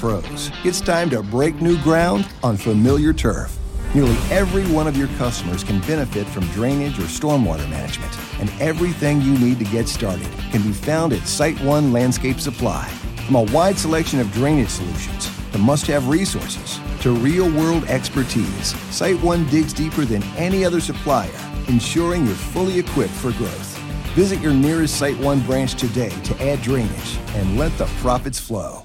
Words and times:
Pros, 0.00 0.52
it's 0.62 0.80
time 0.80 1.10
to 1.10 1.24
break 1.24 1.60
new 1.60 1.76
ground 1.82 2.24
on 2.44 2.56
familiar 2.56 3.12
turf. 3.12 3.58
Nearly 3.96 4.16
every 4.30 4.64
one 4.72 4.86
of 4.86 4.96
your 4.96 5.08
customers 5.18 5.64
can 5.64 5.80
benefit 5.80 6.24
from 6.28 6.46
drainage 6.52 7.00
or 7.00 7.08
stormwater 7.08 7.68
management, 7.68 8.16
and 8.38 8.48
everything 8.60 9.20
you 9.20 9.36
need 9.38 9.58
to 9.58 9.64
get 9.64 9.88
started 9.88 10.28
can 10.52 10.62
be 10.62 10.70
found 10.70 11.12
at 11.12 11.26
Site 11.26 11.60
One 11.62 11.92
Landscape 11.92 12.38
Supply. 12.38 12.86
From 13.26 13.34
a 13.34 13.42
wide 13.52 13.76
selection 13.76 14.20
of 14.20 14.30
drainage 14.30 14.68
solutions 14.68 15.32
to 15.50 15.58
must 15.58 15.88
have 15.88 16.06
resources 16.06 16.78
to 17.00 17.10
real 17.10 17.50
world 17.50 17.82
expertise, 17.86 18.76
Site 18.94 19.20
One 19.20 19.48
digs 19.48 19.72
deeper 19.72 20.04
than 20.04 20.22
any 20.36 20.64
other 20.64 20.78
supplier, 20.78 21.28
ensuring 21.66 22.24
you're 22.24 22.36
fully 22.36 22.78
equipped 22.78 23.14
for 23.14 23.32
growth. 23.32 23.76
Visit 24.14 24.38
your 24.38 24.54
nearest 24.54 24.96
Site 24.96 25.18
One 25.18 25.40
branch 25.40 25.74
today 25.74 26.10
to 26.22 26.40
add 26.48 26.62
drainage 26.62 27.18
and 27.34 27.58
let 27.58 27.76
the 27.78 27.86
profits 28.00 28.38
flow. 28.38 28.84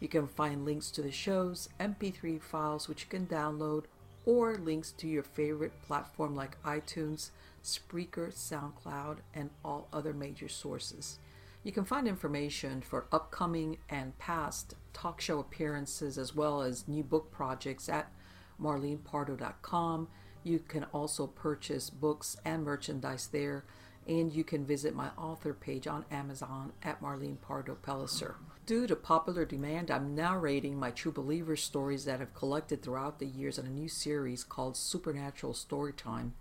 you 0.00 0.08
can 0.08 0.26
find 0.26 0.64
links 0.64 0.90
to 0.92 1.02
the 1.02 1.10
shows, 1.10 1.68
MP3 1.80 2.40
files 2.40 2.88
which 2.88 3.02
you 3.02 3.08
can 3.08 3.26
download, 3.26 3.84
or 4.24 4.56
links 4.56 4.92
to 4.92 5.08
your 5.08 5.22
favorite 5.22 5.72
platform 5.82 6.36
like 6.36 6.62
iTunes, 6.62 7.30
Spreaker, 7.64 8.32
SoundCloud, 8.32 9.18
and 9.34 9.50
all 9.64 9.88
other 9.92 10.12
major 10.12 10.48
sources. 10.48 11.18
You 11.64 11.72
can 11.72 11.84
find 11.84 12.06
information 12.06 12.80
for 12.80 13.06
upcoming 13.10 13.78
and 13.88 14.16
past 14.18 14.74
talk 14.92 15.20
show 15.20 15.40
appearances 15.40 16.16
as 16.16 16.34
well 16.34 16.62
as 16.62 16.86
new 16.86 17.02
book 17.02 17.30
projects 17.30 17.88
at 17.88 18.12
marlenepardo.com. 18.60 20.08
You 20.44 20.60
can 20.60 20.84
also 20.84 21.26
purchase 21.26 21.90
books 21.90 22.36
and 22.44 22.64
merchandise 22.64 23.26
there 23.26 23.64
and 24.06 24.32
you 24.32 24.42
can 24.42 24.64
visit 24.64 24.94
my 24.94 25.10
author 25.18 25.52
page 25.52 25.86
on 25.86 26.04
Amazon 26.10 26.72
at 26.82 27.02
Marlene 27.02 27.40
Pardo 27.40 27.76
Pellicer. 27.82 28.36
Due 28.68 28.86
to 28.86 28.94
popular 28.94 29.46
demand, 29.46 29.90
I'm 29.90 30.14
narrating 30.14 30.78
my 30.78 30.90
true 30.90 31.10
believer 31.10 31.56
stories 31.56 32.04
that 32.04 32.20
I've 32.20 32.34
collected 32.34 32.82
throughout 32.82 33.18
the 33.18 33.24
years 33.24 33.58
in 33.58 33.64
a 33.64 33.70
new 33.70 33.88
series 33.88 34.44
called 34.44 34.76
Supernatural 34.76 35.54
Storytime. 35.54 36.32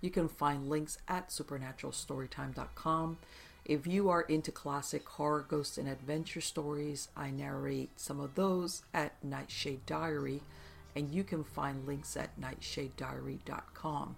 You 0.00 0.08
can 0.08 0.26
find 0.26 0.70
links 0.70 0.96
at 1.08 1.28
supernaturalstorytime.com. 1.28 3.18
If 3.66 3.86
you 3.86 4.08
are 4.08 4.22
into 4.22 4.50
classic 4.50 5.06
horror, 5.06 5.44
ghost, 5.46 5.76
and 5.76 5.86
adventure 5.86 6.40
stories, 6.40 7.08
I 7.14 7.30
narrate 7.30 7.90
some 8.00 8.18
of 8.18 8.34
those 8.34 8.80
at 8.94 9.22
Nightshade 9.22 9.84
Diary, 9.84 10.40
and 10.96 11.10
you 11.10 11.22
can 11.22 11.44
find 11.44 11.86
links 11.86 12.16
at 12.16 12.40
nightshadediary.com. 12.40 14.16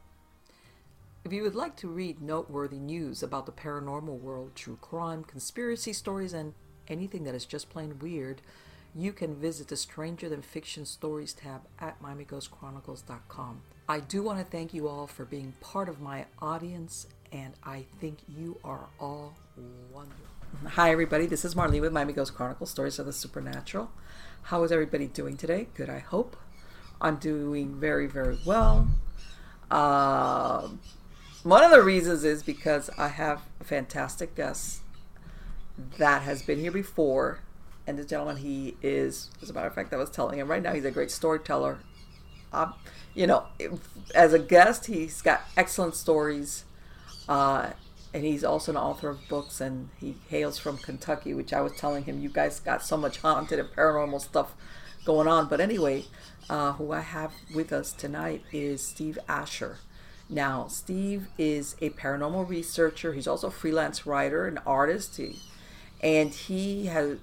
If 1.25 1.33
you 1.33 1.43
would 1.43 1.57
like 1.57 1.75
to 1.79 1.89
read 1.89 2.23
noteworthy 2.23 2.79
news 2.79 3.25
about 3.25 3.47
the 3.47 3.51
paranormal 3.51 4.21
world, 4.21 4.53
true 4.55 4.79
crime, 4.81 5.25
conspiracy 5.25 5.93
stories, 5.93 6.33
and 6.33 6.55
anything 6.89 7.25
that 7.25 7.35
is 7.35 7.45
just 7.45 7.71
plain 7.71 7.99
weird, 7.99 8.43
you 8.95 9.13
can 9.13 9.35
visit 9.35 9.69
the 9.69 9.77
Stranger 9.77 10.29
Than 10.29 10.43
Fiction 10.43 10.87
Stories 10.87 11.33
tab 11.33 11.63
at 11.79 12.03
MiamiGhostChronicles.com. 12.03 13.63
I 13.89 14.01
do 14.01 14.23
want 14.23 14.39
to 14.39 14.45
thank 14.45 14.73
you 14.73 14.89
all 14.89 15.07
for 15.07 15.25
being 15.25 15.53
part 15.61 15.89
of 15.89 16.01
my 16.01 16.27
audience, 16.41 17.07
and 17.31 17.55
I 17.63 17.85
think 18.01 18.19
you 18.27 18.59
are 18.65 18.87
all 18.99 19.35
wonderful. 19.93 20.27
Hi, 20.65 20.91
everybody. 20.91 21.27
This 21.27 21.45
is 21.45 21.55
Marlene 21.55 21.83
with 21.83 21.93
Miami 21.93 22.15
Ghost 22.15 22.35
Chronicles 22.35 22.71
Stories 22.71 22.99
of 22.99 23.07
the 23.07 23.13
Supernatural. 23.13 23.91
How 24.43 24.63
is 24.65 24.73
everybody 24.73 25.07
doing 25.07 25.37
today? 25.37 25.69
Good, 25.75 25.91
I 25.91 25.99
hope. 25.99 26.37
I'm 27.01 27.17
doing 27.17 27.79
very, 27.79 28.07
very 28.07 28.39
well. 28.47 28.89
Uh, 29.71 30.69
one 31.43 31.63
of 31.63 31.71
the 31.71 31.83
reasons 31.83 32.25
is 32.25 32.43
because 32.43 32.89
I 32.97 33.09
have 33.09 33.43
a 33.61 33.65
fantastic 33.65 34.35
guest 34.35 34.81
that 35.99 36.23
has 36.23 36.43
been 36.43 36.59
here 36.59 36.73
before. 36.73 37.41
And 37.87 37.99
this 37.99 38.07
gentleman, 38.07 38.39
he 38.39 38.77
is, 38.83 39.31
as 39.43 39.51
a 39.51 39.53
matter 39.53 39.69
of 39.69 39.75
fact, 39.75 39.93
I 39.93 39.97
was 39.97 40.11
telling 40.11 40.39
him 40.39 40.49
right 40.49 40.63
now, 40.63 40.73
he's 40.73 40.85
a 40.85 40.91
great 40.91 41.11
storyteller. 41.11 41.79
Um, 42.53 42.75
you 43.15 43.27
know, 43.27 43.47
as 44.15 44.33
a 44.33 44.39
guest, 44.39 44.87
he's 44.87 45.23
got 45.23 45.43
excellent 45.57 45.95
stories. 45.95 46.65
Uh, 47.29 47.71
and 48.13 48.25
he's 48.25 48.45
also 48.45 48.73
an 48.73 48.79
author 48.79 49.11
of 49.11 49.29
books, 49.29 49.61
and 49.61 49.91
he 50.01 50.17
hails 50.29 50.59
from 50.59 50.79
Kentucky, 50.79 51.35
which 51.35 51.53
I 51.53 51.61
was 51.61 51.73
telling 51.77 52.05
him, 52.05 52.21
you 52.21 52.29
guys 52.29 52.61
got 52.61 52.83
so 52.83 52.97
much 52.97 53.19
haunted 53.19 53.59
and 53.59 53.69
paranormal 53.69 54.21
stuff 54.21 54.55
going 55.05 55.29
on. 55.29 55.49
But 55.49 55.61
anyway, 55.61 56.07
uh, 56.49 56.73
who 56.73 56.93
I 56.93 57.01
have 57.01 57.33
with 57.55 57.73
us 57.73 57.93
tonight 57.93 58.43
is 58.53 58.83
Steve 58.83 59.19
Asher. 59.29 59.79
Now, 60.29 60.67
Steve 60.69 61.29
is 61.39 61.77
a 61.81 61.91
paranormal 61.91 62.49
researcher. 62.49 63.13
He's 63.13 63.29
also 63.29 63.49
a 63.49 63.53
freelance 63.53 64.07
writer 64.07 64.47
and 64.47 64.59
artist. 64.67 65.19
He, 65.19 65.39
and 66.01 66.33
he 66.33 66.87
has 66.87 67.19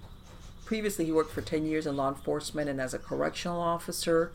previously 0.66 1.06
he 1.06 1.12
worked 1.12 1.32
for 1.32 1.42
10 1.42 1.66
years 1.66 1.86
in 1.86 1.96
law 1.98 2.10
enforcement 2.10 2.70
and 2.70 2.82
as 2.82 2.94
a 2.94 3.00
correctional 3.00 3.62
officer. 3.62 4.32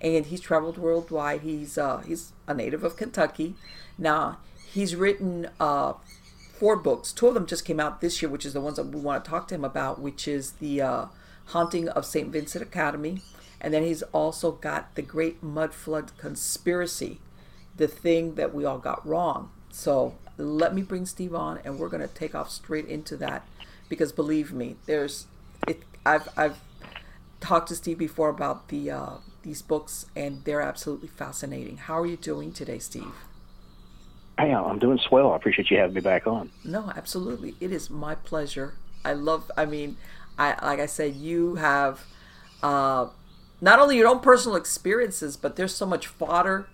And 0.00 0.26
he's 0.26 0.40
traveled 0.40 0.78
worldwide. 0.78 1.40
He's 1.40 1.76
uh, 1.76 1.98
he's 1.98 2.32
a 2.46 2.54
native 2.54 2.84
of 2.84 2.96
kentucky. 2.96 3.54
Now 3.96 4.38
he's 4.72 4.94
written 4.94 5.48
uh, 5.58 5.94
four 6.52 6.76
books. 6.76 7.12
Two 7.12 7.28
of 7.28 7.34
them 7.34 7.46
just 7.46 7.64
came 7.64 7.80
out 7.80 8.00
this 8.00 8.22
year 8.22 8.30
which 8.30 8.46
is 8.46 8.52
the 8.52 8.60
ones 8.60 8.76
that 8.76 8.86
we 8.86 9.00
want 9.00 9.24
to 9.24 9.30
talk 9.30 9.48
to 9.48 9.54
him 9.54 9.64
about 9.64 10.00
which 10.00 10.28
is 10.28 10.52
the 10.52 10.80
uh, 10.80 11.06
haunting 11.46 11.88
of 11.88 12.04
st 12.04 12.28
vincent 12.28 12.62
academy. 12.62 13.22
And 13.60 13.74
then 13.74 13.82
he's 13.82 14.02
also 14.12 14.52
got 14.52 14.94
the 14.94 15.02
great 15.02 15.42
mud 15.42 15.74
flood 15.74 16.12
conspiracy 16.16 17.18
the 17.78 17.88
thing 17.88 18.34
that 18.34 18.54
we 18.54 18.64
all 18.64 18.78
got 18.78 19.06
wrong. 19.06 19.50
So 19.70 20.14
let 20.36 20.74
me 20.74 20.82
bring 20.82 21.06
Steve 21.06 21.34
on, 21.34 21.58
and 21.64 21.78
we're 21.78 21.88
going 21.88 22.06
to 22.06 22.12
take 22.12 22.34
off 22.34 22.50
straight 22.50 22.86
into 22.86 23.16
that 23.16 23.44
because 23.88 24.12
believe 24.12 24.52
me, 24.52 24.76
there's 24.86 25.26
it. 25.66 25.82
I've 26.04 26.28
I've 26.36 26.60
talked 27.40 27.68
to 27.68 27.74
Steve 27.74 27.98
before 27.98 28.28
about 28.28 28.68
the 28.68 28.90
uh, 28.90 29.10
these 29.42 29.62
books, 29.62 30.06
and 30.16 30.44
they're 30.44 30.60
absolutely 30.60 31.08
fascinating. 31.08 31.78
How 31.78 32.00
are 32.00 32.06
you 32.06 32.16
doing 32.16 32.52
today, 32.52 32.78
Steve? 32.78 33.14
Hey, 34.38 34.52
I'm 34.52 34.78
doing 34.78 34.98
swell. 34.98 35.32
I 35.32 35.36
appreciate 35.36 35.70
you 35.70 35.78
having 35.78 35.94
me 35.94 36.00
back 36.00 36.26
on. 36.26 36.52
No, 36.64 36.92
absolutely. 36.96 37.56
It 37.60 37.72
is 37.72 37.90
my 37.90 38.14
pleasure. 38.14 38.74
I 39.04 39.12
love. 39.14 39.50
I 39.56 39.64
mean, 39.64 39.96
I 40.38 40.50
like 40.64 40.80
I 40.80 40.86
said, 40.86 41.16
you 41.16 41.56
have 41.56 42.04
uh, 42.62 43.08
not 43.60 43.78
only 43.78 43.96
your 43.96 44.08
own 44.08 44.20
personal 44.20 44.56
experiences, 44.56 45.36
but 45.36 45.56
there's 45.56 45.74
so 45.74 45.86
much 45.86 46.06
fodder 46.06 46.68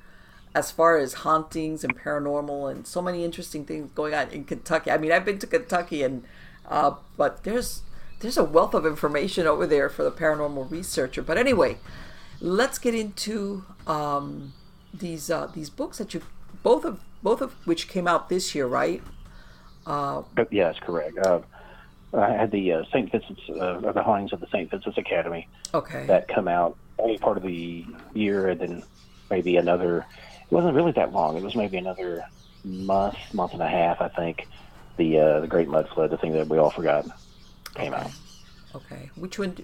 as 0.54 0.70
far 0.70 0.98
as 0.98 1.14
hauntings 1.14 1.82
and 1.82 1.98
paranormal 1.98 2.70
and 2.70 2.86
so 2.86 3.02
many 3.02 3.24
interesting 3.24 3.64
things 3.64 3.90
going 3.94 4.14
on 4.14 4.28
in 4.30 4.44
Kentucky. 4.44 4.90
I 4.90 4.98
mean, 4.98 5.10
I've 5.10 5.24
been 5.24 5.38
to 5.40 5.46
Kentucky 5.46 6.02
and 6.02 6.24
uh, 6.68 6.94
but 7.16 7.44
there's 7.44 7.82
there's 8.20 8.36
a 8.36 8.44
wealth 8.44 8.74
of 8.74 8.86
information 8.86 9.46
over 9.46 9.66
there 9.66 9.88
for 9.88 10.02
the 10.02 10.10
paranormal 10.10 10.70
researcher. 10.70 11.22
But 11.22 11.36
anyway, 11.36 11.78
let's 12.40 12.78
get 12.78 12.94
into 12.94 13.64
um, 13.86 14.52
these 14.92 15.30
uh, 15.30 15.46
these 15.54 15.70
books 15.70 15.98
that 15.98 16.14
you 16.14 16.22
both 16.62 16.84
of 16.84 17.00
both 17.22 17.40
of 17.40 17.52
which 17.66 17.88
came 17.88 18.06
out 18.06 18.28
this 18.28 18.54
year, 18.54 18.66
right? 18.66 19.02
Uh, 19.86 20.22
yes, 20.50 20.76
correct. 20.80 21.18
Uh, 21.18 21.40
I 22.14 22.30
had 22.30 22.50
the 22.50 22.72
uh, 22.72 22.84
St. 22.92 23.10
Vincent's, 23.10 23.42
uh, 23.50 23.92
the 23.92 24.02
hauntings 24.02 24.32
of 24.32 24.40
the 24.40 24.46
St. 24.46 24.70
Vincent's 24.70 24.96
Academy. 24.98 25.48
Okay. 25.74 26.06
That 26.06 26.28
come 26.28 26.46
out 26.46 26.76
only 26.98 27.18
part 27.18 27.36
of 27.36 27.42
the 27.42 27.84
year, 28.14 28.48
and 28.48 28.60
then 28.60 28.82
maybe 29.30 29.56
another 29.56 29.98
it 29.98 30.52
wasn't 30.52 30.74
really 30.74 30.92
that 30.92 31.12
long. 31.12 31.36
It 31.36 31.42
was 31.42 31.56
maybe 31.56 31.76
another 31.78 32.24
month, 32.64 33.16
month 33.32 33.52
and 33.52 33.62
a 33.62 33.68
half, 33.68 34.00
I 34.00 34.08
think. 34.08 34.46
The 34.96 35.18
uh, 35.18 35.40
the 35.40 35.48
Great 35.48 35.68
Mud 35.68 35.88
Flood, 35.94 36.10
the 36.10 36.16
thing 36.16 36.32
that 36.32 36.48
we 36.48 36.58
all 36.58 36.70
forgot, 36.70 37.06
came 37.74 37.92
okay. 37.92 38.02
out. 38.02 38.10
Okay, 38.74 39.10
which 39.16 39.38
one? 39.38 39.56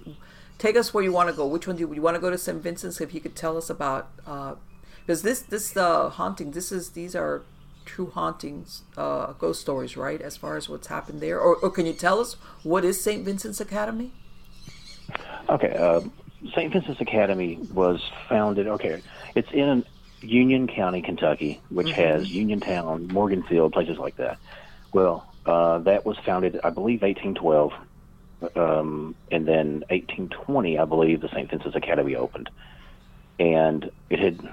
take 0.60 0.76
us 0.76 0.94
where 0.94 1.02
you 1.02 1.10
want 1.10 1.28
to 1.28 1.34
go. 1.34 1.46
Which 1.46 1.66
one 1.66 1.76
do 1.76 1.80
you, 1.80 1.92
you 1.92 2.02
want 2.02 2.14
to 2.14 2.20
go 2.20 2.30
to 2.30 2.38
St. 2.38 2.62
Vincent's? 2.62 3.00
If 3.00 3.12
you 3.12 3.20
could 3.20 3.34
tell 3.34 3.56
us 3.56 3.68
about, 3.68 4.14
because 4.16 5.24
uh, 5.24 5.24
this 5.24 5.42
this 5.42 5.76
uh, 5.76 6.10
haunting, 6.10 6.52
this 6.52 6.70
is 6.70 6.90
these 6.90 7.16
are 7.16 7.42
true 7.84 8.10
hauntings, 8.10 8.82
uh, 8.96 9.32
ghost 9.32 9.60
stories, 9.60 9.96
right? 9.96 10.20
As 10.20 10.36
far 10.36 10.56
as 10.56 10.68
what's 10.68 10.86
happened 10.86 11.20
there, 11.20 11.40
or, 11.40 11.56
or 11.56 11.70
can 11.70 11.86
you 11.86 11.94
tell 11.94 12.20
us 12.20 12.34
what 12.62 12.84
is 12.84 13.02
St. 13.02 13.24
Vincent's 13.24 13.60
Academy? 13.60 14.12
Okay, 15.48 15.74
uh, 15.76 16.00
St. 16.54 16.72
Vincent's 16.72 17.00
Academy 17.00 17.58
was 17.74 18.00
founded. 18.28 18.68
Okay, 18.68 19.02
it's 19.34 19.50
in 19.50 19.84
Union 20.20 20.68
County, 20.68 21.02
Kentucky, 21.02 21.60
which 21.70 21.88
mm-hmm. 21.88 22.00
has 22.00 22.30
Uniontown, 22.30 23.08
Morganfield, 23.08 23.72
places 23.72 23.98
like 23.98 24.16
that. 24.16 24.38
Well, 24.92 25.26
uh, 25.46 25.78
that 25.78 26.04
was 26.04 26.18
founded, 26.18 26.60
I 26.64 26.70
believe, 26.70 27.02
1812, 27.02 27.72
um, 28.56 29.14
and 29.30 29.46
then 29.46 29.84
1820, 29.88 30.78
I 30.78 30.84
believe, 30.84 31.20
the 31.20 31.28
St. 31.28 31.48
Vincent's 31.48 31.76
Academy 31.76 32.16
opened, 32.16 32.50
and 33.38 33.90
it 34.08 34.18
had. 34.18 34.48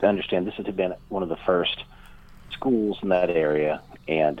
To 0.00 0.06
understand, 0.06 0.46
this 0.46 0.54
had 0.54 0.76
been 0.76 0.94
one 1.08 1.24
of 1.24 1.28
the 1.28 1.38
first 1.44 1.82
schools 2.52 2.98
in 3.02 3.08
that 3.08 3.30
area, 3.30 3.82
and 4.06 4.40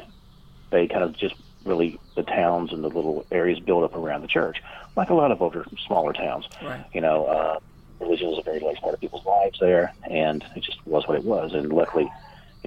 they 0.70 0.86
kind 0.86 1.02
of 1.02 1.16
just 1.16 1.34
really 1.64 1.98
the 2.14 2.22
towns 2.22 2.72
and 2.72 2.84
the 2.84 2.88
little 2.88 3.26
areas 3.30 3.58
built 3.58 3.84
up 3.84 3.96
around 3.96 4.22
the 4.22 4.28
church, 4.28 4.62
like 4.96 5.10
a 5.10 5.14
lot 5.14 5.32
of 5.32 5.42
older, 5.42 5.64
smaller 5.86 6.12
towns. 6.12 6.48
Right. 6.62 6.84
You 6.92 7.00
know, 7.00 7.26
uh, 7.26 7.58
religion 8.00 8.28
was 8.28 8.38
a 8.38 8.42
very 8.42 8.60
large 8.60 8.78
part 8.78 8.94
of 8.94 9.00
people's 9.00 9.24
lives 9.24 9.58
there, 9.60 9.92
and 10.08 10.44
it 10.56 10.62
just 10.62 10.84
was 10.86 11.06
what 11.06 11.16
it 11.16 11.24
was. 11.24 11.54
And 11.54 11.72
luckily, 11.72 12.10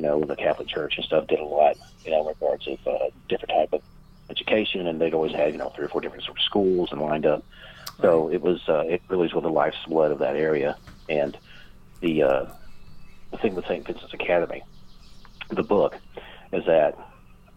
you 0.02 0.08
know, 0.08 0.20
the 0.24 0.36
Catholic 0.36 0.68
Church 0.68 0.98
and 0.98 1.06
stuff 1.06 1.28
did 1.28 1.40
a 1.40 1.46
lot, 1.46 1.78
you 2.04 2.10
know, 2.10 2.22
in 2.22 2.28
regards 2.28 2.68
of 2.68 2.80
uh, 2.88 3.10
different 3.30 3.52
type 3.52 3.72
of 3.72 3.84
education, 4.32 4.88
and 4.88 5.00
they'd 5.00 5.14
always 5.14 5.32
had, 5.32 5.52
you 5.52 5.60
know, 5.60 5.70
three 5.70 5.86
or 5.86 5.90
four 5.90 6.02
different 6.02 6.24
sort 6.24 6.40
of 6.40 6.44
schools 6.44 6.92
and 6.92 7.00
lined 7.00 7.28
up. 7.28 7.46
So 8.02 8.32
it 8.32 8.42
was, 8.42 8.68
uh, 8.68 8.80
it 8.80 9.04
really 9.10 9.24
was 9.24 9.34
with 9.36 9.44
the 9.44 9.52
life's 9.52 9.78
blood 9.88 10.12
of 10.12 10.18
that 10.18 10.36
area. 10.36 10.76
And 11.08 11.38
the 12.00 12.24
uh, 12.24 12.46
the 13.30 13.38
thing 13.38 13.54
with 13.54 13.66
St. 13.68 13.86
Vincent's 13.86 14.12
Academy, 14.12 14.64
the 15.50 15.62
book, 15.62 15.96
is 16.52 16.66
that 16.66 16.98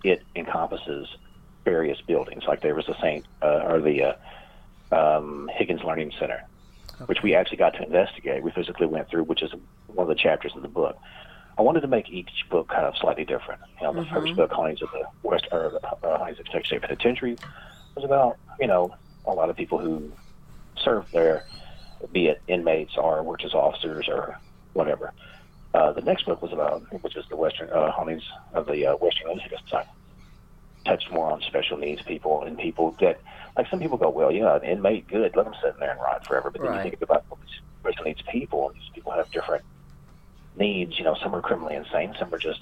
it 0.05 0.23
encompasses 0.37 1.09
various 1.65 1.99
buildings. 2.03 2.45
Like 2.47 2.61
there 2.61 2.75
was 2.75 2.85
the 2.85 3.01
Saint 3.01 3.25
uh, 3.41 3.63
or 3.65 3.81
the 3.81 4.17
uh, 4.93 5.17
um, 5.19 5.51
Higgins 5.55 5.83
Learning 5.83 6.13
Center, 6.19 6.45
okay. 6.97 7.05
which 7.05 7.23
we 7.23 7.35
actually 7.35 7.57
got 7.57 7.71
to 7.71 7.83
investigate. 7.85 8.43
We 8.43 8.51
physically 8.51 8.87
went 8.87 9.09
through, 9.09 9.25
which 9.25 9.43
is 9.43 9.51
one 9.87 10.05
of 10.05 10.09
the 10.09 10.23
chapters 10.23 10.53
of 10.55 10.61
the 10.61 10.69
book. 10.69 10.99
I 11.57 11.63
wanted 11.63 11.83
to 11.83 11.89
make 11.89 12.11
each 12.11 12.31
book 12.51 12.69
kind 12.69 12.85
of 12.85 12.97
slightly 12.97 13.25
different. 13.25 13.61
You 13.81 13.87
know, 13.87 13.93
the 13.93 14.01
mm-hmm. 14.03 14.15
first 14.15 14.37
book, 14.37 14.51
Hauntings 14.53 14.83
of 14.83 14.91
the 14.93 15.05
West, 15.23 15.47
or 15.53 15.79
uh, 15.85 16.19
Hauntings 16.19 16.41
of 16.41 16.47
Kentucky 16.47 16.67
State 16.67 16.83
Penitentiary, 16.83 17.37
was 17.95 18.05
about 18.05 18.39
you 18.61 18.67
know 18.67 18.95
a 19.27 19.33
lot 19.33 19.51
of 19.51 19.57
people 19.57 19.79
who 19.79 20.11
served 20.77 21.13
there, 21.13 21.45
be 22.13 22.27
it 22.27 22.43
inmates 22.49 22.97
or 22.97 23.23
were 23.23 23.37
just 23.37 23.55
officers 23.55 24.09
or 24.09 24.39
whatever. 24.73 25.13
Uh, 25.73 25.93
the 25.93 26.03
next 26.03 26.25
book 26.25 26.41
was 26.41 26.53
about, 26.53 26.83
which 27.03 27.17
is 27.17 27.25
the 27.29 27.37
Western 27.37 27.69
uh, 27.71 27.91
Hauntings 27.91 28.23
of 28.53 28.67
the 28.67 28.87
uh, 28.87 28.97
Western 28.97 29.29
Legislative 29.29 29.59
Society 29.65 29.91
touched 30.85 31.11
more 31.11 31.31
on 31.31 31.41
special 31.43 31.79
needs 31.79 32.03
people 32.03 32.43
and 32.43 32.59
people 32.59 32.95
that, 33.01 33.21
like 33.57 33.69
some 33.71 33.81
people 33.81 33.97
go, 33.97 34.11
well, 34.11 34.31
yeah, 34.31 34.57
an 34.57 34.63
inmate, 34.63 35.09
good, 35.09 35.35
let 35.35 35.45
them 35.45 35.55
sit 35.63 35.75
in 35.75 35.81
there 35.81 35.93
and 35.93 36.01
rot 36.01 36.27
forever. 36.27 36.51
But 36.51 36.63
then 36.63 36.71
right. 36.71 36.85
you 36.85 36.91
think 36.91 37.03
about 37.03 37.25
special 37.81 38.05
needs 38.05 38.23
people, 38.31 38.69
and 38.69 38.79
these 38.79 38.91
people 38.95 39.13
have 39.13 39.31
different 39.31 39.65
needs. 40.57 40.99
You 40.99 41.05
know, 41.05 41.17
some 41.23 41.35
are 41.35 41.41
criminally 41.41 41.75
insane, 41.75 42.15
some 42.19 42.33
are 42.33 42.39
just, 42.39 42.61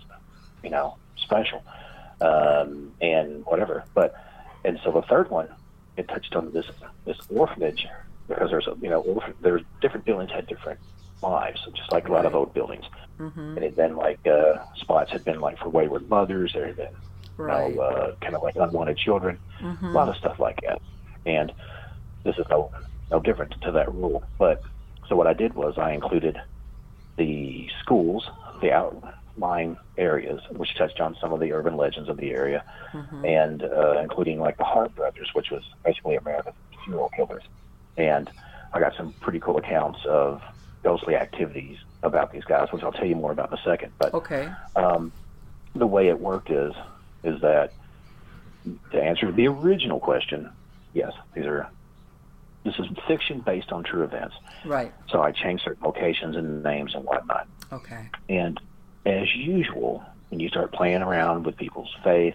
you 0.63 0.71
know, 0.71 0.97
special, 1.17 1.63
um, 2.21 2.93
and 3.01 3.45
whatever. 3.47 3.85
But 3.95 4.15
and 4.65 4.79
so 4.85 4.93
the 4.93 5.03
third 5.03 5.31
one, 5.31 5.49
it 5.97 6.09
touched 6.09 6.35
on 6.35 6.53
this 6.53 6.67
this 7.05 7.19
orphanage 7.29 7.87
because 8.29 8.51
there's 8.51 8.67
a 8.67 8.77
you 8.81 8.89
know 8.89 9.01
orphan, 9.01 9.35
there's 9.41 9.63
different 9.81 10.05
buildings 10.05 10.31
had 10.31 10.47
different 10.47 10.81
lives, 11.23 11.67
just 11.75 11.93
like 11.93 12.09
a 12.09 12.13
lot 12.13 12.27
of 12.27 12.35
old 12.35 12.53
buildings. 12.55 12.85
Mm-hmm. 13.19 13.41
And 13.41 13.59
it 13.59 13.63
had 13.65 13.77
been 13.77 13.97
like 13.97 14.27
uh, 14.27 14.65
spots 14.77 15.13
had 15.13 15.25
been 15.25 15.41
like 15.41 15.59
for 15.59 15.69
wayward 15.69 16.09
mothers. 16.09 16.53
There 16.53 16.67
had 16.67 16.77
been 16.77 16.95
right. 17.37 17.71
you 17.71 17.77
know, 17.77 17.83
uh, 17.83 18.15
kind 18.21 18.35
of 18.35 18.43
like 18.43 18.57
unwanted 18.57 18.99
children, 18.99 19.39
mm-hmm. 19.61 19.87
a 19.87 19.93
lot 19.93 20.09
of 20.09 20.17
stuff 20.17 20.39
like 20.39 20.61
that. 20.63 20.81
And 21.27 21.53
this 22.25 22.37
is 22.39 22.47
no 22.51 22.71
no 23.11 23.21
different 23.21 23.61
to 23.63 23.73
that 23.73 23.93
rule. 23.93 24.25
But 24.39 24.63
so 25.09 25.17
what 25.17 25.27
I 25.27 25.33
did 25.35 25.55
was 25.55 25.79
I 25.79 25.93
included 25.93 26.41
the 27.17 27.69
schools, 27.81 28.29
the 28.61 28.73
outlying 28.73 29.77
areas, 29.97 30.41
which 30.51 30.75
touched 30.77 31.01
on 31.01 31.17
some 31.21 31.33
of 31.33 31.41
the 31.41 31.53
urban 31.53 31.77
legends 31.77 32.09
of 32.09 32.17
the 32.17 32.31
area, 32.31 32.65
mm-hmm. 32.93 33.25
and 33.25 33.63
uh, 33.63 33.99
including 34.01 34.41
like 34.41 34.57
the 34.57 34.65
Harp 34.65 34.95
brothers, 34.95 35.31
which 35.35 35.51
was 35.51 35.63
basically 35.85 36.17
America's 36.17 36.55
serial 36.85 37.11
killers. 37.11 37.43
And 37.97 38.31
I 38.73 38.81
got 38.81 38.97
some 38.97 39.13
pretty 39.15 39.41
cool 39.41 39.59
accounts 39.59 40.01
of 40.07 40.43
ghostly 40.83 41.15
activities 41.15 41.79
about 42.03 42.33
these 42.33 42.45
guys, 42.45 42.73
which 42.73 42.83
I'll 42.83 42.93
tell 42.93 43.07
you 43.07 43.17
more 43.17 43.33
about 43.33 43.53
in 43.53 43.59
a 43.59 43.63
second. 43.63 43.93
But 43.99 44.15
okay. 44.15 44.51
um, 44.75 45.13
the 45.75 45.87
way 45.87 46.09
it 46.09 46.19
worked 46.19 46.51
is 46.51 46.75
is 47.23 47.41
that 47.41 47.73
to 48.91 49.03
answer 49.03 49.31
the 49.31 49.49
original 49.49 50.01
question, 50.01 50.49
yes, 50.93 51.13
these 51.35 51.47
are 51.47 51.69
this 52.65 52.75
is 52.79 52.87
fiction 53.07 53.41
based 53.41 53.73
on 53.73 53.83
true 53.83 54.05
events. 54.05 54.37
Right. 54.65 54.93
So 55.09 55.23
I 55.23 55.33
changed 55.33 55.65
certain 55.65 55.85
locations 55.85 56.37
and 56.37 56.63
names 56.63 56.95
and 56.95 57.05
whatnot. 57.05 57.49
Okay. 57.73 58.09
And 58.29 58.61
as 59.05 59.35
usual, 59.35 60.05
when 60.31 60.41
you 60.41 60.49
start 60.49 60.73
playing 60.73 61.03
around 61.03 61.45
with 61.45 61.57
people's 61.57 61.95
faith, 62.05 62.35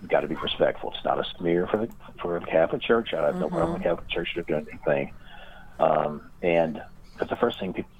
you've 0.00 0.10
got 0.10 0.20
to 0.20 0.28
be 0.28 0.34
respectful. 0.36 0.92
It's 0.94 1.04
not 1.04 1.18
a 1.18 1.24
smear 1.36 1.66
for 1.66 1.78
the 1.78 1.88
for 2.20 2.38
the 2.40 2.46
Catholic 2.46 2.82
Church. 2.82 3.12
I 3.12 3.22
have 3.22 3.34
mm-hmm. 3.34 3.40
no 3.40 3.48
problem 3.48 3.72
with 3.74 3.82
the 3.82 3.88
Catholic 3.88 4.08
Church 4.08 4.34
to 4.34 4.42
do 4.42 4.54
anything. 4.54 5.12
Um, 5.78 6.30
and 6.42 6.82
because 7.12 7.28
the 7.28 7.36
first 7.36 7.60
thing 7.60 7.72
people 7.72 7.90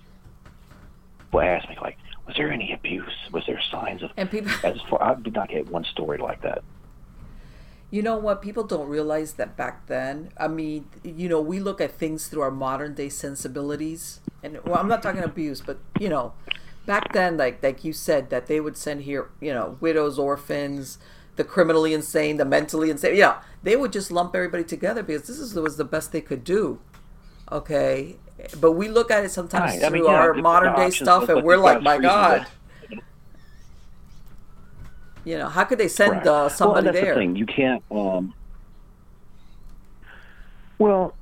will 1.33 1.43
ask 1.43 1.69
me, 1.69 1.77
like, 1.81 1.99
was 2.27 2.37
there 2.37 2.51
any 2.51 2.73
abuse? 2.73 3.13
Was 3.33 3.45
there 3.47 3.61
signs 3.71 4.03
of? 4.03 4.11
And 4.17 4.31
people, 4.31 4.51
as 4.65 4.81
far 4.89 5.03
I 5.03 5.15
did 5.15 5.35
not 5.35 5.49
get 5.49 5.69
one 5.69 5.85
story 5.85 6.19
like 6.19 6.43
that. 6.43 6.63
You 7.91 8.03
know 8.03 8.17
what? 8.17 8.43
People 8.43 8.65
don't 8.65 8.89
realize 8.89 9.35
that 9.35 9.57
back 9.57 9.87
then. 9.87 10.31
I 10.37 10.49
mean, 10.49 10.89
you 11.05 11.29
know, 11.29 11.41
we 11.41 11.61
look 11.61 11.81
at 11.81 11.93
things 11.93 12.27
through 12.27 12.43
our 12.43 12.51
modern 12.51 12.95
day 12.95 13.09
sensibilities, 13.09 14.21
and 14.43 14.59
well, 14.65 14.77
I'm 14.77 14.89
not 14.89 15.03
talking 15.03 15.23
abuse, 15.23 15.61
but 15.61 15.79
you 16.01 16.09
know, 16.09 16.33
back 16.85 17.13
then, 17.13 17.37
like 17.37 17.63
like 17.63 17.85
you 17.85 17.93
said, 17.93 18.31
that 18.31 18.47
they 18.47 18.61
would 18.61 18.77
send 18.77 19.03
here, 19.03 19.31
you 19.41 19.55
know, 19.55 19.77
widows, 19.81 20.19
orphans, 20.19 20.99
the 21.37 21.45
criminally 21.45 21.95
insane, 21.95 22.39
the 22.39 22.45
mentally 22.45 22.91
insane. 22.91 23.15
Yeah, 23.15 23.41
they 23.63 23.77
would 23.77 23.93
just 23.93 24.11
lump 24.11 24.35
everybody 24.35 24.65
together 24.65 25.03
because 25.03 25.29
this 25.29 25.39
is 25.39 25.55
was 25.55 25.77
the 25.77 25.85
best 25.85 26.11
they 26.11 26.21
could 26.21 26.43
do. 26.43 26.81
Okay, 27.53 28.17
but 28.61 28.73
we 28.73 28.89
look 28.89 29.13
at 29.13 29.25
it 29.25 29.31
sometimes 29.31 29.73
right. 29.73 29.79
through 29.79 29.87
I 29.87 29.91
mean, 29.91 30.07
our 30.07 30.35
modern 30.35 30.75
day 30.75 30.91
stuff, 30.91 31.29
and 31.29 31.45
we're 31.45 31.57
like, 31.57 31.83
my 31.83 31.99
God. 31.99 32.47
You 35.27 35.39
know, 35.39 35.49
how 35.49 35.65
could 35.65 35.79
they 35.79 35.89
send 35.89 36.13
right. 36.13 36.27
uh, 36.27 36.49
somebody 36.49 36.85
well, 36.85 36.93
that's 36.93 37.05
there? 37.05 37.15
The 37.15 37.21
thing. 37.21 37.35
You 37.35 37.47
can't. 37.47 37.83
Um, 37.91 38.33
well, 40.79 41.17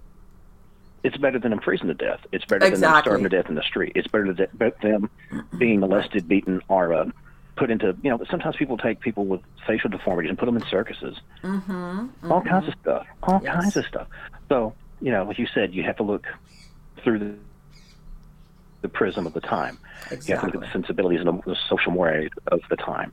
it's 1.03 1.17
better 1.17 1.39
than 1.39 1.53
them 1.53 1.61
freezing 1.61 1.89
to 1.89 1.95
death. 1.95 2.21
It's 2.31 2.45
better 2.45 2.67
exactly. 2.67 2.81
than 2.81 2.81
them 2.81 3.01
starving 3.01 3.25
to 3.25 3.29
death 3.31 3.49
in 3.49 3.55
the 3.55 3.63
street. 3.63 3.93
It's 3.95 4.07
better 4.07 4.31
than 4.35 4.73
them 4.83 5.11
being 5.57 5.81
molested, 5.81 6.29
beaten, 6.29 6.61
or 6.69 6.93
uh, 6.93 7.11
put 7.57 7.71
into. 7.71 7.97
You 8.03 8.11
know, 8.11 8.21
sometimes 8.31 8.57
people 8.57 8.77
take 8.77 9.01
people 9.01 9.25
with 9.25 9.41
facial 9.67 9.89
deformities 9.89 10.29
and 10.29 10.39
put 10.39 10.45
them 10.45 10.57
in 10.57 10.67
circuses. 10.67 11.17
Mm-hmm, 11.43 11.73
mm-hmm. 11.73 12.31
All 12.31 12.43
kinds 12.43 12.69
of 12.69 12.75
stuff. 12.83 13.07
All 13.23 13.41
yes. 13.43 13.55
kinds 13.55 13.77
of 13.79 13.87
stuff. 13.87 14.07
So, 14.51 14.75
you 15.01 15.13
know, 15.13 15.25
like 15.25 15.39
you 15.39 15.47
said, 15.55 15.73
you 15.73 15.83
have 15.85 15.97
to 15.97 16.03
look 16.03 16.27
through 17.03 17.21
the, 17.21 17.35
the 18.83 18.89
prism 18.89 19.27
of 19.27 19.33
the 19.33 19.41
time. 19.41 19.79
Exactly. 20.11 20.29
You 20.29 20.35
have 20.35 20.41
to 20.41 20.47
look 20.47 20.55
at 20.57 20.61
the 20.61 20.73
sensibilities 20.73 21.21
and 21.21 21.29
the, 21.29 21.43
the 21.53 21.57
social 21.71 21.93
mores 21.93 22.31
of 22.49 22.61
the 22.69 22.77
time. 22.77 23.11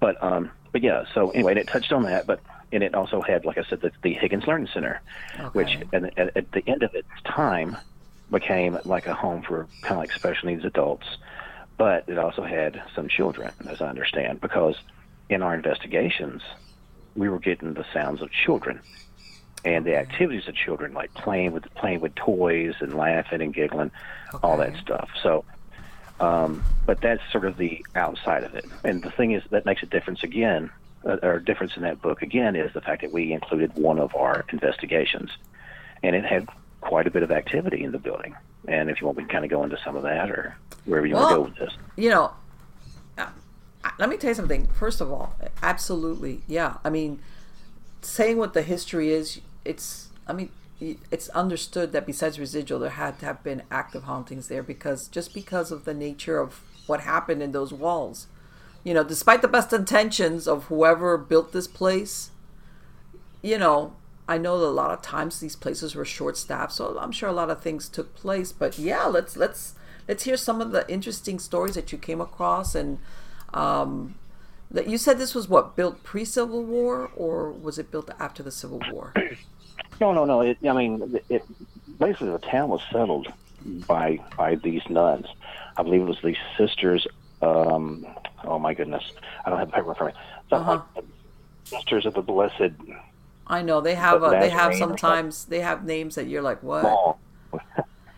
But 0.00 0.22
um, 0.22 0.50
but 0.72 0.82
yeah. 0.82 1.04
So 1.14 1.30
anyway, 1.30 1.52
and 1.52 1.60
it 1.60 1.68
touched 1.68 1.92
on 1.92 2.02
that, 2.04 2.26
but 2.26 2.40
and 2.72 2.82
it 2.82 2.94
also 2.94 3.20
had, 3.20 3.44
like 3.44 3.58
I 3.58 3.64
said, 3.64 3.80
the, 3.80 3.92
the 4.02 4.14
Higgins 4.14 4.46
Learning 4.46 4.68
Center, 4.72 5.00
okay. 5.34 5.44
which 5.52 5.78
at, 5.92 6.36
at, 6.36 6.52
the 6.52 6.62
end 6.66 6.82
of 6.82 6.94
its 6.94 7.08
time 7.24 7.76
became 8.30 8.78
like 8.84 9.06
a 9.06 9.14
home 9.14 9.42
for 9.42 9.66
kind 9.82 9.92
of 9.92 9.98
like 9.98 10.12
special 10.12 10.48
needs 10.48 10.64
adults. 10.64 11.06
But 11.76 12.04
it 12.08 12.18
also 12.18 12.42
had 12.42 12.82
some 12.94 13.08
children, 13.08 13.52
as 13.68 13.80
I 13.80 13.88
understand, 13.88 14.40
because 14.40 14.76
in 15.28 15.42
our 15.42 15.54
investigations, 15.54 16.42
we 17.16 17.28
were 17.28 17.38
getting 17.38 17.74
the 17.74 17.86
sounds 17.92 18.20
of 18.22 18.30
children 18.30 18.80
and 19.64 19.84
the 19.84 19.96
activities 19.96 20.46
of 20.48 20.54
children, 20.54 20.92
like 20.92 21.12
playing 21.14 21.52
with 21.52 21.72
playing 21.74 22.00
with 22.00 22.14
toys 22.14 22.74
and 22.80 22.94
laughing 22.94 23.42
and 23.42 23.52
giggling, 23.52 23.90
okay. 24.34 24.38
all 24.42 24.56
that 24.56 24.76
stuff. 24.76 25.10
So, 25.22 25.44
um, 26.20 26.62
but 26.86 27.00
that's 27.00 27.22
sort 27.32 27.44
of 27.44 27.56
the 27.56 27.84
outside 27.94 28.44
of 28.44 28.54
it. 28.54 28.66
And 28.84 29.02
the 29.02 29.10
thing 29.10 29.32
is 29.32 29.42
that 29.50 29.64
makes 29.64 29.82
a 29.82 29.86
difference 29.86 30.22
again, 30.22 30.70
uh, 31.04 31.16
or 31.22 31.38
difference 31.38 31.76
in 31.76 31.82
that 31.82 32.00
book 32.02 32.22
again 32.22 32.54
is 32.56 32.72
the 32.72 32.80
fact 32.80 33.02
that 33.02 33.12
we 33.12 33.32
included 33.32 33.74
one 33.74 33.98
of 33.98 34.14
our 34.14 34.44
investigations, 34.52 35.30
and 36.02 36.14
it 36.14 36.24
had 36.24 36.48
quite 36.80 37.06
a 37.06 37.10
bit 37.10 37.22
of 37.22 37.30
activity 37.30 37.82
in 37.82 37.92
the 37.92 37.98
building. 37.98 38.34
And 38.68 38.90
if 38.90 39.00
you 39.00 39.06
want, 39.06 39.16
we 39.16 39.24
can 39.24 39.30
kind 39.30 39.44
of 39.44 39.50
go 39.50 39.64
into 39.64 39.78
some 39.82 39.96
of 39.96 40.02
that 40.02 40.30
or 40.30 40.56
wherever 40.84 41.06
you 41.06 41.14
well, 41.14 41.22
want 41.22 41.32
to 41.32 41.36
go 41.36 41.42
with 41.42 41.70
this. 41.70 41.78
You 41.96 42.10
know, 42.10 42.32
uh, 43.16 43.28
let 43.98 44.08
me 44.10 44.18
tell 44.18 44.30
you 44.30 44.34
something. 44.34 44.68
First 44.68 45.00
of 45.00 45.10
all, 45.10 45.36
absolutely, 45.62 46.42
yeah. 46.46 46.76
I 46.84 46.90
mean, 46.90 47.20
saying 48.02 48.36
what 48.36 48.52
the 48.52 48.62
history 48.62 49.10
is, 49.10 49.40
it's 49.64 50.08
I 50.26 50.34
mean 50.34 50.50
it's 50.80 51.28
understood 51.30 51.92
that 51.92 52.06
besides 52.06 52.40
residual, 52.40 52.80
there 52.80 52.90
had 52.90 53.18
to 53.20 53.26
have 53.26 53.42
been 53.42 53.62
active 53.70 54.04
hauntings 54.04 54.48
there 54.48 54.62
because 54.62 55.08
just 55.08 55.34
because 55.34 55.70
of 55.70 55.84
the 55.84 55.94
nature 55.94 56.38
of 56.38 56.62
what 56.86 57.00
happened 57.00 57.42
in 57.42 57.52
those 57.52 57.72
walls. 57.72 58.26
You 58.82 58.94
know, 58.94 59.04
despite 59.04 59.42
the 59.42 59.48
best 59.48 59.72
intentions 59.72 60.48
of 60.48 60.64
whoever 60.64 61.18
built 61.18 61.52
this 61.52 61.68
place, 61.68 62.30
you 63.42 63.58
know, 63.58 63.94
I 64.26 64.38
know 64.38 64.58
that 64.58 64.66
a 64.66 64.68
lot 64.68 64.90
of 64.90 65.02
times 65.02 65.40
these 65.40 65.56
places 65.56 65.94
were 65.94 66.04
short 66.04 66.36
staffed, 66.36 66.72
so 66.72 66.98
I'm 66.98 67.12
sure 67.12 67.28
a 67.28 67.32
lot 67.32 67.50
of 67.50 67.60
things 67.60 67.88
took 67.88 68.14
place. 68.14 68.52
But 68.52 68.78
yeah, 68.78 69.04
let's 69.04 69.36
let's 69.36 69.74
let's 70.08 70.24
hear 70.24 70.36
some 70.36 70.60
of 70.60 70.72
the 70.72 70.90
interesting 70.90 71.38
stories 71.38 71.74
that 71.74 71.92
you 71.92 71.98
came 71.98 72.20
across 72.20 72.74
and 72.74 72.98
um, 73.52 74.14
that 74.70 74.86
you 74.88 74.98
said 74.98 75.18
this 75.18 75.34
was 75.34 75.48
what 75.48 75.76
built 75.76 76.02
pre 76.02 76.24
Civil 76.24 76.64
War 76.64 77.10
or 77.16 77.50
was 77.50 77.78
it 77.78 77.90
built 77.90 78.10
after 78.18 78.42
the 78.42 78.52
Civil 78.52 78.80
War? 78.92 79.12
No, 80.00 80.12
no, 80.12 80.24
no. 80.24 80.40
It, 80.40 80.58
I 80.66 80.72
mean, 80.72 81.20
it, 81.28 81.44
basically 81.98 82.30
the 82.30 82.38
town 82.38 82.70
was 82.70 82.80
settled 82.90 83.32
by 83.86 84.18
by 84.36 84.54
these 84.56 84.82
nuns. 84.88 85.26
I 85.76 85.82
believe 85.82 86.02
it 86.02 86.04
was 86.04 86.18
these 86.24 86.36
sisters. 86.56 87.06
Um, 87.42 88.06
oh 88.44 88.58
my 88.58 88.74
goodness, 88.74 89.04
I 89.44 89.50
don't 89.50 89.58
have 89.58 89.68
the 89.68 89.74
paper 89.74 89.90
in 89.90 89.94
front 89.96 90.14
of 90.14 90.16
me. 90.16 90.22
Uh-huh. 90.52 91.02
Sisters 91.64 92.06
of 92.06 92.14
the 92.14 92.22
Blessed. 92.22 92.72
I 93.46 93.62
know 93.62 93.80
they 93.80 93.94
have 93.94 94.22
a, 94.22 94.30
they 94.30 94.48
have 94.48 94.74
sometimes 94.74 95.44
they 95.46 95.60
have 95.60 95.84
names 95.84 96.14
that 96.14 96.26
you're 96.26 96.42
like 96.42 96.62
what. 96.62 97.16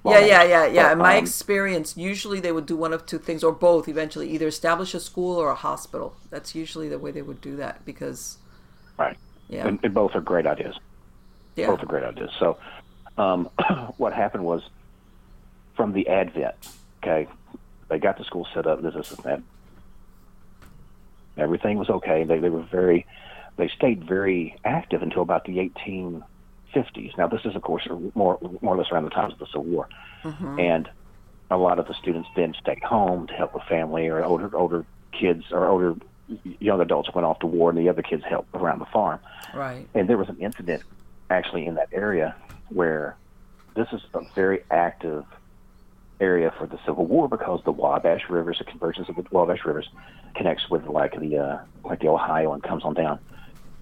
yeah, 0.05 0.19
yeah, 0.19 0.43
yeah, 0.45 0.67
yeah. 0.67 0.93
In 0.93 0.99
my 0.99 1.17
um, 1.17 1.25
experience, 1.25 1.97
usually 1.97 2.39
they 2.39 2.53
would 2.53 2.67
do 2.67 2.77
one 2.77 2.93
of 2.93 3.07
two 3.07 3.19
things 3.19 3.43
or 3.43 3.53
both. 3.53 3.89
Eventually, 3.89 4.31
either 4.31 4.47
establish 4.47 4.95
a 4.95 5.01
school 5.01 5.37
or 5.37 5.51
a 5.51 5.55
hospital. 5.55 6.17
That's 6.31 6.55
usually 6.55 6.89
the 6.89 6.99
way 6.99 7.11
they 7.11 7.23
would 7.23 7.41
do 7.41 7.57
that 7.57 7.85
because. 7.85 8.39
Right. 8.99 9.17
Yeah. 9.49 9.67
And, 9.67 9.81
and 9.83 9.93
both 9.93 10.15
are 10.15 10.21
great 10.21 10.47
ideas. 10.47 10.77
Yeah. 11.57 11.69
Both 11.69 11.83
are 11.83 11.87
great 11.87 12.05
ideas. 12.05 12.31
So, 12.39 12.59
um, 13.19 13.51
what 13.99 14.13
happened 14.13 14.45
was 14.45 14.63
from 15.77 15.93
the 15.93 16.09
Advent, 16.09 16.55
okay, 17.03 17.29
they 17.89 17.99
got 17.99 18.19
the 18.19 18.25
school 18.25 18.47
set 18.55 18.67
up, 18.67 18.83
this, 18.83 18.95
this, 18.95 19.11
and 19.13 19.25
that. 19.25 19.43
Everything 21.37 21.79
was 21.79 21.89
okay. 21.89 22.25
They, 22.25 22.39
they 22.39 22.51
were 22.51 22.63
very, 22.63 23.07
they 23.57 23.69
stayed 23.69 24.05
very 24.05 24.57
active 24.65 25.03
until 25.03 25.23
about 25.23 25.45
the 25.45 25.71
1850s. 25.87 27.17
Now, 27.17 27.27
this 27.27 27.43
is, 27.45 27.57
of 27.57 27.63
course, 27.63 27.87
more, 28.15 28.39
more 28.61 28.75
or 28.75 28.79
less 28.79 28.91
around 28.91 29.05
the 29.05 29.11
times 29.11 29.35
of 29.35 29.39
the 29.39 29.47
Civil 29.47 29.65
War. 29.65 29.89
Mm-hmm. 30.25 30.59
And 30.59 30.91
a 31.51 31.57
lot 31.57 31.79
of 31.79 31.87
the 31.87 31.95
students 31.95 32.29
then 32.37 32.55
stayed 32.61 32.83
home 32.83 33.27
to 33.27 33.35
help 33.35 33.55
with 33.55 33.65
family 33.65 34.09
or 34.09 34.25
older, 34.25 34.55
older 34.57 34.85
kids 35.13 35.45
or 35.51 35.67
older 35.69 35.97
young 36.61 36.81
adults 36.81 37.13
went 37.15 37.27
off 37.27 37.39
to 37.41 37.47
war 37.47 37.71
and 37.71 37.79
the 37.79 37.89
other 37.89 38.03
kids 38.03 38.25
helped 38.25 38.55
around 38.55 38.79
the 38.79 38.87
farm. 38.87 39.21
Right. 39.55 39.87
And 39.95 40.09
there 40.09 40.17
was 40.17 40.29
an 40.29 40.39
incident 40.39 40.83
actually 41.33 41.67
in 41.67 41.75
that 41.75 41.89
area 41.93 42.37
where 42.69 43.17
this 43.75 43.89
is 43.93 44.01
a 44.15 44.21
very 44.35 44.63
active 44.71 45.25
area 46.21 46.53
for 46.57 46.67
the 46.67 46.79
Civil 46.87 47.07
War 47.07 47.29
because 47.29 47.61
the 47.65 47.73
Wabash 47.73 48.29
Rivers, 48.29 48.59
the 48.59 48.65
convergence 48.65 49.09
of 49.09 49.17
the 49.17 49.25
Wabash 49.31 49.65
Rivers, 49.65 49.89
connects 50.35 50.71
with 50.71 50.87
like 50.87 51.19
the 51.19 51.39
uh, 51.39 51.59
like 51.85 52.01
the 52.01 52.09
Ohio 52.09 52.53
and 52.53 52.63
comes 52.63 52.85
on 52.85 52.95
down, 52.95 53.19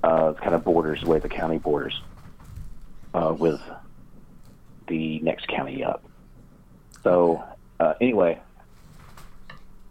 uh, 0.02 0.32
kind 0.34 0.54
of 0.54 0.64
borders 0.64 1.02
the 1.02 1.08
way 1.08 1.18
the 1.18 1.28
county 1.28 1.58
borders 1.58 2.00
uh, 3.14 3.34
with 3.36 3.60
the 4.86 5.18
next 5.20 5.48
county 5.48 5.84
up. 5.84 6.02
So 7.02 7.44
uh, 7.78 7.94
anyway, 8.00 8.40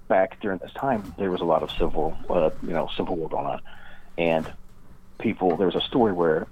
back 0.07 0.39
during 0.41 0.59
this 0.59 0.73
time, 0.73 1.13
there 1.17 1.31
was 1.31 1.41
a 1.41 1.45
lot 1.45 1.61
of 1.61 1.71
civil, 1.71 2.17
uh, 2.29 2.49
you 2.63 2.73
know, 2.73 2.89
civil 2.95 3.15
war 3.15 3.29
going 3.29 3.45
on, 3.45 3.61
and 4.17 4.51
people. 5.19 5.57
There 5.57 5.67
was 5.67 5.75
a 5.75 5.81
story 5.81 6.13
where 6.13 6.47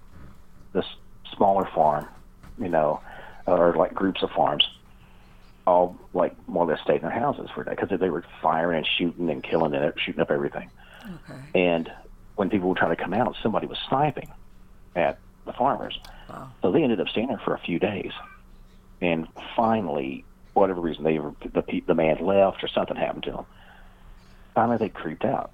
this 0.73 0.85
smaller 1.35 1.65
farm, 1.73 2.07
you 2.59 2.69
know, 2.69 3.01
or 3.45 3.75
like 3.75 3.93
groups 3.93 4.23
of 4.23 4.31
farms, 4.31 4.67
all 5.65 5.97
like 6.13 6.35
more 6.47 6.63
or 6.65 6.67
less 6.67 6.81
stayed 6.81 6.97
in 6.97 7.01
their 7.03 7.11
houses 7.11 7.49
for 7.53 7.61
a 7.61 7.65
day 7.65 7.71
because 7.71 7.99
they 7.99 8.09
were 8.09 8.23
firing 8.41 8.77
and 8.77 8.87
shooting 8.87 9.29
and 9.29 9.43
killing 9.43 9.73
and 9.73 9.93
shooting 9.99 10.21
up 10.21 10.31
everything. 10.31 10.69
Okay. 11.03 11.39
And 11.55 11.91
when 12.35 12.49
people 12.49 12.69
were 12.69 12.75
trying 12.75 12.95
to 12.95 13.01
come 13.01 13.13
out, 13.13 13.35
somebody 13.41 13.67
was 13.67 13.77
sniping 13.87 14.31
at 14.95 15.19
the 15.45 15.53
farmers. 15.53 15.99
Wow. 16.29 16.49
So 16.61 16.71
they 16.71 16.83
ended 16.83 16.99
up 16.99 17.09
staying 17.09 17.27
there 17.27 17.41
for 17.43 17.53
a 17.53 17.59
few 17.59 17.79
days, 17.79 18.11
and 19.01 19.27
finally, 19.55 20.25
whatever 20.53 20.81
reason 20.81 21.03
they 21.03 21.19
were, 21.19 21.33
the 21.53 21.83
the 21.85 21.95
man 21.95 22.25
left 22.25 22.63
or 22.63 22.67
something 22.67 22.95
happened 22.95 23.23
to 23.23 23.37
him. 23.37 23.45
Finally, 24.55 24.77
they 24.77 24.89
creeped 24.89 25.23
out, 25.23 25.51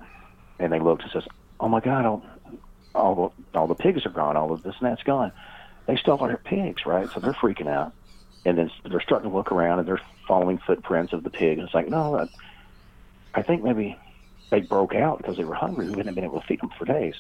and 0.60 0.72
they 0.72 0.80
looked 0.80 1.04
and 1.04 1.12
says, 1.12 1.26
"Oh 1.60 1.68
my 1.68 1.80
God, 1.80 2.22
all 2.96 3.34
the 3.54 3.58
all 3.60 3.68
the 3.68 3.76
pigs 3.76 4.06
are 4.06 4.10
gone, 4.10 4.38
all 4.38 4.52
of 4.52 4.64
this 4.64 4.76
and 4.80 4.90
that's 4.90 5.04
gone. 5.04 5.32
They 5.86 5.96
still 5.98 6.18
stole 6.18 6.28
their 6.28 6.38
pigs, 6.38 6.86
right? 6.86 7.10
So 7.14 7.20
they're 7.20 7.34
freaking 7.34 7.68
out, 7.68 7.94
and 8.46 8.58
then 8.58 8.72
they're 8.86 9.02
starting 9.02 9.30
to 9.30 9.36
look 9.36 9.52
around 9.52 9.80
and 9.80 9.88
they're 9.88 10.02
following 10.28 10.58
footprints 10.58 11.12
of 11.14 11.24
the 11.24 11.30
pig. 11.30 11.58
And 11.58 11.66
it's 11.66 11.74
like, 11.74 11.90
no, 11.90 12.20
I, 12.20 12.28
I 13.34 13.42
think 13.42 13.64
maybe 13.64 13.98
they 14.50 14.62
broke 14.62 14.96
out 14.96 15.18
because 15.18 15.36
they 15.36 15.44
were 15.44 15.56
hungry. 15.56 15.90
We 15.90 15.98
hadn't 15.98 16.14
been 16.16 16.24
able 16.24 16.40
to 16.40 16.48
feed 16.48 16.62
them 16.62 16.72
for 16.78 16.86
days. 16.86 17.16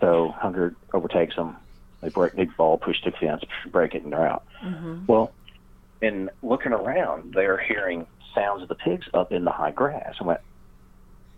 So 0.00 0.28
hunger 0.36 0.74
overtakes 0.92 1.34
them. 1.36 1.56
They 2.00 2.10
break, 2.10 2.34
they 2.34 2.44
ball 2.44 2.76
push 2.76 3.02
the 3.02 3.12
fence, 3.12 3.42
break 3.72 3.94
it, 3.94 4.02
and 4.02 4.12
they're 4.12 4.26
out. 4.26 4.44
Mm-hmm. 4.62 5.06
Well, 5.06 5.32
in 6.02 6.30
looking 6.42 6.72
around, 6.72 7.32
they're 7.34 7.56
hearing 7.58 8.06
sounds 8.34 8.62
of 8.62 8.68
the 8.68 8.74
pigs 8.74 9.06
up 9.14 9.32
in 9.32 9.44
the 9.44 9.50
high 9.50 9.70
grass. 9.70 10.16
I 10.20 10.24
went, 10.24 10.40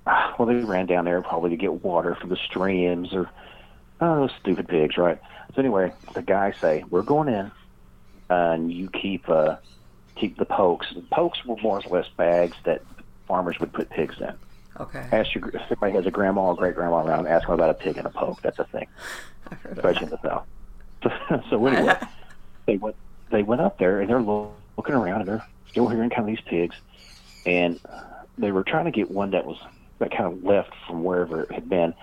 well, 0.07 0.47
they 0.47 0.55
ran 0.55 0.87
down 0.87 1.05
there 1.05 1.21
probably 1.23 1.51
to 1.51 1.57
get 1.57 1.85
water 1.85 2.15
from 2.15 2.31
the 2.31 2.37
streams 2.37 3.13
or 3.13 3.29
oh, 4.01 4.17
those 4.17 4.31
stupid 4.41 4.69
pigs, 4.69 4.97
right? 4.97 5.19
So 5.55 5.61
anyway, 5.61 5.93
the 6.15 6.23
guys 6.23 6.55
say 6.61 6.85
we're 6.91 7.03
going 7.03 7.29
in, 7.29 7.51
and 8.29 8.73
you 8.73 8.89
keep 8.89 9.29
uh, 9.29 9.57
keep 10.15 10.37
the 10.37 10.45
pokes. 10.45 10.87
The 10.95 11.03
pokes 11.03 11.45
were 11.45 11.57
more 11.57 11.81
or 11.85 11.91
less 11.91 12.09
bags 12.17 12.57
that 12.65 12.83
farmers 13.27 13.59
would 13.59 13.73
put 13.73 13.91
pigs 13.91 14.17
in. 14.21 14.35
Okay. 14.79 15.07
Ask 15.11 15.35
your 15.35 15.49
if 15.49 15.63
somebody 15.69 15.95
has 15.95 16.07
a 16.07 16.11
grandma 16.11 16.49
or 16.49 16.57
great 16.57 16.75
grandma 16.75 17.05
around, 17.05 17.27
ask 17.27 17.47
them 17.47 17.55
about 17.55 17.71
a 17.71 17.75
pig 17.75 17.97
and 17.97 18.07
a 18.07 18.11
poke. 18.11 18.43
That's 18.43 18.59
a 18.59 18.65
thing, 18.65 18.87
especially 19.71 20.05
in 20.05 20.11
the 20.11 20.23
south. 20.23 20.47
So, 21.03 21.43
so 21.51 21.67
anyway, 21.67 21.95
they 22.67 22.79
went 22.79 22.97
they 23.31 23.43
went 23.43 23.61
up 23.61 23.79
there 23.79 24.01
and 24.01 24.11
they're 24.11 24.21
looking 24.21 24.95
around 24.95 25.21
and 25.21 25.29
they're 25.29 25.47
still 25.69 25.89
hearing 25.89 26.11
kind 26.11 26.23
of 26.23 26.27
these 26.27 26.45
pigs, 26.45 26.75
and 27.45 27.79
they 28.39 28.51
were 28.51 28.65
trying 28.65 28.87
to 28.87 28.91
get 28.91 29.11
one 29.11 29.31
that 29.31 29.47
was 29.47 29.59
that 29.99 30.11
kind 30.11 30.33
of 30.33 30.45
left 30.45 30.73
from 30.87 31.05
wherever 31.05 31.43
it 31.43 31.53
had 31.53 31.69
been, 31.69 31.95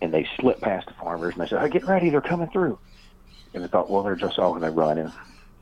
and 0.00 0.12
they 0.12 0.26
slipped 0.38 0.60
past 0.60 0.86
the 0.86 0.94
farmers, 0.94 1.34
and 1.34 1.42
they 1.42 1.48
said, 1.48 1.60
hey, 1.60 1.68
get 1.68 1.86
ready, 1.86 2.10
they're 2.10 2.20
coming 2.20 2.48
through. 2.48 2.78
And 3.52 3.62
they 3.62 3.68
thought, 3.68 3.90
well, 3.90 4.02
they're 4.02 4.16
just 4.16 4.38
all 4.38 4.50
going 4.50 4.62
to 4.62 4.70
run 4.70 4.98
and 4.98 5.12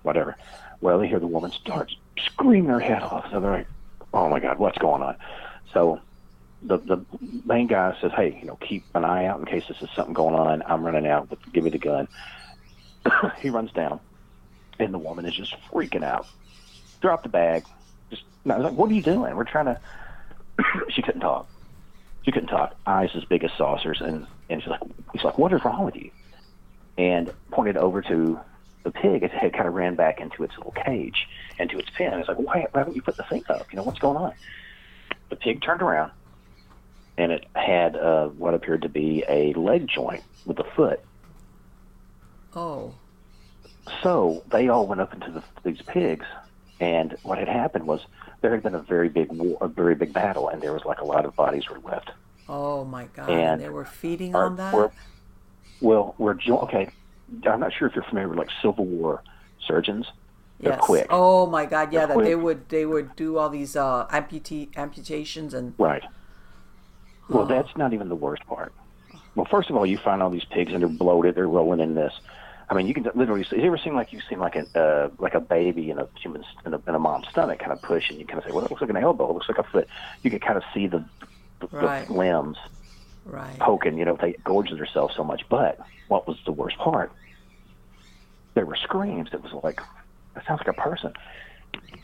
whatever. 0.02 0.36
Well, 0.80 0.98
they 0.98 1.08
hear 1.08 1.18
the 1.18 1.26
woman 1.26 1.50
start 1.50 1.90
screaming 2.18 2.70
her 2.70 2.80
head 2.80 3.02
off. 3.02 3.30
So 3.30 3.40
they're 3.40 3.50
like, 3.50 3.68
oh, 4.12 4.28
my 4.28 4.40
God, 4.40 4.58
what's 4.58 4.78
going 4.78 5.02
on? 5.02 5.16
So 5.72 6.00
the 6.62 6.78
the 6.78 7.04
main 7.44 7.66
guy 7.66 7.96
says, 8.00 8.12
hey, 8.14 8.38
you 8.40 8.46
know, 8.46 8.56
keep 8.56 8.84
an 8.94 9.04
eye 9.04 9.26
out 9.26 9.38
in 9.38 9.46
case 9.46 9.64
this 9.68 9.80
is 9.80 9.88
something 9.94 10.14
going 10.14 10.34
on. 10.34 10.62
I'm 10.66 10.84
running 10.84 11.06
out, 11.06 11.28
but 11.28 11.38
give 11.52 11.64
me 11.64 11.70
the 11.70 11.78
gun. 11.78 12.08
he 13.40 13.50
runs 13.50 13.72
down, 13.72 14.00
and 14.78 14.92
the 14.92 14.98
woman 14.98 15.24
is 15.24 15.34
just 15.34 15.54
freaking 15.72 16.04
out. 16.04 16.26
Drop 17.00 17.22
the 17.22 17.28
bag. 17.28 17.64
Just, 18.10 18.22
I 18.48 18.56
was 18.56 18.64
like, 18.64 18.74
what 18.74 18.90
are 18.90 18.94
you 18.94 19.02
doing? 19.02 19.34
We're 19.34 19.44
trying 19.44 19.66
to. 19.66 19.80
she 20.90 21.02
couldn't 21.02 21.20
talk 21.20 21.48
she 22.28 22.32
couldn't 22.32 22.50
talk, 22.50 22.74
eyes 22.86 23.08
as 23.14 23.24
big 23.24 23.42
as 23.42 23.50
saucers, 23.56 24.02
and 24.02 24.26
and 24.50 24.60
she's 24.60 24.68
like, 24.68 24.82
he's 25.14 25.24
like, 25.24 25.38
what 25.38 25.50
is 25.54 25.64
wrong 25.64 25.86
with 25.86 25.96
you? 25.96 26.10
And 26.98 27.32
pointed 27.50 27.78
over 27.78 28.02
to 28.02 28.38
the 28.82 28.90
pig. 28.90 29.22
It 29.22 29.30
had 29.30 29.54
kind 29.54 29.66
of 29.66 29.72
ran 29.72 29.94
back 29.94 30.20
into 30.20 30.44
its 30.44 30.54
little 30.58 30.72
cage, 30.72 31.26
into 31.58 31.78
its 31.78 31.88
pen. 31.88 32.18
It's 32.18 32.28
like, 32.28 32.36
why, 32.38 32.66
why 32.72 32.80
haven't 32.80 32.96
you 32.96 33.00
put 33.00 33.16
the 33.16 33.22
thing 33.22 33.44
up? 33.48 33.72
You 33.72 33.78
know, 33.78 33.82
what's 33.82 33.98
going 33.98 34.18
on? 34.18 34.34
The 35.30 35.36
pig 35.36 35.62
turned 35.62 35.80
around, 35.80 36.12
and 37.16 37.32
it 37.32 37.46
had 37.54 37.96
uh, 37.96 38.28
what 38.28 38.52
appeared 38.52 38.82
to 38.82 38.90
be 38.90 39.24
a 39.26 39.54
leg 39.54 39.88
joint 39.88 40.22
with 40.44 40.58
a 40.58 40.64
foot. 40.76 41.00
Oh. 42.54 42.92
So 44.02 44.42
they 44.50 44.68
all 44.68 44.86
went 44.86 45.00
up 45.00 45.14
into 45.14 45.30
the, 45.30 45.42
these 45.62 45.80
pigs, 45.80 46.26
and 46.80 47.16
what 47.22 47.38
had 47.38 47.48
happened 47.48 47.86
was 47.86 48.00
there 48.40 48.52
had 48.52 48.62
been 48.62 48.74
a 48.74 48.82
very 48.82 49.08
big 49.08 49.32
war, 49.32 49.58
a 49.60 49.68
very 49.68 49.94
big 49.94 50.12
battle, 50.12 50.48
and 50.48 50.62
there 50.62 50.72
was 50.72 50.84
like 50.84 51.00
a 51.00 51.04
lot 51.04 51.24
of 51.24 51.34
bodies 51.34 51.68
were 51.68 51.80
left. 51.80 52.10
Oh 52.48 52.84
my 52.84 53.06
God! 53.14 53.30
And 53.30 53.60
they 53.60 53.68
were 53.68 53.84
feeding 53.84 54.34
our, 54.34 54.46
on 54.46 54.56
that. 54.56 54.74
We're, 54.74 54.90
well, 55.80 56.14
we're 56.18 56.36
okay. 56.48 56.90
I'm 57.44 57.60
not 57.60 57.72
sure 57.72 57.88
if 57.88 57.94
you're 57.94 58.04
familiar 58.04 58.28
with 58.28 58.38
like 58.38 58.50
Civil 58.62 58.84
War 58.84 59.22
surgeons. 59.66 60.06
They're 60.60 60.72
yes. 60.72 60.80
quick. 60.80 61.06
Oh 61.10 61.46
my 61.46 61.66
God! 61.66 61.92
Yeah, 61.92 62.00
They're 62.00 62.08
that 62.08 62.14
quick. 62.14 62.26
they 62.26 62.34
would 62.34 62.68
they 62.68 62.86
would 62.86 63.14
do 63.16 63.38
all 63.38 63.48
these 63.48 63.76
uh, 63.76 64.06
amputee 64.08 64.76
amputations 64.76 65.54
and 65.54 65.74
right. 65.78 66.02
Well, 67.28 67.42
oh. 67.42 67.46
that's 67.46 67.76
not 67.76 67.92
even 67.92 68.08
the 68.08 68.16
worst 68.16 68.46
part. 68.46 68.72
Well, 69.34 69.46
first 69.50 69.70
of 69.70 69.76
all, 69.76 69.86
you 69.86 69.98
find 69.98 70.22
all 70.22 70.30
these 70.30 70.46
pigs 70.46 70.72
and 70.72 70.80
they're 70.80 70.88
bloated. 70.88 71.34
They're 71.34 71.46
rolling 71.46 71.80
in 71.80 71.94
this. 71.94 72.12
I 72.70 72.74
mean, 72.74 72.86
you 72.86 72.94
can 72.94 73.08
literally 73.14 73.44
see. 73.44 73.56
Have 73.56 73.64
you 73.64 73.66
ever 73.66 73.78
seen 73.78 73.94
like 73.94 74.12
you 74.12 74.20
seen 74.28 74.38
like 74.38 74.56
a 74.56 74.78
uh, 74.78 75.10
like 75.18 75.34
a 75.34 75.40
baby 75.40 75.90
in 75.90 75.98
a 75.98 76.06
human 76.20 76.44
in 76.66 76.74
a, 76.74 76.82
in 76.86 76.94
a 76.94 76.98
mom's 76.98 77.28
stomach 77.28 77.58
kind 77.58 77.72
of 77.72 77.80
push, 77.80 78.10
and 78.10 78.18
you 78.18 78.26
kind 78.26 78.38
of 78.38 78.44
say, 78.44 78.52
well, 78.52 78.64
it 78.64 78.70
looks 78.70 78.82
like 78.82 78.90
an 78.90 78.96
elbow. 78.96 79.30
It 79.30 79.34
looks 79.34 79.48
like 79.48 79.58
a 79.58 79.62
foot. 79.62 79.88
You 80.22 80.30
can 80.30 80.40
kind 80.40 80.56
of 80.56 80.64
see 80.74 80.86
the 80.86 81.04
the, 81.60 81.66
right. 81.68 82.06
the 82.06 82.12
limbs 82.12 82.58
right. 83.24 83.58
poking. 83.58 83.96
You 83.96 84.04
know, 84.04 84.18
they 84.20 84.32
gorge 84.44 84.70
themselves 84.70 85.16
so 85.16 85.24
much. 85.24 85.48
But 85.48 85.80
what 86.08 86.28
was 86.28 86.36
the 86.44 86.52
worst 86.52 86.76
part? 86.76 87.10
there 88.58 88.66
were 88.66 88.76
screams. 88.76 89.30
It 89.32 89.40
was 89.40 89.52
like 89.62 89.80
that 90.34 90.44
sounds 90.44 90.60
like 90.60 90.76
a 90.76 90.80
person. 90.80 91.12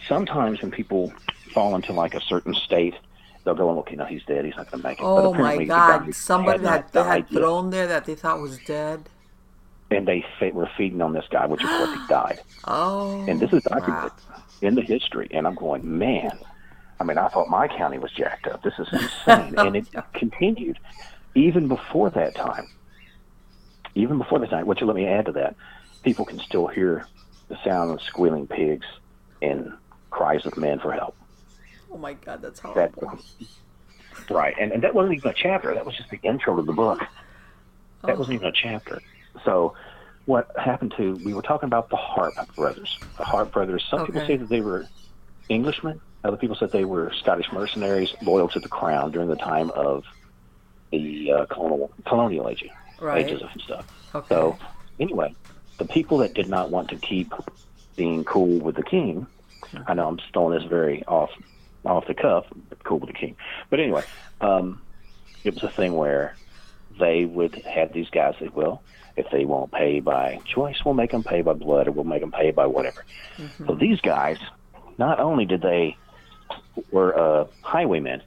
Sometimes 0.07 0.63
when 0.63 0.71
people 0.71 1.13
fall 1.53 1.75
into 1.75 1.93
like 1.93 2.15
a 2.15 2.21
certain 2.21 2.55
state, 2.55 2.95
they'll 3.43 3.57
go 3.57 3.69
and 3.69 3.77
look. 3.77 3.91
You 3.91 3.97
know, 3.97 4.05
he's 4.05 4.23
dead. 4.25 4.45
He's 4.45 4.55
not 4.57 4.71
going 4.71 4.81
to 4.81 4.89
make 4.89 5.01
it. 5.01 5.05
Oh 5.05 5.33
my 5.33 5.39
apparently 5.39 5.65
the 5.65 5.69
guy 5.69 5.99
God! 5.99 6.15
Somebody 6.15 6.63
that 6.63 6.93
they 6.93 7.03
had 7.03 7.29
thrown 7.29 7.71
there 7.71 7.89
that 7.89 8.05
they 8.05 8.15
thought 8.15 8.41
was 8.41 8.59
dead. 8.59 9.11
And 9.91 10.07
they 10.09 10.25
fe- 10.39 10.53
were 10.53 10.69
feeding 10.77 11.03
on 11.03 11.13
this 11.13 11.27
guy, 11.31 11.47
which 11.47 11.63
of 11.63 11.69
course 11.69 11.93
he 11.93 12.01
died. 12.09 12.41
Oh. 12.65 13.25
And 13.29 13.41
this 13.41 13.53
is 13.53 13.63
documented 13.65 14.13
in 14.63 14.75
the 14.75 14.83
history. 14.83 15.29
And 15.31 15.47
I'm 15.47 15.55
going, 15.55 15.99
man. 15.99 16.39
I 17.01 17.05
mean, 17.05 17.19
I 17.19 17.29
thought 17.29 17.49
my 17.49 17.67
county 17.69 17.99
was 17.99 18.13
jacked 18.13 18.47
up. 18.47 18.63
This 18.63 18.75
is 18.79 18.89
insane. 18.93 19.55
and 19.59 19.77
it 19.77 19.87
continued 20.15 20.79
even 21.35 21.69
before 21.69 22.11
that 22.11 22.35
time. 22.35 22.69
Even 23.97 24.19
before 24.19 24.39
that 24.41 24.51
time, 24.51 24.67
which 24.67 24.81
let 24.83 24.97
me 24.97 25.07
add 25.07 25.27
to 25.27 25.33
that, 25.33 25.55
people 26.03 26.25
can 26.25 26.39
still 26.41 26.67
hear 26.67 27.07
the 27.49 27.57
sound 27.65 27.91
of 27.93 28.01
squealing 28.03 28.47
pigs 28.47 28.87
and 29.43 29.73
cries 30.11 30.47
of 30.47 30.57
men 30.57 30.81
for 30.81 30.93
help. 30.93 31.15
Oh 31.93 31.99
my 31.99 32.15
God! 32.15 32.43
That's 32.43 32.59
That, 32.61 32.93
horrible. 32.95 33.19
right. 34.31 34.55
And, 34.61 34.73
and 34.73 34.83
that 34.83 34.95
wasn't 34.95 35.17
even 35.17 35.31
a 35.31 35.35
chapter. 35.35 35.73
That 35.75 35.87
was 35.87 35.97
just 35.97 36.11
the 36.11 36.19
intro 36.23 36.57
to 36.57 36.63
the 36.63 36.73
book. 36.73 37.01
That 38.07 38.19
wasn't 38.19 38.35
oh. 38.35 38.41
even 38.41 38.49
a 38.49 38.53
chapter. 38.53 39.01
So, 39.45 39.75
what 40.27 40.49
happened 40.57 40.95
to? 40.97 41.17
We 41.17 41.35
were 41.35 41.43
talking 41.43 41.67
about 41.67 41.91
the 41.91 41.97
Harp 41.97 42.37
brothers. 42.57 42.89
The 43.19 43.25
Harp 43.25 43.53
brothers. 43.53 43.85
Some 43.91 44.07
people 44.07 44.23
say 44.27 44.37
that 44.37 44.49
they 44.49 44.61
were 44.61 44.89
Englishmen. 45.51 46.01
Other 46.23 46.37
people 46.39 46.57
said 46.59 46.71
they 46.73 46.85
were 46.87 47.13
Scottish 47.21 47.47
mercenaries 47.53 48.09
loyal 48.23 48.49
to 48.49 48.61
the 48.61 48.69
crown 48.69 49.11
during 49.13 49.29
the 49.29 49.37
time 49.37 49.71
of 49.71 50.05
the 50.91 51.33
uh, 51.33 51.47
colonial 51.55 51.91
colonial 52.09 52.49
age, 52.49 52.65
Right. 53.01 53.27
ages 53.27 53.43
and 53.43 53.63
stuff. 53.63 53.85
Okay. 54.15 54.35
So, 54.35 54.59
anyway, 54.99 55.35
the 55.79 55.85
people 55.87 56.19
that 56.19 56.35
did 56.35 56.49
not 56.49 56.71
want 56.71 56.89
to 56.91 56.97
keep 56.97 57.33
being 57.97 58.25
cool 58.25 58.59
with 58.61 58.77
the 58.77 58.83
king, 58.83 59.27
I 59.87 59.95
know 59.95 60.09
I'm 60.09 60.19
throwing 60.33 60.59
this 60.59 60.69
very 60.69 61.05
off 61.05 61.31
off 61.85 62.05
the 62.09 62.15
cuff, 62.15 62.45
but 62.69 62.83
cool 62.85 62.99
with 63.01 63.09
the 63.11 63.19
king. 63.19 63.37
But 63.71 63.81
anyway, 63.81 64.05
um, 64.41 64.83
it 65.45 65.55
was 65.55 65.63
a 65.65 65.77
thing 65.77 65.95
where 65.95 66.39
they 66.99 67.25
would 67.27 67.61
have 67.67 67.93
these 67.93 68.09
guys 68.11 68.35
say, 68.41 68.49
well, 68.53 68.83
if 69.17 69.31
they 69.31 69.45
won't 69.45 69.71
pay 69.73 70.01
by 70.01 70.41
choice, 70.45 70.85
we'll 70.85 70.95
make 70.95 71.11
them 71.13 71.23
pay 71.23 71.43
by 71.43 71.53
blood 71.53 71.87
or 71.89 71.93
we'll 71.93 72.05
make 72.05 72.21
them 72.21 72.33
pay 72.33 72.51
by 72.51 72.67
whatever. 72.67 73.05
So 73.67 73.75
these 73.75 74.01
guys, 74.01 74.39
not 74.99 75.21
only 75.21 75.45
did 75.45 75.61
they 75.63 75.97
were 76.91 77.17
uh, 77.19 77.47
highwaymen, 77.63 78.23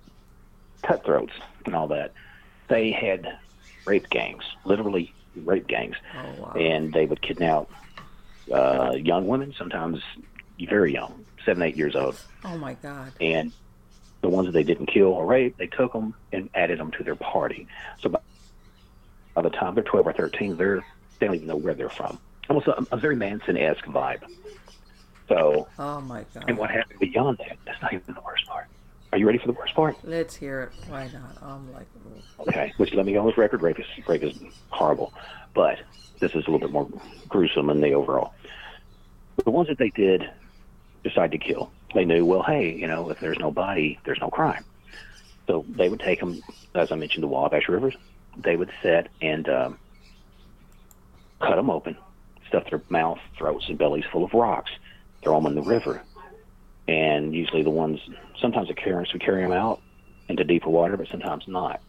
cutthroats, 0.84 1.34
and 1.66 1.76
all 1.76 1.88
that, 1.90 2.14
they 2.70 2.92
had 2.92 3.38
rape 3.86 4.10
gangs, 4.10 4.44
literally 4.66 5.14
rape 5.44 5.68
gangs, 5.68 5.96
Oh 6.16 6.42
wow. 6.42 6.52
and 6.54 6.92
they 6.94 7.06
would 7.06 7.22
kidnap 7.22 7.70
uh, 8.54 8.94
young 8.96 9.28
women, 9.28 9.54
sometimes 9.58 10.02
very 10.70 10.94
young, 10.94 11.26
seven, 11.46 11.64
eight 11.64 11.76
years 11.78 11.96
old, 11.96 12.20
Oh 12.46 12.58
my 12.58 12.74
God. 12.76 13.12
and 13.22 13.52
the 14.22 14.30
ones 14.30 14.48
that 14.48 14.54
they 14.54 14.64
didn't 14.64 14.88
kill 14.88 15.08
or 15.08 15.26
rape, 15.26 15.58
they 15.58 15.68
took 15.68 15.94
them 15.94 16.14
and 16.34 16.50
added 16.56 16.80
them 16.80 16.92
to 16.92 17.04
their 17.04 17.16
party. 17.16 17.68
So 18.02 18.10
by, 18.10 18.20
by 19.38 19.44
the 19.44 19.50
time 19.52 19.76
they're 19.76 19.84
12 19.84 20.08
or 20.08 20.14
13, 20.14 20.58
they're 20.58 20.84
they 21.20 21.28
don't 21.28 21.36
even 21.36 21.48
know 21.48 21.56
where 21.56 21.76
they're 21.76 21.90
from. 21.92 22.18
Almost 22.50 22.68
a, 22.68 22.88
a 22.92 22.98
very 22.98 23.16
Manson-esque 23.16 23.86
vibe. 23.86 24.24
So, 25.30 25.68
Oh 25.78 26.02
my 26.02 26.26
God. 26.34 26.46
and 26.48 26.58
what 26.58 26.72
happened 26.72 27.00
beyond 27.00 27.38
that? 27.38 27.56
That's 27.66 27.80
not 27.84 27.94
even 27.94 28.16
the 28.16 28.22
worst 28.22 28.48
part. 28.48 28.66
Are 29.12 29.18
you 29.20 29.28
ready 29.28 29.38
for 29.38 29.46
the 29.46 29.54
worst 29.54 29.76
part? 29.76 29.96
Let's 30.04 30.36
hear 30.36 30.62
it. 30.62 30.90
Why 30.90 31.12
not? 31.14 31.38
I'm 31.44 31.72
like. 31.72 31.86
Okay, 32.48 32.74
which 32.78 32.94
let 32.96 33.06
me 33.06 33.14
go 33.14 33.20
on 33.20 33.26
this 33.28 33.38
record. 33.38 33.62
Rape 33.62 33.80
is, 33.80 33.86
rape 34.08 34.24
is 34.24 34.40
horrible, 34.70 35.14
but 35.54 35.80
this 36.20 36.32
is 36.32 36.48
a 36.48 36.52
little 36.52 36.60
bit 36.60 36.72
more 36.72 36.90
gruesome 37.30 37.70
in 37.70 37.80
the 37.80 37.94
overall. 37.94 38.34
The 39.44 39.52
ones 39.52 39.68
that 39.68 39.78
they 39.78 39.90
did 39.92 40.28
decide 41.04 41.30
to 41.32 41.38
kill, 41.38 41.70
they 41.94 42.06
knew, 42.06 42.26
well, 42.26 42.42
hey, 42.42 42.72
you 42.74 42.88
know, 42.88 43.12
if 43.12 43.20
there's 43.20 43.38
no 43.38 43.52
body, 43.52 44.00
there's 44.04 44.20
no 44.20 44.30
crime. 44.32 44.64
So 45.46 45.64
they 45.70 45.90
would 45.90 46.00
take 46.00 46.20
them, 46.22 46.42
as 46.74 46.92
I 46.92 46.96
mentioned, 46.96 47.22
the 47.24 47.28
Wabash 47.28 47.70
rivers. 47.70 47.96
They 48.36 48.56
would 48.56 48.72
set 48.82 49.10
and 49.22 49.48
um, 49.50 49.80
cut 51.40 51.56
them 51.56 51.70
open, 51.70 51.98
stuff 52.48 52.70
their 52.70 52.82
mouths, 52.90 53.22
throats, 53.38 53.66
and 53.70 53.78
bellies 53.78 54.06
full 54.12 54.24
of 54.24 54.34
rocks, 54.34 54.72
throw 55.24 55.36
them 55.40 55.46
in 55.48 55.56
the 55.56 55.68
river. 55.68 56.02
And 56.88 57.34
usually 57.34 57.64
the 57.64 57.70
ones, 57.70 58.00
sometimes 58.40 58.68
the 58.68 58.74
carriers 58.74 59.12
would 59.14 59.22
carry 59.22 59.42
them 59.42 59.52
out 59.52 59.82
into 60.30 60.44
deeper 60.44 60.70
water, 60.70 60.98
but 60.98 61.08
sometimes 61.10 61.48
not. 61.48 61.82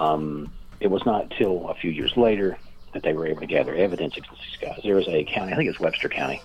Um, 0.00 0.52
it 0.80 0.88
was 0.88 1.04
not 1.06 1.30
till 1.38 1.68
a 1.68 1.74
few 1.74 1.90
years 1.90 2.16
later 2.16 2.58
that 2.92 3.02
they 3.02 3.12
were 3.12 3.26
able 3.26 3.40
to 3.40 3.46
gather 3.46 3.74
evidence 3.74 4.16
against 4.16 4.40
these 4.40 4.56
guys. 4.60 4.80
There 4.82 4.96
was 4.96 5.08
a 5.08 5.24
county, 5.24 5.52
I 5.52 5.56
think 5.56 5.68
it's 5.68 5.80
Webster 5.80 6.08
County, 6.08 6.40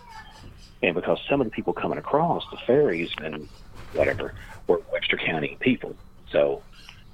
and 0.81 0.93
because 0.95 1.19
some 1.29 1.39
of 1.39 1.45
the 1.45 1.51
people 1.51 1.73
coming 1.73 1.97
across 1.97 2.43
the 2.51 2.57
ferries 2.57 3.11
and 3.23 3.47
whatever 3.93 4.33
were 4.67 4.81
Webster 4.91 5.17
County 5.17 5.57
people, 5.59 5.95
so 6.31 6.61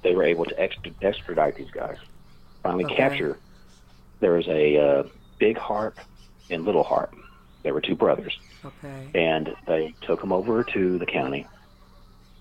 they 0.02 0.14
were 0.14 0.22
able 0.24 0.44
to 0.46 0.58
extra- 0.60 0.92
extradite 1.02 1.56
these 1.56 1.70
guys. 1.70 1.96
Finally, 2.62 2.84
Okay. 2.86 2.96
capture. 2.96 3.38
There 4.20 4.32
was 4.32 4.46
a 4.48 4.76
uh, 4.78 5.02
big 5.38 5.56
harp 5.56 5.98
and 6.50 6.64
little 6.64 6.82
harp. 6.84 7.14
They 7.62 7.72
were 7.72 7.80
two 7.80 7.94
brothers 7.94 8.38
Okay. 8.64 9.08
and 9.14 9.54
they 9.66 9.94
took 10.02 10.20
them 10.20 10.32
over 10.32 10.64
to 10.64 10.98
the 10.98 11.06
county. 11.06 11.46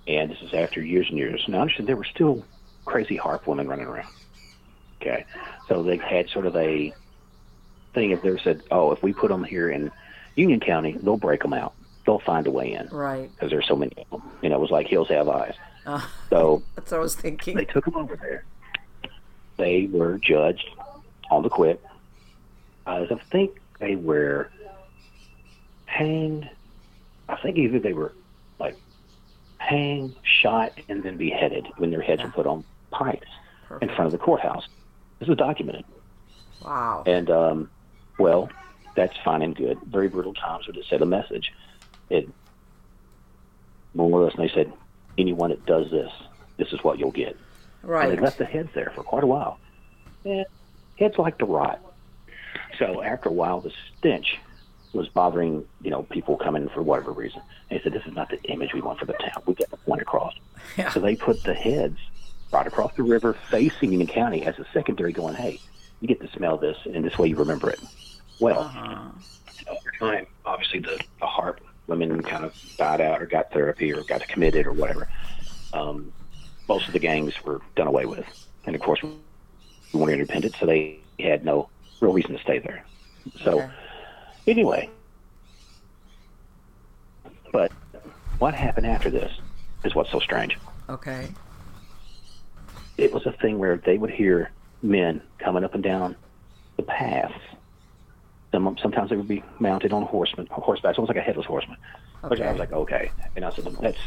And 0.08 0.32
this 0.32 0.42
is 0.42 0.54
after 0.54 0.82
years 0.82 1.08
and 1.10 1.18
years. 1.18 1.44
Now, 1.48 1.60
I 1.60 1.62
understand 1.62 1.88
there 1.88 1.96
were 1.98 2.04
still 2.06 2.44
crazy 2.86 3.16
harp 3.16 3.46
women 3.48 3.68
running 3.68 3.86
around. 3.86 4.10
Okay, 5.02 5.24
so 5.68 5.84
they 5.84 5.98
had 5.98 6.30
sort 6.30 6.46
of 6.46 6.56
a 6.58 6.94
thing. 7.94 8.12
If 8.12 8.22
they 8.22 8.38
said, 8.40 8.62
"Oh, 8.72 8.92
if 8.92 9.02
we 9.02 9.14
put 9.14 9.30
them 9.30 9.44
here 9.46 9.70
in 9.70 9.92
Union 10.36 10.60
County, 10.60 10.94
they'll 10.94 11.16
break 11.18 11.42
them 11.42 11.54
out. 11.54 11.74
They'll 12.06 12.20
find 12.20 12.48
a 12.48 12.52
way 12.52 12.74
in 12.74 12.88
Right. 12.90 13.30
because 13.34 13.50
there's 13.50 13.68
so 13.68 13.76
many 13.78 13.94
of 13.98 14.10
them." 14.10 14.30
You 14.42 14.50
know, 14.50 14.56
it 14.58 14.60
was 14.62 14.72
like 14.72 14.88
hills 14.88 15.08
have 15.10 15.30
eyes. 15.30 15.54
Uh, 15.86 16.02
So 16.30 16.62
that's 16.76 16.92
what 16.92 16.98
I 16.98 17.02
was 17.02 17.16
thinking. 17.16 17.56
they 17.58 17.66
took 17.66 17.86
them 17.86 17.96
over 17.96 18.16
there. 18.16 18.46
They 19.58 19.88
were 19.92 20.18
judged 20.18 20.70
on 21.32 21.44
the 21.44 21.50
quit. 21.50 21.84
I 22.86 23.06
think 23.32 23.60
they 23.80 23.96
were 23.96 24.50
hanged. 25.86 26.50
I 27.28 27.36
think 27.38 27.58
either 27.58 27.80
they 27.80 27.94
were 27.94 28.14
like 28.60 28.76
hanged, 29.58 30.16
shot, 30.24 30.72
and 30.88 31.04
then 31.04 31.18
beheaded 31.18 31.68
when 31.78 31.92
their 31.92 32.02
heads 32.02 32.24
were 32.24 32.30
put 32.32 32.48
on 32.48 32.64
pikes 32.92 33.28
in 33.82 33.88
front 33.90 34.06
of 34.06 34.12
the 34.12 34.18
courthouse. 34.18 34.68
This 35.20 35.30
is 35.30 35.36
documented. 35.38 35.86
Wow. 36.64 37.04
And 37.06 37.30
um, 37.30 37.70
well, 38.18 38.50
that's 38.96 39.16
fine 39.24 39.42
and 39.42 39.56
good. 39.56 39.78
Very 39.88 40.08
brutal 40.08 40.34
times, 40.34 40.66
but 40.66 40.78
it 40.78 40.86
said 40.90 41.02
a 41.02 41.06
message. 41.06 41.52
It 42.10 42.28
more 43.94 44.22
or 44.22 44.24
less, 44.26 44.36
and 44.36 44.48
they 44.48 44.54
said, 44.54 44.72
anyone 45.20 45.50
that 45.50 45.66
does 45.66 45.92
this, 45.92 46.12
this 46.58 46.72
is 46.74 46.84
what 46.84 46.98
you'll 47.00 47.12
get. 47.12 47.36
And 47.82 47.92
Right. 47.92 48.10
they 48.10 48.18
left 48.18 48.38
the 48.38 48.46
heads 48.46 48.70
there 48.74 48.92
for 48.96 49.04
quite 49.04 49.24
a 49.24 49.28
while. 49.28 49.60
And 50.26 50.46
heads 50.98 51.18
like 51.18 51.38
to 51.40 51.46
rot. 51.46 51.80
So 52.78 53.02
after 53.04 53.30
a 53.30 53.34
while, 53.34 53.62
the 53.62 53.72
stench 53.98 54.38
was 54.94 55.08
bothering, 55.10 55.66
you 55.82 55.92
know, 55.92 56.04
people 56.04 56.36
coming 56.38 56.68
for 56.70 56.82
whatever 56.82 57.12
reason. 57.12 57.42
And 57.70 57.80
they 57.80 57.84
said, 57.84 57.94
this 57.94 58.06
is 58.06 58.14
not 58.14 58.30
the 58.30 58.42
image 58.44 58.74
we 58.74 58.82
want 58.82 59.00
for 59.00 59.06
the 59.06 59.14
town. 59.14 59.44
We 59.46 59.54
got 59.54 59.70
the 59.70 59.78
point 59.78 60.02
across. 60.02 60.34
Yeah. 60.78 60.90
So 60.92 61.00
they 61.00 61.16
put 61.16 61.44
the 61.44 61.54
heads 61.54 61.98
right 62.52 62.66
across 62.66 62.96
the 62.96 63.04
river 63.04 63.34
facing 63.52 63.92
Union 63.92 64.08
County 64.08 64.44
as 64.46 64.58
a 64.58 64.66
secondary 64.74 65.14
going, 65.14 65.36
hey, 65.36 65.60
you 66.02 66.08
get 66.08 66.20
to 66.22 66.30
smell 66.36 66.58
this, 66.58 66.78
and 66.86 67.04
this 67.06 67.18
way 67.20 67.28
you 67.28 67.36
remember 67.36 67.70
it. 67.70 67.80
Well, 68.40 68.62
Uh-huh. 68.62 69.10
over 69.70 69.92
time, 70.00 70.26
obviously 70.46 70.80
the, 70.80 71.00
the 71.20 71.26
harp 71.28 71.60
women 71.90 72.22
kind 72.24 72.46
of 72.46 72.54
died 72.78 73.02
out 73.02 73.22
or 73.22 73.26
got 73.26 73.52
therapy 73.52 73.92
or 73.92 74.04
got 74.04 74.28
committed 74.28 74.66
or 74.68 74.74
whatever. 74.74 75.10
Um, 75.74 76.14
most 76.68 76.88
of 76.88 76.94
the 76.94 77.00
gangs 77.00 77.34
were 77.44 77.62
done 77.76 77.88
away 77.88 78.06
with. 78.06 78.26
And 78.66 78.76
of 78.76 78.82
course, 78.82 79.00
we 79.04 79.10
weren't 79.94 80.14
independent, 80.14 80.56
so 80.60 80.66
they 80.66 81.00
had 81.20 81.44
no 81.44 81.70
real 82.00 82.14
reason 82.14 82.34
to 82.34 82.42
stay 82.42 82.60
there. 82.60 82.86
So, 83.44 83.60
Okay. 83.62 83.70
anyway, 84.48 84.90
but 87.52 87.72
what 88.38 88.54
happened 88.54 88.86
after 88.88 89.10
this 89.10 89.32
is 89.84 89.96
what's 89.96 90.12
so 90.12 90.20
strange. 90.20 90.58
Okay. 90.90 91.34
It 92.98 93.12
was 93.12 93.26
a 93.26 93.32
thing 93.42 93.60
where 93.60 93.78
they 93.78 93.98
would 93.98 94.12
hear 94.12 94.52
men 94.82 95.22
coming 95.40 95.64
up 95.64 95.74
and 95.74 95.84
down 95.84 96.16
the 96.78 96.84
paths. 96.84 97.34
Some, 98.52 98.78
sometimes 98.82 99.10
they 99.10 99.16
would 99.16 99.28
be 99.28 99.44
mounted 99.60 99.94
on 99.94 100.04
horsemen, 100.04 100.48
horseback, 100.52 100.98
almost 100.98 101.10
like 101.10 101.18
a 101.18 101.26
headless 101.26 101.46
horseman. 101.46 101.78
Which 102.28 102.42
I 102.42 102.52
was 102.52 102.60
like, 102.60 102.72
okay. 102.72 103.12
And 103.36 103.46
I 103.46 103.52
said, 103.52 103.66
that's, 103.80 103.98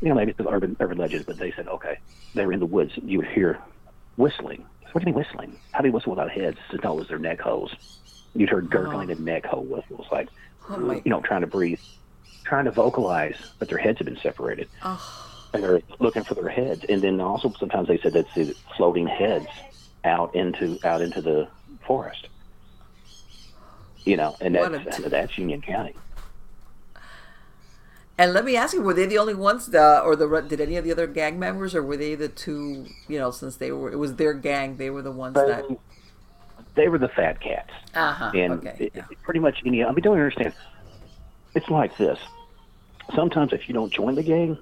you 0.00 0.08
know, 0.08 0.14
maybe 0.14 0.30
it's 0.30 0.38
the 0.38 0.48
urban, 0.48 0.76
urban 0.80 0.98
legend, 0.98 1.26
but 1.26 1.38
they 1.38 1.50
said, 1.52 1.66
okay. 1.66 1.98
They 2.34 2.44
were 2.46 2.52
in 2.52 2.60
the 2.60 2.66
woods. 2.66 2.92
You 3.02 3.18
would 3.18 3.28
hear 3.28 3.58
whistling. 4.16 4.64
What 4.92 5.02
do 5.02 5.10
you 5.10 5.14
mean 5.14 5.14
whistling? 5.14 5.58
How 5.72 5.80
do 5.80 5.88
you 5.88 5.92
whistle 5.92 6.10
without 6.10 6.30
heads? 6.30 6.58
Said, 6.70 6.84
no, 6.84 6.92
it 6.92 6.96
was 6.96 7.08
their 7.08 7.18
neck 7.18 7.40
holes. 7.40 7.74
You'd 8.34 8.50
hear 8.50 8.60
gurgling 8.60 9.08
oh. 9.08 9.12
and 9.12 9.24
neck 9.24 9.46
hole 9.46 9.64
whistles, 9.64 10.06
like, 10.12 10.28
Oh 10.68 10.92
you 10.92 11.10
know, 11.10 11.20
trying 11.20 11.40
to 11.40 11.46
breathe, 11.46 11.80
trying 12.44 12.66
to 12.66 12.70
vocalize, 12.70 13.36
but 13.58 13.68
their 13.68 13.78
heads 13.78 13.98
had 13.98 14.06
been 14.06 14.18
separated. 14.18 14.68
Oh, 14.82 15.48
And 15.52 15.62
they're 15.62 15.82
looking 15.98 16.22
for 16.22 16.34
their 16.34 16.48
heads. 16.48 16.84
And 16.88 17.02
then 17.02 17.20
also 17.20 17.52
sometimes 17.58 17.88
they 17.88 17.98
said 17.98 18.12
they'd 18.12 18.26
see 18.34 18.54
floating 18.76 19.06
heads 19.06 19.48
out 20.04 20.34
into 20.34 20.78
out 20.84 21.02
into 21.02 21.20
the 21.20 21.48
forest. 21.86 22.28
You 24.04 24.16
know, 24.16 24.36
and 24.40 24.54
that's 24.54 24.98
a- 24.98 25.08
that's 25.08 25.36
Union 25.38 25.60
County. 25.62 25.94
And 28.18 28.34
let 28.34 28.44
me 28.44 28.54
ask 28.54 28.74
you, 28.74 28.82
were 28.82 28.92
they 28.92 29.06
the 29.06 29.16
only 29.18 29.32
ones, 29.34 29.66
that, 29.68 30.02
or 30.02 30.14
the 30.14 30.28
did 30.46 30.60
any 30.60 30.76
of 30.76 30.84
the 30.84 30.92
other 30.92 31.06
gang 31.06 31.38
members, 31.38 31.74
or 31.74 31.82
were 31.82 31.96
they 31.96 32.14
the 32.14 32.28
two? 32.28 32.86
You 33.08 33.18
know, 33.18 33.30
since 33.30 33.56
they 33.56 33.72
were, 33.72 33.90
it 33.90 33.96
was 33.96 34.16
their 34.16 34.34
gang, 34.34 34.76
they 34.76 34.90
were 34.90 35.00
the 35.02 35.10
ones 35.12 35.34
that. 35.36 35.66
They, 35.68 35.76
they 36.74 36.88
were 36.88 36.98
the 36.98 37.08
fat 37.08 37.40
cats. 37.40 37.70
Uh 37.94 38.12
huh. 38.12 38.32
and 38.34 38.52
Okay. 38.52 38.74
it, 38.78 38.92
yeah. 38.94 39.04
pretty 39.22 39.40
much 39.40 39.62
any. 39.64 39.82
I 39.82 39.90
mean, 39.90 40.02
don't 40.02 40.16
you 40.18 40.22
understand? 40.22 40.52
It's 41.54 41.68
like 41.70 41.96
this. 41.96 42.18
Sometimes, 43.14 43.52
if 43.54 43.68
you 43.68 43.74
don't 43.74 43.92
join 43.92 44.14
the 44.14 44.22
gang, 44.22 44.58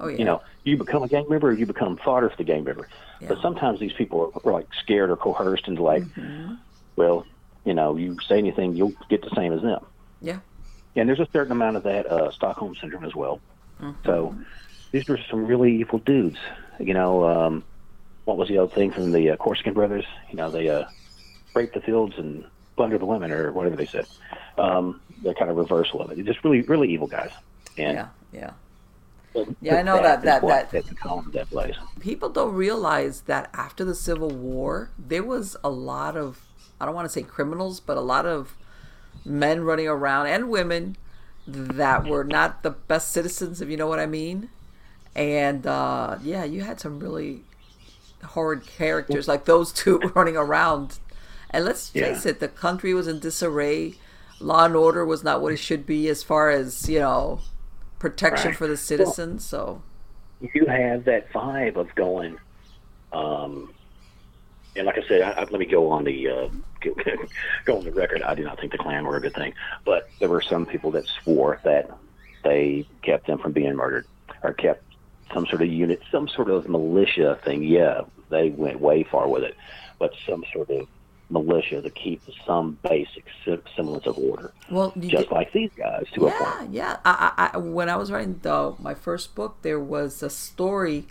Oh 0.00 0.08
yeah. 0.08 0.16
you 0.16 0.24
know, 0.24 0.40
you 0.64 0.76
become 0.78 1.02
a 1.02 1.08
gang 1.08 1.26
member, 1.28 1.48
or 1.48 1.52
you 1.52 1.66
become 1.66 1.98
fodder 1.98 2.30
for 2.30 2.36
the 2.38 2.44
gang 2.44 2.64
member. 2.64 2.88
Yeah. 3.20 3.28
But 3.28 3.42
sometimes 3.42 3.80
these 3.80 3.92
people 3.92 4.32
are, 4.34 4.48
are 4.50 4.52
like 4.54 4.66
scared 4.82 5.10
or 5.10 5.16
coerced 5.18 5.68
into 5.68 5.82
like, 5.82 6.04
Mm-hmm. 6.04 6.54
well, 6.96 7.26
you 7.64 7.74
know, 7.74 7.96
you 7.96 8.16
say 8.28 8.38
anything, 8.38 8.76
you'll 8.76 8.94
get 9.08 9.22
the 9.22 9.30
same 9.34 9.52
as 9.52 9.62
them. 9.62 9.84
Yeah. 10.20 10.38
And 10.96 11.08
there's 11.08 11.20
a 11.20 11.28
certain 11.32 11.52
amount 11.52 11.76
of 11.76 11.82
that 11.84 12.06
uh, 12.06 12.30
Stockholm 12.30 12.74
syndrome 12.76 13.04
as 13.04 13.14
well. 13.14 13.40
Mm-hmm. 13.80 14.06
So 14.06 14.34
these 14.92 15.08
were 15.08 15.18
some 15.30 15.46
really 15.46 15.76
evil 15.80 15.98
dudes. 15.98 16.38
You 16.78 16.94
know, 16.94 17.24
um, 17.26 17.64
what 18.24 18.36
was 18.36 18.48
the 18.48 18.58
old 18.58 18.72
thing 18.72 18.90
from 18.90 19.12
the 19.12 19.30
uh, 19.30 19.36
Corsican 19.36 19.74
brothers? 19.74 20.04
You 20.30 20.36
know, 20.36 20.50
they 20.50 20.68
uh, 20.68 20.84
raped 21.54 21.74
the 21.74 21.80
fields 21.80 22.14
and 22.18 22.44
plundered 22.76 23.00
the 23.00 23.06
women, 23.06 23.30
or 23.30 23.52
whatever 23.52 23.76
they 23.76 23.86
said. 23.86 24.06
Um, 24.58 25.00
they're 25.22 25.34
kind 25.34 25.50
of 25.50 25.56
reversal 25.56 26.00
of 26.00 26.10
it. 26.10 26.16
They're 26.16 26.24
just 26.24 26.44
really, 26.44 26.62
really 26.62 26.90
evil 26.92 27.06
guys. 27.06 27.30
And 27.76 27.94
Yeah. 27.96 28.08
Yeah. 28.32 28.50
Yeah, 29.60 29.76
I 29.76 29.82
know 29.82 29.96
that- 29.96 30.22
that- 30.22 30.42
that- 30.42 30.70
that 30.70 31.32
that 31.32 31.50
place. 31.50 31.74
people 31.98 32.28
don't 32.28 32.54
realize 32.54 33.22
that 33.22 33.50
after 33.52 33.84
the 33.84 33.94
Civil 33.94 34.30
War, 34.30 34.90
there 34.96 35.24
was 35.24 35.56
a 35.64 35.70
lot 35.70 36.16
of, 36.16 36.40
I 36.84 36.86
don't 36.86 36.94
want 36.94 37.06
to 37.06 37.12
say 37.12 37.22
criminals, 37.22 37.80
but 37.80 37.96
a 37.96 38.00
lot 38.02 38.26
of 38.26 38.54
men 39.24 39.64
running 39.64 39.88
around 39.88 40.26
and 40.26 40.50
women 40.50 40.96
that 41.46 42.04
were 42.04 42.24
not 42.24 42.62
the 42.62 42.70
best 42.70 43.10
citizens, 43.10 43.62
if 43.62 43.70
you 43.70 43.76
know 43.78 43.86
what 43.86 43.98
I 43.98 44.04
mean. 44.06 44.50
And 45.16 45.66
uh, 45.66 46.18
yeah, 46.22 46.44
you 46.44 46.60
had 46.62 46.78
some 46.78 47.00
really 47.00 47.40
horrid 48.22 48.66
characters 48.66 49.26
like 49.28 49.46
those 49.46 49.72
two 49.72 49.98
running 50.14 50.36
around. 50.36 50.98
And 51.48 51.64
let's 51.64 51.88
face 51.88 52.26
Yeah. 52.26 52.32
it, 52.32 52.40
the 52.40 52.48
country 52.48 52.92
was 52.92 53.08
in 53.08 53.18
disarray. 53.18 53.94
Law 54.40 54.66
and 54.66 54.76
order 54.76 55.06
was 55.06 55.24
not 55.24 55.40
what 55.40 55.52
it 55.54 55.58
should 55.58 55.86
be 55.86 56.06
as 56.08 56.22
far 56.22 56.50
as, 56.50 56.86
you 56.88 56.98
know, 56.98 57.40
protection 57.98 58.48
Right. 58.50 58.58
for 58.58 58.66
the 58.66 58.76
citizens. 58.76 59.46
So, 59.46 59.80
you 60.52 60.66
have 60.66 61.04
that 61.04 61.32
vibe 61.32 61.76
of 61.76 61.94
going, 61.94 62.36
um, 63.12 63.72
and 64.76 64.86
like 64.86 64.98
I 64.98 65.06
said, 65.08 65.22
I, 65.22 65.30
I, 65.30 65.40
let 65.44 65.52
me 65.60 65.66
go 65.66 65.90
on 65.90 66.04
the 66.04 66.28
uh, 66.28 66.48
go, 66.84 66.94
go 67.64 67.78
on 67.78 67.84
the 67.84 67.92
record. 67.92 68.22
I 68.22 68.34
do 68.34 68.44
not 68.44 68.58
think 68.60 68.72
the 68.72 68.78
Klan 68.78 69.04
were 69.04 69.16
a 69.16 69.20
good 69.20 69.34
thing, 69.34 69.54
but 69.84 70.08
there 70.18 70.28
were 70.28 70.42
some 70.42 70.66
people 70.66 70.90
that 70.92 71.06
swore 71.22 71.60
that 71.64 71.90
they 72.42 72.86
kept 73.02 73.26
them 73.26 73.38
from 73.38 73.52
being 73.52 73.74
murdered 73.74 74.06
or 74.42 74.52
kept 74.52 74.82
some 75.32 75.46
sort 75.46 75.62
of 75.62 75.68
unit, 75.68 76.00
some 76.10 76.28
sort 76.28 76.50
of 76.50 76.68
militia 76.68 77.38
thing. 77.44 77.62
Yeah, 77.62 78.02
they 78.30 78.50
went 78.50 78.80
way 78.80 79.02
far 79.04 79.28
with 79.28 79.42
it, 79.42 79.56
but 79.98 80.12
some 80.26 80.44
sort 80.52 80.70
of 80.70 80.86
militia 81.30 81.80
to 81.80 81.90
keep 81.90 82.20
some 82.46 82.78
basic 82.82 83.24
semblance 83.74 84.06
of 84.06 84.18
order, 84.18 84.52
well, 84.70 84.92
just 84.98 85.10
did- 85.10 85.30
like 85.30 85.50
these 85.52 85.70
guys 85.76 86.04
to 86.14 86.26
a 86.26 86.30
yeah, 86.30 86.54
point. 86.58 86.72
yeah. 86.72 86.96
I, 87.04 87.50
I, 87.54 87.58
when 87.58 87.88
I 87.88 87.96
was 87.96 88.12
writing 88.12 88.38
the, 88.42 88.74
my 88.78 88.94
first 88.94 89.34
book, 89.34 89.56
there 89.62 89.80
was 89.80 90.22
a 90.22 90.30
story 90.30 91.06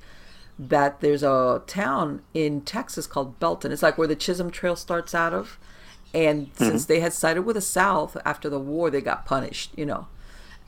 that 0.59 1.01
there's 1.01 1.23
a 1.23 1.61
town 1.67 2.21
in 2.33 2.61
Texas 2.61 3.07
called 3.07 3.39
Belton. 3.39 3.71
It's 3.71 3.83
like 3.83 3.97
where 3.97 4.07
the 4.07 4.15
Chisholm 4.15 4.51
Trail 4.51 4.75
starts 4.75 5.15
out 5.15 5.33
of. 5.33 5.57
And 6.13 6.51
since 6.55 6.85
they 6.85 6.99
had 6.99 7.11
sided 7.11 7.41
with 7.41 7.55
the 7.55 7.61
South 7.61 8.15
after 8.23 8.47
the 8.49 8.59
war, 8.59 8.91
they 8.91 9.01
got 9.01 9.25
punished, 9.25 9.71
you 9.75 9.85
know. 9.85 10.07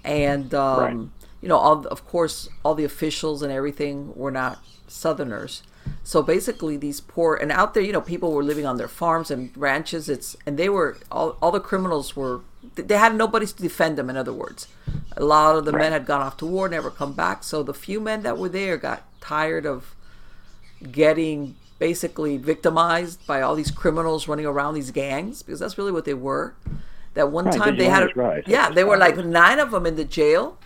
And, 0.04 0.54
um, 0.56 0.80
Right. 0.80 1.08
you 1.42 1.50
know, 1.50 1.58
all, 1.58 1.86
of 1.88 2.06
course, 2.08 2.50
all 2.64 2.74
the 2.74 2.84
officials 2.84 3.44
and 3.44 3.52
everything 3.52 4.12
were 4.16 4.32
not 4.32 4.60
Southerners. 4.88 5.62
So 6.04 6.24
basically, 6.24 6.78
these 6.78 7.00
poor 7.00 7.36
and 7.36 7.52
out 7.52 7.76
there, 7.76 7.84
you 7.84 7.94
know, 7.94 8.02
people 8.02 8.32
were 8.32 8.44
living 8.44 8.66
on 8.66 8.78
their 8.78 8.88
farms 8.88 9.30
and 9.30 9.52
ranches. 9.56 10.10
It's 10.10 10.36
and 10.48 10.58
they 10.58 10.68
were 10.70 10.98
all 11.12 11.38
all 11.44 11.52
the 11.52 11.60
criminals 11.60 12.16
were 12.16 12.42
they 12.76 12.98
had 12.98 13.16
nobody 13.16 13.46
to 13.48 13.56
defend 13.56 13.98
them. 13.98 14.10
In 14.10 14.18
other 14.18 14.34
words, 14.34 14.68
a 15.18 15.24
lot 15.24 15.56
of 15.58 15.66
the 15.66 15.74
men 15.74 15.92
had 15.92 16.06
gone 16.06 16.22
off 16.22 16.38
to 16.38 16.46
war, 16.46 16.70
never 16.70 16.92
come 16.92 17.14
back. 17.14 17.44
So 17.44 17.64
the 17.64 17.74
few 17.74 18.00
men 18.02 18.24
that 18.24 18.38
were 18.38 18.50
there 18.50 18.78
got 18.78 19.04
tired 19.22 19.66
of 19.66 19.96
getting 20.92 21.56
basically 21.80 22.38
victimized 22.38 23.26
by 23.28 23.42
all 23.42 23.56
these 23.56 23.72
criminals 23.72 24.28
running 24.28 24.46
around 24.46 24.74
these 24.76 24.92
gangs 24.92 25.44
because 25.44 25.60
that's 25.60 25.78
really 25.78 25.92
what 25.92 26.06
they 26.06 26.14
were. 26.14 26.56
That 27.14 27.32
one 27.32 27.50
Right, 27.50 27.52
time 27.52 27.78
they 27.78 27.88
had, 27.90 28.12
right. 28.16 28.46
yeah, 28.46 28.70
they 28.70 28.84
were 28.84 28.98
like 28.98 29.18
nine 29.18 29.60
of 29.60 29.72
them 29.72 29.86
in 29.86 29.96
the 29.96 30.06
jail. 30.06 30.58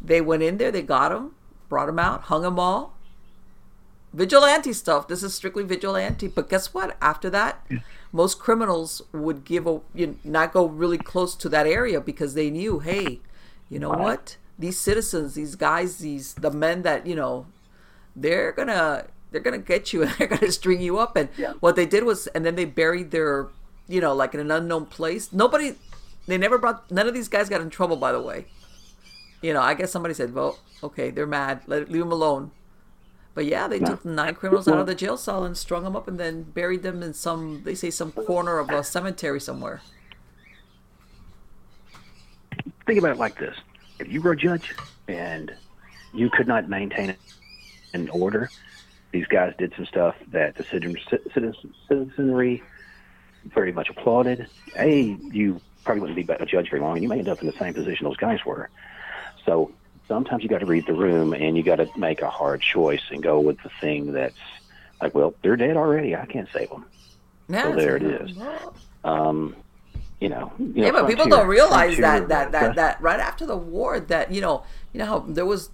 They 0.00 0.20
went 0.20 0.42
in 0.42 0.58
there, 0.58 0.70
they 0.70 0.82
got 0.82 1.10
them, 1.10 1.34
brought 1.68 1.86
them 1.86 1.98
out, 1.98 2.22
hung 2.22 2.42
them 2.42 2.58
all. 2.58 2.94
Vigilante 4.12 4.72
stuff. 4.72 5.08
This 5.08 5.22
is 5.22 5.34
strictly 5.34 5.64
vigilante. 5.64 6.28
But 6.28 6.48
guess 6.48 6.72
what? 6.72 6.96
After 7.00 7.28
that, 7.30 7.66
most 8.14 8.38
criminals 8.38 9.02
would 9.12 9.44
give 9.44 9.66
a 9.66 9.80
you 9.92 10.06
know, 10.06 10.14
not 10.22 10.52
go 10.52 10.66
really 10.66 10.96
close 10.96 11.34
to 11.34 11.48
that 11.48 11.66
area 11.66 12.00
because 12.00 12.34
they 12.34 12.48
knew, 12.48 12.78
hey, 12.78 13.18
you 13.68 13.80
know 13.80 13.90
what? 13.90 14.36
These 14.56 14.78
citizens, 14.78 15.34
these 15.34 15.56
guys, 15.56 15.98
these 15.98 16.34
the 16.34 16.52
men 16.52 16.82
that 16.82 17.08
you 17.08 17.16
know, 17.16 17.46
they're 18.14 18.52
gonna 18.52 19.06
they're 19.32 19.40
gonna 19.40 19.58
get 19.58 19.92
you 19.92 20.02
and 20.04 20.12
they're 20.12 20.28
gonna 20.28 20.52
string 20.52 20.80
you 20.80 20.96
up. 20.98 21.16
And 21.16 21.28
what 21.58 21.74
they 21.74 21.86
did 21.86 22.04
was, 22.04 22.28
and 22.28 22.46
then 22.46 22.54
they 22.54 22.64
buried 22.64 23.10
their, 23.10 23.48
you 23.88 24.00
know, 24.00 24.14
like 24.14 24.32
in 24.32 24.38
an 24.38 24.52
unknown 24.52 24.86
place. 24.86 25.32
Nobody, 25.32 25.74
they 26.28 26.38
never 26.38 26.56
brought. 26.56 26.88
None 26.92 27.08
of 27.08 27.14
these 27.14 27.28
guys 27.28 27.48
got 27.48 27.62
in 27.62 27.68
trouble, 27.68 27.96
by 27.96 28.12
the 28.12 28.22
way. 28.22 28.46
You 29.42 29.52
know, 29.52 29.60
I 29.60 29.74
guess 29.74 29.90
somebody 29.90 30.14
said, 30.14 30.32
well, 30.32 30.60
okay, 30.84 31.10
they're 31.10 31.26
mad. 31.26 31.62
Let 31.66 31.90
leave 31.90 32.02
them 32.02 32.12
alone. 32.12 32.52
But 33.34 33.46
yeah, 33.46 33.66
they 33.66 33.80
took 33.80 34.04
nine 34.04 34.34
criminals 34.36 34.68
out 34.68 34.78
of 34.78 34.86
the 34.86 34.94
jail 34.94 35.16
cell 35.16 35.44
and 35.44 35.56
strung 35.56 35.82
them 35.82 35.96
up 35.96 36.06
and 36.06 36.20
then 36.20 36.44
buried 36.44 36.82
them 36.84 37.02
in 37.02 37.14
some, 37.14 37.62
they 37.64 37.74
say, 37.74 37.90
some 37.90 38.12
corner 38.12 38.58
of 38.58 38.70
a 38.70 38.84
cemetery 38.84 39.40
somewhere. 39.40 39.82
think 42.86 42.98
about 42.98 43.12
it 43.12 43.18
like 43.18 43.38
this: 43.38 43.56
if 43.98 44.08
you 44.08 44.20
were 44.22 44.32
a 44.32 44.36
judge 44.36 44.74
and 45.08 45.52
you 46.12 46.30
could 46.30 46.46
not 46.46 46.68
maintain 46.68 47.16
an 47.92 48.08
order, 48.10 48.50
these 49.12 49.26
guys 49.26 49.52
did 49.58 49.72
some 49.76 49.86
stuff 49.86 50.14
that 50.28 50.56
the 50.56 50.64
citizen, 50.64 50.96
citizen, 51.32 51.74
citizenry 51.88 52.62
very 53.46 53.72
much 53.72 53.88
applauded. 53.90 54.46
A, 54.76 55.16
you 55.30 55.60
probably 55.84 56.00
wouldn't 56.00 56.26
be 56.26 56.32
a 56.32 56.46
judge 56.46 56.70
very 56.70 56.80
long, 56.80 56.94
and 56.94 57.02
you 57.02 57.08
may 57.08 57.18
end 57.18 57.28
up 57.28 57.40
in 57.40 57.46
the 57.46 57.52
same 57.58 57.74
position 57.74 58.04
those 58.04 58.16
guys 58.16 58.44
were. 58.44 58.70
So 59.44 59.72
sometimes 60.08 60.42
you 60.42 60.48
got 60.48 60.58
to 60.60 60.66
read 60.66 60.86
the 60.86 60.94
room, 60.94 61.34
and 61.34 61.56
you 61.56 61.62
got 61.62 61.76
to 61.76 61.90
make 61.96 62.22
a 62.22 62.30
hard 62.30 62.60
choice 62.62 63.02
and 63.10 63.22
go 63.22 63.40
with 63.40 63.58
the 63.62 63.70
thing 63.80 64.12
that's 64.12 64.36
like, 65.02 65.14
well, 65.14 65.34
they're 65.42 65.56
dead 65.56 65.76
already. 65.76 66.16
I 66.16 66.26
can't 66.26 66.48
save 66.52 66.70
them. 66.70 66.86
Yeah, 67.48 67.62
So 67.62 67.72
there 67.72 67.96
it 67.96 68.02
is. 68.02 68.30
Um, 69.04 69.56
you 70.20 70.28
know. 70.28 70.52
You 70.58 70.82
Yeah, 70.82 70.90
know, 70.90 70.92
but 70.92 71.06
people 71.06 71.28
don't 71.28 71.46
realize 71.46 71.98
that 71.98 72.28
that 72.28 72.52
that 72.52 72.74
that 72.74 73.00
right 73.00 73.20
after 73.20 73.46
the 73.46 73.56
war, 73.56 74.00
that 74.00 74.30
you 74.32 74.40
know, 74.40 74.64
you 74.92 74.98
know 74.98 75.06
how 75.06 75.18
there 75.20 75.46
was, 75.46 75.70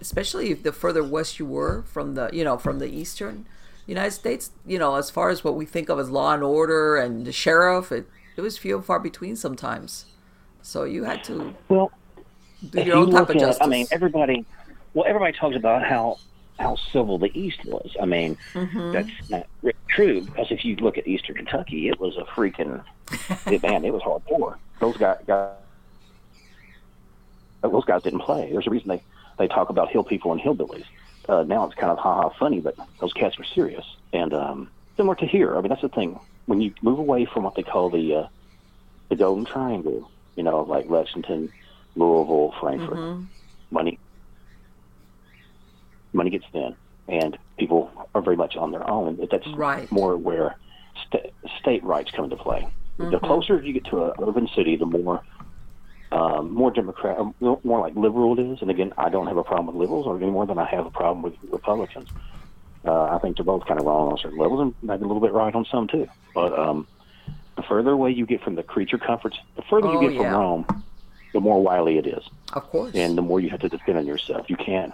especially 0.00 0.50
if 0.50 0.62
the 0.62 0.72
further 0.72 1.02
west 1.04 1.38
you 1.38 1.46
were 1.46 1.82
from 1.84 2.14
the, 2.14 2.30
you 2.32 2.44
know, 2.44 2.58
from 2.58 2.78
the 2.78 2.86
eastern 2.88 3.46
United 3.86 4.12
States, 4.12 4.50
you 4.66 4.78
know, 4.78 4.96
as 4.96 5.10
far 5.10 5.30
as 5.30 5.44
what 5.44 5.56
we 5.56 5.66
think 5.66 5.88
of 5.88 5.98
as 5.98 6.10
law 6.10 6.34
and 6.34 6.42
order 6.42 6.96
and 6.96 7.26
the 7.26 7.32
sheriff, 7.32 7.90
it 7.92 8.08
it 8.36 8.42
was 8.42 8.58
few 8.58 8.76
and 8.76 8.84
far 8.84 9.00
between 9.00 9.36
sometimes. 9.36 10.06
So 10.62 10.84
you 10.84 11.04
had 11.04 11.24
to 11.24 11.56
Well, 11.68 11.90
do 12.70 12.78
if 12.78 12.86
your 12.86 12.96
you 12.96 13.02
own 13.02 13.10
type 13.10 13.20
look 13.20 13.30
of 13.30 13.36
at- 13.36 13.40
justice. 13.40 13.66
I 13.66 13.66
mean, 13.68 13.86
everybody. 13.90 14.44
Well, 14.94 15.04
everybody 15.06 15.36
talks 15.36 15.56
about 15.56 15.84
how 15.84 16.18
how 16.58 16.76
civil 16.92 17.18
the 17.18 17.36
East 17.38 17.64
was. 17.64 17.96
I 18.00 18.06
mean, 18.06 18.36
Mm-hmm. 18.52 18.92
that's 18.92 19.10
not 19.30 19.46
really 19.62 19.76
true 19.88 20.20
because 20.22 20.50
if 20.50 20.64
you 20.64 20.76
look 20.76 20.96
at 20.98 21.06
Eastern 21.08 21.34
Kentucky, 21.36 21.88
it 21.88 21.98
was 21.98 22.16
a 22.16 22.22
freaking 22.24 22.82
it, 23.46 23.62
man. 23.62 23.84
It 23.84 23.92
was 23.92 24.02
hardcore. 24.02 24.56
Those 24.80 24.96
guys, 24.96 25.18
guys, 25.26 25.50
those 27.62 27.84
guys 27.84 28.02
didn't 28.02 28.20
play. 28.20 28.50
There's 28.52 28.66
a 28.66 28.70
reason 28.70 28.88
they 28.88 29.02
they 29.38 29.48
talk 29.48 29.68
about 29.70 29.90
hill 29.90 30.04
people 30.04 30.32
and 30.32 30.40
hillbillies. 30.40 30.84
Uh, 31.28 31.42
now 31.42 31.64
it's 31.64 31.74
kind 31.74 31.90
of 31.90 31.98
ha 31.98 32.22
ha 32.22 32.28
funny, 32.38 32.60
but 32.60 32.76
those 33.00 33.12
cats 33.12 33.36
were 33.38 33.44
serious 33.44 33.84
and 34.12 34.32
um, 34.34 34.70
similar 34.96 35.16
to 35.16 35.26
here. 35.26 35.56
I 35.56 35.60
mean, 35.60 35.70
that's 35.70 35.80
the 35.82 35.88
thing. 35.88 36.18
When 36.46 36.60
you 36.60 36.72
move 36.82 36.98
away 36.98 37.24
from 37.24 37.42
what 37.44 37.54
they 37.54 37.62
call 37.62 37.90
the 37.90 38.14
uh, 38.14 38.26
the 39.08 39.16
Golden 39.16 39.44
Triangle, 39.44 40.10
you 40.36 40.42
know, 40.42 40.60
like 40.62 40.88
Lexington, 40.90 41.50
Louisville, 41.96 42.54
Frankfort, 42.60 42.98
money 43.70 43.98
money 46.12 46.30
gets 46.30 46.44
thin, 46.52 46.76
and 47.08 47.36
people 47.58 47.90
are 48.14 48.22
very 48.22 48.36
much 48.36 48.56
on 48.56 48.70
their 48.70 48.88
own. 48.88 49.18
That's 49.30 49.46
Right. 49.48 49.90
more 49.90 50.16
where 50.16 50.56
sta 51.06 51.18
state 51.60 51.82
rights 51.84 52.10
come 52.12 52.24
into 52.26 52.36
play. 52.36 52.66
The 52.98 53.18
closer 53.18 53.60
you 53.60 53.72
get 53.72 53.84
to 53.86 54.04
an 54.04 54.12
urban 54.22 54.48
city, 54.54 54.76
the 54.76 54.86
more 54.86 55.22
um, 56.12 56.52
more 56.54 56.70
Democrat, 56.70 57.18
uh, 57.18 57.32
more 57.64 57.80
like 57.80 57.96
liberal 57.96 58.38
it 58.38 58.42
is. 58.42 58.62
And 58.62 58.70
again, 58.70 58.92
I 58.96 59.08
don't 59.08 59.26
have 59.26 59.36
a 59.36 59.42
problem 59.42 59.66
with 59.66 59.74
liberals 59.76 60.06
any 60.22 60.30
more 60.30 60.46
than 60.46 60.58
I 60.60 60.64
have 60.66 60.86
a 60.86 60.90
problem 60.90 61.22
with 61.22 61.34
Republicans. 61.50 62.08
Uh, 62.84 63.04
I 63.16 63.18
think 63.18 63.36
they're 63.36 63.44
both 63.44 63.66
kind 63.66 63.80
of 63.80 63.86
wrong 63.86 64.12
on 64.12 64.18
certain 64.18 64.38
levels 64.38 64.60
and 64.60 64.74
maybe 64.80 65.02
a 65.02 65.06
little 65.08 65.20
bit 65.22 65.32
right 65.32 65.52
on 65.52 65.64
some 65.64 65.88
too. 65.88 66.06
But 66.32 66.56
um, 66.56 66.86
the 67.56 67.62
further 67.62 67.90
away 67.90 68.10
you 68.12 68.26
get 68.26 68.42
from 68.42 68.54
the 68.54 68.62
creature 68.62 68.98
comforts, 68.98 69.36
the 69.56 69.62
further 69.62 69.88
Oh, 69.88 70.00
you 70.00 70.08
get 70.08 70.12
yeah. 70.14 70.30
from 70.30 70.40
Rome, 70.40 70.66
the 71.34 71.40
more 71.40 71.60
wily 71.60 71.98
it 71.98 72.06
is, 72.06 72.22
Of 72.54 72.70
course. 72.70 72.94
and 72.94 73.18
the 73.18 73.22
more 73.22 73.40
you 73.40 73.50
have 73.50 73.60
to 73.60 73.68
depend 73.68 73.98
on 73.98 74.06
yourself. 74.06 74.48
You 74.48 74.56
can, 74.56 74.92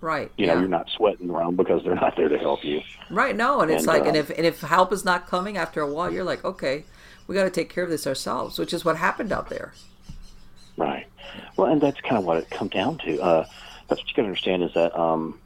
right. 0.00 0.30
you 0.36 0.46
yeah. 0.46 0.54
know, 0.54 0.60
you're 0.60 0.68
not 0.68 0.88
sweating 0.90 1.30
around 1.30 1.56
because 1.56 1.82
they're 1.82 1.94
not 1.96 2.14
there 2.14 2.28
to 2.28 2.38
help 2.38 2.62
you. 2.62 2.82
Right. 3.10 3.34
No, 3.34 3.62
and 3.62 3.70
it's 3.70 3.80
And, 3.80 3.86
like, 3.88 4.06
and 4.06 4.16
uh, 4.16 4.20
if 4.20 4.30
and 4.30 4.46
if 4.46 4.60
help 4.60 4.92
is 4.92 5.04
not 5.04 5.26
coming 5.26 5.56
after 5.56 5.80
a 5.80 5.90
while, 5.92 6.12
you're 6.12 6.24
like, 6.24 6.44
okay, 6.44 6.84
we 7.26 7.34
got 7.34 7.44
to 7.44 7.50
take 7.50 7.70
care 7.70 7.82
of 7.84 7.90
this 7.90 8.06
ourselves, 8.06 8.58
which 8.58 8.72
is 8.72 8.84
what 8.84 8.98
happened 8.98 9.32
out 9.32 9.48
there. 9.48 9.72
Right. 10.76 11.06
Well, 11.56 11.72
and 11.72 11.80
that's 11.80 12.00
kind 12.02 12.18
of 12.18 12.24
what 12.24 12.36
it 12.36 12.50
come 12.50 12.68
down 12.68 12.98
to. 12.98 13.18
Uh, 13.20 13.46
that's 13.88 14.00
what 14.02 14.08
you 14.08 14.14
got 14.14 14.22
to 14.22 14.28
understand 14.28 14.62
is 14.62 14.74
that 14.74 14.98
um, 14.98 15.40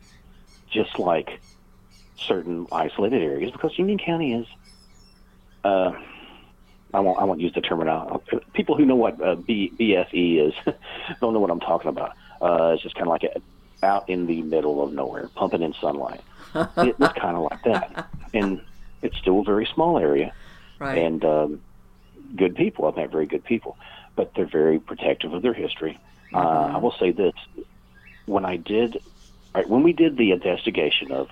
just 0.70 0.98
like 0.98 1.40
certain 2.16 2.66
isolated 2.72 3.22
areas, 3.22 3.52
because 3.52 3.78
Union 3.78 3.98
County 3.98 4.34
is, 4.34 4.46
uh, 5.64 5.92
I 6.94 7.00
won't, 7.00 7.18
I 7.18 7.24
won't 7.24 7.40
use 7.40 7.52
the 7.54 7.60
terminology. 7.60 8.38
People 8.52 8.76
who 8.76 8.84
know 8.84 8.96
what 8.96 9.20
uh, 9.22 9.34
B, 9.36 9.72
BFE 9.78 10.48
is 10.48 10.54
don't 11.20 11.32
know 11.32 11.40
what 11.40 11.50
I'm 11.50 11.60
talking 11.60 11.88
about. 11.88 12.12
Uh, 12.40 12.72
it's 12.74 12.82
just 12.82 12.94
kind 12.94 13.06
of 13.06 13.12
like 13.12 13.22
a, 13.24 13.40
out 13.84 14.08
in 14.08 14.26
the 14.26 14.42
middle 14.42 14.82
of 14.82 14.92
nowhere, 14.92 15.28
pumping 15.34 15.62
in 15.62 15.72
sunlight. 15.74 16.20
it 16.54 16.98
was 16.98 17.12
kind 17.14 17.36
of 17.36 17.44
like 17.50 17.62
that, 17.64 18.08
and 18.34 18.60
it's 19.00 19.16
still 19.16 19.40
a 19.40 19.44
very 19.44 19.66
small 19.74 19.98
area 19.98 20.32
Right. 20.78 20.98
and 20.98 21.24
um, 21.24 21.60
good 22.36 22.54
people. 22.56 22.86
I've 22.86 22.96
met 22.96 23.10
very 23.10 23.26
good 23.26 23.44
people, 23.44 23.76
but 24.16 24.34
they're 24.34 24.44
very 24.46 24.78
protective 24.78 25.32
of 25.32 25.42
their 25.42 25.54
history. 25.54 25.98
Uh, 26.34 26.38
I 26.74 26.76
will 26.78 26.92
say 26.98 27.10
this: 27.12 27.34
when 28.26 28.44
I 28.44 28.56
did, 28.56 29.02
right, 29.54 29.68
when 29.68 29.82
we 29.82 29.92
did 29.92 30.16
the 30.18 30.32
investigation 30.32 31.10
of 31.12 31.28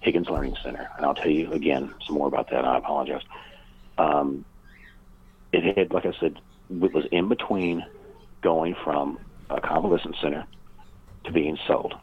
Higgins 0.00 0.28
Learning 0.28 0.56
Center, 0.62 0.88
and 0.96 1.04
I'll 1.06 1.14
tell 1.14 1.30
you 1.30 1.52
again 1.52 1.92
some 2.06 2.16
more 2.16 2.28
about 2.28 2.50
that. 2.50 2.64
I 2.64 2.78
apologize. 2.78 3.22
Um, 3.98 4.44
it 5.52 5.76
had, 5.76 5.92
like 5.92 6.06
I 6.06 6.12
said, 6.20 6.36
it 6.70 6.92
was 6.92 7.04
in 7.10 7.28
between 7.28 7.84
going 8.42 8.74
from 8.84 9.18
a 9.48 9.60
convalescent 9.60 10.16
center 10.22 10.46
to 11.24 11.32
being 11.32 11.58
sold, 11.66 11.94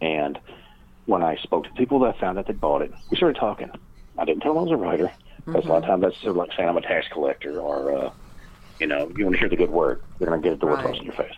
and 0.00 0.38
when 1.06 1.22
I 1.22 1.36
spoke 1.42 1.64
to 1.64 1.70
people 1.76 1.98
that 2.00 2.18
found 2.18 2.38
out 2.38 2.46
they 2.46 2.52
bought 2.52 2.82
it, 2.82 2.92
we 3.10 3.16
started 3.16 3.38
talking. 3.40 3.70
I 4.18 4.24
didn't 4.24 4.42
tell 4.42 4.54
them 4.54 4.60
I 4.60 4.62
was 4.62 4.72
a 4.72 4.76
writer. 4.76 5.10
Because 5.46 5.64
a 5.64 5.68
lot 5.68 5.78
of 5.78 5.84
times 5.84 6.02
that's 6.02 6.20
sort 6.20 6.30
of 6.30 6.36
like 6.36 6.50
saying 6.56 6.68
I'm 6.68 6.76
a 6.76 6.80
tax 6.80 7.06
collector 7.12 7.60
or, 7.60 7.96
uh, 7.96 8.10
you 8.78 8.86
know, 8.86 9.10
you 9.16 9.24
want 9.24 9.34
to 9.34 9.40
hear 9.40 9.48
the 9.48 9.56
good 9.56 9.70
word, 9.70 10.00
they're 10.18 10.28
going 10.28 10.40
to 10.40 10.48
get 10.48 10.54
a 10.54 10.60
door 10.60 10.76
Right. 10.76 10.94
in 10.94 11.04
your 11.04 11.14
face. 11.14 11.34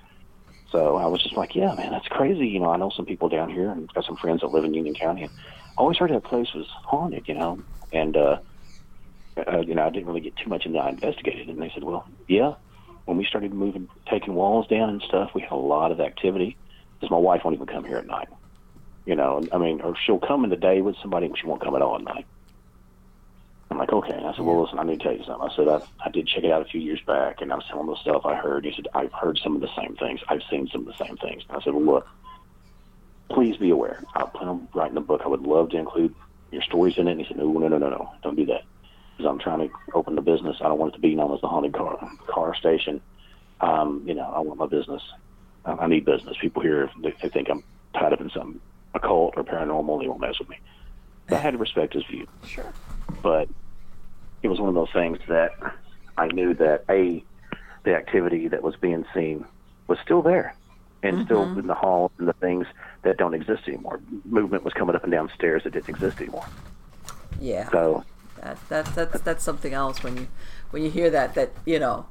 So 0.70 0.96
I 0.96 1.06
was 1.06 1.22
just 1.22 1.36
like, 1.36 1.54
yeah, 1.54 1.72
man, 1.74 1.92
that's 1.92 2.06
crazy. 2.08 2.46
You 2.46 2.60
know, 2.60 2.70
I 2.70 2.76
know 2.76 2.90
some 2.94 3.06
people 3.06 3.28
down 3.28 3.48
here 3.48 3.70
and 3.70 3.88
got 3.94 4.04
some 4.04 4.16
friends 4.16 4.42
that 4.42 4.48
live 4.52 4.64
in 4.64 4.74
Union 4.74 4.94
County. 4.94 5.22
And 5.22 5.30
I 5.78 5.80
always 5.80 5.96
heard 5.96 6.10
that 6.10 6.24
place 6.24 6.48
was 6.54 6.66
haunted, 6.84 7.24
you 7.26 7.34
know. 7.34 7.58
And, 7.92 8.16
uh, 8.16 8.36
uh, 9.36 9.60
you 9.60 9.74
know, 9.74 9.84
I 9.84 9.90
didn't 9.90 10.06
really 10.06 10.20
get 10.20 10.36
too 10.36 10.48
much 10.48 10.66
into 10.66 10.78
it. 10.78 10.82
I 10.82 10.90
investigated. 10.90 11.48
And 11.48 11.60
they 11.60 11.70
said, 11.74 11.84
well, 11.84 12.06
yeah, 12.28 12.54
when 13.04 13.16
we 13.16 13.24
started 13.24 13.52
moving, 13.52 13.88
taking 14.10 14.34
walls 14.34 14.66
down 14.68 14.88
and 14.90 15.02
stuff, 15.02 15.30
we 15.34 15.42
had 15.42 15.52
a 15.52 15.56
lot 15.56 15.92
of 15.92 16.00
activity. 16.00 16.56
Because 16.94 17.10
my 17.10 17.18
wife 17.18 17.42
won't 17.44 17.54
even 17.54 17.66
come 17.66 17.84
here 17.84 17.96
at 17.98 18.06
night. 18.06 18.28
You 19.04 19.16
know, 19.16 19.42
I 19.52 19.58
mean, 19.58 19.80
or 19.80 19.94
she'll 19.96 20.18
come 20.18 20.44
in 20.44 20.50
the 20.50 20.56
day 20.56 20.80
with 20.80 20.96
somebody, 21.02 21.28
but 21.28 21.38
she 21.38 21.46
won't 21.46 21.60
come 21.60 21.74
at 21.74 21.82
all 21.82 21.96
at 21.96 22.02
night. 22.02 22.26
I'm 23.70 23.78
like, 23.78 23.92
okay. 23.92 24.14
And 24.14 24.26
I 24.26 24.32
said, 24.32 24.44
well, 24.44 24.62
listen, 24.62 24.78
I 24.78 24.84
need 24.84 25.00
to 25.00 25.04
tell 25.04 25.12
you 25.12 25.24
something. 25.24 25.48
I 25.50 25.56
said, 25.56 25.68
I, 25.68 25.80
I 26.06 26.10
did 26.10 26.28
check 26.28 26.44
it 26.44 26.52
out 26.52 26.62
a 26.62 26.64
few 26.64 26.80
years 26.80 27.00
back, 27.06 27.40
and 27.40 27.52
I 27.52 27.56
was 27.56 27.64
telling 27.68 27.88
the 27.88 27.96
stuff 27.96 28.24
I 28.24 28.36
heard. 28.36 28.64
He 28.64 28.72
said, 28.74 28.86
I've 28.94 29.12
heard 29.12 29.38
some 29.42 29.56
of 29.56 29.60
the 29.60 29.74
same 29.76 29.96
things. 29.96 30.20
I've 30.28 30.42
seen 30.48 30.68
some 30.68 30.82
of 30.82 30.96
the 30.96 31.04
same 31.04 31.16
things. 31.16 31.42
And 31.48 31.58
I 31.58 31.64
said, 31.64 31.74
well, 31.74 31.84
look, 31.84 32.08
please 33.28 33.56
be 33.56 33.70
aware. 33.70 34.02
I 34.14 34.22
plan 34.24 34.48
on 34.48 34.68
writing 34.74 34.96
a 34.96 35.00
book. 35.00 35.22
I 35.24 35.28
would 35.28 35.42
love 35.42 35.70
to 35.70 35.76
include 35.76 36.14
your 36.52 36.62
stories 36.62 36.96
in 36.96 37.08
it. 37.08 37.12
And 37.12 37.20
he 37.20 37.26
said, 37.26 37.36
no, 37.36 37.50
no, 37.50 37.68
no, 37.68 37.78
no, 37.78 37.90
no. 37.90 38.12
Don't 38.22 38.36
do 38.36 38.46
that. 38.46 38.62
Because 39.16 39.30
I'm 39.30 39.38
trying 39.38 39.68
to 39.68 39.74
open 39.94 40.16
the 40.16 40.22
business. 40.22 40.56
I 40.60 40.64
don't 40.64 40.78
want 40.78 40.92
it 40.94 40.96
to 40.96 41.02
be 41.02 41.14
known 41.14 41.32
as 41.34 41.40
the 41.40 41.48
haunted 41.48 41.72
car, 41.72 41.98
car 42.28 42.54
station. 42.54 43.00
Um, 43.60 44.02
you 44.06 44.14
know, 44.14 44.32
I 44.34 44.40
want 44.40 44.58
my 44.58 44.66
business. 44.66 45.02
I, 45.64 45.72
I 45.72 45.86
need 45.86 46.04
business. 46.04 46.36
People 46.40 46.62
here, 46.62 46.90
they, 47.02 47.14
they 47.22 47.28
think 47.28 47.48
I'm 47.48 47.62
tied 47.94 48.12
up 48.12 48.20
in 48.20 48.30
some 48.30 48.60
occult 48.94 49.34
or 49.36 49.44
paranormal. 49.44 50.00
They 50.00 50.08
won't 50.08 50.20
mess 50.20 50.38
with 50.38 50.48
me. 50.48 50.58
But 51.28 51.36
I 51.36 51.40
had 51.40 51.52
to 51.52 51.58
respect 51.58 51.94
his 51.94 52.04
view 52.04 52.26
sure. 52.44 52.72
but 53.22 53.48
it 54.42 54.48
was 54.48 54.60
one 54.60 54.68
of 54.68 54.74
those 54.74 54.92
things 54.92 55.18
that 55.28 55.52
I 56.18 56.26
knew 56.28 56.54
that 56.54 56.84
a 56.90 57.24
the 57.84 57.94
activity 57.94 58.48
that 58.48 58.62
was 58.62 58.76
being 58.76 59.04
seen 59.14 59.44
was 59.88 59.98
still 60.02 60.22
there 60.22 60.54
and 61.02 61.24
still 61.26 61.42
in 61.58 61.66
the 61.66 61.74
hall 61.74 62.10
and 62.18 62.26
the 62.26 62.32
things 62.34 62.66
that 63.02 63.18
don't 63.18 63.34
exist 63.34 63.62
anymore. 63.68 64.00
Movement 64.24 64.64
was 64.64 64.72
coming 64.72 64.96
up 64.96 65.02
and 65.02 65.12
down 65.12 65.30
stairs 65.34 65.64
that 65.64 65.74
didn't 65.74 65.90
exist 65.90 66.18
anymore. 66.18 66.48
Yeah. 67.40 67.68
So 67.70 68.04
That 68.40 68.58
that 68.68 68.94
that's 68.94 69.20
that's 69.22 69.44
something 69.44 69.72
else 69.72 70.02
when 70.02 70.16
you 70.16 70.28
when 70.70 70.82
you 70.82 70.90
hear 70.90 71.10
that 71.10 71.34
that 71.34 71.52
you 71.64 71.78
know 71.78 72.06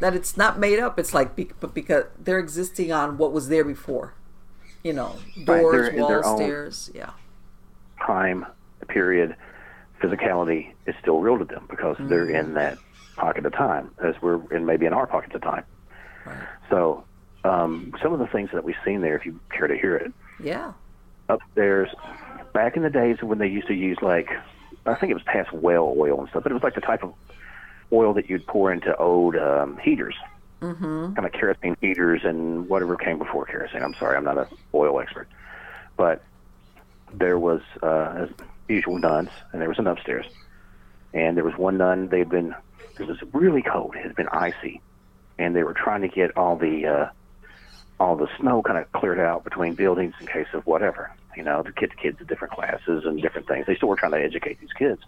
that 0.00 0.14
it's 0.14 0.36
not 0.36 0.58
made 0.58 0.78
up. 0.78 0.98
It's 0.98 1.14
like 1.14 1.36
but 1.60 1.72
because 1.74 2.04
they're 2.18 2.38
existing 2.38 2.92
on 2.92 3.16
what 3.18 3.32
was 3.32 3.48
there 3.48 3.64
before. 3.64 4.14
You 4.82 4.92
know, 4.92 5.16
doors, 5.44 5.90
they're 5.90 6.06
their 6.06 6.20
walls, 6.20 6.36
stairs. 6.36 6.90
Yeah. 6.94 7.10
time 8.06 8.44
period 8.88 9.34
physicality 10.02 10.72
is 10.86 10.94
still 11.00 11.20
real 11.20 11.38
to 11.38 11.44
them 11.46 11.66
because 11.70 11.96
they're 12.00 12.26
Mm-hmm. 12.26 12.48
in 12.50 12.54
that 12.54 12.76
pocket 13.16 13.46
of 13.46 13.52
time 13.52 13.90
as 14.02 14.14
we're 14.20 14.40
in 14.54 14.66
maybe 14.66 14.84
in 14.84 14.92
our 14.92 15.06
pocket 15.06 15.34
of 15.34 15.40
time. 15.40 15.64
Right. 16.26 16.36
So 16.68 17.04
um, 17.44 17.94
some 18.02 18.12
of 18.12 18.18
the 18.18 18.26
things 18.26 18.50
that 18.52 18.64
we've 18.64 18.76
seen 18.84 19.00
there, 19.00 19.16
if 19.16 19.24
you 19.24 19.38
care 19.50 19.66
to 19.68 19.76
hear 19.76 19.96
it, 19.96 20.12
Yeah. 20.42 20.72
upstairs 21.30 21.88
back 22.52 22.76
in 22.76 22.82
the 22.82 22.90
days 22.90 23.22
when 23.22 23.38
they 23.38 23.46
used 23.46 23.68
to 23.68 23.74
use 23.74 23.96
like 24.02 24.28
I 24.86 24.94
think 24.94 25.10
it 25.10 25.14
was 25.14 25.22
past 25.24 25.52
whale 25.52 25.94
oil 25.96 26.20
and 26.20 26.28
stuff, 26.28 26.42
but 26.42 26.52
it 26.52 26.54
was 26.54 26.62
like 26.62 26.74
the 26.74 26.80
type 26.80 27.02
of 27.02 27.14
oil 27.92 28.12
that 28.14 28.28
you'd 28.28 28.46
pour 28.46 28.72
into 28.72 28.94
old 28.96 29.36
um, 29.36 29.78
heaters, 29.78 30.14
mm-hmm. 30.60 31.14
kind 31.14 31.26
of 31.26 31.32
kerosene 31.32 31.76
heaters 31.80 32.22
and 32.24 32.68
whatever 32.68 32.96
came 32.96 33.18
before 33.18 33.46
kerosene. 33.46 33.82
I'm 33.82 33.94
sorry, 33.94 34.16
I'm 34.16 34.24
not 34.24 34.38
an 34.38 34.46
oil 34.74 35.00
expert, 35.00 35.28
but 35.96 36.22
there 37.12 37.38
was 37.38 37.62
uh, 37.82 38.26
as 38.26 38.28
usual 38.68 38.98
nuns, 38.98 39.30
and 39.52 39.60
there 39.60 39.68
was 39.68 39.78
an 39.78 39.86
upstairs, 39.86 40.26
and 41.12 41.36
there 41.36 41.44
was 41.44 41.56
one 41.56 41.78
nun. 41.78 42.08
They'd 42.08 42.28
been 42.28 42.54
it 42.98 43.06
was 43.06 43.18
really 43.32 43.62
cold. 43.62 43.94
It 43.96 44.02
had 44.02 44.16
been 44.16 44.28
icy, 44.28 44.80
and 45.38 45.54
they 45.54 45.62
were 45.62 45.74
trying 45.74 46.02
to 46.02 46.08
get 46.08 46.36
all 46.36 46.56
the 46.56 46.86
uh, 46.86 47.08
all 48.00 48.16
the 48.16 48.28
snow 48.38 48.62
kind 48.62 48.78
of 48.78 48.90
cleared 48.92 49.20
out 49.20 49.44
between 49.44 49.74
buildings 49.74 50.14
in 50.20 50.26
case 50.26 50.48
of 50.52 50.66
whatever, 50.66 51.12
you 51.36 51.42
know, 51.42 51.62
to 51.62 51.72
get 51.72 51.90
the 51.90 51.96
kids 51.96 52.18
to 52.18 52.24
different 52.24 52.54
classes 52.54 53.04
and 53.04 53.20
different 53.20 53.48
things. 53.48 53.66
They 53.66 53.76
still 53.76 53.88
were 53.88 53.96
trying 53.96 54.12
to 54.12 54.22
educate 54.22 54.60
these 54.60 54.72
kids. 54.72 55.00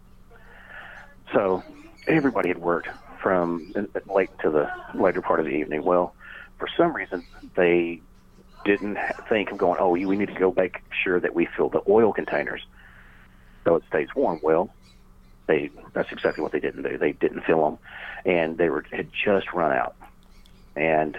So 1.32 1.62
everybody 2.06 2.48
had 2.48 2.58
worked 2.58 2.88
from 3.22 3.72
uh, 3.74 4.12
late 4.12 4.30
to 4.42 4.50
the 4.50 4.70
later 4.94 5.22
part 5.22 5.40
of 5.40 5.46
the 5.46 5.52
evening. 5.52 5.82
Well, 5.84 6.14
for 6.58 6.68
some 6.76 6.94
reason, 6.94 7.24
they 7.54 8.00
didn't 8.64 8.98
think 9.28 9.50
of 9.50 9.58
going, 9.58 9.78
oh, 9.80 9.90
we 9.90 10.16
need 10.16 10.28
to 10.28 10.34
go 10.34 10.52
make 10.56 10.82
sure 11.04 11.20
that 11.20 11.34
we 11.34 11.46
fill 11.56 11.68
the 11.68 11.82
oil 11.88 12.12
containers 12.12 12.62
so 13.64 13.76
it 13.76 13.82
stays 13.88 14.08
warm. 14.14 14.40
Well, 14.42 14.70
they 15.46 15.70
that's 15.92 16.10
exactly 16.12 16.42
what 16.42 16.52
they 16.52 16.60
didn't 16.60 16.82
do. 16.82 16.98
They 16.98 17.12
didn't 17.12 17.42
fill 17.42 17.64
them, 17.64 17.78
and 18.24 18.56
they 18.56 18.68
were 18.68 18.84
had 18.90 19.08
just 19.12 19.52
run 19.52 19.72
out. 19.72 19.96
And 20.74 21.18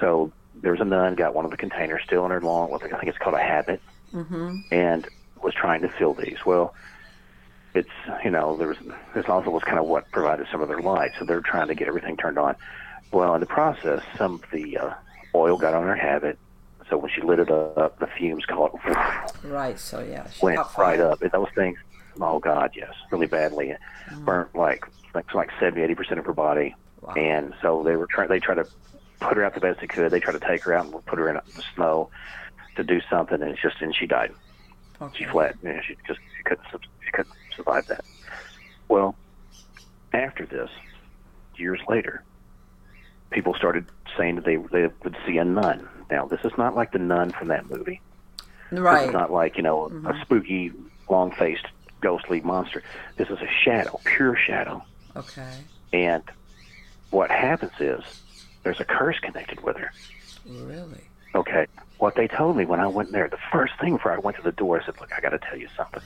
so 0.00 0.32
there 0.60 0.72
was 0.72 0.80
a 0.80 0.84
nun 0.84 1.14
got 1.14 1.34
one 1.34 1.44
of 1.44 1.50
the 1.50 1.56
containers 1.56 2.02
still 2.04 2.24
in 2.24 2.30
her 2.30 2.40
long, 2.40 2.70
what 2.70 2.82
I 2.82 2.88
think 2.88 3.04
it's 3.04 3.18
called 3.18 3.34
a 3.36 3.42
habit, 3.42 3.80
mm-hmm. 4.12 4.58
and 4.70 5.06
was 5.42 5.54
trying 5.54 5.82
to 5.82 5.88
fill 5.88 6.14
these. 6.14 6.38
Well, 6.44 6.74
it's 7.74 7.88
you 8.24 8.30
know 8.30 8.56
there 8.56 8.68
was 8.68 8.78
this 9.14 9.28
also 9.28 9.50
was 9.50 9.62
kind 9.62 9.78
of 9.78 9.86
what 9.86 10.10
provided 10.10 10.46
some 10.50 10.60
of 10.60 10.68
their 10.68 10.80
light, 10.80 11.12
so 11.18 11.24
they're 11.24 11.40
trying 11.40 11.68
to 11.68 11.74
get 11.74 11.88
everything 11.88 12.16
turned 12.16 12.38
on. 12.38 12.56
Well, 13.12 13.34
in 13.34 13.40
the 13.40 13.46
process, 13.46 14.02
some 14.16 14.34
of 14.34 14.44
the 14.52 14.76
uh, 14.78 14.94
oil 15.34 15.56
got 15.56 15.74
on 15.74 15.84
her 15.84 15.96
habit, 15.96 16.38
so 16.90 16.96
when 16.96 17.10
she 17.10 17.20
lit 17.22 17.38
it 17.38 17.50
up, 17.50 17.98
the 17.98 18.06
fumes 18.06 18.44
caught 18.46 18.72
Right. 19.44 19.78
So 19.78 20.00
yeah. 20.00 20.28
she 20.30 20.44
went 20.44 20.60
right 20.76 21.00
up. 21.00 21.22
And 21.22 21.30
those 21.30 21.48
things, 21.54 21.78
oh 22.20 22.38
God, 22.38 22.72
yes, 22.74 22.92
really 23.10 23.26
badly. 23.26 23.70
It 23.70 23.80
Burnt 24.20 24.54
like 24.54 24.86
like 25.14 25.32
like 25.34 25.50
70, 25.60 25.82
80 25.82 25.94
percent 25.94 26.20
of 26.20 26.26
her 26.26 26.32
body, 26.32 26.74
Wow. 27.00 27.14
and 27.14 27.54
so 27.62 27.82
they 27.82 27.96
were 27.96 28.06
trying. 28.06 28.28
They 28.28 28.40
tried 28.40 28.56
to 28.56 28.66
put 29.20 29.36
her 29.36 29.44
out 29.44 29.54
the 29.54 29.60
best 29.60 29.80
they 29.80 29.86
could. 29.86 30.10
They 30.10 30.20
tried 30.20 30.38
to 30.38 30.46
take 30.46 30.62
her 30.64 30.74
out 30.74 30.86
and 30.86 31.04
put 31.06 31.18
her 31.18 31.28
in 31.28 31.34
the 31.34 31.62
snow 31.74 32.10
to 32.76 32.84
do 32.84 33.00
something, 33.10 33.40
and 33.40 33.50
it's 33.50 33.62
just 33.62 33.80
and 33.80 33.94
she 33.94 34.06
died. 34.06 34.32
Okay. 35.00 35.18
She 35.18 35.24
fled. 35.24 35.56
You 35.62 35.72
know, 35.74 35.80
she 35.86 35.96
just 36.06 36.20
she 36.36 36.42
couldn't 36.44 36.66
she 37.04 37.10
couldn't 37.12 37.34
survive 37.54 37.86
that. 37.86 38.04
Well, 38.88 39.14
after 40.12 40.46
this, 40.46 40.70
years 41.56 41.80
later, 41.88 42.22
people 43.30 43.54
started 43.54 43.86
saying 44.16 44.36
that 44.36 44.44
they 44.44 44.56
they 44.56 44.88
would 45.02 45.16
see 45.26 45.38
a 45.38 45.44
nun. 45.44 45.88
Now, 46.10 46.26
this 46.26 46.40
is 46.44 46.52
not 46.56 46.74
like 46.74 46.92
the 46.92 46.98
nun 46.98 47.30
from 47.30 47.48
that 47.48 47.68
movie. 47.68 48.00
Right. 48.70 49.00
Mm-hmm. 49.00 49.08
is 49.08 49.12
not 49.12 49.32
like, 49.32 49.56
you 49.56 49.62
know, 49.62 49.86
a 50.06 50.18
spooky, 50.22 50.72
long 51.08 51.30
faced, 51.32 51.66
ghostly 52.00 52.40
monster. 52.40 52.82
This 53.16 53.28
is 53.28 53.38
a 53.40 53.48
shadow, 53.64 54.00
pure 54.04 54.36
shadow. 54.36 54.82
Okay. 55.16 55.52
And 55.92 56.22
what 57.10 57.30
happens 57.30 57.72
is 57.80 58.02
there's 58.64 58.80
a 58.80 58.84
curse 58.84 59.18
connected 59.20 59.60
with 59.62 59.76
her. 59.76 59.92
Really. 60.44 61.10
Okay. 61.34 61.66
What 61.98 62.14
they 62.16 62.28
told 62.28 62.56
me 62.56 62.64
when 62.64 62.80
I 62.80 62.86
went 62.88 63.12
there, 63.12 63.28
the 63.28 63.38
first 63.52 63.74
thing 63.80 63.94
before 63.96 64.12
I 64.12 64.18
went 64.18 64.36
to 64.36 64.42
the 64.42 64.52
door, 64.52 64.80
I 64.80 64.84
said, 64.86 64.94
Look, 65.00 65.10
I 65.16 65.20
got 65.20 65.30
to 65.30 65.38
tell 65.38 65.58
you 65.58 65.68
something. 65.76 66.02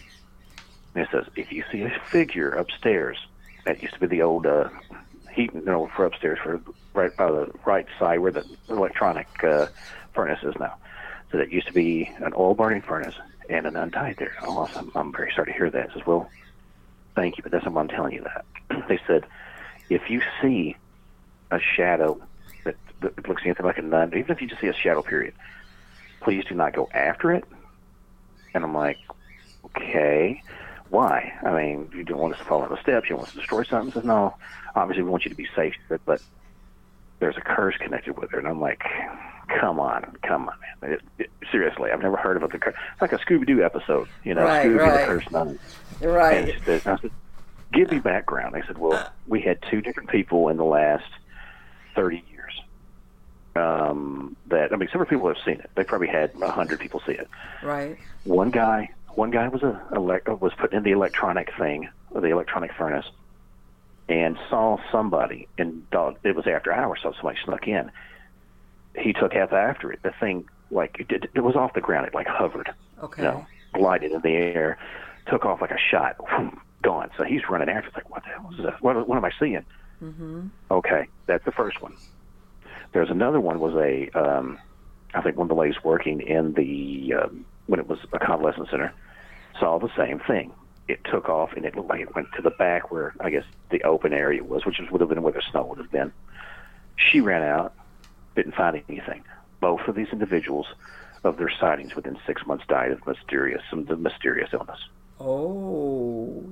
And 0.95 1.05
it 1.05 1.09
says, 1.13 1.25
If 1.37 1.53
you 1.53 1.65
see 1.71 1.83
a 1.83 1.93
figure 2.11 2.51
upstairs, 2.51 3.19
That 3.65 3.83
used 3.83 3.95
to 3.95 4.01
be 4.01 4.07
the 4.07 4.23
old 4.23 4.47
uh, 4.47 4.69
heat, 5.35 5.51
you 5.55 5.65
know, 5.65 5.89
for 5.95 6.05
upstairs 6.05 6.39
for 6.43 6.61
right 6.95 7.17
by 7.17 7.31
the 7.31 7.51
right 7.65 7.87
side 7.99 8.21
where 8.21 8.33
the 8.33 8.45
electronic 8.69 9.29
uh, 9.43 9.67
furnace 10.15 10.41
is 10.43 10.55
now. 10.61 10.75
So 11.31 11.39
that 11.39 11.51
used 11.53 11.67
to 11.69 11.73
be 11.73 12.11
an 12.21 12.33
oil 12.37 12.55
burning 12.55 12.83
furnace 12.83 13.15
and 13.49 13.67
an 13.67 13.77
untied 13.77 14.17
there. 14.19 14.35
Oh, 14.47 14.69
I'm, 14.75 14.91
I'm 14.95 15.13
very 15.13 15.33
sorry 15.35 15.53
to 15.53 15.59
hear 15.59 15.71
that. 15.71 15.91
I 15.91 15.95
says, 15.95 16.03
well, 16.07 16.31
thank 17.17 17.37
you, 17.39 17.43
but 17.43 17.53
that's 17.53 17.67
why 17.67 17.81
I'm 17.81 17.89
telling 17.89 18.13
you 18.13 18.25
that. 18.25 18.45
they 18.89 18.99
said, 19.07 19.25
if 19.89 20.03
you 20.11 20.21
see 20.43 20.77
a 21.51 21.59
shadow 21.77 22.21
that, 23.03 23.17
that 23.17 23.29
looks 23.29 23.43
anything 23.45 23.67
like 23.67 23.79
a 23.79 23.83
nun, 23.83 24.13
even 24.17 24.31
if 24.31 24.41
you 24.41 24.49
just 24.49 24.61
see 24.61 24.69
a 24.69 24.75
shadow 24.75 25.03
period, 25.03 25.35
please 26.21 26.45
do 26.49 26.55
not 26.55 26.75
go 26.75 26.89
after 26.93 27.33
it. 27.33 27.45
And 28.55 28.65
I'm 28.65 28.75
like, 28.75 28.99
okay, 29.67 30.43
why? 30.91 31.33
I 31.43 31.53
mean, 31.53 31.91
you 31.95 32.05
don't 32.05 32.19
want 32.19 32.35
us 32.35 32.39
to 32.41 32.45
follow 32.45 32.69
the 32.69 32.81
steps. 32.83 33.09
You 33.09 33.17
want 33.17 33.29
us 33.29 33.35
to 33.35 33.41
destroy 33.41 33.65
something. 33.65 33.93
Says, 33.93 34.05
no, 34.05 34.35
obviously 34.75 35.03
we 35.03 35.11
want 35.11 35.25
you 35.25 35.31
to 35.31 35.37
be 35.37 35.49
safe, 35.57 35.75
but, 35.89 36.01
but 36.05 36.21
there's 37.19 37.37
a 37.37 37.41
curse 37.41 37.77
connected 37.79 38.19
with 38.19 38.33
it. 38.33 38.39
And 38.39 38.47
I'm 38.47 38.61
like, 38.61 38.83
come 39.49 39.81
on, 39.81 40.17
come 40.23 40.49
on, 40.49 40.55
man. 40.83 40.93
It, 40.93 41.03
it, 41.19 41.31
seriously, 41.51 41.91
I've 41.91 42.03
never 42.03 42.17
heard 42.17 42.37
of 42.37 42.43
it. 42.43 42.53
The 42.53 42.59
curse. 42.59 42.75
It's 42.93 43.03
like 43.03 43.13
a 43.13 43.19
Scooby 43.19 43.47
Doo 43.47 43.63
episode, 43.65 44.09
you 44.25 44.35
know, 44.35 44.45
Right, 44.45 44.67
Scooby 44.67 44.79
right. 44.79 45.01
the 45.01 45.07
Cursed 45.07 45.31
Nun. 45.31 45.59
Right. 46.01 46.49
And 46.51 46.65
said, 46.65 46.87
I 46.87 46.97
said, 47.01 47.11
give 47.73 47.91
me 47.91 47.99
background. 47.99 48.55
They 48.55 48.63
said, 48.67 48.79
well, 48.79 49.11
we 49.27 49.41
had 49.41 49.59
two 49.71 49.81
different 49.81 50.11
people 50.11 50.49
in 50.49 50.57
the 50.57 50.65
last 50.65 51.09
30 51.95 52.17
years. 52.17 52.32
Um, 53.55 54.37
that 54.47 54.73
I 54.73 54.77
mean, 54.77 54.89
several 54.91 55.09
people 55.09 55.29
have 55.29 55.37
seen 55.45 55.61
it. 55.61 55.71
They 55.75 55.85
probably 55.85 56.09
had 56.09 56.33
a 56.41 56.51
hundred 56.51 56.81
people 56.81 57.03
see 57.07 57.13
it. 57.13 57.29
Right. 57.63 57.99
One 58.25 58.51
guy, 58.51 58.91
one 59.11 59.31
guy 59.31 59.49
was 59.49 59.63
a 59.63 59.81
elec- 59.93 60.41
was 60.41 60.53
put 60.55 60.73
in 60.73 60.83
the 60.83 60.93
electronic 60.93 61.51
thing, 61.59 61.89
the 62.15 62.29
electronic 62.29 62.73
furnace, 62.73 63.05
and 64.09 64.39
saw 64.49 64.79
somebody. 64.91 65.49
And 65.59 65.89
thought 65.91 66.19
it 66.25 66.35
was 66.35 66.47
after 66.47 66.73
hours, 66.73 67.01
so 67.03 67.13
somebody 67.13 67.39
snuck 67.45 67.69
in. 67.69 67.91
He 68.97 69.13
took 69.13 69.33
half 69.35 69.53
after 69.53 69.93
it. 69.93 70.03
The 70.03 70.13
thing, 70.19 70.49
like 70.71 70.97
it, 71.01 71.09
did, 71.09 71.29
it 71.35 71.41
was 71.41 71.55
off 71.55 71.75
the 71.75 71.81
ground. 71.83 72.07
It 72.07 72.15
like 72.15 72.27
hovered 72.27 72.71
Okay. 73.03 73.23
you 73.23 73.29
know, 73.29 73.47
glided 73.75 74.13
in 74.13 74.21
the 74.23 74.31
air, 74.35 74.79
took 75.27 75.45
off 75.45 75.61
like 75.61 75.73
a 75.73 75.79
shot, 75.91 76.17
whoom, 76.31 76.59
gone. 76.83 77.11
So 77.19 77.25
he's 77.25 77.43
running 77.51 77.69
after. 77.69 77.89
It's 77.89 77.97
like, 77.97 78.09
what 78.11 78.23
the 78.23 78.31
hell 78.31 78.51
is 78.53 78.59
this? 78.65 78.75
What, 78.81 79.07
what 79.09 79.17
am 79.17 79.25
I 79.25 79.31
seeing? 79.39 79.65
Mm-hmm. 80.03 80.47
Okay, 80.71 81.07
that's 81.27 81.45
the 81.45 81.53
first 81.53 81.81
one. 81.83 81.95
There's 82.93 83.11
another 83.11 83.41
one 83.41 83.59
was 83.59 83.75
a, 83.75 84.11
um, 84.19 84.59
I 85.15 85.21
think 85.23 85.37
one 85.37 85.47
of 85.47 85.49
the 85.49 85.55
ladies 85.61 85.83
working 85.83 86.21
in 86.21 86.53
the 86.55 87.15
um, 87.15 87.45
when 87.67 87.81
it 87.81 87.89
was 87.89 87.99
a 88.13 88.19
convalescent 88.19 88.69
center 88.71 88.93
saw 89.59 89.79
the 89.79 89.91
same 89.97 90.21
thing. 90.21 90.53
It 90.89 91.01
took 91.05 91.29
off 91.29 91.53
and 91.55 91.65
it 91.65 91.75
looked 91.77 91.89
like 91.89 92.01
it 92.01 92.15
went 92.15 92.29
to 92.37 92.43
the 92.43 92.51
back 92.51 92.91
where 92.91 93.15
I 93.21 93.31
guess 93.31 93.45
the 93.71 93.83
open 93.85 94.13
area 94.13 94.43
was, 94.43 94.67
which 94.67 94.79
would 94.91 95.01
have 95.01 95.09
been 95.09 95.23
where 95.23 95.33
the 95.33 95.43
snow 95.51 95.65
would 95.67 95.79
have 95.79 95.91
been. 95.91 96.13
She 96.97 97.21
ran 97.21 97.43
out, 97.43 97.73
didn't 98.37 98.55
find 98.55 98.83
anything. 98.89 99.25
Both 99.61 99.83
of 99.89 99.95
these 99.95 100.09
individuals 100.13 100.67
of 101.25 101.37
their 101.37 101.51
sightings 101.61 101.95
within 101.95 102.19
six 102.27 102.45
months 102.47 102.65
died 102.69 102.91
of 102.91 103.07
mysterious 103.07 103.63
some 103.71 103.87
mysterious 104.03 104.51
illness. 104.53 104.81
Oh, 105.21 106.45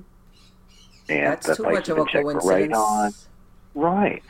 And 1.09 1.27
that's 1.27 1.47
the 1.49 1.57
too 1.57 1.65
much 1.65 1.89
of 1.89 1.99
a 1.99 2.05
been 2.05 2.13
checked 2.13 2.23
for 2.31 2.41
coincidence. 2.41 2.73
radon. 2.73 3.27
Right. 3.75 4.23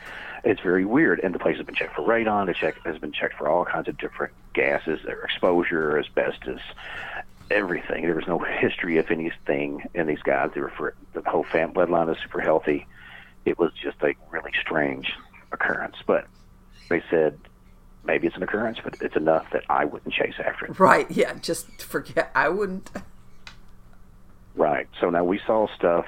It's 0.43 0.61
very 0.61 0.85
weird. 0.85 1.19
And 1.19 1.35
the 1.35 1.39
place 1.39 1.57
has 1.57 1.65
been 1.65 1.75
checked 1.75 1.95
for 1.95 2.01
radon. 2.01 2.47
The 2.47 2.53
check 2.53 2.75
has 2.85 2.97
been 2.97 3.11
checked 3.11 3.35
for 3.37 3.47
all 3.47 3.65
kinds 3.65 3.87
of 3.87 3.97
different 3.97 4.33
gases, 4.53 4.99
their 5.05 5.21
exposure, 5.21 5.99
asbestos, 5.99 6.61
everything. 7.51 8.03
There 8.03 8.15
was 8.15 8.27
no 8.27 8.39
history 8.39 8.97
of 8.97 9.11
anything 9.11 9.83
in 9.93 10.07
these 10.07 10.21
guys. 10.23 10.51
They 10.55 10.61
were 10.61 10.71
for 10.75 10.95
the 11.13 11.21
whole 11.21 11.43
fam 11.43 11.73
bloodline 11.73 12.11
is 12.11 12.17
super 12.21 12.41
healthy. 12.41 12.87
It 13.45 13.59
was 13.59 13.71
just 13.81 13.97
a 14.01 14.13
really 14.31 14.51
strange 14.59 15.13
occurrence. 15.51 15.97
But 16.05 16.27
they 16.89 17.03
said 17.09 17.37
maybe 18.03 18.25
it's 18.25 18.35
an 18.35 18.43
occurrence, 18.43 18.79
but 18.83 18.95
it's 19.01 19.15
enough 19.15 19.45
that 19.51 19.63
I 19.69 19.85
wouldn't 19.85 20.13
chase 20.13 20.35
after 20.43 20.65
it. 20.65 20.79
Right. 20.79 21.09
Yeah. 21.11 21.33
Just 21.35 21.81
forget. 21.81 22.31
I 22.33 22.49
wouldn't. 22.49 22.89
Right. 24.55 24.87
So 24.99 25.09
now 25.11 25.23
we 25.23 25.39
saw 25.45 25.67
stuff 25.75 26.05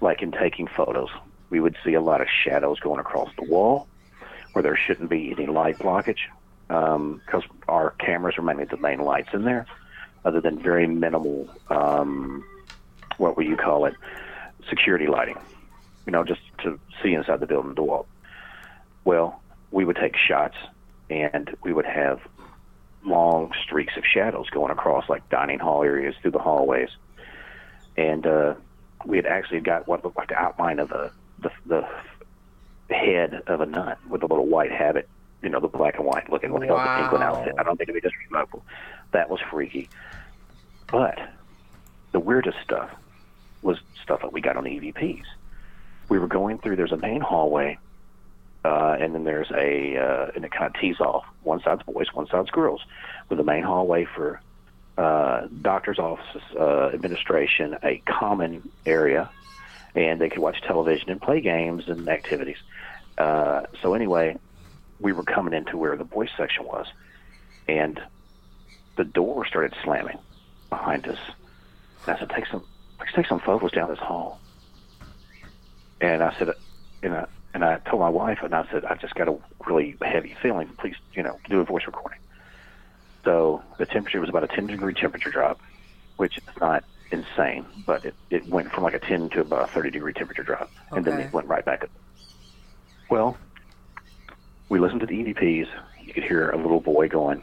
like 0.00 0.22
in 0.22 0.30
taking 0.30 0.68
photos. 0.68 1.10
We 1.50 1.60
would 1.60 1.76
see 1.84 1.94
a 1.94 2.00
lot 2.00 2.20
of 2.20 2.28
shadows 2.44 2.80
going 2.80 3.00
across 3.00 3.30
the 3.36 3.44
wall 3.44 3.88
where 4.52 4.62
there 4.62 4.76
shouldn't 4.76 5.10
be 5.10 5.32
any 5.32 5.46
light 5.46 5.78
blockage 5.78 6.20
because 6.68 7.42
our 7.68 7.90
cameras 7.98 8.38
are 8.38 8.42
mainly 8.42 8.64
the 8.64 8.76
main 8.76 9.00
lights 9.00 9.30
in 9.32 9.44
there, 9.44 9.66
other 10.24 10.40
than 10.40 10.62
very 10.62 10.86
minimal, 10.86 11.48
um, 11.68 12.44
what 13.18 13.36
would 13.36 13.46
you 13.46 13.56
call 13.56 13.84
it, 13.86 13.94
security 14.68 15.06
lighting, 15.06 15.38
you 16.06 16.12
know, 16.12 16.24
just 16.24 16.40
to 16.62 16.78
see 17.02 17.14
inside 17.14 17.40
the 17.40 17.46
building 17.46 17.74
to 17.74 17.82
walk. 17.82 18.06
Well, 19.04 19.40
we 19.70 19.84
would 19.84 19.96
take 19.96 20.16
shots 20.16 20.56
and 21.08 21.56
we 21.62 21.72
would 21.72 21.86
have 21.86 22.20
long 23.04 23.52
streaks 23.64 23.96
of 23.96 24.04
shadows 24.04 24.48
going 24.50 24.70
across 24.70 25.08
like 25.08 25.28
dining 25.30 25.58
hall 25.58 25.82
areas 25.82 26.14
through 26.20 26.32
the 26.32 26.38
hallways 26.38 26.90
and 27.96 28.26
uh, 28.26 28.54
we 29.04 29.16
had 29.16 29.26
actually 29.26 29.60
got 29.60 29.86
what 29.88 30.04
looked 30.04 30.16
like 30.16 30.28
the 30.28 30.36
outline 30.36 30.78
of 30.78 30.88
the, 30.88 31.10
the 31.66 31.86
the 32.88 32.94
head 32.94 33.42
of 33.46 33.60
a 33.60 33.66
nun 33.66 33.96
with 34.08 34.22
a 34.22 34.26
little 34.26 34.46
white 34.46 34.72
habit, 34.72 35.08
you 35.42 35.48
know, 35.48 35.60
the 35.60 35.68
black 35.68 35.96
and 35.96 36.04
white 36.04 36.28
looking 36.30 36.50
the 36.52 36.66
Wow. 36.66 37.02
England 37.04 37.22
outfit. 37.24 37.54
I 37.58 37.62
don't 37.62 37.76
think 37.76 37.88
it'd 37.88 38.02
be 38.02 38.06
disrespectful. 38.08 38.64
That 39.12 39.30
was 39.30 39.40
freaky. 39.50 39.88
But 40.90 41.18
the 42.12 42.18
weirdest 42.20 42.58
stuff 42.64 42.90
was 43.62 43.78
stuff 44.02 44.22
that 44.22 44.32
we 44.32 44.40
got 44.40 44.56
on 44.56 44.64
the 44.64 44.70
EVPs. 44.70 45.22
We 46.08 46.18
were 46.18 46.26
going 46.26 46.58
through. 46.58 46.76
There's 46.76 46.90
a 46.92 46.96
main 46.96 47.20
hallway, 47.20 47.78
uh, 48.64 48.96
and 48.98 49.14
then 49.14 49.22
there's 49.24 49.50
a 49.52 49.96
uh, 49.96 50.30
and 50.34 50.44
it 50.44 50.50
kind 50.50 50.66
of 50.74 50.80
tees 50.80 50.98
off. 51.00 51.24
One 51.44 51.60
side's 51.62 51.84
boys, 51.84 52.12
one 52.12 52.26
side's 52.26 52.50
girls, 52.50 52.82
with 53.28 53.38
the 53.38 53.44
main 53.44 53.62
hallway 53.62 54.04
for 54.06 54.40
uh, 54.98 55.46
doctor's 55.62 55.98
offices, 56.00 56.42
uh, 56.58 56.88
administration, 56.92 57.76
a 57.84 57.98
common 58.06 58.68
area, 58.84 59.30
and 59.94 60.20
they 60.20 60.28
could 60.28 60.38
watch 60.38 60.60
television 60.62 61.10
and 61.10 61.20
play 61.20 61.40
games 61.40 61.88
and 61.88 62.08
activities. 62.08 62.58
Uh, 63.18 63.62
so 63.82 63.94
anyway, 63.94 64.36
we 65.00 65.12
were 65.12 65.22
coming 65.22 65.54
into 65.54 65.76
where 65.76 65.96
the 65.96 66.04
boys 66.04 66.30
section 66.36 66.64
was, 66.64 66.86
and 67.68 68.00
the 68.96 69.04
door 69.04 69.46
started 69.46 69.74
slamming 69.82 70.18
behind 70.68 71.06
us. 71.06 71.18
And 72.06 72.16
I 72.16 72.18
said, 72.18 72.30
"Take 72.30 72.46
some, 72.46 72.64
let's 72.98 73.12
take 73.12 73.26
some 73.26 73.40
photos 73.40 73.72
down 73.72 73.88
this 73.88 73.98
hall." 73.98 74.40
And 76.00 76.22
I 76.22 76.34
said, 76.38 76.50
and 77.02 77.14
I, 77.14 77.26
and 77.52 77.64
I 77.64 77.78
told 77.78 78.00
my 78.00 78.08
wife, 78.08 78.38
and 78.42 78.54
I 78.54 78.66
said, 78.70 78.84
"I 78.84 78.94
just 78.94 79.14
got 79.14 79.28
a 79.28 79.36
really 79.66 79.96
heavy 80.00 80.34
feeling. 80.40 80.68
Please, 80.78 80.96
you 81.14 81.22
know, 81.22 81.38
do 81.48 81.60
a 81.60 81.64
voice 81.64 81.86
recording." 81.86 82.20
So 83.24 83.62
the 83.78 83.86
temperature 83.86 84.20
was 84.20 84.28
about 84.28 84.44
a 84.44 84.48
10 84.48 84.66
degree 84.66 84.94
temperature 84.94 85.30
drop, 85.30 85.60
which 86.16 86.38
is 86.38 86.44
not 86.60 86.84
insane, 87.10 87.64
but 87.86 88.04
it, 88.04 88.14
it 88.30 88.46
went 88.46 88.72
from 88.72 88.84
like 88.84 88.94
a 88.94 88.98
10 88.98 89.30
to 89.30 89.40
about 89.40 89.68
a 89.68 89.72
30 89.72 89.90
degree 89.90 90.12
temperature 90.12 90.42
drop, 90.42 90.70
and 90.92 91.04
then 91.04 91.20
it 91.20 91.32
went 91.32 91.48
right 91.48 91.64
back 91.64 91.84
up. 91.84 91.90
Well, 93.08 93.36
we 94.68 94.78
listened 94.78 95.00
to 95.00 95.06
the 95.06 95.14
EVPs. 95.24 95.68
You 96.02 96.12
could 96.12 96.24
hear 96.24 96.50
a 96.50 96.56
little 96.56 96.80
boy 96.80 97.08
going, 97.08 97.42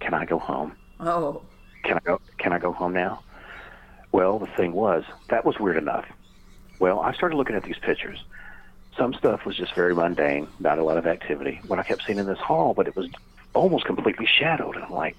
"Can 0.00 0.14
I 0.14 0.24
go 0.24 0.38
home? 0.38 0.72
Oh. 1.00 1.42
Can 1.82 1.96
I 1.96 2.00
go? 2.00 2.20
Can 2.38 2.52
I 2.52 2.58
go 2.58 2.72
home 2.72 2.92
now?" 2.92 3.22
Well, 4.12 4.38
the 4.38 4.46
thing 4.46 4.72
was 4.72 5.04
that 5.28 5.44
was 5.44 5.58
weird 5.58 5.76
enough. 5.76 6.06
Well, 6.78 7.00
I 7.00 7.12
started 7.12 7.36
looking 7.36 7.56
at 7.56 7.62
these 7.64 7.78
pictures. 7.78 8.22
Some 8.96 9.14
stuff 9.14 9.46
was 9.46 9.56
just 9.56 9.74
very 9.74 9.94
mundane, 9.94 10.48
not 10.60 10.78
a 10.78 10.84
lot 10.84 10.98
of 10.98 11.06
activity. 11.06 11.60
What 11.66 11.78
I 11.78 11.82
kept 11.82 12.04
seeing 12.04 12.18
in 12.18 12.26
this 12.26 12.38
hall, 12.38 12.74
but 12.74 12.86
it 12.86 12.94
was 12.94 13.08
almost 13.54 13.84
completely 13.84 14.26
shadowed. 14.26 14.76
And 14.76 14.84
I'm 14.84 14.92
like, 14.92 15.16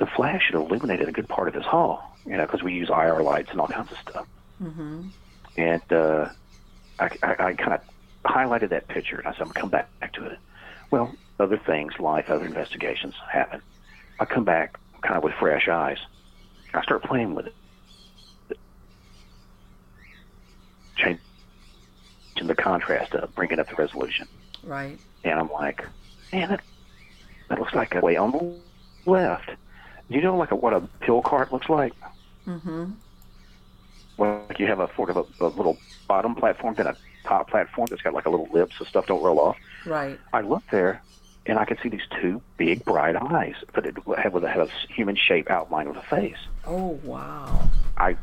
the 0.00 0.06
flash 0.06 0.46
had 0.46 0.54
illuminated 0.54 1.08
a 1.08 1.12
good 1.12 1.28
part 1.28 1.46
of 1.46 1.54
this 1.54 1.64
hall, 1.64 2.16
you 2.24 2.34
know, 2.34 2.46
because 2.46 2.62
we 2.62 2.72
use 2.72 2.88
IR 2.88 3.22
lights 3.22 3.50
and 3.50 3.60
all 3.60 3.68
kinds 3.68 3.92
of 3.92 3.98
stuff. 3.98 4.26
Mm-hmm. 4.60 5.08
And 5.58 5.92
uh, 5.92 6.30
I, 6.98 7.10
I, 7.22 7.30
I 7.38 7.52
kind 7.52 7.74
of 7.74 7.80
highlighted 8.24 8.70
that 8.70 8.88
picture, 8.88 9.18
and 9.18 9.28
I 9.28 9.32
said, 9.32 9.42
I'm 9.42 9.48
going 9.48 9.54
to 9.54 9.60
come 9.60 9.68
back, 9.68 10.00
back 10.00 10.14
to 10.14 10.24
it. 10.24 10.38
Well, 10.90 11.14
other 11.38 11.58
things, 11.58 11.92
life, 12.00 12.30
other 12.30 12.46
investigations 12.46 13.14
happen. 13.30 13.60
I 14.18 14.24
come 14.24 14.44
back 14.44 14.78
kind 15.02 15.16
of 15.18 15.22
with 15.22 15.34
fresh 15.34 15.68
eyes. 15.68 15.98
I 16.72 16.82
start 16.82 17.02
playing 17.02 17.34
with 17.34 17.48
it. 17.48 18.58
Changing 20.96 21.20
the 22.46 22.54
contrast 22.54 23.14
up, 23.14 23.34
bringing 23.34 23.58
up 23.58 23.68
the 23.68 23.74
resolution. 23.74 24.26
Right. 24.62 24.98
And 25.24 25.38
I'm 25.38 25.50
like, 25.50 25.84
man, 26.32 26.48
that, 26.48 26.60
that 27.48 27.58
looks 27.58 27.74
like 27.74 27.94
a 27.94 28.00
way 28.00 28.16
on 28.16 28.32
the 28.32 29.10
left. 29.10 29.50
You 30.10 30.20
know, 30.20 30.36
like 30.36 30.50
a, 30.50 30.56
what 30.56 30.74
a 30.74 30.80
pill 31.00 31.22
cart 31.22 31.52
looks 31.52 31.68
like? 31.68 31.94
Mm-hmm. 32.46 32.90
Well, 34.16 34.44
like 34.48 34.58
you 34.58 34.66
have 34.66 34.80
a 34.80 34.90
sort 34.96 35.08
of 35.10 35.16
a, 35.16 35.24
a 35.44 35.46
little 35.46 35.78
bottom 36.08 36.34
platform, 36.34 36.74
then 36.74 36.88
a 36.88 36.96
top 37.24 37.48
platform 37.48 37.86
that's 37.88 38.02
got 38.02 38.12
like 38.12 38.26
a 38.26 38.30
little 38.30 38.48
lip 38.52 38.70
so 38.76 38.84
stuff 38.84 39.06
don't 39.06 39.22
roll 39.22 39.38
off. 39.38 39.56
Right. 39.86 40.18
I 40.32 40.40
looked 40.40 40.70
there, 40.72 41.00
and 41.46 41.58
I 41.58 41.64
could 41.64 41.78
see 41.82 41.88
these 41.88 42.02
two 42.20 42.42
big 42.56 42.84
bright 42.84 43.14
eyes, 43.16 43.54
but 43.72 43.86
it 43.86 43.96
had 44.18 44.32
with 44.32 44.44
a, 44.44 44.48
had 44.50 44.60
a 44.60 44.68
human 44.92 45.16
shape 45.16 45.48
outline 45.48 45.88
with 45.88 45.96
a 45.96 46.02
face. 46.02 46.36
Oh 46.66 46.98
wow. 47.04 47.70
I 47.96 48.16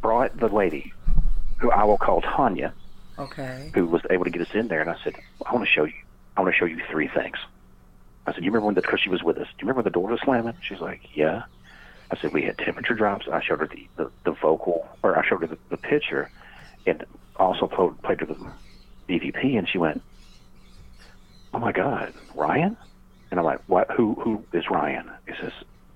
brought 0.00 0.36
the 0.38 0.48
lady 0.48 0.92
who 1.58 1.70
I 1.70 1.84
will 1.84 1.98
call 1.98 2.22
Tanya, 2.22 2.72
Okay. 3.18 3.70
who 3.74 3.86
was 3.86 4.00
able 4.10 4.24
to 4.24 4.30
get 4.30 4.40
us 4.42 4.54
in 4.54 4.68
there. 4.68 4.80
And 4.80 4.88
I 4.88 4.96
said, 5.04 5.14
I 5.44 5.52
want 5.52 5.66
to 5.66 5.70
show 5.70 5.84
you. 5.84 5.92
I 6.36 6.40
want 6.40 6.54
to 6.54 6.58
show 6.58 6.64
you 6.66 6.80
three 6.90 7.08
things. 7.08 7.36
I 8.28 8.34
said, 8.34 8.44
you 8.44 8.50
remember 8.50 8.66
when 8.66 8.74
the 8.74 8.82
because 8.82 9.00
she 9.00 9.08
was 9.08 9.22
with 9.22 9.38
us? 9.38 9.46
Do 9.46 9.52
you 9.64 9.68
remember 9.68 9.78
when 9.78 9.84
the 9.84 9.90
door 9.90 10.10
was 10.10 10.20
slamming? 10.22 10.54
She's 10.60 10.80
like, 10.80 11.00
yeah. 11.14 11.44
I 12.10 12.16
said 12.20 12.32
we 12.32 12.42
had 12.42 12.58
temperature 12.58 12.94
drops. 12.94 13.26
I 13.30 13.42
showed 13.42 13.60
her 13.60 13.66
the 13.66 13.86
the, 13.96 14.10
the 14.24 14.32
vocal, 14.32 14.86
or 15.02 15.18
I 15.18 15.26
showed 15.26 15.40
her 15.40 15.46
the, 15.46 15.58
the 15.68 15.76
picture, 15.76 16.30
and 16.86 17.04
also 17.36 17.66
played, 17.66 18.00
played 18.02 18.20
her 18.20 18.26
the 18.26 18.36
EVP, 19.08 19.58
and 19.58 19.68
she 19.68 19.78
went, 19.78 20.02
"Oh 21.52 21.58
my 21.58 21.72
God, 21.72 22.14
Ryan!" 22.34 22.76
And 23.30 23.38
I'm 23.38 23.44
like, 23.44 23.60
"What? 23.66 23.90
Who 23.90 24.14
who 24.14 24.42
is 24.52 24.70
Ryan?" 24.70 25.10
He 25.26 25.34
says, 25.40 25.52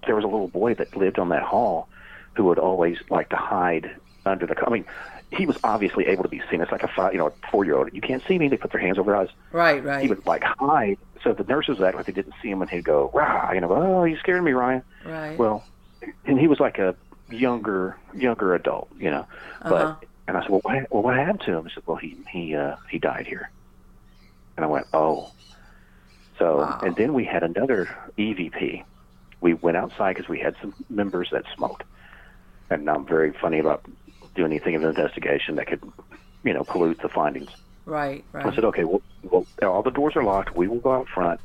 "There 0.07 0.15
was 0.15 0.25
a 0.25 0.29
little 0.29 0.49
boy 0.49 0.75
that 0.75 0.95
lived 0.97 1.19
on 1.19 1.31
that 1.31 1.43
hall, 1.43 1.89
who 2.35 2.45
would 2.45 2.59
always 2.59 2.99
like 3.09 3.31
to 3.31 3.37
hide 3.37 3.97
under 4.27 4.47
the. 4.47 4.55
I 4.67 4.71
mean, 4.71 4.85
he 5.37 5.47
was 5.47 5.57
obviously 5.65 6.07
able 6.07 6.23
to 6.23 6.29
be 6.29 6.43
seen. 6.51 6.61
It's 6.61 6.73
like 6.73 6.83
a 6.83 6.89
five, 6.95 7.13
you 7.13 7.19
know, 7.19 7.29
a 7.29 7.33
four 7.51 7.65
year 7.65 7.77
old. 7.77 7.89
You 7.93 8.01
can't 8.01 8.23
see 8.29 8.39
me. 8.39 8.49
They 8.49 8.57
put 8.57 8.73
their 8.73 8.81
hands 8.81 8.99
over 8.99 9.13
their 9.13 9.21
eyes. 9.21 9.29
Right, 9.53 9.83
right. 9.83 10.03
He 10.03 10.09
would 10.09 10.27
like 10.27 10.43
hide. 10.45 10.99
So 11.25 11.33
the 11.33 11.45
nurses 11.45 11.79
would 11.79 11.87
act 11.87 11.97
like 11.97 12.07
they 12.07 12.13
didn't 12.13 12.35
see 12.43 12.51
him, 12.51 12.61
and 12.63 12.71
he'd 12.71 12.85
go, 12.85 13.11
"Rah!" 13.15 13.53
You 13.53 13.61
know, 13.61 13.73
"Oh, 13.73 14.05
you 14.05 14.17
scared 14.19 14.45
me, 14.45 14.53
Ryan." 14.53 14.83
right. 15.05 15.39
Well, 15.39 15.65
and 16.25 16.39
he 16.39 16.47
was 16.49 16.61
like 16.61 16.79
a 16.79 16.97
younger 17.31 17.97
younger 18.15 18.55
adult, 18.55 18.89
you 18.99 19.11
know. 19.11 19.27
But 19.69 19.83
Uh-huh. 19.83 19.95
and 20.29 20.37
I 20.37 20.43
said, 20.43 20.51
well, 20.51 20.61
what, 20.65 20.77
well, 20.91 21.03
what 21.03 21.17
happened 21.17 21.43
to 21.47 21.53
him? 21.57 21.65
He 21.65 21.71
said, 21.75 21.85
well, 21.87 21.97
he 21.97 22.17
he 22.31 22.55
uh, 22.55 22.77
he 22.91 22.99
died 22.99 23.27
here. 23.27 23.51
And 24.57 24.65
I 24.65 24.69
went, 24.69 24.87
oh. 24.93 25.33
So 26.39 26.59
Wow. 26.59 26.81
and 26.83 26.97
then 26.97 27.15
we 27.15 27.25
had 27.25 27.43
another 27.43 27.89
EVP. 28.19 28.85
We 29.41 29.55
went 29.55 29.77
outside 29.77 30.15
because 30.17 30.29
we 30.29 30.41
had 30.41 30.57
some 30.61 30.75
members 30.89 31.29
that 31.33 31.45
smoked, 31.57 31.85
and 32.71 32.89
I'm 32.89 33.07
very 33.07 33.33
funny 33.41 33.59
about 33.59 33.85
doing 34.35 34.53
anything 34.53 34.75
of 34.75 34.83
an 34.83 34.89
investigation 34.89 35.57
that 35.57 35.67
could, 35.67 35.83
you 36.45 36.53
know, 36.53 36.65
pollute 36.65 37.01
the 37.01 37.09
findings. 37.09 37.51
right, 37.87 38.25
right. 38.33 38.47
I 38.47 38.55
said, 38.55 38.65
okay, 38.65 38.85
well, 38.85 39.03
well, 39.23 39.47
all 39.63 39.83
the 39.83 39.91
doors 39.91 40.17
are 40.17 40.25
locked. 40.25 40.57
We 40.57 40.69
will 40.69 40.81
go 40.81 40.93
out 40.93 41.09
front. 41.09 41.41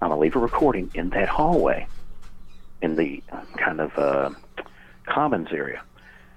I'm 0.00 0.10
gonna 0.10 0.20
leave 0.20 0.36
a 0.36 0.38
recording 0.38 0.90
in 0.94 1.10
that 1.10 1.28
hallway, 1.28 1.86
in 2.82 2.96
the 2.96 3.22
kind 3.56 3.80
of 3.80 3.98
uh, 3.98 4.30
commons 5.06 5.48
area. 5.52 5.82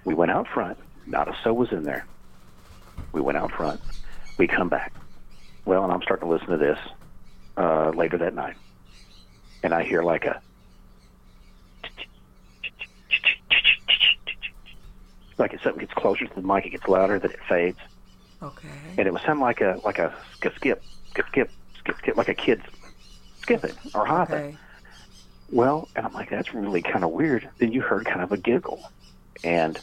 We 0.03 0.13
went 0.13 0.31
out 0.31 0.47
front. 0.47 0.77
Not 1.05 1.27
a 1.27 1.35
soul 1.43 1.57
was 1.57 1.71
in 1.71 1.83
there. 1.83 2.05
We 3.11 3.21
went 3.21 3.37
out 3.37 3.51
front. 3.51 3.81
We 4.37 4.47
come 4.47 4.69
back. 4.69 4.93
Well, 5.65 5.83
and 5.83 5.93
I'm 5.93 6.01
starting 6.01 6.27
to 6.27 6.33
listen 6.33 6.47
to 6.49 6.57
this 6.57 6.79
uh, 7.57 7.89
later 7.89 8.17
that 8.19 8.33
night, 8.33 8.55
and 9.61 9.73
I 9.73 9.83
hear 9.83 10.01
like 10.01 10.25
a 10.25 10.41
like 15.37 15.53
if 15.53 15.61
something 15.61 15.79
gets 15.81 15.93
closer 15.93 16.25
to 16.27 16.35
the 16.35 16.41
mic, 16.41 16.65
it 16.65 16.71
gets 16.71 16.87
louder, 16.87 17.19
then 17.19 17.31
it 17.31 17.39
fades 17.47 17.79
okay. 18.43 18.67
and 18.97 19.07
it 19.07 19.13
would 19.13 19.21
sound 19.21 19.39
like 19.39 19.61
a 19.61 19.79
like 19.83 19.99
a 19.99 20.13
skip 20.35 20.55
skip 20.55 20.83
skip 21.09 21.27
skip 21.27 21.49
skip 21.79 21.97
skip 21.97 22.17
like 22.17 22.29
a 22.29 22.33
kid 22.33 22.61
skipping 23.41 23.73
or 23.93 24.05
hopping. 24.05 24.35
Okay. 24.35 24.57
Well, 25.51 25.89
and 25.95 26.05
I'm 26.05 26.13
like, 26.13 26.29
that's 26.29 26.53
really 26.53 26.81
kind 26.81 27.03
of 27.03 27.11
weird. 27.11 27.49
Then 27.57 27.73
you 27.73 27.81
heard 27.81 28.05
kind 28.05 28.21
of 28.21 28.31
a 28.31 28.37
giggle, 28.37 28.89
and 29.43 29.77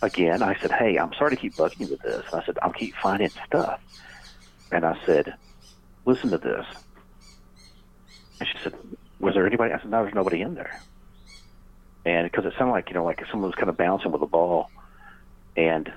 again, 0.00 0.42
I 0.42 0.58
said, 0.60 0.72
hey, 0.72 0.98
I'm 0.98 1.12
sorry 1.12 1.30
to 1.30 1.36
keep 1.36 1.56
bugging 1.56 1.80
you 1.80 1.88
with 1.88 2.00
this. 2.00 2.24
And 2.32 2.40
I 2.40 2.46
said, 2.46 2.58
I'll 2.62 2.72
keep 2.72 2.94
finding 2.94 3.28
stuff, 3.46 3.80
and 4.72 4.84
I 4.84 4.98
said, 5.04 5.34
listen 6.06 6.30
to 6.30 6.38
this. 6.38 6.64
And 8.38 8.48
she 8.48 8.56
said, 8.62 8.74
was 9.18 9.34
there 9.34 9.46
anybody? 9.46 9.74
I 9.74 9.78
said, 9.78 9.90
no, 9.90 10.02
there's 10.02 10.14
nobody 10.14 10.40
in 10.40 10.54
there. 10.54 10.80
And 12.06 12.30
because 12.30 12.46
it 12.46 12.54
sounded 12.56 12.72
like 12.72 12.88
you 12.88 12.94
know, 12.94 13.04
like 13.04 13.22
someone 13.30 13.50
was 13.50 13.56
kind 13.56 13.68
of 13.68 13.76
bouncing 13.76 14.10
with 14.10 14.22
a 14.22 14.26
ball, 14.26 14.70
and 15.56 15.90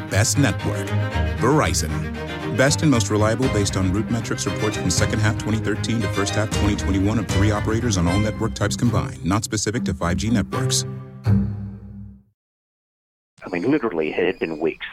best 0.11 0.37
network 0.37 0.85
Verizon. 1.39 1.89
Best 2.55 2.81
and 2.83 2.91
most 2.91 3.09
reliable 3.09 3.47
based 3.47 3.77
on 3.77 3.91
Root 3.91 4.11
Metrics 4.11 4.45
reports 4.45 4.77
from 4.77 4.91
second 4.91 5.19
half 5.19 5.33
2013 5.39 6.01
to 6.01 6.07
first 6.09 6.35
half 6.35 6.49
2021 6.49 7.17
of 7.17 7.27
three 7.27 7.49
operators 7.49 7.97
on 7.97 8.07
all 8.07 8.19
network 8.19 8.53
types 8.53 8.75
combined, 8.75 9.23
not 9.25 9.43
specific 9.43 9.83
to 9.85 9.93
5G 9.93 10.31
networks. 10.31 10.85
I 13.43 13.49
mean, 13.49 13.71
literally, 13.71 14.09
it 14.09 14.23
had 14.23 14.37
been 14.37 14.59
weeks. 14.59 14.85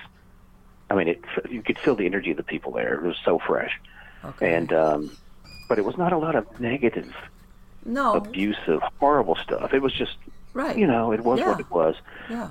I 0.88 0.94
mean, 0.94 1.08
it, 1.08 1.20
you 1.50 1.60
could 1.62 1.78
feel 1.78 1.94
the 1.96 2.06
energy 2.06 2.30
of 2.30 2.38
the 2.38 2.42
people 2.42 2.72
there. 2.72 2.94
It 2.94 3.02
was 3.02 3.16
so 3.22 3.38
fresh, 3.38 3.78
okay. 4.24 4.54
and 4.54 4.72
um, 4.72 5.10
but 5.68 5.78
it 5.78 5.84
was 5.84 5.98
not 5.98 6.14
a 6.14 6.16
lot 6.18 6.34
of 6.34 6.58
negative, 6.58 7.12
no. 7.84 8.14
abusive, 8.14 8.80
horrible 8.98 9.36
stuff. 9.36 9.74
It 9.74 9.82
was 9.82 9.92
just, 9.92 10.16
Right. 10.54 10.78
you 10.78 10.86
know, 10.86 11.12
it 11.12 11.22
was 11.24 11.40
Yeah. 11.40 11.50
what 11.50 11.60
it 11.60 11.70
was. 11.70 11.96
Yeah. 12.30 12.50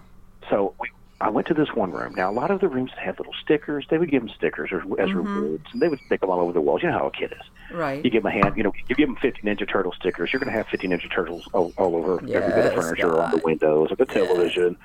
So 0.51 0.76
we, 0.80 0.89
I 1.20 1.30
went 1.30 1.47
to 1.47 1.53
this 1.55 1.70
one 1.74 1.91
room. 1.91 2.13
Now, 2.15 2.30
a 2.32 2.34
lot 2.34 2.51
of 2.51 2.59
the 2.59 2.68
rooms 2.68 2.91
had 2.95 3.18
little 3.18 3.34
stickers. 3.41 3.88
They 3.89 3.97
would 3.97 4.11
give 4.11 4.22
them 4.22 4.30
stickers 4.36 4.72
or, 4.72 4.82
as 5.01 5.09
Mm-hmm. 5.09 5.18
rewards, 5.18 5.65
and 5.74 5.82
they 5.82 5.88
would 5.88 5.99
stick 6.05 6.22
them 6.22 6.30
all 6.30 6.39
over 6.39 6.53
the 6.53 6.61
walls. 6.61 6.84
You 6.84 6.89
know 6.91 6.99
how 6.99 7.07
a 7.07 7.11
kid 7.11 7.32
is. 7.32 7.76
Right. 7.76 8.03
You 8.05 8.11
give 8.11 8.22
them 8.24 8.32
a 8.32 8.36
hand, 8.36 8.55
you 8.55 8.63
know, 8.63 8.72
you 8.88 8.95
give 8.95 9.07
them 9.07 9.18
50 9.20 9.41
Ninja 9.41 9.68
Turtle 9.68 9.93
stickers. 9.93 10.30
You're 10.32 10.39
going 10.39 10.51
to 10.51 10.57
have 10.57 10.68
50 10.68 10.88
Ninja 10.88 11.11
Turtles 11.13 11.43
all, 11.53 11.74
all 11.78 11.95
over 11.95 12.20
every 12.20 12.53
bit 12.53 12.65
of 12.65 12.72
Yes, 12.74 12.76
furniture, 12.76 13.20
on 13.22 13.32
the 13.32 13.38
windows, 13.43 13.88
or 13.91 13.95
the 13.95 14.05
television. 14.05 14.78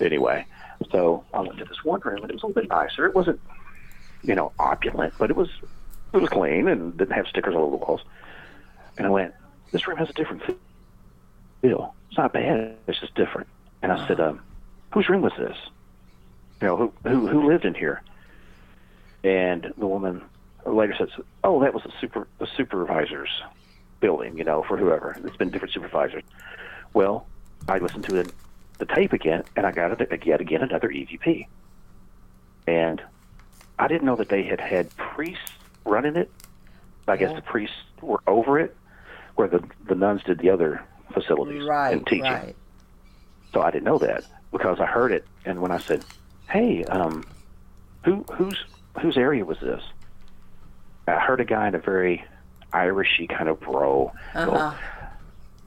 Anyway, 0.00 0.44
so 0.90 1.24
I 1.32 1.40
went 1.40 1.58
to 1.58 1.64
this 1.64 1.84
one 1.84 2.00
room, 2.04 2.22
and 2.22 2.30
it 2.30 2.34
was 2.34 2.42
a 2.42 2.46
little 2.46 2.62
bit 2.62 2.70
nicer. 2.70 3.06
It 3.06 3.14
wasn't, 3.14 3.40
you 4.22 4.34
know, 4.34 4.52
opulent, 4.58 5.14
but 5.18 5.30
it 5.30 5.36
was 5.36 5.48
it 6.12 6.18
was 6.18 6.28
clean 6.30 6.66
and 6.66 6.96
didn't 6.96 7.12
have 7.14 7.26
stickers 7.28 7.54
all 7.54 7.62
over 7.62 7.70
the 7.78 7.84
walls. 7.84 8.00
And 8.98 9.06
I 9.06 9.10
went, 9.10 9.34
this 9.72 9.86
room 9.86 9.98
has 9.98 10.10
a 10.10 10.12
different 10.14 10.42
feel. 11.62 11.94
It's 12.08 12.18
not 12.18 12.32
bad. 12.32 12.76
It's 12.88 12.98
just 13.00 13.14
different. 13.14 13.46
And 13.82 13.92
I 13.92 14.06
said, 14.08 14.20
um, 14.20 14.40
whose 14.92 15.08
room 15.08 15.22
was 15.22 15.32
this? 15.38 15.56
You 16.60 16.66
know, 16.68 16.76
who 16.76 16.92
who 17.08 17.26
who 17.28 17.48
lived 17.48 17.64
in 17.64 17.74
here? 17.74 18.02
And 19.24 19.72
the 19.76 19.86
woman 19.86 20.22
later 20.66 20.94
says, 20.98 21.08
"Oh, 21.44 21.60
that 21.62 21.74
was 21.74 21.82
the 21.82 21.92
super 22.00 22.26
the 22.38 22.46
supervisor's 22.56 23.30
building. 24.00 24.36
You 24.38 24.44
know, 24.44 24.62
for 24.62 24.76
whoever. 24.76 25.16
It's 25.24 25.36
been 25.36 25.50
different 25.50 25.74
supervisors." 25.74 26.22
Well, 26.92 27.26
I 27.68 27.78
listened 27.78 28.04
to 28.04 28.16
it 28.16 28.32
the 28.78 28.86
tape 28.86 29.12
again, 29.12 29.44
and 29.56 29.66
I 29.66 29.72
got 29.72 30.00
it 30.00 30.26
yet 30.26 30.40
again 30.40 30.62
another 30.62 30.88
EVP. 30.88 31.46
And 32.66 33.02
I 33.78 33.88
didn't 33.88 34.04
know 34.04 34.16
that 34.16 34.28
they 34.28 34.42
had 34.42 34.60
had 34.60 34.94
priests 34.96 35.50
running 35.84 36.16
it. 36.16 36.30
I 37.08 37.16
guess 37.16 37.34
the 37.34 37.42
priests 37.42 37.76
were 38.00 38.20
over 38.26 38.58
it, 38.58 38.76
where 39.34 39.48
the 39.48 39.62
the 39.86 39.94
nuns 39.94 40.22
did 40.24 40.38
the 40.38 40.50
other 40.50 40.82
facilities 41.12 41.64
Right, 41.66 41.92
and 41.92 42.06
teaching. 42.06 42.24
right. 42.24 42.54
So 43.52 43.60
I 43.62 43.70
didn't 43.70 43.84
know 43.84 43.98
that 43.98 44.24
because 44.52 44.80
I 44.80 44.86
heard 44.86 45.12
it, 45.12 45.24
and 45.44 45.60
when 45.60 45.70
I 45.70 45.78
said, 45.78 46.04
"Hey, 46.48 46.84
um, 46.84 47.24
who 48.04 48.24
whose 48.32 48.58
whose 49.00 49.16
area 49.16 49.44
was 49.44 49.58
this?" 49.60 49.82
I 51.06 51.18
heard 51.18 51.40
a 51.40 51.44
guy 51.44 51.68
in 51.68 51.74
a 51.74 51.78
very 51.78 52.24
Irishy 52.72 53.28
kind 53.28 53.48
of 53.48 53.58
bro 53.60 54.12
Uh-huh. 54.34 54.72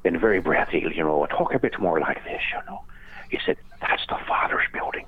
and 0.05 0.19
very 0.19 0.39
breathy, 0.39 0.79
you 0.95 1.03
know, 1.03 1.25
talk 1.27 1.53
a 1.53 1.59
bit 1.59 1.77
more 1.79 1.99
like 1.99 2.23
this, 2.23 2.41
you 2.53 2.59
know. 2.69 2.81
He 3.29 3.39
said, 3.45 3.57
"That's 3.81 4.05
the 4.07 4.17
father's 4.27 4.67
building," 4.71 5.05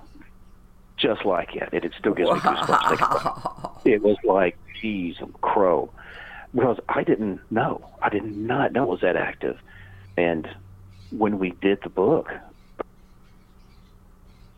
just 0.97 1.25
like 1.25 1.55
it. 1.55 1.69
It, 1.71 1.85
it 1.85 1.93
still 1.97 2.13
gives 2.13 2.31
me 2.31 2.39
goosebumps. 2.39 3.81
It 3.85 4.01
was 4.01 4.17
like, 4.23 4.57
geez, 4.81 5.15
crow, 5.41 5.91
because 6.53 6.79
I 6.89 7.03
didn't 7.03 7.39
know. 7.51 7.87
I 8.01 8.09
did 8.09 8.23
not 8.25 8.71
know 8.73 8.83
it 8.83 8.89
was 8.89 9.01
that 9.01 9.15
active, 9.15 9.57
and 10.17 10.47
when 11.11 11.37
we 11.39 11.51
did 11.61 11.79
the 11.83 11.89
book, 11.89 12.31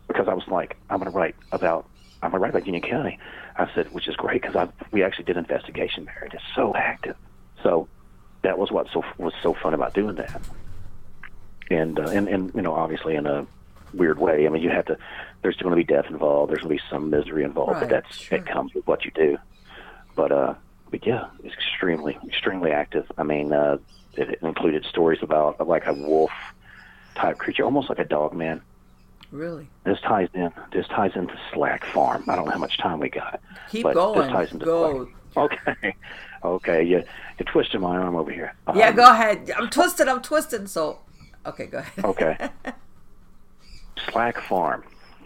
because 0.08 0.26
I 0.28 0.34
was 0.34 0.46
like, 0.48 0.76
I'm 0.90 0.98
going 0.98 1.10
to 1.10 1.16
write 1.16 1.36
about, 1.52 1.86
I'm 2.22 2.30
going 2.30 2.40
to 2.40 2.42
write 2.42 2.50
about 2.50 2.66
Union 2.66 2.82
County. 2.82 3.18
I 3.56 3.68
said, 3.74 3.92
which 3.92 4.08
is 4.08 4.16
great 4.16 4.42
because 4.42 4.56
I 4.56 4.68
we 4.92 5.02
actually 5.02 5.24
did 5.24 5.36
investigation 5.36 6.04
there. 6.06 6.24
It 6.24 6.34
is 6.34 6.40
so 6.54 6.74
active. 6.74 7.16
So 7.62 7.88
that 8.42 8.58
was 8.58 8.70
what 8.70 8.86
so 8.92 9.04
was 9.18 9.34
so 9.42 9.54
fun 9.54 9.74
about 9.74 9.94
doing 9.94 10.14
that. 10.16 10.40
And 11.70 11.98
uh, 11.98 12.04
and 12.04 12.28
and 12.28 12.54
you 12.54 12.62
know, 12.62 12.74
obviously 12.74 13.14
in 13.16 13.26
a 13.26 13.46
weird 13.92 14.18
way. 14.18 14.46
I 14.46 14.48
mean, 14.50 14.62
you 14.62 14.70
have 14.70 14.86
to. 14.86 14.98
There's 15.42 15.56
going 15.56 15.70
to 15.70 15.76
be 15.76 15.84
death 15.84 16.06
involved. 16.08 16.50
There's 16.50 16.62
going 16.62 16.76
to 16.76 16.82
be 16.82 16.88
some 16.90 17.10
misery 17.10 17.44
involved, 17.44 17.72
Right, 17.72 17.80
but 17.80 17.88
that's 17.90 18.16
sure. 18.16 18.38
it 18.38 18.46
comes 18.46 18.74
with 18.74 18.86
what 18.86 19.04
you 19.04 19.10
do. 19.14 19.38
But 20.14 20.32
uh, 20.32 20.54
but 20.90 21.06
yeah, 21.06 21.26
it's 21.42 21.54
extremely 21.54 22.16
extremely 22.26 22.70
active. 22.70 23.10
I 23.18 23.22
mean, 23.24 23.52
uh, 23.52 23.78
it, 24.14 24.30
it 24.30 24.38
included 24.42 24.84
stories 24.84 25.20
about 25.22 25.66
like 25.66 25.86
a 25.86 25.92
wolf 25.92 26.30
type 27.14 27.38
creature, 27.38 27.64
almost 27.64 27.88
like 27.88 27.98
a 27.98 28.04
dog 28.04 28.34
man. 28.34 28.62
Really? 29.30 29.68
This 29.84 30.00
ties 30.00 30.28
in. 30.34 30.50
This 30.72 30.86
ties 30.88 31.12
into 31.14 31.38
Slack 31.52 31.84
Farm. 31.86 32.24
I 32.28 32.36
don't 32.36 32.46
know 32.46 32.52
how 32.52 32.58
much 32.58 32.78
time 32.78 32.98
we 33.00 33.10
got. 33.10 33.40
Keep 33.70 33.82
but 33.84 33.94
going. 33.94 34.20
This 34.20 34.28
ties 34.30 34.52
into 34.52 34.64
Go. 34.64 35.08
Slack. 35.32 35.68
Okay. 35.76 35.96
Okay. 36.44 36.84
You 36.84 37.02
you're 37.36 37.46
twisting 37.52 37.80
my 37.80 37.96
arm 37.96 38.14
over 38.14 38.30
here. 38.30 38.54
Yeah, 38.72 38.90
Um, 38.90 38.94
go 38.94 39.10
ahead. 39.10 39.50
I'm 39.56 39.68
twisted. 39.68 40.06
I'm 40.06 40.22
twisted. 40.22 40.70
So, 40.70 41.00
okay, 41.44 41.66
go 41.66 41.78
ahead. 41.78 42.04
Okay. 42.04 42.48
Slack 44.12 44.40
Farm. 44.42 44.84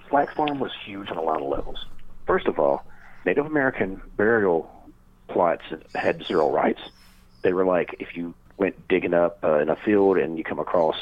Slack 0.08 0.34
Farm 0.34 0.58
was 0.58 0.70
huge 0.86 1.10
on 1.10 1.18
a 1.18 1.22
lot 1.22 1.42
of 1.42 1.48
levels. 1.48 1.84
First 2.26 2.46
of 2.46 2.58
all, 2.58 2.86
Native 3.26 3.44
American 3.44 4.00
burial 4.16 4.70
plots 5.28 5.64
had 5.94 6.24
zero 6.26 6.50
rights. 6.50 6.80
They 7.42 7.52
were 7.52 7.66
like 7.66 7.94
if 7.98 8.16
you 8.16 8.34
went 8.56 8.88
digging 8.88 9.12
up 9.14 9.38
uh, 9.44 9.58
in 9.58 9.68
a 9.68 9.76
field 9.76 10.16
and 10.16 10.38
you 10.38 10.44
come 10.44 10.58
across 10.58 10.96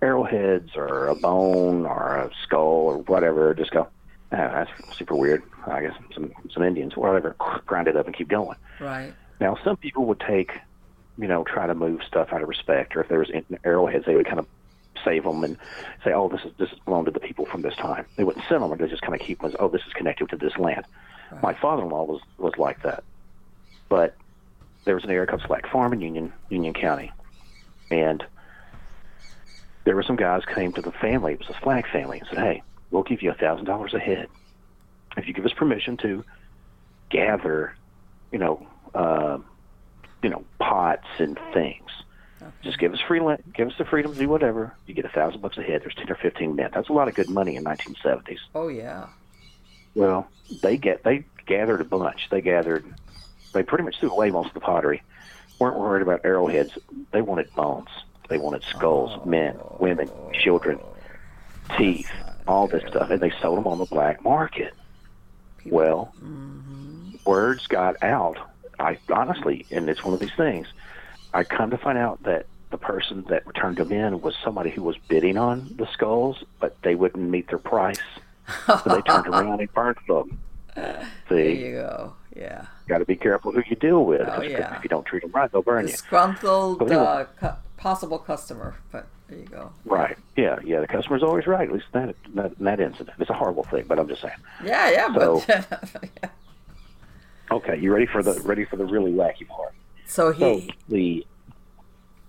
arrowheads 0.00 0.76
or 0.76 1.08
a 1.08 1.14
bone 1.14 1.86
or 1.86 2.16
a 2.16 2.30
skull 2.42 2.86
or 2.86 2.98
whatever, 2.98 3.54
just 3.54 3.70
go, 3.70 3.88
ah, 4.32 4.36
that's 4.36 4.96
super 4.96 5.16
weird. 5.16 5.42
I 5.66 5.82
guess 5.82 5.94
some 6.14 6.32
some 6.50 6.62
Indians, 6.62 6.94
or 6.94 7.08
whatever, 7.08 7.36
grind 7.66 7.88
it 7.88 7.96
up 7.96 8.06
and 8.06 8.16
keep 8.16 8.28
going. 8.28 8.56
Right. 8.80 9.12
Now, 9.40 9.56
some 9.62 9.76
people 9.76 10.06
would 10.06 10.20
take, 10.20 10.52
you 11.16 11.28
know, 11.28 11.44
try 11.44 11.66
to 11.66 11.74
move 11.74 12.02
stuff 12.06 12.32
out 12.32 12.42
of 12.42 12.48
respect, 12.48 12.96
or 12.96 13.00
if 13.00 13.08
there 13.08 13.18
was 13.18 13.30
arrowheads, 13.64 14.06
they 14.06 14.16
would 14.16 14.26
kind 14.26 14.38
of 14.38 14.46
save 15.04 15.24
them 15.24 15.44
and 15.44 15.56
say, 16.04 16.12
"Oh, 16.12 16.28
this 16.28 16.44
is 16.44 16.52
this 16.58 16.70
is 16.72 16.78
belonged 16.80 17.06
to 17.06 17.12
the 17.12 17.20
people 17.20 17.46
from 17.46 17.62
this 17.62 17.76
time." 17.76 18.06
They 18.16 18.24
wouldn't 18.24 18.44
send 18.48 18.62
them; 18.62 18.76
they 18.76 18.88
just 18.88 19.02
kind 19.02 19.14
of 19.14 19.20
keep 19.20 19.40
them 19.40 19.50
as, 19.50 19.56
"Oh, 19.58 19.68
this 19.68 19.82
is 19.86 19.92
connected 19.92 20.28
to 20.30 20.36
this 20.36 20.56
land." 20.58 20.84
My 21.42 21.54
father-in-law 21.54 22.04
was 22.04 22.20
was 22.38 22.54
like 22.56 22.82
that, 22.82 23.04
but 23.88 24.16
there 24.84 24.94
was 24.94 25.04
an 25.04 25.10
area 25.10 25.26
called 25.26 25.42
Slack 25.46 25.70
Farm 25.70 25.92
in 25.92 26.00
Union 26.00 26.32
Union 26.48 26.74
County, 26.74 27.12
and 27.90 28.24
there 29.88 29.96
were 29.96 30.02
some 30.02 30.16
guys 30.16 30.42
came 30.44 30.70
to 30.70 30.82
the 30.82 30.92
family. 30.92 31.32
It 31.32 31.38
was 31.38 31.48
a 31.48 31.58
Slack 31.62 31.90
family 31.90 32.18
and 32.18 32.28
said, 32.28 32.40
"Hey, 32.40 32.62
we'll 32.90 33.04
give 33.04 33.22
you 33.22 33.30
a 33.30 33.34
thousand 33.34 33.64
dollars 33.64 33.94
a 33.94 33.98
head 33.98 34.28
if 35.16 35.26
you 35.26 35.32
give 35.32 35.46
us 35.46 35.52
permission 35.54 35.96
to 35.96 36.22
gather, 37.08 37.74
you 38.30 38.38
know, 38.38 38.66
uh, 38.94 39.38
you 40.22 40.28
know, 40.28 40.44
pots 40.58 41.06
and 41.16 41.38
things. 41.54 41.88
Just 42.60 42.78
give 42.78 42.92
us 42.92 43.00
free, 43.00 43.18
give 43.54 43.68
us 43.68 43.78
the 43.78 43.86
freedom 43.86 44.12
to 44.12 44.18
do 44.18 44.28
whatever. 44.28 44.74
You 44.86 44.92
get 44.92 45.06
a 45.06 45.08
thousand 45.08 45.40
bucks 45.40 45.56
a 45.56 45.62
head. 45.62 45.80
There's 45.80 45.94
ten 45.94 46.10
or 46.10 46.16
fifteen 46.16 46.54
men. 46.54 46.68
That's 46.74 46.90
a 46.90 46.92
lot 46.92 47.08
of 47.08 47.14
good 47.14 47.30
money 47.30 47.56
in 47.56 47.64
1970s. 47.64 48.40
Oh 48.54 48.68
yeah. 48.68 49.06
Well, 49.94 50.28
they 50.62 50.76
get 50.76 51.02
they 51.02 51.24
gathered 51.46 51.80
a 51.80 51.84
bunch. 51.84 52.28
They 52.30 52.42
gathered, 52.42 52.84
they 53.54 53.62
pretty 53.62 53.84
much 53.84 53.98
threw 54.00 54.10
away 54.10 54.30
most 54.30 54.48
of 54.48 54.54
the 54.54 54.60
pottery. 54.60 55.02
weren't 55.58 55.78
worried 55.78 56.02
about 56.02 56.26
arrowheads. 56.26 56.76
They 57.10 57.22
wanted 57.22 57.54
bones. 57.54 57.88
They 58.28 58.38
wanted 58.38 58.62
skulls, 58.64 59.24
men, 59.24 59.58
women, 59.78 60.10
children, 60.32 60.78
teeth, 61.76 62.10
all 62.46 62.66
this 62.66 62.84
stuff, 62.88 63.10
and 63.10 63.20
they 63.20 63.32
sold 63.40 63.58
them 63.58 63.66
on 63.66 63.78
the 63.78 63.86
black 63.86 64.22
market. 64.22 64.74
Well, 65.66 66.12
words 67.24 67.66
got 67.66 68.02
out. 68.02 68.38
I 68.78 68.98
honestly, 69.10 69.66
and 69.70 69.88
it's 69.88 70.04
one 70.04 70.14
of 70.14 70.20
these 70.20 70.34
things. 70.36 70.66
I 71.34 71.44
come 71.44 71.70
to 71.70 71.78
find 71.78 71.98
out 71.98 72.22
that 72.24 72.46
the 72.70 72.78
person 72.78 73.24
that 73.28 73.46
returned 73.46 73.78
them 73.78 73.92
in 73.92 74.20
was 74.20 74.34
somebody 74.44 74.70
who 74.70 74.82
was 74.82 74.96
bidding 75.08 75.36
on 75.38 75.74
the 75.76 75.86
skulls, 75.92 76.44
but 76.60 76.76
they 76.82 76.94
wouldn't 76.94 77.30
meet 77.30 77.48
their 77.48 77.58
price, 77.58 78.00
so 78.66 78.80
they 78.86 79.00
turned 79.02 79.26
around 79.26 79.60
and 79.60 79.72
burnt 79.72 79.98
them. 80.06 80.38
There 81.28 81.50
you 81.50 81.72
go. 81.72 82.14
Yeah. 82.38 82.62
You 82.62 82.88
got 82.88 82.98
to 82.98 83.04
be 83.04 83.16
careful 83.16 83.50
who 83.52 83.62
you 83.68 83.74
deal 83.76 84.04
with. 84.04 84.22
Oh, 84.30 84.42
yeah. 84.42 84.76
If 84.76 84.84
you 84.84 84.88
don't 84.88 85.04
treat 85.04 85.22
them 85.22 85.32
right, 85.32 85.50
they'll 85.50 85.62
burn 85.62 85.86
you. 85.86 85.90
Disgruntled 85.92 86.80
anyway. 86.82 86.96
uh, 86.96 87.24
cu- 87.40 87.56
possible 87.76 88.18
customer. 88.18 88.76
But 88.92 89.06
there 89.28 89.38
you 89.38 89.46
go. 89.46 89.72
Right. 89.84 90.16
Yeah. 90.36 90.58
Yeah. 90.64 90.80
The 90.80 90.86
customer's 90.86 91.22
always 91.24 91.46
right. 91.48 91.68
At 91.68 91.74
least 91.74 91.86
in 91.94 92.06
that, 92.06 92.14
that 92.34 92.52
in 92.58 92.64
that 92.64 92.80
incident. 92.80 93.16
It's 93.18 93.28
a 93.30 93.34
horrible 93.34 93.64
thing, 93.64 93.84
but 93.88 93.98
I'm 93.98 94.06
just 94.08 94.22
saying. 94.22 94.34
Yeah, 94.64 94.88
yeah, 94.90 95.14
So- 95.14 95.42
but 95.46 96.08
yeah. 96.22 96.28
Okay. 97.50 97.78
You 97.78 97.92
ready 97.92 98.06
for 98.06 98.22
the 98.22 98.40
ready 98.42 98.64
for 98.64 98.76
the 98.76 98.84
really 98.86 99.12
wacky 99.12 99.46
part? 99.48 99.72
so 100.06 100.32
So 100.32 100.38
he 100.58 100.74
the 100.88 101.26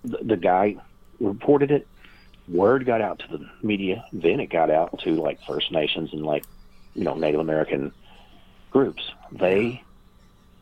the, 0.04 0.18
the 0.24 0.36
guy 0.36 0.76
reported 1.20 1.70
it. 1.70 1.86
Word 2.48 2.84
got 2.86 3.00
out 3.00 3.20
to 3.20 3.36
the 3.38 3.48
media. 3.62 4.04
Then 4.12 4.40
it 4.40 4.46
got 4.46 4.70
out 4.70 4.98
to 5.04 5.14
like 5.14 5.38
First 5.46 5.70
Nations 5.72 6.12
and 6.12 6.24
like 6.24 6.44
you 6.94 7.04
know 7.04 7.14
Native 7.14 7.38
American 7.40 7.92
groups. 8.70 9.02
They 9.30 9.82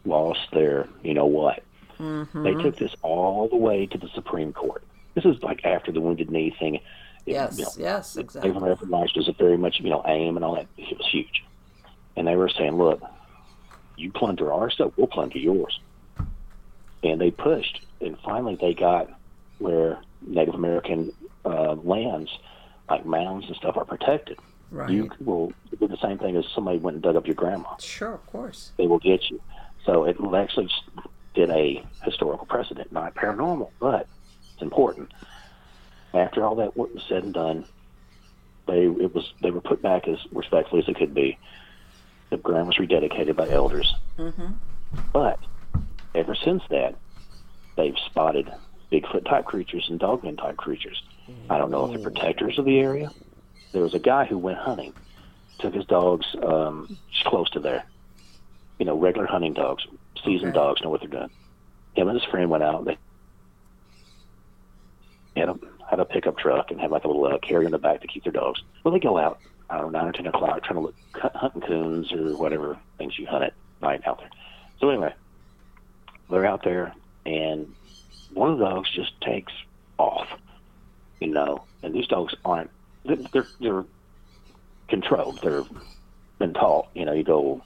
lost 0.05 0.41
their 0.53 0.89
you 1.03 1.15
know 1.15 1.27
what. 1.27 1.63
Mm-hmm. 1.99 2.43
They 2.43 2.55
took 2.55 2.77
this 2.77 2.95
all 3.03 3.49
the 3.49 3.57
way 3.57 3.87
to 3.87 3.99
the 3.99 4.09
Supreme 4.15 4.53
Court. 4.53 4.85
This 5.15 5.25
is 5.25 5.43
like 5.43 5.65
after 5.65 5.91
the 5.91 6.01
Wounded 6.01 6.31
Knee 6.31 6.55
thing. 6.59 6.77
It- 6.77 6.83
yes, 7.27 7.59
you 7.59 7.65
know, 7.65 7.71
yes, 7.77 8.17
Native 8.17 8.29
exactly. 8.29 8.51
American 8.53 8.89
rights 8.89 9.15
was 9.17 9.29
a 9.29 9.33
very 9.33 9.57
much, 9.59 9.81
you 9.81 9.91
know, 9.91 10.03
AIM 10.07 10.37
and 10.37 10.45
all 10.45 10.55
that. 10.55 10.67
It 10.77 10.97
was 10.97 11.07
huge. 11.11 11.45
And 12.17 12.27
they 12.27 12.37
were 12.37 12.49
saying, 12.49 12.77
look, 12.79 13.03
you 13.97 14.11
plunder 14.13 14.53
our 14.53 14.71
stuff, 14.71 14.93
we'll 14.97 15.09
plunder 15.09 15.39
yours. 15.39 15.79
And 17.03 17.21
they 17.21 17.31
pushed, 17.31 17.85
and 18.01 18.17
finally 18.25 18.57
they 18.61 18.75
got 18.75 19.11
where 19.59 19.99
Native 20.23 20.55
American 20.55 21.13
uh, 21.45 21.75
lands, 21.75 22.31
like 22.89 23.05
mounds 23.05 23.47
and 23.47 23.57
stuff, 23.57 23.77
are 23.77 23.85
protected. 23.85 24.39
Right. 24.71 24.91
You 24.91 25.11
will 25.21 25.53
do 25.79 25.87
the 25.89 25.97
same 26.03 26.19
thing 26.19 26.37
as 26.37 26.45
somebody 26.55 26.79
went 26.79 26.97
and 26.97 27.03
dug 27.03 27.17
up 27.17 27.27
your 27.27 27.35
grandma. 27.35 27.77
Sure, 27.79 28.15
of 28.15 28.27
course. 28.27 28.73
They 28.77 28.87
will 28.87 28.99
get 28.99 29.31
you. 29.31 29.41
So 29.89 30.05
it 30.05 30.19
actually 30.37 30.69
did 31.33 31.49
a 31.49 31.83
historical 32.05 32.45
precedent, 32.45 32.93
not 32.93 33.15
paranormal, 33.15 33.71
but 33.81 34.07
it's 34.53 34.61
important. 34.61 35.11
After 36.13 36.45
all 36.45 36.57
that 36.57 36.77
was 36.77 36.91
said 37.09 37.25
and 37.25 37.33
done, 37.33 37.65
they 38.67 38.85
it 38.85 39.15
was 39.15 39.33
they 39.41 39.51
were 39.51 39.63
put 39.63 39.81
back 39.81 40.07
as 40.07 40.19
respectfully 40.31 40.83
as 40.83 40.89
it 40.89 40.97
could 40.97 41.15
be. 41.15 41.39
The 42.29 42.37
ground 42.37 42.67
was 42.67 42.77
rededicated 42.77 43.35
by 43.35 43.49
elders. 43.49 43.95
Mm-hmm. 44.19 44.53
But 45.15 45.39
ever 46.15 46.35
since 46.35 46.63
that, 46.69 46.95
they've 47.77 47.97
spotted 48.11 48.53
Bigfoot 48.93 49.25
type 49.25 49.47
creatures 49.47 49.87
and 49.89 49.99
dogman 49.99 50.37
type 50.37 50.59
creatures. 50.59 51.03
I 51.49 51.57
don't 51.57 51.71
know 51.71 51.87
if 51.87 51.93
they're 51.93 52.11
protectors 52.11 52.59
of 52.59 52.67
the 52.67 52.79
area. 52.79 53.11
There 53.73 53.83
was 53.83 53.95
a 53.95 53.99
guy 53.99 54.27
who 54.27 54.37
went 54.37 54.59
hunting, 54.59 54.93
took 55.61 55.73
his 55.73 55.87
dogs 55.87 56.27
um, 56.43 56.99
close 57.25 57.49
to 57.51 57.61
there. 57.61 57.87
You 58.79 58.87
know, 58.87 58.97
regular 58.97 59.27
hunting 59.27 59.55
dogs, 59.55 59.85
seasoned 60.25 60.51
Okay. 60.51 60.59
dogs 60.59 60.81
know 60.83 60.91
what 60.91 61.01
they're 61.01 61.09
doing. 61.11 61.31
Him 61.95 62.09
and 62.09 62.21
his 62.21 62.29
friend 62.31 62.49
went 62.51 62.63
out. 62.63 62.85
They 62.85 62.97
had 65.37 65.49
a 65.49 65.57
had 65.89 66.01
a 66.01 66.05
pickup 66.05 66.37
truck 66.39 66.71
and 66.71 66.81
had 66.81 66.91
like 66.91 67.05
a 67.05 67.09
little 67.09 67.25
uh, 67.27 67.39
carrier 67.39 67.67
in 67.67 67.73
the 67.73 67.79
back 67.79 68.01
to 68.03 68.07
keep 68.07 68.23
their 68.25 68.33
dogs. 68.33 68.61
Well, 68.85 68.93
they 68.93 69.01
go 69.01 69.17
out, 69.19 69.41
I 69.71 69.79
don't 69.79 69.91
know, 69.93 69.99
nine 69.99 70.09
or 70.09 70.13
ten 70.13 70.27
o'clock, 70.27 70.63
trying 70.63 70.75
to 70.77 70.81
look 70.81 70.95
hu- 71.15 71.29
hunting 71.39 71.63
coons 71.63 72.13
or 72.13 72.37
whatever 72.37 72.79
things 72.99 73.19
you 73.19 73.27
hunt 73.27 73.45
at 73.45 73.55
night 73.81 74.03
out 74.07 74.19
there. 74.19 74.31
So 74.81 74.91
anyway, 74.91 75.15
they're 76.31 76.47
out 76.47 76.63
there, 76.63 76.93
and 77.25 77.73
one 78.35 78.53
of 78.53 78.59
the 78.59 78.65
dogs 78.65 78.91
just 78.95 79.19
takes 79.23 79.53
off, 79.99 80.29
you 81.21 81.29
know. 81.29 81.65
And 81.83 81.95
these 81.95 82.07
dogs 82.07 82.35
aren't 82.45 82.71
they're 83.05 83.47
they're 83.61 83.85
controlled. 84.89 85.41
They're 85.43 85.65
been 86.39 86.53
taught. 86.53 86.89
You 86.95 87.05
know, 87.07 87.13
you 87.13 87.25
go 87.25 87.63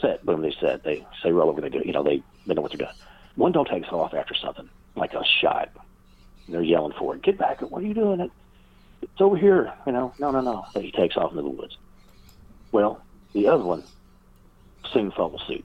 set, 0.00 0.24
boom, 0.24 0.42
they 0.42 0.52
set. 0.60 0.82
They 0.84 1.06
say 1.22 1.32
roll 1.32 1.48
over. 1.48 1.60
They 1.60 1.68
do. 1.68 1.82
You 1.84 1.92
know, 1.92 2.02
they 2.02 2.22
they 2.46 2.54
know 2.54 2.62
what 2.62 2.70
they're 2.72 2.78
doing. 2.78 2.90
One 3.36 3.52
dog 3.52 3.68
takes 3.68 3.88
off 3.88 4.14
after 4.14 4.34
something 4.34 4.68
like 4.94 5.14
a 5.14 5.22
shot. 5.40 5.70
They're 6.48 6.62
yelling 6.62 6.94
for 6.98 7.14
it. 7.14 7.22
Get 7.22 7.38
back! 7.38 7.60
What 7.60 7.82
are 7.82 7.86
you 7.86 7.94
doing? 7.94 8.20
It 8.20 8.30
it's 9.02 9.20
over 9.20 9.36
here. 9.36 9.72
You 9.86 9.92
know, 9.92 10.12
no, 10.18 10.30
no, 10.30 10.40
no. 10.40 10.64
But 10.72 10.82
he 10.84 10.90
takes 10.92 11.16
off 11.16 11.30
into 11.32 11.42
the 11.42 11.48
woods. 11.48 11.76
Well, 12.72 13.02
the 13.32 13.48
other 13.48 13.64
one 13.64 13.82
soon 14.92 15.10
follows 15.10 15.42
suit. 15.46 15.64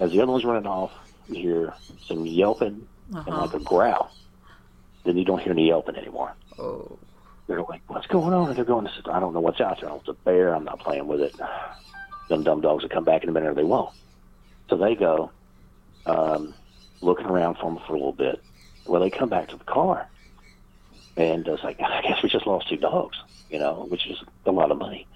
As 0.00 0.10
the 0.12 0.20
other 0.20 0.32
one's 0.32 0.44
running 0.44 0.66
off, 0.66 0.92
you 1.28 1.36
hear 1.40 1.74
some 2.06 2.24
yelping 2.26 2.86
and 3.08 3.18
Uh-huh. 3.28 3.40
like 3.42 3.54
a 3.54 3.58
growl. 3.60 4.10
Then 5.04 5.16
you 5.18 5.24
don't 5.24 5.40
hear 5.40 5.52
any 5.52 5.66
yelping 5.68 5.96
anymore. 5.96 6.32
Oh. 6.58 6.98
They're 7.46 7.62
like, 7.62 7.82
"What's 7.88 8.06
going 8.06 8.32
on?" 8.32 8.48
And 8.48 8.56
they're 8.56 8.64
going, 8.64 8.88
"I 9.06 9.20
don't 9.20 9.34
know 9.34 9.40
what's 9.40 9.60
out 9.60 9.80
there. 9.80 9.90
It's 9.96 10.08
a 10.08 10.14
bear. 10.14 10.54
I'm 10.54 10.64
not 10.64 10.78
playing 10.80 11.06
with 11.06 11.20
it." 11.20 11.34
Them 12.28 12.42
dumb 12.42 12.60
dogs 12.60 12.82
will 12.82 12.90
come 12.90 13.04
back 13.04 13.22
in 13.22 13.28
a 13.28 13.32
minute, 13.32 13.50
or 13.50 13.54
they 13.54 13.64
won't. 13.64 13.90
So 14.70 14.76
they 14.76 14.94
go, 14.94 15.30
um, 16.06 16.54
looking 17.00 17.26
around 17.26 17.56
for 17.56 17.70
them 17.70 17.80
for 17.86 17.92
a 17.94 17.96
little 17.96 18.12
bit. 18.12 18.42
Well, 18.86 19.00
they 19.00 19.10
come 19.10 19.28
back 19.28 19.48
to 19.48 19.56
the 19.56 19.64
car, 19.64 20.06
and 21.16 21.46
it's 21.46 21.62
like, 21.62 21.80
"I 21.80 22.02
guess 22.02 22.22
we 22.22 22.28
just 22.28 22.46
lost 22.46 22.68
two 22.68 22.76
dogs," 22.76 23.16
you 23.50 23.58
know, 23.58 23.86
which 23.88 24.06
is 24.06 24.18
a 24.46 24.50
lot 24.50 24.70
of 24.70 24.78
money. 24.78 25.06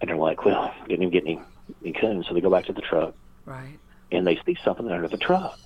And 0.00 0.08
they're 0.08 0.16
like, 0.16 0.44
"Well, 0.44 0.72
didn't 0.88 1.02
even 1.02 1.10
get 1.10 1.24
any, 1.24 1.40
any 1.82 1.92
coons." 1.92 2.26
So 2.26 2.34
they 2.34 2.40
go 2.40 2.50
back 2.50 2.64
to 2.66 2.72
the 2.72 2.80
truck, 2.80 3.14
Right. 3.44 3.78
and 4.10 4.26
they 4.26 4.40
see 4.46 4.56
something 4.64 4.90
under 4.90 5.08
the 5.08 5.18
truck, 5.18 5.58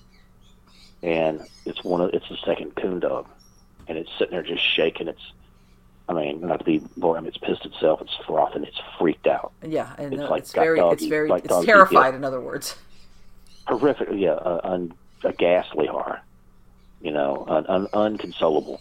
and 1.02 1.42
it's 1.66 1.84
one 1.84 2.00
of 2.00 2.10
it's 2.12 2.28
the 2.28 2.36
second 2.44 2.74
coon 2.76 2.98
dog, 3.00 3.26
and 3.86 3.96
it's 3.96 4.10
sitting 4.18 4.32
there 4.32 4.42
just 4.42 4.62
shaking. 4.62 5.06
It's, 5.08 5.32
I 6.08 6.12
mean, 6.12 6.40
not 6.42 6.58
to 6.58 6.64
be 6.64 6.82
boring, 6.96 7.24
it's 7.26 7.38
pissed 7.38 7.64
itself. 7.64 8.02
It's 8.02 8.14
frothing. 8.26 8.64
It's 8.64 8.78
freaked 8.98 9.26
out. 9.26 9.52
Yeah, 9.66 9.94
and 9.96 10.12
It's 10.12 10.22
uh, 10.22 10.28
like 10.28 10.42
it's 10.42 10.52
very, 10.52 10.78
it's 10.80 11.04
very, 11.06 11.28
like 11.28 11.44
it's 11.44 11.48
doggy, 11.48 11.66
terrified. 11.66 12.10
yeah. 12.12 12.16
In 12.16 12.24
other 12.24 12.40
words. 12.40 12.76
Horrific, 13.66 14.08
yeah, 14.12 14.32
uh, 14.32 14.60
un, 14.64 14.92
a 15.22 15.32
ghastly 15.32 15.86
horror. 15.86 16.20
You 17.00 17.12
know, 17.12 17.44
un, 17.48 17.66
un, 17.68 17.88
unconsolable. 17.94 18.80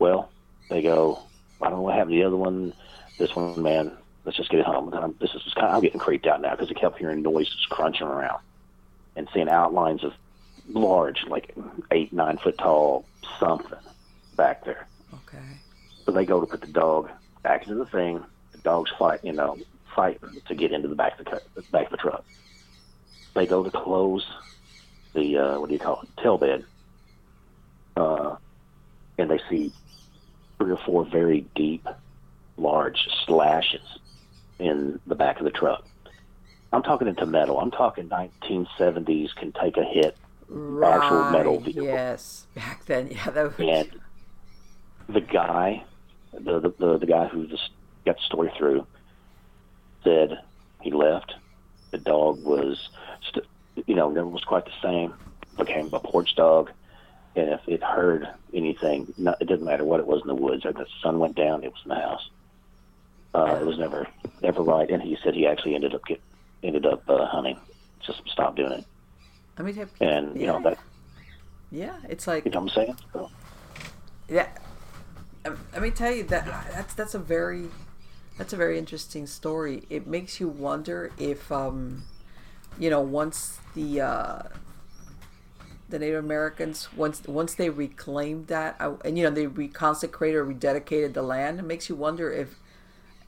Well, 0.00 0.30
they 0.70 0.82
go. 0.82 1.20
I 1.60 1.66
don't 1.66 1.78
know 1.78 1.82
what 1.82 1.94
happened 1.94 2.12
to 2.12 2.16
the 2.16 2.24
other 2.24 2.36
one. 2.36 2.72
This 3.18 3.34
one, 3.36 3.62
man, 3.62 3.92
let's 4.24 4.36
just 4.36 4.50
get 4.50 4.60
it 4.60 4.66
home. 4.66 4.92
And 4.92 5.04
I'm, 5.04 5.14
this 5.20 5.34
is 5.34 5.54
kind 5.54 5.68
of, 5.68 5.74
I'm 5.76 5.80
getting 5.82 6.00
creeped 6.00 6.26
out 6.26 6.40
now 6.40 6.50
because 6.50 6.70
I 6.70 6.74
kept 6.74 6.98
hearing 6.98 7.22
noises 7.22 7.64
crunching 7.70 8.06
around 8.06 8.40
and 9.14 9.28
seeing 9.32 9.48
outlines 9.48 10.02
of 10.02 10.12
large, 10.68 11.24
like 11.28 11.54
eight, 11.92 12.12
nine 12.12 12.38
foot 12.38 12.58
tall 12.58 13.04
something 13.38 13.78
back 14.36 14.64
there. 14.64 14.86
So 16.04 16.12
they 16.12 16.24
go 16.24 16.40
to 16.40 16.46
put 16.46 16.60
the 16.60 16.66
dog 16.66 17.10
back 17.42 17.62
into 17.62 17.76
the 17.76 17.86
thing. 17.86 18.22
The 18.52 18.58
dog's 18.58 18.90
fight, 18.98 19.20
you 19.22 19.32
know, 19.32 19.58
fighting 19.94 20.40
to 20.46 20.54
get 20.54 20.72
into 20.72 20.88
the 20.88 20.94
back 20.94 21.18
of 21.18 21.26
the, 21.26 21.62
back 21.70 21.86
of 21.86 21.90
the 21.92 21.96
truck. 21.96 22.24
They 23.34 23.46
go 23.46 23.64
to 23.64 23.70
close 23.70 24.26
the 25.14 25.38
uh, 25.38 25.60
what 25.60 25.68
do 25.68 25.74
you 25.74 25.80
call 25.80 26.02
it, 26.02 26.22
tail 26.22 26.38
bed, 26.38 26.64
uh, 27.96 28.36
and 29.18 29.30
they 29.30 29.40
see 29.48 29.72
three 30.58 30.72
or 30.72 30.78
four 30.84 31.04
very 31.04 31.46
deep, 31.54 31.86
large 32.56 33.08
slashes 33.26 33.98
in 34.58 35.00
the 35.06 35.14
back 35.14 35.38
of 35.38 35.44
the 35.44 35.50
truck. 35.50 35.84
I'm 36.72 36.82
talking 36.82 37.06
into 37.06 37.26
metal. 37.26 37.60
I'm 37.60 37.70
talking 37.70 38.08
1970s 38.08 39.34
can 39.36 39.52
take 39.52 39.76
a 39.76 39.84
hit 39.84 40.16
actual 40.50 41.30
metal 41.30 41.60
vehicle. 41.60 41.84
Yes. 41.84 42.46
Back 42.54 42.84
then, 42.86 43.10
yeah, 43.10 43.30
that 43.30 43.58
was. 43.58 43.68
and 43.68 44.00
the 45.08 45.20
guy, 45.20 45.84
the 46.40 46.60
the, 46.60 46.74
the, 46.78 46.98
the 46.98 47.06
guy 47.06 47.26
who 47.26 47.46
just 47.46 47.70
got 48.04 48.16
the 48.16 48.22
story 48.22 48.52
through, 48.56 48.86
said 50.02 50.38
he 50.82 50.90
left. 50.92 51.34
The 51.90 51.98
dog 51.98 52.42
was, 52.42 52.88
st- 53.28 53.46
you 53.86 53.94
know, 53.94 54.10
never 54.10 54.26
was 54.26 54.44
quite 54.44 54.64
the 54.64 54.72
same. 54.82 55.14
Became 55.56 55.88
a 55.92 56.00
porch 56.00 56.34
dog, 56.34 56.70
and 57.36 57.48
if 57.50 57.60
it 57.68 57.82
heard 57.82 58.28
anything, 58.52 59.14
not, 59.16 59.40
it 59.40 59.46
didn't 59.46 59.64
matter 59.64 59.84
what 59.84 60.00
it 60.00 60.06
was 60.06 60.20
in 60.22 60.28
the 60.28 60.34
woods. 60.34 60.64
Or 60.64 60.72
the 60.72 60.86
sun 61.02 61.20
went 61.20 61.36
down, 61.36 61.62
it 61.62 61.70
was 61.70 61.80
in 61.84 61.90
the 61.90 61.94
house. 61.94 62.28
Uh, 63.34 63.58
it 63.60 63.66
was 63.66 63.78
never 63.78 64.06
never 64.42 64.62
right. 64.62 64.88
And 64.90 65.02
he 65.02 65.16
said 65.22 65.34
he 65.34 65.46
actually 65.46 65.74
ended 65.74 65.94
up 65.94 66.04
get 66.06 66.20
ended 66.62 66.86
up 66.86 67.08
uh, 67.08 67.26
hunting. 67.26 67.58
Just 68.04 68.22
stopped 68.28 68.56
doing 68.56 68.72
it. 68.72 68.84
Let 69.58 69.66
me 69.66 69.72
tell 69.72 69.88
And 70.00 70.40
you 70.40 70.46
know 70.46 70.58
yeah, 70.58 70.70
that 70.70 70.78
Yeah, 71.70 71.96
it's 72.08 72.26
like 72.26 72.44
you 72.44 72.50
know 72.50 72.60
what 72.60 72.76
I'm 72.76 72.84
saying. 72.86 72.96
So, 73.12 73.30
Yeah, 74.28 74.48
let 75.44 75.82
me 75.82 75.90
tell 75.90 76.12
you 76.12 76.24
that 76.24 76.46
that's 76.72 76.94
that's 76.94 77.14
a 77.14 77.18
very 77.18 77.68
that's 78.38 78.52
a 78.52 78.56
very 78.56 78.78
interesting 78.78 79.26
story. 79.26 79.82
It 79.90 80.06
makes 80.06 80.40
you 80.40 80.48
wonder 80.48 81.12
if 81.18 81.50
um, 81.52 82.04
you 82.78 82.90
know 82.90 83.00
once 83.00 83.60
the 83.74 84.00
uh, 84.00 84.42
the 85.88 85.98
Native 85.98 86.24
Americans 86.24 86.88
once 86.96 87.22
once 87.26 87.54
they 87.54 87.70
reclaimed 87.70 88.46
that 88.48 88.76
uh, 88.80 88.94
and 89.04 89.18
you 89.18 89.24
know 89.24 89.30
they 89.30 89.46
reconsecrated 89.46 90.34
or 90.34 90.46
rededicated 90.46 91.12
the 91.14 91.22
land. 91.22 91.58
It 91.58 91.64
makes 91.64 91.88
you 91.88 91.94
wonder 91.94 92.32
if 92.32 92.56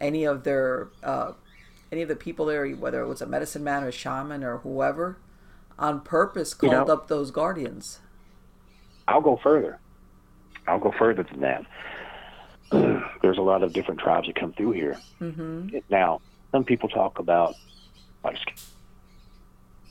any 0.00 0.24
of 0.24 0.44
their 0.44 0.88
uh, 1.02 1.32
any 1.92 2.02
of 2.02 2.08
the 2.08 2.16
people 2.16 2.46
there, 2.46 2.66
whether 2.70 3.00
it 3.02 3.06
was 3.06 3.20
a 3.20 3.26
medicine 3.26 3.62
man 3.62 3.84
or 3.84 3.88
a 3.88 3.92
shaman 3.92 4.42
or 4.42 4.58
whoever, 4.58 5.18
on 5.78 6.00
purpose 6.00 6.54
You 6.62 6.70
called 6.70 6.88
know- 6.88 6.94
up 6.94 7.08
those 7.08 7.30
guardians. 7.30 8.00
I'll 9.08 9.20
go 9.20 9.38
further. 9.40 9.78
I'll 10.66 10.80
go 10.80 10.92
further 10.98 11.22
than 11.22 11.40
that. 11.42 11.64
There's 13.26 13.38
a 13.38 13.42
lot 13.42 13.64
of 13.64 13.72
different 13.72 13.98
tribes 13.98 14.28
that 14.28 14.36
come 14.36 14.52
through 14.52 14.70
here. 14.70 15.00
Mm-hmm. 15.20 15.78
Now, 15.90 16.20
some 16.52 16.62
people 16.62 16.88
talk 16.88 17.18
about 17.18 17.56
like 18.22 18.38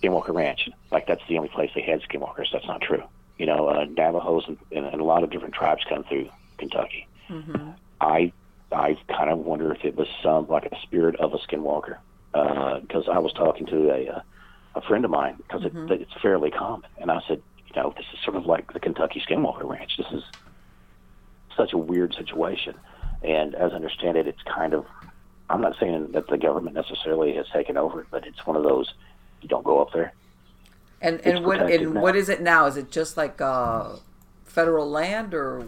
Skinwalker 0.02 0.34
Ranch, 0.34 0.70
like 0.90 1.06
that's 1.06 1.22
the 1.28 1.38
only 1.38 1.50
place 1.50 1.70
they 1.76 1.82
had 1.82 2.02
skinwalkers. 2.04 2.48
That's 2.54 2.66
not 2.66 2.80
true. 2.80 3.04
You 3.38 3.46
know, 3.48 3.68
uh, 3.68 3.88
Navajos 3.90 4.46
and, 4.48 4.58
and, 4.72 4.86
and 4.86 5.02
a 5.02 5.04
lot 5.04 5.26
of 5.26 5.32
different 5.32 5.54
tribes 5.54 5.84
come 5.90 6.06
through 6.06 6.30
Kentucky. 6.58 7.08
I 8.00 8.32
I 8.72 8.98
kind 9.10 9.30
of 9.30 9.40
wonder 9.40 9.74
if 9.74 9.84
it 9.84 9.98
was 9.98 10.08
some 10.24 10.48
like 10.48 10.68
a 10.68 10.80
spirit 10.84 11.18
of 11.18 11.34
a 11.34 11.38
skinwalker 11.40 11.98
because 12.32 13.10
I 13.12 13.20
was 13.20 13.34
talking 13.34 13.66
to 13.66 13.92
a 13.92 14.16
uh, 14.16 14.22
a 14.76 14.82
friend 14.82 15.04
of 15.04 15.12
mine 15.12 15.36
because 15.40 15.66
it, 15.66 15.74
it's 15.92 16.14
fairly 16.22 16.52
common, 16.52 16.90
and 17.02 17.12
I 17.12 17.20
said, 17.28 17.42
you 17.68 17.82
know, 17.82 17.94
this 17.98 18.06
is 18.14 18.20
sort 18.24 18.38
of 18.38 18.46
like 18.46 18.72
the 18.72 18.80
Kentucky 18.80 19.22
Skinwalker 19.28 19.70
Ranch. 19.70 19.98
This 19.98 20.08
is 20.14 20.24
such 21.58 21.74
a 21.74 21.78
weird 21.78 22.14
situation, 22.14 22.76
and 23.26 23.56
as 23.56 23.72
I 23.72 23.76
understand 23.76 24.18
it, 24.18 24.28
it's 24.28 24.42
kind 24.44 24.74
of. 24.74 24.86
I'm 25.50 25.62
not 25.62 25.78
saying 25.80 26.12
that 26.14 26.28
the 26.28 26.38
government 26.38 26.76
necessarily 26.76 27.36
has 27.36 27.48
taken 27.50 27.78
over 27.78 28.08
but 28.10 28.26
it's 28.26 28.46
one 28.48 28.56
of 28.56 28.64
those 28.64 28.92
you 29.42 29.48
don't 29.48 29.64
go 29.64 29.80
up 29.82 29.94
there. 29.94 30.12
And 31.02 31.18
It's 31.18 31.28
and 31.38 31.46
what 31.46 31.62
and 31.62 31.94
now. 31.94 32.02
what 32.02 32.16
is 32.16 32.30
it 32.30 32.42
now? 32.42 32.66
Is 32.66 32.78
it 32.78 32.90
just 32.92 33.16
like 33.16 33.40
uh, 33.42 33.98
federal 34.46 34.90
land 34.90 35.34
or 35.36 35.68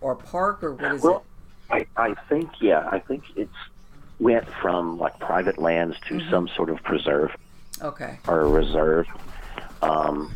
or 0.00 0.14
park 0.14 0.62
or 0.64 0.72
what 0.72 0.94
is 0.94 1.02
Well, 1.02 1.24
I, 1.70 1.86
I 1.96 2.14
think 2.28 2.50
yeah, 2.60 2.88
I 2.90 2.98
think 2.98 3.24
it's 3.36 3.52
went 4.18 4.46
from 4.62 4.98
like 4.98 5.18
private 5.18 5.58
lands 5.58 5.96
to 6.08 6.14
Mm-hmm. 6.14 6.30
some 6.30 6.48
sort 6.48 6.70
of 6.70 6.82
preserve? 6.82 7.30
Okay, 7.82 8.18
or 8.26 8.40
a 8.40 8.48
reserve. 8.48 9.06
Um, 9.82 10.34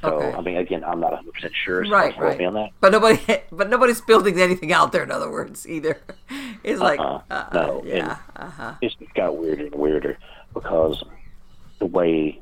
so 0.00 0.08
Okay. 0.08 0.32
I 0.36 0.40
mean, 0.40 0.56
again, 0.56 0.84
I'm 0.84 1.00
not 1.00 1.12
100 1.12 1.32
percent 1.32 1.52
sure. 1.64 1.84
So 1.84 1.90
right, 1.90 2.16
right. 2.18 2.40
on 2.42 2.54
that. 2.54 2.70
But 2.80 2.92
nobody, 2.92 3.20
but 3.52 3.68
nobody's 3.68 4.00
building 4.00 4.40
anything 4.40 4.72
out 4.72 4.92
there. 4.92 5.02
In 5.02 5.10
other 5.10 5.30
words, 5.30 5.68
either 5.68 6.00
it's 6.64 6.80
like 6.80 7.00
Uh-uh. 7.00 7.22
uh, 7.30 7.48
No, 7.52 7.82
yeah, 7.84 8.18
uh 8.36 8.50
huh, 8.50 8.74
It's 8.82 8.96
got 9.14 9.36
weirder 9.36 9.66
and 9.66 9.74
weirder 9.74 10.18
because 10.54 11.02
the 11.78 11.86
way 11.86 12.40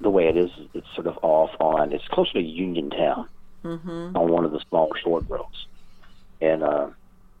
the 0.00 0.10
way 0.10 0.28
it 0.28 0.36
is, 0.36 0.50
it's 0.74 0.86
sort 0.94 1.06
of 1.06 1.18
off 1.22 1.50
on. 1.60 1.92
It's 1.92 2.06
closer 2.08 2.32
to 2.34 2.42
Uniontown 2.42 3.28
mm-hmm. 3.64 4.16
on 4.16 4.30
one 4.30 4.44
of 4.44 4.52
the 4.52 4.60
small 4.68 4.92
short 5.02 5.24
roads, 5.28 5.66
and 6.40 6.62
uh, 6.62 6.88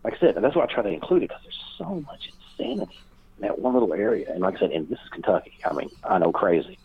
like 0.04 0.14
I 0.14 0.18
said, 0.18 0.36
and 0.36 0.44
that's 0.44 0.54
why 0.54 0.64
I 0.64 0.66
try 0.66 0.82
to 0.82 0.88
include 0.90 1.22
it 1.22 1.28
because 1.28 1.42
there's 1.42 1.64
so 1.78 2.04
much 2.06 2.30
insanity 2.58 2.98
in 3.38 3.42
that 3.42 3.58
one 3.58 3.74
little 3.74 3.92
area. 3.94 4.30
And 4.30 4.40
like 4.40 4.56
I 4.56 4.60
said, 4.60 4.70
and 4.70 4.88
this 4.88 4.98
is 4.98 5.08
Kentucky. 5.10 5.58
I 5.64 5.72
mean, 5.72 5.90
I 6.04 6.18
know 6.18 6.32
crazy. 6.32 6.78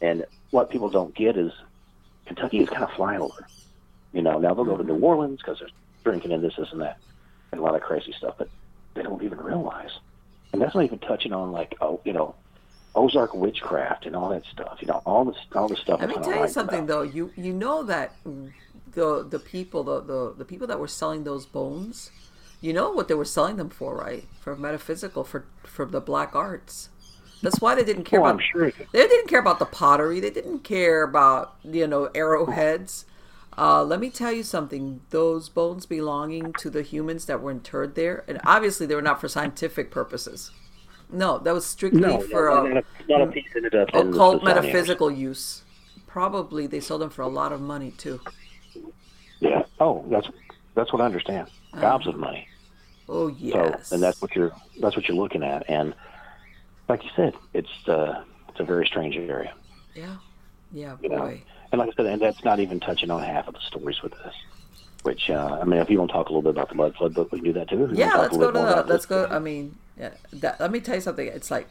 And 0.00 0.24
what 0.50 0.70
people 0.70 0.88
don't 0.88 1.14
get 1.14 1.36
is 1.36 1.52
Kentucky 2.26 2.58
is 2.58 2.68
kind 2.68 2.84
of 2.84 2.90
flyover. 2.90 3.44
You 4.12 4.22
know, 4.22 4.38
now 4.38 4.54
they'll 4.54 4.64
go 4.64 4.76
to 4.76 4.84
New 4.84 4.98
Orleans 4.98 5.40
because 5.40 5.58
they're 5.58 5.68
drinking 6.04 6.32
and 6.32 6.42
this, 6.42 6.54
this, 6.56 6.68
and 6.72 6.80
that, 6.80 6.98
and 7.52 7.60
a 7.60 7.62
lot 7.62 7.74
of 7.74 7.82
crazy 7.82 8.12
stuff, 8.12 8.34
but 8.38 8.48
they 8.94 9.02
don't 9.02 9.22
even 9.22 9.38
realize. 9.38 9.90
And 10.52 10.62
that's 10.62 10.74
not 10.74 10.84
even 10.84 10.98
touching 11.00 11.32
on 11.32 11.52
like, 11.52 11.76
oh, 11.80 12.00
you 12.04 12.12
know, 12.12 12.34
Ozark 12.94 13.34
witchcraft 13.34 14.06
and 14.06 14.16
all 14.16 14.30
that 14.30 14.44
stuff. 14.46 14.78
You 14.80 14.88
know, 14.88 15.02
all 15.04 15.26
this, 15.26 15.36
all 15.54 15.68
this 15.68 15.80
stuff. 15.80 16.00
Let 16.00 16.08
me 16.08 16.14
tell 16.16 16.40
you 16.40 16.48
something 16.48 16.84
about. 16.84 16.88
though. 16.88 17.02
You 17.02 17.30
you 17.36 17.52
know 17.52 17.82
that 17.82 18.14
the 18.92 19.22
the 19.22 19.38
people 19.38 19.84
the, 19.84 20.00
the 20.00 20.34
the 20.38 20.44
people 20.46 20.66
that 20.66 20.80
were 20.80 20.88
selling 20.88 21.24
those 21.24 21.44
bones, 21.44 22.10
you 22.62 22.72
know 22.72 22.90
what 22.90 23.08
they 23.08 23.14
were 23.14 23.26
selling 23.26 23.56
them 23.56 23.68
for, 23.68 23.94
right? 23.94 24.24
For 24.40 24.56
metaphysical, 24.56 25.24
for 25.24 25.44
for 25.62 25.84
the 25.84 26.00
black 26.00 26.34
arts. 26.34 26.88
That's 27.42 27.60
why 27.60 27.74
they 27.74 27.84
didn't 27.84 28.04
care 28.04 28.20
Oh, 28.20 28.26
about. 28.26 28.42
Sure. 28.42 28.72
They 28.92 29.06
didn't 29.06 29.28
care 29.28 29.40
about 29.40 29.58
the 29.58 29.66
pottery. 29.66 30.20
They 30.20 30.30
didn't 30.30 30.60
care 30.60 31.02
about 31.02 31.56
you 31.64 31.86
know 31.86 32.10
arrowheads. 32.14 33.04
Uh, 33.58 33.82
let 33.82 34.00
me 34.00 34.10
tell 34.10 34.32
you 34.32 34.42
something. 34.42 35.00
Those 35.10 35.48
bones 35.48 35.86
belonging 35.86 36.52
to 36.54 36.70
the 36.70 36.82
humans 36.82 37.26
that 37.26 37.40
were 37.40 37.50
interred 37.50 37.94
there, 37.94 38.24
and 38.28 38.40
obviously 38.44 38.86
they 38.86 38.94
were 38.94 39.02
not 39.02 39.20
for 39.20 39.28
scientific 39.28 39.90
purposes. 39.90 40.50
No, 41.10 41.38
that 41.38 41.54
was 41.54 41.64
strictly 41.66 42.00
No, 42.00 42.20
for 42.20 42.50
no, 42.50 42.66
not, 42.66 42.84
a, 42.84 42.84
not 43.08 43.20
a 43.22 43.26
piece 43.28 43.46
ended 43.54 43.74
up 43.74 43.94
in 43.94 44.10
the 44.10 44.16
occult 44.16 44.42
metaphysical 44.42 45.10
use. 45.10 45.62
Probably 46.06 46.66
they 46.66 46.80
sold 46.80 47.00
them 47.02 47.10
for 47.10 47.22
a 47.22 47.28
lot 47.28 47.52
of 47.52 47.60
money 47.60 47.92
too. 47.92 48.20
Yeah. 49.40 49.64
Oh, 49.80 50.04
that's 50.10 50.28
that's 50.74 50.92
what 50.92 51.02
I 51.02 51.06
understand. 51.06 51.48
Gobs 51.78 52.06
of 52.06 52.16
money. 52.16 52.48
Oh 53.08 53.28
yes. 53.28 53.88
So, 53.88 53.94
and 53.94 54.02
that's 54.02 54.20
what 54.20 54.34
you're 54.34 54.52
that's 54.80 54.96
what 54.96 55.08
you're 55.08 55.16
looking 55.16 55.42
at. 55.42 55.68
And 55.68 55.94
like 56.88 57.02
you 57.04 57.10
said, 57.16 57.34
it's 57.52 57.88
uh, 57.88 58.22
it's 58.48 58.60
a 58.60 58.64
very 58.64 58.86
strange 58.86 59.16
area. 59.16 59.52
yeah, 59.94 60.16
yeah, 60.72 60.96
You 61.02 61.08
know, 61.08 61.18
boy. 61.18 61.42
and 61.72 61.78
like 61.78 61.90
I 61.90 61.92
said, 61.96 62.06
and 62.06 62.22
that's 62.22 62.44
not 62.44 62.60
even 62.60 62.80
touching 62.80 63.10
on 63.10 63.22
half 63.22 63.48
of 63.48 63.54
the 63.54 63.60
stories 63.60 64.02
with 64.02 64.12
this. 64.12 64.34
Which 65.02 65.30
uh, 65.30 65.58
I 65.60 65.64
mean, 65.64 65.80
if 65.80 65.88
you 65.90 65.98
want 65.98 66.10
to 66.10 66.14
talk 66.14 66.28
a 66.28 66.32
little 66.32 66.42
bit 66.42 66.50
about 66.50 66.68
the 66.68 66.74
mud 66.74 66.94
flood 66.96 67.14
book, 67.14 67.30
we 67.32 67.38
can 67.38 67.44
do 67.44 67.52
that 67.54 67.68
too. 67.68 67.90
Yeah, 67.92 68.14
let's 68.16 68.34
a 68.36 68.38
go 68.38 68.50
to 68.50 68.58
the, 68.58 68.84
let's 68.86 69.06
go. 69.06 69.26
I 69.26 69.38
mean, 69.38 69.76
yeah, 69.98 70.10
that, 70.32 70.60
let 70.60 70.70
me 70.70 70.80
tell 70.80 70.96
you 70.96 71.00
something. 71.00 71.26
It's 71.26 71.50
like, 71.50 71.68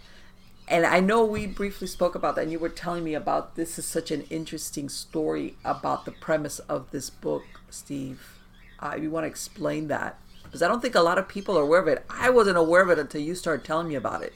and 0.67 0.85
I 0.85 0.99
know 1.01 1.25
we 1.25 1.45
briefly 1.45 1.87
spoke 1.87 2.15
about 2.15 2.35
that, 2.35 2.43
and 2.43 2.51
you 2.51 2.59
were 2.59 2.69
telling 2.69 3.03
me 3.03 3.13
about 3.13 3.55
this 3.55 3.77
is 3.77 3.85
such 3.85 4.09
an 4.09 4.21
interesting 4.29 4.87
story 4.89 5.55
about 5.65 6.05
the 6.05 6.11
premise 6.11 6.59
of 6.59 6.91
this 6.91 7.09
book, 7.09 7.43
Steve. 7.69 8.39
Uh, 8.79 8.95
you 8.99 9.09
want 9.11 9.25
to 9.25 9.27
explain 9.27 9.87
that? 9.89 10.17
Because 10.43 10.61
I 10.61 10.67
don't 10.67 10.81
think 10.81 10.95
a 10.95 11.01
lot 11.01 11.17
of 11.17 11.27
people 11.27 11.57
are 11.57 11.63
aware 11.63 11.81
of 11.81 11.87
it. 11.87 12.05
I 12.09 12.29
wasn't 12.29 12.57
aware 12.57 12.81
of 12.83 12.89
it 12.89 12.99
until 12.99 13.21
you 13.21 13.35
started 13.35 13.65
telling 13.65 13.89
me 13.89 13.95
about 13.95 14.23
it. 14.23 14.33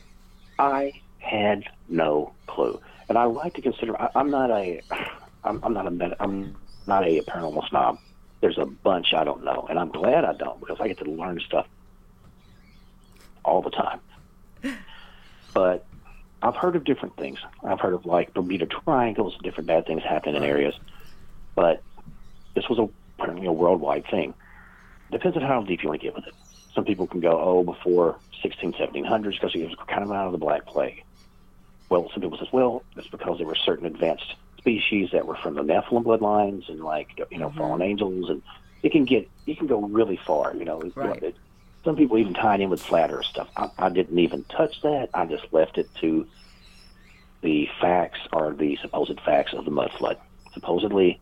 I 0.60 0.92
had 1.20 1.64
no 1.88 2.34
clue, 2.48 2.80
and 3.08 3.18
I 3.18 3.24
like 3.26 3.56
to 3.56 3.62
consider. 3.62 4.00
I, 4.00 4.10
I'm 4.16 4.30
not 4.30 4.52
a, 4.52 4.82
I'm, 5.44 5.60
I'm 5.64 5.74
not 5.74 5.88
a, 5.88 5.92
med- 5.92 6.16
I'm 6.20 6.58
not 6.86 7.08
a 7.08 7.22
paranormal 7.22 7.68
snob. 7.70 8.00
There's 8.42 8.58
a 8.58 8.66
bunch 8.66 9.14
I 9.16 9.24
don't 9.24 9.44
know, 9.44 9.66
and 9.70 9.80
I'm 9.80 9.90
glad 9.92 10.26
I 10.26 10.34
don't 10.34 10.60
because 10.60 10.78
I 10.80 10.88
get 10.88 11.00
to 11.00 11.10
learn 11.10 11.40
stuff 11.46 11.66
all 13.44 13.62
the 13.62 13.72
time. 13.72 14.02
But 15.52 15.88
I've 16.44 16.56
heard 16.56 16.76
of 16.76 16.86
different 16.86 17.16
things. 17.18 17.40
I've 17.64 17.80
heard 17.80 17.96
of 17.96 18.06
like 18.06 18.34
Bermuda 18.36 18.68
triangles, 18.68 19.36
different 19.44 19.68
bad 19.68 19.88
things 19.88 20.04
happening 20.08 20.36
in 20.36 20.44
areas. 20.44 20.76
But 21.56 21.84
this 22.56 22.66
was 22.70 22.78
a 22.80 22.88
you 23.36 23.44
know, 23.44 23.52
worldwide 23.52 24.06
thing. 24.12 24.36
Depends 25.12 25.36
on 25.38 25.44
how 25.44 25.64
deep 25.64 25.82
you 25.84 25.90
want 25.90 26.02
to 26.02 26.08
get 26.08 26.16
with 26.16 26.28
it. 26.28 26.34
Some 26.80 26.86
people 26.86 27.08
can 27.08 27.20
go, 27.20 27.38
oh, 27.38 27.62
before 27.66 28.16
16, 28.42 28.72
1700s 28.72 29.34
because 29.34 29.54
it 29.54 29.68
was 29.68 29.76
kind 29.90 30.02
of 30.02 30.14
out 30.14 30.28
of 30.28 30.32
the 30.32 30.38
Black 30.38 30.66
Plague. 30.66 31.04
Well, 31.90 32.10
some 32.14 32.22
people 32.22 32.38
says, 32.38 32.48
well, 32.54 32.84
it's 32.96 33.10
because 33.10 33.38
there 33.38 33.46
were 33.46 33.56
certain 33.56 33.86
advanced 33.86 34.34
species 34.58 35.10
that 35.12 35.28
were 35.28 35.36
from 35.36 35.56
the 35.56 35.62
Nephilim 35.62 36.06
bloodlines 36.06 36.70
and 36.70 36.80
like 36.80 37.20
you 37.32 37.38
know 37.38 37.50
mm-hmm. 37.50 37.58
fallen 37.58 37.82
angels, 37.82 38.30
and 38.30 38.42
it 38.82 38.94
can 38.94 39.04
get 39.04 39.30
you 39.46 39.58
can 39.58 39.68
go 39.68 39.82
really 39.82 40.16
far. 40.26 40.56
You 40.56 40.64
know, 40.64 40.82
Right. 40.96 41.22
it- 41.22 41.36
some 41.84 41.98
people 41.98 42.18
even 42.18 42.34
tie 42.34 42.56
it 42.56 42.62
in 42.62 42.70
with 42.70 42.82
flat 42.82 43.12
Earth 43.12 43.26
stuff. 43.26 43.50
I, 43.58 43.70
I 43.78 43.90
didn't 43.90 44.18
even 44.18 44.46
touch 44.46 44.82
that. 44.84 45.10
I 45.14 45.26
just 45.26 45.52
left 45.52 45.78
it 45.78 45.90
to 46.00 46.26
the 47.42 47.68
facts 47.82 48.20
or 48.32 48.54
the 48.54 48.78
supposed 48.78 49.20
facts 49.26 49.52
of 49.52 49.66
the 49.66 49.72
mud 49.72 49.92
flood. 49.98 50.18
Supposedly, 50.54 51.20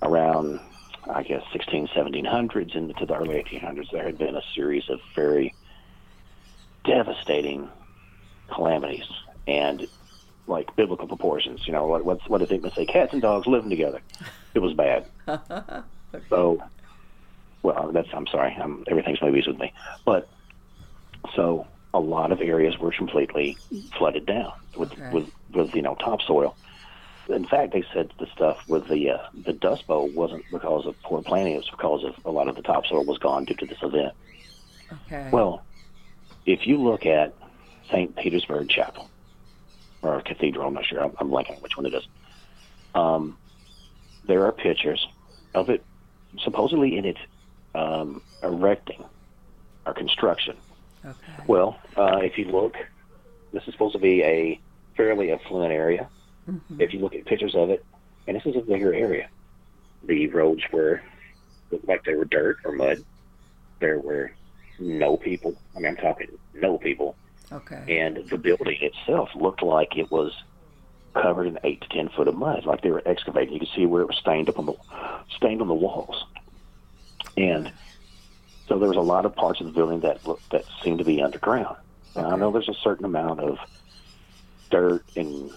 around 0.00 0.60
I 1.08 1.22
guess 1.22 1.42
16, 1.52 1.88
1700s 1.96 2.76
into 2.76 3.06
the 3.06 3.14
early 3.14 3.42
1800s, 3.42 3.90
there 3.92 4.04
had 4.04 4.18
been 4.18 4.36
a 4.36 4.42
series 4.54 4.84
of 4.90 5.00
very 5.14 5.54
devastating 6.84 7.68
calamities 8.54 9.04
and 9.46 9.86
like 10.46 10.74
biblical 10.76 11.06
proportions. 11.08 11.60
You 11.66 11.72
know, 11.72 11.86
what 11.86 12.04
what, 12.04 12.18
what 12.28 12.38
do 12.38 12.46
they 12.46 12.60
say? 12.76 12.86
Cats 12.86 13.12
and 13.12 13.22
dogs 13.22 13.46
living 13.46 13.70
together. 13.70 14.00
It 14.54 14.60
was 14.60 14.74
bad. 14.74 15.06
So, 16.28 16.60
well, 17.62 17.92
that's 17.92 18.08
I'm 18.12 18.26
sorry. 18.26 18.56
I'm, 18.60 18.84
everything's 18.90 19.22
movies 19.22 19.46
with 19.46 19.58
me, 19.58 19.72
but 20.04 20.28
so 21.36 21.66
a 21.94 22.00
lot 22.00 22.32
of 22.32 22.40
areas 22.40 22.78
were 22.78 22.92
completely 22.92 23.56
flooded 23.96 24.26
down 24.26 24.52
with 24.76 24.90
Okay. 24.92 25.10
with 25.12 25.24
with 25.54 25.70
you 25.74 25.82
know 25.82 25.94
topsoil. 25.96 26.56
In 27.30 27.46
fact, 27.46 27.72
they 27.72 27.84
said 27.94 28.10
the 28.18 28.26
stuff 28.34 28.56
with 28.66 28.88
the 28.88 29.10
uh, 29.10 29.18
the 29.44 29.52
Dust 29.52 29.86
Bowl 29.86 30.08
wasn't 30.08 30.44
because 30.50 30.86
of 30.86 31.00
poor 31.02 31.22
planning; 31.22 31.54
it 31.54 31.58
was 31.58 31.70
because 31.70 32.04
of 32.04 32.14
a 32.24 32.30
lot 32.30 32.48
of 32.48 32.56
the 32.56 32.62
topsoil 32.62 33.04
was 33.04 33.18
gone 33.18 33.44
due 33.44 33.54
to 33.54 33.66
this 33.66 33.78
event. 33.82 34.14
Okay. 35.06 35.30
Well, 35.32 35.64
if 36.46 36.66
you 36.66 36.78
look 36.78 37.06
at 37.06 37.34
St. 37.90 38.14
Petersburg 38.16 38.68
Chapel 38.68 39.08
or 40.02 40.20
Cathedral, 40.22 40.66
I'm 40.66 40.74
not 40.74 40.86
sure, 40.86 41.02
I'm, 41.02 41.12
I'm 41.18 41.28
blanking 41.28 41.56
on 41.56 41.62
which 41.62 41.76
one 41.76 41.86
it 41.86 41.94
is. 41.94 42.02
Um, 42.94 43.36
there 44.26 44.44
are 44.46 44.52
pictures 44.52 45.06
of 45.54 45.70
it 45.70 45.84
supposedly 46.42 46.96
in 46.96 47.04
its 47.04 47.20
um, 47.74 48.22
erecting 48.42 49.04
or 49.86 49.94
construction. 49.94 50.56
okay. 51.04 51.44
Well, 51.46 51.78
uh, 51.96 52.18
if 52.22 52.38
you 52.38 52.46
look, 52.46 52.74
this 53.52 53.62
is 53.66 53.74
supposed 53.74 53.94
to 53.94 54.00
be 54.00 54.22
a 54.22 54.60
fairly 54.96 55.32
affluent 55.32 55.72
area. 55.72 56.08
Mm-hmm. 56.50 56.80
If 56.80 56.92
you 56.92 57.00
look 57.00 57.14
at 57.14 57.24
pictures 57.24 57.54
of 57.54 57.70
it, 57.70 57.84
and 58.26 58.36
this 58.36 58.44
is 58.46 58.56
a 58.56 58.60
bigger 58.60 58.92
area, 58.92 59.28
the 60.04 60.26
roads 60.28 60.62
were 60.72 61.02
looked 61.70 61.86
like 61.86 62.04
they 62.04 62.14
were 62.14 62.24
dirt 62.24 62.58
or 62.64 62.72
mud. 62.72 63.04
There 63.78 63.98
were 63.98 64.32
no 64.78 65.16
people. 65.16 65.56
I 65.76 65.80
mean, 65.80 65.92
I'm 65.92 65.96
talking 65.96 66.28
no 66.54 66.78
people. 66.78 67.16
Okay. 67.52 68.00
And 68.00 68.16
the 68.28 68.38
building 68.38 68.78
itself 68.80 69.30
looked 69.34 69.62
like 69.62 69.96
it 69.96 70.10
was 70.10 70.32
covered 71.14 71.46
in 71.46 71.58
eight 71.64 71.80
to 71.80 71.88
ten 71.88 72.08
foot 72.08 72.28
of 72.28 72.36
mud, 72.36 72.64
like 72.66 72.82
they 72.82 72.90
were 72.90 73.02
excavating. 73.04 73.54
You 73.54 73.60
could 73.60 73.68
see 73.74 73.86
where 73.86 74.02
it 74.02 74.08
was 74.08 74.16
stained 74.16 74.48
up 74.48 74.58
on 74.58 74.66
the 74.66 74.74
stained 75.36 75.60
on 75.60 75.68
the 75.68 75.74
walls. 75.74 76.24
And 77.36 77.72
so 78.68 78.78
there 78.78 78.88
was 78.88 78.96
a 78.96 79.00
lot 79.00 79.24
of 79.26 79.34
parts 79.34 79.60
of 79.60 79.66
the 79.66 79.72
building 79.72 80.00
that 80.00 80.26
looked, 80.26 80.50
that 80.50 80.64
seemed 80.82 80.98
to 80.98 81.04
be 81.04 81.22
underground. 81.22 81.76
And 82.14 82.26
I 82.26 82.36
know 82.36 82.52
there's 82.52 82.68
a 82.68 82.74
certain 82.74 83.04
amount 83.04 83.40
of 83.40 83.58
dirt 84.70 85.04
and 85.16 85.50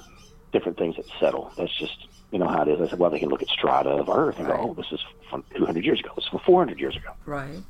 different 0.54 0.78
things 0.78 0.96
that 0.96 1.06
settle. 1.20 1.52
That's 1.58 1.76
just 1.78 2.08
you 2.32 2.40
know 2.40 2.48
how 2.48 2.62
it 2.64 2.70
is. 2.70 2.80
I 2.82 2.90
said, 2.90 3.00
well, 3.00 3.10
they 3.12 3.20
can 3.20 3.30
look 3.30 3.42
at 3.42 3.50
strata 3.50 3.90
of 3.90 4.10
earth 4.10 4.40
and 4.40 4.48
Right. 4.48 4.58
go, 4.58 4.70
oh, 4.70 4.74
this 4.74 4.92
is 4.92 5.00
from 5.30 5.44
200 5.56 5.84
years 5.86 6.00
ago. 6.00 6.12
This 6.16 6.24
is 6.26 6.30
from 6.32 6.40
400 6.40 6.80
years 6.80 6.96
ago. 6.96 7.10
Right. 7.26 7.62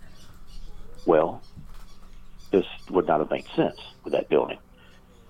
Well, 1.06 1.42
this 2.52 2.66
would 2.90 3.08
not 3.08 3.20
have 3.20 3.30
made 3.32 3.46
sense 3.56 3.80
with 4.04 4.14
that 4.14 4.30
building. 4.30 4.60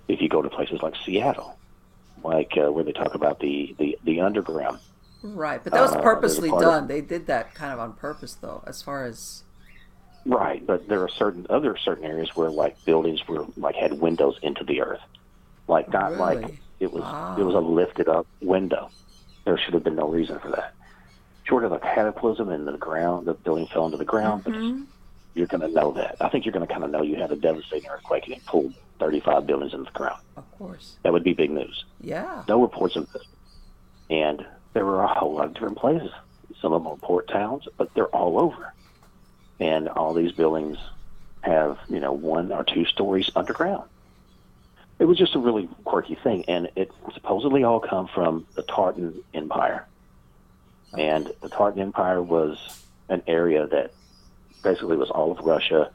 If 0.07 0.21
you 0.21 0.29
go 0.29 0.41
to 0.41 0.49
places 0.49 0.81
like 0.83 0.93
Seattle, 1.03 1.57
like 2.23 2.51
uh, 2.57 2.71
where 2.71 2.83
they 2.83 2.91
talk 2.91 3.15
about 3.15 3.39
the, 3.39 3.73
the, 3.79 3.97
the 4.03 4.19
underground, 4.21 4.79
Right. 5.25 5.63
But 5.63 5.71
that 5.71 5.81
was 5.81 5.93
Uh, 5.93 6.01
purposely 6.01 6.49
of- 6.51 6.59
done. 6.59 6.87
They 6.87 6.99
did 6.99 7.27
that 7.27 7.55
kind 7.55 7.71
of 7.71 7.79
on 7.79 7.93
purpose, 7.93 8.33
though, 8.35 8.61
as 8.67 8.81
far 8.81 9.05
as. 9.05 9.43
right? 10.25 10.63
But 10.67 10.89
there 10.89 11.01
are 11.01 11.07
certain 11.07 11.47
other 11.49 11.77
certain 11.77 12.03
areas 12.03 12.35
where 12.35 12.49
like 12.49 12.75
buildings 12.83 13.25
were 13.27 13.45
like 13.55 13.75
had 13.75 13.93
windows 14.01 14.37
into 14.43 14.65
the 14.65 14.81
earth, 14.81 14.99
like 15.69 15.87
not 15.93 16.17
like 16.17 16.39
Really? 16.41 16.59
It 16.83 16.91
was 16.93 17.03
it 17.39 17.43
was 17.43 17.55
a 17.55 17.59
lifted 17.59 18.07
up 18.07 18.27
window. 18.41 18.89
There 19.45 19.57
should 19.57 19.73
have 19.73 19.83
been 19.83 19.95
no 19.95 20.07
reason 20.07 20.39
for 20.39 20.49
that. 20.51 20.73
Short 21.45 21.63
of 21.65 21.71
a 21.71 21.79
cataclysm 21.79 22.49
and 22.49 22.67
the 22.67 22.77
ground, 22.77 23.25
the 23.27 23.33
building 23.33 23.67
fell 23.67 23.85
into 23.85 23.97
the 23.97 24.05
ground, 24.05 24.43
Mm-hmm. 24.45 24.83
you're 25.33 25.47
going 25.47 25.61
to 25.61 25.67
know 25.67 25.91
that. 25.93 26.15
I 26.21 26.29
think 26.29 26.45
you're 26.45 26.53
going 26.53 26.65
to 26.65 26.71
kind 26.71 26.85
of 26.85 26.91
know 26.91 27.01
you 27.01 27.15
had 27.17 27.31
a 27.31 27.35
devastating 27.35 27.89
earthquake 27.89 28.25
and 28.27 28.35
it 28.37 28.45
pulled 28.45 28.73
35 28.99 29.45
buildings 29.45 29.73
into 29.73 29.85
the 29.85 29.91
ground. 29.91 30.21
Of 30.37 30.49
course. 30.57 30.95
That 31.03 31.11
would 31.11 31.23
be 31.23 31.33
big 31.33 31.51
news. 31.51 31.83
Yeah. 31.99 32.43
No 32.47 32.61
reports 32.61 32.95
of 32.95 33.11
this. 33.11 33.23
And 34.09 34.45
there 34.73 34.85
were 34.85 35.01
a 35.03 35.07
whole 35.07 35.33
lot 35.35 35.47
of 35.47 35.53
different 35.53 35.77
places. 35.77 36.11
Some 36.61 36.71
of 36.71 36.83
them 36.83 36.93
are 36.93 36.97
port 36.97 37.27
towns, 37.27 37.67
but 37.77 37.93
they're 37.93 38.07
all 38.15 38.39
over. 38.39 38.73
And 39.59 39.89
all 39.89 40.13
these 40.13 40.31
buildings 40.31 40.77
have, 41.41 41.77
you 41.89 41.99
know, 41.99 42.13
one 42.13 42.51
or 42.53 42.63
two 42.63 42.85
stories 42.85 43.29
underground. 43.35 43.89
It 45.03 45.05
was 45.05 45.17
just 45.17 45.35
a 45.35 45.39
really 45.39 45.67
quirky 45.83 46.15
thing. 46.15 46.45
And 46.47 46.69
it 46.77 46.89
supposedly 47.13 47.65
all 47.65 47.81
come 47.81 48.07
from 48.07 48.47
the 48.55 48.61
Tartan 48.63 49.21
Empire. 49.33 49.85
And 50.97 51.29
the 51.41 51.49
Tartan 51.49 51.81
Empire 51.81 52.21
was 52.21 52.85
an 53.09 53.21
area 53.27 53.67
that 53.67 53.91
basically 54.63 54.95
was 54.95 55.09
all 55.09 55.37
of 55.37 55.45
Russia, 55.45 55.91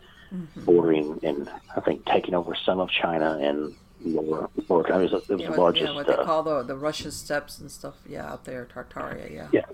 bordering 0.57 1.19
and 1.23 1.51
I 1.75 1.81
think 1.81 2.05
taking 2.05 2.35
over 2.35 2.55
some 2.55 2.81
of 2.81 2.91
China 2.91 3.39
and 3.41 3.75
lower, 4.03 4.51
lower 4.69 4.87
I 4.93 4.99
mean, 4.99 5.07
it 5.07 5.13
was, 5.13 5.23
it 5.23 5.33
was 5.33 5.41
Yeah, 5.41 5.51
the 5.53 5.57
largest. 5.59 5.87
yeah, 5.87 5.95
what 5.95 6.07
they 6.07 6.13
uh, 6.13 6.25
call 6.27 6.43
the 6.43 6.63
the 6.63 6.77
Russian 6.77 7.11
steppes 7.11 7.61
and 7.61 7.71
stuff. 7.71 7.95
Yeah, 8.07 8.31
out 8.31 8.45
there, 8.45 8.67
Tartaria. 8.67 9.33
Yeah. 9.33 9.47
Yeah, 9.53 9.65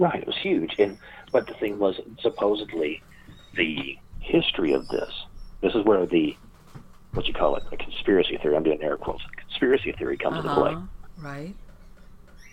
right. 0.00 0.20
It 0.20 0.26
was 0.26 0.36
huge, 0.38 0.74
and 0.80 0.98
but 1.30 1.46
the 1.46 1.54
thing 1.54 1.78
was, 1.78 2.00
supposedly, 2.20 3.04
the 3.54 3.96
history 4.18 4.72
of 4.72 4.88
this. 4.88 5.12
This 5.60 5.76
is 5.76 5.84
where 5.84 6.06
the 6.06 6.36
what 7.14 7.26
you 7.26 7.34
call 7.34 7.56
it, 7.56 7.62
a 7.72 7.76
conspiracy 7.76 8.36
theory. 8.38 8.56
I'm 8.56 8.62
doing 8.62 8.82
air 8.82 8.96
quotes. 8.96 9.22
Conspiracy 9.36 9.92
theory 9.92 10.16
comes 10.16 10.38
into 10.38 10.54
play. 10.54 10.72
Uh-huh. 10.72 10.86
Right. 11.18 11.54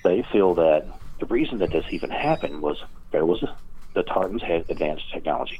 They 0.03 0.23
feel 0.31 0.55
that 0.55 0.85
the 1.19 1.25
reason 1.27 1.59
that 1.59 1.71
this 1.71 1.85
even 1.91 2.09
happened 2.09 2.61
was 2.61 2.81
there 3.11 3.25
was 3.25 3.43
the 3.95 4.03
Tartans 4.03 4.41
had 4.41 4.65
advanced 4.69 5.11
technology, 5.11 5.59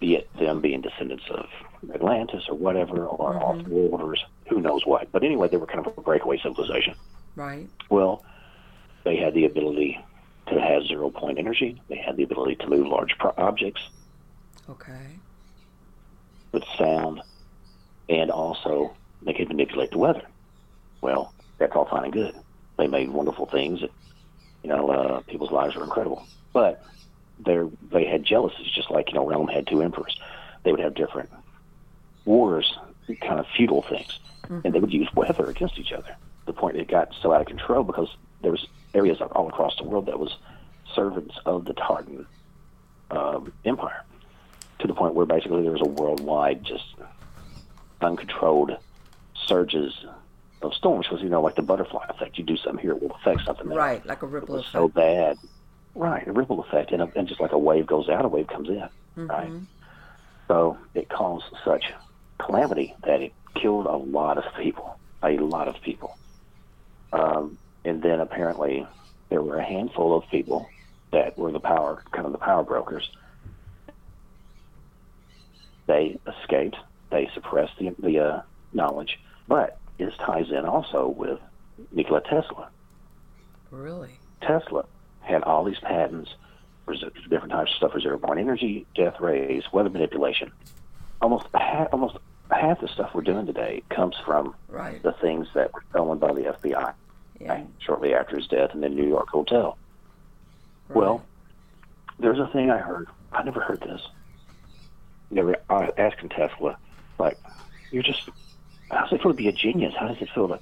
be 0.00 0.16
it 0.16 0.28
them 0.38 0.60
being 0.60 0.80
descendants 0.80 1.24
of 1.30 1.46
Atlantis 1.94 2.44
or 2.48 2.56
whatever, 2.56 3.06
or 3.06 3.36
off 3.36 3.62
worlders, 3.66 4.22
who 4.48 4.60
knows 4.60 4.84
what. 4.84 5.10
But 5.12 5.22
anyway, 5.22 5.48
they 5.48 5.56
were 5.56 5.66
kind 5.66 5.86
of 5.86 5.96
a 5.96 6.00
breakaway 6.00 6.38
civilization. 6.42 6.94
Right. 7.36 7.68
Well, 7.90 8.24
they 9.04 9.16
had 9.16 9.34
the 9.34 9.44
ability 9.44 9.98
to 10.48 10.60
have 10.60 10.82
zero 10.84 11.10
point 11.10 11.38
energy. 11.38 11.80
They 11.88 11.96
had 11.96 12.16
the 12.16 12.22
ability 12.24 12.56
to 12.56 12.68
move 12.68 12.86
large 12.86 13.16
pro- 13.18 13.34
objects 13.36 13.80
Okay. 14.68 15.18
with 16.52 16.64
sound, 16.76 17.22
and 18.08 18.30
also 18.30 18.94
they 19.22 19.32
could 19.32 19.48
manipulate 19.48 19.90
the 19.90 19.98
weather. 19.98 20.22
Well, 21.00 21.32
that's 21.58 21.74
all 21.74 21.86
fine 21.86 22.04
and 22.04 22.12
good. 22.12 22.34
They 22.76 22.86
made 22.86 23.10
wonderful 23.10 23.46
things. 23.46 23.80
That, 23.80 23.90
you 24.62 24.68
know, 24.70 24.88
uh, 24.90 25.20
people's 25.20 25.50
lives 25.50 25.76
are 25.76 25.84
incredible, 25.84 26.26
but 26.52 26.84
they 27.38 27.58
they 27.90 28.04
had 28.04 28.24
jealousies, 28.24 28.70
just 28.74 28.90
like 28.90 29.08
you 29.08 29.14
know, 29.14 29.28
Rome 29.28 29.48
had 29.48 29.66
two 29.66 29.82
emperors. 29.82 30.18
They 30.62 30.72
would 30.72 30.80
have 30.80 30.94
different 30.94 31.30
wars, 32.24 32.76
kind 33.20 33.38
of 33.38 33.46
feudal 33.56 33.82
things, 33.82 34.18
and 34.48 34.74
they 34.74 34.80
would 34.80 34.92
use 34.92 35.08
weather 35.14 35.46
against 35.46 35.78
each 35.78 35.92
other. 35.92 36.16
The 36.46 36.52
point 36.52 36.76
it 36.76 36.88
got 36.88 37.12
so 37.22 37.32
out 37.32 37.40
of 37.40 37.46
control 37.46 37.84
because 37.84 38.08
there 38.42 38.50
was 38.50 38.66
areas 38.94 39.20
all 39.20 39.48
across 39.48 39.76
the 39.76 39.84
world 39.84 40.06
that 40.06 40.18
was 40.18 40.36
servants 40.94 41.36
of 41.44 41.64
the 41.64 41.74
Tartan 41.74 42.26
um, 43.10 43.52
Empire, 43.64 44.02
to 44.80 44.86
the 44.86 44.94
point 44.94 45.14
where 45.14 45.26
basically 45.26 45.62
there 45.62 45.72
was 45.72 45.82
a 45.82 45.88
worldwide 45.88 46.64
just 46.64 46.84
uncontrolled 48.00 48.72
surges 49.46 49.92
of 50.62 50.72
storms 50.74 51.06
because 51.06 51.22
you 51.22 51.28
know 51.28 51.42
like 51.42 51.54
the 51.54 51.62
butterfly 51.62 52.04
effect 52.08 52.38
you 52.38 52.44
do 52.44 52.56
something 52.56 52.82
here 52.82 52.92
it 52.92 53.02
will 53.02 53.12
affect 53.16 53.42
something 53.44 53.68
there. 53.68 53.78
Right, 53.78 54.04
like 54.06 54.22
a 54.22 54.26
ripple 54.26 54.56
effect. 54.56 54.72
so 54.72 54.88
bad 54.88 55.36
right 55.94 56.26
a 56.26 56.32
ripple 56.32 56.60
effect 56.60 56.92
and, 56.92 57.02
a, 57.02 57.10
and 57.14 57.28
just 57.28 57.40
like 57.40 57.52
a 57.52 57.58
wave 57.58 57.86
goes 57.86 58.08
out 58.08 58.24
a 58.24 58.28
wave 58.28 58.46
comes 58.48 58.68
in 58.68 58.88
right 59.26 59.48
Mm-hmm. 59.48 59.64
so 60.48 60.76
it 60.94 61.08
caused 61.08 61.44
such 61.64 61.84
calamity 62.38 62.94
that 63.06 63.22
it 63.22 63.32
killed 63.54 63.86
a 63.86 63.96
lot 63.96 64.36
of 64.38 64.44
people 64.60 64.98
a 65.22 65.38
lot 65.38 65.68
of 65.68 65.80
people 65.82 66.16
um, 67.12 67.56
and 67.84 68.02
then 68.02 68.20
apparently 68.20 68.86
there 69.30 69.40
were 69.42 69.56
a 69.56 69.64
handful 69.64 70.16
of 70.16 70.28
people 70.30 70.68
that 71.12 71.38
were 71.38 71.50
the 71.52 71.60
power 71.60 72.02
kind 72.12 72.26
of 72.26 72.32
the 72.32 72.38
power 72.38 72.62
brokers 72.62 73.08
they 75.86 76.18
escaped 76.26 76.76
they 77.16 77.30
suppressed 77.32 77.72
the, 77.78 77.94
the 77.98 78.18
uh, 78.18 78.42
knowledge 78.74 79.18
but 79.48 79.78
this 79.98 80.12
ties 80.18 80.50
in 80.50 80.64
also 80.66 81.08
with 81.08 81.38
Nikola 81.92 82.20
Tesla 82.20 82.68
Really? 83.70 84.10
Tesla 84.42 84.84
had 85.20 85.42
all 85.42 85.64
these 85.64 85.78
patents 85.80 86.30
for 86.84 86.94
different 87.28 87.50
types 87.50 87.70
of 87.72 87.76
stuff 87.76 87.92
for 87.92 88.00
zero 88.00 88.16
point 88.18 88.38
energy, 88.38 88.86
death 88.94 89.18
rays, 89.18 89.64
weather 89.72 89.90
manipulation. 89.90 90.52
Almost 91.20 91.46
half, 91.52 91.88
almost 91.92 92.16
half 92.52 92.80
the 92.80 92.86
stuff 92.86 93.10
we're 93.12 93.22
doing 93.22 93.44
today 93.44 93.82
comes 93.90 94.14
from 94.24 94.54
Right. 94.68 95.02
the 95.02 95.12
things 95.14 95.48
that 95.54 95.74
were 95.74 95.82
stolen 95.90 96.18
by 96.18 96.32
the 96.32 96.42
FBI 96.42 96.92
Yeah. 97.40 97.48
right, 97.52 97.66
shortly 97.80 98.14
after 98.14 98.36
his 98.36 98.46
death 98.46 98.70
in 98.72 98.82
the 98.82 98.88
New 98.88 99.06
York 99.08 99.28
hotel. 99.30 99.76
Well, 100.90 101.24
there's 102.20 102.38
a 102.38 102.46
thing 102.52 102.70
I 102.70 102.78
heard. 102.78 103.08
I 103.32 103.42
never 103.42 103.60
heard 103.60 103.80
this. 103.80 104.00
Never 105.32 105.56
I 105.68 105.86
was 105.86 105.92
asking 105.98 106.28
Tesla, 106.28 106.78
like, 107.18 107.38
you're 107.90 108.02
just, 108.02 108.28
how 108.90 109.02
does 109.02 109.12
it 109.12 109.22
feel 109.22 109.32
to 109.32 109.36
be 109.36 109.48
a 109.48 109.52
genius? 109.52 109.94
How 109.98 110.08
does 110.08 110.20
it 110.20 110.28
feel 110.34 110.48
to 110.48 110.60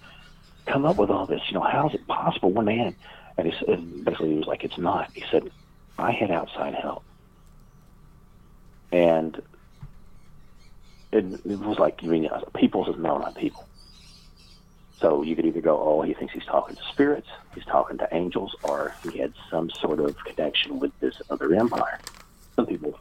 come 0.67 0.85
up 0.85 0.97
with 0.97 1.11
all 1.11 1.27
this? 1.27 1.43
You 1.49 1.55
know, 1.55 1.63
how 1.63 1.89
is 1.89 1.95
it 1.95 2.07
possible? 2.07 2.51
One 2.51 2.67
man, 2.67 2.95
and 3.37 3.53
he 3.53 3.75
basically, 4.03 4.31
he 4.31 4.39
was 4.39 4.47
like, 4.47 4.65
it's 4.65 4.79
not. 4.79 5.11
He 5.15 5.25
said, 5.31 5.51
I 5.99 6.13
had 6.13 6.31
outside 6.31 6.75
help. 6.75 7.05
And 8.93 9.41
it, 11.13 11.25
it 11.45 11.59
was 11.59 11.79
like, 11.79 12.03
you 12.03 12.11
mean, 12.11 12.27
uh, 12.27 12.41
people 12.57 12.85
says, 12.85 12.97
no, 12.97 13.19
not 13.19 13.37
people. 13.37 13.67
So 15.01 15.23
you 15.23 15.35
could 15.37 15.47
either 15.47 15.61
go, 15.61 15.81
oh, 15.81 16.03
he 16.03 16.15
thinks 16.15 16.33
he's 16.33 16.45
talking 16.45 16.77
to 16.77 16.83
spirits, 16.93 17.29
he's 17.55 17.65
talking 17.65 17.99
to 17.99 18.09
angels, 18.13 18.55
or 18.63 18.95
he 19.03 19.19
had 19.19 19.33
some 19.51 19.71
sort 19.71 20.01
of 20.01 20.17
connection 20.25 20.79
with 20.79 20.99
this 21.01 21.21
other 21.31 21.53
empire. 21.55 21.99
Some 22.57 22.67
people 22.67 22.99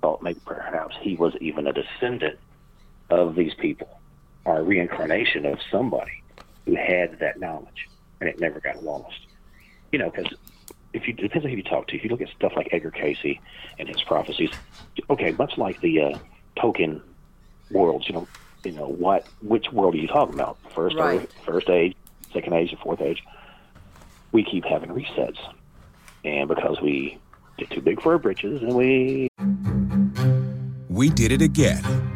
thought 0.00 0.22
maybe 0.22 0.40
perhaps 0.44 0.96
he 1.00 1.16
was 1.16 1.34
even 1.40 1.66
a 1.66 1.72
descendant 1.72 2.38
of 3.10 3.34
these 3.34 3.54
people, 3.54 3.88
are 4.44 4.58
a 4.60 4.62
reincarnation 4.62 5.44
of 5.46 5.58
somebody 5.70 6.22
who 6.64 6.74
had 6.74 7.18
that 7.20 7.38
knowledge, 7.40 7.88
and 8.20 8.28
it 8.28 8.40
never 8.40 8.60
got 8.60 8.82
lost. 8.84 9.18
You 9.92 9.98
know, 9.98 10.10
because 10.10 10.32
if 10.92 11.06
you 11.06 11.14
it 11.14 11.20
depends 11.20 11.44
on 11.44 11.50
who 11.50 11.56
you 11.56 11.62
talk 11.62 11.86
to. 11.88 11.96
If 11.96 12.04
you 12.04 12.10
look 12.10 12.20
at 12.20 12.28
stuff 12.30 12.52
like 12.56 12.68
Edgar 12.72 12.90
Cayce 12.90 13.38
and 13.78 13.88
his 13.88 14.02
prophecies, 14.02 14.50
okay, 15.10 15.32
much 15.32 15.58
like 15.58 15.80
the 15.80 16.00
uh, 16.00 16.18
Tolkien 16.56 17.00
worlds, 17.70 18.08
you 18.08 18.14
know, 18.14 18.28
you 18.64 18.72
know 18.72 18.88
what 18.88 19.26
which 19.42 19.70
world 19.72 19.94
are 19.94 19.98
you 19.98 20.08
talking 20.08 20.34
about? 20.34 20.58
First, 20.74 20.96
Right. 20.96 21.20
Earth, 21.20 21.34
first 21.44 21.68
age, 21.68 21.94
second 22.32 22.54
age, 22.54 22.70
and 22.70 22.80
fourth 22.80 23.00
age. 23.00 23.22
We 24.32 24.42
keep 24.42 24.64
having 24.64 24.90
resets, 24.90 25.38
and 26.24 26.48
because 26.48 26.80
we 26.80 27.18
get 27.58 27.70
too 27.70 27.80
big 27.80 28.02
for 28.02 28.12
our 28.12 28.18
britches, 28.18 28.62
and 28.62 28.74
we 28.74 29.28
We 30.88 31.10
did 31.10 31.30
it 31.30 31.42
again. 31.42 32.15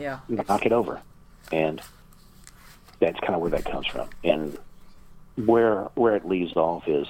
Yeah. 0.00 0.20
knock 0.28 0.64
it 0.64 0.72
over. 0.72 1.00
And 1.52 1.80
that's 3.00 3.20
kind 3.20 3.34
of 3.34 3.40
where 3.40 3.50
that 3.50 3.64
comes 3.64 3.86
from. 3.86 4.08
And 4.24 4.58
where 5.36 5.84
where 5.94 6.16
it 6.16 6.26
leaves 6.26 6.56
off 6.56 6.88
is 6.88 7.06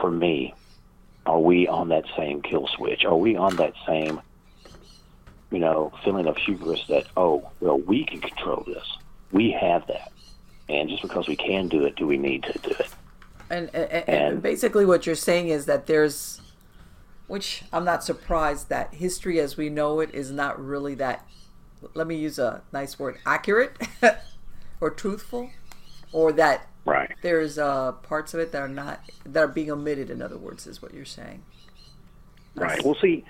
for 0.00 0.10
me, 0.10 0.54
are 1.24 1.40
we 1.40 1.66
on 1.66 1.88
that 1.88 2.04
same 2.16 2.42
kill 2.42 2.66
switch? 2.68 3.04
Are 3.04 3.16
we 3.16 3.36
on 3.36 3.56
that 3.56 3.72
same 3.86 4.20
you 5.52 5.60
know, 5.60 5.92
feeling 6.04 6.26
of 6.26 6.36
hubris 6.36 6.84
that, 6.88 7.06
oh, 7.16 7.48
well, 7.60 7.78
we 7.78 8.04
can 8.04 8.20
control 8.20 8.64
this. 8.66 8.84
We 9.30 9.52
have 9.52 9.86
that. 9.86 10.10
And 10.68 10.88
just 10.90 11.02
because 11.02 11.28
we 11.28 11.36
can 11.36 11.68
do 11.68 11.84
it, 11.84 11.94
do 11.94 12.04
we 12.04 12.18
need 12.18 12.42
to 12.42 12.58
do 12.58 12.70
it? 12.70 12.88
And, 13.48 13.70
and, 13.72 13.90
and 13.92 14.08
And- 14.08 14.42
basically, 14.42 14.84
what 14.84 15.06
you're 15.06 15.14
saying 15.14 15.48
is 15.48 15.66
that 15.66 15.86
there's, 15.86 16.40
which 17.26 17.64
I'm 17.72 17.84
not 17.84 18.04
surprised 18.04 18.68
that 18.68 18.94
history 18.94 19.40
as 19.40 19.56
we 19.56 19.68
know 19.68 20.00
it 20.00 20.14
is 20.14 20.30
not 20.30 20.64
really 20.64 20.94
that, 20.96 21.26
let 21.94 22.06
me 22.06 22.16
use 22.16 22.38
a 22.38 22.62
nice 22.72 22.98
word, 22.98 23.18
accurate 23.26 23.76
or 24.80 24.90
truthful, 24.90 25.50
or 26.12 26.32
that 26.32 26.68
Right. 26.84 27.10
there's 27.20 27.58
uh, 27.58 27.92
parts 27.92 28.32
of 28.32 28.38
it 28.38 28.52
that 28.52 28.62
are 28.62 28.68
not, 28.68 29.00
that 29.24 29.40
are 29.42 29.48
being 29.48 29.72
omitted, 29.72 30.08
in 30.08 30.22
other 30.22 30.38
words, 30.38 30.68
is 30.68 30.80
what 30.80 30.94
you're 30.94 31.04
saying. 31.04 31.42
Right. 32.54 32.82
Well, 32.84 32.96
see, 33.00 33.24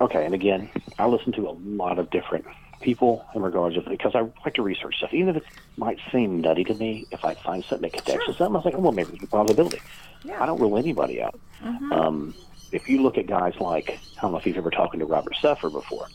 okay, 0.00 0.24
and 0.26 0.34
again, 0.34 0.68
I 0.98 1.06
listen 1.06 1.32
to 1.32 1.48
a 1.48 1.56
lot 1.64 1.98
of 1.98 2.10
different 2.10 2.44
people 2.80 3.24
in 3.34 3.42
regards 3.42 3.74
to 3.76 3.82
because 3.82 4.14
I 4.14 4.20
like 4.44 4.54
to 4.54 4.62
research 4.62 4.96
stuff, 4.98 5.12
even 5.12 5.30
if 5.36 5.36
it 5.36 5.44
might 5.76 5.98
seem 6.12 6.40
nutty 6.40 6.64
to 6.64 6.74
me. 6.74 7.06
If 7.10 7.24
I 7.24 7.34
find 7.34 7.64
something 7.64 7.90
that 7.90 8.04
connects 8.04 8.26
to 8.26 8.32
something, 8.34 8.54
I 8.54 8.58
was 8.58 8.64
like, 8.64 8.74
oh, 8.74 8.80
well, 8.80 8.92
maybe 8.92 9.10
there's 9.12 9.22
a 9.22 9.26
possibility. 9.26 9.80
Yeah. 10.24 10.42
I 10.42 10.46
don't 10.46 10.60
rule 10.60 10.76
anybody 10.76 11.22
out. 11.22 11.38
Um, 11.62 12.34
if 12.72 12.88
you 12.88 13.02
look 13.02 13.18
at 13.18 13.26
guys 13.26 13.54
like 13.60 13.98
I 14.18 14.20
don't 14.22 14.32
know 14.32 14.38
if 14.38 14.46
you've 14.46 14.56
ever 14.56 14.70
talked 14.70 14.98
to 14.98 15.04
Robert 15.04 15.34
Sepehr 15.42 15.72
before. 15.72 16.06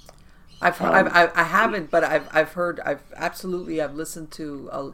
I've, 0.62 0.82
I've, 0.82 1.08
I've 1.16 1.32
I 1.36 1.44
haven't, 1.44 1.92
but 1.92 2.04
I've 2.04 2.28
I've 2.32 2.54
heard 2.54 2.80
I've 2.82 3.02
absolutely 3.16 3.82
I've 3.82 3.96
listened 3.96 4.32
to 4.32 4.70
uh, 4.72 4.92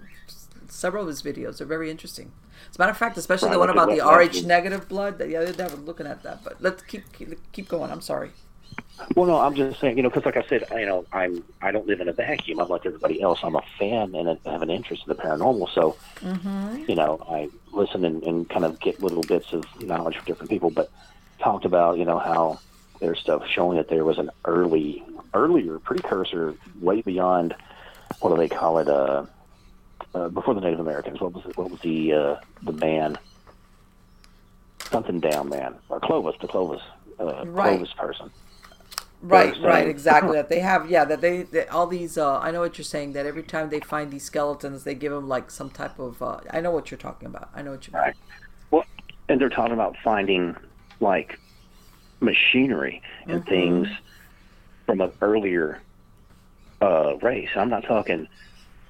several 0.67 1.03
of 1.03 1.09
his 1.09 1.21
videos. 1.21 1.57
They're 1.57 1.67
very 1.67 1.89
interesting. 1.91 2.31
As 2.69 2.77
a 2.77 2.79
matter 2.79 2.91
of 2.91 2.97
fact, 2.97 3.17
especially 3.17 3.49
Right, 3.49 3.53
the 3.53 3.59
one 3.59 3.69
about 3.69 3.89
the 3.89 4.01
Rh 4.01 4.45
negative 4.45 4.87
blood. 4.87 5.17
The 5.17 5.35
other 5.35 5.53
day 5.53 5.63
I 5.63 5.67
was 5.67 5.79
looking 5.79 6.07
at 6.07 6.23
that, 6.23 6.43
but 6.43 6.61
let's 6.61 6.81
keep 6.83 7.11
keep, 7.13 7.51
keep 7.51 7.67
going. 7.67 7.91
I'm 7.91 8.01
sorry. 8.01 8.31
Well, 9.15 9.25
no, 9.25 9.37
I'm 9.37 9.55
just 9.55 9.79
saying, 9.79 9.97
you 9.97 10.03
know, 10.03 10.09
because 10.09 10.25
like 10.25 10.37
I 10.37 10.43
said, 10.47 10.65
you 10.71 10.85
know, 10.85 11.05
I'm 11.11 11.43
I 11.61 11.71
don't 11.71 11.87
live 11.87 12.01
in 12.01 12.07
a 12.07 12.13
vacuum. 12.13 12.59
I'm 12.59 12.69
like 12.69 12.85
everybody 12.85 13.21
else. 13.21 13.39
I'm 13.43 13.55
a 13.55 13.63
fan 13.79 14.13
and 14.15 14.29
I 14.29 14.51
have 14.51 14.61
an 14.61 14.69
interest 14.69 15.03
in 15.07 15.15
the 15.15 15.21
paranormal. 15.21 15.73
So, 15.73 15.95
you 16.87 16.95
know, 16.95 17.19
I 17.27 17.49
listen 17.71 18.05
and, 18.05 18.21
and 18.23 18.49
kind 18.49 18.63
of 18.63 18.79
get 18.79 19.01
little 19.01 19.23
bits 19.23 19.53
of 19.53 19.65
knowledge 19.81 20.17
from 20.17 20.25
different 20.25 20.49
people, 20.49 20.69
but 20.69 20.91
talked 21.41 21.65
about 21.65 21.97
you 21.97 22.05
know 22.05 22.19
how 22.19 22.59
there's 22.99 23.19
stuff 23.19 23.43
showing 23.47 23.77
that 23.77 23.89
there 23.89 24.05
was 24.05 24.17
an 24.19 24.29
early, 24.45 25.03
earlier 25.33 25.79
precursor, 25.79 26.55
way 26.79 27.01
beyond 27.01 27.55
what 28.19 28.29
do 28.29 28.37
they 28.37 28.49
call 28.49 28.77
it? 28.79 28.87
Uh, 28.87 29.25
uh, 30.13 30.27
before 30.29 30.53
the 30.53 30.61
Native 30.61 30.79
Americans, 30.79 31.19
what 31.21 31.33
was 31.33 31.45
it, 31.45 31.57
what 31.57 31.71
was 31.71 31.79
the 31.81 32.13
uh, 32.13 32.35
the 32.63 32.73
man? 32.73 33.17
Something 34.89 35.19
down 35.21 35.49
man 35.49 35.75
or 35.89 35.99
Clovis, 35.99 36.35
the 36.41 36.47
Clovis, 36.47 36.81
uh, 37.19 37.45
Right. 37.45 37.77
Clovis 37.77 37.93
person. 37.93 38.29
Right, 39.21 39.55
right, 39.61 39.87
exactly. 39.87 40.33
That 40.33 40.49
they 40.49 40.59
have, 40.59 40.89
yeah, 40.89 41.05
that 41.05 41.21
they, 41.21 41.43
that 41.43 41.69
all 41.71 41.85
these. 41.85 42.17
Uh, 42.17 42.39
I 42.39 42.51
know 42.51 42.59
what 42.59 42.77
you're 42.77 42.85
saying. 42.85 43.13
That 43.13 43.25
every 43.25 43.43
time 43.43 43.69
they 43.69 43.79
find 43.79 44.11
these 44.11 44.23
skeletons, 44.23 44.83
they 44.83 44.95
give 44.95 45.11
them 45.11 45.29
like 45.29 45.51
some 45.51 45.69
type 45.69 45.99
of. 45.99 46.21
Uh, 46.21 46.39
I 46.49 46.59
know 46.59 46.71
what 46.71 46.89
you're 46.91 46.97
talking 46.97 47.27
about. 47.27 47.49
I 47.55 47.61
know 47.61 47.71
what 47.71 47.87
you 47.87 47.93
mean. 47.93 48.01
Right. 48.01 48.15
Well, 48.71 48.83
and 49.29 49.39
they're 49.39 49.49
talking 49.49 49.73
about 49.73 49.95
finding 50.03 50.55
like 51.01 51.37
machinery 52.21 53.01
and 53.27 53.41
Mm-hmm. 53.41 53.49
things 53.49 53.87
from 54.85 55.01
an 55.01 55.11
earlier 55.21 55.79
uh, 56.81 57.15
race. 57.21 57.49
I'm 57.55 57.69
not 57.69 57.83
talking 57.83 58.27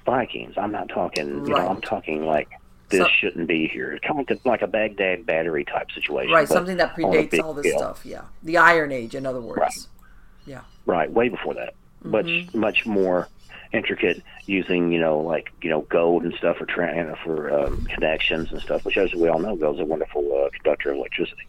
Vikings. 0.06 0.54
I'm 0.56 0.72
not 0.72 0.88
talking. 0.88 1.46
You 1.46 1.52
know, 1.54 1.68
I'm 1.68 1.80
talking 1.80 2.24
like 2.26 2.48
this 2.88 3.00
So- 3.00 3.08
shouldn't 3.08 3.46
be 3.48 3.68
here. 3.68 3.98
Kind 4.06 4.20
of 4.20 4.28
like, 4.30 4.44
like 4.44 4.62
a 4.62 4.66
Baghdad 4.66 5.26
battery 5.26 5.64
type 5.64 5.90
situation. 5.92 6.32
Right, 6.32 6.48
something 6.48 6.76
that 6.78 6.94
predates 6.96 7.38
all 7.42 7.54
this 7.54 7.72
stuff. 7.74 8.04
Yeah, 8.04 8.22
the 8.42 8.56
Iron 8.58 8.92
Age, 8.92 9.14
in 9.14 9.26
other 9.26 9.40
words. 9.40 9.58
Right. 9.60 9.86
Yeah. 10.46 10.60
Right, 10.86 11.10
way 11.10 11.28
before 11.28 11.54
that. 11.54 11.74
Much 12.04 12.26
Mm-hmm. 12.26 12.58
much 12.58 12.84
more 12.84 13.28
intricate, 13.72 14.22
using 14.46 14.90
you 14.92 14.98
know 14.98 15.20
like 15.20 15.50
you 15.62 15.70
know 15.70 15.82
gold 15.82 16.24
and 16.24 16.34
stuff 16.34 16.56
for 16.56 16.66
tra- 16.66 17.16
for 17.24 17.52
um, 17.52 17.84
connections 17.86 18.50
and 18.50 18.60
stuff. 18.60 18.84
Which, 18.84 18.96
as 18.96 19.14
we 19.14 19.28
all 19.28 19.38
know, 19.38 19.54
gold 19.54 19.76
is 19.76 19.80
a 19.82 19.84
wonderful 19.84 20.44
uh, 20.44 20.50
conductor 20.50 20.90
of 20.90 20.96
electricity. 20.96 21.46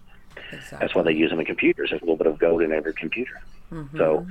Exactly. 0.54 0.78
That's 0.80 0.95
why 0.95 1.04
they 1.04 1.14
use 1.14 1.30
them 1.30 1.39
in 1.39 1.45
computers. 1.45 1.89
There's 1.89 2.01
a 2.01 2.06
little 2.06 2.18
bit 2.18 2.28
of 2.28 2.39
gold 2.39 2.62
in 2.62 2.72
every 2.72 2.93
computer. 2.93 3.41
Mm-hmm. 3.72 3.97
So 3.97 4.28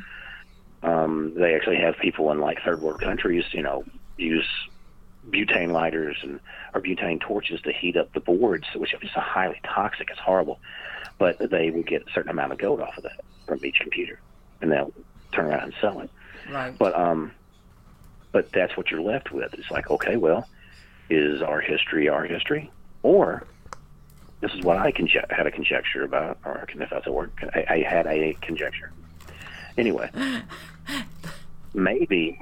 um, 0.83 1.35
they 1.37 1.55
actually 1.55 1.79
have 1.79 1.97
people 1.99 2.31
in 2.33 2.41
like 2.41 2.63
third 2.63 2.81
world 2.81 3.01
countries, 3.01 3.45
you 3.53 3.63
know, 3.63 3.85
use 4.17 4.47
butane 5.31 5.71
lighters 5.71 6.17
and 6.23 6.41
or 6.75 6.81
butane 6.81 7.21
torches 7.21 7.61
to 7.63 7.73
heat 7.73 7.97
up 7.97 8.13
the 8.13 8.21
boards, 8.21 8.67
which 8.75 8.95
is 8.95 9.11
highly 9.11 9.61
toxic. 9.65 10.11
It's 10.11 10.19
horrible, 10.19 10.59
but 11.19 11.39
they 11.51 11.71
will 11.71 11.83
get 11.83 12.03
a 12.09 12.13
certain 12.13 12.31
amount 12.31 12.53
of 12.53 12.59
gold 12.59 12.81
off 12.81 12.97
of 12.97 13.05
that 13.05 13.21
from 13.47 13.65
each 13.65 13.79
computer, 13.81 14.21
and 14.61 14.73
they'll 14.73 14.93
turn 15.33 15.47
around 15.47 15.65
and 15.65 15.75
sell 15.81 16.01
it. 16.01 16.11
Right. 16.51 16.77
But 16.77 16.99
um, 16.99 17.33
but 18.33 18.51
that's 18.53 18.77
what 18.77 18.91
you're 18.91 19.03
left 19.03 19.31
with. 19.31 19.55
It's 19.55 19.71
like, 19.71 19.91
okay, 19.91 20.17
well, 20.17 20.49
is 21.11 21.43
our 21.43 21.61
history 21.61 22.09
our 22.09 22.25
history, 22.25 22.71
or 23.03 23.45
this 24.43 24.53
is 24.55 24.61
what 24.63 24.77
I 24.77 24.93
had 25.31 25.47
a 25.47 25.51
conjecture 25.53 26.03
about, 26.03 26.37
or 26.45 26.67
if 26.69 26.91
that's 26.91 27.07
a 27.07 27.13
word, 27.13 27.31
I, 27.55 27.65
I 27.71 27.79
had 27.89 28.07
a 28.09 28.35
conjecture. 28.43 28.93
Anyway, 29.79 30.11
maybe 31.75 32.39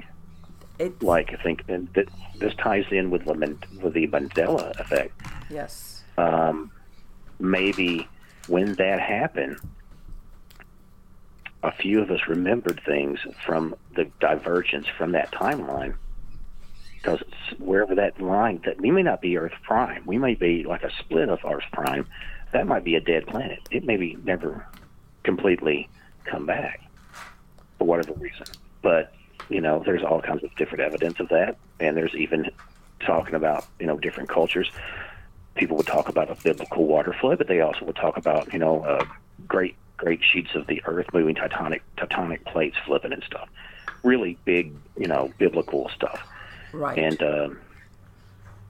It, 0.79 1.01
like 1.01 1.31
I 1.31 1.41
think 1.41 1.63
and 1.69 1.87
that 1.93 2.07
this 2.39 2.53
ties 2.55 2.85
in 2.91 3.11
with 3.11 3.23
the 3.25 3.33
with 3.81 3.93
the 3.93 4.07
Mandela 4.07 4.77
effect. 4.79 5.13
yes. 5.49 6.03
Um, 6.17 6.71
maybe 7.39 8.07
when 8.47 8.73
that 8.75 8.99
happened, 8.99 9.57
a 11.63 11.71
few 11.71 12.01
of 12.01 12.09
us 12.09 12.21
remembered 12.27 12.81
things 12.83 13.19
from 13.45 13.75
the 13.95 14.05
divergence 14.19 14.87
from 14.97 15.11
that 15.11 15.31
timeline. 15.31 15.93
Because 17.01 17.21
wherever 17.57 17.95
that 17.95 18.21
line, 18.21 18.61
that 18.65 18.79
we 18.79 18.91
may 18.91 19.01
not 19.01 19.21
be 19.21 19.37
Earth 19.37 19.55
Prime, 19.63 20.03
we 20.05 20.17
may 20.17 20.35
be 20.35 20.63
like 20.63 20.83
a 20.83 20.91
split 20.99 21.29
of 21.29 21.39
Earth 21.43 21.63
Prime. 21.71 22.07
That 22.51 22.67
might 22.67 22.83
be 22.83 22.95
a 22.95 23.01
dead 23.01 23.25
planet. 23.27 23.59
It 23.71 23.83
may 23.83 23.97
be 23.97 24.17
never 24.23 24.67
completely 25.23 25.89
come 26.25 26.45
back 26.45 26.81
for 27.77 27.85
whatever 27.85 28.13
reason. 28.13 28.45
But 28.81 29.13
you 29.49 29.61
know, 29.61 29.81
there's 29.83 30.03
all 30.03 30.21
kinds 30.21 30.43
of 30.43 30.55
different 30.55 30.83
evidence 30.83 31.19
of 31.19 31.29
that, 31.29 31.57
and 31.79 31.97
there's 31.97 32.13
even 32.15 32.51
talking 32.99 33.33
about 33.33 33.65
you 33.79 33.87
know 33.87 33.97
different 33.97 34.29
cultures 34.29 34.69
people 35.55 35.77
would 35.77 35.87
talk 35.87 36.09
about 36.09 36.29
a 36.29 36.35
biblical 36.43 36.85
water 36.85 37.13
flood, 37.13 37.37
but 37.37 37.47
they 37.47 37.61
also 37.61 37.85
would 37.85 37.95
talk 37.95 38.17
about 38.17 38.51
you 38.53 38.59
know 38.59 38.81
uh, 38.81 39.05
great 39.47 39.75
great 39.97 40.21
sheets 40.23 40.55
of 40.55 40.67
the 40.67 40.81
earth 40.85 41.07
moving, 41.13 41.35
tectonic 41.35 41.81
tectonic 41.97 42.43
plates 42.45 42.77
flipping 42.85 43.13
and 43.13 43.23
stuff. 43.23 43.49
Really 44.03 44.37
big, 44.45 44.73
you 44.97 45.07
know, 45.07 45.31
biblical 45.37 45.89
stuff. 45.95 46.27
Right. 46.73 46.97
And 46.97 47.21
um, 47.21 47.59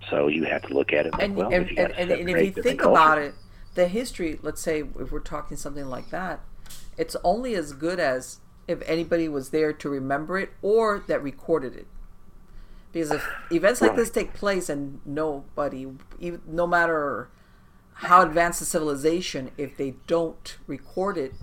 so 0.09 0.27
you 0.27 0.43
have 0.45 0.63
to 0.63 0.73
look 0.73 0.93
at 0.93 1.05
it 1.05 1.13
like, 1.13 1.23
and, 1.23 1.35
well, 1.35 1.53
and, 1.53 1.65
if 1.65 1.71
you 1.71 1.77
and, 1.77 1.93
and, 1.93 2.11
if 2.29 2.55
you 2.57 2.63
think 2.63 2.83
about 2.83 3.17
it, 3.17 3.33
the 3.75 3.87
history, 3.87 4.39
let's 4.41 4.61
say 4.61 4.83
if 4.99 5.11
we're 5.11 5.19
talking 5.19 5.57
something 5.57 5.85
like 5.87 6.09
that, 6.09 6.41
it's 6.97 7.15
only 7.23 7.55
as 7.55 7.73
good 7.73 7.99
as 7.99 8.39
if 8.67 8.81
anybody 8.85 9.27
was 9.27 9.49
there 9.49 9.73
to 9.73 9.89
remember 9.89 10.37
it 10.37 10.51
or 10.61 11.03
that 11.07 11.21
recorded 11.23 11.75
it. 11.75 11.87
Because 12.91 13.11
if 13.11 13.27
events 13.51 13.81
like 13.81 13.95
this 13.95 14.09
take 14.09 14.33
place 14.33 14.67
and 14.67 14.99
nobody, 15.05 15.87
even, 16.19 16.41
no 16.45 16.67
matter 16.67 17.29
how 17.93 18.21
advanced 18.21 18.59
the 18.59 18.65
civilization, 18.65 19.51
if 19.57 19.77
they 19.77 19.95
don't 20.07 20.57
record 20.67 21.17
it, 21.17 21.33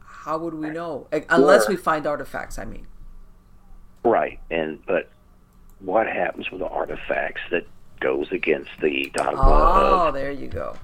how 0.00 0.38
would 0.38 0.54
we 0.54 0.70
know? 0.70 1.06
Unless 1.28 1.66
Or- 1.66 1.70
we 1.70 1.76
find 1.76 2.06
artifacts, 2.06 2.58
I 2.58 2.64
mean. 2.64 2.88
right? 4.02 4.40
And 4.50 4.84
but 4.86 5.08
what 5.80 6.06
happens 6.06 6.50
with 6.50 6.60
the 6.60 6.68
artifacts 6.68 7.40
that 7.50 7.66
goes 8.00 8.30
against 8.30 8.70
the 8.80 9.10
dogma 9.14 9.40
of 9.40 10.08
Oh, 10.08 10.12
there 10.12 10.30
you 10.32 10.48
go. 10.48 10.76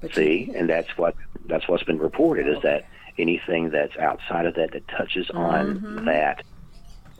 But 0.00 0.16
you- 0.16 0.22
See, 0.48 0.52
and 0.54 0.68
that's 0.68 0.96
what 0.98 1.14
that's 1.46 1.68
what's 1.68 1.82
been 1.84 1.98
reported 1.98 2.48
is 2.48 2.62
that 2.62 2.86
anything 3.18 3.70
that's 3.70 3.96
outside 3.96 4.46
of 4.46 4.54
that 4.54 4.72
that 4.72 4.86
touches 4.88 5.28
Mm-hmm. 5.28 5.98
on 5.98 6.04
that 6.06 6.42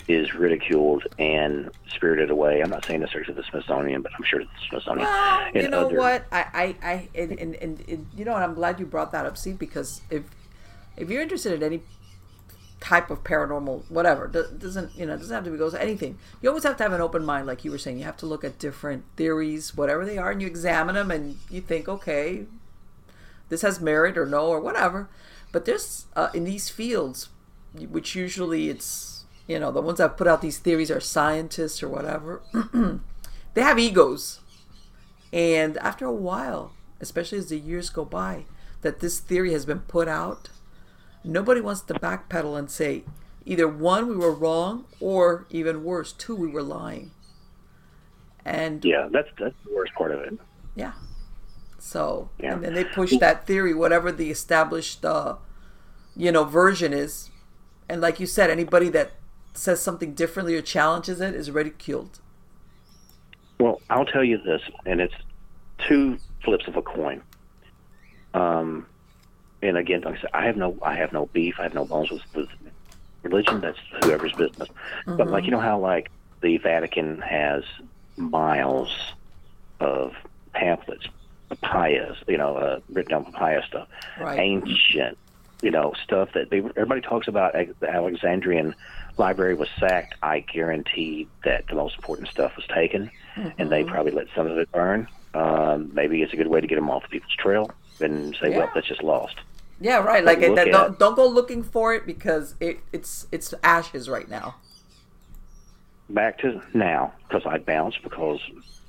is 0.08 0.34
ridiculed 0.34 1.06
and 1.18 1.70
spirited 1.94 2.28
away. 2.30 2.60
I'm 2.60 2.70
not 2.70 2.84
saying 2.84 3.00
necessarily 3.00 3.26
to 3.26 3.32
the 3.34 3.44
Smithsonian, 3.48 4.02
but 4.02 4.10
I'm 4.18 4.24
sure 4.24 4.40
the 4.40 4.48
Smithsonian. 4.68 5.06
Well, 5.06 5.50
you 5.54 5.68
know 5.68 5.86
other- 5.86 5.96
what? 5.96 6.24
I, 6.32 6.40
I, 6.82 6.88
I 6.90 7.08
and, 7.14 7.32
and, 7.38 7.54
and, 7.56 7.84
and 7.88 8.06
you 8.16 8.24
know 8.24 8.32
what? 8.32 8.42
I'm 8.42 8.54
glad 8.54 8.80
you 8.80 8.86
brought 8.86 9.12
that 9.12 9.26
up, 9.26 9.36
Steve, 9.36 9.58
because 9.60 10.00
if 10.10 10.24
if 10.96 11.08
you're 11.08 11.22
interested 11.22 11.52
in 11.52 11.62
any 11.62 11.82
type 12.82 13.10
of 13.10 13.22
paranormal, 13.22 13.88
whatever, 13.88 14.26
do- 14.26 14.48
doesn't 14.58 14.94
you 14.96 15.06
know, 15.06 15.16
doesn't 15.16 15.32
have 15.32 15.44
to 15.44 15.50
be 15.50 15.56
ghosts, 15.56 15.78
anything. 15.78 16.18
You 16.40 16.48
always 16.48 16.64
have 16.64 16.76
to 16.78 16.82
have 16.82 16.92
an 16.92 17.00
open 17.00 17.24
mind, 17.24 17.46
like 17.46 17.64
you 17.64 17.70
were 17.70 17.78
saying. 17.78 17.98
You 17.98 18.04
have 18.04 18.16
to 18.18 18.26
look 18.26 18.42
at 18.42 18.58
different 18.58 19.04
theories, 19.16 19.76
whatever 19.76 20.04
they 20.04 20.18
are, 20.18 20.32
and 20.32 20.42
you 20.42 20.48
examine 20.48 20.96
them, 20.96 21.12
and 21.12 21.38
you 21.48 21.60
think, 21.60 21.88
okay, 21.88 22.46
this 23.48 23.62
has 23.62 23.80
merit 23.80 24.18
or 24.18 24.26
no 24.26 24.48
or 24.48 24.60
whatever. 24.60 25.08
But 25.52 25.64
there's 25.64 26.06
uh, 26.16 26.30
in 26.34 26.42
these 26.42 26.70
fields, 26.70 27.28
which 27.74 28.16
usually 28.16 28.68
it's 28.68 29.24
you 29.46 29.60
know 29.60 29.70
the 29.70 29.80
ones 29.80 29.98
that 29.98 30.16
put 30.16 30.26
out 30.26 30.42
these 30.42 30.58
theories 30.58 30.90
are 30.90 31.00
scientists 31.00 31.82
or 31.82 31.88
whatever. 31.88 32.42
they 33.54 33.62
have 33.62 33.78
egos, 33.78 34.40
and 35.32 35.78
after 35.78 36.04
a 36.04 36.12
while, 36.12 36.72
especially 37.00 37.38
as 37.38 37.48
the 37.48 37.58
years 37.58 37.90
go 37.90 38.04
by, 38.04 38.44
that 38.80 38.98
this 38.98 39.20
theory 39.20 39.52
has 39.52 39.64
been 39.64 39.80
put 39.80 40.08
out, 40.08 40.48
nobody 41.24 41.60
wants 41.60 41.82
to 41.82 41.94
backpedal 41.94 42.58
and 42.58 42.70
say 42.70 43.04
either 43.44 43.68
one 43.68 44.08
we 44.08 44.16
were 44.16 44.34
wrong 44.34 44.86
or 45.00 45.46
even 45.50 45.84
worse, 45.84 46.12
two 46.12 46.36
we 46.36 46.48
were 46.48 46.62
lying. 46.62 47.12
And 48.44 48.84
yeah, 48.84 49.08
that's 49.10 49.28
that's 49.38 49.54
the 49.64 49.72
worst 49.74 49.94
part 49.94 50.10
of 50.12 50.20
it. 50.20 50.38
yeah. 50.74 50.92
So 51.78 52.30
Yeah. 52.38 52.54
and 52.54 52.64
then 52.64 52.74
they 52.74 52.84
push 52.84 53.16
that 53.18 53.46
theory, 53.46 53.74
whatever 53.74 54.12
the 54.12 54.30
established 54.30 55.04
uh 55.04 55.36
you 56.16 56.30
know, 56.32 56.44
version 56.44 56.92
is. 56.92 57.30
And 57.88 58.00
like 58.00 58.20
you 58.20 58.26
said, 58.26 58.50
anybody 58.50 58.88
that 58.90 59.12
says 59.54 59.82
something 59.82 60.14
differently 60.14 60.54
or 60.54 60.62
challenges 60.62 61.20
it 61.20 61.34
is 61.34 61.50
ridiculed. 61.50 62.20
Well, 63.60 63.80
I'll 63.90 64.04
tell 64.06 64.24
you 64.24 64.38
this, 64.38 64.60
and 64.86 65.00
it's 65.00 65.14
two 65.88 66.18
flips 66.44 66.66
of 66.68 66.76
a 66.76 66.82
coin. 66.82 67.22
Um, 68.34 68.86
and 69.62 69.76
again, 69.76 70.02
like 70.02 70.18
I 70.18 70.20
said, 70.20 70.30
I 70.34 70.44
have 70.46 70.56
no, 70.56 70.76
I 70.82 70.94
have 70.94 71.12
no 71.12 71.26
beef, 71.26 71.56
I 71.58 71.62
have 71.64 71.74
no 71.74 71.84
bones 71.84 72.10
with, 72.10 72.22
with 72.34 72.48
religion. 73.22 73.60
That's 73.60 73.78
whoever's 74.02 74.32
business. 74.32 74.68
But 75.06 75.28
like 75.28 75.44
you 75.44 75.50
know 75.50 75.60
how 75.60 75.78
like 75.78 76.10
the 76.40 76.56
Vatican 76.58 77.20
has 77.20 77.64
miles 78.16 78.90
of 79.80 80.14
pamphlets, 80.52 81.06
papayas, 81.48 82.16
you 82.28 82.36
know, 82.38 82.56
uh, 82.56 82.80
written 82.90 83.10
down 83.12 83.24
papaya 83.24 83.62
stuff, 83.66 83.88
Right. 84.20 84.38
ancient, 84.38 85.16
you 85.62 85.70
know, 85.70 85.92
stuff 86.02 86.30
that 86.34 86.50
they, 86.50 86.58
everybody 86.58 87.00
talks 87.00 87.28
about. 87.28 87.52
The 87.52 87.88
Alexandrian 87.90 88.74
library 89.18 89.54
was 89.54 89.68
sacked. 89.78 90.14
I 90.22 90.40
guarantee 90.40 91.28
that 91.44 91.66
the 91.68 91.74
most 91.74 91.96
important 91.96 92.28
stuff 92.28 92.56
was 92.56 92.66
taken, 92.66 93.10
and 93.58 93.70
they 93.70 93.84
probably 93.84 94.12
let 94.12 94.26
some 94.34 94.46
of 94.50 94.58
it 94.58 94.70
burn. 94.72 95.08
Um, 95.34 95.90
maybe 95.94 96.22
it's 96.22 96.32
a 96.32 96.36
good 96.36 96.48
way 96.48 96.60
to 96.60 96.66
get 96.66 96.74
them 96.74 96.90
off 96.90 97.02
the 97.04 97.08
people's 97.08 97.34
trail 97.34 97.70
and 98.00 98.36
say, 98.40 98.50
well, 98.58 98.70
that's 98.74 98.86
just 98.88 99.02
lost. 99.02 99.36
Yeah, 99.82 99.98
right. 99.98 100.24
Like 100.24 100.40
that, 100.40 100.68
don't 100.70 100.98
don't 100.98 101.16
go 101.16 101.26
looking 101.26 101.62
for 101.62 101.92
it 101.94 102.06
because 102.06 102.54
it, 102.60 102.80
it's 102.92 103.26
it's 103.32 103.52
ashes 103.62 104.08
right 104.08 104.28
now. 104.28 104.54
back 106.08 106.38
to 106.38 106.62
now 106.74 107.12
because 107.28 107.44
I 107.46 107.58
bounce 107.58 107.96
because 108.02 108.40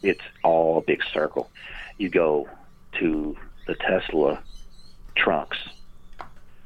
it's 0.02 0.22
all 0.44 0.78
a 0.78 0.82
big 0.82 1.02
circle. 1.14 1.50
you 1.98 2.10
go 2.10 2.48
to 3.00 3.36
the 3.68 3.76
Tesla 3.76 4.42
trunks. 5.16 5.58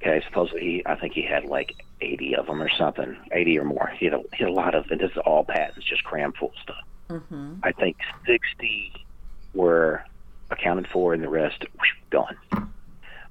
Okay, 0.01 0.21
supposedly 0.25 0.61
he, 0.61 0.83
I 0.85 0.95
think 0.95 1.13
he 1.13 1.21
had 1.23 1.45
like 1.45 1.73
80 2.01 2.35
of 2.35 2.45
them 2.47 2.61
or 2.61 2.69
something, 2.69 3.17
80 3.31 3.59
or 3.59 3.65
more. 3.65 3.91
He 3.97 4.05
had 4.05 4.13
a, 4.13 4.21
he 4.33 4.43
had 4.43 4.49
a 4.49 4.53
lot 4.53 4.75
of, 4.75 4.85
and 4.91 4.99
this 4.99 5.11
is 5.11 5.17
all 5.25 5.43
patents, 5.43 5.85
just 5.85 6.03
crammed 6.03 6.35
full 6.37 6.53
stuff. 6.61 6.83
Mm-hmm. 7.09 7.55
I 7.63 7.71
think 7.71 7.97
60 8.25 8.93
were 9.53 10.03
accounted 10.51 10.87
for, 10.87 11.13
and 11.13 11.23
the 11.23 11.29
rest 11.29 11.65
whoosh, 11.77 11.89
gone. 12.09 12.35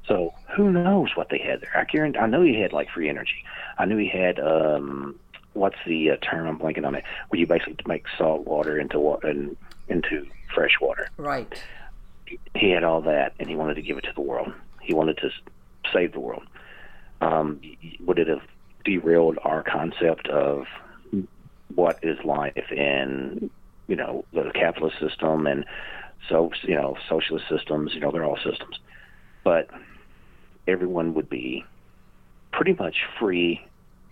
So 0.09 0.35
who 0.57 0.71
knows 0.71 1.17
what 1.17 1.29
they 1.31 1.39
had 1.39 1.61
there? 1.61 1.77
I 1.77 1.85
guarantee, 1.85 2.19
I 2.19 2.27
know 2.27 2.43
he 2.43 2.61
had 2.61 2.73
like 2.73 2.91
free 2.91 3.09
energy. 3.09 3.45
I 3.79 3.87
knew 3.87 3.97
he 3.97 4.09
had 4.09 4.39
um, 4.39 5.19
what's 5.57 5.77
the 5.87 6.11
uh, 6.13 6.17
term? 6.17 6.47
I'm 6.47 6.59
blanking 6.59 6.87
on 6.87 6.95
it. 6.95 7.05
Where 7.29 7.41
you 7.41 7.47
basically 7.47 7.77
make 7.87 8.05
salt 8.17 8.47
water 8.47 8.79
into 8.79 9.01
water 9.01 9.29
and 9.29 9.57
into 9.89 10.27
fresh 10.55 10.79
water. 10.81 11.09
Right. 11.17 11.63
He 12.55 12.71
had 12.71 12.85
all 12.85 13.03
that, 13.03 13.35
and 13.39 13.49
he 13.49 13.57
wanted 13.57 13.75
to 13.75 13.83
give 13.83 13.99
it 13.99 14.03
to 14.03 14.13
the 14.15 14.21
world. 14.21 14.53
He 14.81 14.95
wanted 14.95 15.19
to 15.19 15.31
save 15.93 16.13
the 16.13 16.21
world. 16.21 16.45
Um, 17.21 17.61
would 18.01 18.19
it 18.19 18.29
have 18.29 18.43
derailed 18.85 19.39
our 19.43 19.63
concept 19.63 20.29
of 20.29 20.67
what 21.75 21.99
is 22.03 22.19
life 22.25 22.71
in 22.71 23.51
you 23.89 23.97
know 23.97 24.25
the 24.33 24.51
capitalist 24.55 24.99
system 25.01 25.47
and 25.47 25.65
so 26.29 26.51
you 26.63 26.75
know 26.75 26.97
socialist 27.09 27.47
systems? 27.49 27.95
You 27.95 28.01
know 28.01 28.11
they're 28.11 28.25
all 28.25 28.39
systems, 28.45 28.79
but 29.45 29.69
everyone 30.67 31.15
would 31.15 31.29
be 31.29 31.65
pretty 32.53 32.75
much 32.75 32.97
free 33.19 33.65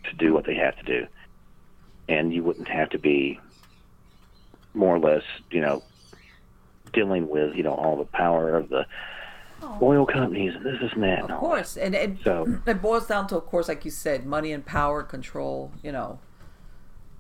to 0.05 0.15
do 0.17 0.33
what 0.35 0.45
they 0.45 0.55
have 0.55 0.77
to 0.79 0.83
do, 0.85 1.07
and 2.09 2.33
you 2.35 2.43
wouldn't 2.43 2.69
have 2.69 2.91
to 2.91 2.99
be 2.99 3.41
more 4.75 4.97
or 4.97 4.99
less, 4.99 5.23
you 5.51 5.61
know, 5.61 5.83
dealing 6.93 7.29
with 7.29 7.55
you 7.57 7.63
know 7.63 7.73
all 7.75 7.97
the 7.97 8.05
power 8.05 8.57
of 8.57 8.69
the 8.69 8.87
oil 9.81 10.05
companies 10.05 10.55
and 10.55 10.65
this 10.65 10.81
is 10.83 10.93
and 10.93 11.03
that. 11.03 11.31
Of 11.31 11.39
course, 11.41 11.77
and 11.77 11.95
it, 11.95 12.19
So- 12.23 12.61
it 12.67 12.83
boils 12.83 13.07
down 13.07 13.27
to, 13.29 13.37
of 13.37 13.47
course, 13.47 13.69
like 13.69 13.85
you 13.85 13.91
said, 13.91 14.27
money 14.27 14.53
and 14.53 14.65
power, 14.65 15.03
control. 15.03 15.73
You 15.83 15.93
know, 15.93 16.19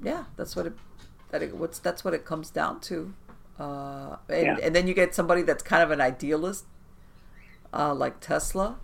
yeah, 0.02 0.24
that's 0.36 0.54
what 0.54 0.66
it. 0.66 0.72
That 1.30 1.42
it, 1.42 1.56
what's 1.56 1.78
that's 1.78 2.04
what 2.04 2.12
it 2.14 2.24
comes 2.24 2.50
down 2.50 2.80
to. 2.82 3.14
Uh, 3.58 4.16
and 4.28 4.46
Yeah. 4.46 4.56
and 4.62 4.74
then 4.74 4.86
you 4.86 4.94
get 4.94 5.14
somebody 5.14 5.42
that's 5.42 5.62
kind 5.62 5.82
of 5.82 5.90
an 5.90 6.00
idealist, 6.00 6.64
uh, 7.72 7.94
like 7.94 8.20
Tesla. 8.20 8.76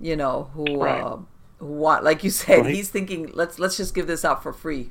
You 0.00 0.16
know 0.16 0.50
who 0.54 0.82
Right. 0.82 1.00
uh, 1.02 1.18
who 1.58 1.66
want 1.66 2.04
like 2.04 2.22
you 2.24 2.30
said, 2.30 2.58
Well, 2.58 2.64
he- 2.66 2.76
he's 2.76 2.90
thinking 2.90 3.30
let's 3.34 3.58
let's 3.58 3.76
just 3.76 3.94
give 3.94 4.06
this 4.06 4.24
out 4.24 4.42
for 4.42 4.52
free. 4.52 4.90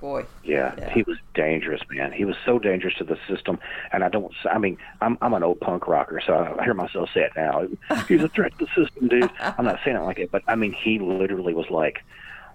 Boy, 0.00 0.26
Yeah, 0.44 0.74
Yeah. 0.78 0.90
he 0.90 1.02
was 1.02 1.18
dangerous, 1.34 1.80
man. 1.90 2.12
He 2.12 2.24
was 2.24 2.36
so 2.44 2.60
dangerous 2.60 2.94
to 2.98 3.04
the 3.04 3.18
system, 3.26 3.58
and 3.92 4.04
I 4.04 4.08
don't. 4.08 4.32
I 4.48 4.56
mean, 4.58 4.78
I'm 5.00 5.18
I'm 5.20 5.34
an 5.34 5.42
old 5.42 5.58
punk 5.60 5.88
rocker, 5.88 6.20
so 6.24 6.56
I 6.56 6.62
hear 6.62 6.72
myself 6.74 7.10
say 7.12 7.22
it 7.22 7.32
now. 7.34 7.66
He's 8.06 8.22
a 8.22 8.28
threat 8.28 8.52
to 8.60 8.66
the 8.66 8.84
system, 8.84 9.08
dude. 9.08 9.28
I'm 9.40 9.64
not 9.64 9.80
saying 9.84 9.96
it 9.96 10.02
like 10.02 10.20
it, 10.20 10.30
but 10.30 10.42
I 10.46 10.54
mean, 10.54 10.72
he 10.72 11.00
literally 11.00 11.52
was 11.52 11.68
like, 11.68 12.04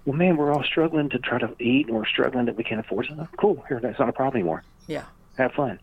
"Well, 0.06 0.16
man, 0.16 0.38
we're 0.38 0.54
all 0.54 0.64
struggling 0.64 1.10
to 1.10 1.20
try 1.20 1.38
to 1.38 1.50
eat, 1.60 1.88
and 1.88 1.98
we're 1.98 2.06
struggling 2.06 2.46
that 2.46 2.56
we 2.56 2.64
can't 2.64 2.80
afford 2.80 3.08
something. 3.08 3.28
Cool, 3.36 3.62
here, 3.68 3.82
that's 3.82 4.00
not 4.00 4.08
a 4.08 4.14
problem 4.14 4.38
anymore. 4.40 4.64
yeah, 4.88 5.04
Have 5.38 5.52
fun." 5.52 5.80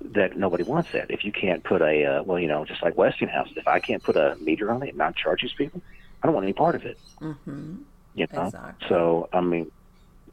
That 0.00 0.36
nobody 0.36 0.62
wants 0.62 0.92
that. 0.92 1.10
If 1.10 1.24
you 1.24 1.32
can't 1.32 1.64
put 1.64 1.82
a, 1.82 2.04
uh, 2.04 2.22
well, 2.22 2.38
you 2.38 2.46
know, 2.46 2.64
just 2.64 2.82
like 2.82 2.96
Westinghouse, 2.96 3.48
if 3.56 3.66
I 3.66 3.80
can't 3.80 4.02
put 4.02 4.16
a 4.16 4.36
meter 4.40 4.70
on 4.70 4.82
it 4.82 4.90
and 4.90 4.98
not 4.98 5.16
charge 5.16 5.42
these 5.42 5.52
people, 5.52 5.82
I 6.22 6.26
don't 6.26 6.34
want 6.34 6.44
any 6.44 6.52
part 6.52 6.74
of 6.74 6.84
it. 6.84 6.98
mm-hmm. 7.20 7.76
You 8.14 8.26
know. 8.32 8.46
Exactly. 8.46 8.88
So 8.88 9.28
I 9.32 9.40
mean, 9.40 9.70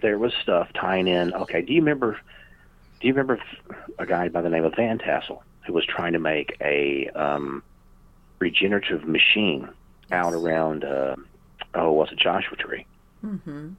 there 0.02 0.18
was 0.18 0.34
stuff 0.42 0.72
tying 0.74 1.08
in. 1.08 1.34
Okay, 1.34 1.62
do 1.62 1.74
you 1.74 1.82
remember? 1.82 2.20
Do 3.00 3.08
you 3.08 3.14
remember 3.14 3.42
a 4.00 4.06
guy 4.06 4.30
by 4.30 4.42
the 4.42 4.50
name 4.50 4.64
of 4.64 4.76
Van 4.76 4.98
Tassel 5.00 5.44
who 5.66 5.74
was 5.74 5.86
trying 5.86 6.14
to 6.14 6.20
make 6.20 6.56
a 6.62 7.10
um, 7.10 7.64
regenerative 8.40 9.08
machine 9.08 9.68
out 10.12 10.34
around? 10.34 10.84
Uh, 10.84 11.16
oh, 11.74 11.92
was 11.92 12.12
it 12.12 12.20
Joshua 12.20 12.56
Tree? 12.58 12.86
Mm-hmm. 13.26 13.70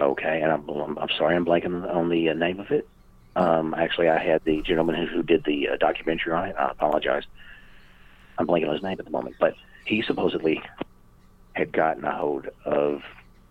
Okay, 0.00 0.40
and 0.42 0.52
I'm 0.52 0.68
I'm, 0.68 1.08
sorry, 1.16 1.36
I'm 1.36 1.44
blanking 1.44 1.88
on 1.94 2.08
the 2.08 2.30
uh, 2.30 2.34
name 2.34 2.60
of 2.60 2.70
it. 2.70 2.88
Um, 3.36 3.74
actually, 3.74 4.08
I 4.08 4.18
had 4.18 4.42
the 4.44 4.62
gentleman 4.62 4.94
who, 4.94 5.06
who 5.06 5.22
did 5.22 5.44
the 5.44 5.68
uh, 5.68 5.76
documentary 5.76 6.32
on 6.32 6.48
it. 6.48 6.56
I 6.58 6.70
apologize. 6.70 7.24
I'm 8.38 8.46
blanking 8.46 8.68
on 8.68 8.74
his 8.74 8.82
name 8.82 8.96
at 8.98 9.04
the 9.04 9.10
moment, 9.10 9.36
but 9.38 9.54
he 9.84 10.02
supposedly 10.02 10.62
had 11.52 11.70
gotten 11.70 12.04
a 12.04 12.16
hold 12.16 12.48
of 12.64 13.02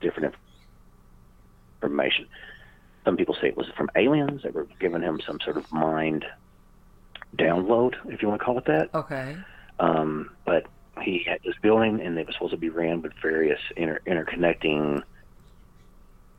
different 0.01 0.33
information. 1.81 2.25
Some 3.05 3.15
people 3.15 3.35
say 3.39 3.47
it 3.49 3.57
was 3.57 3.67
from 3.77 3.89
aliens 3.95 4.41
that 4.41 4.55
were 4.55 4.67
giving 4.79 5.03
him 5.03 5.21
some 5.25 5.39
sort 5.39 5.57
of 5.57 5.71
mind 5.71 6.25
download, 7.37 7.93
if 8.05 8.23
you 8.23 8.27
want 8.27 8.41
to 8.41 8.45
call 8.45 8.57
it 8.57 8.65
that. 8.65 8.89
Okay. 8.95 9.37
Um, 9.79 10.31
but 10.45 10.65
he 11.01 11.23
had 11.27 11.41
this 11.45 11.55
building, 11.61 12.01
and 12.01 12.17
it 12.17 12.25
was 12.25 12.35
supposed 12.35 12.53
to 12.53 12.57
be 12.57 12.69
ran 12.69 13.03
with 13.03 13.13
various 13.21 13.59
inter- 13.77 14.01
interconnecting 14.07 15.03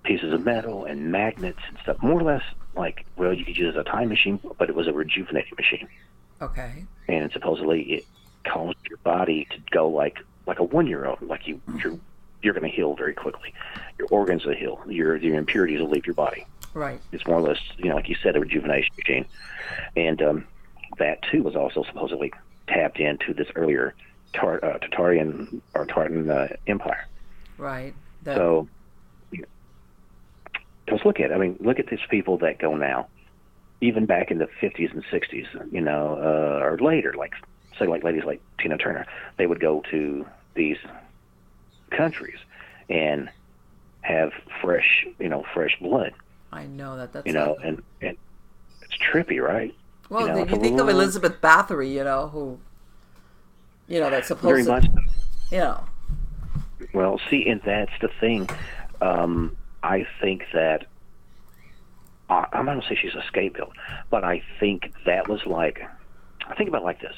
pieces 0.07 0.33
of 0.33 0.45
metal 0.45 0.85
and 0.85 1.11
magnets 1.11 1.59
and 1.69 1.79
stuff. 1.83 2.03
More 2.03 2.21
or 2.21 2.23
less 2.23 2.43
like, 2.75 3.05
well, 3.17 3.33
you 3.33 3.45
could 3.45 3.57
use 3.59 3.77
a 3.77 3.83
time 3.85 4.09
machine, 4.09 4.39
but 4.59 4.69
it 4.69 4.75
was 4.75 4.87
a 4.87 4.93
rejuvenating 4.93 5.53
machine, 5.57 5.89
Okay. 6.41 6.85
and 7.09 7.31
supposedly 7.33 7.83
it 7.83 8.05
caused 8.45 8.79
your 8.89 8.99
body 8.99 9.47
to 9.51 9.59
go 9.71 9.89
like 9.89 10.19
like 10.47 10.61
a 10.61 10.63
one 10.63 10.87
year 10.87 11.07
old, 11.07 11.21
like 11.23 11.47
you 11.49 11.61
you're 11.83 11.99
you're 12.43 12.55
going 12.55 12.71
to 12.71 12.75
heal 12.75 12.95
very 12.95 13.15
quickly. 13.15 13.53
Your 13.99 14.07
organs 14.11 14.45
will 14.45 14.55
heal. 14.55 14.81
Your 14.89 15.17
your 15.17 15.37
impurities 15.37 15.81
will 15.81 15.91
leave 15.91 16.07
your 16.07 16.15
body. 16.15 16.47
Right. 16.75 17.01
It's 17.11 17.27
more 17.27 17.39
or 17.39 17.43
less, 17.43 17.59
you 17.79 17.89
know, 17.89 17.97
like 17.97 18.09
you 18.09 18.17
said, 18.23 18.37
a 18.37 18.41
rejuvenation 18.41 18.95
machine. 18.99 19.25
And 19.97 20.21
um, 20.23 20.47
that 20.99 21.23
too 21.31 21.43
was 21.43 21.57
also 21.57 21.83
supposedly 21.85 22.33
tapped 22.69 23.01
into 23.01 23.33
this 23.33 23.49
earlier 23.57 23.95
Tar- 24.35 24.63
uh, 24.63 24.79
Tartarian 24.79 25.63
or 25.75 25.87
Tartan 25.87 26.29
uh, 26.31 26.49
Empire. 26.67 27.07
Right. 27.57 27.95
That, 28.25 28.37
So, 28.37 28.69
because 30.87 31.05
look 31.05 31.21
at, 31.21 31.33
I 31.33 31.37
mean, 31.37 31.57
look 31.61 31.79
at 31.79 31.89
these 31.89 32.01
people 32.09 32.39
that 32.39 32.59
go 32.59 32.75
now, 32.75 33.09
even 33.83 34.07
back 34.07 34.31
in 34.31 34.39
the 34.39 34.49
50s 34.63 34.93
and 34.93 35.05
60s, 35.05 35.73
you 35.73 35.81
know, 35.83 36.17
uh, 36.17 36.65
or 36.65 36.79
later, 36.79 37.13
like 37.13 37.35
say 37.79 37.87
like 37.87 38.03
ladies 38.03 38.25
like 38.25 38.41
Tina 38.59 38.79
Turner, 38.79 39.05
they 39.37 39.47
would 39.47 39.61
go 39.61 39.83
to 39.91 40.25
these 40.55 40.79
countries 41.91 42.39
and 42.89 43.29
have 44.01 44.33
fresh, 44.63 45.07
you 45.19 45.29
know, 45.29 45.45
fresh 45.53 45.77
blood, 45.81 46.15
I 46.53 46.67
know 46.67 46.97
that. 46.97 47.13
That's 47.13 47.27
you 47.27 47.33
know, 47.33 47.57
and 47.63 47.83
and 48.01 48.17
it's 48.83 48.97
trippy, 48.97 49.43
right? 49.43 49.75
Well, 50.09 50.27
you 50.27 50.33
know, 50.33 50.39
you, 50.39 50.57
think 50.57 50.81
of 50.81 50.89
Elizabeth 50.89 51.41
Bathory, 51.41 51.93
you 51.93 52.05
know, 52.05 52.29
who, 52.29 52.59
you 53.89 54.01
know, 54.01 54.09
that's 54.09 54.29
Very 54.29 54.63
supposed 54.63 54.69
much. 54.69 54.85
to, 54.85 55.03
you 55.51 55.59
know, 55.59 55.85
Well, 56.95 57.21
see, 57.29 57.47
and 57.49 57.61
that's 57.63 57.93
the 58.01 58.09
thing. 58.21 58.49
Um, 59.01 59.57
I 59.87 60.07
think 60.21 60.43
that 60.53 60.87
I, 62.29 62.47
I'm 62.53 62.67
not 62.67 62.75
gonna 62.75 62.89
say 62.89 62.99
she's 63.01 63.15
a 63.15 63.23
scapegoat, 63.29 63.73
but 64.11 64.25
I 64.25 64.43
think 64.59 64.93
that 65.07 65.29
was 65.29 65.47
like, 65.47 65.81
I 66.47 66.55
think 66.57 66.69
about 66.69 66.83
it 66.83 66.87
like 66.87 67.01
this: 67.01 67.15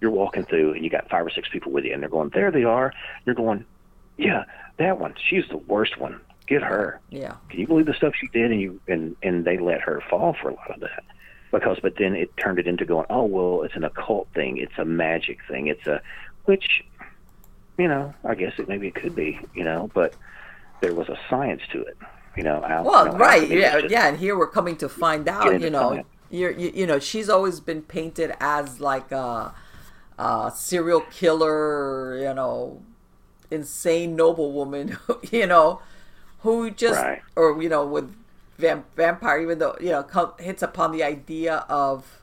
you're 0.00 0.10
walking 0.10 0.44
through 0.44 0.72
and 0.72 0.82
you 0.82 0.90
got 0.90 1.10
five 1.10 1.26
or 1.26 1.30
six 1.30 1.48
people 1.50 1.70
with 1.70 1.84
you, 1.84 1.92
and 1.92 2.02
they're 2.02 2.08
going, 2.08 2.30
"There 2.30 2.50
they 2.50 2.64
are." 2.64 2.94
You're 3.26 3.34
going, 3.34 3.66
"Yeah, 4.16 4.44
that 4.78 4.98
one. 4.98 5.14
She's 5.28 5.44
the 5.50 5.58
worst 5.58 5.98
one. 5.98 6.20
Get 6.46 6.62
her." 6.62 6.98
yeah, 7.10 7.34
Can 7.50 7.60
you 7.60 7.66
believe 7.66 7.86
the 7.86 7.94
stuff 7.94 8.14
she 8.18 8.28
did? 8.28 8.50
And 8.50 8.60
you 8.60 8.80
and 8.88 9.14
and 9.22 9.44
they 9.44 9.58
let 9.58 9.82
her 9.82 10.02
fall 10.08 10.34
for 10.40 10.48
a 10.48 10.54
lot 10.54 10.70
of 10.70 10.80
that 10.80 11.04
because, 11.52 11.78
but 11.80 11.96
then 11.96 12.16
it 12.16 12.34
turned 12.38 12.58
it 12.58 12.66
into 12.66 12.86
going, 12.86 13.06
oh 13.10 13.24
well, 13.24 13.62
it's 13.62 13.76
an 13.76 13.84
occult 13.84 14.28
thing, 14.34 14.56
it's 14.56 14.78
a 14.78 14.84
magic 14.84 15.38
thing, 15.46 15.66
it's 15.66 15.86
a 15.86 16.00
which, 16.46 16.82
you 17.78 17.86
know, 17.86 18.14
I 18.24 18.34
guess 18.34 18.54
it 18.58 18.66
maybe 18.66 18.88
it 18.88 18.94
could 18.94 19.14
be, 19.14 19.38
you 19.54 19.62
know, 19.62 19.90
but 19.92 20.14
there 20.82 20.94
was 20.94 21.08
a 21.08 21.18
science 21.30 21.62
to 21.72 21.80
it, 21.82 21.96
you 22.36 22.42
know. 22.42 22.62
Al, 22.62 22.84
well, 22.84 23.06
you 23.06 23.12
know, 23.12 23.18
right, 23.18 23.48
yeah, 23.48 23.80
just- 23.80 23.90
yeah, 23.90 24.08
and 24.08 24.18
here 24.18 24.36
we're 24.36 24.48
coming 24.48 24.76
to 24.76 24.88
find 24.88 25.26
out, 25.28 25.58
you 25.60 25.70
know, 25.70 26.04
you're, 26.30 26.50
you, 26.50 26.70
you 26.74 26.86
know, 26.86 26.98
she's 26.98 27.28
always 27.30 27.60
been 27.60 27.82
painted 27.82 28.34
as 28.40 28.80
like 28.80 29.10
a, 29.12 29.54
a 30.18 30.52
serial 30.54 31.00
killer, 31.10 32.18
you 32.18 32.34
know, 32.34 32.82
insane 33.50 34.16
noblewoman, 34.16 34.98
you 35.30 35.46
know, 35.46 35.80
who 36.40 36.70
just, 36.70 37.00
Right. 37.00 37.22
or 37.36 37.62
you 37.62 37.68
know, 37.68 37.86
with 37.86 38.14
vamp- 38.58 38.94
vampire, 38.96 39.40
even 39.40 39.58
though 39.58 39.76
you 39.80 39.90
know, 39.90 40.02
come, 40.02 40.32
hits 40.38 40.62
upon 40.62 40.90
the 40.92 41.02
idea 41.04 41.64
of 41.68 42.22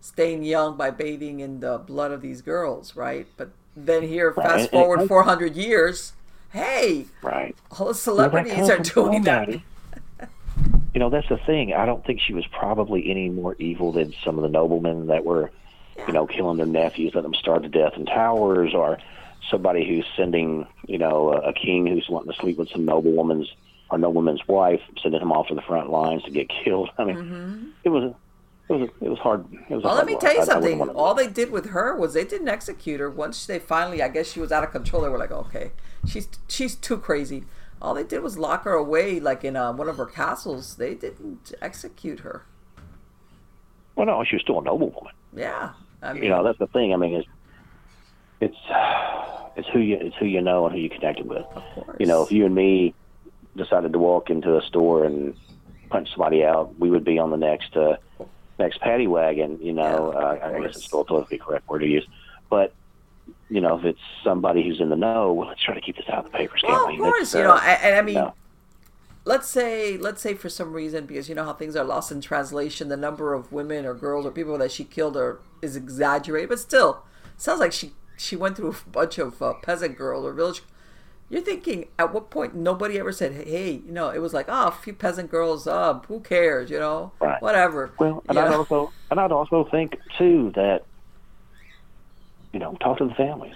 staying 0.00 0.42
young 0.44 0.76
by 0.76 0.90
bathing 0.90 1.40
in 1.40 1.60
the 1.60 1.78
blood 1.78 2.10
of 2.12 2.20
these 2.20 2.42
girls, 2.42 2.94
right? 2.94 3.26
But 3.38 3.50
then 3.76 4.02
here, 4.02 4.30
Right, 4.36 4.46
fast 4.46 4.54
and- 4.54 4.62
and- 4.62 4.70
forward 4.70 5.08
400 5.08 5.56
years, 5.56 6.12
hey, 6.52 7.06
right. 7.22 7.54
all 7.78 7.88
the 7.88 7.94
celebrities 7.94 8.68
are 8.70 8.78
doing 8.78 9.22
that. 9.24 9.48
You 10.94 11.00
know, 11.00 11.10
that's 11.10 11.28
the 11.28 11.36
thing. 11.38 11.74
I 11.74 11.86
don't 11.86 12.04
think 12.04 12.20
she 12.20 12.32
was 12.32 12.46
probably 12.46 13.10
any 13.10 13.28
more 13.28 13.54
evil 13.58 13.92
than 13.92 14.14
some 14.24 14.36
of 14.36 14.42
the 14.42 14.48
noblemen 14.48 15.06
that 15.08 15.24
were, 15.24 15.50
you 16.06 16.12
know, 16.12 16.26
killing 16.26 16.56
their 16.56 16.66
nephews, 16.66 17.14
letting 17.14 17.30
them 17.30 17.38
starve 17.38 17.62
to 17.62 17.68
death 17.68 17.92
in 17.96 18.06
towers, 18.06 18.74
or 18.74 18.98
somebody 19.50 19.86
who's 19.86 20.06
sending, 20.16 20.66
you 20.86 20.98
know, 20.98 21.32
a, 21.32 21.50
a 21.50 21.52
king 21.52 21.86
who's 21.86 22.08
wanting 22.08 22.32
to 22.32 22.38
sleep 22.38 22.58
with 22.58 22.70
some 22.70 22.84
noblewoman's 22.84 23.48
or 23.90 23.98
nobleman's 23.98 24.46
wife, 24.48 24.80
sending 25.02 25.20
him 25.20 25.32
off 25.32 25.48
to 25.48 25.54
the 25.54 25.62
front 25.62 25.90
lines 25.90 26.22
to 26.24 26.30
get 26.30 26.48
killed. 26.48 26.90
I 26.98 27.04
mean, 27.04 27.16
Mm-hmm. 27.16 27.66
it 27.84 27.88
was 27.90 28.14
it 28.68 28.72
was 28.72 28.88
it 29.00 29.08
was 29.08 29.18
hard. 29.18 29.46
It 29.68 29.74
was 29.74 29.84
well, 29.84 29.94
let 29.94 30.04
me 30.06 30.12
hard 30.12 30.20
tell 30.22 30.34
you 30.34 30.40
I, 30.40 30.44
something. 30.44 30.82
I 30.82 30.86
All 30.92 31.14
they 31.14 31.26
did 31.28 31.50
with 31.50 31.66
her 31.70 31.96
was 31.96 32.12
they 32.14 32.24
didn't 32.24 32.48
execute 32.48 33.00
her. 33.00 33.08
Once 33.10 33.46
they 33.46 33.58
finally, 33.58 34.02
I 34.02 34.08
guess 34.08 34.30
she 34.32 34.40
was 34.40 34.52
out 34.52 34.64
of 34.64 34.72
control. 34.72 35.02
They 35.02 35.08
were 35.08 35.18
like, 35.18 35.30
okay, 35.30 35.72
she's 36.06 36.28
she's 36.48 36.74
too 36.74 36.98
crazy. 36.98 37.44
All 37.80 37.94
they 37.94 38.04
did 38.04 38.22
was 38.22 38.36
lock 38.36 38.64
her 38.64 38.72
away, 38.72 39.20
like 39.20 39.44
in 39.44 39.56
uh, 39.56 39.72
one 39.72 39.88
of 39.88 39.96
her 39.96 40.06
castles. 40.06 40.76
They 40.76 40.94
didn't 40.94 41.52
execute 41.62 42.20
her. 42.20 42.44
Well, 43.94 44.06
no, 44.06 44.24
she 44.24 44.36
was 44.36 44.42
still 44.42 44.60
a 44.60 44.62
noble 44.62 44.90
woman. 44.90 45.12
Yeah, 45.34 45.70
I 46.02 46.12
mean, 46.12 46.24
you 46.24 46.28
know 46.28 46.42
that's 46.44 46.58
the 46.58 46.66
thing. 46.68 46.92
I 46.92 46.96
mean, 46.96 47.14
it's 47.14 47.28
it's 48.40 48.56
it's 49.56 49.68
who 49.68 49.80
you 49.80 49.98
it's 50.00 50.16
who 50.16 50.26
you 50.26 50.40
know 50.40 50.66
and 50.66 50.74
who 50.74 50.80
you 50.80 50.90
connected 50.90 51.26
with. 51.26 51.44
of 51.54 51.62
course. 51.74 51.96
You 51.98 52.06
know, 52.06 52.22
if 52.22 52.32
you 52.32 52.46
and 52.46 52.54
me 52.54 52.94
decided 53.56 53.92
to 53.92 53.98
walk 53.98 54.30
into 54.30 54.56
a 54.56 54.62
store 54.62 55.04
and 55.04 55.34
punch 55.90 56.10
somebody 56.10 56.44
out, 56.44 56.78
we 56.78 56.90
would 56.90 57.04
be 57.04 57.18
on 57.18 57.30
the 57.30 57.36
next 57.36 57.76
uh, 57.76 57.96
next 58.58 58.80
paddy 58.80 59.06
wagon. 59.06 59.58
You 59.60 59.72
know, 59.72 60.12
Yeah, 60.12 60.18
uh, 60.18 60.56
I 60.56 60.60
guess 60.60 60.76
it's 60.76 60.84
still 60.84 61.00
a 61.00 61.04
politically 61.04 61.38
correct 61.38 61.68
word 61.68 61.80
to 61.80 61.86
use, 61.86 62.06
but 62.50 62.72
you 63.48 63.60
know, 63.60 63.78
if 63.78 63.84
it's 63.84 64.00
somebody 64.24 64.62
who's 64.66 64.80
in 64.80 64.88
the 64.90 64.96
know, 64.96 65.32
well, 65.32 65.48
let's 65.48 65.62
try 65.62 65.74
to 65.74 65.80
keep 65.80 65.96
this 65.96 66.08
out 66.08 66.18
of 66.26 66.32
the 66.32 66.36
papers. 66.38 66.62
well, 66.62 66.84
can't 66.84 66.86
of 66.86 66.86
we? 66.86 66.98
course, 66.98 67.32
Let's, 67.32 67.34
you 67.34 67.42
uh, 67.42 67.42
know, 67.42 67.56
and 67.56 67.94
I 67.96 68.02
mean, 68.02 68.14
no. 68.14 68.34
let's 69.24 69.48
say, 69.48 69.96
let's 69.98 70.22
say 70.22 70.34
for 70.34 70.48
some 70.48 70.72
reason, 70.72 71.06
because 71.06 71.28
you 71.28 71.34
know 71.34 71.44
how 71.44 71.52
things 71.54 71.76
are 71.76 71.84
lost 71.84 72.12
in 72.12 72.20
translation, 72.20 72.88
the 72.88 72.96
number 72.96 73.34
of 73.34 73.52
women 73.52 73.86
or 73.86 73.94
girls 73.94 74.26
or 74.26 74.30
people 74.32 74.58
that 74.58 74.72
she 74.72 74.84
killed 74.84 75.16
are 75.16 75.40
is 75.62 75.76
exaggerated, 75.76 76.48
but 76.50 76.60
still, 76.60 77.04
sounds 77.36 77.60
like 77.60 77.72
she 77.72 77.92
she 78.18 78.36
went 78.36 78.56
through 78.56 78.70
a 78.72 78.90
bunch 78.90 79.18
of 79.18 79.40
uh, 79.42 79.54
peasant 79.62 79.96
girls 79.98 80.24
or 80.24 80.32
village. 80.32 80.62
You're 81.30 81.42
thinking 81.42 81.88
at 81.98 82.12
what 82.14 82.30
point 82.30 82.54
nobody 82.56 82.98
ever 82.98 83.12
said, 83.12 83.32
"Hey, 83.46 83.72
you 83.72 83.92
know," 83.92 84.10
it 84.10 84.20
was 84.20 84.34
like, 84.34 84.46
"Oh, 84.48 84.68
a 84.68 84.72
few 84.72 84.94
peasant 84.94 85.30
girls, 85.30 85.66
uh, 85.66 85.94
who 86.08 86.20
cares?" 86.20 86.70
You 86.70 86.80
know, 86.80 87.12
Right. 87.20 87.40
whatever. 87.40 87.92
Well, 87.98 88.24
and 88.28 88.38
I'd 88.38 88.50
also 88.50 88.94
and 89.10 89.20
I'd 89.20 89.32
also 89.32 89.64
think 89.70 89.98
too 90.16 90.52
that 90.54 90.84
you 92.52 92.58
know 92.58 92.74
talk 92.80 92.98
to 92.98 93.06
the 93.06 93.14
families. 93.14 93.54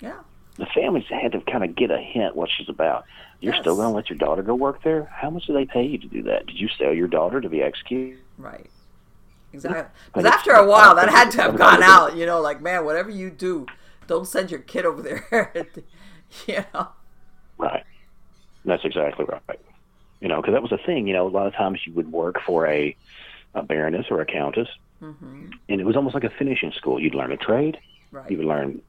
yeah, 0.00 0.18
The 0.56 0.66
families 0.66 1.04
had 1.08 1.32
to 1.32 1.40
kind 1.42 1.64
of 1.64 1.74
get 1.76 1.90
a 1.90 1.98
hint 1.98 2.36
what 2.36 2.50
she's 2.50 2.68
about. 2.68 3.04
You're 3.40 3.54
still 3.54 3.76
going 3.76 3.88
to 3.88 3.94
let 3.94 4.08
your 4.08 4.18
daughter 4.18 4.42
go 4.42 4.54
work 4.54 4.82
there? 4.82 5.04
How 5.12 5.28
much 5.28 5.46
do 5.46 5.52
they 5.52 5.66
pay 5.66 5.82
you 5.84 5.98
to 5.98 6.06
do 6.06 6.22
that? 6.22 6.46
Did 6.46 6.58
you 6.58 6.68
sell 6.78 6.94
your 6.94 7.08
daughter 7.08 7.40
to 7.40 7.48
be 7.48 7.62
executed? 7.62 8.18
right. 8.38 8.70
Exactly. 9.52 9.84
Because 10.06 10.24
after 10.24 10.50
a 10.52 10.66
while, 10.66 10.96
that 10.96 11.08
had 11.10 11.30
to 11.32 11.42
have 11.42 11.56
gone 11.56 11.80
out. 11.82 12.16
You 12.16 12.26
know, 12.26 12.40
like 12.40 12.60
man, 12.60 12.84
whatever 12.84 13.08
you 13.10 13.30
do, 13.30 13.66
don't 14.08 14.26
send 14.26 14.50
your 14.50 14.58
kid 14.60 14.84
over 14.84 15.00
there. 15.00 15.52
you 16.48 16.64
know. 16.74 16.88
Right. 17.56 17.84
That's 18.64 18.84
exactly 18.84 19.26
right. 19.26 19.60
You 20.20 20.26
know, 20.28 20.40
because 20.40 20.54
that 20.54 20.62
was 20.62 20.70
the 20.72 20.78
thing. 20.78 21.06
You 21.06 21.12
know, 21.14 21.26
a 21.26 21.28
lot 21.28 21.46
of 21.46 21.54
times 21.54 21.80
you 21.86 21.92
would 21.92 22.10
work 22.10 22.40
for 22.44 22.66
a, 22.66 22.96
a 23.54 23.62
baroness 23.62 24.06
or 24.10 24.20
a 24.20 24.26
countess, 24.26 24.68
Mm-hmm. 25.02 25.50
and 25.68 25.80
it 25.80 25.84
was 25.84 25.96
almost 25.96 26.14
like 26.14 26.24
a 26.24 26.30
finishing 26.30 26.72
school. 26.72 26.98
You'd 26.98 27.14
learn 27.14 27.30
a 27.30 27.36
trade, 27.36 27.76
Right. 28.14 28.30
you 28.30 28.38
would 28.38 28.46
learn 28.46 28.80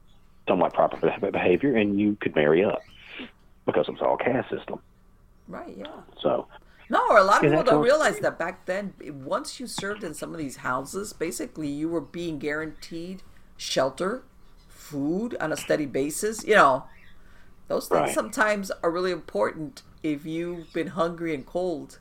somewhat 0.48 0.74
proper 0.74 0.98
behavior, 1.32 1.76
and 1.76 2.00
you 2.00 2.18
could 2.22 2.36
marry 2.36 2.64
up 2.64 2.84
because 3.66 3.88
it 3.88 3.92
was 3.92 4.02
all 4.02 4.18
caste 4.18 4.50
system. 4.50 4.80
Right. 5.48 5.76
Yeah. 5.78 6.02
So, 6.22 6.48
No, 6.90 7.02
or 7.10 7.18
a 7.18 7.24
lot 7.24 7.42
of 7.42 7.48
people 7.48 7.64
don't 7.64 7.82
realize 7.84 8.20
that 8.20 8.38
back 8.38 8.66
then, 8.66 8.94
once 9.02 9.60
you 9.60 9.68
served 9.68 10.04
in 10.04 10.14
some 10.14 10.32
of 10.34 10.38
these 10.38 10.58
houses, 10.58 11.14
basically 11.14 11.68
you 11.68 11.90
were 11.90 12.02
being 12.02 12.38
guaranteed 12.40 13.24
shelter, 13.58 14.24
food 14.68 15.36
on 15.40 15.52
a 15.52 15.58
steady 15.58 15.86
basis. 15.88 16.44
You 16.46 16.56
know, 16.56 16.86
those 17.68 17.88
things 17.90 18.02
Right. 18.02 18.14
sometimes 18.14 18.72
are 18.84 18.92
really 18.92 19.12
important 19.12 19.84
if 20.04 20.26
you've 20.26 20.74
been 20.74 20.88
hungry 20.88 21.34
and 21.36 21.46
cold. 21.46 22.00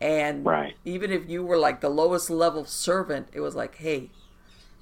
And 0.00 0.46
Right. 0.46 0.76
even 0.84 1.12
if 1.12 1.28
you 1.28 1.44
were 1.44 1.58
like 1.58 1.80
the 1.80 1.90
lowest 1.90 2.30
level 2.30 2.64
servant, 2.64 3.28
it 3.32 3.40
was 3.40 3.54
like, 3.54 3.76
hey, 3.76 4.10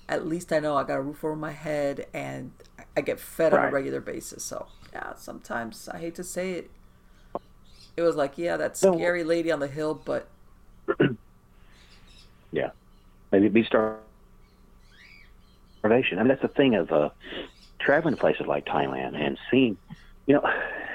at 0.08 0.26
least 0.26 0.52
I 0.52 0.58
know 0.58 0.76
I 0.76 0.84
got 0.84 0.98
a 0.98 1.02
roof 1.02 1.22
over 1.22 1.36
my 1.36 1.52
head 1.52 2.06
and 2.14 2.52
I 2.96 3.02
get 3.02 3.20
fed 3.20 3.52
on 3.52 3.66
a 3.66 3.70
regular 3.70 4.00
basis. 4.00 4.42
So, 4.42 4.66
yeah, 4.92 5.14
sometimes 5.16 5.88
I 5.88 5.98
hate 5.98 6.14
to 6.16 6.24
say 6.24 6.52
it, 6.52 6.70
it 7.96 8.02
was 8.02 8.16
like, 8.16 8.38
yeah, 8.38 8.56
that 8.56 8.76
scary 8.76 9.24
lady 9.24 9.50
on 9.50 9.60
the 9.60 9.68
hill, 9.68 9.94
but 9.94 10.28
yeah, 12.52 12.70
maybe 13.32 13.44
it'd 13.44 13.52
be 13.52 13.64
starvation. 13.64 14.00
I 16.18 16.22
mean, 16.22 16.28
that's 16.28 16.42
the 16.42 16.48
thing 16.48 16.74
of 16.74 16.90
uh, 16.90 17.10
traveling 17.78 18.14
to 18.14 18.20
places 18.20 18.46
like 18.46 18.64
Thailand 18.66 19.14
and 19.14 19.38
seeing, 19.50 19.76
you 20.26 20.34
know, 20.34 20.42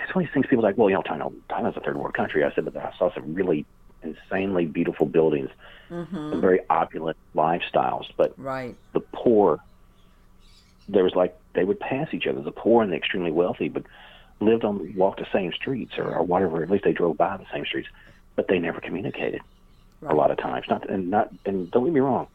it's 0.04 0.16
one 0.16 0.24
of 0.24 0.30
these 0.30 0.34
things 0.34 0.48
people 0.48 0.66
are 0.66 0.70
like, 0.70 0.78
well, 0.78 0.90
you 0.90 0.96
know, 0.96 1.04
Thailand, 1.04 1.34
Thailand's 1.50 1.78
a 1.78 1.82
third 1.82 1.98
world 1.98 2.14
country. 2.14 2.44
I 2.44 2.54
said, 2.54 2.66
but 2.66 2.76
I 2.78 2.94
saw 2.98 3.14
some 3.14 3.34
really 3.36 3.66
insanely 4.04 4.66
beautiful 4.66 5.06
buildings, 5.06 5.50
some 5.90 6.42
very 6.42 6.60
opulent 6.70 7.18
lifestyles, 7.36 8.06
but 8.18 8.34
right, 8.38 8.76
the 8.94 9.00
poor, 9.00 9.60
there 10.90 11.04
was 11.04 11.14
like 11.14 11.38
they 11.54 11.64
would 11.64 11.80
pass 11.80 12.08
each 12.14 12.26
other. 12.28 12.42
The 12.42 12.52
poor 12.52 12.84
and 12.84 12.92
the 12.92 12.98
extremely 12.98 13.32
wealthy, 13.32 13.70
but 13.70 13.84
lived 14.40 14.64
on 14.64 14.96
walked 14.96 15.20
the 15.20 15.28
same 15.32 15.54
streets 15.54 15.98
or, 15.98 16.16
or 16.16 16.24
whatever. 16.24 16.64
At 16.64 16.70
least 16.70 16.84
they 16.84 16.94
drove 16.94 17.18
by 17.18 17.38
the 17.38 17.46
same 17.54 17.66
streets, 17.66 17.90
but 18.36 18.48
they 18.48 18.60
never 18.60 18.82
communicated. 18.82 19.42
right. 20.02 20.14
A 20.14 20.16
lot 20.16 20.32
of 20.32 20.38
times, 20.38 20.66
not 20.70 20.90
and 20.90 21.10
not 21.10 21.32
and 21.46 21.70
don't 21.72 21.86
get 21.86 21.94
me 21.94 22.00
wrong. 22.00 22.28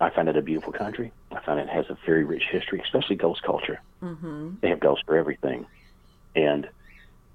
I 0.00 0.10
find 0.10 0.28
it 0.28 0.36
a 0.36 0.42
beautiful 0.42 0.72
country. 0.72 1.12
I 1.30 1.40
find 1.40 1.60
it 1.60 1.68
has 1.68 1.86
a 1.88 1.96
very 2.04 2.24
rich 2.24 2.44
history, 2.50 2.80
especially 2.80 3.16
ghost 3.16 3.42
culture. 3.42 3.80
Mm-hmm. 4.02 4.54
They 4.60 4.70
have 4.70 4.80
ghosts 4.80 5.04
for 5.06 5.16
everything, 5.16 5.66
and 6.34 6.68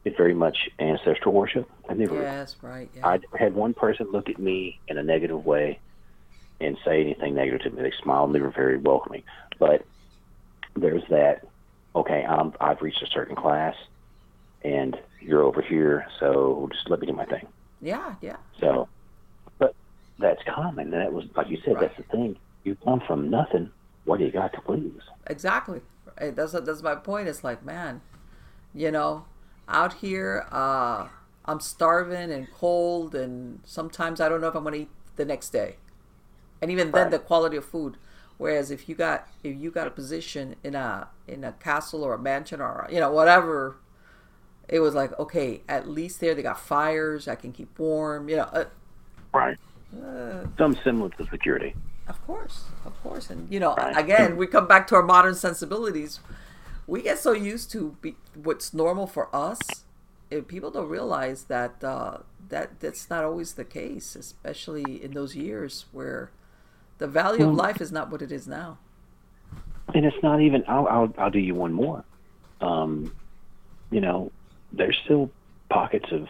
it's 0.07 0.17
very 0.17 0.33
much 0.33 0.69
ancestral 0.79 1.33
worship. 1.33 1.69
I 1.89 1.93
never 1.93 2.21
Yes, 2.21 2.55
right. 2.61 2.89
Yeah. 2.95 3.07
I 3.07 3.19
had 3.37 3.53
one 3.53 3.73
person 3.73 4.07
look 4.11 4.29
at 4.29 4.39
me 4.39 4.79
in 4.87 4.97
a 4.97 5.03
negative 5.03 5.45
way 5.45 5.79
and 6.59 6.77
say 6.85 7.01
anything 7.01 7.35
negative 7.35 7.61
to 7.61 7.69
me. 7.69 7.81
They 7.83 7.93
smiled 8.01 8.33
they 8.33 8.39
were 8.41 8.49
very 8.51 8.77
welcoming. 8.77 9.23
But 9.59 9.85
there's 10.75 11.03
that, 11.09 11.45
okay, 11.95 12.25
I'm, 12.25 12.53
I've 12.59 12.81
reached 12.81 13.01
a 13.03 13.07
certain 13.07 13.35
class 13.35 13.75
and 14.63 14.97
you're 15.21 15.43
over 15.43 15.61
here, 15.61 16.07
so 16.19 16.69
just 16.71 16.89
let 16.89 16.99
me 16.99 17.07
do 17.07 17.13
my 17.13 17.25
thing. 17.25 17.47
yeah, 17.81 18.15
yeah. 18.21 18.37
So, 18.59 18.87
but 19.59 19.75
that's 20.19 20.41
common. 20.43 20.93
And 20.93 21.01
that 21.01 21.13
was, 21.13 21.25
like 21.35 21.49
you 21.49 21.57
said, 21.63 21.75
Right. 21.75 21.81
that's 21.81 21.97
the 21.97 22.03
thing. 22.03 22.37
You 22.63 22.75
come 22.83 23.01
from 23.05 23.29
nothing. 23.29 23.69
What 24.05 24.19
do 24.19 24.25
you 24.25 24.31
got 24.31 24.53
to 24.53 24.71
lose? 24.71 25.03
Exactly. 25.27 25.81
That's 26.19 26.53
that's 26.53 26.81
my 26.81 26.95
point. 26.95 27.27
It's 27.27 27.43
like, 27.43 27.63
man, 27.63 28.01
you 28.73 28.89
know, 28.89 29.25
out 29.67 29.95
here, 29.95 30.47
uh, 30.51 31.07
I'm 31.45 31.59
starving 31.59 32.31
and 32.31 32.51
cold, 32.51 33.15
and 33.15 33.59
sometimes 33.65 34.21
I 34.21 34.29
don't 34.29 34.41
know 34.41 34.47
if 34.47 34.55
I'm 34.55 34.63
gonna 34.63 34.77
eat 34.77 34.89
the 35.15 35.25
next 35.25 35.49
day, 35.49 35.77
and 36.61 36.71
even 36.71 36.93
then, 36.93 37.09
Right. 37.09 37.11
the 37.11 37.19
quality 37.19 37.57
of 37.57 37.65
food. 37.65 37.97
Whereas 38.37 38.71
if 38.71 38.89
you 38.89 38.95
got 38.95 39.27
if 39.43 39.57
you 39.57 39.71
got 39.71 39.87
a 39.87 39.91
position 39.91 40.55
in 40.63 40.75
a 40.75 41.09
in 41.27 41.43
a 41.43 41.53
castle 41.53 42.03
or 42.03 42.13
a 42.15 42.19
mansion 42.19 42.61
or 42.61 42.87
you 42.91 42.99
know 42.99 43.11
whatever, 43.11 43.77
it 44.69 44.79
was 44.79 44.95
like 44.95 45.17
okay, 45.19 45.63
at 45.69 45.87
least 45.89 46.19
there 46.21 46.35
they 46.35 46.43
got 46.43 46.59
fires. 46.59 47.27
I 47.27 47.35
can 47.35 47.51
keep 47.53 47.77
warm. 47.79 48.29
You 48.29 48.37
know, 48.37 48.43
uh, 48.53 48.65
Right. 49.33 49.57
uh, 49.95 50.45
Some 50.57 50.75
semblance 50.83 51.15
of 51.19 51.29
security. 51.29 51.75
Of 52.07 52.25
course, 52.25 52.63
of 52.85 52.93
course, 53.03 53.29
and 53.29 53.51
you 53.51 53.59
know, 53.59 53.77
Right. 53.77 53.93
again, 53.93 54.37
we 54.37 54.47
come 54.47 54.65
back 54.65 54.87
to 54.87 54.95
our 54.95 55.03
modern 55.03 55.35
sensibilities. 55.35 56.21
We 56.87 57.01
get 57.01 57.19
so 57.19 57.33
used 57.33 57.69
to 57.71 57.97
be, 58.01 58.15
what's 58.33 58.73
normal 58.73 59.07
for 59.07 59.33
us, 59.35 59.59
and 60.31 60.47
people 60.47 60.71
don't 60.71 60.89
realize 60.89 61.43
that 61.45 61.83
uh, 61.83 62.19
that 62.49 62.79
that's 62.79 63.09
not 63.09 63.23
always 63.25 63.53
the 63.53 63.65
case, 63.65 64.15
especially 64.15 65.03
in 65.03 65.11
those 65.11 65.35
years 65.35 65.85
where 65.91 66.31
the 66.97 67.07
value 67.07 67.47
of 67.47 67.53
life 67.53 67.81
is 67.81 67.91
not 67.91 68.09
what 68.09 68.21
it 68.21 68.31
is 68.31 68.47
now. 68.47 68.79
and 69.93 70.05
it's 70.05 70.21
not 70.23 70.41
even 70.41 70.63
I'll, 70.67 70.87
I'll 70.87 71.13
I'll 71.17 71.31
do 71.31 71.39
you 71.39 71.55
one 71.55 71.73
more. 71.73 72.03
Um, 72.61 73.13
you 73.91 74.01
know, 74.01 74.31
there's 74.71 74.97
still 75.05 75.29
pockets 75.69 76.11
of 76.11 76.27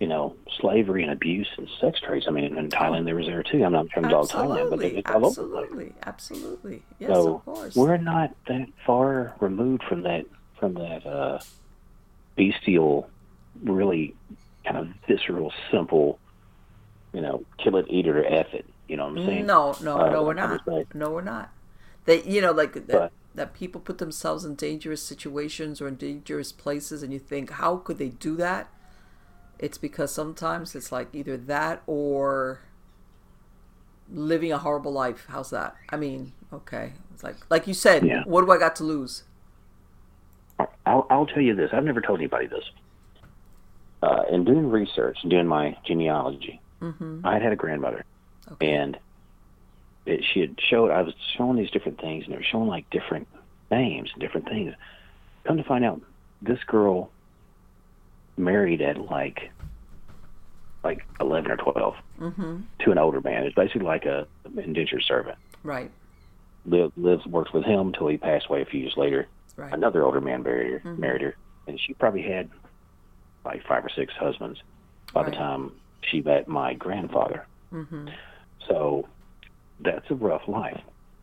you 0.00 0.06
know 0.08 0.34
slavery 0.60 1.02
and 1.04 1.12
abuse 1.12 1.48
and 1.58 1.68
sex 1.80 2.00
trades. 2.00 2.26
I 2.28 2.32
mean, 2.32 2.56
in 2.56 2.68
Thailand 2.70 3.04
there 3.04 3.14
was 3.14 3.26
there 3.26 3.42
too. 3.44 3.62
I'm 3.64 3.72
not 3.72 3.88
trying 3.90 4.04
to 4.04 4.10
dog 4.10 4.28
Thailand, 4.28 4.70
but 4.70 4.80
Absolutely, 4.80 4.98
it's 4.98 5.10
all 5.10 5.26
over 5.26 5.42
the 5.42 5.48
place. 5.48 5.68
absolutely, 5.68 5.94
absolutely. 6.06 6.82
Yes, 6.98 7.10
So 7.10 7.34
of 7.36 7.44
course. 7.44 7.76
we're 7.76 7.96
not 7.98 8.34
that 8.48 8.68
far 8.86 9.34
removed 9.40 9.84
from 9.84 10.02
that 10.02 10.24
from 10.58 10.74
that 10.74 11.06
uh, 11.06 11.38
bestial, 12.36 13.08
really 13.62 14.14
kind 14.64 14.76
of 14.78 14.88
visceral, 15.08 15.52
simple, 15.70 16.18
you 17.12 17.20
know, 17.20 17.44
kill 17.58 17.76
it, 17.76 17.86
eat 17.88 18.06
it, 18.06 18.16
or 18.16 18.24
f 18.24 18.52
it. 18.52 18.66
You 18.88 18.96
know 18.96 19.08
what 19.08 19.18
I'm 19.18 19.26
saying? 19.26 19.46
No, 19.46 19.76
no, 19.82 19.98
Uh, 19.98 20.10
no, 20.10 20.22
we're 20.24 20.34
not. 20.34 20.66
No, 20.94 21.10
we're 21.10 21.22
not. 21.22 21.50
They, 22.06 22.22
you 22.24 22.40
know, 22.40 22.52
like 22.52 22.86
that, 22.88 23.12
that 23.34 23.54
people 23.54 23.80
put 23.80 23.98
themselves 23.98 24.44
in 24.44 24.54
dangerous 24.54 25.02
situations 25.02 25.80
or 25.80 25.88
in 25.88 25.96
dangerous 25.96 26.52
places, 26.52 27.02
and 27.02 27.12
you 27.12 27.18
think, 27.18 27.50
how 27.50 27.76
could 27.76 27.98
they 27.98 28.08
do 28.08 28.36
that? 28.36 28.68
It's 29.60 29.76
because 29.76 30.10
sometimes 30.10 30.74
it's 30.74 30.90
like 30.90 31.08
either 31.14 31.36
that 31.36 31.82
or 31.86 32.60
living 34.10 34.50
a 34.52 34.58
horrible 34.58 34.90
life. 34.92 35.26
How's 35.28 35.50
that? 35.50 35.76
I 35.90 35.96
mean, 35.96 36.32
okay, 36.52 36.94
it's 37.12 37.22
like 37.22 37.36
like 37.50 37.66
you 37.66 37.74
said, 37.74 38.04
Yeah. 38.04 38.22
what 38.24 38.44
do 38.44 38.50
I 38.50 38.58
got 38.58 38.74
to 38.76 38.84
lose? 38.84 39.24
I'll, 40.86 41.06
I'll 41.10 41.26
tell 41.26 41.42
you 41.42 41.54
this. 41.54 41.70
I've 41.72 41.84
never 41.84 42.00
told 42.00 42.18
anybody 42.20 42.46
this. 42.46 42.64
Uh, 44.02 44.22
in 44.30 44.44
doing 44.44 44.70
research, 44.70 45.18
doing 45.28 45.46
my 45.46 45.76
genealogy, 45.86 46.58
mm-hmm. 46.80 47.20
I 47.24 47.34
had 47.34 47.42
had 47.42 47.52
a 47.52 47.56
grandmother, 47.56 48.04
Okay. 48.52 48.72
and 48.72 48.98
it, 50.06 50.24
she 50.32 50.40
had 50.40 50.58
showed. 50.58 50.90
I 50.90 51.02
was 51.02 51.12
showing 51.36 51.56
these 51.58 51.70
different 51.70 52.00
things, 52.00 52.24
and 52.24 52.32
they 52.32 52.38
were 52.38 52.42
showing 52.50 52.66
like 52.66 52.88
different 52.88 53.28
names 53.70 54.08
and 54.14 54.20
different 54.22 54.48
things. 54.48 54.74
Come 55.44 55.58
to 55.58 55.64
find 55.64 55.84
out, 55.84 56.00
this 56.40 56.58
girl 56.64 57.10
married 58.40 58.80
at 58.82 58.98
like 59.10 59.50
like 60.82 61.04
eleven 61.20 61.50
or 61.50 61.56
12 61.56 61.94
Mm-hmm. 62.20 62.60
to 62.80 62.90
an 62.90 62.98
older 62.98 63.20
man. 63.22 63.44
It's 63.44 63.54
basically 63.54 63.82
like 63.86 64.04
a 64.04 64.26
indentured 64.56 65.02
servant. 65.04 65.38
Right. 65.62 65.90
Lived, 66.66 66.92
lives 66.98 67.24
worked 67.26 67.54
with 67.54 67.64
him 67.64 67.88
until 67.88 68.08
he 68.08 68.18
passed 68.18 68.46
away 68.50 68.60
a 68.60 68.66
few 68.66 68.80
years 68.80 68.94
later. 68.96 69.26
Right. 69.56 69.72
Another 69.72 70.04
older 70.04 70.20
man 70.20 70.42
married 70.42 70.82
her, 70.82 70.94
married 70.96 71.22
her, 71.22 71.36
and 71.66 71.80
she 71.80 71.94
probably 71.94 72.22
had 72.22 72.50
like 73.44 73.66
five 73.66 73.84
or 73.84 73.88
six 73.88 74.12
husbands 74.14 74.60
by 75.14 75.22
the 75.24 75.30
time 75.30 75.72
she 76.02 76.20
met 76.20 76.46
my 76.46 76.74
grandfather. 76.74 77.46
Mm-hmm. 77.72 78.08
So 78.68 79.08
that's 79.80 80.10
a 80.10 80.14
rough 80.14 80.46
life, 80.46 80.80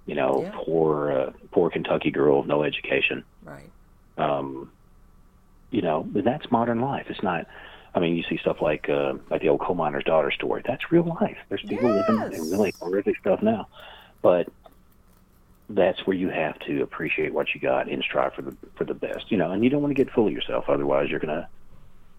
you 0.08 0.16
know. 0.16 0.42
Yeah. 0.44 0.52
Poor, 0.56 1.12
uh, 1.12 1.32
poor 1.52 1.70
Kentucky 1.70 2.10
girl, 2.10 2.44
no 2.44 2.64
education. 2.64 3.24
Right. 3.44 3.70
Um, 4.18 4.72
you 5.72 5.82
know, 5.82 6.08
that's 6.14 6.50
modern 6.52 6.82
life. 6.82 7.08
It's 7.10 7.24
not. 7.24 7.48
I 7.96 8.00
mean, 8.00 8.16
you 8.16 8.24
see 8.30 8.38
stuff 8.38 8.62
like 8.62 8.90
uh, 8.90 9.14
like 9.30 9.42
the 9.42 9.50
old 9.50 9.62
coal 9.62 9.76
miner's 9.76 10.04
daughter 10.04 10.32
story. 10.32 10.62
That's 10.66 10.92
real 10.92 11.04
life. 11.22 11.38
There's 11.50 11.64
people 11.64 11.90
living 11.90 12.18
Yes. 12.18 12.38
in 12.40 12.52
really 12.52 12.74
horrific 12.80 13.18
stuff 13.18 13.42
now, 13.42 13.68
but 14.22 14.48
that's 15.70 16.06
where 16.08 16.16
you 16.16 16.30
have 16.30 16.58
to 16.60 16.82
appreciate 16.82 17.34
what 17.34 17.54
you 17.54 17.60
got 17.60 17.90
and 17.90 18.02
strive 18.04 18.34
for 18.34 18.42
the 18.44 18.56
for 18.76 18.84
the 18.86 18.94
best. 18.94 19.32
You 19.32 19.38
know, 19.38 19.52
and 19.52 19.64
you 19.64 19.70
don't 19.70 19.82
want 19.82 19.96
to 19.96 20.04
get 20.04 20.14
full 20.14 20.28
of 20.28 20.34
yourself. 20.34 20.66
Otherwise, 20.70 21.10
you're 21.10 21.20
gonna, 21.20 21.50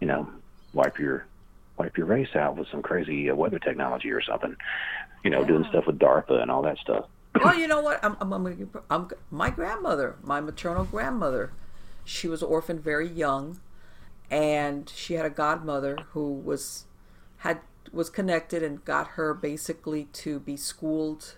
you 0.00 0.06
know, 0.06 0.28
wipe 0.72 0.98
your 0.98 1.26
wipe 1.78 1.96
your 1.96 2.06
race 2.06 2.34
out 2.34 2.56
with 2.56 2.68
some 2.68 2.82
crazy 2.82 3.30
uh, 3.30 3.34
weather 3.34 3.58
technology 3.58 4.10
or 4.10 4.20
something. 4.20 4.56
You 5.24 5.30
know, 5.30 5.44
doing 5.44 5.64
stuff 5.68 5.86
with 5.86 5.98
DARPA 5.98 6.42
and 6.42 6.50
all 6.50 6.62
that 6.62 6.78
stuff. 6.78 7.06
well, 7.42 7.54
you 7.56 7.66
know 7.68 7.80
what? 7.80 8.02
I'm, 8.04 8.16
I'm, 8.20 8.32
I'm, 8.32 8.70
I'm 8.90 9.08
my 9.30 9.50
grandmother, 9.50 10.16
my 10.22 10.40
maternal 10.40 10.84
grandmother. 10.84 11.50
She 12.08 12.26
was 12.26 12.42
orphaned 12.42 12.82
very 12.82 13.06
young, 13.06 13.60
and 14.30 14.90
she 14.94 15.14
had 15.14 15.26
a 15.26 15.30
godmother 15.30 15.98
who 16.12 16.32
was 16.32 16.86
had 17.38 17.60
was 17.92 18.08
connected 18.08 18.62
and 18.62 18.84
got 18.84 19.08
her 19.08 19.34
basically 19.34 20.04
to 20.04 20.40
be 20.40 20.56
schooled 20.56 21.36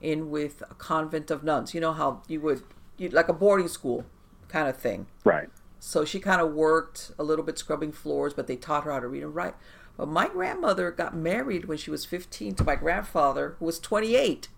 in 0.00 0.30
with 0.30 0.62
a 0.70 0.74
convent 0.74 1.32
of 1.32 1.42
nuns. 1.42 1.74
You 1.74 1.80
know 1.80 1.92
how 1.92 2.22
you 2.28 2.40
would 2.42 2.62
you 2.96 3.08
like 3.08 3.28
a 3.28 3.32
boarding 3.32 3.66
school 3.66 4.04
kind 4.48 4.68
of 4.68 4.76
thing. 4.76 5.08
Right. 5.24 5.48
So 5.80 6.04
she 6.04 6.20
kind 6.20 6.40
of 6.40 6.52
worked 6.52 7.10
a 7.18 7.24
little 7.24 7.44
bit 7.44 7.58
scrubbing 7.58 7.92
floors, 7.92 8.34
but 8.34 8.46
they 8.46 8.56
taught 8.56 8.84
her 8.84 8.92
how 8.92 9.00
to 9.00 9.08
read 9.08 9.24
and 9.24 9.34
write. 9.34 9.54
But 9.96 10.06
my 10.06 10.28
grandmother 10.28 10.92
got 10.92 11.16
married 11.16 11.64
when 11.64 11.76
she 11.76 11.90
was 11.90 12.04
15 12.04 12.54
to 12.54 12.64
my 12.64 12.76
grandfather, 12.76 13.56
who 13.58 13.64
was 13.64 13.80
28. 13.80 14.48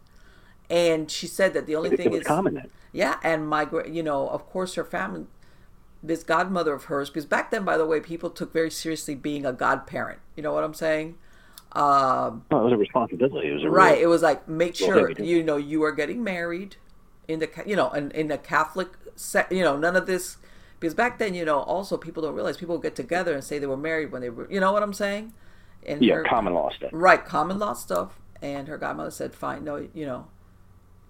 And 0.71 1.11
she 1.11 1.27
said 1.27 1.55
that 1.55 1.67
the 1.67 1.77
only 1.77 1.91
It, 1.91 1.97
thing 1.99 2.07
it 2.07 2.13
was 2.13 2.21
is, 2.21 2.27
common 2.27 2.55
then. 2.55 2.71
yeah, 2.93 3.19
and 3.25 3.49
my, 3.49 3.69
you 3.87 4.03
know, 4.05 4.29
of 4.29 4.47
course, 4.47 4.75
her 4.77 4.85
family, 4.85 5.27
this 6.03 6.25
godmother 6.25 6.75
of 6.75 6.85
hers, 6.85 7.11
because 7.11 7.27
back 7.27 7.51
then, 7.51 7.65
by 7.65 7.77
the 7.77 7.87
way, 7.87 8.01
people 8.01 8.31
took 8.31 8.53
very 8.53 8.71
seriously 8.71 9.15
being 9.17 9.47
a 9.47 9.53
godparent. 9.53 10.21
You 10.37 10.43
know 10.45 10.53
what 10.53 10.65
I'm 10.65 10.75
saying? 10.75 11.17
Um, 11.73 12.47
Well, 12.51 12.63
it 12.63 12.65
was 12.65 12.73
a 12.73 12.77
responsibility. 12.79 13.49
It 13.51 13.55
was 13.55 13.65
a 13.65 13.71
right 13.71 13.71
Real, 13.71 14.01
it 14.01 14.07
was 14.07 14.23
like 14.23 14.49
make 14.49 14.75
sure 14.75 15.13
you 15.19 15.43
know 15.43 15.57
you 15.57 15.83
are 15.85 15.93
getting 15.93 16.25
married 16.25 16.77
in 17.29 17.39
the 17.39 17.49
you 17.67 17.77
know 17.77 17.91
in, 17.93 18.11
in 18.13 18.29
the 18.29 18.39
catholic 18.39 18.89
se- 19.17 19.47
you 19.51 19.63
know 19.63 19.77
none 19.77 19.97
of 19.97 20.07
this 20.07 20.39
because 20.79 20.95
back 20.95 21.19
then 21.19 21.35
you 21.35 21.45
know 21.45 21.61
also 21.61 21.97
people 21.97 22.23
don't 22.23 22.35
realize 22.35 22.57
people 22.57 22.79
get 22.79 22.97
together 22.97 23.35
and 23.35 23.45
say 23.45 23.59
they 23.59 23.67
were 23.67 23.77
married 23.77 24.11
when 24.13 24.23
they 24.23 24.31
were 24.31 24.51
you 24.51 24.59
know 24.61 24.73
what 24.73 24.83
i'm 24.83 24.93
saying 24.93 25.33
and 25.87 26.03
yeah, 26.03 26.15
her- 26.17 26.25
common 26.25 26.55
law 26.55 26.71
stuff. 26.71 26.91
right 26.93 27.25
common 27.25 27.59
law 27.59 27.73
stuff 27.73 28.19
and 28.43 28.69
her 28.69 28.79
godmother 28.79 29.11
said 29.11 29.35
fine 29.35 29.65
no 29.65 29.89
you 29.95 30.07
know 30.07 30.27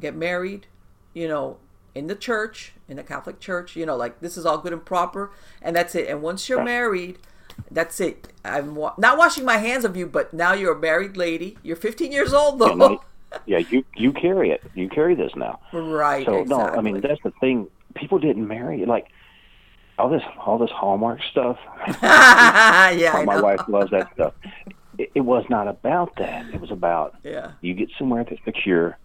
Get 0.00 0.14
married 0.14 0.66
you 1.14 1.28
know 1.28 1.58
in 1.94 2.06
the 2.06 2.14
church 2.14 2.72
in 2.88 2.96
the 2.96 3.02
catholic 3.02 3.40
church 3.40 3.76
you 3.76 3.84
know 3.84 3.96
like 3.96 4.20
this 4.20 4.36
is 4.36 4.46
all 4.46 4.58
good 4.58 4.72
and 4.72 4.84
proper 4.84 5.30
and 5.60 5.74
that's 5.76 5.94
it 5.94 6.08
and 6.08 6.22
once 6.22 6.48
you're 6.48 6.62
married 6.62 7.18
that's 7.70 8.00
it 8.00 8.28
i'm 8.44 8.74
wa- 8.74 8.94
not 8.96 9.18
washing 9.18 9.44
my 9.44 9.58
hands 9.58 9.84
of 9.84 9.96
you 9.96 10.06
but 10.06 10.32
now 10.32 10.52
you're 10.52 10.76
a 10.76 10.80
married 10.80 11.16
lady 11.16 11.58
you're 11.62 11.76
15 11.76 12.10
years 12.10 12.32
old 12.32 12.58
though 12.58 12.74
know, 12.74 13.00
yeah, 13.46 13.58
you 13.58 13.84
you 13.96 14.12
carry 14.12 14.50
it. 14.50 14.62
You 14.74 14.88
carry 14.88 15.14
this 15.14 15.32
now. 15.36 15.60
right 15.72 16.26
So 16.26 16.40
exactly. 16.40 16.56
no, 16.56 16.78
I 16.78 16.80
mean 16.80 17.00
that's 17.00 17.22
the 17.22 17.32
thing. 17.40 17.68
People 17.94 18.18
didn't 18.18 18.46
marry 18.46 18.84
like 18.86 19.08
all 19.98 20.08
this 20.08 20.22
all 20.38 20.58
this 20.58 20.70
Hallmark 20.70 21.20
stuff. 21.30 21.58
yeah 22.02 23.12
I 23.14 23.24
my 23.24 23.40
wife 23.40 23.62
loves 23.68 23.90
that 23.90 24.12
stuff. 24.14 24.34
It, 24.98 25.10
it 25.14 25.20
was 25.20 25.44
not 25.48 25.68
about 25.68 26.16
that. 26.16 26.52
It 26.52 26.60
was 26.60 26.70
about 26.70 27.16
yeah 27.22 27.52
you 27.60 27.74
get 27.74 27.90
somewhere 27.98 28.24
that's 28.24 28.42
secure, 28.44 28.98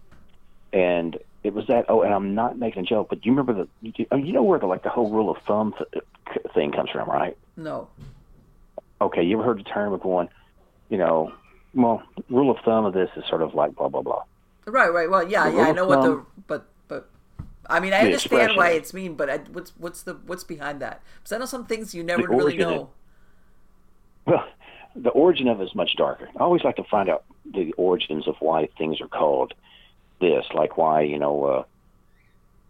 and 0.72 1.18
it 1.42 1.54
was 1.54 1.66
that. 1.68 1.86
Oh, 1.88 2.02
and 2.02 2.12
I'm 2.12 2.34
not 2.34 2.58
making 2.58 2.82
a 2.82 2.86
joke, 2.86 3.08
but 3.08 3.20
do 3.20 3.28
you 3.28 3.32
remember 3.36 3.54
the? 3.64 3.68
You, 3.80 4.06
you 4.18 4.32
know 4.32 4.42
where 4.42 4.58
the 4.58 4.66
like 4.66 4.82
the 4.82 4.90
whole 4.90 5.10
rule 5.10 5.30
of 5.30 5.36
thumb 5.46 5.74
th- 5.78 6.04
thing 6.54 6.72
comes 6.72 6.90
from, 6.90 7.08
right? 7.08 7.36
no 7.56 7.88
Okay, 9.00 9.22
you 9.22 9.36
ever 9.36 9.44
heard 9.44 9.58
the 9.58 9.64
term 9.64 9.92
of 9.92 10.00
going, 10.00 10.28
you 10.88 10.96
know, 10.98 11.32
well, 11.74 12.02
rule 12.30 12.50
of 12.50 12.56
thumb 12.64 12.84
of 12.86 12.94
this 12.94 13.10
is 13.16 13.24
sort 13.28 13.42
of 13.42 13.54
like 13.54 13.74
blah 13.76 13.88
blah 13.88 14.02
blah. 14.02 14.22
right 14.66 14.92
right 14.92 15.08
well 15.10 15.22
yeah 15.28 15.48
The 15.50 15.56
yeah 15.56 15.62
i 15.68 15.72
know 15.72 15.84
of 15.84 15.88
what 15.88 16.02
the 16.02 16.24
but 16.46 16.66
but 16.88 17.08
i 17.68 17.78
mean 17.78 17.92
i 17.92 17.98
understand 18.00 18.56
why 18.56 18.70
it's 18.70 18.92
mean 18.94 19.14
but 19.14 19.30
I, 19.30 19.38
what's 19.52 19.72
what's 19.78 20.02
the 20.02 20.14
what's 20.26 20.44
behind 20.44 20.80
that 20.80 21.02
because 21.18 21.32
i 21.32 21.38
know 21.38 21.44
some 21.46 21.66
things 21.66 21.94
you 21.94 22.02
never 22.02 22.26
really 22.26 22.56
know 22.56 22.90
Well, 24.26 24.44
the 24.96 25.10
origin 25.10 25.46
of 25.48 25.60
it 25.60 25.64
is 25.64 25.74
much 25.74 25.94
darker. 25.96 26.28
I 26.36 26.40
always 26.40 26.64
like 26.64 26.76
to 26.76 26.84
find 26.84 27.08
out 27.08 27.24
the 27.54 27.72
origins 27.74 28.26
of 28.26 28.34
why 28.40 28.68
things 28.78 29.00
are 29.00 29.08
called 29.08 29.52
this, 30.20 30.44
like 30.54 30.76
why 30.76 31.02
you 31.02 31.18
know, 31.18 31.44
uh, 31.44 31.64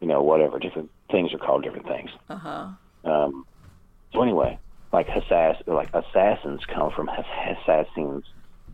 you 0.01 0.07
know, 0.07 0.23
whatever 0.23 0.59
different 0.59 0.91
things 1.11 1.33
are 1.33 1.39
called 1.39 1.63
different 1.63 1.87
things. 1.87 2.11
uh-huh 2.29 2.69
Um, 3.05 3.47
so 4.13 4.23
anyway, 4.23 4.59
like 4.93 5.09
assass, 5.09 5.63
like 5.67 5.91
assassins 5.95 6.65
come 6.67 6.91
from 6.91 7.09
assassins, 7.09 8.25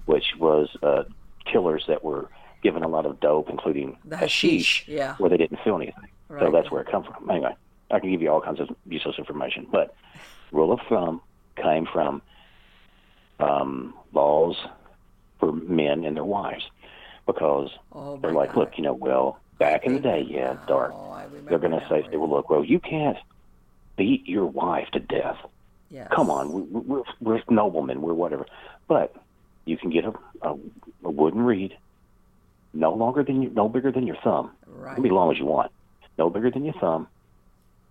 which 0.07 0.35
was 0.39 0.69
uh, 0.83 1.05
killers 1.45 1.85
that 1.89 2.05
were 2.05 2.29
given 2.63 2.83
a 2.83 2.89
lot 2.89 3.07
of 3.07 3.19
dope, 3.21 3.51
including 3.51 3.99
The 4.05 4.17
hashish, 4.17 4.85
hashish, 4.85 4.89
yeah. 4.89 5.17
where 5.17 5.29
they 5.29 5.37
didn't 5.37 5.59
feel 5.65 5.77
anything. 5.77 6.09
So 6.29 6.51
that's 6.51 6.71
where 6.71 6.81
it 6.81 6.91
comes 6.91 7.07
from. 7.07 7.29
Anyway, 7.29 7.55
I 7.91 8.01
can 8.01 8.11
give 8.11 8.23
you 8.23 8.31
all 8.31 8.41
kinds 8.41 8.59
of 8.61 8.71
useless 8.87 9.19
information, 9.19 9.67
but 9.71 9.95
rule 10.51 10.73
of 10.73 10.81
thumb 10.89 11.21
came 11.57 11.87
from 11.87 12.23
um, 13.39 13.95
laws 14.15 14.57
for 15.39 15.53
men 15.53 16.05
and 16.05 16.17
their 16.17 16.25
wives 16.25 16.65
because 17.27 17.71
Oh, 17.93 18.17
they're 18.17 18.33
like, 18.33 18.51
God. 18.51 18.59
look, 18.59 18.79
you 18.79 18.85
know, 18.85 18.95
well, 18.95 19.39
back 19.59 19.85
in 19.85 19.95
the 19.95 20.01
day, 20.01 20.27
yeah, 20.29 20.57
oh, 20.63 20.67
dark. 20.67 20.93
Oh, 20.95 21.11
I 21.11 21.27
They're 21.49 21.59
going 21.59 21.73
to 21.79 21.87
say, 21.89 22.05
well, 22.17 22.29
look, 22.29 22.51
well, 22.51 22.65
you 22.65 22.81
can't 22.81 23.19
beat 23.97 24.29
your 24.29 24.47
wife 24.47 24.89
to 24.93 25.01
death. 25.01 25.39
Yes. 25.91 26.09
Come 26.11 26.31
on, 26.31 26.53
we, 26.53 26.63
we're, 26.63 27.03
we're 27.21 27.43
noblemen, 27.51 28.01
we're 28.01 28.15
whatever. 28.15 28.47
But 28.89 29.15
you 29.65 29.77
can 29.77 29.91
get 29.91 30.05
a, 30.05 30.13
a, 30.41 30.57
a 31.05 31.11
wooden 31.11 31.43
reed, 31.43 31.77
no 32.73 32.95
longer 32.95 33.23
than 33.23 33.43
you, 33.43 33.51
no 33.51 33.69
bigger 33.69 33.93
than 33.93 34.07
your 34.07 34.17
thumb. 34.17 34.51
Right. 34.67 34.93
It 34.93 34.95
can 34.95 35.03
be 35.03 35.11
long 35.11 35.31
as 35.31 35.39
you 35.39 35.45
want, 35.45 35.71
no 36.19 36.31
bigger 36.31 36.51
than 36.51 36.65
your 36.65 36.75
thumb, 36.75 37.09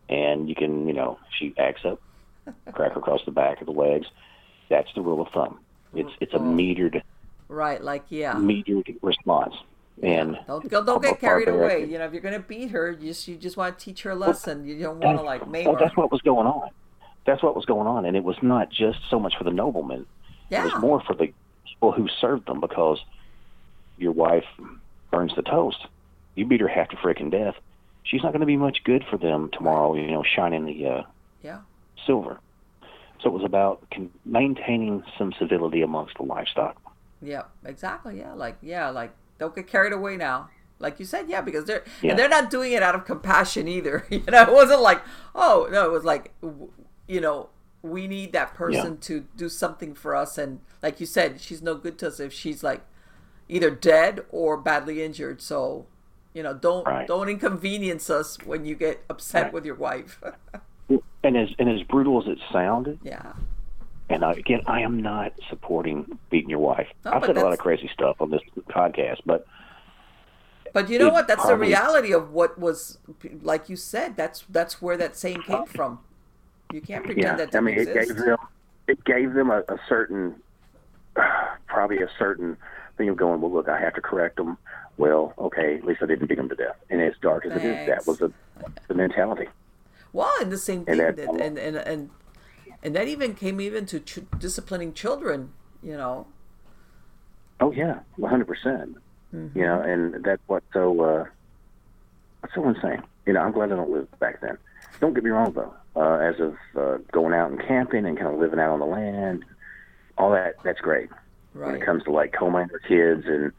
and 0.10 0.50
you 0.50 0.56
can, 0.56 0.88
you 0.88 0.94
know, 0.94 1.20
she 1.38 1.54
axe 1.58 1.86
up, 1.86 2.02
crack 2.72 2.96
across 2.96 3.24
the 3.26 3.32
back 3.32 3.62
of 3.62 3.68
the 3.68 3.74
legs. 3.74 4.08
That's 4.70 4.92
the 4.96 5.02
rule 5.02 5.22
of 5.22 5.28
thumb. 5.30 5.60
It's 5.94 6.12
it's 6.20 6.34
a 6.34 6.38
oh. 6.38 6.42
metered 6.42 7.02
Right, 7.52 7.84
like 7.84 8.06
yeah. 8.08 8.38
immediate 8.38 8.88
response. 9.02 9.54
And 10.02 10.40
don't 10.48 10.68
don't, 10.70 10.86
don't 10.86 11.02
get 11.02 11.20
carried 11.20 11.50
away. 11.50 11.86
You 11.86 12.00
know, 12.00 12.06
if 12.06 12.14
you're 12.14 12.22
gonna 12.22 12.40
beat 12.40 12.72
her, 12.72 12.92
you 12.92 13.10
just 13.10 13.28
you 13.28 13.36
just 13.36 13.58
want 13.58 13.78
to 13.78 13.86
teach 13.86 14.04
her 14.04 14.12
a 14.12 14.16
lesson. 14.16 14.66
You 14.66 14.80
don't 14.80 15.00
want 15.00 15.18
to 15.20 15.24
like 15.24 15.48
maim 15.48 15.66
well, 15.66 15.76
her. 15.76 15.80
that's 15.80 15.96
what 15.98 16.12
was 16.12 16.22
going 16.22 16.48
on. 16.48 16.70
That's 17.26 17.44
what 17.44 17.56
was 17.56 17.66
going 17.66 17.88
on, 17.88 18.06
and 18.06 18.16
it 18.16 18.24
was 18.24 18.38
not 18.42 18.72
just 18.72 19.00
so 19.10 19.20
much 19.20 19.36
for 19.38 19.44
the 19.44 19.52
noblemen. 19.52 20.06
yeah. 20.50 20.62
It 20.62 20.74
was 20.74 20.82
more 20.82 21.02
for 21.02 21.14
the 21.14 21.34
people 21.68 21.92
who 21.92 22.08
served 22.20 22.48
them 22.48 22.62
because 22.62 23.00
your 23.98 24.14
wife 24.14 24.46
burns 25.12 25.36
the 25.36 25.44
toast. 25.44 25.86
You 26.36 26.46
beat 26.46 26.62
her 26.62 26.70
half 26.70 26.90
to 26.90 26.96
freaking 26.96 27.30
death. 27.30 27.56
She's 28.04 28.24
not 28.24 28.32
going 28.32 28.40
to 28.40 28.48
be 28.48 28.58
much 28.58 28.84
good 28.86 29.04
for 29.10 29.18
them 29.18 29.50
tomorrow. 29.52 29.94
You 29.94 30.10
know, 30.10 30.24
shining 30.24 30.66
the 30.66 30.88
uh, 30.88 31.04
yeah. 31.44 31.60
silver. 32.08 32.40
So 33.22 33.30
it 33.30 33.34
was 33.34 33.44
about 33.44 33.86
con- 33.94 34.10
maintaining 34.26 35.04
some 35.18 35.34
civility 35.38 35.82
amongst 35.82 36.18
the 36.18 36.24
livestock. 36.24 36.78
Yeah, 37.22 37.44
exactly. 37.66 38.20
Yeah, 38.20 38.34
like 38.34 38.58
yeah, 38.62 38.90
like 38.90 39.14
don't 39.40 39.56
get 39.56 39.68
carried 39.68 39.94
away 39.94 40.18
now. 40.18 40.50
Like 40.80 41.00
you 41.00 41.06
said, 41.06 41.30
yeah, 41.30 41.42
because 41.42 41.66
they're 41.66 41.84
Yeah. 42.02 42.12
and 42.12 42.20
they're 42.20 42.30
not 42.30 42.50
doing 42.50 42.72
it 42.74 42.82
out 42.84 42.96
of 42.96 43.06
compassion 43.06 43.68
either. 43.68 44.06
You 44.12 44.24
know, 44.30 44.42
it 44.44 44.52
wasn't 44.54 44.82
like 44.82 45.02
oh 45.36 45.68
no, 45.72 45.86
it 45.86 45.92
was 45.92 46.04
like 46.04 46.32
w- 46.42 46.72
you 47.08 47.22
know 47.22 47.50
we 47.84 48.08
need 48.08 48.32
that 48.34 48.54
person 48.54 48.98
to 49.00 49.26
do 49.36 49.50
something 49.50 49.94
for 49.96 50.16
us, 50.16 50.38
and 50.38 50.60
like 50.84 51.00
you 51.00 51.06
said, 51.06 51.42
she's 51.42 51.62
no 51.62 51.76
good 51.76 51.98
to 52.00 52.08
us 52.08 52.20
if 52.20 52.32
she's 52.34 52.64
like 52.64 52.82
either 53.50 53.70
dead 53.72 54.24
or 54.30 54.58
badly 54.58 55.04
injured. 55.04 55.42
So 55.42 55.86
you 56.34 56.42
know, 56.44 56.54
don't 56.54 56.86
Right. 56.88 57.08
don't 57.08 57.28
inconvenience 57.30 58.10
us 58.10 58.38
when 58.46 58.66
you 58.66 58.74
get 58.76 59.04
upset 59.10 59.46
Right. 59.46 59.54
with 59.54 59.66
your 59.66 59.76
wife. 59.76 60.22
And 61.24 61.38
as 61.38 61.50
and 61.60 61.70
as 61.70 61.84
brutal 61.88 62.20
as 62.22 62.28
it 62.28 62.40
sounded, 62.52 62.98
yeah, 63.04 63.34
and 64.12 64.24
I, 64.26 64.34
again, 64.34 64.62
I 64.68 64.82
am 64.82 65.02
not 65.02 65.34
supporting 65.50 66.18
beating 66.30 66.50
your 66.50 66.60
wife. 66.60 66.88
No, 67.06 67.12
I've 67.14 67.26
said 67.26 67.38
a 67.38 67.42
lot 67.44 67.54
of 67.54 67.60
crazy 67.60 67.90
stuff 67.94 68.18
on 68.22 68.30
this 68.30 68.42
podcast, 68.70 69.20
but 69.26 69.46
But 70.74 70.90
you 70.90 71.00
know 71.00 71.10
what? 71.10 71.28
That's 71.28 71.46
the 71.46 71.58
reality 71.58 72.14
of 72.14 72.32
what 72.32 72.58
was, 72.58 72.98
like 73.42 73.70
you 73.70 73.76
said. 73.76 74.16
That's 74.16 74.46
that's 74.50 74.82
where 74.82 74.98
that 74.98 75.16
saying 75.18 75.42
came 75.44 75.66
from. 75.66 76.00
You 76.74 76.82
can't 76.82 77.04
pretend 77.04 77.24
yeah, 77.24 77.36
that 77.36 77.50
I 77.50 77.52
didn't 77.52 77.64
mean, 77.66 77.76
it 77.80 77.88
exist. 77.90 78.08
gave 78.16 78.26
them 78.26 78.38
it 78.88 79.04
gave 79.04 79.34
them 79.34 79.50
a, 79.52 79.60
a 79.68 79.78
certain, 79.90 80.36
probably 81.68 81.98
a 82.02 82.10
certain 82.18 82.58
thing 82.98 83.10
of 83.10 83.18
going. 83.18 83.42
Well, 83.42 83.52
look, 83.52 83.68
I 83.70 83.80
have 83.80 83.94
to 83.96 84.02
correct 84.02 84.38
them. 84.38 84.58
Well, 84.98 85.34
okay, 85.38 85.76
at 85.78 85.84
least 85.86 86.02
I 86.04 86.06
didn't 86.06 86.28
beat 86.28 86.36
them 86.38 86.50
to 86.50 86.56
death. 86.56 86.76
And 86.90 87.02
as 87.02 87.14
dark 87.22 87.46
as 87.46 87.54
it 87.54 87.64
is, 87.66 87.88
that 87.88 88.06
was 88.08 88.20
the 88.20 88.32
the 88.88 88.94
mentality. 88.94 89.48
well, 90.14 90.32
and 90.42 90.52
the 90.52 90.58
same 90.58 90.80
And 90.88 90.88
thing, 90.88 90.98
that- 90.98 91.16
that, 91.18 91.30
and, 91.42 91.58
and 91.58 91.76
and 91.78 92.10
and 92.84 92.96
that 92.96 93.08
even 93.08 93.36
came 93.36 93.62
even 93.62 93.86
to 93.88 94.00
ch- 94.00 94.20
disciplining 94.40 94.94
children. 94.94 95.54
You 95.84 95.98
know, 95.98 96.28
Oh 97.62 97.72
yeah, 97.72 98.00
one 98.18 98.32
hundred 98.32 98.48
percent. 98.48 98.98
Mm-hmm. 99.34 99.58
You 99.58 99.66
know, 99.66 99.80
and 99.80 100.26
that's 100.26 100.42
what's 100.48 100.66
so 100.74 101.00
uh, 101.00 101.26
what's 102.42 102.56
so 102.56 102.68
insane. 102.68 103.04
You 103.26 103.34
know, 103.34 103.42
I'm 103.42 103.52
glad 103.52 103.72
I 103.72 103.76
don't 103.76 103.92
live 103.92 104.08
back 104.20 104.42
then. 104.42 104.58
Don't 105.00 105.14
get 105.14 105.24
me 105.24 105.30
wrong 105.30 105.54
though. 105.54 105.74
Uh, 105.96 106.18
as 106.18 106.40
of 106.40 106.56
uh, 106.76 106.98
going 107.12 107.34
out 107.34 107.52
and 107.52 107.62
camping 107.62 108.06
and 108.06 108.18
kind 108.18 108.34
of 108.34 108.40
living 108.40 108.60
out 108.60 108.72
on 108.72 108.80
the 108.80 108.86
land, 108.86 109.46
all 110.18 110.32
that 110.32 110.56
that's 110.64 110.82
great. 110.82 111.10
When 111.54 111.76
it 111.76 111.86
comes 111.86 112.04
to 112.06 112.12
like 112.12 112.34
coal 112.34 112.50
miner 112.50 112.80
kids 112.88 113.26
and 113.28 113.52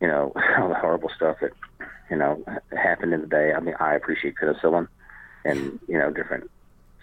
you 0.00 0.06
know 0.06 0.32
all 0.58 0.68
the 0.68 0.74
horrible 0.74 1.10
stuff 1.16 1.38
that 1.40 1.52
you 2.10 2.16
know 2.16 2.44
happened 2.76 3.14
in 3.14 3.22
the 3.22 3.26
day. 3.26 3.54
I 3.54 3.60
mean, 3.60 3.74
I 3.80 3.94
appreciate 3.94 4.34
penicillin 4.36 4.86
and 5.46 5.78
you 5.88 5.96
know 5.96 6.10
different 6.10 6.50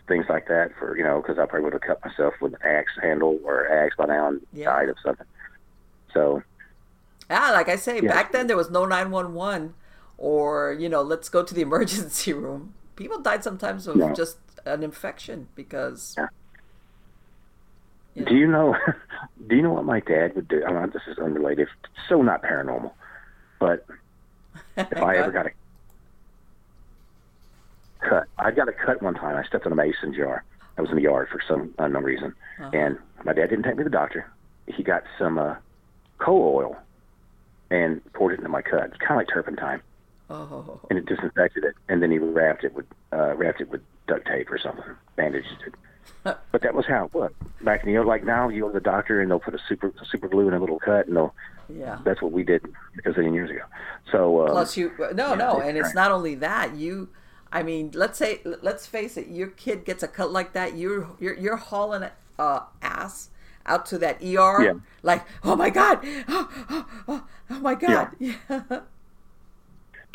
things 0.08 0.26
like 0.30 0.48
that 0.48 0.72
for 0.80 0.98
you 0.98 1.04
know 1.04 1.22
because 1.22 1.40
I 1.40 1.46
probably 1.46 1.66
would 1.66 1.74
have 1.74 1.82
cut 1.82 2.00
myself 2.06 2.34
with 2.42 2.54
an 2.54 2.60
axe 2.64 2.92
handle 3.02 3.40
or 3.44 3.68
axe 3.72 3.96
by 3.98 4.06
now 4.06 4.28
and 4.30 4.42
Yeah. 4.54 4.66
died 4.66 4.90
of 4.90 4.98
something. 5.04 5.28
So 6.14 6.42
Yeah, 7.30 7.52
like 7.52 7.70
I 7.70 7.76
say, 7.76 8.02
Yeah. 8.02 8.10
back 8.10 8.32
then 8.32 8.48
there 8.48 8.58
was 8.58 8.70
no 8.70 8.86
nine 8.86 9.12
one 9.12 9.34
one, 9.34 9.74
or 10.18 10.74
you 10.74 10.90
know, 10.90 11.02
let's 11.02 11.30
go 11.30 11.44
to 11.44 11.54
the 11.54 11.62
emergency 11.70 12.34
room. 12.34 12.74
People 12.96 13.20
died 13.22 13.44
sometimes 13.44 13.88
of 13.88 13.98
No. 13.98 14.14
just 14.14 14.38
an 14.66 14.84
infection 14.84 15.48
because. 15.56 16.16
Yeah. 16.18 16.28
You 18.14 18.26
Do 18.26 18.36
you 18.36 18.48
know? 18.48 18.76
Do 19.48 19.56
you 19.56 19.62
know 19.62 19.74
what 19.74 19.86
my 19.86 20.00
dad 20.00 20.36
would 20.36 20.48
do? 20.48 20.64
I 20.66 20.72
mean, 20.72 20.90
this 20.92 21.02
is 21.08 21.18
unrelated, 21.20 21.68
so 22.08 22.22
not 22.22 22.42
paranormal, 22.44 22.92
but 23.60 23.86
if 24.78 25.02
I 25.02 25.18
ever 25.18 25.32
got 25.32 25.48
a 25.48 25.52
cut, 28.10 28.28
I 28.38 28.52
got 28.52 28.68
a 28.70 28.74
cut 28.74 29.02
one 29.02 29.16
time. 29.16 29.36
I 29.36 29.44
stepped 29.44 29.66
on 29.66 29.72
a 29.72 29.76
mason 29.76 30.14
jar. 30.14 30.44
I 30.78 30.82
was 30.82 30.90
in 30.90 30.98
the 30.98 31.04
yard 31.04 31.30
for 31.30 31.40
some 31.48 31.74
unknown 31.80 32.04
reason, 32.04 32.34
and 32.74 32.98
my 33.24 33.34
dad 33.34 33.50
didn't 33.50 33.64
take 33.64 33.76
me 33.78 33.84
to 33.84 33.90
the 33.90 33.90
doctor. 33.90 34.30
He 34.68 34.84
got 34.84 35.04
some 35.18 35.38
uh, 35.38 35.56
coal 36.18 36.54
oil 36.56 36.78
and 37.70 38.02
poured 38.14 38.34
it 38.34 38.40
into 38.40 38.50
my 38.50 38.62
cut. 38.62 38.86
It's 38.86 38.98
kind 38.98 39.12
of 39.12 39.18
like 39.18 39.28
turpentine, 39.30 39.82
Oh, 40.30 40.80
and 40.90 40.98
it 41.00 41.06
disinfected 41.06 41.64
it. 41.64 41.76
And 41.88 42.02
then 42.02 42.12
he 42.12 42.18
wrapped 42.18 42.64
it 42.64 42.74
with 42.74 42.86
uh, 43.14 43.36
wrapped 43.36 43.62
it 43.62 43.70
with 43.70 43.82
duct 44.08 44.26
tape 44.28 44.52
or 44.52 44.58
something, 44.58 44.84
bandaged 45.16 45.48
it. 45.66 45.74
But 46.52 46.62
that 46.64 46.74
was 46.74 46.86
how 46.88 47.06
it 47.06 47.14
was 47.14 47.32
back 47.62 47.84
in 47.84 47.92
the 47.92 47.98
old. 48.00 48.08
like 48.08 48.24
now 48.24 48.50
you 48.50 48.62
go 48.62 48.68
to 48.68 48.74
the 48.74 48.80
doctor 48.80 49.22
and 49.22 49.30
they'll 49.30 49.40
put 49.40 49.54
a 49.54 49.60
super 49.68 49.92
super 50.10 50.28
glue 50.28 50.48
in 50.48 50.54
a 50.56 50.60
little 50.60 50.80
cut 50.80 51.08
and 51.08 51.16
they'll 51.16 51.34
yeah. 51.70 52.00
that's 52.04 52.22
what 52.22 52.32
we 52.32 52.44
did 52.44 52.64
a 53.06 53.10
zillion 53.10 53.34
years 53.34 53.50
ago. 53.52 53.62
So 54.12 54.42
um, 54.42 54.52
Plus, 54.52 54.78
you 54.78 54.92
no, 55.14 55.36
no, 55.36 55.58
it's 55.60 55.68
and 55.68 55.78
it's 55.78 55.94
not 55.94 56.12
only 56.12 56.36
that. 56.36 56.76
You, 56.76 57.10
I 57.56 57.64
mean, 57.64 57.92
let's 57.94 58.18
say, 58.18 58.42
let's 58.44 58.86
face 58.86 59.16
it. 59.16 59.30
Your 59.30 59.48
kid 59.48 59.86
gets 59.86 60.04
a 60.04 60.10
cut 60.10 60.30
like 60.30 60.52
that. 60.52 60.76
You're 60.76 61.08
you're 61.22 61.36
you're 61.36 61.56
hauling 61.56 62.10
uh, 62.38 62.60
ass 62.82 63.30
out 63.66 63.86
to 63.88 63.98
that 64.00 64.22
ER. 64.22 64.62
Yeah. 64.62 64.74
Like, 65.04 65.26
oh 65.42 65.56
my 65.56 65.70
god, 65.70 66.00
oh, 66.28 66.86
oh, 67.08 67.24
oh 67.50 67.60
my 67.62 67.76
god. 67.76 68.10
Yeah. 68.20 68.60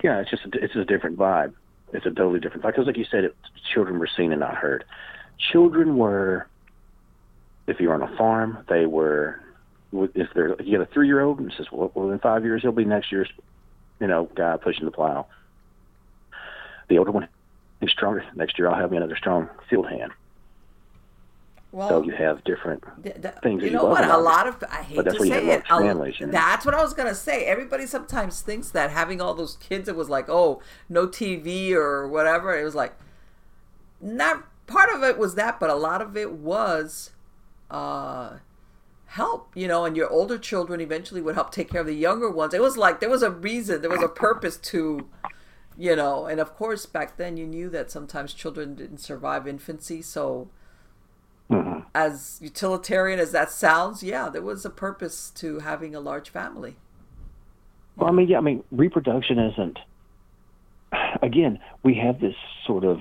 yeah, 0.02 0.20
it's 0.20 0.30
just 0.30 0.44
a, 0.44 0.50
it's 0.62 0.76
a 0.76 0.84
different 0.84 1.16
vibe. 1.16 1.54
It's 1.94 2.04
a 2.04 2.10
totally 2.10 2.40
different 2.40 2.62
vibe 2.62 2.72
because, 2.72 2.86
like 2.86 2.98
you 2.98 3.06
said, 3.10 3.24
it, 3.24 3.36
children 3.72 3.98
were 3.98 4.08
seen 4.14 4.32
and 4.32 4.40
not 4.40 4.56
heard. 4.56 4.84
Children 5.38 5.96
were, 5.96 6.46
if 7.66 7.80
you're 7.80 7.94
on 7.94 8.02
a 8.02 8.16
farm, 8.18 8.58
they 8.68 8.84
were. 8.84 9.40
If 9.92 10.28
they're 10.34 10.52
if 10.52 10.66
you 10.66 10.76
got 10.76 10.86
a 10.88 10.92
three 10.92 11.06
year 11.06 11.22
old 11.22 11.40
and 11.40 11.50
says, 11.56 11.66
well, 11.72 11.90
well, 11.94 12.10
in 12.10 12.18
five 12.18 12.44
years 12.44 12.60
he'll 12.60 12.72
be 12.72 12.84
next 12.84 13.10
year's, 13.10 13.30
you 13.98 14.08
know, 14.08 14.28
guy 14.34 14.58
pushing 14.58 14.84
the 14.84 14.90
plow. 14.90 15.26
The 16.90 16.98
older 16.98 17.12
one, 17.12 17.28
he's 17.80 17.90
stronger. 17.92 18.24
Next 18.34 18.58
year 18.58 18.68
I'll 18.68 18.74
have 18.78 18.90
me 18.90 18.96
another 18.98 19.16
strong 19.16 19.48
field 19.70 19.88
hand. 19.88 20.12
Well, 21.72 21.88
So 21.88 22.02
you 22.02 22.10
have 22.10 22.42
different 22.42 22.82
Th- 23.00 23.14
th- 23.22 23.34
things 23.44 23.60
that 23.60 23.66
you 23.66 23.70
you 23.72 23.76
know 23.76 23.84
love 23.84 23.92
what? 23.92 24.04
A 24.10 24.18
lot 24.18 24.48
of 24.48 24.62
I 24.68 24.82
hate 24.82 25.04
to 25.04 25.16
say 25.24 25.50
it. 25.50 25.66
families, 25.68 26.18
you 26.18 26.26
know? 26.26 26.32
That's 26.32 26.66
what 26.66 26.74
I 26.74 26.82
was 26.82 26.92
gonna 26.94 27.14
say. 27.14 27.44
Everybody 27.44 27.86
sometimes 27.86 28.40
thinks 28.40 28.70
that 28.70 28.90
having 28.90 29.20
all 29.20 29.34
those 29.34 29.56
kids, 29.56 29.88
it 29.88 29.94
was 29.94 30.08
like, 30.10 30.28
oh, 30.28 30.60
no 30.88 31.06
TV 31.06 31.70
or 31.72 32.08
whatever. 32.08 32.58
It 32.58 32.64
was 32.64 32.74
like, 32.74 32.94
not 34.00 34.44
part 34.66 34.92
of 34.92 35.04
it 35.04 35.16
was 35.16 35.36
that, 35.36 35.60
but 35.60 35.70
a 35.70 35.76
lot 35.76 36.02
of 36.02 36.16
it 36.16 36.32
was 36.32 37.10
uh, 37.70 38.38
help. 39.06 39.52
You 39.54 39.68
know, 39.68 39.84
and 39.84 39.96
your 39.96 40.10
older 40.10 40.38
children 40.38 40.80
eventually 40.80 41.20
would 41.22 41.36
help 41.36 41.52
take 41.52 41.70
care 41.70 41.82
of 41.82 41.86
the 41.86 41.94
younger 41.94 42.28
ones. 42.28 42.52
It 42.52 42.60
was 42.60 42.76
like 42.76 42.98
there 42.98 43.08
was 43.10 43.22
a 43.22 43.30
reason, 43.30 43.80
there 43.80 43.90
was 43.90 44.02
a 44.02 44.08
purpose 44.08 44.56
to. 44.56 45.06
You 45.80 45.96
know, 45.96 46.26
and 46.26 46.38
of 46.40 46.54
course, 46.54 46.84
back 46.84 47.16
then 47.16 47.38
you 47.38 47.46
knew 47.46 47.70
that 47.70 47.90
sometimes 47.90 48.34
children 48.34 48.74
didn't 48.74 48.98
survive 48.98 49.48
infancy, 49.48 50.02
so 50.02 50.50
Mhm. 51.50 51.86
as 51.94 52.38
utilitarian 52.42 53.18
as 53.18 53.32
that 53.32 53.48
sounds, 53.50 54.02
yeah, 54.02 54.28
there 54.28 54.42
was 54.42 54.66
a 54.66 54.70
purpose 54.70 55.30
to 55.30 55.60
having 55.60 55.94
a 55.94 56.00
large 56.00 56.28
family. 56.28 56.76
Well, 57.96 58.10
I 58.10 58.12
mean, 58.12 58.28
yeah, 58.28 58.36
I 58.36 58.42
mean, 58.42 58.62
reproduction 58.70 59.38
isn't. 59.38 59.78
Again, 61.22 61.58
we 61.82 61.94
have 61.94 62.20
this 62.20 62.36
sort 62.66 62.84
of 62.84 63.00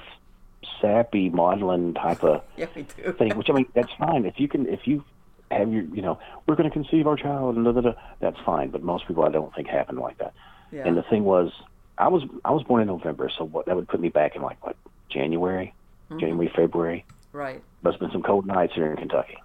sappy 0.80 1.30
modeling 1.30 1.94
type 1.96 2.24
of 2.24 2.44
Yeah, 2.56 2.68
thing, 2.68 3.36
which 3.38 3.50
I 3.50 3.54
mean, 3.54 3.66
that's 3.74 3.92
fine. 4.00 4.26
If 4.26 4.40
you 4.40 4.48
can, 4.48 4.66
if 4.68 4.88
you 4.88 5.04
have 5.52 5.70
your, 5.74 5.84
you 5.84 6.02
know, 6.02 6.18
we're 6.48 6.56
going 6.56 6.70
to 6.70 6.74
conceive 6.74 7.08
our 7.08 7.18
child, 7.18 7.58
and 7.58 7.66
da, 7.66 7.74
da, 7.74 7.82
da, 7.82 7.94
that's 8.22 8.40
fine. 8.46 8.70
But 8.70 8.84
most 8.84 9.06
people, 9.06 9.26
I 9.26 9.30
don't 9.30 9.54
think, 9.54 9.68
happen 9.68 9.98
like 9.98 10.18
that. 10.20 10.34
Yeah. 10.72 10.88
And 10.88 10.96
the 10.96 11.04
thing 11.04 11.26
was, 11.26 11.52
I 12.00 12.08
was 12.08 12.24
I 12.46 12.52
was 12.52 12.64
born 12.64 12.82
in 12.82 12.88
November, 12.88 13.30
so 13.38 13.44
what 13.44 13.66
that 13.66 13.76
would 13.76 13.88
put 13.88 14.00
me 14.00 14.10
back 14.10 14.36
in 14.36 14.42
like 14.42 14.64
what 14.66 14.76
January, 15.10 15.74
Mm-hmm. 16.10 16.20
January, 16.22 16.52
February. 16.56 17.06
right. 17.34 17.62
Must 17.84 17.94
have 17.96 18.00
been 18.00 18.12
some 18.12 18.24
cold 18.24 18.48
nights 18.48 18.74
here 18.74 18.88
in 18.92 18.98
Kentucky, 18.98 19.38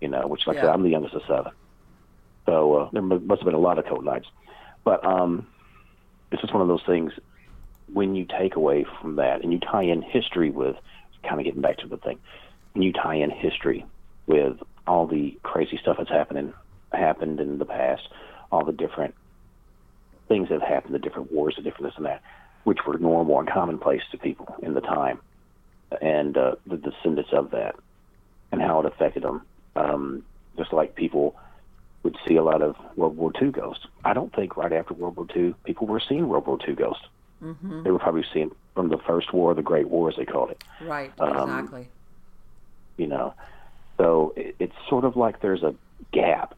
you 0.00 0.06
know. 0.08 0.26
Which, 0.28 0.46
like 0.46 0.56
I 0.58 0.60
said, 0.60 0.68
I'm 0.70 0.82
the 0.84 0.88
youngest 0.90 1.14
of 1.14 1.22
seven, 1.26 1.50
so 2.46 2.74
uh, 2.74 2.90
there 2.92 3.02
must 3.02 3.40
have 3.40 3.44
been 3.46 3.54
a 3.54 3.58
lot 3.58 3.78
of 3.78 3.86
cold 3.86 4.04
nights. 4.04 4.28
But 4.84 5.04
um, 5.04 5.46
it's 6.30 6.40
just 6.40 6.52
one 6.54 6.62
of 6.62 6.68
those 6.68 6.84
things. 6.86 7.12
When 7.92 8.14
you 8.14 8.24
take 8.24 8.54
away 8.56 8.86
from 9.00 9.16
that, 9.16 9.42
and 9.42 9.52
you 9.52 9.58
tie 9.58 9.82
in 9.82 10.00
history 10.00 10.50
with, 10.50 10.76
kind 11.24 11.40
of 11.40 11.44
getting 11.44 11.60
back 11.60 11.78
to 11.78 11.88
the 11.88 11.96
thing, 11.96 12.18
when 12.72 12.82
you 12.82 12.92
tie 12.92 13.16
in 13.16 13.30
history 13.30 13.84
with 14.26 14.56
all 14.86 15.06
the 15.06 15.36
crazy 15.42 15.76
stuff 15.76 15.96
that's 15.98 16.08
happening 16.08 16.54
happened 16.92 17.40
in 17.40 17.58
the 17.58 17.64
past, 17.64 18.08
all 18.52 18.64
the 18.64 18.72
different 18.72 19.14
things 20.32 20.48
that 20.48 20.60
have 20.60 20.68
happened, 20.68 20.94
the 20.94 20.98
different 20.98 21.30
wars, 21.30 21.54
the 21.56 21.62
different 21.62 21.92
this 21.92 21.96
and 21.96 22.06
that, 22.06 22.22
which 22.64 22.78
were 22.86 22.96
normal 22.98 23.38
and 23.38 23.48
commonplace 23.48 24.02
to 24.10 24.18
people 24.18 24.56
in 24.62 24.72
the 24.72 24.80
time, 24.80 25.20
and 26.00 26.38
uh, 26.38 26.54
the 26.66 26.78
descendants 26.78 27.30
of 27.32 27.50
that, 27.50 27.74
and 28.50 28.62
how 28.62 28.80
it 28.80 28.86
affected 28.86 29.22
them. 29.22 29.42
Um, 29.76 30.24
just 30.56 30.72
like 30.72 30.94
people 30.94 31.36
would 32.02 32.16
see 32.26 32.36
a 32.36 32.42
lot 32.42 32.62
of 32.62 32.76
World 32.96 33.16
War 33.16 33.30
II 33.40 33.50
ghosts. 33.50 33.86
I 34.04 34.14
don't 34.14 34.34
think 34.34 34.56
right 34.56 34.72
after 34.72 34.94
World 34.94 35.16
War 35.16 35.26
II 35.36 35.54
people 35.64 35.86
were 35.86 36.00
seeing 36.00 36.28
World 36.28 36.46
War 36.46 36.58
II 36.66 36.74
ghosts. 36.74 37.04
Mm-hmm. 37.42 37.82
They 37.82 37.90
were 37.90 37.98
probably 37.98 38.24
seeing 38.32 38.52
from 38.74 38.88
the 38.88 38.98
First 38.98 39.32
War, 39.32 39.52
the 39.54 39.62
Great 39.62 39.88
War, 39.88 40.08
as 40.08 40.16
they 40.16 40.24
called 40.24 40.50
it. 40.50 40.64
Right, 40.80 41.12
um, 41.20 41.50
exactly. 41.50 41.88
You 42.96 43.06
know, 43.06 43.34
so 43.98 44.32
it, 44.36 44.56
it's 44.58 44.74
sort 44.88 45.04
of 45.04 45.16
like 45.16 45.40
there's 45.40 45.62
a 45.62 45.74
gap. 46.12 46.54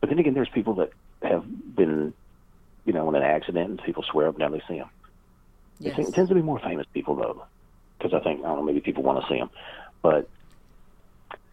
But 0.00 0.10
then 0.10 0.18
again, 0.18 0.34
there's 0.34 0.48
people 0.48 0.74
that 0.74 0.90
have 1.22 1.44
been, 1.74 2.12
you 2.86 2.92
know, 2.92 3.08
in 3.08 3.14
an 3.14 3.22
accident 3.22 3.68
and 3.68 3.82
people 3.82 4.02
swear 4.02 4.28
up 4.28 4.34
and 4.34 4.40
down 4.40 4.52
they 4.52 4.62
see 4.68 4.78
them. 4.78 4.88
Yes. 5.78 5.98
It 5.98 6.14
tends 6.14 6.30
to 6.30 6.34
be 6.34 6.42
more 6.42 6.58
famous 6.58 6.86
people, 6.94 7.16
though, 7.16 7.44
because 7.98 8.14
I 8.14 8.20
think, 8.20 8.40
I 8.40 8.48
don't 8.48 8.58
know, 8.58 8.62
maybe 8.62 8.80
people 8.80 9.02
want 9.02 9.20
to 9.20 9.28
see 9.28 9.38
them. 9.38 9.50
But 10.00 10.28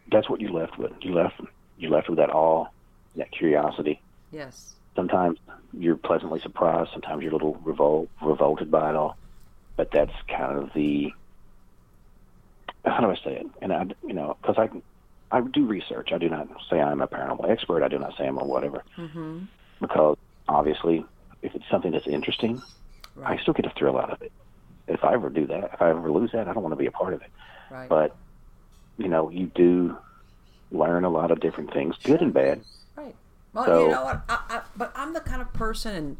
that's 0.10 0.30
what 0.30 0.39
you 0.39 0.49
left 0.53 0.77
with. 0.77 0.91
You 1.01 1.14
left 1.14 1.41
you 1.77 1.89
left 1.89 2.07
with 2.07 2.19
that 2.19 2.30
awe, 2.30 2.68
that 3.15 3.31
curiosity. 3.31 3.99
Yes. 4.31 4.76
Sometimes 4.95 5.39
you're 5.73 5.97
pleasantly 5.97 6.39
surprised. 6.39 6.91
Sometimes 6.93 7.23
you're 7.23 7.31
a 7.31 7.35
little 7.35 7.55
revol- 7.65 8.07
revolted 8.22 8.69
by 8.69 8.91
it 8.91 8.95
all. 8.95 9.18
But 9.76 9.91
that's 9.91 10.14
kind 10.27 10.60
of 10.60 10.72
the 10.73 11.11
how 12.85 12.99
do 12.99 13.10
I 13.10 13.15
say 13.15 13.38
it? 13.38 13.47
And 13.61 13.73
I, 13.73 13.85
you 14.05 14.14
know, 14.14 14.38
because 14.41 14.57
I 14.57 14.69
I 15.35 15.41
do 15.41 15.65
research. 15.65 16.11
I 16.14 16.18
do 16.19 16.30
not 16.30 16.47
say 16.69 16.80
I'm 16.80 17.01
a 17.01 17.07
paranormal 17.07 17.49
expert. 17.49 17.84
I 17.84 17.88
do 17.88 17.97
not 17.97 18.15
say 18.18 18.27
I'm 18.27 18.38
a 18.38 18.43
whatever. 18.43 18.84
Mm-hmm. 18.97 19.39
Because 19.81 20.18
obviously, 20.47 21.05
if 21.44 21.53
it's 21.53 21.65
something 21.70 21.91
that's 21.91 22.07
interesting, 22.07 22.61
right. 23.15 23.38
I 23.38 23.41
still 23.41 23.53
get 23.53 23.65
a 23.65 23.74
thrill 23.78 23.99
out 23.99 24.10
of 24.10 24.22
it. 24.22 24.32
If 24.88 25.03
I 25.03 25.14
ever 25.14 25.30
do 25.30 25.45
that, 25.48 25.72
if 25.74 25.82
I 25.82 25.91
ever 25.91 26.11
lose 26.11 26.32
that, 26.32 26.48
I 26.48 26.53
don't 26.53 26.64
want 26.64 26.74
to 26.74 26.78
be 26.78 26.88
a 26.88 26.91
part 26.91 27.14
of 27.14 27.22
it. 27.22 27.30
Right. 27.70 27.88
But 27.88 28.15
you 28.98 29.07
know, 29.07 29.30
you 29.30 29.52
do 29.53 29.98
learn 30.72 31.03
a 31.03 31.10
lot 31.10 31.32
of 31.32 31.40
different 31.40 31.72
things, 31.74 31.95
good 32.03 32.22
and 32.22 32.34
bad. 32.34 32.61
Right. 32.95 33.15
Well, 33.53 33.65
so, 33.65 33.86
you 33.86 33.91
know 33.91 34.03
what? 34.03 34.24
I, 34.28 34.40
I, 34.49 34.61
but 34.76 34.91
I'm 34.95 35.14
the 35.14 35.22
kind 35.22 35.41
of 35.41 35.53
person, 35.53 35.95
and 35.95 36.18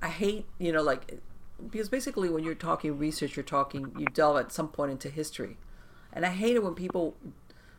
I 0.00 0.08
hate, 0.08 0.46
you 0.58 0.72
know, 0.72 0.82
like, 0.82 1.18
because 1.70 1.88
basically 1.88 2.28
when 2.28 2.44
you're 2.44 2.54
talking 2.54 2.98
research, 2.98 3.36
you're 3.36 3.42
talking, 3.42 3.92
you 3.98 4.06
delve 4.06 4.38
at 4.38 4.52
some 4.52 4.68
point 4.68 4.92
into 4.92 5.10
history. 5.10 5.56
And 6.12 6.24
I 6.26 6.30
hate 6.30 6.56
it 6.56 6.62
when 6.62 6.74
people, 6.74 7.16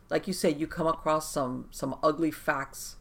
like 0.08 0.26
you 0.26 0.32
said, 0.32 0.58
you 0.60 0.66
come 0.66 0.86
across 0.86 1.30
some 1.30 1.68
some 1.70 1.96
ugly 2.02 2.30
facts 2.30 2.96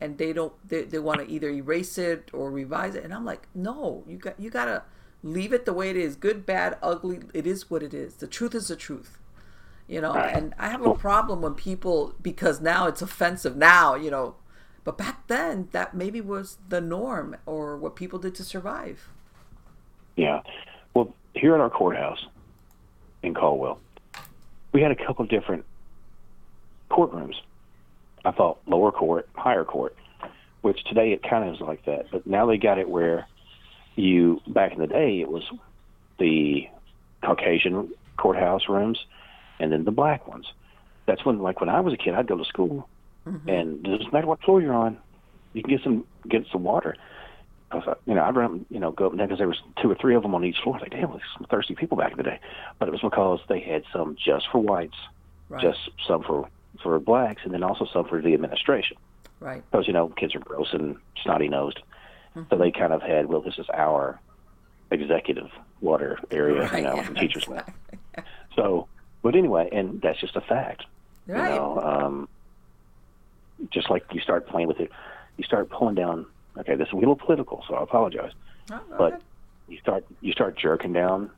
and 0.00 0.18
they 0.18 0.32
don't 0.32 0.52
they, 0.68 0.82
they 0.82 0.98
want 0.98 1.20
to 1.20 1.28
either 1.28 1.50
erase 1.50 1.98
it 1.98 2.30
or 2.32 2.50
revise 2.50 2.94
it 2.94 3.04
and 3.04 3.12
i'm 3.12 3.24
like 3.24 3.48
no 3.54 4.04
you 4.06 4.16
got 4.16 4.38
you 4.38 4.50
gotta 4.50 4.82
leave 5.22 5.52
it 5.52 5.64
the 5.64 5.72
way 5.72 5.90
it 5.90 5.96
is 5.96 6.16
good 6.16 6.46
bad 6.46 6.76
ugly 6.82 7.20
it 7.34 7.46
is 7.46 7.70
what 7.70 7.82
it 7.82 7.92
is. 7.92 8.14
The 8.14 8.26
truth 8.26 8.54
is 8.54 8.68
the 8.68 8.76
truth. 8.76 9.18
You 9.86 10.02
know 10.02 10.12
and 10.12 10.54
i 10.58 10.68
have 10.68 10.84
a 10.84 10.94
problem 10.94 11.40
when 11.40 11.54
people 11.54 12.14
because 12.20 12.60
now 12.60 12.86
it's 12.86 13.00
offensive 13.00 13.56
now 13.56 13.94
you 13.94 14.10
know 14.10 14.36
but 14.84 14.98
back 14.98 15.26
then 15.28 15.68
that 15.72 15.94
maybe 15.94 16.20
was 16.20 16.58
the 16.68 16.80
norm 16.80 17.36
or 17.46 17.76
what 17.76 17.96
people 17.96 18.18
did 18.18 18.34
to 18.36 18.44
survive. 18.44 19.08
Yeah. 20.16 20.42
Well 20.94 21.14
here 21.34 21.54
at 21.54 21.60
our 21.60 21.70
courthouse 21.70 22.26
in 23.22 23.34
caldwell 23.34 23.80
we 24.72 24.82
had 24.82 24.90
a 24.90 24.96
couple 24.96 25.24
of 25.24 25.30
different 25.30 25.64
courtrooms 26.90 27.34
i 28.28 28.32
thought 28.32 28.58
lower 28.66 28.92
court 28.92 29.28
higher 29.34 29.64
court 29.64 29.96
which 30.62 30.82
today 30.84 31.12
it 31.12 31.22
kind 31.22 31.48
of 31.48 31.54
is 31.54 31.60
like 31.60 31.84
that 31.84 32.06
but 32.12 32.26
now 32.26 32.46
they 32.46 32.56
got 32.56 32.78
it 32.78 32.88
where 32.88 33.26
you 33.96 34.40
back 34.46 34.72
in 34.72 34.78
the 34.78 34.86
day 34.86 35.20
it 35.20 35.30
was 35.30 35.42
the 36.18 36.68
caucasian 37.24 37.90
courthouse 38.16 38.68
rooms 38.68 38.98
and 39.60 39.72
then 39.72 39.84
the 39.84 39.90
black 39.90 40.26
ones. 40.26 40.46
That's 41.06 41.24
when, 41.24 41.40
like 41.40 41.60
when 41.60 41.68
I 41.68 41.80
was 41.80 41.94
a 41.94 41.96
kid, 41.96 42.14
I'd 42.14 42.26
go 42.26 42.36
to 42.36 42.44
school, 42.44 42.88
mm-hmm. 43.26 43.48
and 43.48 43.86
it 43.86 43.98
doesn't 43.98 44.12
matter 44.12 44.26
what 44.26 44.42
floor 44.42 44.60
you're 44.60 44.74
on, 44.74 44.98
you 45.54 45.62
can 45.62 45.70
get 45.70 45.82
some 45.82 46.04
get 46.28 46.44
some 46.52 46.64
water. 46.64 46.96
I 47.70 47.76
was, 47.76 47.98
you 48.06 48.14
know, 48.14 48.22
I'd 48.22 48.36
run, 48.36 48.64
you 48.70 48.80
know, 48.80 48.92
go 48.92 49.06
up 49.06 49.16
there 49.16 49.26
because 49.26 49.38
there 49.38 49.48
was 49.48 49.60
two 49.82 49.90
or 49.90 49.94
three 49.94 50.14
of 50.14 50.22
them 50.22 50.34
on 50.34 50.44
each 50.44 50.56
floor. 50.62 50.78
Like, 50.78 50.90
damn, 50.90 51.10
there's 51.10 51.22
some 51.36 51.46
thirsty 51.50 51.74
people 51.74 51.96
back 51.96 52.12
in 52.12 52.16
the 52.16 52.22
day. 52.22 52.40
But 52.78 52.88
it 52.88 52.92
was 52.92 53.00
because 53.02 53.40
they 53.48 53.60
had 53.60 53.84
some 53.92 54.16
just 54.22 54.46
for 54.50 54.58
whites, 54.58 54.96
right. 55.48 55.60
just 55.60 55.78
some 56.06 56.22
for 56.22 56.48
for 56.82 56.98
blacks, 56.98 57.42
and 57.44 57.52
then 57.52 57.62
also 57.62 57.86
some 57.92 58.06
for 58.06 58.20
the 58.20 58.34
administration. 58.34 58.96
Right. 59.40 59.62
Because 59.70 59.86
you 59.86 59.92
know, 59.92 60.08
kids 60.08 60.34
are 60.34 60.40
gross 60.40 60.68
and 60.72 60.96
snotty 61.22 61.48
nosed, 61.48 61.80
mm-hmm. 62.36 62.42
so 62.50 62.56
they 62.56 62.70
kind 62.70 62.92
of 62.92 63.02
had, 63.02 63.26
well, 63.26 63.40
this 63.40 63.58
is 63.58 63.66
our 63.72 64.20
executive 64.90 65.50
water 65.80 66.18
area, 66.30 66.62
right. 66.62 66.78
you 66.78 66.82
know, 66.82 66.94
yeah, 66.96 67.08
teachers' 67.20 67.44
exactly. 67.44 67.74
So 68.56 68.88
but 69.22 69.34
anyway, 69.34 69.68
and 69.72 70.00
that's 70.00 70.20
just 70.20 70.36
a 70.36 70.40
fact. 70.40 70.84
Right. 71.26 71.50
You 71.50 71.56
know, 71.56 71.80
um, 71.80 72.28
just 73.70 73.90
like 73.90 74.04
you 74.12 74.20
start 74.20 74.46
playing 74.46 74.68
with 74.68 74.80
it, 74.80 74.90
you 75.36 75.44
start 75.44 75.70
pulling 75.70 75.94
down. 75.94 76.26
Okay, 76.56 76.74
this 76.74 76.88
is 76.88 76.92
a 76.92 76.96
little 76.96 77.16
political, 77.16 77.64
so 77.68 77.74
I 77.74 77.82
apologize. 77.82 78.32
Oh, 78.70 78.80
but 78.96 79.12
ahead. 79.12 79.22
you 79.68 79.78
start 79.78 80.04
you 80.20 80.32
start 80.32 80.56
jerking 80.56 80.92
down, 80.92 81.30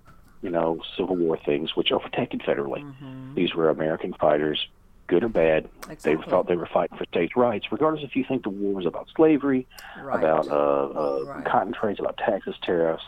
you 0.43 0.51
know, 0.51 0.81
Civil 0.97 1.17
War 1.17 1.39
things, 1.45 1.75
which 1.75 1.91
are 1.91 1.99
protected 1.99 2.41
federally. 2.43 2.83
Mm-hmm. 2.83 3.35
These 3.35 3.55
were 3.55 3.71
American 3.71 4.13
fighters, 4.15 4.67
good 5.11 5.25
or 5.25 5.29
bad. 5.29 5.69
Exactly. 5.91 6.15
They 6.15 6.31
thought 6.31 6.47
they 6.47 6.57
were 6.57 6.69
fighting 6.73 6.97
for 6.97 7.05
states' 7.05 7.37
rights, 7.37 7.67
regardless 7.73 8.05
if 8.05 8.17
you 8.17 8.25
think 8.27 8.45
the 8.45 8.51
war 8.51 8.75
was 8.75 8.87
about 8.87 9.09
slavery, 9.15 9.67
right. 10.01 10.19
about 10.19 10.49
uh, 10.49 10.55
uh, 10.55 11.25
right. 11.27 11.45
cotton 11.45 11.75
trades, 11.75 11.99
about 11.99 12.17
taxes, 12.17 12.55
tariffs. 12.63 13.03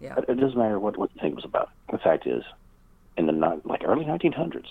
Yeah. 0.00 0.14
It, 0.16 0.26
it 0.28 0.34
doesn't 0.40 0.56
matter 0.56 0.78
what 0.78 0.96
what 0.96 1.12
the 1.12 1.20
thing 1.20 1.34
was 1.34 1.44
about. 1.44 1.70
The 1.90 1.98
fact 1.98 2.26
is, 2.26 2.44
in 3.18 3.26
the 3.26 3.32
like 3.64 3.82
early 3.84 4.04
1900s. 4.04 4.68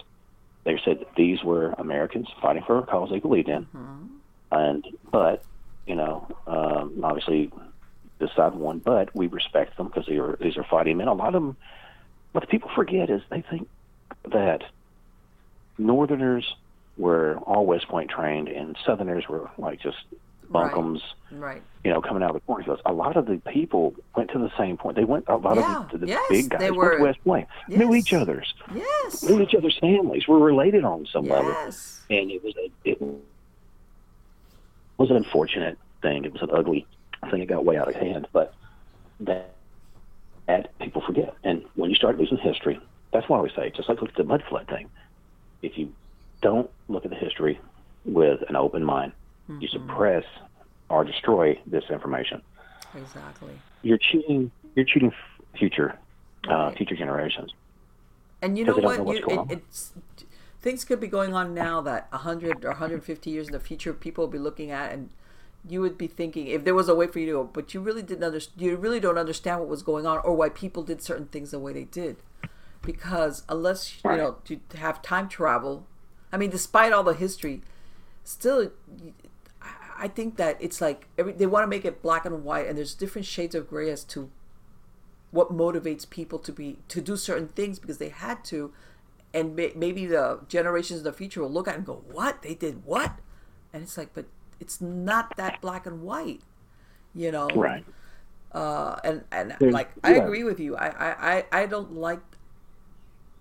They 0.64 0.80
said 0.84 0.99
that 0.99 1.15
these 1.15 1.43
were 1.43 1.73
Americans 1.77 2.27
fighting 2.41 2.64
for 2.65 2.80
a 2.80 2.85
cause 2.85 3.09
they 3.09 3.19
believed 3.19 3.47
in, 3.47 3.64
mm-hmm. 3.65 4.05
and 4.51 4.85
but 5.11 5.43
you 5.85 5.95
know, 5.95 6.27
um, 6.45 6.99
obviously 7.03 7.51
this 8.19 8.30
side 8.35 8.53
won, 8.55 8.80
but 8.80 9.15
we 9.15 9.27
respect 9.27 9.77
them 9.77 9.88
because 9.88 10.05
they 10.07 10.18
are 10.18 10.38
these 10.41 10.57
are 10.57 10.65
fighting 10.65 10.97
men. 10.97 11.07
A 11.07 11.14
lot 11.14 11.27
of 11.27 11.34
them, 11.34 11.55
what 12.34 12.41
the 12.41 12.47
people 12.47 12.69
forget 12.76 13.09
is 13.09 13.22
they 13.30 13.41
think 13.49 13.69
that 14.31 14.64
Northerners 15.77 16.55
were 16.98 17.38
all 17.38 17.65
West 17.65 17.88
Point 17.88 18.10
trained 18.10 18.48
and 18.48 18.76
Southerners 18.86 19.28
were 19.30 19.49
like 19.57 19.80
just 19.82 19.98
bunkums, 20.52 21.02
right. 21.32 21.40
right. 21.40 21.64
you 21.84 21.91
know, 21.91 22.02
coming 22.02 22.24
out 22.24 22.30
of 22.30 22.36
the 22.36 22.40
cornfields. 22.41 22.82
A 22.86 22.94
lot 22.94 23.18
of 23.18 23.26
the 23.26 23.38
people 23.38 23.94
went 24.15 24.32
to 24.32 24.40
the 24.40 24.52
same 24.57 24.78
point. 24.78 24.95
They 24.95 25.03
went, 25.03 25.26
a 25.28 25.36
lot 25.36 25.57
yeah. 25.57 25.80
of 25.80 25.91
the, 25.91 25.98
the 25.99 26.07
yes, 26.07 26.26
big 26.30 26.49
guys 26.49 26.72
were, 26.72 26.90
went 26.90 26.98
to 26.98 27.03
West 27.03 27.24
Point, 27.24 27.48
yes. 27.68 27.80
knew 27.80 27.94
each 27.94 28.14
other's, 28.14 28.53
yes, 28.74 29.24
knew 29.24 29.41
each 29.41 29.53
other's 29.53 29.78
families, 29.80 30.28
were 30.28 30.40
related 30.40 30.84
on 30.84 31.06
some 31.11 31.26
yes. 31.26 31.34
level. 31.34 32.22
And 32.22 32.32
it 32.32 32.44
was 32.44 32.53
a, 32.57 32.72
it 32.86 33.02
was 34.98 35.10
an 35.10 35.18
unfortunate 35.18 35.78
thing. 36.02 36.26
It 36.26 36.34
was 36.34 36.41
an 36.41 36.49
ugly 36.52 36.88
thing. 37.30 37.41
It 37.41 37.48
got 37.48 37.65
way 37.65 37.78
out 37.78 37.90
of 37.90 37.95
hand, 37.95 38.28
but 38.32 38.53
that, 39.19 39.53
that 40.48 40.78
people 40.80 41.02
forget. 41.02 41.36
And 41.44 41.64
when 41.76 41.90
you 41.90 41.95
start 41.95 42.18
losing 42.18 42.38
history, 42.38 42.80
that's 43.11 43.28
why 43.28 43.40
we 43.41 43.49
say, 43.49 43.69
just 43.76 43.90
like 43.90 44.02
look 44.02 44.11
at 44.11 44.15
the 44.15 44.24
mud 44.24 44.44
flood 44.48 44.68
thing. 44.68 44.90
If 45.61 45.78
you 45.78 45.91
don't 46.41 46.69
look 46.88 47.05
at 47.05 47.11
the 47.11 47.18
history 47.18 47.59
with 48.05 48.41
an 48.49 48.55
open 48.55 48.84
mind, 48.84 49.11
mm-hmm. 49.49 49.61
you 49.61 49.68
suppress 49.68 50.23
or 50.89 51.03
destroy 51.03 51.59
this 51.65 51.84
information. 51.89 52.41
Exactly. 52.95 53.53
You're 53.81 53.97
cheating. 53.97 54.51
You're 54.76 54.85
cheating 54.85 55.11
future, 55.57 55.97
uh, 56.47 56.53
right. 56.53 56.68
uh, 56.68 56.72
future 56.72 56.95
generations. 56.95 57.53
And 58.41 58.57
you 58.57 58.65
know 58.65 58.77
what? 58.77 58.99
Know 58.99 59.11
you, 59.11 59.26
it, 59.27 59.51
it's 59.51 59.93
things 60.61 60.84
could 60.84 60.99
be 60.99 61.07
going 61.07 61.34
on 61.34 61.53
now 61.53 61.81
that 61.81 62.11
100 62.11 62.65
or 62.65 62.69
150 62.69 63.30
years 63.30 63.47
in 63.47 63.53
the 63.53 63.59
future, 63.59 63.93
people 63.93 64.23
will 64.23 64.31
be 64.31 64.39
looking 64.39 64.72
at 64.72 64.91
and 64.91 65.09
you 65.69 65.81
would 65.81 65.97
be 65.97 66.07
thinking 66.07 66.47
if 66.47 66.64
there 66.64 66.76
was 66.76 66.88
a 66.88 66.95
way 66.95 67.07
for 67.07 67.19
you 67.19 67.26
to 67.26 67.31
go, 67.34 67.43
but 67.43 67.73
you 67.73 67.81
really 67.81 68.01
didn't 68.01 68.23
understand. 68.23 68.61
You 68.61 68.76
really 68.77 68.99
don't 68.99 69.18
understand 69.18 69.59
what 69.59 69.69
was 69.69 69.84
going 69.84 70.05
on 70.05 70.19
or 70.19 70.35
why 70.35 70.49
people 70.49 70.84
did 70.84 71.01
certain 71.01 71.27
things 71.27 71.51
the 71.51 71.59
way 71.59 71.73
they 71.73 71.84
did, 71.84 72.18
because 72.81 73.43
unless 73.49 74.01
you 74.03 74.11
know 74.11 74.38
to 74.45 74.59
have 74.77 75.01
time 75.01 75.27
travel, 75.27 75.85
I 76.32 76.38
mean, 76.38 76.49
despite 76.49 76.91
all 76.91 77.04
the 77.04 77.14
history, 77.14 77.62
still 78.24 78.72
I 79.98 80.08
think 80.08 80.38
that 80.38 80.58
it's 80.60 80.80
like 80.80 81.08
every 81.18 81.34
they 81.34 81.45
want 81.45 81.64
to 81.64 81.68
make 81.68 81.86
it 81.86 82.02
black 82.02 82.26
and 82.26 82.44
white, 82.44 82.68
and 82.68 82.78
there's 82.78 82.94
different 82.94 83.26
shades 83.26 83.56
of 83.56 83.70
gray 83.70 83.90
as 83.90 84.04
to 84.06 84.30
what 85.32 85.52
motivates 85.52 86.10
people 86.10 86.40
to 86.40 86.52
be 86.52 86.78
to 86.88 87.02
do 87.02 87.18
certain 87.18 87.48
things 87.48 87.80
because 87.80 87.98
they 87.98 88.10
had 88.10 88.44
to, 88.45 88.72
and 89.34 89.56
may, 89.56 89.72
maybe 89.76 90.06
the 90.06 90.40
generations 90.48 90.99
in 90.99 91.04
the 91.04 91.14
future 91.14 91.41
will 91.41 91.52
look 91.52 91.68
at 91.68 91.74
it 91.74 91.78
and 91.78 91.86
go, 91.86 92.04
"What 92.12 92.41
they 92.44 92.54
did? 92.54 92.86
What?" 92.86 93.14
And 93.74 93.84
it's 93.84 93.98
like, 93.98 94.14
but 94.14 94.26
it's 94.60 94.82
not 94.82 95.36
that 95.38 95.62
black 95.62 95.86
and 95.86 96.02
white, 96.02 96.41
you 97.14 97.32
know? 97.32 97.48
Right. 97.49 97.86
Uh, 98.52 98.99
and 99.04 99.24
and 99.32 99.56
there's, 99.60 99.74
like 99.74 99.91
I 100.04 100.14
agree 100.14 100.44
with 100.44 100.60
you. 100.60 100.76
I 100.78 100.88
I 100.90 101.45
I 101.52 101.66
don't 101.66 101.94
like. 101.94 102.20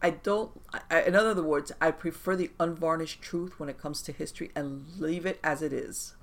I 0.02 0.10
don't. 0.10 0.50
I, 0.90 1.02
in 1.02 1.14
other 1.14 1.42
words, 1.42 1.72
I 1.80 1.90
prefer 1.90 2.36
the 2.36 2.50
unvarnished 2.60 3.22
truth 3.22 3.58
when 3.58 3.68
it 3.68 3.78
comes 3.78 4.02
to 4.02 4.12
history 4.12 4.50
and 4.54 4.84
leave 4.98 5.26
it 5.26 5.40
as 5.42 5.62
it 5.62 5.72
is 5.72 6.14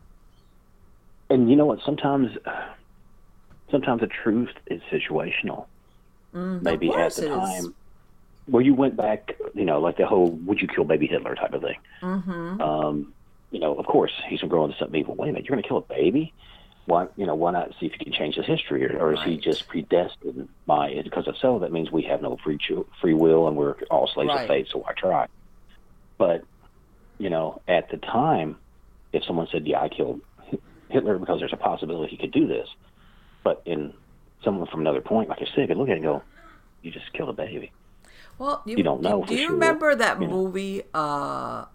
and 1.34 1.50
you 1.50 1.56
know 1.56 1.66
what? 1.66 1.80
Sometimes, 1.86 2.38
sometimes 3.72 4.02
the 4.02 4.08
truth 4.08 4.52
is 4.68 4.82
situational. 4.92 5.66
Mm, 6.34 6.62
Maybe 6.62 6.90
at 6.94 7.16
the 7.16 7.28
time, 7.28 7.66
is. 7.66 7.70
where 8.46 8.64
you 8.64 8.74
went 8.74 8.96
back, 8.96 9.36
you 9.54 9.66
know, 9.66 9.80
like 9.80 9.98
the 9.98 10.06
whole 10.06 10.30
"Would 10.32 10.62
you 10.62 10.68
kill 10.68 10.84
baby 10.84 11.08
Hitler" 11.08 11.36
type 11.36 11.54
of 11.54 11.62
thing. 11.62 11.78
Mm-hmm. 12.02 12.62
Um, 12.62 13.14
you 13.52 13.60
know, 13.60 13.76
of 13.76 13.86
course, 13.86 14.12
he's 14.30 14.42
going 14.42 14.50
to 14.50 14.54
grow 14.54 14.66
into 14.66 14.78
something 14.78 15.00
evil. 15.00 15.16
Wait 15.16 15.30
a 15.30 15.32
minute, 15.34 15.48
you're 15.48 15.56
going 15.56 15.64
to 15.64 15.68
kill 15.68 15.78
a 15.78 15.82
baby? 15.82 16.34
Why, 16.86 17.08
you 17.16 17.26
know, 17.26 17.36
why 17.36 17.52
not 17.52 17.70
see 17.80 17.86
if 17.86 17.94
you 17.94 18.00
can 18.00 18.12
change 18.12 18.36
his 18.36 18.46
history, 18.46 18.86
or, 18.86 19.00
or 19.00 19.14
is 19.14 19.20
he 19.24 19.38
just 19.38 19.68
predestined 19.70 20.50
by 20.66 20.90
it? 20.90 21.06
Because 21.06 21.26
if 21.28 21.38
so, 21.38 21.60
that 21.60 21.72
means 21.72 21.90
we 21.92 22.04
have 22.04 22.22
no 22.22 22.38
free 22.44 22.58
cho- 22.58 22.88
free 23.00 23.14
will, 23.14 23.48
and 23.48 23.56
we're 23.56 23.76
all 23.90 24.08
slaves 24.14 24.30
Right. 24.30 24.42
of 24.42 24.48
fate. 24.50 24.68
So 24.72 24.80
why 24.80 24.92
try? 24.98 25.28
But 26.18 26.44
you 27.20 27.30
know, 27.30 27.62
at 27.70 27.90
the 27.90 27.98
time, 27.98 28.58
if 29.14 29.24
someone 29.24 29.48
said, 29.50 29.66
"Yeah, 29.66 29.80
I 29.82 29.88
killed 29.88 30.20
Hitler 30.90 31.18
because 31.20 31.40
there's 31.40 31.54
a 31.54 31.58
possibility 31.58 32.12
he 32.12 32.18
could 32.18 32.34
do 32.34 32.48
this," 32.48 32.68
but 33.46 33.62
in 33.66 33.94
someone 34.44 34.68
from 34.68 34.82
another 34.82 35.00
point, 35.02 35.30
like 35.30 35.40
I 35.42 35.46
said, 35.56 35.70
could 35.70 35.78
look 35.78 35.88
at 35.88 35.94
it 35.94 35.98
and 35.98 36.04
go, 36.04 36.24
"You 36.82 36.92
just 36.92 37.14
killed 37.14 37.30
a 37.30 37.34
baby." 37.34 37.72
Well, 38.38 38.62
you, 38.66 38.78
You 38.78 38.84
don't 38.84 39.02
know 39.02 39.24
Do, 39.24 39.36
you 39.36 39.42
sure, 39.48 39.54
remember 39.54 39.96
that 39.96 40.20
you 40.20 40.28
know. 40.28 40.34
movie, 40.34 40.84
uh, 40.94 41.66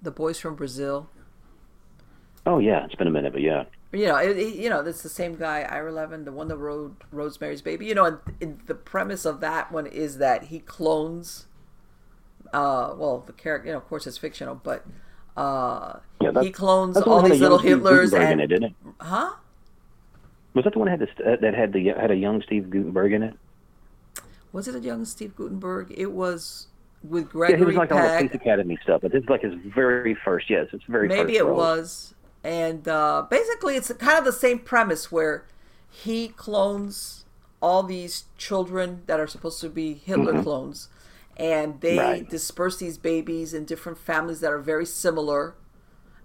The 0.00 0.10
Boys 0.10 0.40
from 0.40 0.56
Brazil? 0.56 1.08
Oh 2.44 2.58
yeah, 2.58 2.84
it's 2.84 2.94
been 2.96 3.06
a 3.06 3.10
minute, 3.12 3.32
but 3.32 3.42
yeah, 3.42 3.64
You 3.92 4.06
know, 4.06 4.16
it, 4.16 4.36
it- 4.38 4.54
you 4.54 4.70
know, 4.70 4.80
it's 4.80 5.02
the 5.02 5.08
same 5.08 5.36
guy, 5.36 5.62
Ira 5.62 5.92
Levin, 5.92 6.24
the 6.24 6.32
one 6.32 6.48
that 6.48 6.56
wrote 6.56 7.02
Rosemary's 7.10 7.60
Baby. 7.62 7.86
You 7.86 7.94
know, 7.94 8.04
and, 8.06 8.18
and 8.40 8.60
the 8.66 8.74
premise 8.74 9.24
of 9.24 9.40
that 9.40 9.70
one 9.70 9.86
is 9.86 10.18
that 10.18 10.44
he 10.44 10.60
clones. 10.60 11.46
Uh, 12.52 12.94
well, 12.96 13.22
the 13.26 13.32
character, 13.32 13.66
you 13.68 13.72
know, 13.72 13.78
of 13.78 13.88
course, 13.88 14.06
it's 14.06 14.18
fictional, 14.18 14.54
but 14.54 14.84
uh, 15.36 15.98
yeah. 16.20 16.42
He 16.42 16.50
clones 16.50 16.96
all 16.98 17.22
these 17.22 17.40
little 17.40 17.58
Hitlers 17.58 18.10
Guttenberg 18.10 18.14
in 18.14 18.32
and 18.32 18.40
it, 18.42 18.46
didn't 18.48 18.64
it? 18.64 18.74
huh? 19.00 19.32
Was 20.54 20.64
that 20.64 20.74
the 20.74 20.78
one 20.78 20.88
that 20.90 21.00
had 21.00 21.08
the, 21.16 21.38
that 21.40 21.54
had 21.54 21.72
the 21.72 21.88
had 21.98 22.10
a 22.10 22.14
young 22.16 22.42
Steve 22.42 22.68
Guttenberg 22.68 23.12
in 23.14 23.22
it? 23.22 23.34
Was 24.52 24.68
it 24.68 24.74
a 24.74 24.80
young 24.80 25.06
Steve 25.06 25.34
Guttenberg? 25.34 25.94
It 25.96 26.12
was 26.12 26.66
with 27.02 27.24
Yeah, 27.24 27.30
Gregory 27.32 27.58
he 27.58 27.64
was 27.64 27.76
like 27.76 27.90
all 27.90 27.96
the 28.02 28.04
Peck. 28.08 28.18
Police 28.18 28.34
Academy 28.34 28.78
stuff, 28.82 29.00
but 29.00 29.12
this 29.12 29.22
is 29.22 29.28
like 29.30 29.40
his 29.40 29.54
very 29.74 30.14
first. 30.14 30.50
Yes, 30.50 30.66
it's 30.72 30.84
very 30.84 31.08
Maybe 31.08 31.36
it 31.38 31.44
role. 31.44 31.56
was. 31.56 32.14
And 32.44 32.88
uh, 32.88 33.26
basically, 33.30 33.76
it's 33.76 33.92
kind 33.94 34.18
of 34.18 34.24
the 34.24 34.32
same 34.32 34.58
premise 34.60 35.12
where 35.12 35.46
he 35.88 36.28
clones 36.28 37.24
all 37.60 37.82
these 37.82 38.24
children 38.36 39.02
that 39.06 39.20
are 39.20 39.26
supposed 39.28 39.60
to 39.60 39.68
be 39.68 39.94
Hitler 39.94 40.34
clones, 40.34 40.88
and 41.36 41.80
they 41.80 41.96
Mm-hmm. 41.98 41.98
Right. 41.98 42.28
disperse 42.28 42.78
these 42.78 42.98
babies 42.98 43.54
in 43.54 43.64
different 43.64 43.98
families 43.98 44.40
that 44.40 44.52
are 44.52 44.58
very 44.60 44.86
similar. 44.86 45.54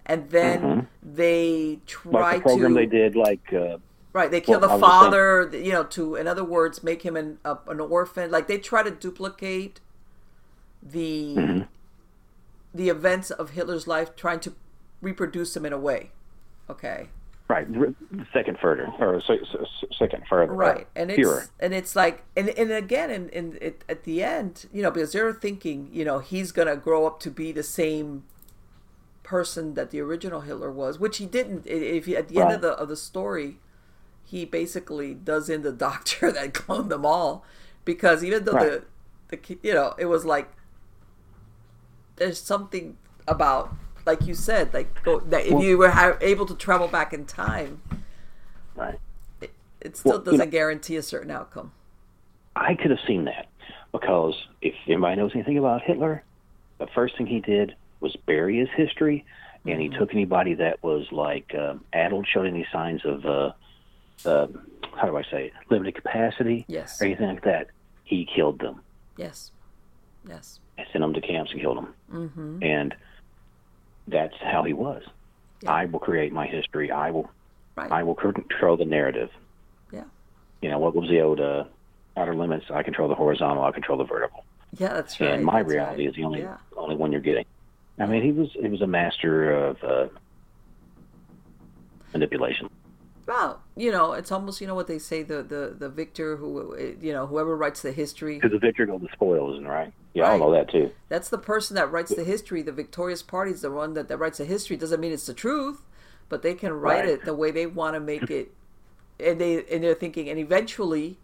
And 0.06 0.30
then 0.31 0.77
they 1.03 1.81
try 1.85 2.11
Mm-hmm. 2.11 2.14
Like 2.14 2.31
the 2.34 2.39
program 2.39 2.73
to 2.73 2.76
they 2.76 2.85
did, 2.85 3.15
like 3.15 3.53
uh, 3.53 3.77
right. 4.14 4.31
They 4.31 4.41
kill 4.41 4.60
Well, 4.60 4.60
the 4.60 4.69
father, 4.69 5.49
you 5.53 5.72
know, 5.72 5.84
to 5.85 6.15
in 6.15 6.27
other 6.27 6.44
words, 6.44 6.84
make 6.84 7.03
him 7.03 7.15
an 7.15 7.39
a, 7.45 7.57
an 7.68 7.80
orphan. 7.80 8.31
Like 8.31 8.48
they 8.48 8.57
try 8.57 8.84
to 8.84 8.91
duplicate 8.91 9.81
the 10.81 11.35
Mm-hmm. 11.35 11.61
the 12.73 12.89
events 12.89 13.31
of 13.31 13.52
Hitler's 13.52 13.88
life, 13.88 14.15
trying 14.15 14.39
to 14.41 14.53
reproduce 15.02 15.53
them 15.53 15.65
in 15.65 15.74
a 15.74 15.78
way. 15.78 16.11
Okay, 16.69 17.10
right 17.48 17.65
second 18.34 18.57
further 18.60 18.88
or 18.99 19.22
se- 19.22 19.40
se- 19.52 19.88
second 19.98 20.24
further, 20.30 20.52
right, 20.52 20.88
and 20.95 21.10
it's 21.11 21.18
pure. 21.18 21.45
and 21.60 21.74
it's 21.74 21.95
like 21.95 22.24
and 22.36 22.49
and 22.49 22.72
again, 22.72 23.10
and 23.10 23.30
and 23.34 23.56
it, 23.61 23.84
at 23.88 24.03
the 24.03 24.22
end, 24.24 24.65
you 24.74 24.82
know, 24.84 24.91
because 24.91 25.14
they're 25.14 25.32
thinking, 25.34 25.90
you 25.94 26.03
know, 26.03 26.19
he's 26.19 26.52
gonna 26.52 26.76
grow 26.76 27.06
up 27.07 27.19
to 27.22 27.32
be 27.32 27.52
the 27.53 27.64
same 27.64 28.24
person 29.24 29.74
that 29.76 29.91
the 29.91 29.99
original 30.02 30.41
Hitler 30.41 30.72
was, 30.72 30.99
which 30.99 31.18
he 31.18 31.26
didn't. 31.26 31.65
If 31.68 32.06
he, 32.06 32.15
at 32.18 32.28
the 32.30 32.40
end 32.41 32.52
of 32.53 32.61
the 32.61 32.72
of 32.74 32.90
the 32.90 32.98
story, 32.98 33.60
he 34.26 34.44
basically 34.44 35.14
does 35.14 35.49
in 35.49 35.61
the 35.61 35.72
doctor 35.88 36.32
that 36.34 36.53
cloned 36.53 36.90
them 36.90 37.06
all, 37.06 37.45
because 37.86 38.24
even 38.26 38.44
though 38.44 38.52
Right. 38.53 38.82
the 39.30 39.38
the 39.38 39.57
you 39.64 39.74
know 39.74 39.94
it 39.98 40.06
was 40.07 40.26
like 40.26 40.49
there's 42.18 42.40
something 42.41 42.98
about 43.28 43.74
like 44.07 44.25
you 44.25 44.34
said 44.34 44.73
like 44.73 45.03
go, 45.03 45.19
that 45.19 45.45
if 45.45 45.53
Well- 45.53 45.63
you 45.63 45.77
were 45.77 45.89
ha- 45.91 46.17
able 46.21 46.45
to 46.47 46.55
travel 46.55 46.88
back 46.88 47.13
in 47.13 47.25
time 47.25 47.81
Right. 48.75 48.99
it 49.81 49.95
still 49.97 50.13
Well, 50.13 50.21
doesn't 50.21 50.39
know- 50.39 50.45
guarantee 50.47 50.95
a 50.95 51.03
certain 51.03 51.29
outcome 51.29 51.71
I 52.55 52.73
could 52.73 52.89
have 52.89 52.99
seen 53.05 53.25
that 53.25 53.47
because 53.91 54.34
if 54.63 54.73
anybody 54.88 55.17
knows 55.17 55.31
anything 55.35 55.59
about 55.59 55.84
Hitler, 55.84 56.23
the 56.79 56.88
first 56.88 57.15
thing 57.15 57.27
he 57.27 57.39
did 57.39 57.75
was 57.99 58.15
bury 58.25 58.57
his 58.57 58.69
history, 58.75 59.25
and 59.65 59.79
Mm-hmm. 59.79 59.91
he 59.93 59.97
took 59.99 60.11
anybody 60.13 60.55
that 60.55 60.81
was 60.81 61.11
like 61.11 61.53
um, 61.53 61.84
addled, 61.93 62.25
showed 62.27 62.47
any 62.47 62.65
signs 62.71 63.05
of 63.05 63.25
uh, 63.27 63.51
uh, 64.25 64.47
how 64.95 65.05
do 65.07 65.17
I 65.17 65.23
say 65.23 65.47
it, 65.47 65.53
limited 65.69 65.93
capacity, 65.93 66.65
Yes. 66.67 66.99
or 66.99 67.05
anything 67.05 67.27
like 67.27 67.43
that. 67.43 67.67
He 68.05 68.25
killed 68.25 68.59
them 68.59 68.81
yes 69.17 69.51
yes 70.27 70.59
and 70.77 70.88
sent 70.91 71.01
them 71.01 71.13
to 71.13 71.21
camps 71.21 71.51
and 71.51 71.61
killed 71.61 71.77
them. 71.77 71.93
Mm-hmm. 72.11 72.63
And 72.63 72.95
that's 74.07 74.35
how 74.41 74.63
he 74.63 74.73
was. 74.73 75.03
Yeah. 75.61 75.71
I 75.71 75.85
will 75.85 75.99
create 75.99 76.31
my 76.31 76.45
history. 76.47 76.91
I 76.91 77.11
will. 77.11 77.29
right 77.75 77.91
I 77.91 78.03
will 78.03 78.15
control 78.15 78.77
the 78.77 78.85
narrative. 78.85 79.29
yeah 79.91 80.03
You 80.61 80.69
know 80.69 80.79
what 80.79 80.95
was 80.95 81.09
the 81.09 81.21
old 81.21 81.39
uh, 81.39 81.63
outer 82.15 82.35
limits? 82.35 82.65
I 82.71 82.84
control 82.84 83.09
the 83.09 83.15
horizontal. 83.15 83.63
I 83.63 83.71
control 83.71 83.97
the 83.97 84.03
vertical. 84.05 84.43
yeah 84.77 84.93
that's 84.93 85.19
right 85.19 85.31
and 85.31 85.45
my 85.45 85.61
that's 85.63 85.73
reality 85.73 86.03
right. 86.03 86.09
is 86.09 86.15
the 86.15 86.23
only 86.23 86.41
yeah 86.41 86.57
only 86.75 86.95
one 86.95 87.11
you're 87.11 87.21
getting. 87.21 87.45
I 87.99 88.05
mean, 88.05 88.21
he 88.21 88.31
was 88.31 88.49
he 88.53 88.67
was 88.69 88.81
a 88.81 88.88
master 88.88 89.51
of 89.51 89.84
uh, 89.84 90.07
manipulation. 92.13 92.69
well 93.25 93.61
you 93.77 93.91
know 93.91 94.13
it's 94.13 94.31
almost 94.31 94.61
you 94.61 94.67
know 94.67 94.75
what 94.75 94.87
they 94.87 94.99
say 94.99 95.23
the 95.23 95.43
the 95.43 95.75
the 95.77 95.89
victor 95.89 96.37
who 96.37 96.75
you 97.01 97.13
know 97.13 97.27
whoever 97.27 97.55
writes 97.55 97.81
the 97.81 97.91
history 97.91 98.35
Because 98.41 98.51
the 98.53 98.59
victor 98.65 98.85
goes 98.85 99.01
the 99.01 99.09
spoils, 99.13 99.63
right? 99.63 99.93
Yeah, 100.13 100.25
I 100.25 100.29
Right. 100.29 100.39
know 100.39 100.51
that 100.51 100.69
too. 100.71 100.91
That's 101.09 101.29
the 101.29 101.37
person 101.37 101.75
that 101.75 101.91
writes 101.91 102.13
the 102.13 102.23
history. 102.23 102.61
The 102.61 102.71
victorious 102.71 103.23
party 103.23 103.51
is 103.51 103.61
the 103.61 103.71
one 103.71 103.93
that, 103.93 104.07
that 104.09 104.17
writes 104.17 104.39
the 104.39 104.45
history. 104.45 104.77
Doesn't 104.77 104.99
mean 104.99 105.13
it's 105.13 105.25
the 105.27 105.33
truth, 105.33 105.81
but 106.29 106.41
they 106.41 106.53
can 106.53 106.73
write 106.73 107.05
Right. 107.05 107.13
it 107.13 107.25
the 107.25 107.33
way 107.35 107.51
they 107.51 107.65
want 107.67 107.95
to 107.95 107.99
make 107.99 108.29
it, 108.29 108.53
and 109.19 109.39
they 109.41 109.65
and 109.65 109.83
they're 109.83 109.95
thinking, 109.95 110.29
and 110.29 110.39
eventually, 110.39 111.17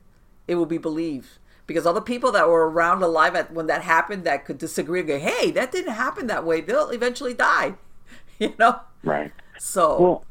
it 0.48 0.56
will 0.56 0.66
be 0.68 0.78
believed 0.80 1.30
because 1.68 1.86
all 1.86 1.94
the 1.94 2.02
people 2.02 2.32
that 2.34 2.48
were 2.50 2.70
around 2.70 3.04
alive 3.04 3.36
at 3.36 3.54
when 3.54 3.68
that 3.68 3.84
happened 3.84 4.24
that 4.26 4.46
could 4.46 4.58
disagree 4.60 5.00
and 5.02 5.10
go, 5.10 5.20
"Hey, 5.20 5.52
that 5.52 5.72
didn't 5.72 5.94
happen 5.94 6.28
that 6.28 6.46
way," 6.46 6.62
they'll 6.62 6.90
eventually 6.92 7.34
die, 7.34 7.76
you 8.40 8.56
know. 8.60 8.82
Right. 9.04 9.32
So 9.58 9.88
Well, 9.98 10.26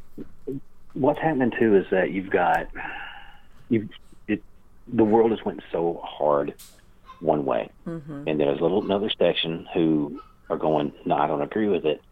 what's 0.95 1.19
happening 1.21 1.53
too 1.59 1.77
is 1.77 1.87
that 1.91 2.11
you've 2.11 2.31
got 2.31 2.69
you 3.69 3.89
it 4.29 4.43
the 4.93 5.05
world 5.05 5.31
has 5.31 5.45
went 5.45 5.63
so 5.71 6.01
hard 6.05 6.55
one 7.21 7.45
way, 7.45 7.71
Mm-hmm. 7.87 8.25
and 8.27 8.41
there's 8.41 8.59
a 8.59 8.63
little 8.63 8.85
another 8.85 9.11
section 9.17 9.69
who 9.73 10.21
are 10.51 10.57
going, 10.57 10.93
no, 11.05 11.15
I 11.17 11.29
don't 11.29 11.41
agree 11.43 11.69
with 11.69 11.87
it. 11.87 12.03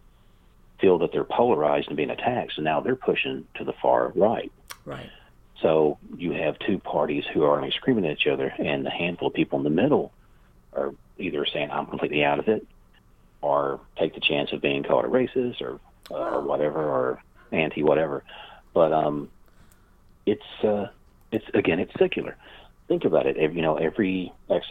Feel 0.80 0.98
that 0.98 1.10
they're 1.12 1.24
polarized 1.24 1.88
and 1.88 1.96
being 1.96 2.10
attacked, 2.10 2.52
so 2.54 2.62
now 2.62 2.80
they're 2.80 2.94
pushing 2.96 3.44
to 3.56 3.64
the 3.64 3.72
far 3.82 4.12
right. 4.14 4.52
right, 4.86 5.10
So 5.60 5.98
you 6.16 6.30
have 6.32 6.58
two 6.60 6.78
parties 6.78 7.24
who 7.34 7.42
are 7.42 7.56
only 7.56 7.72
screaming 7.72 8.06
at 8.06 8.12
each 8.20 8.26
other, 8.28 8.54
and 8.58 8.86
the 8.86 8.90
handful 8.90 9.28
of 9.28 9.34
people 9.34 9.58
in 9.58 9.64
the 9.64 9.70
middle 9.70 10.12
are 10.72 10.94
either 11.18 11.44
saying, 11.44 11.70
I'm 11.72 11.86
completely 11.86 12.22
out 12.24 12.38
of 12.38 12.48
it, 12.48 12.64
or 13.42 13.80
take 13.98 14.14
the 14.14 14.20
chance 14.20 14.52
of 14.52 14.62
being 14.62 14.84
called 14.84 15.04
a 15.04 15.08
racist 15.08 15.60
or, 15.60 15.80
uh, 16.10 16.36
or 16.36 16.40
whatever, 16.42 16.82
or 16.82 17.22
anti 17.52 17.82
whatever. 17.82 18.22
But 18.72 18.92
um, 18.92 19.30
it's, 20.26 20.42
uh, 20.64 20.86
it's 21.32 21.44
again, 21.54 21.78
it's 21.80 21.92
secular. 21.98 22.36
Think 22.88 23.04
about 23.04 23.26
it. 23.26 23.36
Every, 23.36 23.56
you 23.56 23.62
know, 23.62 23.76
every 23.76 24.32
X 24.48 24.66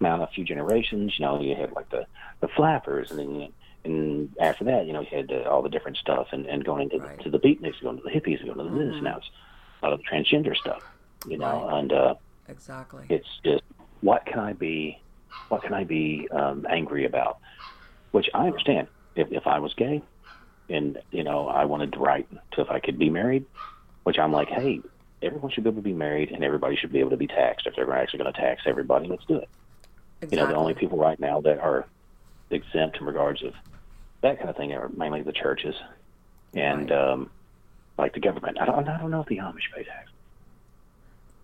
amount, 0.00 0.22
a 0.22 0.26
few 0.28 0.44
generations, 0.44 1.14
you 1.18 1.24
know, 1.24 1.40
you 1.40 1.54
had 1.56 1.72
like 1.72 1.88
the, 1.90 2.06
the 2.40 2.48
flappers, 2.48 3.10
and 3.10 3.18
then 3.18 3.34
you, 3.40 3.48
and 3.84 4.34
after 4.40 4.64
that, 4.64 4.86
you 4.86 4.92
know, 4.92 5.00
you 5.00 5.08
had 5.10 5.30
uh, 5.30 5.48
all 5.48 5.62
the 5.62 5.68
different 5.68 5.96
stuff, 5.98 6.28
and, 6.32 6.46
and 6.46 6.64
going 6.64 6.82
into 6.90 6.98
Right. 6.98 7.16
the, 7.18 7.24
to 7.24 7.30
the 7.30 7.38
beatniks, 7.38 7.82
going 7.82 7.96
to 7.96 8.02
the 8.02 8.10
hippies, 8.10 8.44
going 8.44 8.58
to 8.58 8.64
the 8.64 8.92
this. 8.92 9.02
Now 9.02 9.18
it's 9.18 9.30
a 9.82 9.86
lot 9.86 9.92
of 9.92 10.00
transgender 10.00 10.56
stuff, 10.56 10.82
you 11.26 11.38
know, 11.38 11.66
Right. 11.66 11.78
and 11.78 11.92
uh, 11.92 12.14
exactly. 12.48 13.06
it's 13.08 13.28
just 13.44 13.62
what 14.00 14.26
can 14.26 14.38
I 14.38 14.52
be, 14.52 15.00
what 15.48 15.62
can 15.62 15.72
I 15.72 15.84
be 15.84 16.28
um, 16.30 16.66
angry 16.68 17.06
about? 17.06 17.38
Which 18.12 18.28
I 18.34 18.46
understand. 18.46 18.88
If 19.16 19.32
if 19.32 19.46
I 19.46 19.58
was 19.58 19.72
gay, 19.74 20.02
and 20.68 20.98
you 21.10 21.24
know 21.24 21.48
I 21.48 21.64
wanted 21.64 21.92
to 21.94 21.98
write 21.98 22.26
to 22.52 22.60
if 22.62 22.70
I 22.70 22.80
could 22.80 22.98
be 22.98 23.10
married, 23.10 23.44
which 24.04 24.18
I'm 24.18 24.32
like, 24.32 24.48
hey, 24.48 24.80
everyone 25.22 25.50
should 25.50 25.64
be 25.64 25.70
able 25.70 25.82
to 25.82 25.88
be 25.88 25.92
married, 25.92 26.30
and 26.30 26.42
everybody 26.44 26.76
should 26.76 26.92
be 26.92 27.00
able 27.00 27.10
to 27.10 27.16
be 27.16 27.26
taxed. 27.26 27.66
If 27.66 27.76
they're 27.76 27.90
actually 27.92 28.20
going 28.20 28.32
to 28.32 28.40
tax 28.40 28.62
everybody, 28.66 29.06
let's 29.08 29.24
do 29.26 29.36
it. 29.36 29.48
exactly. 30.20 30.38
You 30.38 30.44
know, 30.44 30.50
the 30.52 30.58
only 30.58 30.74
people 30.74 30.98
right 30.98 31.18
now 31.18 31.40
that 31.42 31.58
are 31.58 31.86
exempt 32.50 32.98
in 32.98 33.06
regards 33.06 33.42
of 33.42 33.52
that 34.22 34.38
kind 34.38 34.48
of 34.50 34.56
thing 34.56 34.72
are 34.72 34.88
mainly 34.96 35.22
the 35.22 35.32
churches 35.32 35.74
and 36.54 36.90
Right. 36.90 36.98
um, 36.98 37.30
like 37.98 38.12
the 38.14 38.20
government. 38.20 38.58
I 38.60 38.64
don't, 38.66 38.88
I 38.88 38.98
don't 38.98 39.10
know 39.10 39.20
if 39.20 39.26
the 39.26 39.38
Amish 39.38 39.70
pay 39.74 39.84
tax. 39.84 40.10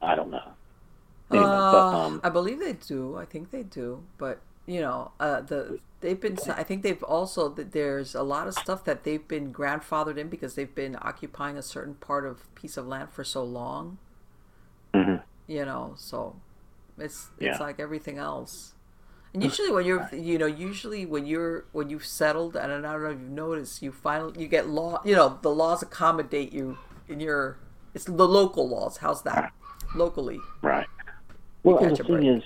I 0.02 0.14
don't 0.14 0.30
know. 0.30 0.52
Anyway, 1.30 1.44
Uh, 1.46 1.70
but 1.72 1.94
um, 1.94 2.20
I 2.24 2.28
believe 2.30 2.58
they 2.58 2.72
do. 2.72 3.16
I 3.16 3.24
think 3.24 3.50
they 3.50 3.62
do. 3.62 4.02
But 4.18 4.40
you 4.66 4.80
know, 4.80 5.12
uh, 5.20 5.40
the 5.40 5.78
they've 6.00 6.20
been. 6.20 6.38
I 6.48 6.62
think 6.62 6.82
they've 6.82 7.02
also 7.02 7.48
that 7.50 7.72
there's 7.72 8.14
a 8.14 8.22
lot 8.22 8.46
of 8.48 8.54
stuff 8.54 8.84
that 8.84 9.04
they've 9.04 9.26
been 9.26 9.52
grandfathered 9.52 10.16
in 10.16 10.28
because 10.28 10.54
they've 10.54 10.74
been 10.74 10.96
occupying 11.00 11.56
a 11.56 11.62
certain 11.62 11.94
part 11.94 12.24
of 12.26 12.52
piece 12.54 12.76
of 12.76 12.86
land 12.86 13.10
for 13.10 13.24
so 13.24 13.42
long. 13.44 13.98
Mhm. 14.94 15.22
You 15.46 15.64
know, 15.64 15.94
so 15.96 16.36
it's 16.98 17.30
it's 17.38 17.58
Yeah. 17.58 17.58
like 17.58 17.80
everything 17.80 18.18
else. 18.18 18.74
And 19.32 19.44
usually 19.44 19.70
when 19.70 19.84
you're, 19.86 20.08
you 20.12 20.38
know, 20.38 20.46
usually 20.46 21.06
when 21.06 21.24
you're 21.24 21.64
when 21.72 21.88
you've 21.88 22.04
settled, 22.06 22.56
and 22.56 22.72
I 22.72 22.92
don't 22.92 23.02
know 23.02 23.10
if 23.10 23.18
you've 23.20 23.30
noticed, 23.30 23.82
you 23.82 23.92
finally 23.92 24.40
you 24.40 24.48
get 24.48 24.68
law. 24.68 25.00
You 25.04 25.14
know, 25.14 25.38
the 25.42 25.50
laws 25.50 25.82
accommodate 25.82 26.52
you 26.52 26.78
in 27.08 27.20
your. 27.20 27.56
It's 27.94 28.04
the 28.04 28.26
local 28.28 28.68
laws. 28.68 28.98
How's 28.98 29.22
that? 29.22 29.52
Locally. 29.94 30.40
Right. 30.62 30.86
Well, 31.62 31.78
the 31.78 31.94
thing 31.96 32.06
break. 32.06 32.24
is, 32.38 32.42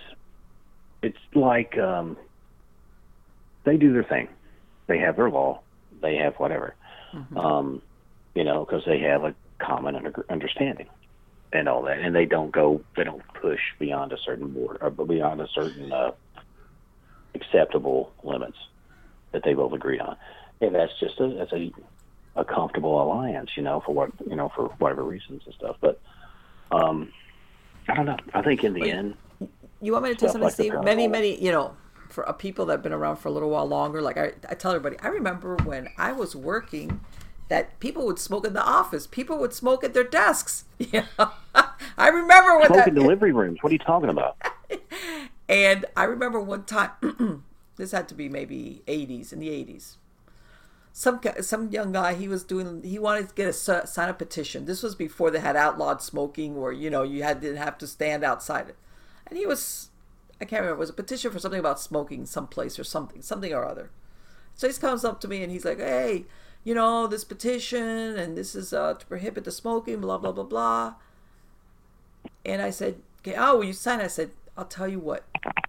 it's 1.04 1.18
like 1.34 1.76
um, 1.78 2.16
they 3.64 3.76
do 3.76 3.92
their 3.92 4.04
thing. 4.04 4.28
They 4.86 4.98
have 4.98 5.16
their 5.16 5.30
law. 5.30 5.60
They 6.00 6.16
have 6.16 6.34
whatever. 6.36 6.74
Mm-hmm. 7.12 7.36
Um, 7.36 7.82
you 8.34 8.44
know, 8.44 8.64
because 8.64 8.84
they 8.84 9.00
have 9.00 9.24
a 9.24 9.34
common 9.58 9.96
under- 9.96 10.26
understanding 10.28 10.88
and 11.52 11.68
all 11.68 11.82
that, 11.82 11.98
and 11.98 12.14
they 12.14 12.24
don't 12.24 12.50
go. 12.50 12.82
They 12.96 13.04
don't 13.04 13.22
push 13.40 13.60
beyond 13.78 14.12
a 14.12 14.18
certain 14.18 14.48
border 14.48 14.78
or 14.82 14.90
beyond 14.90 15.40
a 15.40 15.48
certain 15.48 15.92
uh, 15.92 16.12
acceptable 17.34 18.12
limits 18.22 18.58
that 19.32 19.42
they 19.44 19.54
both 19.54 19.72
agreed 19.72 20.00
on. 20.00 20.16
And 20.60 20.74
that's 20.74 20.98
just 20.98 21.20
a 21.20 21.28
that's 21.28 21.52
a 21.52 21.72
a 22.36 22.44
comfortable 22.44 23.00
alliance, 23.00 23.50
you 23.56 23.62
know, 23.62 23.80
for 23.84 23.94
what 23.94 24.10
you 24.28 24.36
know 24.36 24.50
for 24.54 24.68
whatever 24.78 25.04
reasons 25.04 25.42
and 25.44 25.54
stuff. 25.54 25.76
But 25.80 26.00
um, 26.72 27.12
I 27.88 27.94
don't 27.94 28.06
know. 28.06 28.16
I 28.32 28.42
think 28.42 28.64
in 28.64 28.72
the 28.72 28.90
end, 28.90 29.14
You 29.84 29.92
want 29.92 30.04
me 30.04 30.10
to 30.10 30.16
tell 30.16 30.28
something, 30.30 30.44
like 30.44 30.54
Steve? 30.54 30.74
Many, 30.82 31.06
many, 31.06 31.42
you 31.42 31.52
know, 31.52 31.76
for 32.08 32.26
uh, 32.28 32.32
people 32.32 32.66
that 32.66 32.74
have 32.74 32.82
been 32.82 32.92
around 32.92 33.16
for 33.16 33.28
a 33.28 33.32
little 33.32 33.50
while 33.50 33.66
longer, 33.66 34.00
like 34.00 34.16
I, 34.16 34.32
I 34.48 34.54
tell 34.54 34.72
everybody, 34.72 34.96
I 35.02 35.08
remember 35.08 35.56
when 35.64 35.88
I 35.98 36.12
was 36.12 36.34
working 36.34 37.00
that 37.48 37.78
people 37.80 38.06
would 38.06 38.18
smoke 38.18 38.46
in 38.46 38.54
the 38.54 38.64
office. 38.64 39.06
People 39.06 39.38
would 39.38 39.52
smoke 39.52 39.84
at 39.84 39.94
their 39.94 40.04
desks. 40.04 40.64
Yeah. 40.78 41.06
I 41.96 42.08
remember 42.08 42.58
when 42.58 42.66
smoke 42.66 42.78
that, 42.78 42.88
in 42.88 42.94
delivery 42.94 43.32
rooms. 43.32 43.58
What 43.62 43.70
are 43.70 43.74
you 43.74 43.78
talking 43.78 44.08
about? 44.08 44.36
and 45.48 45.84
I 45.96 46.04
remember 46.04 46.40
one 46.40 46.64
time, 46.64 47.44
this 47.76 47.92
had 47.92 48.08
to 48.08 48.14
be 48.14 48.28
maybe 48.28 48.82
80s, 48.86 49.32
in 49.32 49.38
the 49.38 49.48
80s. 49.48 49.96
Some 50.92 51.20
some 51.40 51.70
young 51.70 51.92
guy, 51.92 52.14
he 52.14 52.28
was 52.28 52.44
doing, 52.44 52.82
he 52.82 52.98
wanted 52.98 53.28
to 53.28 53.34
get 53.34 53.48
a 53.48 53.52
sign 53.52 54.08
a 54.08 54.14
petition. 54.14 54.64
This 54.64 54.82
was 54.82 54.94
before 54.94 55.30
they 55.30 55.40
had 55.40 55.56
outlawed 55.56 56.02
smoking, 56.02 56.60
where 56.60 56.70
you 56.70 56.88
know 56.88 57.02
you 57.02 57.24
had 57.24 57.40
didn't 57.40 57.56
have 57.56 57.78
to 57.78 57.86
stand 57.86 58.22
outside 58.22 58.68
it. 58.68 58.76
And 59.26 59.38
he 59.38 59.46
was, 59.46 59.90
I 60.40 60.44
can't 60.44 60.62
remember, 60.62 60.76
it 60.76 60.80
was 60.80 60.90
a 60.90 60.94
petition 60.94 61.30
for 61.30 61.38
something 61.38 61.60
about 61.60 61.80
smoking 61.80 62.26
someplace 62.26 62.78
or 62.78 62.84
something, 62.84 63.22
something 63.22 63.52
or 63.52 63.64
other. 63.64 63.90
So 64.54 64.68
he 64.68 64.74
comes 64.74 65.04
up 65.04 65.20
to 65.20 65.28
me 65.28 65.42
and 65.42 65.50
he's 65.50 65.64
like, 65.64 65.78
"Hey, 65.78 66.26
you 66.62 66.74
know 66.74 67.06
this 67.06 67.24
petition, 67.24 68.16
and 68.16 68.36
this 68.36 68.54
is 68.54 68.72
uh, 68.72 68.94
to 68.94 69.06
prohibit 69.06 69.44
the 69.44 69.50
smoking, 69.50 70.00
blah 70.00 70.18
blah 70.18 70.32
blah 70.32 70.44
blah." 70.44 70.94
And 72.44 72.62
I 72.62 72.70
said, 72.70 73.02
okay, 73.20 73.34
"Oh, 73.36 73.56
will 73.58 73.64
you 73.64 73.72
sign?" 73.72 74.00
I 74.00 74.06
said, 74.06 74.30
"I'll 74.56 74.64
tell 74.64 74.88
you 74.88 75.00
what, 75.00 75.24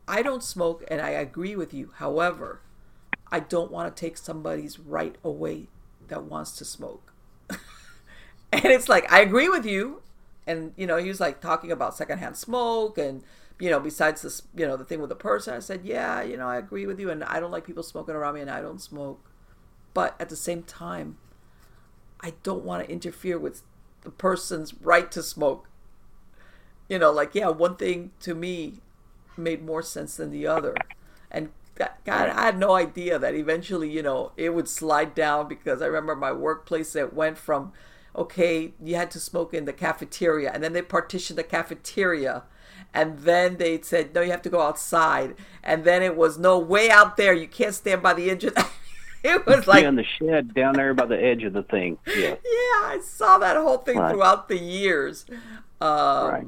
I 0.08 0.22
don't 0.22 0.44
smoke, 0.44 0.84
and 0.88 1.02
I 1.02 1.10
agree 1.10 1.56
with 1.56 1.74
you. 1.74 1.92
However, 1.96 2.62
I 3.32 3.40
don't 3.40 3.72
want 3.72 3.96
to 3.96 4.00
take 4.00 4.18
somebody's 4.18 4.80
right 4.80 5.16
away 5.24 5.68
that 6.08 6.24
wants 6.24 6.52
to 6.58 6.66
smoke." 6.66 7.12
and 7.50 8.66
it's 8.66 8.90
like 8.90 9.12
I 9.12 9.22
agree 9.22 9.50
with 9.50 9.66
you, 9.66 10.04
and 10.46 10.74
you 10.78 10.86
know 10.86 10.98
he 10.98 11.08
was 11.08 11.20
like 11.20 11.42
talking 11.42 11.72
about 11.72 11.98
secondhand 11.98 12.38
smoke 12.38 13.00
and 13.00 13.24
you 13.60 13.70
know 13.70 13.80
besides 13.80 14.22
this 14.22 14.44
you 14.56 14.66
know 14.68 14.76
the 14.76 14.84
thing 14.84 15.00
with 15.00 15.10
the 15.10 15.16
person 15.16 15.54
i 15.54 15.60
said 15.60 15.82
yeah 15.84 16.22
you 16.22 16.36
know 16.36 16.48
i 16.48 16.58
agree 16.58 16.86
with 16.86 17.00
you 17.00 17.10
and 17.10 17.24
i 17.24 17.40
don't 17.40 17.52
like 17.52 17.66
people 17.66 17.84
smoking 17.84 18.16
around 18.16 18.36
me 18.36 18.42
and 18.42 18.50
i 18.50 18.62
don't 18.62 18.82
smoke. 18.82 19.24
But 19.94 20.16
at 20.20 20.30
the 20.30 20.36
same 20.36 20.64
time 20.64 21.18
i 22.22 22.34
don't 22.44 22.66
want 22.66 22.86
to 22.86 22.92
interfere 22.92 23.40
with 23.40 23.62
the 24.02 24.12
person's 24.12 24.74
right 24.76 25.12
to 25.12 25.24
smoke. 25.24 25.70
You 26.90 27.00
know 27.00 27.12
like 27.12 27.34
yeah 27.34 27.48
one 27.48 27.78
thing 27.78 28.12
to 28.22 28.36
me 28.36 28.82
made 29.38 29.66
more 29.66 29.82
sense 29.82 30.18
than 30.18 30.32
the 30.32 30.48
other. 30.48 30.76
And 31.32 31.50
god 31.78 32.30
i 32.30 32.44
had 32.44 32.58
no 32.58 32.74
idea 32.74 33.20
that 33.20 33.36
eventually 33.36 33.90
you 33.90 34.02
know 34.02 34.32
it 34.38 34.54
would 34.54 34.68
slide 34.68 35.14
down 35.14 35.48
because 35.48 35.82
i 35.82 35.86
remember 35.86 36.16
my 36.16 36.32
workplace 36.32 36.94
that 36.94 37.14
went 37.14 37.38
from 37.38 37.74
okay 38.16 38.74
you 38.82 38.96
had 38.96 39.12
to 39.12 39.20
smoke 39.20 39.54
in 39.54 39.66
the 39.66 39.74
cafeteria 39.74 40.50
and 40.54 40.64
then 40.64 40.72
they 40.72 40.82
partitioned 40.82 41.38
the 41.38 41.44
cafeteria 41.44 42.44
and 42.94 43.20
then 43.20 43.58
they 43.58 43.82
said 43.82 44.14
no 44.14 44.22
you 44.22 44.32
have 44.32 44.42
to 44.42 44.50
go 44.50 44.62
outside 44.62 45.36
and 45.64 45.84
then 45.84 46.02
it 46.02 46.16
was 46.16 46.38
no 46.38 46.58
way 46.58 46.90
out 46.90 47.18
there 47.18 47.34
you 47.34 47.48
can't 47.48 47.74
stand 47.76 48.02
by 48.02 48.14
the 48.14 48.30
engine 48.30 48.54
it 49.24 49.46
was 49.46 49.68
like 49.68 49.84
in 49.84 49.96
the 49.96 50.04
shed 50.20 50.54
down 50.54 50.76
there 50.76 50.94
by 50.94 51.06
the 51.06 51.22
edge 51.22 51.44
of 51.44 51.54
the 51.54 51.64
thing. 51.64 51.98
Yeah, 52.06 52.14
yeah, 52.30 52.36
I 52.44 53.00
saw 53.04 53.40
that 53.40 53.58
whole 53.58 53.80
thing 53.80 53.98
Right. 53.98 54.12
throughout 54.12 54.48
the 54.50 54.58
years. 54.58 55.26
Um, 55.82 56.30
right. 56.30 56.46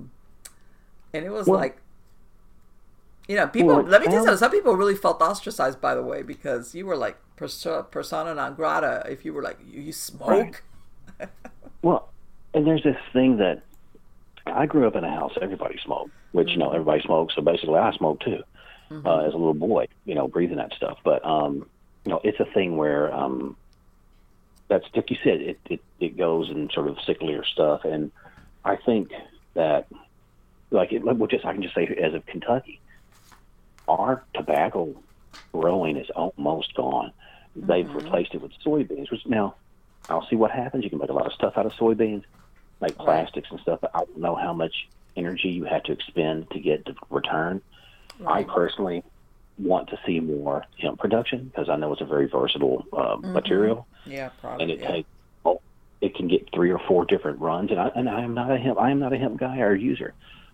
And 1.13 1.25
it 1.25 1.31
was 1.31 1.47
Well- 1.47 1.59
like, 1.59 1.81
you 3.27 3.35
know, 3.35 3.47
people, 3.47 3.77
Well, 3.77 3.83
let 3.83 4.01
me 4.01 4.07
tell 4.07 4.25
you 4.25 4.37
some 4.37 4.51
people 4.51 4.75
really 4.75 4.95
felt 4.95 5.21
ostracized, 5.21 5.81
by 5.81 5.95
the 5.95 6.03
way, 6.03 6.21
because 6.21 6.75
you 6.75 6.85
were 6.85 6.95
like 6.95 7.17
persona 7.35 8.33
non 8.35 8.53
grata 8.53 9.03
if 9.09 9.25
you 9.25 9.33
were 9.33 9.41
like, 9.41 9.57
you, 9.67 9.81
you 9.81 9.91
smoke? 9.91 10.63
Well, 11.81 12.09
and 12.53 12.65
there's 12.65 12.83
this 12.83 12.97
thing 13.11 13.37
that 13.37 13.63
I 14.45 14.65
grew 14.67 14.85
up 14.87 14.95
in 14.95 15.03
a 15.03 15.09
house 15.11 15.33
everybody 15.41 15.79
smoked, 15.83 16.11
which 16.31 16.49
you 16.51 16.57
know 16.57 16.71
everybody 16.71 17.01
smokes. 17.01 17.35
So 17.35 17.41
basically, 17.41 17.77
I 17.77 17.95
smoked 17.95 18.23
too 18.23 18.43
uh, 18.91 19.19
as 19.19 19.33
a 19.33 19.37
little 19.37 19.53
boy. 19.53 19.87
You 20.05 20.15
know, 20.15 20.27
breathing 20.27 20.57
that 20.57 20.73
stuff. 20.73 20.99
But 21.03 21.25
um, 21.25 21.67
you 22.05 22.11
know, 22.11 22.21
it's 22.23 22.39
a 22.39 22.45
thing 22.45 22.77
where 22.77 23.13
um, 23.13 23.55
that's 24.67 24.85
like 24.95 25.09
you 25.09 25.17
said, 25.23 25.41
it, 25.41 25.59
it 25.69 25.81
it 25.99 26.17
goes 26.17 26.49
in 26.49 26.69
sort 26.71 26.87
of 26.87 26.97
sicklier 26.97 27.45
stuff, 27.45 27.85
and 27.85 28.11
I 28.63 28.75
think 28.75 29.11
that 29.53 29.87
like 30.71 30.91
it, 30.91 31.03
well, 31.03 31.27
just 31.27 31.45
I 31.45 31.53
can 31.53 31.63
just 31.63 31.75
say 31.75 31.85
as 32.01 32.13
of 32.13 32.25
Kentucky, 32.25 32.79
our 33.87 34.23
tobacco 34.33 34.95
growing 35.51 35.97
is 35.97 36.09
almost 36.11 36.73
gone. 36.75 37.11
They've 37.55 37.91
replaced 37.93 38.35
it 38.35 38.41
with 38.41 38.51
soybeans, 38.63 39.09
which 39.09 39.25
now 39.25 39.55
I'll 40.09 40.27
see 40.27 40.35
what 40.35 40.51
happens. 40.51 40.83
You 40.83 40.89
can 40.89 40.99
make 40.99 41.09
a 41.09 41.13
lot 41.13 41.25
of 41.25 41.33
stuff 41.33 41.57
out 41.57 41.65
of 41.65 41.73
soybeans, 41.73 42.23
like 42.79 42.97
plastics 42.97 43.49
and 43.49 43.59
stuff. 43.61 43.79
But 43.81 43.91
I 43.95 43.99
don't 43.99 44.17
know 44.19 44.35
how 44.35 44.53
much 44.53 44.87
energy 45.17 45.49
you 45.49 45.65
had 45.65 45.83
to 45.85 45.91
expend 45.91 46.49
to 46.51 46.59
get 46.59 46.85
the 46.85 46.93
return. 47.09 47.61
I 48.25 48.43
personally 48.43 49.03
want 49.57 49.89
to 49.89 49.99
see 50.05 50.19
more 50.19 50.63
hemp 50.79 50.99
production 50.99 51.45
because 51.45 51.67
I 51.69 51.75
know 51.75 51.91
it's 51.93 52.01
a 52.01 52.05
very 52.05 52.27
versatile 52.27 52.83
uh, 52.93 53.17
material, 53.21 53.87
Yeah, 54.05 54.29
probably. 54.39 54.63
and 54.63 54.71
it 54.71 54.79
Yeah. 54.79 54.91
takes 54.91 55.09
well, 55.43 55.61
it 56.01 56.15
can 56.15 56.27
get 56.27 56.47
three 56.53 56.71
or 56.71 56.79
four 56.87 57.05
different 57.05 57.39
runs. 57.39 57.71
And 57.71 57.79
I 57.79 57.87
and 57.95 58.09
I 58.09 58.21
am 58.21 58.33
not 58.33 58.51
a 58.51 58.57
hemp 58.57 58.79
I 58.79 58.91
am 58.91 58.99
not 58.99 59.13
a 59.13 59.17
hemp 59.17 59.39
guy 59.39 59.59
or 59.59 59.75
user, 59.75 60.13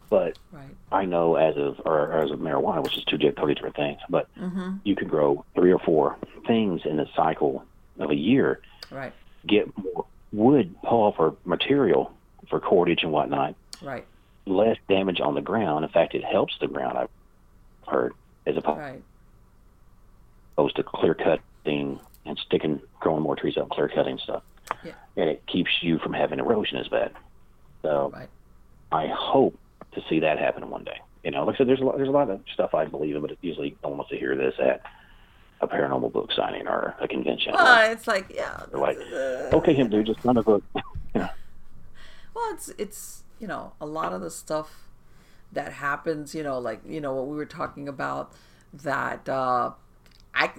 but 0.09 0.37
Right. 0.51 0.75
I 0.91 1.05
know 1.05 1.35
as 1.35 1.55
of 1.57 1.81
or 1.85 2.11
as 2.13 2.31
of 2.31 2.39
marijuana, 2.39 2.83
which 2.83 2.97
is 2.97 3.03
two 3.05 3.17
totally 3.17 3.53
different 3.55 3.75
things, 3.75 3.99
but 4.09 4.27
you 4.83 4.95
could 4.95 5.09
grow 5.09 5.45
three 5.55 5.71
or 5.71 5.79
four 5.79 6.17
things 6.47 6.81
in 6.85 6.99
a 6.99 7.05
cycle 7.15 7.63
of 7.99 8.09
a 8.11 8.15
year, 8.15 8.59
Right. 8.91 9.13
get 9.47 9.65
more 9.77 10.05
wood 10.33 10.75
pulp 10.83 11.19
or 11.19 11.35
material 11.45 12.11
for 12.49 12.59
cordage 12.59 13.03
and 13.03 13.11
whatnot, 13.13 13.55
Right. 13.81 14.05
Less 14.45 14.77
damage 14.89 15.19
on 15.21 15.35
the 15.35 15.41
ground. 15.41 15.85
In 15.85 15.91
fact, 15.91 16.13
it 16.15 16.23
helps 16.23 16.57
the 16.59 16.67
ground. 16.67 16.97
I've 16.97 17.09
heard 17.87 18.13
as 18.45 18.57
opposed 18.57 18.79
Right. 18.79 20.75
to 20.75 20.83
clear 20.83 21.13
cutting 21.13 21.99
and 22.25 22.37
sticking, 22.39 22.81
growing 22.99 23.21
more 23.23 23.35
trees 23.35 23.57
up, 23.57 23.69
clear 23.69 23.87
cutting 23.89 24.17
stuff, 24.17 24.43
Yeah. 24.83 24.93
and 25.17 25.29
it 25.29 25.45
keeps 25.47 25.71
you 25.81 25.97
from 25.99 26.13
having 26.13 26.39
erosion 26.39 26.77
as 26.77 26.87
bad. 26.87 27.11
So 27.81 28.11
Right. 28.13 28.29
I 28.91 29.07
hope 29.07 29.57
to 29.93 30.01
see 30.09 30.19
that 30.21 30.39
happen 30.39 30.69
one 30.69 30.83
day. 30.83 30.99
You 31.23 31.31
know, 31.31 31.45
like 31.45 31.55
I 31.55 31.57
said, 31.59 31.67
there's 31.67 31.79
a 31.81 31.85
lot, 31.85 31.95
there's 31.97 32.09
a 32.09 32.11
lot 32.11 32.29
of 32.29 32.41
stuff 32.53 32.73
I 32.73 32.85
believe 32.85 33.15
in, 33.15 33.21
but 33.21 33.31
it's 33.31 33.43
usually 33.43 33.75
no 33.83 33.89
one 33.89 33.97
wants 33.99 34.11
to 34.11 34.17
hear 34.17 34.35
this 34.35 34.55
at 34.59 34.81
a 35.61 35.67
paranormal 35.67 36.11
book 36.11 36.31
signing 36.33 36.67
or 36.67 36.95
a 36.99 37.07
convention. 37.07 37.53
Well, 37.53 37.91
it's 37.91 38.07
like, 38.07 38.29
yeah. 38.33 38.63
Like, 38.73 38.97
uh, 38.97 39.49
okay, 39.55 39.73
him 39.73 39.89
dude, 39.89 40.05
just 40.07 40.21
sign 40.21 40.35
a 40.37 40.43
book. 40.43 40.63
yeah. 41.15 41.29
Well, 42.35 42.51
it's 42.53 42.69
it's 42.79 43.22
you 43.43 43.47
know 43.49 43.73
a 43.81 43.85
lot 43.85 44.13
of 44.13 44.21
the 44.21 44.31
stuff 44.31 44.87
that 45.51 45.73
happens. 45.73 46.33
You 46.33 46.43
know, 46.43 46.59
like 46.59 46.81
you 46.87 47.01
know 47.01 47.13
what 47.13 47.27
we 47.27 47.35
were 47.35 47.45
talking 47.45 47.89
about 47.89 48.33
that. 48.73 49.27
uh 49.27 49.71
I, 50.35 50.49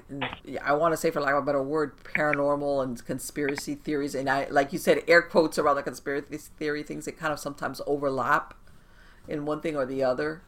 I 0.62 0.74
want 0.74 0.92
to 0.92 0.96
say 0.96 1.10
for 1.10 1.20
lack 1.20 1.34
of 1.34 1.42
a 1.42 1.46
better 1.46 1.62
word 1.62 1.96
paranormal 2.04 2.84
and 2.84 3.04
conspiracy 3.04 3.74
theories 3.74 4.14
and 4.14 4.30
I 4.30 4.46
like 4.48 4.72
you 4.72 4.78
said 4.78 5.02
air 5.08 5.20
quotes 5.20 5.58
around 5.58 5.76
the 5.76 5.82
conspiracy 5.82 6.38
theory 6.60 6.84
things 6.84 7.06
that 7.06 7.18
kind 7.18 7.32
of 7.32 7.40
sometimes 7.40 7.80
overlap 7.84 8.54
in 9.26 9.46
one 9.46 9.60
thing 9.60 9.76
or 9.76 9.84
the 9.84 10.04
other 10.04 10.42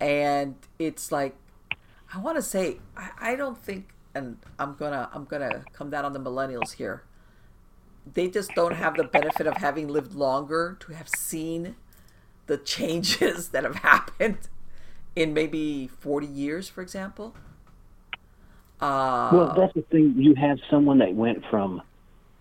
and 0.00 0.54
it's 0.78 1.12
like 1.12 1.36
I 2.14 2.18
want 2.18 2.36
to 2.38 2.42
say 2.42 2.78
I, 2.96 3.10
I 3.20 3.36
don't 3.36 3.58
think 3.58 3.90
and 4.14 4.38
I'm 4.58 4.76
gonna 4.76 5.10
I'm 5.12 5.26
gonna 5.26 5.64
come 5.74 5.90
down 5.90 6.06
on 6.06 6.14
the 6.14 6.20
millennials 6.20 6.72
here 6.72 7.02
they 8.06 8.28
just 8.28 8.54
don't 8.54 8.74
have 8.74 8.96
the 8.96 9.04
benefit 9.04 9.46
of 9.46 9.58
having 9.58 9.88
lived 9.88 10.14
longer 10.14 10.76
to 10.80 10.92
have 10.92 11.08
seen 11.08 11.76
the 12.46 12.58
changes 12.58 13.48
that 13.50 13.64
have 13.64 13.76
happened 13.76 14.48
in 15.16 15.34
maybe 15.34 15.88
40 15.88 16.26
years, 16.26 16.68
for 16.68 16.82
example. 16.82 17.34
Uh, 18.80 18.88
well, 19.30 19.50
that's 19.56 19.72
the 19.74 19.82
thing. 19.82 20.14
You 20.16 20.34
have 20.34 20.58
someone 20.70 20.98
that 20.98 21.14
went 21.14 21.44
from, 21.50 21.82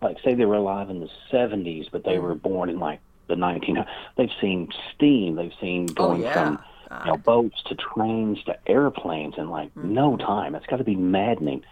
like, 0.01 0.17
say 0.23 0.35
they 0.35 0.45
were 0.45 0.55
alive 0.55 0.89
in 0.89 0.99
the 0.99 1.09
70s, 1.31 1.89
but 1.91 2.03
they 2.05 2.19
were 2.19 2.35
born 2.35 2.69
in 2.69 2.79
like 2.79 3.01
the 3.27 3.35
1900s. 3.35 3.87
They've 4.17 4.29
seen 4.41 4.69
steam. 4.95 5.35
They've 5.35 5.53
seen 5.61 5.93
oh 5.97 6.13
going 6.13 6.23
yeah, 6.23 6.33
from 6.33 6.59
you 7.03 7.11
know, 7.11 7.17
boats 7.17 7.61
to 7.67 7.75
trains 7.75 8.43
to 8.45 8.55
airplanes 8.67 9.35
in 9.37 9.49
like 9.49 9.71
Mm-hmm. 9.77 9.83
no 9.83 10.17
time. 10.17 10.55
It's 10.55 10.65
got 10.67 10.77
to 10.77 10.83
be 10.83 10.95
maddening 10.95 11.63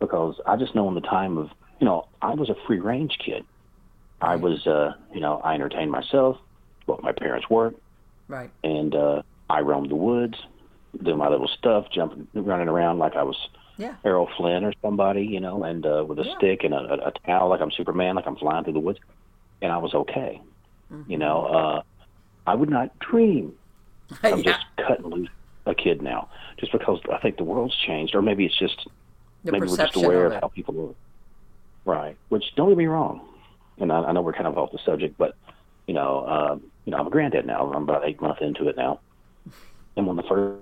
because 0.00 0.40
I 0.46 0.56
just 0.56 0.74
know 0.74 0.88
in 0.88 0.94
the 0.94 1.00
time 1.02 1.38
of 1.38 1.50
you 1.80 1.86
know 1.86 2.06
I 2.22 2.34
was 2.34 2.48
a 2.48 2.54
free 2.66 2.78
range 2.78 3.18
kid. 3.24 3.44
I 4.20 4.36
was 4.36 4.66
uh, 4.66 4.92
you 5.12 5.20
know 5.20 5.40
I 5.42 5.54
entertained 5.54 5.90
myself, 5.90 6.36
what 6.86 7.02
my 7.02 7.12
parents 7.12 7.48
worked, 7.50 7.80
Right. 8.28 8.50
and 8.62 8.94
uh, 8.94 9.22
I 9.48 9.60
roamed 9.60 9.90
the 9.90 9.96
woods, 9.96 10.36
doing 11.02 11.16
my 11.18 11.28
little 11.28 11.48
stuff, 11.48 11.86
jumping, 11.90 12.28
running 12.34 12.68
around 12.68 12.98
like 12.98 13.16
I 13.16 13.22
was 13.22 13.36
Yeah. 13.78 13.94
Errol 14.04 14.28
Flynn 14.36 14.64
or 14.64 14.72
somebody, 14.82 15.24
you 15.24 15.40
know, 15.40 15.64
and 15.64 15.84
uh, 15.86 16.04
with 16.06 16.18
a 16.18 16.24
Yeah. 16.24 16.36
stick 16.36 16.64
and 16.64 16.74
a, 16.74 16.78
a, 16.78 17.08
a 17.08 17.12
towel 17.26 17.48
like 17.48 17.60
I'm 17.62 17.70
Superman, 17.70 18.14
like 18.16 18.26
I'm 18.26 18.36
flying 18.36 18.64
through 18.64 18.74
the 18.74 18.80
woods, 18.80 18.98
and 19.62 19.72
I 19.72 19.78
was 19.78 19.94
okay. 19.94 20.40
Mm-hmm. 20.92 21.10
You 21.10 21.18
know, 21.18 21.46
uh, 21.46 21.82
I 22.46 22.54
would 22.54 22.68
not 22.70 22.96
dream 22.98 23.54
of 24.22 24.38
yeah. 24.40 24.42
just 24.52 24.64
cutting 24.86 25.06
loose 25.06 25.30
a 25.66 25.74
kid 25.74 26.02
now, 26.02 26.28
just 26.58 26.72
because 26.72 27.00
I 27.10 27.18
think 27.18 27.36
the 27.38 27.44
world's 27.44 27.76
changed, 27.76 28.14
or 28.14 28.20
maybe 28.22 28.44
it's 28.44 28.58
just 28.58 28.86
The 29.44 29.52
maybe 29.52 29.66
we're 29.66 29.76
just 29.78 29.96
aware 29.96 30.26
of 30.26 30.32
of 30.34 30.40
how 30.42 30.48
people 30.48 30.74
are. 30.88 30.94
Right. 31.90 32.16
Which 32.28 32.44
don't 32.54 32.68
get 32.68 32.78
me 32.78 32.86
wrong, 32.86 33.26
and 33.78 33.90
I, 33.90 33.98
I 34.04 34.12
know 34.12 34.22
we're 34.22 34.32
kind 34.32 34.46
of 34.46 34.56
off 34.56 34.70
the 34.70 34.78
subject, 34.86 35.18
but 35.18 35.34
you 35.88 35.94
know, 35.94 36.20
uh, 36.20 36.56
you 36.84 36.92
know, 36.92 36.98
I'm 36.98 37.08
a 37.08 37.10
granddad 37.10 37.46
now. 37.46 37.72
I'm 37.72 37.82
about 37.82 38.06
eight 38.06 38.20
months 38.22 38.40
into 38.40 38.68
it 38.68 38.76
now, 38.76 39.00
and 39.96 40.06
one 40.06 40.16
of 40.16 40.24
the 40.24 40.28
first 40.28 40.60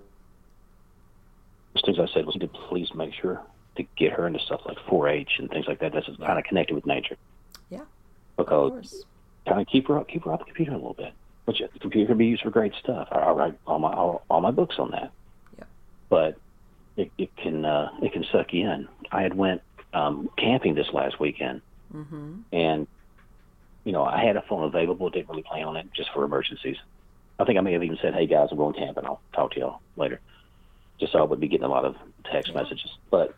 things 1.84 1.98
I 1.98 2.06
said 2.14 2.24
was 2.24 2.34
to 2.36 2.48
please 2.48 2.88
make 2.94 3.12
sure 3.12 3.42
to 3.76 3.82
get 3.98 4.12
her 4.12 4.26
into 4.26 4.40
stuff 4.40 4.62
like 4.64 4.78
4-H 4.90 5.32
and 5.38 5.50
things 5.50 5.66
like 5.68 5.80
that. 5.80 5.92
That's 5.92 6.06
kind 6.06 6.38
of 6.38 6.44
connected 6.44 6.74
with 6.74 6.86
nature 6.86 7.16
Yeah. 7.68 7.82
Because 8.36 8.70
course. 8.70 9.04
kind 9.46 9.60
of 9.60 9.66
keep 9.66 9.86
her 9.88 9.98
up, 9.98 10.08
keep 10.08 10.24
her 10.24 10.32
off 10.32 10.38
the 10.40 10.46
computer 10.46 10.72
a 10.72 10.76
little 10.76 10.94
bit. 10.94 11.12
Which 11.44 11.60
the 11.60 11.78
computer 11.78 12.06
can 12.08 12.16
be 12.18 12.26
used 12.26 12.42
for 12.42 12.50
great 12.50 12.72
stuff. 12.82 13.08
I, 13.12 13.18
I 13.18 13.30
write 13.32 13.58
all 13.66 13.78
my 13.78 13.92
all, 13.92 14.24
all 14.30 14.40
my 14.40 14.50
books 14.50 14.76
on 14.78 14.90
that. 14.92 15.12
Yeah. 15.58 15.64
But 16.08 16.36
it, 16.96 17.10
it 17.18 17.36
can 17.36 17.64
uh, 17.64 17.90
it 18.02 18.12
can 18.14 18.24
suck 18.32 18.52
you 18.52 18.68
in. 18.68 18.88
I 19.12 19.22
had 19.22 19.34
went 19.34 19.62
um, 19.92 20.28
camping 20.36 20.74
this 20.74 20.88
last 20.92 21.18
weekend, 21.20 21.62
Mm-hmm. 21.94 22.40
and 22.52 22.86
you 23.84 23.92
know 23.92 24.04
I 24.04 24.22
had 24.22 24.36
a 24.36 24.42
phone 24.42 24.64
available. 24.64 25.08
Didn't 25.08 25.30
really 25.30 25.42
plan 25.42 25.64
on 25.64 25.76
it 25.76 25.86
just 25.94 26.10
for 26.12 26.22
emergencies. 26.24 26.76
I 27.38 27.44
think 27.44 27.56
I 27.58 27.62
may 27.62 27.72
have 27.72 27.82
even 27.82 27.98
said, 28.02 28.12
"Hey 28.14 28.26
guys, 28.26 28.48
I'm 28.50 28.58
going 28.58 28.74
camping. 28.74 29.06
I'll 29.06 29.20
talk 29.32 29.52
to 29.52 29.60
y'all 29.60 29.80
later." 29.96 30.20
Just 31.00 31.12
so 31.12 31.20
I 31.20 31.22
would 31.22 31.40
be 31.40 31.48
getting 31.48 31.64
a 31.64 31.68
lot 31.70 31.84
of 31.86 31.96
text 32.30 32.52
messages. 32.54 32.90
But 33.10 33.34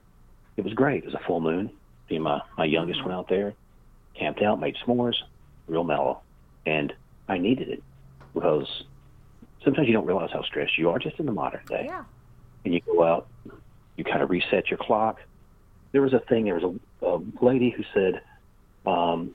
it 0.57 0.65
was 0.65 0.73
great. 0.75 1.05
It 1.05 1.07
was 1.07 1.15
a 1.15 1.21
full 1.27 1.41
moon. 1.41 1.71
Me 2.09 2.17
and 2.17 2.25
my 2.25 2.41
my 2.59 2.65
youngest 2.65 3.01
went 3.05 3.13
out 3.13 3.29
there, 3.29 3.55
camped 4.15 4.43
out, 4.43 4.59
made 4.59 4.77
s'mores, 4.85 5.15
real 5.69 5.85
mellow, 5.85 6.21
and 6.67 6.93
I 7.29 7.39
needed 7.39 7.69
it 7.69 7.83
because 8.35 8.83
sometimes 9.63 9.87
you 9.87 9.93
don't 9.95 10.07
realize 10.07 10.31
how 10.33 10.43
stressed 10.43 10.77
you 10.79 10.91
are 10.91 10.99
just 10.99 11.21
in 11.21 11.27
the 11.27 11.33
modern 11.33 11.61
day 11.69 11.85
Yeah. 11.87 12.03
and 12.65 12.75
you 12.75 12.81
go 12.81 13.05
out, 13.05 13.29
you 13.97 14.03
kind 14.03 14.23
of 14.23 14.31
reset 14.31 14.71
your 14.71 14.79
clock. 14.79 15.21
There 15.93 16.03
was 16.03 16.13
a 16.13 16.21
thing. 16.21 16.45
There 16.45 16.59
was 16.59 16.77
a, 17.03 17.07
a 17.07 17.21
lady 17.45 17.71
who 17.71 17.83
said, 17.95 18.21
um, 18.87 19.35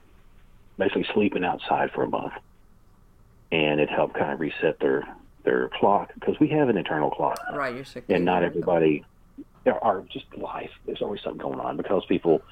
basically 0.78 1.06
sleeping 1.14 1.44
outside 1.44 1.90
for 1.92 2.02
a 2.02 2.08
month, 2.08 2.32
and 3.52 3.80
it 3.80 3.88
helped 3.90 4.14
kind 4.14 4.32
of 4.32 4.40
reset 4.40 4.78
their 4.80 5.04
their 5.44 5.68
clock 5.78 6.10
because 6.14 6.34
we 6.40 6.48
have 6.48 6.68
an 6.68 6.76
internal 6.76 7.08
clock, 7.10 7.38
Right. 7.54 7.74
You're 7.74 7.84
sick. 7.84 8.04
and 8.08 8.24
not 8.24 8.42
everybody. 8.42 9.04
There 9.62 9.82
are 9.84 10.02
just 10.12 10.24
life. 10.36 10.70
There's 10.86 11.02
always 11.02 11.20
something 11.22 11.40
going 11.40 11.60
on 11.60 11.76
because 11.76 12.04
people, 12.06 12.42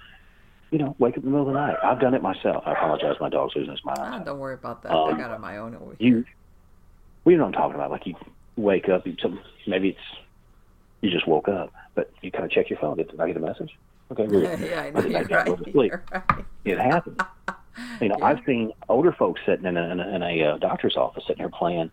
you 0.70 0.78
know, 0.78 0.94
wake 1.01 1.16
up 1.16 1.24
in 1.24 1.24
the 1.24 1.31
middle 1.31 1.48
of 1.48 1.55
the 1.55 1.59
night. 1.59 1.76
I've 1.82 1.98
done 2.01 2.14
it 2.14 2.22
myself. 2.22 2.62
I 2.66 2.72
apologize. 2.72 3.16
My 3.20 3.28
dog's 3.31 3.55
losing 3.56 3.72
his 3.72 3.85
mind. 3.85 3.98
Ah, 4.01 4.18
don't 4.20 4.39
worry 4.39 4.55
about 4.55 4.82
that. 4.85 4.93
Um, 4.93 5.14
I 5.14 5.18
got 5.18 5.31
it 5.31 5.35
on 5.35 5.40
my 5.40 5.56
own 5.56 5.74
over 5.74 5.94
here. 5.98 6.18
you 6.18 6.24
well, 7.24 7.32
you 7.32 7.39
know 7.39 7.44
what 7.47 7.55
I'm 7.56 7.60
talking 7.60 7.74
about. 7.74 7.90
Like 7.90 8.06
you 8.06 8.14
wake 8.56 8.89
up, 8.89 9.06
you 9.06 9.16
some 9.20 9.40
maybe 9.66 9.89
it's 9.90 9.98
you 11.01 11.10
just 11.10 11.26
woke 11.26 11.48
up, 11.48 11.72
but 11.97 12.10
you 12.22 12.31
kind 12.31 12.44
of 12.44 12.51
check 12.52 12.70
your 12.70 12.78
phone. 12.78 12.97
Did 12.97 13.18
I 13.20 13.26
get 13.26 13.36
a 13.36 13.40
message? 13.40 13.76
Okay, 14.18 14.26
yeah, 14.68 14.80
I 14.82 14.90
know. 14.90 15.00
You're 15.00 15.24
back 15.24 15.46
right. 15.46 15.66
You're 15.74 16.04
right. 16.12 16.46
It 16.64 16.78
happens. 16.78 17.18
You 18.00 18.08
know, 18.08 18.16
Yeah. 18.20 18.26
I've 18.26 18.38
seen 18.46 18.70
older 18.88 19.12
folks 19.12 19.40
sitting 19.46 19.66
in 19.66 19.76
a, 19.76 19.88
in 19.90 19.98
a, 20.00 20.08
in 20.14 20.22
a 20.22 20.42
uh, 20.44 20.58
doctor's 20.58 20.96
office, 20.96 21.24
sitting 21.26 21.42
there 21.42 21.50
playing 21.50 21.90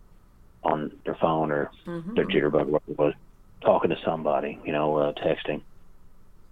on 0.64 0.92
their 1.06 1.16
phone 1.20 1.52
or 1.52 1.72
Mm-hmm. 1.88 2.14
their 2.16 2.26
jitterbug, 2.26 2.68
whatever 2.68 3.14
talking 3.64 3.90
to 3.90 3.98
somebody. 4.06 4.60
You 4.64 4.74
know, 4.74 4.96
uh, 4.98 5.14
texting. 5.14 5.64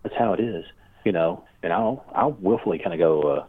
That's 0.04 0.16
how 0.18 0.34
it 0.34 0.40
is. 0.40 0.66
You 1.06 1.12
know, 1.12 1.46
and 1.64 1.72
I'll 1.72 2.06
I'll 2.16 2.32
willfully 2.32 2.80
kind 2.80 2.94
of 2.94 3.00
go, 3.00 3.22
uh, 3.22 3.46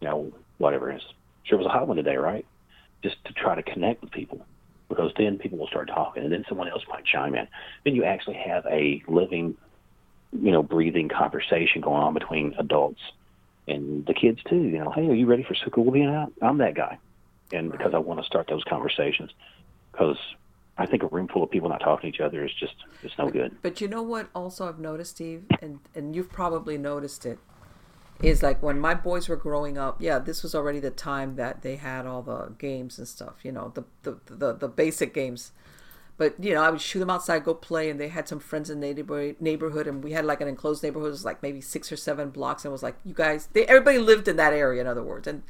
you 0.00 0.08
know, 0.08 0.32
whatever 0.58 0.90
it 0.90 0.96
is. 0.96 1.02
Sure, 1.44 1.58
it 1.58 1.62
was 1.62 1.66
a 1.70 1.76
hot 1.76 1.88
one 1.88 1.96
today, 1.96 2.16
right? 2.16 2.46
Just 3.02 3.16
to 3.26 3.32
try 3.32 3.54
to 3.56 3.62
connect 3.62 4.02
with 4.02 4.12
people, 4.12 4.46
because 4.88 5.12
then 5.18 5.36
people 5.38 5.58
will 5.58 5.66
start 5.66 5.88
talking, 5.88 6.22
and 6.22 6.32
then 6.32 6.44
someone 6.48 6.68
else 6.68 6.82
might 6.88 7.04
chime 7.04 7.34
in. 7.34 7.48
Then 7.84 7.94
you 7.96 8.04
actually 8.04 8.36
have 8.36 8.64
a 8.70 9.02
living, 9.08 9.56
you 10.32 10.50
know, 10.50 10.62
breathing 10.62 11.08
conversation 11.08 11.80
going 11.80 12.02
on 12.02 12.14
between 12.14 12.54
adults 12.58 13.00
and 13.68 14.04
the 14.06 14.14
kids 14.14 14.40
too. 14.48 14.62
You 14.62 14.78
know, 14.78 14.90
hey, 14.90 15.08
are 15.08 15.14
you 15.14 15.26
ready 15.26 15.42
for 15.42 15.54
school 15.54 15.90
being 15.90 16.08
out? 16.08 16.32
I'm 16.40 16.58
that 16.58 16.74
guy, 16.74 16.98
and 17.52 17.70
because 17.70 17.94
I 17.94 17.98
want 17.98 18.20
to 18.20 18.26
start 18.26 18.46
those 18.48 18.64
conversations, 18.64 19.30
because 19.92 20.18
I 20.78 20.86
think 20.86 21.02
a 21.02 21.06
room 21.06 21.28
full 21.28 21.42
of 21.42 21.50
people 21.50 21.68
not 21.68 21.80
talking 21.80 22.10
to 22.10 22.16
each 22.16 22.20
other 22.20 22.44
is 22.44 22.52
just 22.54 22.74
it's 23.02 23.16
no 23.18 23.28
good. 23.28 23.56
But 23.62 23.80
you 23.80 23.88
know 23.88 24.02
what? 24.02 24.28
Also, 24.34 24.68
I've 24.68 24.78
noticed, 24.78 25.12
Steve, 25.12 25.44
and 25.60 25.80
and 25.94 26.16
you've 26.16 26.30
probably 26.30 26.78
noticed 26.78 27.26
it, 27.26 27.38
is 28.22 28.42
like 28.42 28.62
when 28.62 28.80
my 28.80 28.94
boys 28.94 29.28
were 29.28 29.36
growing 29.36 29.76
up. 29.76 30.00
Yeah, 30.00 30.18
this 30.18 30.42
was 30.42 30.54
already 30.54 30.80
the 30.80 30.90
time 30.90 31.36
that 31.36 31.62
they 31.62 31.76
had 31.76 32.06
all 32.06 32.22
the 32.22 32.54
games 32.58 32.98
and 32.98 33.06
stuff. 33.06 33.44
You 33.44 33.52
know, 33.52 33.72
the 33.74 33.84
the 34.02 34.18
the, 34.34 34.52
the 34.54 34.68
basic 34.68 35.12
games. 35.12 35.52
But 36.18 36.42
you 36.42 36.54
know, 36.54 36.62
I 36.62 36.70
would 36.70 36.80
shoot 36.80 37.00
them 37.00 37.10
outside, 37.10 37.44
go 37.44 37.54
play, 37.54 37.90
and 37.90 37.98
they 37.98 38.08
had 38.08 38.28
some 38.28 38.38
friends 38.38 38.70
in 38.70 38.80
the 38.80 38.86
neighborhood, 38.86 39.36
neighborhood, 39.40 39.86
and 39.86 40.04
we 40.04 40.12
had 40.12 40.24
like 40.24 40.40
an 40.40 40.48
enclosed 40.48 40.82
neighborhood. 40.82 41.08
It 41.08 41.12
was 41.12 41.24
like 41.24 41.42
maybe 41.42 41.60
six 41.60 41.90
or 41.90 41.96
seven 41.96 42.30
blocks, 42.30 42.64
and 42.64 42.70
it 42.70 42.72
was 42.72 42.82
like 42.82 42.96
you 43.04 43.14
guys, 43.14 43.48
they 43.52 43.64
everybody 43.66 43.98
lived 43.98 44.28
in 44.28 44.36
that 44.36 44.52
area. 44.52 44.80
In 44.80 44.86
other 44.86 45.02
words, 45.02 45.26
and 45.26 45.42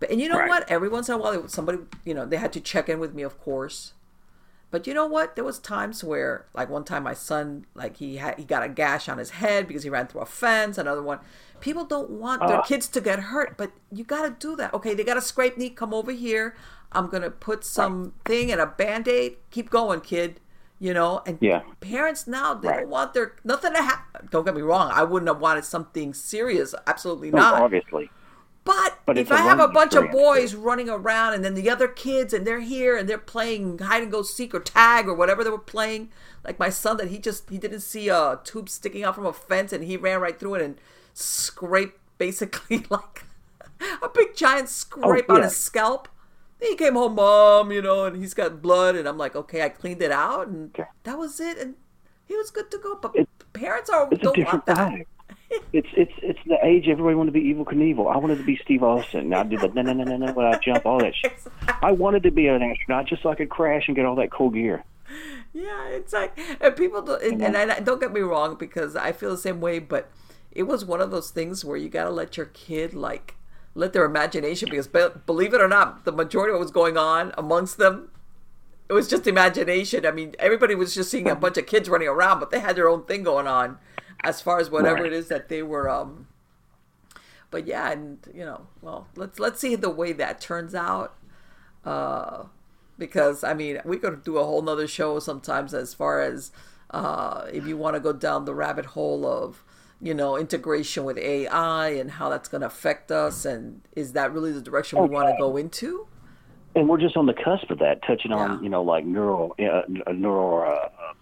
but 0.00 0.10
and 0.10 0.20
you 0.20 0.28
know 0.28 0.38
Right. 0.38 0.48
what? 0.48 0.70
Every 0.70 0.88
once 0.88 1.08
in 1.08 1.14
a 1.14 1.18
while, 1.18 1.46
somebody, 1.48 1.78
you 2.04 2.14
know, 2.14 2.26
they 2.26 2.36
had 2.38 2.52
to 2.54 2.60
check 2.60 2.88
in 2.88 2.98
with 2.98 3.14
me, 3.14 3.22
of 3.22 3.38
course. 3.40 3.92
But 4.70 4.88
you 4.88 4.94
know 4.94 5.06
what? 5.06 5.36
There 5.36 5.44
was 5.44 5.60
times 5.60 6.02
where, 6.02 6.46
like 6.52 6.68
one 6.68 6.82
time, 6.82 7.04
my 7.04 7.14
son, 7.14 7.64
like 7.74 7.98
he 7.98 8.16
had, 8.16 8.36
he 8.38 8.44
got 8.44 8.64
a 8.64 8.68
gash 8.68 9.08
on 9.08 9.18
his 9.18 9.30
head 9.30 9.68
because 9.68 9.84
he 9.84 9.90
ran 9.90 10.08
through 10.08 10.22
a 10.22 10.26
fence. 10.26 10.78
Another 10.78 11.02
one, 11.02 11.20
people 11.60 11.84
don't 11.84 12.10
want 12.10 12.44
their 12.48 12.58
uh. 12.58 12.62
kids 12.62 12.88
to 12.88 13.00
get 13.00 13.20
hurt, 13.20 13.56
but 13.56 13.70
you 13.92 14.02
got 14.02 14.22
to 14.22 14.30
do 14.30 14.56
that. 14.56 14.74
Okay, 14.74 14.92
they 14.94 15.04
got 15.04 15.16
a 15.16 15.20
scrape 15.20 15.56
knee. 15.56 15.70
Come 15.70 15.94
over 15.94 16.10
here. 16.10 16.56
I'm 16.94 17.08
gonna 17.08 17.30
put 17.30 17.64
some 17.64 18.12
thing 18.24 18.50
and 18.52 18.60
a 18.60 18.66
band 18.66 19.08
aid. 19.08 19.36
Keep 19.50 19.70
going, 19.70 20.00
kid. 20.00 20.40
You 20.80 20.92
know, 20.92 21.22
and 21.26 21.38
Yeah. 21.40 21.62
parents 21.80 22.26
now 22.26 22.54
they 22.54 22.68
Right. 22.68 22.80
don't 22.80 22.90
want 22.90 23.14
their 23.14 23.36
nothing 23.44 23.72
to 23.74 23.82
happen. 23.82 24.28
Don't 24.30 24.44
get 24.44 24.54
me 24.54 24.62
wrong. 24.62 24.90
I 24.92 25.04
wouldn't 25.04 25.28
have 25.28 25.40
wanted 25.40 25.64
something 25.64 26.12
serious. 26.14 26.74
Absolutely 26.86 27.30
No, 27.30 27.38
not. 27.38 27.62
obviously. 27.62 28.10
But, 28.64 28.98
But 29.04 29.18
if 29.18 29.30
I 29.30 29.38
have 29.42 29.60
a 29.60 29.68
bunch 29.68 29.94
of 29.94 30.10
boys 30.10 30.54
running 30.54 30.88
around 30.88 31.34
and 31.34 31.44
then 31.44 31.52
the 31.54 31.68
other 31.68 31.86
kids 31.86 32.32
and 32.32 32.46
they're 32.46 32.60
here 32.60 32.96
and 32.96 33.06
they're 33.06 33.18
playing 33.18 33.78
hide 33.78 34.02
and 34.02 34.10
go 34.10 34.22
seek 34.22 34.54
or 34.54 34.60
tag 34.60 35.06
or 35.06 35.14
whatever 35.14 35.44
they 35.44 35.50
were 35.50 35.58
playing, 35.58 36.10
like 36.44 36.58
my 36.58 36.70
son 36.70 36.96
that 36.96 37.08
he 37.08 37.18
just 37.18 37.50
he 37.50 37.58
didn't 37.58 37.80
see 37.80 38.08
a 38.08 38.40
tube 38.42 38.70
sticking 38.70 39.04
out 39.04 39.14
from 39.16 39.26
a 39.26 39.34
fence 39.34 39.70
and 39.72 39.84
he 39.84 39.98
ran 39.98 40.18
right 40.20 40.38
through 40.40 40.54
it 40.54 40.62
and 40.62 40.80
scraped 41.12 42.00
basically 42.16 42.84
like 42.90 43.24
a 44.02 44.08
big 44.08 44.34
giant 44.34 44.70
scrape 44.70 45.28
on 45.28 45.36
Oh, 45.36 45.38
yeah. 45.40 45.44
his 45.44 45.56
scalp. 45.56 46.08
He 46.64 46.76
came 46.76 46.94
home, 46.94 47.14
mom, 47.16 47.70
you 47.72 47.82
know, 47.82 48.04
and 48.06 48.16
he's 48.16 48.34
got 48.34 48.62
blood 48.62 48.96
and 48.96 49.06
I'm 49.08 49.18
like, 49.18 49.36
okay, 49.36 49.62
I 49.62 49.68
cleaned 49.68 50.02
it 50.02 50.10
out 50.12 50.48
and 50.48 50.70
Okay. 50.78 50.88
that 51.04 51.18
was 51.18 51.38
it 51.40 51.58
and 51.58 51.74
he 52.26 52.36
was 52.36 52.50
good 52.50 52.70
to 52.70 52.78
go. 52.78 52.96
But 53.00 53.12
It- 53.14 53.28
parents 53.52 53.90
are 53.90 54.08
It's 54.10 54.22
don't 54.22 54.34
different 54.34 54.66
want 54.66 54.78
that. 54.78 54.92
vibe. 54.92 55.06
It's 55.72 55.88
it's 55.92 56.12
it's 56.22 56.38
the 56.46 56.56
age 56.64 56.88
everybody 56.88 57.14
wanted 57.14 57.32
to 57.34 57.40
be 57.40 57.52
Evel 57.54 57.64
Knievel. 57.64 58.12
I 58.12 58.16
wanted 58.18 58.38
to 58.38 58.44
be 58.44 58.56
Steve 58.64 58.82
Austin. 58.82 59.32
I 59.32 59.44
did 59.44 59.60
the 59.60 59.68
no 59.68 59.82
no 59.82 59.92
no 59.92 60.02
no 60.04 60.16
no 60.16 60.32
when 60.32 60.46
I 60.46 60.58
jump 60.58 60.84
all 60.86 60.98
that 60.98 61.14
shit. 61.14 61.32
I 61.82 61.92
wanted 61.92 62.22
to 62.24 62.30
be 62.32 62.48
an 62.48 62.60
astronaut 62.62 63.06
just 63.06 63.22
so 63.22 63.28
I 63.28 63.34
could 63.36 63.50
crash 63.50 63.84
and 63.86 63.94
get 63.94 64.04
all 64.04 64.16
that 64.16 64.32
cool 64.32 64.50
gear. 64.50 64.82
Yeah, 65.52 65.86
it's 65.88 66.12
like, 66.12 66.36
and 66.60 66.74
people 66.74 67.02
don't, 67.02 67.22
and, 67.22 67.40
and 67.42 67.56
I, 67.56 67.78
don't 67.78 68.00
get 68.00 68.12
me 68.12 68.20
wrong 68.22 68.56
because 68.56 68.96
I 68.96 69.12
feel 69.12 69.30
the 69.30 69.38
same 69.38 69.60
way, 69.60 69.78
but 69.78 70.10
it 70.50 70.64
was 70.64 70.84
one 70.84 71.00
of 71.00 71.12
those 71.12 71.30
things 71.30 71.64
where 71.64 71.76
you 71.76 71.88
got 71.88 72.04
to 72.04 72.10
let 72.10 72.36
your 72.36 72.46
kid, 72.46 72.92
like, 72.94 73.36
let 73.74 73.92
their 73.92 74.04
imagination, 74.04 74.68
because 74.70 74.86
be, 74.86 75.06
believe 75.26 75.52
it 75.54 75.60
or 75.60 75.68
not, 75.68 76.04
the 76.04 76.12
majority 76.12 76.50
of 76.52 76.54
what 76.58 76.62
was 76.64 76.70
going 76.70 76.96
on 76.96 77.32
amongst 77.36 77.76
them, 77.78 78.10
it 78.88 78.92
was 78.92 79.08
just 79.08 79.26
imagination. 79.26 80.06
I 80.06 80.10
mean, 80.12 80.34
everybody 80.38 80.74
was 80.74 80.94
just 80.94 81.10
seeing 81.10 81.28
a 81.28 81.34
bunch 81.34 81.56
of 81.56 81.66
kids 81.66 81.88
running 81.88 82.08
around, 82.08 82.38
but 82.40 82.50
they 82.50 82.60
had 82.60 82.76
their 82.76 82.88
own 82.88 83.04
thing 83.04 83.22
going 83.22 83.46
on 83.46 83.78
as 84.22 84.40
far 84.40 84.58
as 84.60 84.70
whatever 84.70 85.02
Right. 85.02 85.06
it 85.06 85.12
is 85.12 85.28
that 85.28 85.48
they 85.48 85.62
were, 85.62 85.88
um, 85.88 86.28
but 87.50 87.66
yeah, 87.66 87.90
and 87.90 88.18
you 88.32 88.44
know, 88.44 88.66
well, 88.82 89.06
let's 89.16 89.38
let's 89.38 89.60
see 89.60 89.74
the 89.76 89.90
way 89.90 90.12
that 90.12 90.40
turns 90.40 90.74
out 90.74 91.14
uh, 91.84 92.44
because 92.98 93.44
I 93.44 93.54
mean 93.54 93.80
we 93.84 93.98
could 93.98 94.24
do 94.24 94.38
a 94.38 94.44
whole 94.44 94.62
nother 94.62 94.86
show 94.88 95.18
sometimes 95.18 95.72
as 95.74 95.94
far 95.94 96.20
as 96.20 96.50
uh, 96.90 97.46
if 97.52 97.66
you 97.66 97.76
want 97.76 97.94
to 97.94 98.00
go 98.00 98.12
down 98.12 98.44
the 98.44 98.54
rabbit 98.54 98.86
hole 98.86 99.26
of 99.26 99.62
you 100.00 100.14
know 100.14 100.36
integration 100.36 101.04
with 101.04 101.16
AI 101.18 101.88
and 101.90 102.12
how 102.12 102.28
that's 102.28 102.48
going 102.48 102.60
to 102.60 102.66
affect 102.66 103.10
us 103.10 103.44
and 103.44 103.80
is 103.96 104.12
that 104.12 104.32
really 104.32 104.52
the 104.52 104.60
direction 104.62 104.98
we 104.98 105.08
want 105.08 105.28
to 105.28 105.34
go 105.34 105.56
into? 105.56 106.06
and 106.76 106.88
we're 106.88 106.98
just 107.00 107.16
on 107.16 107.26
the 107.26 107.34
cusp 107.34 107.70
of 107.70 107.78
that, 107.78 108.00
touching 108.06 108.30
Yeah. 108.30 108.58
on 108.58 108.62
you 108.62 108.68
know 108.68 108.82
like 108.82 109.04
neural 109.04 109.54
uh, 109.58 109.82
neural 110.12 110.62
uh, 110.62 110.74
uh, 110.74 111.12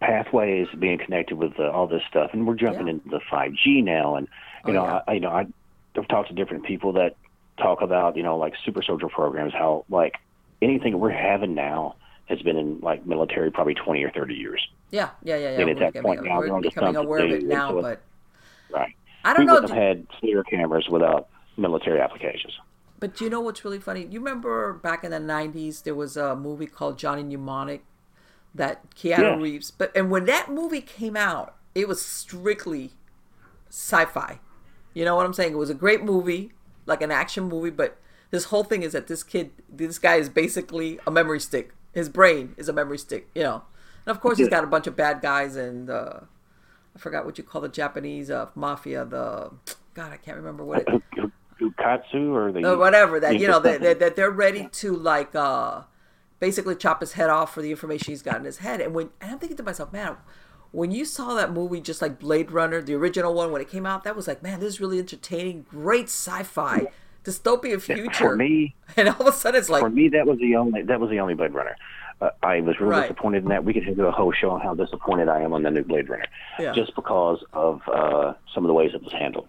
pathways 0.00 0.68
being 0.78 0.98
connected 0.98 1.36
with 1.36 1.58
uh, 1.58 1.70
all 1.70 1.86
this 1.88 2.02
stuff, 2.08 2.30
and 2.32 2.46
we're 2.46 2.54
jumping 2.54 2.86
Yeah. 2.86 2.92
into 2.94 3.08
the 3.08 3.20
five 3.30 3.52
G 3.52 3.82
now, 3.82 4.14
and 4.16 4.28
you 4.64 4.72
Oh, 4.72 4.76
know 4.76 4.84
yeah. 4.84 5.00
I, 5.06 5.12
you 5.14 5.20
know 5.20 5.30
I, 5.30 5.46
I've 5.96 6.08
talked 6.08 6.28
to 6.28 6.34
different 6.34 6.64
people 6.64 6.92
that 6.94 7.16
talk 7.60 7.82
about 7.82 8.16
you 8.16 8.22
know 8.22 8.36
like 8.38 8.54
super 8.64 8.82
soldier 8.82 9.08
programs, 9.08 9.52
how 9.52 9.84
like 9.88 10.14
anything 10.62 10.98
we're 10.98 11.10
having 11.10 11.54
now 11.54 11.96
has 12.28 12.40
been 12.42 12.56
in 12.56 12.80
like 12.80 13.06
military 13.06 13.50
probably 13.50 13.74
twenty 13.74 14.02
or 14.04 14.10
thirty 14.10 14.34
years, 14.34 14.60
Yeah, 14.90 15.10
yeah, 15.22 15.36
yeah, 15.36 15.50
yeah. 15.50 15.60
And 15.60 15.70
at 15.70 15.76
We're 15.76 15.90
that 15.92 16.02
point 16.02 16.24
now, 16.24 16.38
we're 16.40 16.60
becoming 16.60 16.96
aware 16.96 17.24
of 17.24 17.30
it 17.30 17.44
now, 17.44 17.70
so 17.70 17.82
but 17.82 18.02
right? 18.70 18.94
I 19.24 19.32
don't 19.34 19.46
we 19.46 19.46
know. 19.46 19.60
have 19.60 19.70
had 19.70 20.06
FLIR 20.22 20.44
cameras 20.48 20.88
without 20.88 21.28
military 21.56 22.00
applications. 22.00 22.54
But 23.00 23.20
you 23.20 23.30
know 23.30 23.40
what's 23.40 23.64
really 23.64 23.78
funny? 23.78 24.06
You 24.10 24.18
remember 24.20 24.72
back 24.74 25.04
in 25.04 25.10
the 25.10 25.18
'90s, 25.20 25.82
there 25.82 25.94
was 25.94 26.16
a 26.16 26.34
movie 26.36 26.66
called 26.66 26.98
Johnny 26.98 27.22
Mnemonic 27.22 27.84
that 28.54 28.90
Keanu 28.94 29.18
Yeah. 29.18 29.36
Reeves. 29.36 29.70
But 29.70 29.96
and 29.96 30.10
when 30.10 30.24
that 30.26 30.50
movie 30.50 30.80
came 30.80 31.16
out, 31.16 31.54
it 31.74 31.86
was 31.88 32.02
strictly 32.04 32.92
sci-fi. 33.70 34.40
You 34.94 35.04
know 35.04 35.16
what 35.16 35.26
I'm 35.26 35.32
saying? 35.34 35.52
It 35.52 35.56
was 35.56 35.70
a 35.70 35.74
great 35.74 36.02
movie, 36.02 36.52
like 36.86 37.02
an 37.02 37.10
action 37.10 37.44
movie. 37.44 37.70
But 37.70 37.98
this 38.30 38.44
whole 38.44 38.64
thing 38.64 38.82
is 38.82 38.92
that 38.92 39.06
this 39.06 39.22
kid, 39.22 39.50
this 39.68 39.98
guy 39.98 40.16
is 40.16 40.28
basically 40.28 40.98
a 41.06 41.10
memory 41.10 41.40
stick. 41.40 41.74
His 41.98 42.08
brain 42.08 42.54
is 42.56 42.68
a 42.68 42.72
memory 42.72 42.98
stick. 42.98 43.28
You 43.34 43.42
know, 43.42 43.62
and 44.06 44.14
of 44.14 44.20
course 44.20 44.38
he's 44.38 44.48
got 44.48 44.64
a 44.64 44.68
bunch 44.68 44.86
of 44.86 44.96
bad 44.96 45.20
guys 45.20 45.56
and 45.56 45.90
uh, 45.90 46.20
I 46.94 46.98
forgot 46.98 47.24
what 47.24 47.38
you 47.38 47.44
call 47.44 47.60
the 47.60 47.68
Japanese 47.68 48.30
uh, 48.30 48.48
mafia. 48.54 49.04
The 49.04 49.52
God, 49.94 50.12
I 50.12 50.16
can't 50.16 50.36
remember 50.36 50.64
what 50.64 50.82
it. 50.86 51.02
Yakuza 51.60 52.32
or 52.32 52.52
the 52.52 52.64
or 52.64 52.76
whatever 52.76 53.20
that 53.20 53.38
you 53.38 53.48
know 53.48 53.60
that, 53.60 53.98
that 53.98 54.16
they're 54.16 54.30
ready 54.30 54.68
to 54.72 54.94
like 54.94 55.34
uh 55.34 55.82
basically 56.38 56.76
chop 56.76 57.00
his 57.00 57.14
head 57.14 57.30
off 57.30 57.52
for 57.52 57.62
the 57.62 57.70
information 57.70 58.12
he's 58.12 58.22
got 58.22 58.36
in 58.36 58.44
his 58.44 58.58
head 58.58 58.80
and 58.80 58.94
when 58.94 59.10
and 59.20 59.32
i'm 59.32 59.38
thinking 59.38 59.56
to 59.56 59.62
myself 59.62 59.92
man 59.92 60.16
when 60.70 60.90
you 60.90 61.04
saw 61.04 61.34
that 61.34 61.52
movie 61.52 61.80
just 61.80 62.00
like 62.00 62.18
blade 62.18 62.50
runner 62.50 62.80
the 62.80 62.94
original 62.94 63.34
one 63.34 63.50
when 63.50 63.60
it 63.60 63.68
came 63.68 63.86
out 63.86 64.04
that 64.04 64.14
was 64.14 64.28
like 64.28 64.42
man 64.42 64.60
this 64.60 64.74
is 64.74 64.80
really 64.80 64.98
entertaining 64.98 65.66
great 65.68 66.04
sci-fi 66.04 66.86
dystopian 67.24 67.80
future 67.80 68.10
for 68.12 68.36
me 68.36 68.74
and 68.96 69.08
all 69.08 69.20
of 69.20 69.26
a 69.26 69.32
sudden 69.32 69.58
it's 69.58 69.68
like 69.68 69.80
for 69.82 69.90
me 69.90 70.08
that 70.08 70.26
was 70.26 70.38
the 70.38 70.56
only 70.56 70.82
that 70.82 70.98
was 71.00 71.10
the 71.10 71.20
only 71.20 71.34
Blade 71.34 71.52
Runner. 71.54 71.76
Uh, 72.20 72.30
I 72.42 72.60
was 72.62 72.80
really 72.80 72.90
Right. 72.92 73.02
disappointed 73.02 73.44
in 73.44 73.48
that. 73.50 73.62
We 73.64 73.72
could 73.72 73.84
do 73.96 74.06
a 74.06 74.10
whole 74.10 74.32
show 74.32 74.50
on 74.50 74.60
how 74.60 74.74
disappointed 74.74 75.28
I 75.28 75.40
am 75.42 75.52
on 75.52 75.62
the 75.62 75.70
new 75.70 75.84
Blade 75.84 76.08
Runner, 76.08 76.24
Yeah. 76.58 76.72
just 76.72 76.94
because 76.96 77.44
of 77.52 77.80
uh, 77.88 78.34
some 78.52 78.64
of 78.64 78.68
the 78.68 78.74
ways 78.74 78.90
it 78.92 79.02
was 79.04 79.12
handled. 79.12 79.46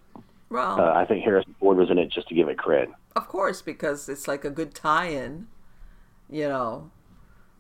well 0.50 0.80
Uh, 0.80 0.94
I 0.94 1.04
think 1.06 1.24
Harrison 1.24 1.56
Ford 1.60 1.78
was 1.78 1.90
in 1.90 1.98
it 1.98 2.10
just 2.10 2.28
to 2.30 2.36
give 2.36 2.48
it 2.48 2.58
cred. 2.58 2.94
Of 3.16 3.28
course, 3.28 3.62
because 3.64 4.08
it's 4.08 4.28
like 4.28 4.46
a 4.46 4.52
good 4.52 4.76
tie-in, 4.76 5.48
you 6.30 6.48
know. 6.48 6.92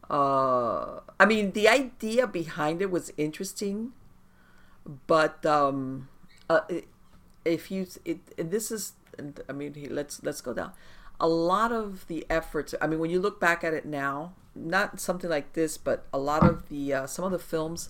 Uh, 0.10 0.99
I 1.19 1.26
mean, 1.26 1.52
the 1.53 1.68
idea 1.68 2.26
behind 2.27 2.81
it 2.81 2.91
was 2.91 3.11
interesting, 3.18 3.94
but 5.07 5.45
um, 5.45 6.07
uh, 6.49 6.61
if 7.45 7.69
you, 7.72 7.88
it, 8.06 8.19
and 8.38 8.52
this 8.52 8.72
is, 8.72 8.94
and 9.20 9.40
I 9.50 9.54
mean, 9.54 9.74
he- 9.76 9.90
let's 9.90 10.24
let's 10.24 10.41
go 10.41 10.54
down. 10.54 10.72
A 11.20 11.28
lot 11.28 11.72
of 11.72 12.08
the 12.08 12.26
efforts. 12.30 12.74
I 12.82 12.88
mean, 12.88 13.00
when 13.00 13.12
you 13.12 13.20
look 13.20 13.40
back 13.40 13.64
at 13.64 13.74
it 13.74 13.86
now, 13.86 14.34
not 14.56 15.00
something 15.00 15.30
like 15.30 15.54
this, 15.54 15.78
but 15.78 16.06
a 16.14 16.18
lot 16.18 16.44
of 16.44 16.70
the 16.70 16.94
uh, 16.94 17.08
some 17.08 17.26
of 17.26 17.32
the 17.32 17.40
films, 17.40 17.90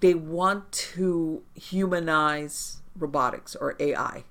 they 0.00 0.14
want 0.14 0.70
to 0.72 1.42
humanize 1.54 2.82
robotics 2.98 3.54
or 3.56 3.76
AI. 3.80 4.24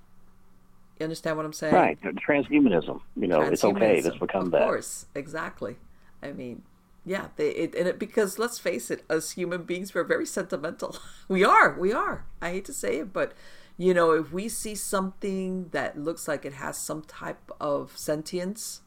You 1.00 1.06
understand 1.06 1.38
what 1.38 1.46
I'm 1.48 1.54
saying? 1.54 1.74
Right, 1.74 2.00
transhumanism. 2.02 3.02
You 3.16 3.28
know, 3.28 3.42
it's 3.42 3.64
okay. 3.64 4.02
Let's 4.02 4.16
Transhumanism, 4.16 4.20
become 4.20 4.46
of 4.48 4.52
that. 4.52 4.62
Of 4.62 4.68
course, 4.68 5.06
exactly. 5.16 5.78
I 6.22 6.32
mean, 6.32 6.62
yeah, 7.06 7.28
they 7.38 7.50
it, 7.52 7.74
and 7.74 7.88
it 7.88 7.98
because 7.98 8.38
let's 8.38 8.60
face 8.60 8.92
it, 8.92 9.04
as 9.10 9.32
human 9.32 9.64
beings, 9.64 9.96
we're 9.96 10.04
very 10.04 10.26
sentimental. 10.28 10.98
we 11.28 11.44
are, 11.44 11.74
we 11.80 11.92
are. 11.92 12.26
I 12.42 12.52
hate 12.52 12.66
to 12.66 12.74
say 12.74 13.00
it, 13.00 13.14
but 13.14 13.34
you 13.86 13.94
know, 13.94 14.12
if 14.12 14.32
we 14.32 14.48
see 14.50 14.76
something 14.76 15.70
that 15.72 15.98
looks 16.08 16.28
like 16.28 16.46
it 16.46 16.54
has 16.54 16.78
some 16.78 17.02
type 17.22 17.52
of 17.60 17.98
sentience, 17.98 18.82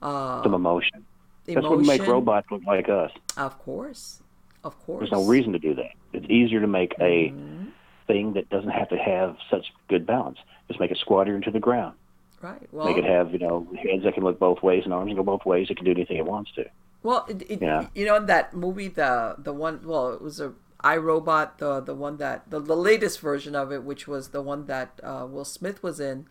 uh, 0.00 0.42
Some 0.42 0.54
emotion. 0.54 1.04
That's 1.46 1.66
what 1.66 1.80
make 1.80 2.06
robots 2.06 2.46
look 2.50 2.62
like 2.66 2.88
us. 2.88 3.10
of 3.36 3.58
course, 3.58 4.22
of 4.62 4.78
course. 4.84 5.00
There's 5.00 5.12
no 5.20 5.24
reason 5.24 5.52
to 5.52 5.58
do 5.58 5.74
that. 5.74 5.92
It's 6.12 6.26
easier 6.30 6.60
to 6.60 6.66
make 6.80 6.92
a 7.00 7.30
Mm-hmm. 7.30 7.64
thing 8.06 8.32
that 8.34 8.48
doesn't 8.50 8.70
have 8.70 8.88
to 8.90 8.96
have 8.96 9.36
such 9.50 9.66
good 9.88 10.04
balance. 10.06 10.38
Just 10.68 10.78
make 10.80 10.90
it 10.90 10.98
squatter 10.98 11.34
into 11.36 11.50
the 11.50 11.60
ground. 11.60 11.94
Right. 12.40 12.62
Well, 12.72 12.86
Make 12.86 12.98
it 12.98 13.04
have, 13.04 13.32
you 13.32 13.38
know, 13.38 13.66
heads 13.84 14.02
that 14.04 14.14
can 14.14 14.24
look 14.24 14.38
both 14.40 14.60
ways 14.62 14.82
and 14.84 14.92
arms 14.92 15.10
that 15.10 15.16
go 15.16 15.22
both 15.22 15.44
ways. 15.46 15.68
It 15.70 15.76
can 15.76 15.84
do 15.84 15.92
anything 15.92 16.16
it 16.16 16.26
wants 16.26 16.50
to. 16.56 16.64
Well, 17.04 17.24
it, 17.28 17.42
it, 17.48 17.62
Yeah. 17.62 17.86
you 17.94 18.04
know, 18.06 18.16
in 18.16 18.26
that 18.26 18.54
movie, 18.54 18.88
the 18.88 19.36
the 19.38 19.52
one, 19.52 19.80
well, 19.84 20.12
it 20.12 20.20
was 20.20 20.40
a 20.40 20.52
I, 20.84 20.96
Robot, 20.96 21.58
the 21.58 21.80
the 21.80 21.94
one 21.94 22.16
that 22.18 22.50
the, 22.50 22.60
the 22.60 22.76
latest 22.76 23.20
version 23.20 23.54
of 23.54 23.72
it, 23.72 23.84
which 23.84 24.08
was 24.08 24.28
the 24.28 24.42
one 24.42 24.66
that 24.66 25.00
uh, 25.02 25.26
Will 25.28 25.44
Smith 25.44 25.82
was 25.82 26.00
in. 26.00 26.26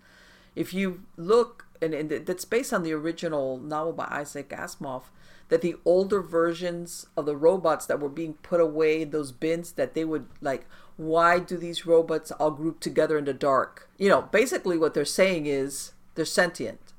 If 0.55 0.73
you 0.73 1.03
look, 1.15 1.65
and, 1.81 1.93
and 1.93 2.09
that's 2.09 2.43
based 2.43 2.73
on 2.73 2.83
the 2.83 2.91
original 2.91 3.57
novel 3.57 3.93
by 3.93 4.07
Isaac 4.09 4.49
Asimov, 4.49 5.03
that 5.47 5.61
the 5.61 5.75
older 5.85 6.21
versions 6.21 7.07
of 7.15 7.25
the 7.25 7.37
robots 7.37 7.85
that 7.85 8.01
were 8.01 8.09
being 8.09 8.33
put 8.35 8.59
away 8.59 9.03
in 9.03 9.11
those 9.11 9.31
bins, 9.31 9.71
that 9.73 9.93
they 9.93 10.03
would 10.03 10.25
like, 10.41 10.65
why 10.97 11.39
do 11.39 11.55
these 11.57 11.85
robots 11.85 12.31
all 12.31 12.51
group 12.51 12.81
together 12.81 13.17
in 13.17 13.23
the 13.25 13.33
dark? 13.33 13.89
You 13.97 14.09
know, 14.09 14.23
basically 14.23 14.77
what 14.77 14.93
they're 14.93 15.05
saying 15.05 15.45
is 15.45 15.93
they're 16.15 16.25
sentient 16.25 16.93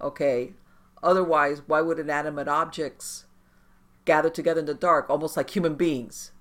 okay 0.00 0.52
otherwise 1.02 1.62
why 1.66 1.80
would 1.80 1.98
inanimate 1.98 2.48
objects 2.48 3.24
gather 4.04 4.30
together 4.30 4.60
in 4.60 4.66
the 4.66 4.74
dark 4.74 5.08
almost 5.08 5.36
like 5.36 5.50
human 5.50 5.74
beings 5.74 6.31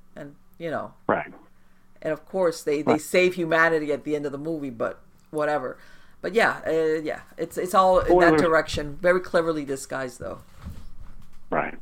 you 0.62 0.70
know 0.70 0.94
Right. 1.08 1.34
and 2.04 2.14
of 2.14 2.22
course 2.26 2.62
they 2.64 2.82
they 2.84 3.00
save 3.00 3.34
humanity 3.36 3.92
at 3.92 4.04
the 4.04 4.16
end 4.16 4.26
of 4.28 4.32
the 4.32 4.38
movie 4.38 4.70
but 4.70 5.00
whatever 5.32 5.78
but 6.22 6.34
yeah 6.34 6.62
uh, 6.68 7.02
yeah 7.02 7.22
it's 7.38 7.58
it's 7.58 7.74
all 7.74 8.00
in 8.00 8.20
that 8.20 8.38
direction 8.38 8.98
very 9.02 9.20
cleverly 9.20 9.66
disguised 9.66 10.20
though 10.20 10.40
Right. 11.50 11.78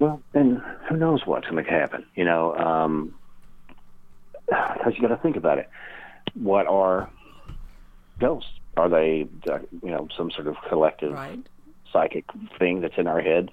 Well, 0.00 0.20
and 0.34 0.60
who 0.88 0.96
knows 0.96 1.24
what's 1.24 1.46
going 1.48 1.64
to 1.64 1.70
happen? 1.70 2.04
You 2.16 2.24
know, 2.24 2.54
um, 2.56 3.14
because 4.46 4.92
you 4.96 5.00
got 5.00 5.14
to 5.14 5.22
think 5.22 5.36
about 5.36 5.58
it. 5.58 5.70
What 6.34 6.66
are 6.66 7.08
ghosts? 8.18 8.50
Are 8.76 8.88
they, 8.88 9.28
uh, 9.48 9.60
you 9.84 9.90
know, 9.90 10.08
some 10.16 10.30
sort 10.32 10.48
of 10.48 10.56
collective 10.68 11.12
right 11.12 11.38
psychic 11.92 12.24
thing 12.58 12.80
that's 12.80 12.98
in 12.98 13.06
our 13.06 13.20
head? 13.20 13.52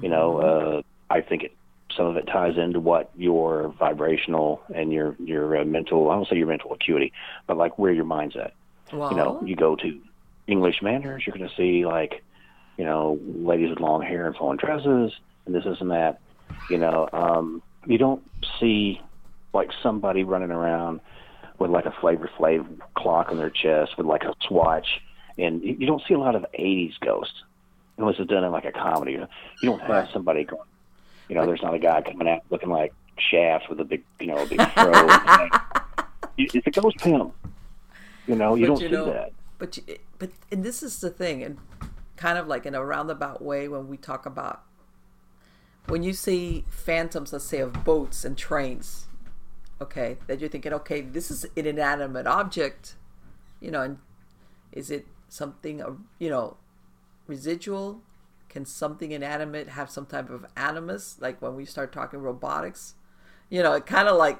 You 0.00 0.08
know, 0.08 0.38
uh, 0.38 0.82
I 1.10 1.20
think 1.22 1.42
it. 1.42 1.52
Some 1.96 2.06
of 2.06 2.16
it 2.16 2.26
ties 2.26 2.56
into 2.56 2.80
what 2.80 3.10
your 3.16 3.74
vibrational 3.78 4.62
and 4.74 4.92
your 4.92 5.16
your 5.18 5.58
uh, 5.58 5.64
mental. 5.64 6.10
I 6.10 6.14
don't 6.14 6.28
say 6.28 6.36
your 6.36 6.46
mental 6.46 6.72
acuity, 6.72 7.12
but 7.46 7.56
like 7.56 7.78
where 7.78 7.92
your 7.92 8.04
mind's 8.04 8.36
at. 8.36 8.54
well 8.92 9.10
you 9.10 9.16
know, 9.16 9.42
you 9.44 9.56
go 9.56 9.76
to 9.76 10.00
English 10.46 10.82
manors, 10.82 11.24
you're 11.26 11.36
going 11.36 11.48
to 11.48 11.56
see 11.56 11.86
like, 11.86 12.22
you 12.76 12.84
know, 12.84 13.18
ladies 13.22 13.70
with 13.70 13.80
long 13.80 14.02
hair 14.02 14.26
and 14.26 14.36
flowing 14.36 14.56
dresses, 14.58 15.12
and 15.46 15.54
this, 15.54 15.64
this, 15.64 15.80
and 15.80 15.90
that. 15.90 16.20
You 16.70 16.78
know, 16.78 17.08
um, 17.12 17.62
you 17.86 17.98
don't 17.98 18.22
see 18.60 19.00
like 19.52 19.70
somebody 19.82 20.24
running 20.24 20.50
around 20.50 21.00
with 21.58 21.70
like 21.70 21.86
a 21.86 21.92
Flavor 22.00 22.30
Flav 22.38 22.66
clock 22.94 23.30
on 23.30 23.38
their 23.38 23.50
chest 23.50 23.96
with 23.96 24.06
like 24.06 24.24
a 24.24 24.34
swatch, 24.46 25.00
and 25.38 25.62
you 25.62 25.76
you 25.78 25.86
don't 25.86 26.02
see 26.06 26.14
a 26.14 26.18
lot 26.18 26.34
of 26.34 26.44
'80s 26.58 26.98
ghosts 27.00 27.42
unless 27.98 28.16
it's 28.18 28.30
done 28.30 28.44
in 28.44 28.52
like 28.52 28.64
a 28.64 28.72
comedy. 28.72 29.12
You 29.12 29.28
don't 29.62 29.80
have 29.82 30.08
somebody 30.12 30.44
going. 30.44 30.62
You 31.32 31.38
know, 31.38 31.46
there's 31.46 31.62
not 31.62 31.72
a 31.72 31.78
guy 31.78 32.02
coming 32.02 32.28
out 32.28 32.42
looking 32.50 32.68
like 32.68 32.92
Shaft 33.16 33.70
with 33.70 33.80
a 33.80 33.84
big, 33.86 34.04
you 34.20 34.26
know, 34.26 34.36
a 34.36 34.46
big 34.46 34.60
fro. 34.74 34.92
it's 36.36 36.66
a 36.66 36.70
ghost 36.70 36.98
pimp. 36.98 37.34
You 38.26 38.34
know, 38.36 38.54
you 38.54 38.66
But 38.66 38.72
don't 38.74 38.82
you 38.82 38.88
see 38.88 38.92
know- 38.92 39.06
that. 39.06 39.32
but 39.58 39.76
you, 39.78 39.82
but 40.18 40.28
and 40.50 40.62
this 40.62 40.82
is 40.82 41.00
the 41.00 41.08
thing 41.08 41.42
and 41.42 41.56
kind 42.18 42.36
of 42.36 42.48
like 42.48 42.66
in 42.66 42.74
a 42.74 42.84
roundabout 42.84 43.40
way 43.40 43.66
when 43.66 43.88
we 43.88 43.96
talk 43.96 44.26
about 44.26 44.60
when 45.86 46.02
you 46.02 46.12
see 46.12 46.66
phantoms 46.68 47.32
let's 47.32 47.46
say 47.46 47.60
of 47.60 47.82
boats 47.82 48.26
and 48.26 48.36
trains 48.36 49.06
okay 49.80 50.18
that 50.26 50.38
you're 50.38 50.50
thinking 50.50 50.72
okay 50.74 51.00
this 51.00 51.30
is 51.30 51.44
an 51.56 51.66
inanimate 51.66 52.26
object 52.26 52.94
you 53.58 53.70
know 53.70 53.80
and 53.80 53.98
is 54.70 54.90
it 54.90 55.06
something 55.30 55.82
uh, 55.82 55.90
you 56.20 56.28
know 56.28 56.58
residual 57.26 58.02
can 58.52 58.66
something 58.66 59.10
inanimate 59.12 59.70
have 59.70 59.90
some 59.90 60.06
type 60.06 60.30
of 60.30 60.46
animus? 60.56 61.16
Like 61.20 61.40
when 61.40 61.56
we 61.56 61.64
start 61.64 61.92
talking 61.92 62.20
robotics? 62.20 62.94
You 63.48 63.62
know 63.62 63.72
it 63.72 63.86
kind 63.86 64.08
of 64.08 64.16
like 64.16 64.38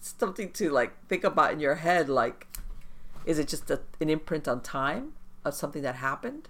something 0.00 0.50
to 0.52 0.70
like 0.70 1.06
think 1.08 1.24
about 1.24 1.52
in 1.52 1.60
your 1.60 1.74
head 1.76 2.08
like 2.08 2.46
is 3.26 3.38
it 3.38 3.48
just 3.48 3.70
a, 3.70 3.80
an 4.00 4.08
imprint 4.08 4.48
on 4.48 4.62
time 4.62 5.12
of 5.44 5.54
something 5.54 5.82
that 5.82 5.96
happened? 5.96 6.48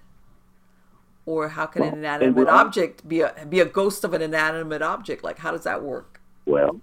Or 1.27 1.49
how 1.49 1.67
can 1.67 1.83
an 1.83 1.95
inanimate 1.95 2.49
object 2.49 3.09
be 3.09 3.21
a 3.21 3.35
be 3.49 3.61
a 3.61 3.65
ghost 3.65 4.05
of 4.05 4.15
an 4.15 4.23
inanimate 4.23 4.83
object? 4.83 5.25
Like 5.25 5.39
how 5.39 5.51
does 5.51 5.65
that 5.65 5.83
work? 5.83 6.21
Well, 6.47 6.81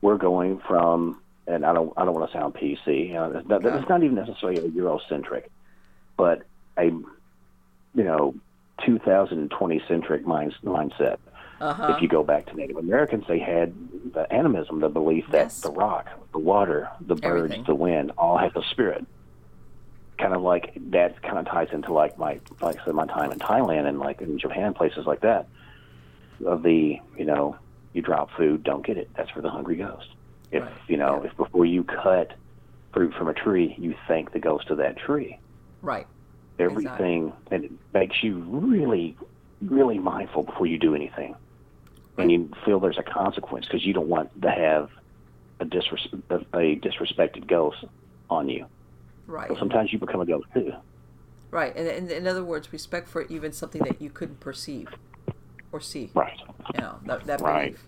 we're 0.00 0.16
going 0.16 0.60
from, 0.66 1.20
and 1.46 1.64
I 1.64 1.72
don't, 1.72 1.92
I 1.96 2.04
don't 2.04 2.14
want 2.14 2.30
to 2.30 2.36
sound 2.36 2.54
PC. 2.54 3.08
You 3.08 3.14
know, 3.14 3.32
it's, 3.32 3.48
not, 3.48 3.64
it's 3.64 3.88
not 3.88 4.02
even 4.02 4.16
necessarily 4.16 4.60
Eurocentric, 4.70 5.44
but 6.16 6.42
a 6.76 6.86
you 6.86 7.14
know 7.94 8.34
2020 8.84 9.82
centric 9.88 10.26
mind, 10.26 10.54
mindset. 10.64 11.18
Uh-huh. 11.60 11.94
If 11.96 12.02
you 12.02 12.08
go 12.08 12.22
back 12.22 12.46
to 12.46 12.54
Native 12.54 12.76
Americans, 12.76 13.24
they 13.26 13.38
had 13.40 13.74
the 14.12 14.32
animism, 14.32 14.80
the 14.80 14.88
belief 14.88 15.24
that 15.32 15.46
Yes. 15.46 15.60
the 15.60 15.70
rock, 15.72 16.06
the 16.32 16.38
water, 16.38 16.88
the 17.00 17.16
birds, 17.16 17.24
Everything. 17.52 17.64
the 17.64 17.74
wind, 17.74 18.12
all 18.16 18.36
have 18.38 18.54
a 18.56 18.62
spirit. 18.70 19.04
Kind 20.18 20.34
of 20.34 20.42
like 20.42 20.72
that 20.90 21.20
kind 21.22 21.38
of 21.38 21.46
ties 21.46 21.68
into 21.72 21.92
like 21.92 22.18
my 22.18 22.40
like 22.60 22.80
I 22.80 22.84
said 22.84 22.94
my 22.94 23.06
time 23.06 23.30
in 23.32 23.38
Thailand 23.38 23.86
and 23.88 23.98
like 24.00 24.20
in 24.20 24.38
Japan 24.38 24.74
places 24.74 25.06
like 25.06 25.20
that. 25.20 25.46
Of 26.44 26.62
the 26.62 26.98
you 27.16 27.24
know 27.24 27.56
you 27.92 28.02
drop 28.02 28.30
food, 28.36 28.62
don't 28.64 28.84
get 28.86 28.96
it. 28.96 29.08
That's 29.16 29.30
for 29.30 29.40
the 29.40 29.50
hungry 29.50 29.76
ghost. 29.76 30.08
If 30.52 30.62
Right. 30.62 30.72
you 30.88 30.96
know 30.96 31.20
Yeah. 31.22 31.30
if 31.30 31.36
before 31.36 31.64
you 31.66 31.82
cut 31.84 32.32
fruit 32.92 33.14
from 33.14 33.28
a 33.28 33.34
tree, 33.34 33.74
you 33.78 33.94
thank 34.08 34.32
the 34.32 34.38
ghost 34.40 34.70
of 34.70 34.78
that 34.78 34.96
tree 34.96 35.38
Right. 35.82 36.06
Everything 36.58 37.32
and 37.50 37.64
it 37.64 37.72
makes 37.94 38.22
you 38.22 38.38
really 38.48 39.16
really 39.62 39.98
mindful 39.98 40.42
before 40.42 40.66
you 40.66 40.78
do 40.78 40.94
anything 40.94 41.34
and 42.16 42.30
you 42.32 42.50
feel 42.64 42.80
there's 42.80 42.98
a 42.98 43.02
consequence 43.02 43.64
because 43.66 43.84
you 43.86 43.92
don't 43.92 44.08
want 44.08 44.28
to 44.42 44.50
have 44.50 44.90
a, 45.60 45.64
disres- 45.64 46.12
a 46.30 46.76
disrespected 46.76 47.46
ghost 47.46 47.84
on 48.30 48.48
you 48.48 48.66
Right. 49.26 49.48
so 49.48 49.56
sometimes 49.56 49.92
you 49.92 49.98
become 49.98 50.20
a 50.20 50.26
ghost 50.26 50.46
too 50.54 50.72
Right. 51.50 51.74
And, 51.74 51.88
and 51.88 52.10
in 52.10 52.26
other 52.26 52.44
words, 52.44 52.74
respect 52.74 53.08
for 53.08 53.22
even 53.22 53.52
something 53.54 53.82
that 53.84 54.02
you 54.02 54.10
couldn't 54.10 54.38
perceive 54.38 54.88
or 55.72 55.80
see. 55.80 56.10
right 56.12 56.38
You 56.74 56.80
know, 56.82 56.96
that, 57.06 57.24
that 57.24 57.40
Right. 57.40 57.70
belief. 57.72 57.86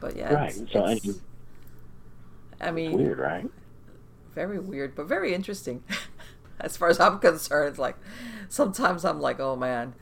But 0.00 0.16
yeah, 0.16 0.32
Right. 0.32 0.56
it's, 0.56 0.72
So, 0.72 0.86
it's- 0.86 1.20
I 2.58 2.70
mean, 2.70 2.92
weird 2.92 3.18
right 3.18 3.46
very 4.34 4.58
weird, 4.58 4.94
but 4.94 5.04
very 5.08 5.34
interesting. 5.34 5.82
as 6.62 6.76
far 6.76 6.88
as 6.88 7.00
I'm 7.00 7.18
concerned, 7.18 7.78
like 7.78 7.96
sometimes 8.48 9.04
I'm 9.04 9.20
like, 9.20 9.40
oh 9.40 9.56
man, 9.56 9.94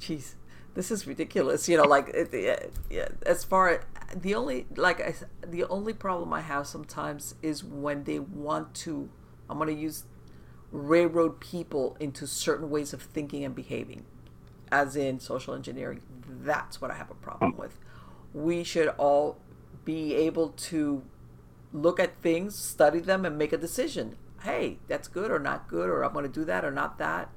jeez, 0.00 0.34
this 0.74 0.90
is 0.90 1.06
ridiculous. 1.06 1.68
You 1.68 1.76
know, 1.76 1.84
like 1.84 2.08
it, 2.08 2.34
it, 2.34 3.16
as 3.24 3.44
far 3.44 3.84
the 4.14 4.34
only 4.34 4.66
like 4.76 5.00
I, 5.00 5.14
the 5.46 5.64
only 5.64 5.92
problem 5.92 6.32
I 6.32 6.40
have 6.40 6.66
sometimes 6.66 7.34
is 7.42 7.64
when 7.64 8.04
they 8.04 8.18
want 8.18 8.74
to. 8.74 9.08
I'm 9.48 9.58
to 9.58 9.72
use 9.72 10.04
railroad 10.70 11.38
people 11.38 11.96
into 12.00 12.26
certain 12.26 12.70
ways 12.70 12.94
of 12.94 13.02
thinking 13.02 13.44
and 13.44 13.54
behaving, 13.54 14.04
as 14.70 14.96
in 14.96 15.20
social 15.20 15.54
engineering. 15.54 16.00
That's 16.26 16.80
what 16.80 16.90
I 16.90 16.94
have 16.94 17.10
a 17.10 17.14
problem 17.14 17.56
with. 17.56 17.78
We 18.32 18.64
should 18.64 18.88
all 18.96 19.38
be 19.84 20.14
able 20.14 20.50
to 20.50 21.02
look 21.72 22.00
at 22.00 22.20
things, 22.22 22.54
study 22.56 23.00
them, 23.00 23.26
and 23.26 23.36
make 23.36 23.52
a 23.52 23.58
decision. 23.58 24.16
Hey, 24.44 24.78
that's 24.88 25.08
good 25.08 25.30
or 25.30 25.38
not 25.38 25.68
good, 25.68 25.88
or 25.88 26.02
I'm 26.04 26.12
going 26.12 26.24
to 26.24 26.32
do 26.32 26.44
that 26.46 26.64
or 26.64 26.70
not 26.70 26.98
that. 26.98 27.30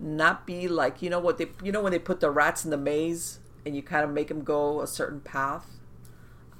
Not 0.00 0.46
be 0.46 0.66
like 0.68 1.02
you 1.02 1.10
know 1.10 1.20
what 1.20 1.38
they 1.38 1.48
you 1.62 1.70
know 1.72 1.80
when 1.82 1.92
they 1.92 1.98
put 1.98 2.20
the 2.20 2.30
rats 2.30 2.64
in 2.64 2.70
the 2.70 2.76
maze 2.76 3.38
and 3.64 3.76
you 3.76 3.82
kind 3.82 4.04
of 4.04 4.10
make 4.10 4.28
them 4.28 4.42
go 4.42 4.80
a 4.80 4.86
certain 4.86 5.20
path. 5.20 5.66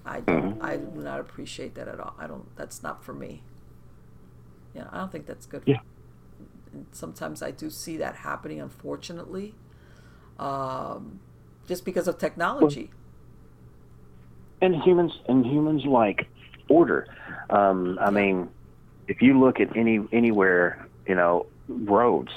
I 0.06 0.20
don't, 0.20 0.60
I 0.62 0.76
do 0.76 1.00
not 1.00 1.18
appreciate 1.20 1.74
that 1.76 1.88
at 1.88 1.98
all. 1.98 2.14
I 2.18 2.26
don't. 2.26 2.54
That's 2.56 2.82
not 2.82 3.02
for 3.04 3.12
me. 3.14 3.42
Yeah, 4.74 4.88
I 4.92 4.98
don't 4.98 5.10
think 5.10 5.26
that's 5.26 5.46
good. 5.46 5.62
Yeah. 5.66 5.80
And 6.72 6.86
sometimes 6.92 7.42
I 7.42 7.50
do 7.50 7.70
see 7.70 7.96
that 7.98 8.16
happening, 8.16 8.60
unfortunately, 8.60 9.54
um, 10.38 11.20
just 11.66 11.84
because 11.84 12.06
of 12.08 12.18
technology. 12.18 12.90
and 14.60 14.74
humans 14.82 15.12
and 15.28 15.44
humans 15.44 15.84
like 15.84 16.26
order 16.68 17.06
um 17.50 17.98
i 18.00 18.10
mean 18.10 18.48
if 19.08 19.22
you 19.22 19.38
look 19.38 19.60
at 19.60 19.76
any 19.76 20.00
anywhere 20.12 20.86
you 21.06 21.14
know 21.14 21.46
roads 21.68 22.32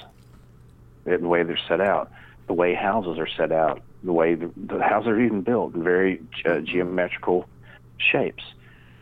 the 1.05 1.17
way 1.19 1.43
they're 1.43 1.59
set 1.67 1.81
out 1.81 2.11
the 2.47 2.53
way 2.53 2.73
houses 2.73 3.17
are 3.17 3.27
set 3.27 3.51
out 3.51 3.81
the 4.03 4.13
way 4.13 4.35
the, 4.35 4.51
the 4.55 4.81
houses 4.81 5.07
are 5.07 5.19
even 5.19 5.41
built 5.41 5.73
in 5.73 5.83
very 5.83 6.21
uh, 6.45 6.59
geometrical 6.59 7.47
shapes. 7.97 8.43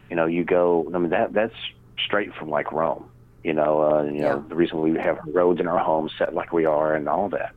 You 0.09 0.15
know 0.15 0.25
you 0.25 0.43
go 0.43 0.89
i 0.93 0.97
mean 0.97 1.09
that 1.09 1.33
that's 1.33 1.55
straight 1.97 2.33
from 2.35 2.49
like 2.49 2.71
rome 2.71 3.09
you 3.43 3.53
know 3.53 3.81
uh 3.81 4.03
you 4.03 4.21
know 4.21 4.45
the 4.47 4.55
reason 4.55 4.81
we 4.81 4.97
have 4.99 5.19
roads 5.25 5.59
in 5.59 5.67
our 5.67 5.79
homes 5.79 6.11
set 6.17 6.33
like 6.33 6.53
we 6.53 6.65
are 6.65 6.93
and 6.95 7.09
all 7.09 7.29
that 7.29 7.53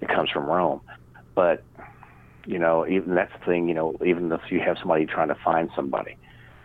it 0.00 0.08
comes 0.08 0.30
from 0.30 0.46
rome. 0.46 0.80
But 1.34 1.62
you 2.46 2.58
know, 2.58 2.86
even 2.86 3.14
that's 3.14 3.32
the 3.38 3.44
thing, 3.44 3.68
you 3.68 3.74
know, 3.74 3.96
even 4.04 4.32
if 4.32 4.40
you 4.50 4.60
have 4.60 4.78
somebody 4.78 5.06
trying 5.06 5.28
to 5.28 5.34
find 5.34 5.70
somebody 5.76 6.16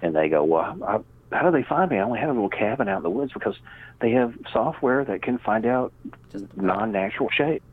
and 0.01 0.15
they 0.15 0.29
go, 0.29 0.43
well, 0.43 0.77
I, 0.81 0.99
how 1.33 1.49
do 1.49 1.51
they 1.51 1.63
find 1.63 1.89
me? 1.91 1.97
I 1.97 2.01
only 2.03 2.19
have 2.19 2.29
a 2.29 2.33
little 2.33 2.49
cabin 2.49 2.87
out 2.87 2.97
in 2.97 3.03
the 3.03 3.09
woods 3.09 3.33
because 3.33 3.55
they 3.99 4.11
have 4.11 4.33
software 4.51 5.03
that 5.05 5.21
can 5.21 5.37
find 5.37 5.65
out 5.65 5.91
Just- 6.31 6.55
non-natural 6.57 7.29
shape. 7.29 7.63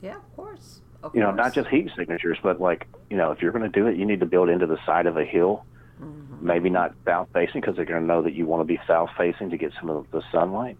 Yeah, 0.00 0.16
of 0.16 0.36
course. 0.36 0.80
Of 1.02 1.14
You 1.14 1.20
know, 1.20 1.26
course. 1.28 1.36
not 1.38 1.52
just 1.54 1.68
heat 1.68 1.90
signatures, 1.96 2.38
but 2.42 2.60
like, 2.60 2.86
you 3.08 3.16
know, 3.16 3.30
if 3.32 3.42
you're 3.42 3.52
going 3.52 3.70
to 3.70 3.80
do 3.80 3.86
it, 3.86 3.96
you 3.96 4.04
need 4.06 4.20
to 4.20 4.26
build 4.26 4.48
into 4.48 4.66
the 4.66 4.78
side 4.84 5.06
of 5.06 5.16
a 5.16 5.24
hill, 5.24 5.64
Mhm. 6.00 6.40
maybe 6.42 6.70
not 6.70 6.94
south 7.04 7.28
facing 7.32 7.60
because 7.60 7.76
they're 7.76 7.84
going 7.84 8.00
to 8.00 8.06
know 8.06 8.22
that 8.22 8.32
you 8.34 8.46
want 8.46 8.60
to 8.60 8.64
be 8.64 8.78
south 8.86 9.10
facing 9.16 9.50
to 9.50 9.56
get 9.56 9.72
some 9.78 9.90
of 9.90 10.10
the 10.10 10.22
sunlight. 10.32 10.76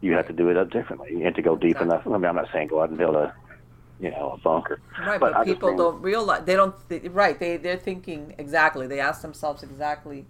You 0.00 0.12
have 0.14 0.26
to 0.28 0.32
do 0.32 0.48
it 0.48 0.56
up 0.56 0.70
differently. 0.70 1.10
You 1.12 1.24
have 1.24 1.34
to 1.34 1.42
go 1.42 1.56
deep 1.56 1.72
Exactly. 1.72 1.88
enough. 1.88 2.06
I 2.06 2.10
mean, 2.10 2.24
I'm 2.24 2.36
not 2.36 2.48
saying 2.52 2.68
go 2.68 2.80
out 2.82 2.88
and 2.88 2.96
build 2.96 3.16
a, 3.16 3.34
you 3.98 4.10
know, 4.10 4.30
a 4.30 4.38
bunker. 4.38 4.78
Right, 5.06 5.20
But 5.20 5.34
but, 5.34 5.44
people 5.44 5.68
mean- 5.70 5.78
don't 5.78 6.00
realize 6.00 6.44
they 6.44 6.56
don't. 6.56 6.74
Th- 6.88 7.10
right, 7.10 7.38
they 7.38 7.58
they're 7.58 7.76
thinking 7.76 8.34
exactly. 8.38 8.86
They 8.86 8.98
ask 9.00 9.20
themselves 9.20 9.62
exactly 9.62 10.24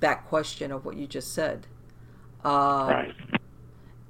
that 0.00 0.24
question 0.26 0.72
of 0.72 0.84
what 0.84 0.96
you 0.96 1.06
just 1.06 1.32
said. 1.32 1.66
Um, 2.44 2.88
Right. 2.88 3.14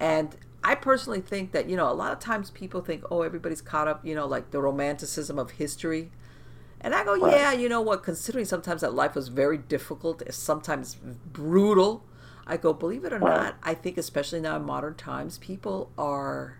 And 0.00 0.36
I 0.62 0.74
personally 0.74 1.20
think 1.20 1.52
that 1.52 1.68
you 1.68 1.76
know 1.76 1.90
a 1.90 1.94
lot 1.94 2.12
of 2.12 2.18
times 2.20 2.50
people 2.50 2.80
think, 2.80 3.04
oh, 3.10 3.22
everybody's 3.22 3.60
caught 3.60 3.88
up, 3.88 4.04
you 4.04 4.14
know, 4.14 4.26
like 4.26 4.50
the 4.50 4.60
romanticism 4.60 5.38
of 5.38 5.52
history. 5.52 6.10
And 6.80 6.94
I 6.94 7.04
go, 7.04 7.14
Right. 7.14 7.32
yeah, 7.32 7.52
you 7.52 7.68
know 7.68 7.80
what? 7.80 8.02
Considering 8.04 8.44
sometimes 8.44 8.82
that 8.82 8.94
life 8.94 9.14
was 9.14 9.28
very 9.28 9.58
difficult, 9.58 10.22
sometimes 10.32 10.94
brutal. 10.94 12.04
I 12.46 12.56
go, 12.56 12.72
believe 12.72 13.04
it 13.04 13.12
or 13.12 13.18
Right. 13.18 13.36
not, 13.36 13.56
I 13.62 13.74
think 13.74 13.98
especially 13.98 14.40
now 14.40 14.56
in 14.56 14.64
modern 14.64 14.94
times, 14.94 15.38
people 15.38 15.90
are 15.98 16.58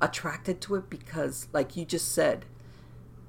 attracted 0.00 0.60
to 0.62 0.76
it 0.76 0.88
because, 0.88 1.48
like 1.52 1.76
you 1.76 1.84
just 1.84 2.12
said, 2.12 2.46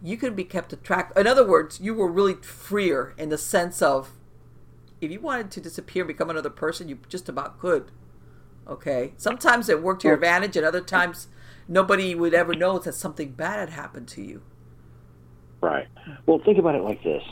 you 0.02 0.16
could 0.18 0.36
be 0.36 0.46
kept 0.46 0.72
attracted. 0.72 1.20
In 1.20 1.28
other 1.28 1.46
words, 1.46 1.80
you 1.82 1.94
were 1.94 2.10
really 2.10 2.36
freer 2.36 3.14
in 3.18 3.30
the 3.30 3.38
sense 3.38 3.82
of 3.82 4.12
if 5.02 5.12
you 5.12 5.20
wanted 5.20 5.52
to 5.52 5.62
disappear 5.62 6.04
and 6.04 6.08
become 6.08 6.30
another 6.30 6.50
person, 6.50 6.90
you 6.90 7.00
just 7.08 7.30
about 7.30 7.60
could. 7.60 7.92
Okay. 8.68 9.14
Sometimes 9.18 9.70
it 9.70 9.82
worked 9.82 10.02
to 10.02 10.08
your 10.08 10.16
advantage, 10.16 10.56
and 10.58 10.66
other 10.66 10.82
times 10.82 11.28
nobody 11.68 12.14
would 12.16 12.34
ever 12.34 12.54
know 12.54 12.80
that 12.80 12.94
something 12.94 13.32
bad 13.32 13.60
had 13.60 13.70
happened 13.72 14.08
to 14.10 14.22
you. 14.22 14.42
Right. 15.62 15.88
Well, 16.26 16.40
think 16.40 16.58
about 16.58 16.76
it 16.76 16.84
like 16.84 17.04
this, 17.04 17.24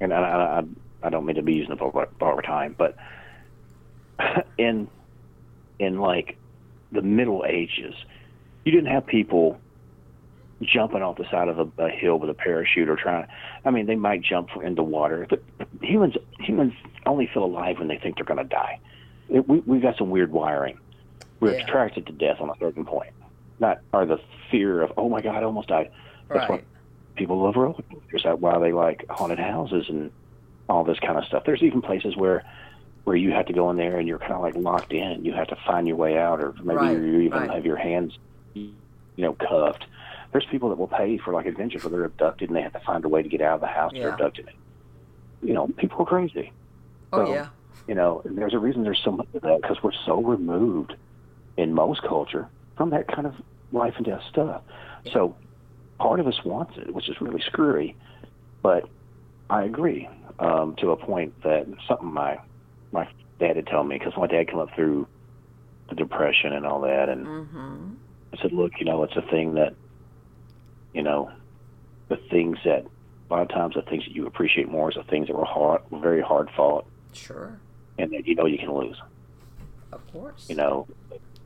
and 0.00 0.12
I, 0.12 0.18
I, 0.18 0.62
I- 1.04 1.10
don't 1.10 1.24
mean 1.26 1.36
to 1.36 1.42
be 1.42 1.54
using 1.54 1.72
it 1.72 1.80
all 1.80 1.90
all 2.20 2.36
the 2.36 2.42
time, 2.42 2.74
but 2.78 2.96
in 4.58 4.88
in 5.78 5.98
like 5.98 6.36
the 6.92 7.02
Middle 7.02 7.44
Ages, 7.48 7.94
you 8.64 8.72
didn't 8.72 8.90
have 8.92 9.06
people 9.06 9.58
jumping 10.62 11.02
off 11.02 11.16
the 11.16 11.24
side 11.30 11.48
of 11.48 11.58
a, 11.58 11.82
a 11.82 11.90
hill 11.90 12.18
with 12.18 12.30
a 12.30 12.34
parachute 12.34 12.88
or 12.88 12.96
trying. 12.96 13.26
I 13.64 13.70
mean, 13.70 13.86
they 13.86 13.96
might 13.96 14.22
jump 14.22 14.48
into 14.62 14.82
water. 14.82 15.26
But 15.28 15.40
humans 15.80 16.14
humans 16.40 16.74
only 17.06 17.28
feel 17.32 17.44
alive 17.44 17.78
when 17.78 17.88
they 17.88 17.98
think 17.98 18.16
they're 18.16 18.24
going 18.24 18.38
to 18.38 18.44
die. 18.44 18.78
It, 19.28 19.48
we 19.48 19.60
we've 19.66 19.82
got 19.82 19.96
some 19.98 20.10
weird 20.10 20.32
wiring. 20.32 20.78
We're 21.40 21.52
Yeah. 21.52 21.64
attracted 21.64 22.06
to 22.06 22.12
death 22.12 22.38
on 22.40 22.50
a 22.50 22.54
certain 22.60 22.84
point, 22.84 23.10
not 23.58 23.78
or 23.92 24.06
the 24.06 24.18
fear 24.50 24.82
of 24.82 24.92
oh 24.96 25.08
my 25.08 25.20
god, 25.22 25.42
I 25.42 25.44
almost 25.44 25.68
died. 25.68 25.88
That's 26.32 26.48
Right. 26.48 26.48
what 26.48 26.64
people 27.16 27.42
love 27.42 27.56
roller 27.56 27.74
coasters. 27.92 28.22
That's 28.24 28.40
why 28.40 28.58
they 28.60 28.72
like 28.72 29.04
haunted 29.10 29.38
houses 29.38 29.86
and 29.88 30.12
all 30.68 30.84
this 30.84 30.98
kind 31.00 31.18
of 31.18 31.24
stuff. 31.26 31.44
There's 31.46 31.62
even 31.62 31.82
places 31.82 32.16
where 32.16 32.44
where 33.04 33.16
you 33.16 33.32
have 33.32 33.46
to 33.46 33.52
go 33.52 33.70
in 33.70 33.76
there 33.76 33.98
and 33.98 34.08
you're 34.08 34.18
kind 34.18 34.34
of 34.34 34.42
like 34.42 34.54
locked 34.56 34.92
in. 34.92 35.24
You 35.24 35.32
have 35.34 35.48
to 35.48 35.56
find 35.66 35.88
your 35.88 35.96
way 35.96 36.18
out, 36.18 36.40
or 36.40 36.54
maybe 36.62 36.86
Right, 36.86 36.96
you 36.96 37.20
even 37.20 37.32
right. 37.40 37.50
have 37.50 37.66
your 37.66 37.76
hands, 37.76 38.16
you 38.54 38.76
know, 39.18 39.34
cuffed. 39.34 39.84
There's 40.32 40.46
people 40.46 40.70
that 40.70 40.78
will 40.78 40.88
pay 40.88 41.18
for 41.18 41.32
like 41.34 41.46
adventures 41.46 41.84
where 41.84 41.90
they're 41.90 42.04
abducted 42.04 42.48
and 42.48 42.56
they 42.56 42.62
have 42.62 42.72
to 42.72 42.80
find 42.80 43.04
a 43.04 43.08
way 43.08 43.22
to 43.22 43.28
get 43.28 43.40
out 43.42 43.56
of 43.56 43.60
the 43.60 43.66
house 43.66 43.92
they're 43.92 44.08
abducted 44.14 44.48
in. 44.48 45.48
You 45.48 45.54
know, 45.54 45.68
people 45.76 46.00
are 46.02 46.06
crazy. 46.06 46.52
Oh 47.12 47.26
So, 47.26 47.34
yeah. 47.34 47.48
You 47.88 47.94
know, 47.94 48.22
and 48.24 48.38
there's 48.38 48.54
a 48.54 48.58
reason 48.58 48.84
there's 48.84 49.02
so 49.04 49.10
much 49.12 49.26
of 49.34 49.42
that 49.42 49.60
because 49.60 49.82
we're 49.82 49.92
so 50.06 50.22
removed 50.22 50.94
in 51.56 51.74
most 51.74 52.02
culture 52.02 52.48
from 52.76 52.90
that 52.90 53.08
kind 53.08 53.26
of 53.26 53.34
life 53.72 53.94
and 53.96 54.06
death 54.06 54.22
stuff. 54.30 54.62
So 55.12 55.36
part 55.98 56.20
of 56.20 56.26
us 56.26 56.42
wants 56.44 56.76
it, 56.78 56.94
which 56.94 57.08
is 57.08 57.20
really 57.20 57.42
screwy. 57.42 57.96
But 58.62 58.88
I 59.50 59.64
agree 59.64 60.08
um, 60.38 60.76
to 60.76 60.92
a 60.92 60.96
point 60.96 61.34
that 61.42 61.66
something 61.88 62.12
my 62.12 62.38
my 62.92 63.08
dad 63.40 63.56
had 63.56 63.66
told 63.66 63.88
me 63.88 63.98
because 63.98 64.16
my 64.16 64.26
dad 64.28 64.48
came 64.48 64.60
up 64.60 64.74
through 64.74 65.06
the 65.88 65.94
depression 65.96 66.52
and 66.52 66.64
all 66.64 66.80
that, 66.82 67.08
and 67.08 67.26
Mm-hmm. 67.26 67.94
I 68.32 68.40
said, 68.40 68.52
look, 68.52 68.72
you 68.78 68.86
know, 68.86 69.02
it's 69.02 69.16
a 69.16 69.22
thing 69.22 69.54
that, 69.54 69.74
you 70.94 71.02
know, 71.02 71.30
the 72.08 72.16
things 72.30 72.58
that 72.64 72.84
a 72.84 73.32
lot 73.32 73.42
of 73.42 73.48
times 73.48 73.74
the 73.74 73.82
things 73.82 74.04
that 74.04 74.14
you 74.14 74.26
appreciate 74.26 74.68
more 74.68 74.90
is 74.90 74.96
the 74.96 75.04
things 75.04 75.28
that 75.28 75.36
were 75.36 75.44
hard, 75.44 75.80
very 75.90 76.20
hard 76.20 76.50
fought, 76.56 76.84
Sure. 77.12 77.58
and 77.98 78.12
that 78.12 78.26
you 78.26 78.34
know 78.34 78.46
you 78.46 78.58
can 78.58 78.72
lose. 78.72 79.00
Of 79.92 80.00
course. 80.12 80.46
You 80.48 80.56
know, 80.56 80.86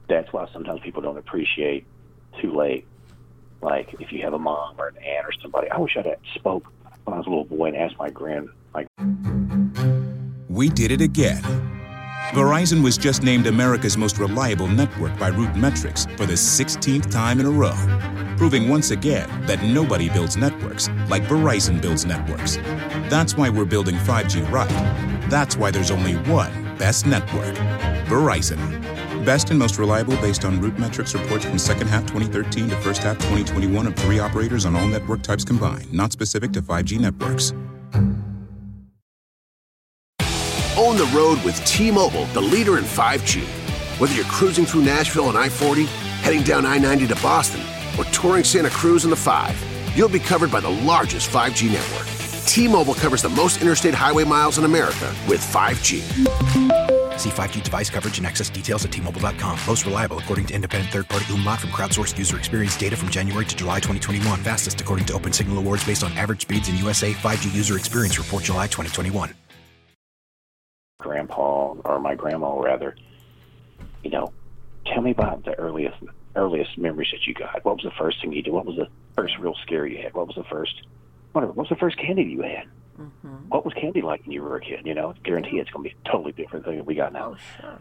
that's 0.09 0.33
why 0.33 0.47
sometimes 0.53 0.81
people 0.81 1.03
don't 1.03 1.19
appreciate 1.19 1.87
too 2.41 2.53
late. 2.55 2.87
Like 3.63 3.95
if 4.01 4.13
you 4.13 4.23
have 4.23 4.35
a 4.35 4.39
mom 4.39 4.75
or 4.79 4.89
an 4.89 4.97
aunt 4.99 5.27
or 5.27 5.33
somebody, 5.41 5.71
I 5.71 5.79
wish 5.79 5.97
I'd 5.97 6.07
have 6.07 6.19
spoke 6.35 6.67
when 7.05 7.15
I 7.15 7.19
was 7.19 7.27
a 7.27 7.31
little 7.31 7.45
boy 7.45 7.67
and 7.67 7.77
asked 7.77 7.99
my 7.99 8.11
grand 8.11 8.49
like 8.75 8.89
We 10.49 10.69
did 10.69 10.91
it 10.91 11.01
again. 11.01 11.43
Verizon 12.33 12.83
was 12.83 12.99
just 12.99 13.23
named 13.23 13.47
America's 13.47 13.97
most 13.97 14.19
reliable 14.19 14.67
network 14.67 15.17
by 15.19 15.31
RootMetrics 15.31 16.11
for 16.17 16.27
the 16.27 16.35
16th 16.35 17.11
time 17.11 17.39
in 17.41 17.47
a 17.47 17.51
row, 17.51 17.73
proving 18.37 18.69
once 18.69 18.91
again 18.91 19.29
that 19.47 19.63
nobody 19.63 20.09
builds 20.09 20.37
networks 20.37 20.89
like 21.09 21.23
Verizon 21.25 21.81
builds 21.81 22.05
networks. 22.05 22.57
That's 23.09 23.37
why 23.37 23.49
we're 23.49 23.65
building 23.65 23.97
5G 23.97 24.51
right. 24.51 24.69
That's 25.29 25.57
why 25.57 25.71
there's 25.71 25.91
only 25.91 26.15
one 26.31 26.53
best 26.77 27.07
network 27.07 27.55
Verizon. 28.07 28.57
Best 29.25 29.51
and 29.51 29.59
most 29.59 29.79
reliable 29.79 30.17
based 30.19 30.45
on 30.45 30.61
RootMetrics 30.61 31.21
reports 31.21 31.45
from 31.45 31.59
second 31.59 31.89
half 31.89 32.03
2013 32.07 32.69
to 32.69 32.77
first 32.77 33.03
half 33.03 33.17
2021 33.19 33.87
of 33.89 33.97
three 33.97 34.21
operators 34.21 34.65
on 34.65 34.77
all 34.77 34.87
network 34.87 35.23
types 35.23 35.45
combined, 35.45 35.93
not 35.93 36.13
specific 36.13 36.53
to 36.53 36.63
5G 36.63 37.01
networks. 37.01 37.53
Own 40.79 40.97
the 40.97 41.11
road 41.13 41.43
with 41.43 41.57
T 41.65 41.91
Mobile, 41.91 42.27
the 42.27 42.41
leader 42.41 42.79
in 42.79 42.85
5G. 42.85 43.43
Whether 43.99 44.15
you're 44.15 44.25
cruising 44.27 44.67
through 44.67 44.83
Nashville 44.83 45.25
on 45.25 45.37
I 45.37 45.49
40, 45.49 45.85
heading 46.23 46.43
down 46.43 46.65
I 46.65 46.79
90 46.79 47.09
to 47.09 47.15
Boston, 47.17 47.63
or 47.99 48.05
touring 48.07 48.45
Santa 48.45 48.71
Cruz 48.71 49.05
in 49.05 49.11
the 49.11 49.17
5, 49.17 49.93
you'll 49.97 50.09
be 50.09 50.19
covered 50.19 50.51
by 50.51 50.61
the 50.61 50.71
largest 50.71 51.31
5G 51.31 51.73
network. 51.73 52.07
T 52.47 52.69
Mobile 52.69 52.95
covers 52.95 53.23
the 53.23 53.29
most 53.29 53.61
interstate 53.63 53.95
highway 53.95 54.25
miles 54.25 54.59
in 54.59 54.65
America 54.65 55.15
with 55.29 55.41
5G. 55.41 56.03
See 57.19 57.31
5G 57.31 57.63
device 57.63 57.89
coverage 57.89 58.19
and 58.19 58.27
access 58.27 58.51
details 58.51 58.85
at 58.85 58.91
tmobile.com. 58.91 59.59
Most 59.67 59.87
reliable 59.87 60.19
according 60.19 60.47
to 60.47 60.55
independent 60.55 60.93
third-party 60.93 61.33
Umlaut 61.33 61.61
from 61.61 61.71
crowdsourced 61.71 62.19
user 62.19 62.37
experience 62.37 62.77
data 62.77 62.97
from 62.97 63.09
January 63.11 63.47
to 63.47 63.57
July 63.57 63.77
2021. 63.81 64.43
Fastest 64.43 64.81
according 64.81 65.07
to 65.07 65.15
Open 65.15 65.33
Signal 65.33 65.59
Awards 65.59 65.85
based 65.85 66.05
on 66.05 66.13
average 66.13 66.43
speeds 66.43 66.69
in 66.69 66.77
USA 66.77 67.13
5G 67.13 67.55
user 67.55 67.77
experience 67.77 68.19
report 68.19 68.45
July 68.45 68.67
2021. 68.67 69.33
grandpa 70.99 71.75
or 71.85 71.99
my 72.01 72.15
grandma 72.15 72.59
rather, 72.59 72.97
you 74.03 74.11
know, 74.11 74.33
tell 74.87 75.03
me 75.03 75.13
about 75.13 75.45
the 75.45 75.55
earliest 75.59 75.97
earliest 76.37 76.79
memories 76.79 77.09
that 77.13 77.27
you 77.27 77.35
got. 77.35 77.65
What 77.65 77.77
was 77.77 77.85
the 77.85 77.97
first 77.99 78.21
thing 78.21 78.33
you 78.33 78.43
did? 78.43 78.53
What 78.53 78.67
was 78.67 78.77
the 78.77 78.89
first 79.17 79.39
real 79.39 79.55
scare 79.63 79.87
you 79.87 80.03
had? 80.03 80.15
What 80.15 80.27
was 80.27 80.37
the 80.37 80.45
first 80.45 80.83
whatever? 81.33 81.53
What 81.53 81.69
was 81.69 81.71
the 81.71 81.77
first 81.77 81.99
candy 81.99 82.23
you 82.23 82.43
had? 82.43 82.65
Mm-hmm. 82.99 83.49
What 83.49 83.65
was 83.65 83.75
candy 83.75 84.03
like 84.03 84.23
when 84.23 84.33
you 84.33 84.43
were 84.43 84.57
a 84.57 84.61
kid? 84.61 84.87
You 84.87 84.95
know, 84.95 85.15
guarantee 85.23 85.59
it's 85.59 85.71
going 85.71 85.89
to 85.89 85.95
be 85.95 86.01
a 86.05 86.11
totally 86.11 86.33
different 86.33 86.65
thing 86.65 86.77
than 86.77 86.87
we 86.87 86.95
got 86.95 87.13
now. 87.13 87.35
Oh, 87.35 87.61
sure. 87.61 87.81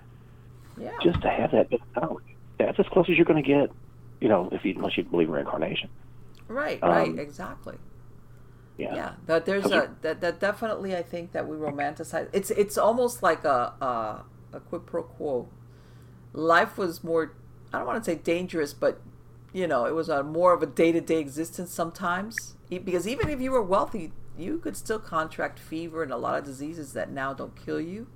Yeah. 0.77 0.91
Just 1.01 1.21
to 1.21 1.29
have 1.29 1.51
that, 1.51 1.67
oh, 1.95 2.19
that's 2.59 2.77
as 2.79 2.85
close 2.91 3.09
as 3.09 3.15
you're 3.15 3.25
going 3.25 3.41
to 3.41 3.47
get. 3.47 3.71
You 4.19 4.29
know, 4.29 4.49
if 4.51 4.65
you 4.65 4.73
unless 4.75 4.97
you 4.97 5.03
believe 5.03 5.27
in 5.27 5.33
reincarnation. 5.33 5.89
right, 6.47 6.81
um, 6.81 6.89
right, 6.89 7.19
exactly. 7.19 7.77
Yeah. 8.77 8.95
Yeah, 8.95 9.13
that 9.27 9.45
there's 9.45 9.65
a 9.65 9.95
that, 10.01 10.19
that 10.21 10.39
definitely 10.39 10.95
I 10.95 11.03
think 11.03 11.31
that 11.31 11.47
we 11.47 11.55
romanticize. 11.55 12.29
It's 12.33 12.51
it's 12.51 12.77
almost 12.77 13.23
like 13.23 13.45
a 13.45 13.73
a, 13.79 14.23
a 14.53 14.59
quid 14.59 14.85
pro 14.85 15.03
quo. 15.03 15.49
Life 16.33 16.77
was 16.77 17.03
more 17.03 17.33
I 17.73 17.77
don't 17.77 17.87
want 17.87 18.03
to 18.03 18.11
say 18.11 18.17
dangerous, 18.17 18.73
but 18.73 19.01
you 19.53 19.67
know 19.67 19.85
it 19.85 19.93
was 19.93 20.09
a 20.09 20.23
more 20.23 20.53
of 20.53 20.61
a 20.63 20.65
day 20.65 20.91
to 20.91 21.01
day 21.01 21.19
existence 21.19 21.71
sometimes. 21.71 22.55
Because 22.69 23.07
even 23.07 23.29
if 23.29 23.39
you 23.41 23.51
were 23.51 23.61
wealthy, 23.61 24.11
you 24.37 24.57
could 24.57 24.75
still 24.75 24.99
contract 24.99 25.59
fever 25.59 26.03
and 26.03 26.11
a 26.11 26.17
lot 26.17 26.37
of 26.39 26.45
diseases 26.45 26.93
that 26.93 27.11
now 27.11 27.33
don't 27.33 27.55
kill 27.55 27.79
you. 27.79 28.07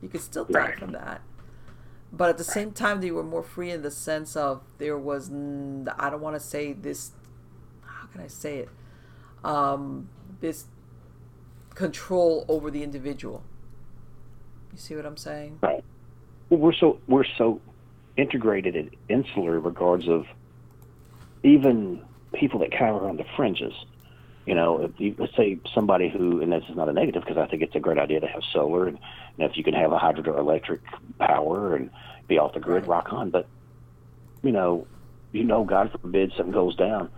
You 0.00 0.08
could 0.08 0.22
still 0.22 0.44
die 0.44 0.58
Right. 0.60 0.78
from 0.78 0.92
that. 0.92 1.20
But 2.12 2.30
at 2.30 2.38
the 2.38 2.44
same 2.44 2.72
time, 2.72 3.00
they 3.00 3.10
were 3.10 3.22
more 3.22 3.42
free 3.42 3.70
in 3.70 3.82
the 3.82 3.90
sense 3.90 4.34
of 4.36 4.62
there 4.78 4.98
was, 4.98 5.28
I 5.30 6.10
don't 6.10 6.20
want 6.20 6.34
to 6.34 6.40
say 6.40 6.72
this. 6.72 7.12
How 7.84 8.06
can 8.06 8.20
I 8.22 8.26
say 8.26 8.58
it? 8.58 8.68
um, 9.44 10.08
this 10.40 10.66
control 11.74 12.44
over 12.48 12.70
the 12.70 12.82
individual. 12.82 13.42
You 14.72 14.78
see 14.78 14.94
what 14.96 15.06
I'm 15.06 15.16
saying? 15.16 15.58
Right. 15.62 15.84
Well, 16.48 16.60
we're 16.60 16.72
so 16.72 16.98
we're 17.06 17.24
so 17.38 17.60
integrated 18.20 18.76
and 18.76 18.90
insular 19.08 19.56
in 19.56 19.62
regards 19.62 20.08
of 20.08 20.26
even 21.42 22.02
people 22.34 22.60
that 22.60 22.70
kind 22.70 22.94
of 22.94 23.02
are 23.02 23.08
on 23.08 23.16
the 23.16 23.24
fringes. 23.36 23.72
You 24.46 24.54
know, 24.54 24.82
if 24.82 24.92
you, 24.98 25.14
let's 25.18 25.36
say 25.36 25.58
somebody 25.74 26.08
who, 26.08 26.40
and 26.40 26.52
this 26.52 26.64
is 26.68 26.76
not 26.76 26.88
a 26.88 26.92
negative 26.92 27.22
because 27.22 27.38
I 27.38 27.46
think 27.46 27.62
it's 27.62 27.74
a 27.74 27.80
great 27.80 27.98
idea 27.98 28.20
to 28.20 28.26
have 28.26 28.42
solar, 28.52 28.86
and, 28.86 28.98
and 29.38 29.50
if 29.50 29.56
you 29.56 29.64
can 29.64 29.74
have 29.74 29.92
a 29.92 29.98
hydroelectric 29.98 30.80
power 31.18 31.76
and 31.76 31.90
be 32.28 32.38
off 32.38 32.54
the 32.54 32.60
grid, 32.60 32.86
rock 32.86 33.12
on. 33.12 33.30
But 33.30 33.46
you 34.42 34.52
know, 34.52 34.86
you 35.32 35.44
know, 35.44 35.64
God 35.64 35.92
forbid 36.00 36.32
something 36.36 36.52
goes 36.52 36.76
down, 36.76 37.10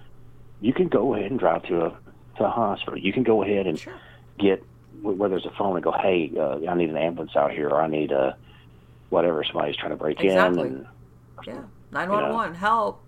you 0.61 0.73
can 0.73 0.89
go 0.89 1.15
ahead 1.15 1.31
and 1.31 1.41
drive 1.41 1.63
to 1.65 1.87
a 1.87 1.99
to 2.39 2.45
a 2.45 2.51
hospital. 2.51 2.99
You 2.99 3.13
can 3.13 3.23
go 3.23 3.43
ahead 3.43 3.67
and 3.67 3.79
Sure. 3.79 3.95
get 4.39 4.63
where 5.01 5.29
there's 5.29 5.47
a 5.47 5.51
phone 5.51 5.77
and 5.77 5.85
go, 5.85 5.93
hey, 5.93 6.33
uh, 6.39 6.59
I 6.69 6.75
need 6.75 6.91
an 6.91 6.97
ambulance 6.97 7.35
out 7.35 7.53
here, 7.53 7.69
or 7.69 7.81
I 7.81 7.89
need 7.89 8.13
a 8.13 8.37
whatever. 9.09 9.45
Somebody's 9.45 9.77
trying 9.77 9.91
to 9.91 9.97
break 9.97 10.21
Exactly. 10.21 10.69
in, 10.69 10.75
and 10.75 10.87
Yeah. 11.47 11.63
911, 11.93 12.55
help. 12.57 13.03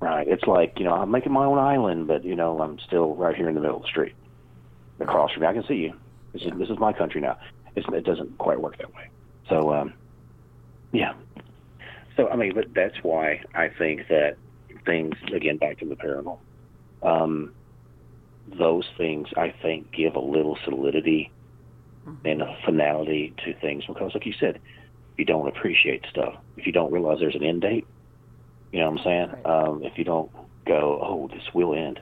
right, 0.00 0.28
it's 0.28 0.44
like 0.44 0.78
you 0.78 0.84
know, 0.84 0.92
I'm 0.92 1.10
making 1.10 1.32
my 1.32 1.44
own 1.44 1.58
island, 1.58 2.06
but 2.06 2.24
you 2.24 2.36
know, 2.36 2.60
I'm 2.60 2.78
still 2.86 3.14
right 3.14 3.34
here 3.34 3.48
in 3.48 3.54
the 3.54 3.60
middle 3.60 3.76
of 3.76 3.82
the 3.82 3.88
street, 3.88 4.14
across 5.00 5.32
from 5.32 5.42
me. 5.42 5.48
I 5.48 5.54
can 5.54 5.64
see 5.66 5.74
you. 5.74 5.94
This 6.32 6.42
is 6.42 6.52
this 6.58 6.68
is 6.68 6.78
my 6.78 6.92
country 6.92 7.20
now. 7.20 7.38
It's, 7.74 7.86
it 7.92 8.04
doesn't 8.04 8.38
quite 8.38 8.60
work 8.60 8.76
that 8.78 8.94
way. 8.94 9.08
So, 9.48 9.72
um, 9.72 9.94
yeah. 10.92 11.14
So 12.16 12.28
I 12.28 12.36
mean, 12.36 12.54
but 12.54 12.66
that's 12.74 13.02
why 13.02 13.42
I 13.54 13.68
think 13.68 14.08
that 14.08 14.36
things 14.84 15.14
again 15.32 15.56
back 15.56 15.78
to 15.78 15.86
the 15.86 15.96
paranormal. 15.96 16.38
Um, 17.02 17.52
those 18.58 18.84
things 18.98 19.28
I 19.36 19.54
think 19.62 19.90
give 19.92 20.16
a 20.16 20.20
little 20.20 20.58
solidity 20.64 21.30
and 22.24 22.42
a 22.42 22.56
finality 22.64 23.34
to 23.44 23.54
things 23.60 23.84
because, 23.86 24.12
like 24.14 24.26
you 24.26 24.34
said, 24.38 24.60
you 25.16 25.24
don't 25.24 25.48
appreciate 25.48 26.04
stuff. 26.10 26.34
If 26.56 26.66
you 26.66 26.72
don't 26.72 26.92
realize 26.92 27.18
there's 27.20 27.34
an 27.34 27.44
end 27.44 27.62
date, 27.62 27.86
you 28.72 28.80
know 28.80 28.90
what 28.90 28.98
I'm 29.00 29.04
saying? 29.04 29.30
Right. 29.44 29.46
Um, 29.46 29.82
if 29.84 29.96
you 29.98 30.04
don't 30.04 30.30
go, 30.66 30.98
oh, 31.02 31.28
this 31.32 31.42
will 31.54 31.74
end. 31.74 32.00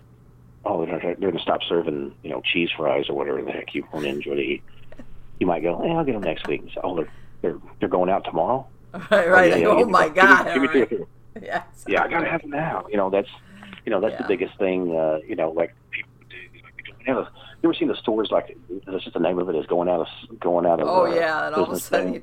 Oh, 0.64 0.86
they're, 0.86 0.98
they're 1.00 1.14
going 1.16 1.36
to 1.36 1.40
stop 1.42 1.60
serving, 1.68 2.14
you 2.22 2.30
know, 2.30 2.40
cheese 2.40 2.70
fries 2.76 3.06
or 3.08 3.16
whatever 3.16 3.42
the 3.42 3.50
heck 3.50 3.74
you 3.74 3.86
want 3.92 4.04
to 4.04 4.10
enjoy 4.10 4.34
to 4.36 4.40
eat. 4.40 4.62
You 5.40 5.46
might 5.46 5.62
go, 5.62 5.80
hey, 5.82 5.90
I'll 5.90 6.04
get 6.04 6.12
them 6.12 6.22
next 6.22 6.46
week. 6.46 6.60
And 6.62 6.70
say, 6.70 6.80
oh, 6.84 6.94
they're, 6.96 7.08
they're, 7.42 7.58
they're 7.80 7.88
going 7.88 8.10
out 8.10 8.24
tomorrow? 8.24 8.66
Right, 9.10 9.28
right. 9.28 9.48
yeah, 9.48 9.54
like, 9.56 9.62
yeah, 9.62 9.68
oh 9.68 9.84
my 9.86 10.04
give 10.08 10.14
me- 10.16 10.22
God. 10.22 10.44
give 10.54 10.62
me 10.62 10.68
right. 10.80 11.08
Yeah, 11.42 11.62
yeah, 11.88 12.02
I 12.04 12.08
gotta 12.08 12.28
have 12.28 12.42
them 12.42 12.50
now. 12.50 12.84
You 12.90 12.98
know, 12.98 13.08
that's 13.08 13.28
you 13.86 13.90
know 13.90 14.02
that's 14.02 14.12
Yeah. 14.12 14.22
the 14.22 14.28
biggest 14.28 14.58
thing. 14.58 14.94
Uh, 14.94 15.18
you 15.26 15.34
know, 15.34 15.50
like 15.50 15.74
people 15.90 16.10
do. 16.28 16.36
Like, 16.62 16.76
people 16.76 16.94
have 17.24 17.32
you 17.62 17.70
ever 17.70 17.74
seen 17.74 17.88
the 17.88 17.96
stores 17.96 18.28
like 18.30 18.54
that's 18.86 19.02
just 19.04 19.14
the 19.14 19.18
name 19.20 19.38
of 19.38 19.48
it 19.48 19.56
is 19.56 19.64
going 19.64 19.88
out 19.88 20.00
of 20.30 20.38
going 20.40 20.66
out 20.66 20.78
of. 20.80 20.88
Oh, 20.88 21.06
uh, 21.06 21.14
yeah. 21.14 21.46
And 21.46 21.54
all 21.54 21.64
of 21.64 21.70
a 21.72 21.80
sudden, 21.80 22.12
you, 22.14 22.22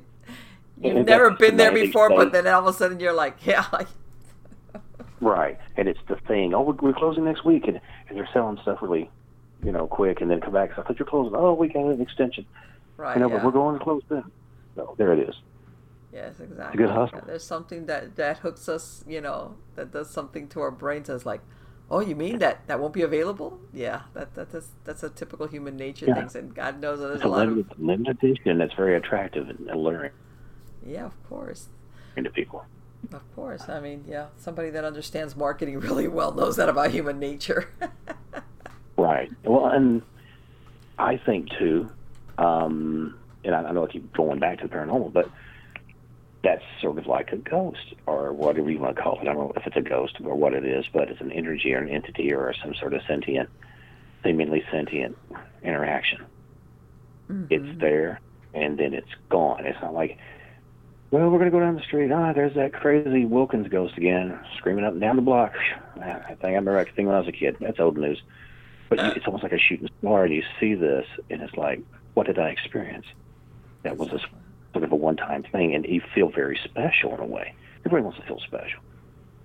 you've 0.82 1.06
never 1.06 1.30
been 1.30 1.56
there 1.56 1.72
before, 1.72 2.08
but 2.08 2.32
then 2.32 2.46
all 2.46 2.60
of 2.60 2.74
a 2.74 2.76
sudden 2.76 3.00
you're 3.00 3.12
like, 3.12 3.36
yeah, 3.46 3.66
Right, 5.20 5.58
and 5.76 5.86
it's 5.86 6.00
the 6.08 6.16
thing. 6.16 6.54
Oh, 6.54 6.62
we're, 6.80 6.94
closing 6.94 7.24
next 7.24 7.44
week, 7.44 7.68
and, 7.68 7.78
and 8.08 8.16
they're 8.16 8.28
selling 8.32 8.58
stuff 8.62 8.78
really, 8.80 9.10
you 9.62 9.70
know, 9.70 9.86
quick, 9.86 10.22
and 10.22 10.30
then 10.30 10.40
come 10.40 10.54
back. 10.54 10.70
So 10.74 10.80
I 10.80 10.86
thought 10.86 10.98
you're 10.98 11.06
closing. 11.06 11.36
Oh, 11.36 11.52
we 11.52 11.68
got 11.68 11.84
an 11.84 12.00
extension. 12.00 12.46
right. 12.96 13.16
You 13.16 13.20
know, 13.20 13.28
yeah. 13.28 13.36
but 13.36 13.44
we're 13.44 13.50
going 13.50 13.78
to 13.78 13.84
close 13.84 14.02
then. 14.08 14.24
So 14.76 14.94
there 14.96 15.12
it 15.12 15.28
is. 15.28 15.34
Yes, 16.12 16.40
exactly. 16.40 16.78
good 16.78 16.90
hustle. 16.90 17.20
There's 17.26 17.44
something 17.44 17.86
that 17.86 18.16
that 18.16 18.38
hooks 18.38 18.68
us, 18.68 19.04
you 19.06 19.20
know, 19.20 19.56
that 19.76 19.92
does 19.92 20.10
something 20.10 20.48
to 20.48 20.60
our 20.60 20.70
brains 20.70 21.10
as 21.10 21.26
like, 21.26 21.42
oh, 21.90 22.00
you 22.00 22.16
mean 22.16 22.38
that 22.38 22.66
that 22.66 22.80
won't 22.80 22.94
be 22.94 23.02
available? 23.02 23.60
Yeah, 23.74 24.02
that, 24.14 24.34
that 24.34 24.50
that's 24.50 24.68
that's 24.84 25.02
a 25.02 25.10
typical 25.10 25.46
human 25.46 25.76
nature 25.76 26.06
Yeah. 26.06 26.14
things, 26.14 26.34
and 26.34 26.54
God 26.54 26.80
knows 26.80 26.98
there's 27.00 27.16
It's 27.16 27.24
a 27.24 27.28
a 27.28 27.28
lot 27.28 27.46
of 27.46 27.50
limited, 27.50 27.78
limited 27.78 28.24
edition 28.24 28.58
that's 28.58 28.74
very 28.74 28.96
attractive 28.96 29.50
and 29.50 29.70
alluring 29.70 30.12
yeah, 30.86 31.06
of 31.06 31.28
course, 31.28 31.68
to 32.16 32.30
people. 32.30 32.64
of 33.12 33.34
course. 33.34 33.68
I 33.68 33.80
mean, 33.80 34.04
yeah, 34.06 34.26
somebody 34.38 34.70
that 34.70 34.84
understands 34.84 35.36
marketing 35.36 35.78
really 35.80 36.08
well 36.08 36.32
knows 36.32 36.56
that 36.56 36.68
about 36.68 36.90
human 36.90 37.18
nature. 37.18 37.70
Right. 39.00 39.30
Well, 39.44 39.66
and 39.66 40.02
I 40.98 41.16
think 41.16 41.48
too, 41.58 41.90
um, 42.36 43.18
and 43.42 43.54
I, 43.54 43.62
I 43.62 43.72
know 43.72 43.86
I 43.86 43.90
keep 43.90 44.12
going 44.12 44.38
back 44.38 44.60
to 44.60 44.68
the 44.68 44.74
paranormal, 44.74 45.10
but 45.14 45.30
that's 46.44 46.62
sort 46.82 46.98
of 46.98 47.06
like 47.06 47.32
a 47.32 47.36
ghost 47.36 47.94
or 48.04 48.34
whatever 48.34 48.70
you 48.70 48.78
want 48.78 48.96
to 48.96 49.02
call 49.02 49.14
it. 49.14 49.22
I 49.22 49.24
don't 49.24 49.36
know 49.36 49.52
if 49.56 49.66
it's 49.66 49.76
a 49.76 49.80
ghost 49.80 50.16
or 50.22 50.34
what 50.34 50.52
it 50.52 50.66
is, 50.66 50.84
but 50.92 51.08
it's 51.08 51.20
an 51.22 51.32
energy 51.32 51.72
or 51.72 51.78
an 51.78 51.88
entity 51.88 52.32
or 52.34 52.52
some 52.62 52.74
sort 52.74 52.92
of 52.92 53.00
sentient, 53.08 53.48
seemingly 54.22 54.62
sentient 54.70 55.16
interaction. 55.62 56.26
It's 57.50 57.80
there 57.80 58.20
and 58.52 58.78
then 58.78 58.92
it's 58.92 59.14
gone. 59.30 59.64
It's 59.64 59.80
not 59.80 59.94
like, 59.94 60.18
well, 61.10 61.28
we're 61.28 61.38
going 61.38 61.50
to 61.50 61.56
go 61.56 61.60
down 61.60 61.74
the 61.74 61.82
street. 61.82 62.12
Ah, 62.12 62.32
there's 62.32 62.54
that 62.54 62.72
crazy 62.72 63.24
Wilkins 63.24 63.68
ghost 63.68 63.96
again, 63.96 64.38
screaming 64.56 64.84
up 64.84 64.92
and 64.92 65.00
down 65.00 65.16
the 65.16 65.22
block. 65.22 65.54
Ah, 65.98 66.02
I 66.02 66.34
think 66.34 66.44
I 66.44 66.48
remember 66.48 66.76
that 66.84 66.94
thing 66.94 67.06
when 67.06 67.16
I 67.16 67.18
was 67.18 67.28
a 67.28 67.32
kid. 67.32 67.56
That's 67.60 67.80
old 67.80 67.98
news. 67.98 68.22
But 68.88 69.16
it's 69.16 69.26
almost 69.26 69.42
like 69.42 69.52
a 69.52 69.58
shooting 69.58 69.88
star, 69.98 70.24
and 70.24 70.34
you 70.34 70.42
see 70.58 70.74
this, 70.74 71.06
and 71.28 71.42
it's 71.42 71.56
like, 71.56 71.80
what 72.14 72.26
did 72.26 72.38
I 72.38 72.48
experience? 72.48 73.06
That 73.82 73.96
was 73.96 74.08
a, 74.08 74.18
sort 74.72 74.84
of 74.84 74.92
a 74.92 74.96
one-time 74.96 75.44
thing, 75.44 75.74
and 75.74 75.84
you 75.84 76.02
feel 76.14 76.28
very 76.28 76.58
special 76.64 77.14
in 77.14 77.20
a 77.20 77.26
way. 77.26 77.54
everybody 77.80 78.02
wants 78.02 78.18
to 78.18 78.26
feel 78.26 78.40
special. 78.40 78.80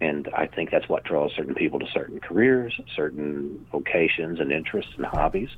And 0.02 0.30
I 0.36 0.48
think 0.48 0.72
that's 0.72 0.90
what 0.90 1.04
draws 1.04 1.32
certain 1.36 1.56
people 1.56 1.80
to 1.80 1.88
certain 1.88 2.20
careers, 2.20 2.80
certain 2.96 3.66
vocations 3.72 4.40
and 4.40 4.52
interests 4.52 4.92
and 4.98 5.06
hobbies. 5.06 5.50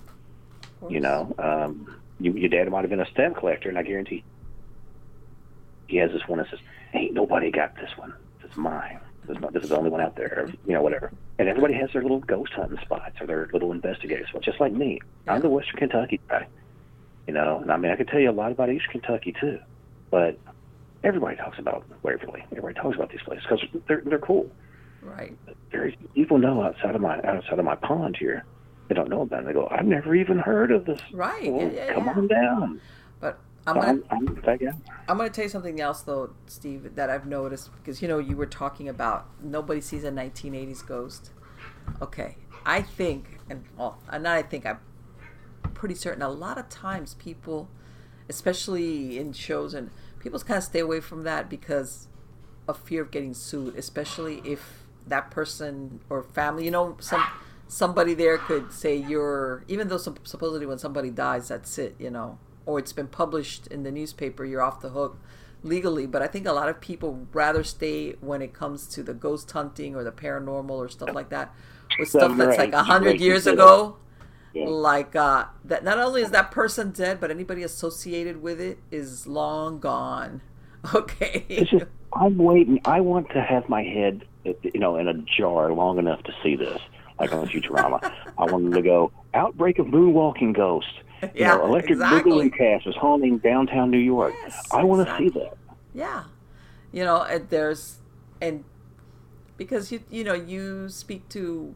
You 0.89 0.99
know, 0.99 1.33
um, 1.39 1.95
you, 2.19 2.33
your 2.33 2.49
dad 2.49 2.69
might 2.69 2.81
have 2.81 2.89
been 2.89 2.99
a 2.99 3.09
stamp 3.09 3.37
collector, 3.37 3.67
and 3.69 3.77
I 3.77 3.83
guarantee 3.83 4.23
he 5.87 5.97
has 5.97 6.11
this 6.11 6.27
one 6.27 6.39
that 6.39 6.49
says, 6.49 6.59
"Ain't 6.93 7.13
nobody 7.13 7.51
got 7.51 7.75
this 7.75 7.91
one. 7.97 8.13
This 8.41 8.51
is 8.51 8.57
mine. 8.57 8.99
This 9.25 9.35
is, 9.35 9.41
not, 9.41 9.53
this 9.53 9.63
is 9.63 9.69
the 9.69 9.77
only 9.77 9.89
one 9.89 10.01
out 10.01 10.15
there." 10.15 10.47
You 10.65 10.73
know, 10.73 10.81
whatever. 10.81 11.11
And 11.39 11.47
everybody 11.47 11.73
has 11.75 11.91
their 11.93 12.01
little 12.01 12.19
ghost 12.19 12.53
hunting 12.53 12.79
spots 12.81 13.19
or 13.21 13.27
their 13.27 13.49
little 13.53 13.71
investigators. 13.71 14.27
Well, 14.33 14.41
just 14.41 14.59
like 14.59 14.73
me, 14.73 14.99
I'm 15.27 15.41
the 15.41 15.49
Western 15.49 15.77
Kentucky 15.77 16.19
guy. 16.27 16.47
You 17.27 17.33
know, 17.33 17.59
and 17.61 17.71
I 17.71 17.77
mean, 17.77 17.91
I 17.91 17.95
could 17.95 18.07
tell 18.07 18.19
you 18.19 18.29
a 18.29 18.31
lot 18.31 18.51
about 18.51 18.69
East 18.69 18.87
Kentucky 18.89 19.33
too, 19.39 19.59
but 20.09 20.37
everybody 21.03 21.35
talks 21.35 21.59
about 21.59 21.85
Waverly. 22.03 22.43
Everybody 22.51 22.73
talks 22.75 22.95
about 22.95 23.11
these 23.11 23.21
places 23.21 23.45
because 23.49 23.65
they're 23.87 24.01
they're 24.05 24.19
cool. 24.19 24.49
Right. 25.01 25.37
Very 25.71 25.95
few 25.95 26.07
people 26.09 26.37
know 26.37 26.63
outside 26.63 26.95
of 26.95 27.01
my 27.01 27.21
outside 27.21 27.59
of 27.59 27.65
my 27.65 27.75
pond 27.75 28.17
here. 28.17 28.45
They 28.87 28.95
don't 28.95 29.09
know 29.09 29.21
about 29.21 29.41
it. 29.41 29.47
They 29.47 29.53
go, 29.53 29.67
I've 29.69 29.85
never 29.85 30.15
even 30.15 30.39
heard 30.39 30.71
of 30.71 30.85
this. 30.85 31.01
Right. 31.11 31.51
Well, 31.51 31.71
yeah, 31.71 31.87
yeah, 31.87 31.93
come 31.93 32.05
yeah. 32.05 32.13
on 32.13 32.27
down. 32.27 32.81
But 33.19 33.39
I'm 33.67 33.79
gonna 33.79 33.87
I'm, 33.87 34.03
I'm. 34.11 34.37
I'm 35.09 35.17
going 35.17 35.29
to 35.29 35.35
tell 35.35 35.45
you 35.45 35.49
something 35.49 35.81
else, 35.81 36.01
though, 36.01 36.31
Steve, 36.47 36.95
that 36.95 37.09
I've 37.09 37.27
noticed 37.27 37.71
because 37.77 38.01
you 38.01 38.09
know 38.09 38.19
you 38.19 38.37
were 38.37 38.47
talking 38.47 38.89
about 38.89 39.27
nobody 39.43 39.81
sees 39.81 40.03
a 40.05 40.11
1980s 40.11 40.85
ghost. 40.87 41.31
Okay, 42.01 42.37
I 42.65 42.81
think, 42.81 43.39
and 43.49 43.65
well, 43.77 43.99
not 44.11 44.25
I 44.27 44.43
think 44.43 44.65
I'm 44.65 44.79
pretty 45.73 45.95
certain. 45.95 46.23
A 46.23 46.29
lot 46.29 46.57
of 46.57 46.69
times, 46.69 47.15
people, 47.15 47.69
especially 48.29 49.19
in 49.19 49.33
shows, 49.33 49.73
and 49.73 49.91
people 50.19 50.39
kind 50.41 50.59
of 50.59 50.65
stay 50.65 50.79
away 50.79 51.01
from 51.01 51.23
that 51.23 51.49
because 51.49 52.07
of 52.67 52.79
fear 52.79 53.03
of 53.03 53.11
getting 53.11 53.33
sued, 53.33 53.75
especially 53.77 54.41
if 54.45 54.85
that 55.07 55.31
person 55.31 56.01
or 56.09 56.23
family, 56.23 56.65
you 56.65 56.71
know, 56.71 56.97
some 56.99 57.23
somebody 57.69 58.13
there 58.13 58.37
could 58.37 58.71
say 58.73 58.95
you're 58.95 59.63
even 59.67 59.89
though 59.89 59.97
sup- 59.97 60.27
supposedly 60.27 60.65
when 60.65 60.77
somebody 60.79 61.11
dies, 61.11 61.49
that's 61.49 61.77
it, 61.77 61.95
you 61.99 62.09
know, 62.11 62.39
or 62.67 62.77
it's 62.77 62.93
been 62.93 63.07
published 63.07 63.65
in 63.67 63.81
the 63.81 63.91
newspaper, 63.91 64.45
you're 64.45 64.61
off 64.61 64.81
the 64.81 64.89
hook 64.89 65.17
legally. 65.63 66.05
But 66.05 66.21
I 66.21 66.27
think 66.27 66.45
a 66.45 66.53
lot 66.53 66.69
of 66.69 66.79
people 66.79 67.25
rather 67.33 67.63
stay 67.63 68.11
when 68.19 68.41
it 68.43 68.53
comes 68.53 68.85
to 68.89 69.01
the 69.01 69.13
ghost 69.13 69.49
hunting 69.49 69.95
or 69.95 70.03
the 70.03 70.11
paranormal 70.11 70.69
or 70.69 70.89
stuff 70.89 71.15
like 71.15 71.29
that 71.29 71.53
with 71.97 72.09
stuff 72.09 72.37
that's 72.37 72.57
like 72.57 72.73
a 72.73 72.83
hundred 72.83 73.19
years 73.19 73.47
ago. 73.47 73.97
Yeah. 74.53 74.65
Like 74.67 75.15
uh, 75.15 75.45
that, 75.65 75.83
not 75.83 75.97
only 75.97 76.21
is 76.21 76.31
that 76.31 76.51
person 76.51 76.91
dead, 76.91 77.19
but 77.19 77.31
anybody 77.31 77.63
associated 77.63 78.41
with 78.41 78.59
it 78.59 78.79
is 78.91 79.25
long 79.25 79.79
gone. 79.79 80.41
Okay. 80.95 81.43
It's 81.49 81.69
just 81.69 81.85
I'm 82.13 82.37
waiting. 82.37 82.79
I 82.85 83.01
want 83.01 83.29
to 83.31 83.41
have 83.41 83.67
my 83.67 83.83
head, 83.83 84.23
you 84.45 84.79
know, 84.79 84.95
in 84.95 85.09
a 85.09 85.13
jar 85.37 85.73
long 85.73 85.97
enough 85.97 86.23
to 86.23 86.33
see 86.41 86.55
this, 86.55 86.79
like 87.19 87.33
on 87.33 87.45
Futurama. 87.47 87.99
I 88.37 88.45
want 88.45 88.63
them 88.63 88.73
to 88.73 88.81
go 88.81 89.11
outbreak 89.33 89.79
of 89.79 89.87
moonwalking 89.87 90.55
ghost. 90.55 90.93
You 91.37 91.45
Yeah, 91.45 91.59
know, 91.59 91.63
electric 91.63 91.99
exactly. 91.99 92.49
boogaloo 92.49 92.55
cast 92.57 92.85
was 92.85 92.95
haunting 92.95 93.39
downtown 93.39 93.91
New 93.91 93.99
York. 93.99 94.37
Yes, 94.43 94.71
I 94.71 94.83
want 94.83 95.07
to 95.07 95.13
exactly. 95.13 95.23
see 95.23 95.29
that. 95.39 95.57
Yeah, 95.93 96.25
you 96.91 97.03
know, 97.05 97.23
and 97.23 97.49
there's 97.49 97.99
and 98.41 98.63
because 99.57 99.91
you 99.91 100.01
you 100.09 100.23
know 100.23 100.33
you 100.33 100.89
speak 100.89 101.29
to. 101.29 101.75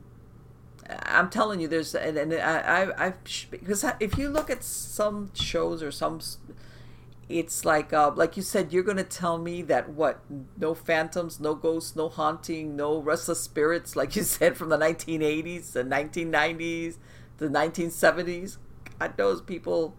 I'm 1.05 1.29
telling 1.29 1.61
you, 1.61 1.67
there's 1.67 1.95
and, 1.95 2.17
and 2.17 2.33
I 2.33 2.83
I 2.83 3.07
I've 3.07 3.15
because 3.51 3.85
if 3.99 4.17
you 4.17 4.29
look 4.29 4.49
at 4.49 4.63
some 4.63 5.31
shows 5.33 5.83
or 5.83 5.91
some, 5.91 6.19
it's 7.29 7.63
like 7.63 7.93
uh 7.93 8.11
like 8.15 8.35
you 8.35 8.43
said, 8.43 8.73
you're 8.73 8.83
gonna 8.83 9.03
tell 9.03 9.37
me 9.37 9.61
that 9.63 9.89
what 9.89 10.21
no 10.57 10.73
phantoms, 10.73 11.39
no 11.39 11.55
ghosts, 11.55 11.95
no 11.95 12.09
haunting, 12.09 12.75
no 12.75 12.97
restless 12.99 13.41
spirits, 13.41 13.95
like 13.95 14.15
you 14.15 14.23
said 14.23 14.57
from 14.57 14.69
the 14.69 14.77
1980s, 14.77 15.71
the 15.73 15.83
1990s, 15.83 16.97
the 17.37 17.47
1970s. 17.49 18.57
Knows 19.17 19.41
people 19.41 19.97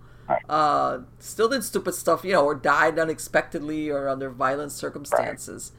uh, 0.48 1.00
still 1.18 1.48
did 1.48 1.64
stupid 1.64 1.94
stuff, 1.94 2.24
you 2.24 2.32
know, 2.32 2.44
or 2.44 2.54
died 2.54 2.98
unexpectedly 2.98 3.90
or 3.90 4.08
under 4.08 4.30
violent 4.30 4.72
circumstances. 4.72 5.72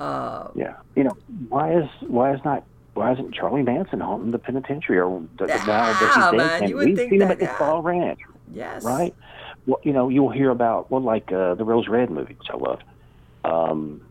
Uh, 0.00 0.50
Yeah, 0.54 0.76
you 0.96 1.04
know, 1.04 1.16
why 1.48 1.74
is 1.78 1.88
why 2.06 2.32
is 2.34 2.40
not 2.44 2.64
why 2.94 3.12
isn't 3.12 3.34
Charlie 3.34 3.62
Manson 3.62 4.00
haunting 4.00 4.32
the 4.32 4.38
penitentiary 4.38 4.98
or 4.98 5.22
the, 5.38 5.48
the, 5.48 5.60
Yeah, 5.98 6.32
man, 6.32 6.62
and 6.62 6.68
you 6.68 6.76
would 6.76 6.84
we've 6.84 6.94
think 6.94 7.10
seen 7.10 7.22
him 7.22 7.28
that, 7.28 7.30
at 7.30 7.40
the 7.40 7.46
yeah. 7.46 7.56
Fall 7.58 7.82
Ranch, 7.82 8.20
yes. 8.46 8.82
right? 8.82 9.14
Well, 9.66 9.80
you 9.84 9.92
know, 9.92 10.08
you'll 10.08 10.30
hear 10.30 10.50
about 10.50 10.90
well, 10.90 11.02
like 11.02 11.30
uh, 11.32 11.54
the 11.54 11.64
Rose 11.64 11.88
Red 11.88 12.10
movie, 12.10 12.34
which 12.38 12.48
I 12.50 12.56
love. 12.56 12.80
Um, 13.44 14.02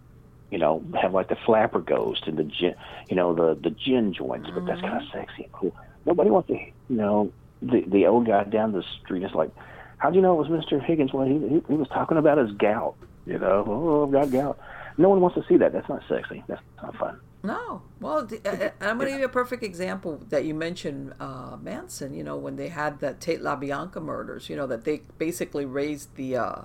you 0.51 0.59
know, 0.59 0.85
have 1.01 1.13
like 1.13 1.29
the 1.29 1.37
flapper 1.45 1.81
ghost 1.81 2.27
and 2.27 2.37
the 2.37 2.43
gin, 2.45 2.75
you 3.09 3.15
know, 3.15 3.33
the 3.35 3.55
the 3.61 3.71
gin 3.71 4.13
joints, 4.13 4.49
but 4.53 4.65
that's 4.65 4.81
Mm-hmm. 4.81 4.87
kind 4.87 4.97
of 4.97 5.09
sexy 5.11 5.43
and 5.43 5.51
cool. 5.51 5.75
Nobody 6.05 6.29
wants 6.29 6.47
to, 6.49 6.53
you 6.55 6.73
know, 6.95 7.33
the 7.61 7.83
the 7.87 8.07
old 8.07 8.27
guy 8.27 8.43
down 8.43 8.71
the 8.71 8.83
street 9.01 9.23
is 9.23 9.33
like, 9.33 9.51
"How 9.97 10.09
do 10.09 10.15
you 10.15 10.21
know 10.21 10.33
it 10.33 10.47
was 10.47 10.49
Mister 10.49 10.79
Higgins? 10.79 11.13
Well, 11.13 11.27
he, 11.27 11.39
he 11.39 11.61
he 11.67 11.73
was 11.73 11.87
talking 11.89 12.17
about 12.17 12.37
his 12.37 12.51
gout. 12.51 12.95
You 13.25 13.39
know, 13.39 13.63
oh, 13.67 14.05
I've 14.05 14.11
got 14.11 14.31
gout. 14.31 14.59
No 14.97 15.09
one 15.09 15.21
wants 15.21 15.35
to 15.35 15.45
see 15.47 15.57
that. 15.57 15.73
That's 15.73 15.89
not 15.89 16.01
sexy. 16.07 16.43
That's 16.47 16.61
not 16.81 16.95
fun. 16.97 17.19
No. 17.43 17.83
Well, 17.99 18.27
uh, 18.45 18.69
I'm 18.81 18.97
going 18.97 19.07
to 19.07 19.11
give 19.11 19.19
you 19.19 19.25
a 19.25 19.29
perfect 19.29 19.63
example 19.63 20.21
that 20.29 20.43
you 20.45 20.55
mentioned 20.55 21.13
uh, 21.19 21.55
Manson, 21.61 22.13
you 22.13 22.23
know, 22.23 22.35
when 22.35 22.55
they 22.55 22.69
had 22.69 22.99
the 22.99 23.13
Tate 23.13 23.41
LaBianca 23.41 24.01
murders, 24.01 24.49
you 24.49 24.55
know, 24.55 24.65
that 24.67 24.85
they 24.85 25.01
basically 25.17 25.65
razed 25.65 26.15
the, 26.15 26.35
uh, 26.35 26.61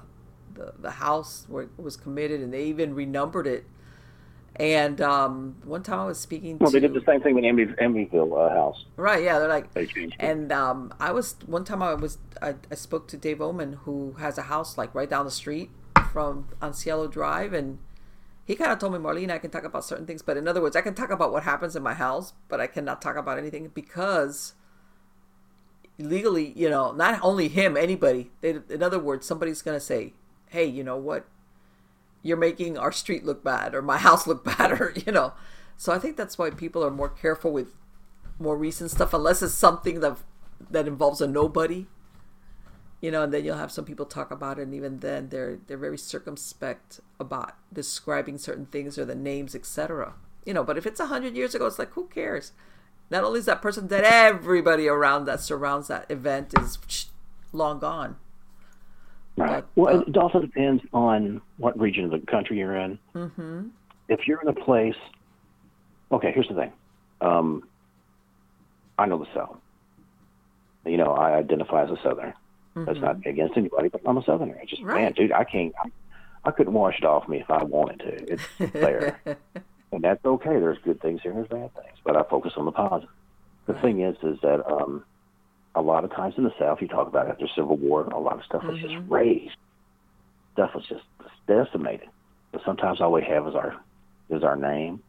the, 0.54 0.72
the 0.78 0.92
house 0.92 1.44
where 1.48 1.64
it 1.64 1.70
was 1.76 1.96
committed 1.96 2.40
and 2.40 2.54
they 2.54 2.64
even 2.64 2.94
renumbered 2.94 3.46
it. 3.46 3.64
And 4.56 5.00
um, 5.00 5.56
one 5.64 5.82
time 5.82 6.00
I 6.00 6.04
was 6.04 6.20
speaking 6.20 6.58
to 6.58 6.62
Well, 6.64 6.70
to. 6.70 6.78
they 6.78 6.86
did 6.86 6.94
the 6.94 7.04
same 7.06 7.20
thing 7.22 7.34
with 7.34 7.44
Amy, 7.44 7.64
Amityville 7.66 8.50
uh, 8.50 8.54
House. 8.54 8.84
Right, 8.96 9.22
yeah, 9.24 9.38
they're 9.38 9.48
like, 9.48 9.72
They 9.72 9.86
changed 9.86 10.16
it. 10.18 10.24
and 10.24 10.52
um, 10.52 10.92
I 11.00 11.10
was 11.12 11.36
one 11.46 11.64
time 11.64 11.82
I 11.82 11.94
was 11.94 12.18
I, 12.42 12.56
I 12.70 12.74
spoke 12.74 13.08
to 13.08 13.16
Dave 13.16 13.40
Oman 13.40 13.74
who 13.84 14.12
has 14.18 14.36
a 14.36 14.42
house 14.42 14.76
like 14.76 14.94
right 14.94 15.08
down 15.08 15.24
the 15.24 15.30
street 15.30 15.70
from 16.12 16.48
on 16.60 16.74
Cielo 16.74 17.08
Drive, 17.08 17.54
and 17.54 17.78
he 18.44 18.54
kind 18.54 18.70
of 18.72 18.78
told 18.78 18.92
me, 18.92 18.98
Marlene, 18.98 19.30
I 19.30 19.38
can 19.38 19.50
talk 19.50 19.64
about 19.64 19.84
certain 19.84 20.04
things, 20.04 20.20
but 20.20 20.36
in 20.36 20.46
other 20.46 20.60
words, 20.60 20.76
I 20.76 20.82
can 20.82 20.94
talk 20.94 21.10
about 21.10 21.32
what 21.32 21.44
happens 21.44 21.74
in 21.74 21.82
my 21.82 21.94
house, 21.94 22.34
but 22.48 22.60
I 22.60 22.66
cannot 22.66 23.00
talk 23.00 23.16
about 23.16 23.38
anything 23.38 23.68
because 23.72 24.52
legally, 25.98 26.52
you 26.56 26.68
know, 26.68 26.92
not 26.92 27.20
only 27.22 27.48
him, 27.48 27.76
anybody. 27.76 28.30
They, 28.40 28.58
in 28.68 28.82
other 28.82 28.98
words, 28.98 29.26
somebody's 29.26 29.62
gonna 29.62 29.80
say, 29.80 30.12
hey, 30.50 30.66
you 30.66 30.82
know 30.84 30.96
what? 30.96 31.26
You're 32.22 32.36
making 32.36 32.78
our 32.78 32.92
street 32.92 33.24
look 33.24 33.42
bad 33.42 33.74
or 33.74 33.82
my 33.82 33.98
house 33.98 34.26
look 34.26 34.44
bad 34.58 34.72
or 34.72 34.92
you 34.94 35.12
know. 35.12 35.32
So 35.76 35.92
I 35.92 35.98
think 35.98 36.16
that's 36.16 36.38
why 36.38 36.50
people 36.50 36.84
are 36.84 36.90
more 36.90 37.08
careful 37.08 37.52
with 37.52 37.74
more 38.38 38.56
recent 38.56 38.90
stuff 38.90 39.14
unless 39.14 39.42
it's 39.42 39.54
something 39.54 40.00
that 40.00 40.18
that 40.70 40.86
involves 40.86 41.20
a 41.20 41.26
nobody. 41.26 41.86
You 43.00 43.10
know, 43.10 43.24
and 43.24 43.34
then 43.34 43.44
you'll 43.44 43.56
have 43.56 43.72
some 43.72 43.84
people 43.84 44.06
talk 44.06 44.30
about 44.30 44.60
it 44.60 44.62
and 44.62 44.74
even 44.74 45.00
then 45.00 45.28
they're 45.30 45.58
they're 45.66 45.76
very 45.76 45.98
circumspect 45.98 47.00
about 47.18 47.56
describing 47.72 48.38
certain 48.38 48.66
things 48.66 48.98
or 48.98 49.04
the 49.04 49.16
names, 49.16 49.54
etc. 49.54 50.14
You 50.46 50.54
know, 50.54 50.62
but 50.64 50.78
if 50.78 50.86
it's 50.86 51.00
a 51.00 51.06
hundred 51.06 51.36
years 51.36 51.54
ago, 51.54 51.66
it's 51.66 51.78
like 51.78 51.92
who 51.92 52.06
cares? 52.06 52.52
Not 53.10 53.24
only 53.24 53.40
is 53.40 53.46
that 53.46 53.60
person 53.60 53.88
dead, 53.88 54.04
everybody 54.04 54.88
around 54.88 55.26
that 55.26 55.40
surrounds 55.40 55.88
that 55.88 56.10
event 56.10 56.54
is 56.58 56.78
long 57.52 57.78
gone. 57.78 58.16
Right. 59.36 59.64
But, 59.74 59.76
well, 59.76 59.98
uh, 59.98 60.02
it 60.02 60.16
also 60.16 60.40
depends 60.40 60.82
on 60.92 61.40
what 61.56 61.78
region 61.78 62.04
of 62.04 62.10
the 62.10 62.18
country 62.26 62.58
you're 62.58 62.76
in. 62.76 62.98
Mm-hmm. 63.14 63.68
If 64.08 64.26
you're 64.26 64.40
in 64.40 64.48
a 64.48 64.52
place, 64.52 64.96
okay, 66.10 66.32
here's 66.32 66.48
the 66.48 66.54
thing. 66.54 66.72
Um, 67.20 67.68
I 68.98 69.06
know 69.06 69.18
the 69.18 69.28
South. 69.34 69.56
You 70.84 70.96
know, 70.96 71.12
I 71.12 71.36
identify 71.36 71.84
as 71.84 71.90
a 71.90 71.96
Southerner. 72.02 72.34
That's 72.74 72.98
not 73.00 73.26
against 73.26 73.56
anybody, 73.56 73.88
but 73.88 74.00
I'm 74.06 74.16
a 74.16 74.24
Southerner. 74.24 74.58
It's 74.62 74.70
just, 74.70 74.82
man, 74.82 75.12
dude, 75.12 75.32
I 75.32 75.44
can't. 75.44 75.74
I, 75.82 75.90
I 76.44 76.50
couldn't 76.50 76.72
wash 76.72 76.98
it 76.98 77.04
off 77.04 77.28
me 77.28 77.38
if 77.38 77.50
I 77.50 77.62
wanted 77.62 78.00
to. 78.00 78.32
It's 78.32 78.72
there, 78.72 79.20
and 79.92 80.02
that's 80.02 80.24
okay. 80.24 80.58
There's 80.58 80.78
good 80.78 81.00
things 81.00 81.20
here 81.22 81.32
and 81.32 81.40
there's 81.40 81.48
bad 81.48 81.74
things, 81.74 81.98
but 82.02 82.16
I 82.16 82.22
focus 82.24 82.54
on 82.56 82.64
the 82.64 82.72
positive. 82.72 83.10
The 83.66 83.74
thing 83.74 84.00
is, 84.00 84.16
is 84.22 84.40
that 84.42 84.66
um, 84.66 85.04
a 85.74 85.80
lot 85.80 86.04
of 86.04 86.10
times 86.10 86.34
in 86.36 86.44
the 86.44 86.52
South, 86.58 86.82
you 86.82 86.88
talk 86.88 87.08
about 87.08 87.28
after 87.28 87.46
Civil 87.54 87.76
War, 87.76 88.02
a 88.04 88.18
lot 88.18 88.38
of 88.38 88.44
stuff 88.44 88.62
was 88.64 88.78
just 88.78 88.94
mm-hmm. 88.94 89.12
razed. 89.12 89.56
Stuff 90.52 90.74
was 90.74 90.84
just 90.86 91.04
decimated. 91.46 92.08
But 92.52 92.62
sometimes 92.64 93.00
all 93.00 93.12
we 93.12 93.22
have 93.22 93.46
is 93.46 93.54
our 93.54 93.76
is 94.28 94.42
our 94.42 94.56
name, 94.56 95.02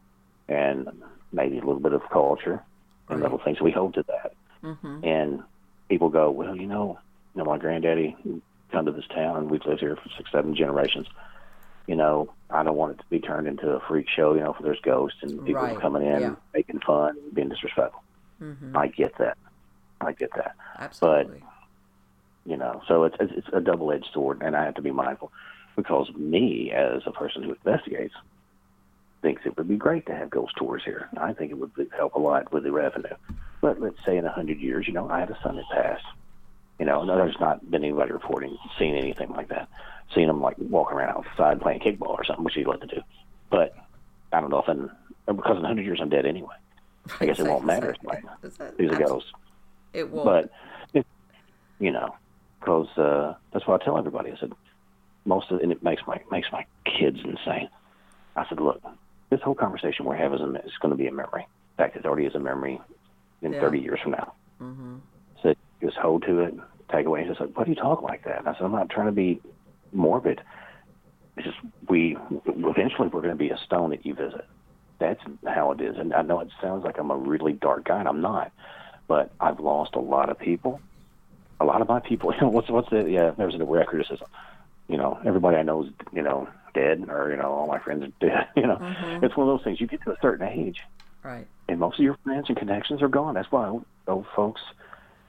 and 0.48 0.88
maybe 1.32 1.58
a 1.58 1.60
little 1.60 1.80
bit 1.80 1.92
of 1.92 2.02
culture, 2.10 2.62
and 3.08 3.20
little 3.20 3.38
things 3.38 3.60
we 3.60 3.70
hold 3.70 3.94
to 3.94 4.04
that. 4.08 4.34
Mm-hmm. 4.62 5.04
And 5.04 5.42
people 5.88 6.08
go, 6.08 6.30
well, 6.30 6.56
you 6.56 6.66
know, 6.66 6.98
you 7.34 7.42
know, 7.42 7.44
my 7.44 7.58
granddaddy 7.58 8.16
come 8.72 8.86
to 8.86 8.92
this 8.92 9.06
town, 9.14 9.36
and 9.36 9.50
we've 9.50 9.64
lived 9.66 9.80
here 9.80 9.96
for 9.96 10.08
six, 10.16 10.30
seven 10.32 10.56
generations. 10.56 11.06
You 11.86 11.96
know, 11.96 12.32
I 12.48 12.62
don't 12.62 12.76
want 12.76 12.92
it 12.92 12.98
to 13.02 13.04
be 13.10 13.20
turned 13.20 13.46
into 13.46 13.68
a 13.68 13.80
freak 13.80 14.06
show. 14.08 14.32
You 14.34 14.40
know, 14.40 14.54
if 14.54 14.64
there's 14.64 14.80
ghosts 14.80 15.18
and 15.20 15.44
people 15.44 15.62
Right, 15.62 15.78
coming 15.78 16.02
in 16.02 16.20
yeah. 16.20 16.34
making 16.54 16.80
fun, 16.80 17.16
being 17.34 17.50
disrespectful. 17.50 18.02
Mm-hmm. 18.40 18.76
I 18.76 18.88
get 18.88 19.18
that. 19.18 19.36
I 20.00 20.12
get 20.12 20.30
that. 20.36 20.54
Absolutely. 20.78 21.42
You 22.46 22.56
know, 22.56 22.82
so 22.86 23.04
it's 23.04 23.16
it's 23.20 23.48
a 23.52 23.60
double 23.60 23.90
edged 23.90 24.08
sword, 24.12 24.42
and 24.42 24.54
I 24.54 24.64
have 24.64 24.74
to 24.74 24.82
be 24.82 24.90
mindful 24.90 25.32
because 25.76 26.10
me, 26.14 26.72
as 26.72 27.02
a 27.06 27.10
person 27.10 27.42
who 27.42 27.52
investigates, 27.52 28.14
thinks 29.22 29.42
it 29.46 29.56
would 29.56 29.68
be 29.68 29.76
great 29.76 30.06
to 30.06 30.14
have 30.14 30.30
ghost 30.30 30.54
tours 30.56 30.82
here. 30.84 31.08
I 31.16 31.32
think 31.32 31.50
it 31.50 31.54
would 31.54 31.72
help 31.96 32.14
a 32.14 32.18
lot 32.18 32.52
with 32.52 32.64
the 32.64 32.72
revenue. 32.72 33.14
But 33.60 33.80
let's 33.80 33.96
say 34.04 34.18
in 34.18 34.26
a 34.26 34.30
hundred 34.30 34.60
years, 34.60 34.86
you 34.86 34.92
know, 34.92 35.08
I 35.08 35.20
had 35.20 35.30
a 35.30 35.38
son 35.42 35.56
that 35.56 35.64
passed. 35.72 36.04
You 36.78 36.84
know, 36.84 37.04
no, 37.04 37.16
there's 37.16 37.40
not 37.40 37.70
been 37.70 37.82
anybody 37.82 38.12
reporting 38.12 38.58
seeing 38.78 38.94
anything 38.94 39.30
like 39.30 39.48
that. 39.48 39.68
Seeing 40.14 40.28
him 40.28 40.42
like 40.42 40.56
walking 40.58 40.98
around 40.98 41.16
outside 41.16 41.60
playing 41.60 41.80
kickball 41.80 42.10
or 42.10 42.24
something, 42.24 42.44
which 42.44 42.54
he'd 42.54 42.66
like 42.66 42.80
to 42.80 42.86
do. 42.86 43.00
But 43.48 43.74
I 44.32 44.40
don't 44.40 44.50
know 44.50 44.58
if 44.60 44.68
in 44.68 44.90
because 45.26 45.56
in 45.56 45.64
a 45.64 45.68
hundred 45.68 45.86
years 45.86 46.00
I'm 46.02 46.10
dead 46.10 46.26
anyway. 46.26 46.54
I 47.20 47.26
guess 47.26 47.38
it 47.38 47.46
won't 47.48 47.64
matter. 47.64 47.96
He's 48.78 48.90
a 48.90 48.96
ghost. 48.96 49.26
It 49.94 50.10
won't. 50.10 50.26
But 50.26 50.50
it, 50.92 51.06
you 51.78 51.92
know, 51.92 52.14
because 52.60 52.88
uh, 52.98 53.34
that's 53.52 53.66
what 53.66 53.80
I 53.80 53.84
tell 53.84 53.96
everybody. 53.96 54.32
I 54.32 54.36
said 54.38 54.52
most 55.24 55.50
of, 55.50 55.60
and 55.60 55.72
it 55.72 55.82
makes 55.82 56.02
my 56.06 56.20
makes 56.30 56.48
my 56.52 56.66
kids 56.84 57.18
insane. 57.24 57.68
I 58.36 58.46
said, 58.48 58.60
look, 58.60 58.82
this 59.30 59.40
whole 59.40 59.54
conversation 59.54 60.04
we're 60.04 60.16
having 60.16 60.40
is, 60.40 60.64
is 60.66 60.72
going 60.80 60.90
to 60.90 60.96
be 60.96 61.06
a 61.06 61.12
memory. 61.12 61.42
In 61.42 61.76
fact, 61.76 61.96
it 61.96 62.04
already 62.04 62.26
is 62.26 62.34
a 62.34 62.40
memory 62.40 62.80
in 63.42 63.52
Yeah. 63.52 63.60
30 63.60 63.78
years 63.78 64.00
from 64.02 64.12
now. 64.12 64.32
Mm-hmm. 64.60 64.96
So 65.42 65.54
just 65.80 65.96
hold 65.96 66.24
to 66.24 66.40
it, 66.40 66.54
take 66.90 67.06
away. 67.06 67.24
He's 67.26 67.38
like, 67.38 67.56
why 67.56 67.64
do 67.64 67.70
you 67.70 67.76
talk 67.76 68.02
like 68.02 68.24
that? 68.24 68.40
And 68.40 68.48
I 68.48 68.54
said, 68.54 68.62
I'm 68.62 68.72
not 68.72 68.90
trying 68.90 69.06
to 69.06 69.12
be 69.12 69.40
morbid. 69.92 70.40
It's 71.36 71.46
just 71.46 71.58
we 71.88 72.16
eventually 72.46 73.08
we're 73.08 73.22
going 73.22 73.30
to 73.30 73.34
be 73.36 73.50
a 73.50 73.58
stone 73.58 73.90
that 73.90 74.04
you 74.04 74.14
visit. 74.14 74.46
That's 74.98 75.20
how 75.46 75.72
it 75.72 75.80
is. 75.80 75.96
And 75.98 76.14
I 76.14 76.22
know 76.22 76.40
it 76.40 76.48
sounds 76.60 76.84
like 76.84 76.98
I'm 76.98 77.10
a 77.10 77.16
really 77.16 77.52
dark 77.52 77.84
guy, 77.84 77.98
and 77.98 78.08
I'm 78.08 78.20
not. 78.20 78.52
But 79.06 79.32
I've 79.40 79.60
lost 79.60 79.94
a 79.94 80.00
lot 80.00 80.30
of 80.30 80.38
people. 80.38 80.80
A 81.60 81.64
lot 81.64 81.80
of 81.82 81.88
my 81.88 82.00
people. 82.00 82.32
You 82.34 82.40
know, 82.42 82.48
what's 82.48 82.68
what's 82.68 82.90
the 82.90 83.08
yeah? 83.10 83.32
There's 83.36 83.54
a 83.54 83.64
record 83.64 84.00
that 84.00 84.08
says, 84.08 84.18
you 84.88 84.96
know, 84.96 85.18
everybody 85.24 85.56
I 85.56 85.62
know 85.62 85.84
is 85.84 85.90
you 86.12 86.22
know 86.22 86.48
dead, 86.74 87.04
or 87.08 87.30
you 87.30 87.36
know, 87.36 87.52
all 87.52 87.66
my 87.66 87.78
friends 87.78 88.02
are 88.04 88.26
dead. 88.26 88.48
You 88.56 88.66
know, 88.66 88.78
it's 89.22 89.36
one 89.36 89.48
of 89.48 89.58
those 89.58 89.64
things. 89.64 89.80
You 89.80 89.86
get 89.86 90.02
to 90.02 90.12
a 90.12 90.16
certain 90.20 90.46
age, 90.48 90.80
right. 91.22 91.46
and 91.68 91.78
most 91.78 91.98
of 91.98 92.04
your 92.04 92.16
friends 92.24 92.46
and 92.48 92.56
connections 92.56 93.02
are 93.02 93.08
gone. 93.08 93.34
That's 93.34 93.50
why 93.52 93.78
old 94.08 94.26
folks, 94.34 94.60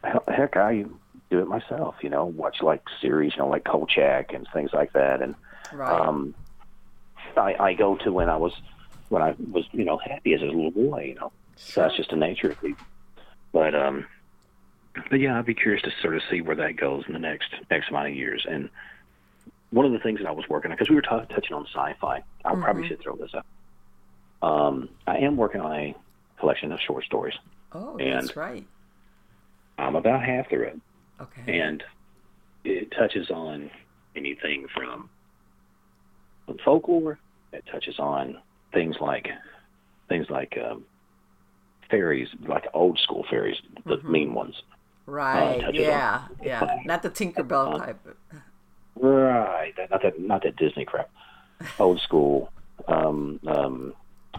heck, 0.04 0.58
I 0.58 0.86
do 1.30 1.40
it 1.40 1.48
myself. 1.48 1.96
You 2.02 2.10
know, 2.10 2.26
watch 2.26 2.62
like 2.62 2.82
series, 3.02 3.34
you 3.34 3.40
know, 3.40 3.48
like 3.48 3.64
Kolchak 3.66 4.34
and 4.34 4.48
things 4.54 4.72
like 4.74 4.94
that, 4.94 5.22
and 5.22 5.36
Right. 5.74 5.92
um, 5.92 6.34
I, 7.38 7.56
I 7.60 7.74
go 7.74 7.96
to 7.98 8.12
when 8.12 8.30
I 8.30 8.38
was 8.38 8.54
when 9.10 9.22
I 9.22 9.36
was 9.52 9.66
you 9.72 9.84
know 9.86 9.98
happy 9.98 10.34
as 10.34 10.42
a 10.42 10.46
little 10.46 10.72
boy. 10.72 11.06
You 11.10 11.16
know, 11.16 11.32
so 11.56 11.82
that's 11.82 11.96
just 11.98 12.10
the 12.10 12.16
nature 12.16 12.52
of 12.52 12.64
it. 12.64 12.76
But 13.56 13.74
um, 13.74 14.06
but 15.10 15.22
yeah, 15.22 15.40
I'd 15.40 15.46
be 15.46 15.54
curious 15.54 15.82
to 15.84 15.92
sort 16.02 16.14
of 16.18 16.22
see 16.30 16.42
where 16.42 16.58
that 16.58 16.76
goes 16.76 17.06
in 17.08 17.14
the 17.14 17.20
next 17.20 17.48
X 17.72 17.86
amount 17.90 18.10
of 18.10 18.14
years. 18.14 18.46
And 18.48 18.70
one 19.72 19.86
of 19.86 19.94
the 19.94 20.00
things 20.00 20.20
that 20.20 20.28
I 20.28 20.32
was 20.32 20.44
working 20.50 20.72
on 20.72 20.76
because 20.78 20.90
we 20.90 20.96
were 20.96 21.02
t- 21.02 21.34
touching 21.34 21.54
on 21.56 21.66
sci-fi, 21.68 22.22
I 22.44 22.56
probably 22.56 22.86
should 22.86 23.02
throw 23.02 23.16
this 23.16 23.34
up. 23.34 23.46
Um, 24.46 24.90
I 25.08 25.20
am 25.20 25.38
working 25.38 25.62
on 25.62 25.72
a 25.72 25.96
collection 26.38 26.74
of 26.74 26.82
short 26.82 27.06
stories. 27.06 27.36
oh, 27.72 27.96
and- 27.98 28.26
that's 28.28 28.36
right. 28.36 28.66
I'm 29.78 29.96
about 29.96 30.22
half 30.22 30.50
through 30.50 30.64
it. 30.64 30.80
Okay. 31.22 31.60
and 31.60 31.82
it 32.66 32.92
touches 32.92 33.30
on 33.32 33.72
anything 34.18 34.68
from 34.76 35.10
folklore. 36.66 37.18
It 37.54 37.64
touches 37.72 38.00
on 38.00 38.38
things 38.74 38.98
like 39.00 39.30
things 40.10 40.30
like 40.30 40.58
um, 40.58 40.84
fairies, 41.90 42.28
like 42.48 42.66
old 42.74 43.00
school 43.00 43.26
fairies, 43.30 43.58
the 43.86 43.98
mean 44.04 44.34
ones. 44.34 44.56
right. 45.06 45.62
touches 45.62 45.80
on- 45.80 45.84
yeah. 45.86 46.22
Yeah. 46.44 46.78
Not 46.86 47.04
the 47.04 47.10
Tinkerbell 47.10 47.76
Uh, 47.76 47.86
type. 47.86 48.18
Right. 48.96 49.74
Not 49.92 50.02
that 50.04 50.20
not 50.20 50.44
that 50.44 50.56
Disney 50.56 50.86
crap. 50.86 51.10
Old 51.80 52.00
school. 52.02 52.52
Um, 52.88 53.40
um, 53.48 53.94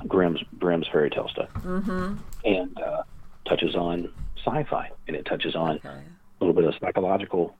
Grimm's 0.06 0.40
Grimm's 0.58 0.86
fairy 0.88 1.10
tale 1.10 1.28
stuff. 1.28 1.48
Mm-hmm. 1.54 2.14
And 2.44 2.78
uh, 2.80 3.02
touches 3.46 3.74
on 3.74 4.12
sci-fi, 4.44 4.90
and 5.08 5.16
it 5.16 5.24
touches 5.26 5.54
on 5.54 5.76
Okay. 5.76 5.88
a 5.88 6.44
little 6.44 6.54
bit 6.54 6.64
of 6.64 6.74
psychological 6.80 7.56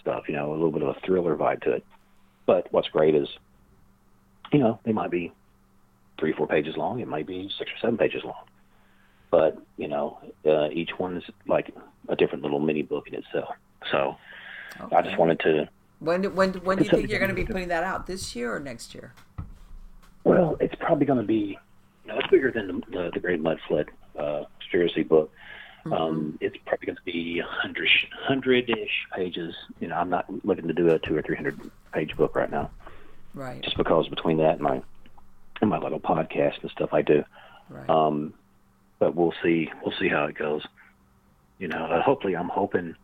stuff, 0.00 0.24
you 0.28 0.34
know, 0.34 0.50
a 0.50 0.54
little 0.54 0.72
bit 0.72 0.82
of 0.82 0.88
a 0.96 1.00
thriller 1.06 1.36
vibe 1.36 1.62
to 1.62 1.72
it. 1.72 1.84
But 2.46 2.66
what's 2.72 2.88
great 2.88 3.14
is, 3.14 3.28
you 4.52 4.58
know, 4.58 4.80
they 4.84 4.92
might 4.92 5.10
be 5.10 5.32
three, 6.18 6.32
four 6.32 6.46
pages 6.46 6.76
long. 6.76 7.00
It 7.00 7.08
might 7.08 7.26
be 7.26 7.50
six 7.58 7.70
or 7.70 7.78
seven 7.80 7.96
pages 7.98 8.22
long. 8.24 8.34
But, 9.30 9.58
you 9.76 9.88
know, 9.88 10.18
uh, 10.46 10.68
each 10.72 10.90
one 10.98 11.16
is 11.16 11.24
like 11.46 11.74
a 12.08 12.16
different 12.16 12.42
little 12.42 12.60
mini 12.60 12.82
book 12.82 13.08
in 13.08 13.14
itself. 13.14 13.54
So 13.90 14.16
I 14.92 15.02
just 15.02 15.18
wanted 15.18 15.40
to, 15.40 15.68
When 16.00 16.22
do- 16.22 16.30
when 16.30 16.52
when 16.64 16.78
do 16.78 16.84
you 16.84 16.90
think 16.90 17.10
you're 17.10 17.18
going 17.18 17.28
to 17.30 17.34
be 17.34 17.44
putting 17.44 17.68
that 17.68 17.84
out? 17.84 18.06
This 18.06 18.34
year 18.36 18.54
or 18.54 18.60
next 18.60 18.94
year? 18.94 19.12
well, 20.24 20.56
it's 20.60 20.74
probably 20.76 21.06
going 21.06 21.20
to 21.20 21.26
be, 21.26 21.58
you 22.04 22.08
know, 22.12 22.18
it's 22.18 22.28
bigger 22.28 22.50
than 22.50 22.66
the, 22.68 22.74
the, 22.90 23.10
the 23.14 23.20
Great 23.20 23.40
Mud 23.40 23.58
Flood 23.66 23.90
uh, 24.18 24.44
conspiracy 24.60 25.02
book. 25.02 25.30
Um, 25.90 26.36
it's 26.42 26.56
probably 26.66 26.84
going 26.86 26.96
to 26.96 27.02
be 27.02 27.38
a 27.38 27.44
hundred, 27.46 27.88
hundred-ish 28.12 29.06
pages. 29.14 29.54
You 29.80 29.88
know, 29.88 29.96
I'm 29.96 30.10
not 30.10 30.26
looking 30.44 30.68
to 30.68 30.74
do 30.74 30.90
a 30.90 30.98
two 30.98 31.16
or 31.16 31.22
three 31.22 31.36
hundred 31.36 31.58
page 31.92 32.14
book 32.16 32.36
right 32.36 32.50
now. 32.50 32.70
Right. 33.34 33.62
just 33.62 33.76
because 33.76 34.08
between 34.08 34.38
that 34.38 34.52
and 34.54 34.60
my 34.60 34.82
and 35.60 35.70
my 35.70 35.78
little 35.78 36.00
podcast 36.00 36.60
and 36.62 36.70
stuff 36.70 36.90
I 36.92 37.02
do. 37.02 37.24
Right. 37.70 37.88
Um, 37.88 38.34
but 38.98 39.14
we'll 39.14 39.34
see. 39.42 39.70
We'll 39.82 39.94
see 39.98 40.08
how 40.08 40.24
it 40.26 40.36
goes. 40.36 40.62
You 41.58 41.68
know, 41.68 41.84
uh, 41.86 42.02
hopefully, 42.02 42.36
I'm 42.36 42.48
hoping. 42.48 42.94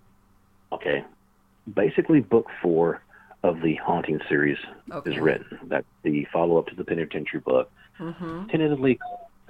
Okay, 0.72 1.04
basically, 1.72 2.20
book 2.20 2.46
four 2.62 3.02
of 3.42 3.60
the 3.60 3.74
haunting 3.76 4.20
series 4.28 4.58
Okay. 4.90 5.12
is 5.12 5.18
written. 5.20 5.58
That's 5.64 5.86
the 6.02 6.26
follow 6.32 6.58
up 6.58 6.66
to 6.68 6.74
the 6.74 6.84
penitentiary 6.84 7.40
book. 7.40 7.70
Mm-hmm. 8.00 8.46
Tentatively, 8.48 8.98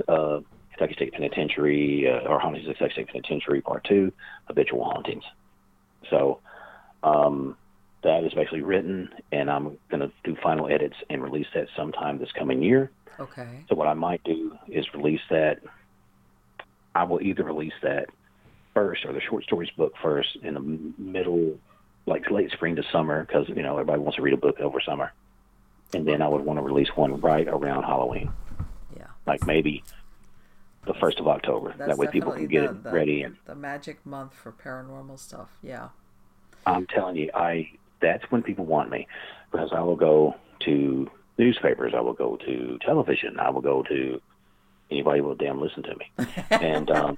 uh, 0.09 0.41
Kentucky 0.77 0.95
State 0.95 1.13
Penitentiary 1.13 2.09
uh, 2.11 2.29
or 2.29 2.39
Hauntings 2.41 2.69
of 2.69 2.77
Kentucky 2.77 2.93
State 2.95 3.09
Penitentiary 3.09 3.61
Part 3.61 3.85
Two, 3.85 4.13
Habitual 4.47 4.85
Hauntings. 4.85 5.25
So. 6.11 6.41
Um, 7.03 7.57
that 8.03 8.23
is 8.25 8.35
basically 8.35 8.61
written, 8.63 9.09
and 9.33 9.51
I'm 9.51 9.79
going 9.91 10.01
to 10.01 10.11
do 10.25 10.37
final 10.43 10.69
edits 10.69 10.97
and 11.09 11.23
release 11.23 11.47
that 11.55 11.69
sometime 11.75 12.19
this 12.19 12.31
coming 12.33 12.63
year. 12.63 12.91
okay. 13.19 13.65
So 13.69 13.75
what 13.75 13.89
I 13.89 13.95
might 13.95 14.23
do 14.25 14.53
is 14.69 14.87
release 14.95 15.23
that. 15.31 15.61
I 16.95 17.05
will 17.05 17.21
either 17.21 17.43
release 17.45 17.73
that 17.83 18.09
first 18.73 19.05
or 19.05 19.13
the 19.13 19.21
short 19.21 19.45
stories 19.45 19.71
book 19.77 19.95
first 20.03 20.37
in 20.43 20.55
the 20.55 21.03
middle, 21.03 21.59
like 22.07 22.31
late 22.31 22.51
spring 22.53 22.77
to 22.77 22.83
summer, 22.93 23.25
because 23.25 23.49
you 23.49 23.63
know 23.63 23.73
everybody 23.73 24.01
wants 24.01 24.17
to 24.17 24.23
read 24.23 24.35
a 24.35 24.39
book 24.39 24.61
over 24.61 24.81
summer, 24.81 25.13
and 25.93 26.07
then 26.07 26.23
I 26.23 26.29
would 26.29 26.45
want 26.45 26.59
to 26.59 26.63
release 26.63 26.89
one 26.95 27.21
right 27.21 27.47
around 27.47 27.85
Halloween, 27.85 28.33
Yeah. 28.97 29.07
like 29.27 29.47
maybe 29.47 29.83
the 30.87 30.95
first 30.95 31.19
of 31.19 31.29
October. 31.29 31.75
That's 31.77 31.91
that 31.91 31.99
way 31.99 32.07
people 32.09 32.33
can 32.33 32.47
get 32.47 32.63
the, 32.63 32.71
it 32.71 32.83
the, 32.85 32.91
ready. 32.91 33.23
And 33.23 33.37
the 33.47 33.55
magic 33.55 34.05
month 34.05 34.35
for 34.35 34.53
paranormal 34.53 35.19
stuff. 35.19 35.49
Yeah. 35.63 35.89
I'm 36.67 36.87
telling 36.87 37.17
you, 37.17 37.31
I 37.35 37.71
that's 38.01 38.25
when 38.31 38.43
people 38.43 38.67
want 38.67 38.91
me 38.91 39.07
because 39.51 39.71
I 39.73 39.81
will 39.81 39.97
go 39.97 40.35
to 40.61 41.11
newspapers, 41.39 41.93
I 41.97 42.01
will 42.01 42.13
go 42.13 42.37
to 42.37 42.79
television, 42.85 43.39
I 43.39 43.51
will 43.51 43.61
go 43.61 43.83
to 43.83 44.21
anybody 44.91 45.21
will 45.21 45.35
damn 45.35 45.61
listen 45.61 45.83
to 45.85 45.95
me, 45.97 46.11
and 46.51 46.91
um, 46.91 47.17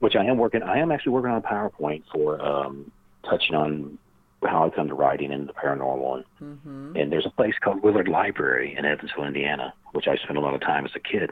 which 0.00 0.16
I 0.16 0.24
am 0.24 0.38
working. 0.38 0.62
I 0.62 0.78
am 0.78 0.90
actually 0.92 1.12
working 1.12 1.30
on 1.30 1.38
a 1.38 1.42
PowerPoint 1.42 2.02
for 2.12 2.40
um, 2.40 2.90
touching 3.24 3.54
on 3.54 3.98
how 4.42 4.64
I 4.66 4.70
come 4.70 4.88
to 4.88 4.94
writing 4.94 5.32
and 5.32 5.48
the 5.48 5.52
paranormal, 5.52 6.16
and 6.16 6.24
Mm-hmm. 6.42 6.96
and 6.96 7.12
there's 7.12 7.26
a 7.26 7.30
place 7.30 7.54
called 7.60 7.82
Willard 7.82 8.08
Library 8.08 8.74
in 8.76 8.84
Evansville, 8.86 9.24
Indiana, 9.24 9.74
which 9.92 10.08
I 10.08 10.16
spent 10.16 10.38
a 10.38 10.40
lot 10.40 10.54
of 10.54 10.60
time 10.62 10.84
as 10.86 10.92
a 10.96 11.00
kid. 11.00 11.30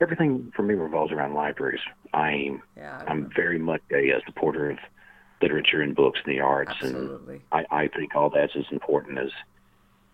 Everything 0.00 0.52
for 0.54 0.62
me 0.62 0.74
revolves 0.74 1.10
around 1.12 1.34
libraries. 1.34 1.80
I'm 2.14 2.62
Yeah. 2.76 3.02
I 3.06 3.10
I'm 3.10 3.30
very 3.34 3.58
much 3.58 3.80
a, 3.92 4.12
uh 4.12 4.20
supporter 4.26 4.70
of 4.70 4.78
literature 5.42 5.82
and 5.82 5.94
books 5.96 6.20
and 6.24 6.32
the 6.34 6.40
arts, 6.40 6.70
Absolutely. 6.80 7.42
and 7.52 7.66
I, 7.70 7.82
I 7.84 7.88
think 7.88 8.14
all 8.14 8.30
that's 8.30 8.54
as 8.56 8.64
important 8.70 9.18
as 9.18 9.30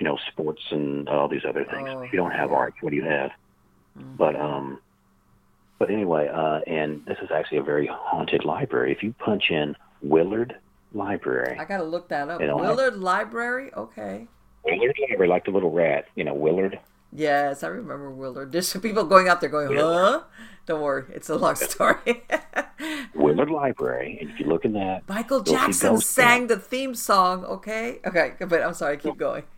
you 0.01 0.05
know 0.07 0.17
sports 0.31 0.63
and 0.71 1.09
all 1.09 1.29
these 1.29 1.45
other 1.47 1.65
things. 1.65 1.89
Oh, 1.91 2.01
if 2.01 2.13
you 2.13 2.17
don't 2.19 2.31
have 2.33 2.51
yeah. 2.51 2.57
art, 2.57 2.75
what 2.81 2.91
do 2.91 2.97
you 2.97 3.05
have? 3.05 3.31
But 3.97 4.37
um, 4.37 4.79
but 5.79 5.91
anyway, 5.91 6.29
uh, 6.33 6.61
and 6.67 7.05
this 7.07 7.19
is 7.23 7.31
actually 7.31 7.59
a 7.59 7.63
very 7.63 7.87
haunted 7.91 8.45
library. 8.45 8.93
If 8.93 9.03
you 9.03 9.15
punch 9.19 9.51
in 9.51 9.77
Willard 10.03 10.55
Library, 10.95 11.59
I 11.59 11.65
got 11.65 11.79
to 11.79 11.85
look 11.85 12.09
that 12.09 12.29
up. 12.29 12.39
They 12.39 12.47
don't 12.47 12.63
have- 12.63 12.77
Willard 12.77 12.97
Library? 12.99 13.73
Okay. 13.75 14.27
Willard 14.65 14.97
Library, 15.09 15.29
like 15.29 15.45
the 15.45 15.51
little 15.51 15.71
rat, 15.71 16.07
you 16.15 16.25
know, 16.25 16.35
Willard. 16.35 16.79
Yes, 17.13 17.63
I 17.63 17.67
remember 17.67 18.11
Willard. 18.11 18.53
There's 18.53 18.69
some 18.69 18.81
people 18.81 19.05
going 19.05 19.29
out 19.29 19.41
there 19.41 19.51
going, 19.51 19.77
huh? 19.77 20.23
Don't 20.65 20.81
worry. 20.81 21.05
It's 21.13 21.29
a 21.29 21.35
long 21.37 21.57
story. 21.57 22.23
Willard 23.15 23.51
Library, 23.51 24.19
and 24.21 24.31
if 24.31 24.41
you 24.41 24.47
look 24.47 24.65
in 24.65 24.73
that, 24.75 25.07
Michael 25.09 25.43
Jackson 25.43 26.01
sang 26.01 26.47
the 26.47 26.57
theme 26.57 26.95
song, 26.95 27.45
okay? 27.45 27.99
Okay, 28.07 28.33
but 28.41 28.63
I'm 28.63 28.75
sorry, 28.75 28.97
keep 28.97 29.17
going. 29.17 29.43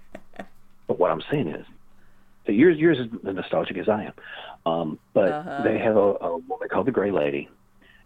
But 0.86 0.98
what 0.98 1.10
I'm 1.10 1.22
saying 1.30 1.48
is, 1.48 1.64
so 2.46 2.52
yours 2.52 2.76
yours 2.78 2.98
is 2.98 3.06
as 3.26 3.34
nostalgic 3.34 3.76
as 3.78 3.88
I 3.88 4.04
am. 4.04 4.12
Um, 4.66 4.98
but 5.14 5.32
Uh-huh. 5.32 5.62
they 5.64 5.78
have 5.78 5.96
a, 5.96 6.14
a 6.20 6.36
woman 6.38 6.68
called 6.70 6.86
the 6.86 6.92
Gray 6.92 7.10
Lady, 7.10 7.48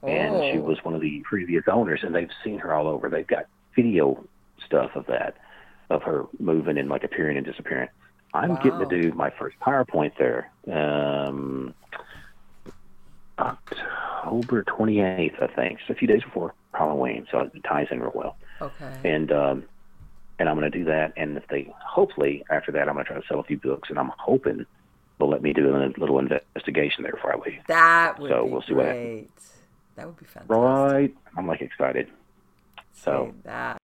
and 0.03 0.43
she 0.51 0.59
Oh. 0.59 0.63
was 0.63 0.79
one 0.85 0.95
of 0.95 1.01
the 1.01 1.21
previous 1.25 1.65
owners, 1.69 2.01
and 2.03 2.15
they've 2.15 2.31
seen 2.45 2.59
her 2.59 2.73
all 2.75 2.87
over. 2.89 3.09
They've 3.09 3.27
got 3.27 3.47
video 3.77 4.25
stuff 4.67 4.91
of 4.97 5.07
that, 5.07 5.37
of 5.91 6.03
her 6.03 6.25
moving 6.39 6.79
and 6.79 6.89
like 6.89 7.05
appearing 7.05 7.37
and 7.37 7.47
disappearing. 7.47 7.89
I'm 8.35 8.51
Wow. 8.51 8.61
getting 8.63 8.79
to 8.81 8.87
do 9.03 9.13
my 9.13 9.31
first 9.39 9.57
PowerPoint 9.61 10.13
there. 10.19 10.51
Um, 10.71 11.75
October 13.39 14.65
28th, 14.65 15.43
I 15.43 15.47
think. 15.55 15.79
So 15.87 15.93
a 15.93 15.97
few 15.97 16.09
days 16.09 16.23
before 16.25 16.55
Halloween, 16.75 17.27
so 17.31 17.41
it 17.41 17.53
ties 17.65 17.87
in 17.91 18.01
real 18.01 18.13
well. 18.15 18.37
Okay. 18.61 18.93
And 19.05 19.31
um, 19.33 19.65
and 20.39 20.49
I'm 20.49 20.57
going 20.59 20.71
to 20.71 20.79
do 20.79 20.85
that. 20.85 21.13
And 21.17 21.37
if 21.37 21.47
they, 21.49 21.73
hopefully, 21.85 22.45
after 22.51 22.73
that, 22.73 22.89
I'm 22.89 22.95
going 22.95 23.05
to 23.05 23.13
try 23.13 23.21
to 23.21 23.27
sell 23.27 23.41
a 23.41 23.45
few 23.45 23.59
books, 23.59 23.91
and 23.91 23.99
I'm 23.99 24.13
hoping 24.19 24.67
they'll 25.19 25.29
let 25.29 25.43
me 25.43 25.53
do 25.53 25.69
a 25.75 26.01
little 26.01 26.19
investigation 26.19 27.03
there 27.03 27.13
before 27.13 27.35
I 27.35 27.39
leave. 27.39 27.61
That 27.67 28.19
would 28.21 28.31
So 28.31 28.45
be 28.45 28.51
we'll 28.51 28.63
see 28.63 28.75
what 28.75 28.85
great. 28.87 29.29
That 29.97 30.07
would 30.07 30.17
be 30.17 30.27
fantastic. 30.27 30.57
Right? 30.57 31.15
I'm 31.37 31.47
like 31.47 31.61
excited. 31.61 32.09
So 32.95 33.29
Say 33.33 33.41
that. 33.45 33.79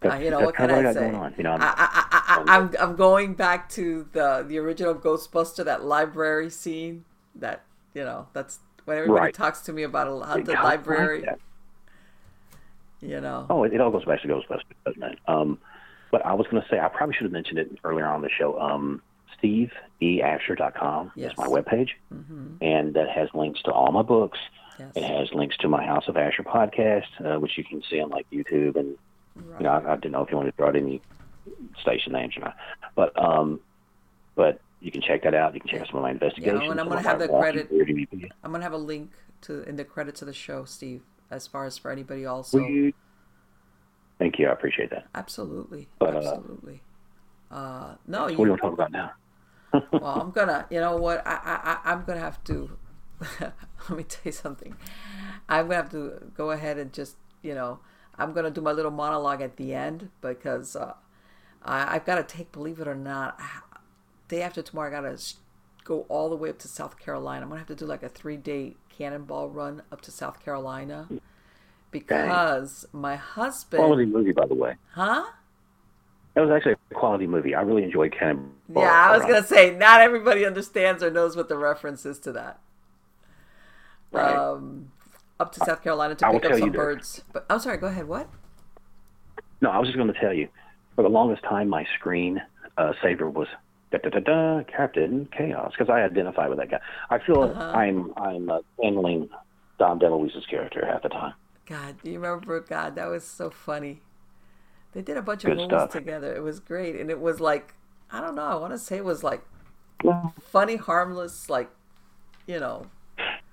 that's, 0.00 0.14
Uh, 0.14 0.18
you 0.18 0.30
know 0.30 0.40
what 0.40 0.56
can 0.56 0.70
I 0.70 0.88
I 0.88 0.92
say? 0.92 1.06
You 1.36 1.44
know, 1.44 1.52
I'm, 1.52 1.60
I, 1.60 1.74
I, 1.76 2.04
I, 2.12 2.56
I'm 2.56 2.70
I'm 2.80 2.96
going 2.96 3.34
back 3.34 3.68
to 3.70 4.08
the 4.12 4.44
the 4.46 4.58
original 4.58 4.94
Ghostbuster, 4.94 5.64
that 5.64 5.84
library 5.84 6.50
scene. 6.50 7.04
That 7.34 7.62
you 7.94 8.04
know, 8.04 8.28
that's 8.32 8.58
when 8.84 8.96
everybody 8.98 9.20
Right. 9.26 9.34
talks 9.34 9.60
to 9.62 9.72
me 9.72 9.82
about 9.84 10.06
a 10.08 10.42
got 10.42 10.48
like 10.48 10.64
library. 10.64 11.20
that. 11.22 11.38
You 13.00 13.20
know. 13.20 13.46
Oh, 13.50 13.64
it, 13.64 13.72
it 13.74 13.80
all 13.80 13.90
goes 13.90 14.04
back 14.04 14.22
to 14.22 14.28
Ghostbusters, 14.28 14.62
doesn't 14.86 15.02
it? 15.02 15.18
Um, 15.26 15.58
but 16.12 16.24
I 16.24 16.34
was 16.34 16.46
going 16.48 16.62
to 16.62 16.68
say, 16.68 16.78
I 16.78 16.86
probably 16.88 17.14
should 17.16 17.24
have 17.24 17.32
mentioned 17.32 17.58
it 17.58 17.70
earlier 17.82 18.06
on 18.06 18.22
the 18.22 18.28
show. 18.28 18.60
Um, 18.60 19.02
SteveEAsher.com 19.42 21.12
Yes. 21.16 21.32
is 21.32 21.38
my 21.38 21.46
webpage, 21.46 21.88
hmm 22.12 22.54
and 22.60 22.94
that 22.94 23.08
has 23.08 23.28
links 23.34 23.60
to 23.62 23.72
all 23.72 23.90
my 23.90 24.02
books. 24.02 24.38
Yes. 24.78 24.92
It 24.94 25.02
has 25.02 25.32
links 25.32 25.56
to 25.58 25.68
my 25.68 25.84
House 25.84 26.04
of 26.06 26.16
Asher 26.16 26.42
podcast, 26.44 27.06
uh, 27.24 27.40
which 27.40 27.58
you 27.58 27.64
can 27.64 27.82
see 27.90 28.00
on 28.00 28.10
like 28.10 28.26
YouTube, 28.30 28.76
and 28.76 28.96
Right. 29.34 29.60
you 29.60 29.64
know, 29.64 29.70
I, 29.70 29.92
I 29.92 29.94
didn't 29.96 30.12
know 30.12 30.22
if 30.22 30.30
you 30.30 30.36
wanted 30.36 30.50
to 30.52 30.56
throw 30.58 30.68
out 30.68 30.76
any 30.76 31.00
station 31.80 32.12
names 32.12 32.36
or 32.36 32.40
not, 32.40 32.56
but 32.94 33.18
um, 33.18 33.60
but 34.34 34.60
you 34.80 34.90
can 34.92 35.00
check 35.00 35.22
that 35.22 35.34
out. 35.34 35.54
You 35.54 35.60
can 35.60 35.70
check 35.70 35.80
out 35.80 35.86
some 35.88 35.96
of 35.96 36.02
my 36.02 36.10
investigations. 36.10 36.60
Yeah, 36.64 36.70
and 36.70 36.78
I'm 36.80 36.88
gonna 36.88 37.00
have 37.02 37.18
the 37.18 37.28
credit- 37.28 37.68
I'm 38.44 38.52
gonna 38.52 38.62
have 38.62 38.74
a 38.74 38.76
link 38.76 39.10
to 39.42 39.62
in 39.62 39.76
the 39.76 39.84
credits 39.84 40.20
of 40.22 40.26
the 40.26 40.34
show, 40.34 40.64
Steve. 40.64 41.00
As 41.30 41.46
far 41.46 41.64
as 41.64 41.78
for 41.78 41.90
anybody 41.90 42.26
also. 42.26 42.58
Will 42.60 42.68
you? 42.68 42.92
Thank 44.22 44.38
you. 44.38 44.46
I 44.46 44.52
appreciate 44.52 44.90
that. 44.90 45.08
Absolutely. 45.16 45.88
But, 45.98 46.14
uh, 46.14 46.18
Absolutely. 46.18 46.80
Uh, 47.50 47.96
no, 48.06 48.18
So 48.18 48.22
what 48.22 48.28
do 48.28 48.32
you 48.34 48.38
you, 48.44 48.50
want 48.50 48.60
to 48.60 48.62
talk 48.62 48.72
about 48.72 48.92
now? 48.92 49.10
well, 50.00 50.20
I'm 50.20 50.30
gonna, 50.30 50.64
you 50.70 50.78
know 50.78 50.96
what? 50.96 51.26
I, 51.26 51.32
I, 51.32 51.72
I- 51.72 51.92
I'm 51.92 52.04
gonna 52.04 52.20
have 52.20 52.42
to. 52.44 52.78
let 53.40 53.90
me 53.90 54.04
tell 54.04 54.22
you 54.24 54.30
something. 54.30 54.76
I'm 55.48 55.66
gonna 55.66 55.74
have 55.74 55.90
to 55.90 56.30
go 56.36 56.52
ahead 56.52 56.78
and 56.78 56.92
just, 56.92 57.16
you 57.42 57.52
know, 57.52 57.80
I'm 58.16 58.32
gonna 58.32 58.52
do 58.52 58.60
my 58.60 58.70
little 58.70 58.92
monologue 58.92 59.42
at 59.42 59.56
the 59.56 59.74
end 59.74 60.10
because 60.20 60.76
uh, 60.76 60.94
I, 61.64 61.96
I've 61.96 62.04
got 62.04 62.16
to 62.16 62.36
take, 62.36 62.52
believe 62.52 62.78
it 62.78 62.86
or 62.86 62.94
not, 62.94 63.34
I- 63.40 63.78
day 64.28 64.42
after 64.42 64.62
tomorrow, 64.62 64.86
I 64.86 64.92
gotta 64.92 65.20
go 65.82 66.06
all 66.08 66.30
the 66.30 66.36
way 66.36 66.48
up 66.48 66.60
to 66.60 66.68
South 66.68 66.96
Carolina. 66.96 67.42
I'm 67.42 67.48
gonna 67.48 67.58
have 67.58 67.66
to 67.68 67.74
do 67.74 67.86
like 67.86 68.04
a 68.04 68.08
three 68.08 68.36
day 68.36 68.76
cannonball 68.88 69.48
run 69.50 69.82
up 69.90 70.00
to 70.02 70.12
South 70.12 70.38
Carolina 70.44 71.08
because 71.92 72.84
my 72.92 73.14
husband, 73.16 73.80
Quality 73.80 74.06
movie, 74.06 74.32
by 74.32 74.46
the 74.46 74.54
way. 74.54 74.74
huh? 74.94 75.22
That 76.34 76.40
was 76.40 76.50
actually 76.50 76.72
a 76.90 76.94
quality 76.94 77.26
movie. 77.26 77.54
I 77.54 77.60
really 77.60 77.84
enjoyed 77.84 78.12
Cannonball. 78.18 78.82
Yeah, 78.82 78.90
I 78.90 79.16
was 79.16 79.22
gonna 79.26 79.44
say 79.46 79.76
not 79.76 80.00
everybody 80.00 80.44
understands 80.46 81.02
or 81.02 81.10
knows 81.10 81.36
what 81.36 81.48
the 81.48 81.58
reference 81.58 82.04
is 82.06 82.18
to 82.20 82.32
that. 82.32 82.58
Right. 84.10 84.34
Um, 84.34 84.92
up 85.38 85.52
to 85.52 85.60
South 85.64 85.82
Carolina 85.82 86.14
to 86.16 86.26
I 86.26 86.32
pick 86.32 86.44
up 86.46 86.52
some 86.52 86.60
you 86.66 86.70
this. 86.70 86.76
birds. 86.76 87.22
But 87.32 87.46
I'm 87.50 87.58
sorry. 87.60 87.76
Go 87.78 87.86
ahead. 87.88 88.08
What? 88.08 88.28
No, 89.60 89.70
I 89.70 89.78
was 89.78 89.88
just 89.88 89.96
going 89.96 90.12
to 90.12 90.18
tell 90.18 90.32
you. 90.32 90.48
For 90.96 91.02
the 91.02 91.08
longest 91.08 91.42
time, 91.44 91.68
my 91.68 91.86
screen 91.98 92.40
uh, 92.76 92.92
saver 93.02 93.28
was 93.30 93.48
da 93.90 93.98
da 93.98 94.10
da 94.10 94.20
da 94.20 94.62
Captain 94.64 95.26
Chaos 95.36 95.72
because 95.76 95.90
I 95.90 96.02
identify 96.02 96.48
with 96.48 96.58
that 96.58 96.70
guy. 96.70 96.80
I 97.10 97.18
feel 97.18 97.42
Uh-huh. 97.42 97.72
I'm 97.74 98.12
I'm 98.16 98.50
uh, 98.50 98.58
handling 98.82 99.28
Dom 99.78 99.98
DeLuise's 99.98 100.44
character 100.46 100.84
half 100.86 101.02
the 101.02 101.08
time. 101.08 101.34
God, 101.66 101.96
do 102.02 102.10
you 102.10 102.18
remember? 102.20 102.60
God, 102.60 102.94
that 102.96 103.06
was 103.08 103.24
so 103.24 103.50
funny. 103.50 104.00
They 104.92 105.02
did 105.02 105.16
a 105.16 105.22
bunch 105.22 105.42
Good 105.44 105.52
of 105.52 105.58
movies 105.58 105.70
stuff. 105.70 105.90
together. 105.90 106.34
It 106.34 106.42
was 106.42 106.60
great, 106.60 106.96
and 106.96 107.10
it 107.10 107.20
was 107.20 107.40
like 107.40 107.74
I 108.10 108.20
don't 108.20 108.34
know. 108.34 108.42
I 108.42 108.54
want 108.56 108.72
to 108.72 108.78
say 108.78 108.96
it 108.98 109.04
was 109.04 109.22
like 109.24 109.42
Well, 110.04 110.34
funny, 110.42 110.76
harmless, 110.76 111.48
like 111.48 111.70
you 112.46 112.58
know. 112.60 112.86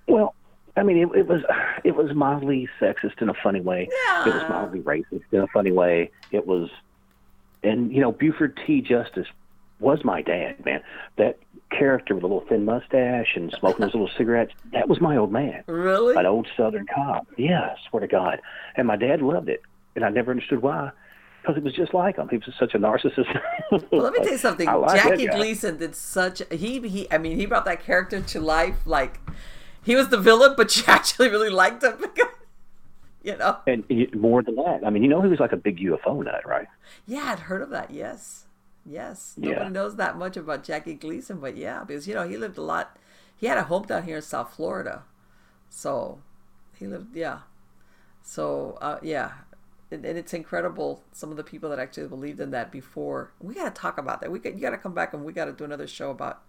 well, 0.08 0.34
I 0.76 0.84
mean, 0.84 0.98
it, 0.98 1.10
it 1.20 1.28
was 1.28 1.42
it 1.84 1.96
was 1.96 2.14
mildly 2.14 2.68
sexist 2.82 3.22
in 3.22 3.30
a 3.30 3.34
funny 3.44 3.62
way. 3.62 3.88
Yeah. 4.08 4.28
It 4.28 4.34
was 4.34 4.44
mildly 4.50 4.82
racist 4.82 5.24
in 5.32 5.40
a 5.42 5.48
funny 5.48 5.72
way. 5.72 6.12
It 6.32 6.46
was, 6.46 6.70
and 7.64 7.92
you 7.94 8.02
know, 8.02 8.12
Buford 8.12 8.60
T. 8.66 8.82
Justice 8.82 9.28
was 9.80 10.04
my 10.04 10.22
dad, 10.22 10.64
man. 10.66 10.82
That 11.18 11.40
character 11.72 12.16
with 12.16 12.24
a 12.24 12.28
little 12.28 12.46
thin 12.48 12.66
mustache 12.66 13.36
and 13.36 13.54
smoking 13.60 13.84
his 13.86 13.94
little 13.94 14.10
cigarettes, 14.18 14.54
that 14.74 14.90
was 14.90 15.00
my 15.00 15.18
old 15.18 15.32
man. 15.32 15.64
Really? 15.68 16.16
An 16.16 16.26
old 16.26 16.48
Southern 16.58 16.86
cop. 16.94 17.28
Yeah, 17.38 17.62
I 17.62 17.76
swear 17.90 18.02
to 18.02 18.08
God. 18.08 18.42
And 18.76 18.88
my 18.88 18.96
dad 18.96 19.22
loved 19.22 19.50
it. 19.50 19.62
And 19.96 20.04
I 20.04 20.10
never 20.10 20.32
understood 20.32 20.62
why. 20.62 20.92
Because 21.42 21.58
it 21.58 21.64
was 21.64 21.74
just 21.74 21.94
like 21.94 22.18
him. 22.18 22.28
He 22.30 22.38
was 22.38 22.54
such 22.60 22.74
a 22.74 22.80
narcissist. 22.80 23.40
Well, 23.72 24.02
let 24.02 24.14
me 24.14 24.20
tell 24.24 24.32
you 24.32 24.38
something. 24.38 24.68
Like 24.68 25.04
Jackie. 25.04 25.28
Gleason 25.28 25.78
did 25.78 25.96
such 25.96 26.42
he 26.52 26.86
he. 26.88 27.08
I 27.12 27.18
mean, 27.18 27.38
he 27.38 27.46
brought 27.46 27.66
that 27.66 27.84
character 27.84 28.22
to 28.22 28.40
life. 28.42 28.76
Like 28.86 29.20
he 29.82 29.96
was 29.96 30.10
the 30.10 30.18
villain, 30.18 30.56
but 30.58 30.76
you 30.78 30.84
actually 30.88 31.30
really 31.30 31.50
liked 31.50 31.84
him 31.84 31.96
because 32.02 32.28
you 33.24 33.38
know. 33.38 33.58
And 33.68 33.86
more 34.16 34.44
than 34.44 34.56
that, 34.56 34.82
I 34.86 34.90
mean, 34.90 35.04
you 35.04 35.10
know, 35.10 35.22
he 35.22 35.30
was 35.30 35.40
like 35.40 35.52
a 35.52 35.58
big 35.58 35.80
UFO 35.80 36.24
nut, 36.24 36.46
right? 36.46 36.68
Yeah, 37.08 37.32
I'd 37.32 37.40
heard 37.40 37.62
of 37.62 37.70
that. 37.70 37.92
Yes, 37.92 38.46
yes. 38.90 39.36
Yeah. 39.38 39.52
Nobody 39.52 39.70
knows 39.72 39.96
that 39.98 40.18
much 40.18 40.38
about 40.38 40.64
Jackie 40.64 40.96
Gleason, 40.96 41.40
but 41.40 41.56
yeah, 41.56 41.84
because 41.84 42.08
you 42.08 42.14
know 42.14 42.28
he 42.28 42.38
lived 42.38 42.58
a 42.58 42.62
lot. 42.62 42.98
He 43.38 43.48
had 43.48 43.58
a 43.58 43.64
home 43.64 43.84
down 43.84 44.04
here 44.04 44.18
in 44.18 44.22
South 44.22 44.54
Florida, 44.56 45.04
so 45.70 46.20
he 46.78 46.88
lived. 46.88 47.16
Yeah, 47.16 47.40
so 48.24 48.78
uh, 48.82 49.00
yeah, 49.02 49.32
and, 49.92 50.06
and 50.06 50.18
it's 50.18 50.34
incredible 50.34 51.04
some 51.12 51.32
of 51.32 51.38
the 51.38 51.44
people 51.44 51.70
that 51.70 51.80
actually 51.80 52.08
believed 52.08 52.40
in 52.40 52.52
that 52.52 52.72
before. 52.72 53.32
We 53.40 53.56
got 53.56 53.74
to 53.74 53.82
talk 53.82 53.98
about 53.98 54.22
that. 54.22 54.32
We 54.32 54.40
got, 54.40 54.56
you 54.56 54.62
got 54.62 54.72
to 54.72 54.78
come 54.78 54.94
back 54.94 55.14
and 55.14 55.26
we 55.26 55.34
got 55.34 55.46
to 55.46 55.52
do 55.52 55.64
another 55.64 55.88
show 55.88 56.12
about 56.12 56.42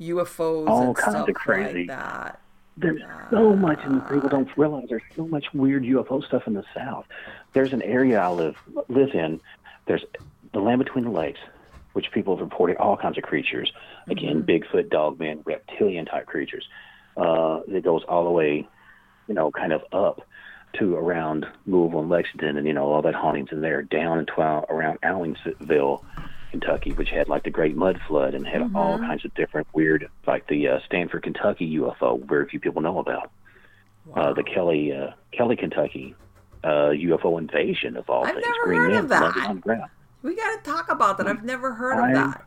UFOs 0.00 0.68
All 0.68 0.82
and 0.82 0.96
kinds 0.96 1.16
stuff 1.16 1.28
of 1.28 1.34
crazy. 1.34 1.78
like 1.80 1.88
that. 1.88 2.40
There's 2.76 3.02
so 3.30 3.54
much, 3.54 3.78
and 3.84 4.06
people 4.08 4.28
don't 4.28 4.48
realize 4.56 4.86
there's 4.88 5.02
so 5.14 5.26
much 5.28 5.44
weird 5.54 5.84
UFO 5.84 6.24
stuff 6.24 6.42
in 6.46 6.54
the 6.54 6.64
South. 6.74 7.06
There's 7.52 7.72
an 7.72 7.82
area 7.82 8.20
I 8.20 8.28
live 8.28 8.56
live 8.88 9.14
in. 9.14 9.40
There's 9.86 10.04
the 10.52 10.60
land 10.60 10.80
between 10.80 11.04
the 11.04 11.10
lakes, 11.10 11.38
which 11.94 12.10
people 12.12 12.36
have 12.36 12.44
reported 12.44 12.76
all 12.76 12.96
kinds 12.96 13.16
of 13.18 13.24
creatures. 13.24 13.72
Again, 14.08 14.42
Bigfoot, 14.42 14.88
dogmen, 14.90 15.42
reptilian 15.44 16.04
type 16.04 16.26
creatures. 16.26 16.68
Uh, 17.16 17.60
it 17.68 17.82
goes 17.82 18.02
all 18.08 18.24
the 18.24 18.30
way, 18.30 18.68
you 19.26 19.34
know, 19.34 19.50
kind 19.50 19.72
of 19.72 19.82
up 19.92 20.20
to 20.78 20.96
around 20.96 21.46
Louisville 21.66 22.00
and 22.00 22.10
Lexington, 22.10 22.56
and 22.56 22.66
you 22.66 22.72
know 22.72 22.92
all 22.92 23.02
that 23.02 23.14
hauntings 23.14 23.50
in 23.52 23.60
there. 23.60 23.82
Down 23.82 24.18
into 24.18 24.34
uh, 24.40 24.64
around 24.68 25.00
Allensville, 25.02 26.02
Kentucky, 26.50 26.92
which 26.92 27.10
had 27.10 27.28
like 27.28 27.44
the 27.44 27.50
Great 27.50 27.76
Mud 27.76 28.00
Flood 28.08 28.34
and 28.34 28.46
had 28.46 28.62
all 28.74 28.98
kinds 28.98 29.24
of 29.24 29.32
different 29.34 29.66
weird, 29.72 30.08
like 30.26 30.46
the 30.48 30.68
uh, 30.68 30.78
Stanford, 30.86 31.22
Kentucky 31.22 31.76
UFO, 31.78 32.24
very 32.28 32.48
few 32.48 32.60
people 32.60 32.82
know 32.82 32.98
about. 32.98 33.30
Uh, 34.14 34.32
the 34.34 34.42
Kelly, 34.42 34.92
uh, 34.92 35.10
Kelly, 35.32 35.56
Kentucky 35.56 36.14
uh, 36.64 36.90
UFO 36.90 37.38
invasion 37.38 37.96
of 37.96 38.08
all 38.10 38.24
I've 38.26 38.34
things. 38.34 38.44
never 38.46 38.64
Green 38.64 38.80
heard 38.80 38.90
men 38.92 39.04
of 39.04 39.08
that. 39.10 39.22
landed 39.22 39.44
on 39.44 39.54
the 39.56 39.62
ground. 39.62 39.90
We 40.24 40.34
got 40.34 40.64
to 40.64 40.70
talk 40.70 40.90
about 40.90 41.18
that. 41.18 41.28
I've 41.28 41.44
never 41.44 41.74
heard 41.74 42.02
of 42.02 42.14
that. 42.14 42.44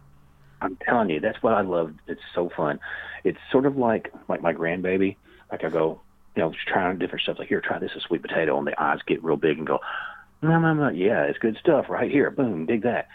I'm 0.61 0.75
telling 0.77 1.11
you, 1.11 1.19
that's 1.19 1.41
what 1.43 1.53
I 1.53 1.61
love. 1.61 1.93
It's 2.07 2.21
so 2.33 2.49
fun. 2.57 2.79
It's 3.23 3.37
sort 3.51 3.67
of 3.67 3.77
like 3.77 4.11
like 4.27 4.41
my 4.41 4.51
grandbaby. 4.51 5.15
Like 5.51 5.63
I 5.63 5.69
go, 5.69 6.01
you 6.35 6.41
know, 6.41 6.51
just 6.51 6.67
trying 6.67 6.97
different 6.97 7.21
stuff. 7.21 7.37
Like 7.37 7.47
here, 7.47 7.61
try 7.61 7.77
this, 7.77 7.91
a 7.95 8.01
sweet 8.01 8.23
potato, 8.23 8.57
and 8.57 8.65
the 8.65 8.81
eyes 8.81 8.99
get 9.05 9.23
real 9.23 9.37
big 9.37 9.59
and 9.59 9.67
go, 9.67 9.79
no, 10.41 10.59
no, 10.59 10.73
no, 10.73 10.89
yeah, 10.89 11.23
it's 11.23 11.37
good 11.37 11.55
stuff 11.57 11.85
right 11.87 12.09
here. 12.09 12.31
Boom, 12.31 12.65
dig 12.65 12.81
that. 12.81 13.07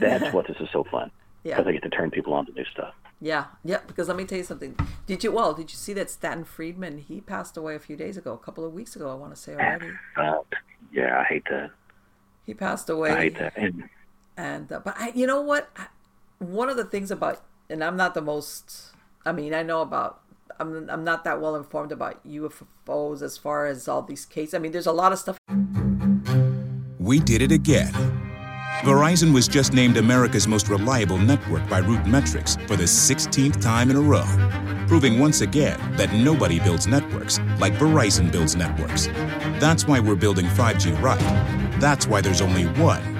That's 0.00 0.34
what 0.34 0.48
this 0.48 0.56
is 0.60 0.68
so 0.72 0.84
fun. 0.84 1.10
Yeah. 1.42 1.56
Because 1.56 1.68
I 1.68 1.72
get 1.72 1.82
to 1.84 1.88
turn 1.88 2.10
people 2.10 2.34
on 2.34 2.44
to 2.44 2.52
new 2.52 2.66
stuff. 2.66 2.92
Yeah, 3.18 3.46
yeah. 3.64 3.78
Because 3.86 4.08
let 4.08 4.16
me 4.18 4.26
tell 4.26 4.36
you 4.36 4.44
something. 4.44 4.76
Did 5.06 5.24
you? 5.24 5.32
Well, 5.32 5.54
did 5.54 5.72
you 5.72 5.76
see 5.78 5.94
that 5.94 6.10
Stanton 6.10 6.44
Friedman? 6.44 6.98
He 6.98 7.22
passed 7.22 7.56
away 7.56 7.74
a 7.74 7.78
few 7.78 7.96
days 7.96 8.18
ago, 8.18 8.34
a 8.34 8.36
couple 8.36 8.62
of 8.62 8.74
weeks 8.74 8.94
ago. 8.94 9.10
I 9.10 9.14
want 9.14 9.34
to 9.34 9.40
say 9.40 9.54
already. 9.54 9.88
Uh, 10.18 10.40
yeah, 10.92 11.18
I 11.18 11.24
hate 11.24 11.44
that. 11.48 11.70
He 12.44 12.52
passed 12.52 12.90
away. 12.90 13.10
I 13.10 13.20
hate 13.20 13.38
that. 13.38 13.56
And 13.56 13.88
And 14.40 14.72
uh, 14.72 14.80
but 14.80 14.94
I, 14.98 15.12
you 15.14 15.26
know 15.26 15.42
what? 15.42 15.68
I, 15.76 15.88
one 16.38 16.70
of 16.70 16.78
the 16.78 16.84
things 16.84 17.10
about, 17.10 17.42
and 17.68 17.84
I'm 17.84 17.96
not 17.96 18.14
the 18.14 18.22
most. 18.22 18.92
I 19.26 19.32
mean, 19.32 19.52
I 19.52 19.62
know 19.62 19.82
about. 19.82 20.22
I'm 20.58 20.88
I'm 20.88 21.04
not 21.04 21.24
that 21.24 21.42
well 21.42 21.54
informed 21.54 21.92
about 21.92 22.26
UFOs 22.26 23.20
as 23.20 23.36
far 23.36 23.66
as 23.66 23.86
all 23.86 24.00
these 24.00 24.24
cases. 24.24 24.54
I 24.54 24.58
mean, 24.58 24.72
there's 24.72 24.86
a 24.86 24.92
lot 24.92 25.12
of 25.12 25.18
stuff. 25.18 25.36
We 26.98 27.20
did 27.20 27.42
it 27.42 27.52
again. 27.52 27.92
Verizon 28.80 29.34
was 29.34 29.46
just 29.46 29.74
named 29.74 29.98
America's 29.98 30.48
most 30.48 30.70
reliable 30.70 31.18
network 31.18 31.68
by 31.68 31.82
RootMetrics 31.82 32.66
for 32.66 32.76
the 32.76 32.84
16th 32.84 33.60
time 33.60 33.90
in 33.90 33.96
a 33.96 34.00
row, 34.00 34.24
proving 34.86 35.18
once 35.18 35.42
again 35.42 35.78
that 35.96 36.14
nobody 36.14 36.58
builds 36.60 36.86
networks 36.86 37.38
like 37.58 37.74
Verizon 37.74 38.32
builds 38.32 38.56
networks. 38.56 39.08
That's 39.60 39.86
why 39.86 40.00
we're 40.00 40.14
building 40.14 40.46
5G 40.46 40.98
right. 41.02 41.20
That's 41.78 42.06
why 42.06 42.22
there's 42.22 42.40
only 42.40 42.64
one 42.80 43.19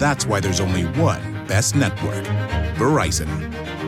That's 0.00 0.24
why 0.24 0.40
there's 0.40 0.60
only 0.60 0.84
one 0.98 1.46
best 1.46 1.76
network 1.76 2.24
Verizon. 2.76 3.28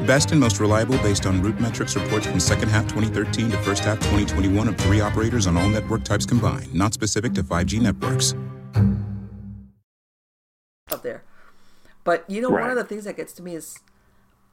Best 0.06 0.30
and 0.30 0.39
most 0.39 0.60
reliable 0.60 0.98
based 0.98 1.24
on 1.24 1.40
RootMetrics 1.43 1.98
reports 1.98 2.26
from 2.26 2.39
second 2.39 2.68
half 2.68 2.82
2013 2.82 3.51
to 3.51 3.56
first 3.62 3.82
half 3.82 3.97
2021 4.01 4.68
of 4.68 4.76
three 4.76 5.01
operators 5.01 5.47
on 5.47 5.56
all 5.56 5.70
network 5.70 6.05
types 6.05 6.26
combined, 6.26 6.74
not 6.74 6.93
specific 6.93 7.32
to 7.32 7.43
5G 7.43 7.80
networks. 7.80 8.34
Up 10.90 11.02
there. 11.02 11.24
But 12.05 12.28
you 12.28 12.43
know, 12.43 12.51
Right. 12.51 12.60
one 12.60 12.70
of 12.70 12.76
the 12.76 12.84
things 12.84 13.05
that 13.05 13.16
gets 13.16 13.32
to 13.32 13.43
me 13.43 13.55
is 13.55 13.78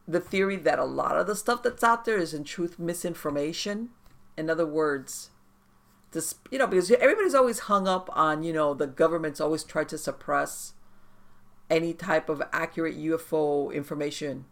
the 0.07 0.21
theory 0.21 0.55
that 0.55 0.79
a 0.79 0.85
lot 0.85 1.17
of 1.17 1.27
the 1.27 1.35
stuff 1.35 1.61
that's 1.61 1.83
out 1.83 2.05
there 2.05 2.17
is 2.17 2.33
in 2.33 2.45
truth 2.45 2.79
misinformation. 2.79 3.89
In 4.37 4.49
other 4.49 4.65
words, 4.65 5.29
this 6.13 6.35
you 6.51 6.57
know, 6.57 6.67
because 6.67 6.89
everybody's 6.89 7.35
always 7.35 7.59
hung 7.59 7.85
up 7.85 8.09
on, 8.13 8.43
you 8.43 8.53
know, 8.53 8.73
the 8.73 8.87
government's 8.87 9.41
always 9.41 9.65
tried 9.65 9.89
to 9.89 9.97
suppress 9.97 10.71
any 11.69 11.93
type 11.93 12.29
of 12.29 12.41
accurate 12.51 12.97
UFO 12.97 13.73
information. 13.73 14.45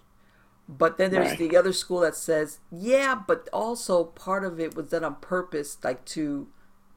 But 0.70 0.98
then 0.98 1.12
there's 1.12 1.30
Right. 1.30 1.40
the 1.40 1.56
other 1.56 1.72
school 1.74 2.02
that 2.02 2.16
says, 2.16 2.60
yeah, 2.72 3.16
but 3.16 3.48
also 3.54 4.04
part 4.04 4.44
of 4.44 4.60
it 4.60 4.76
was 4.76 4.90
done 4.90 5.04
on 5.04 5.16
purpose, 5.16 5.78
like 5.84 6.04
to 6.06 6.48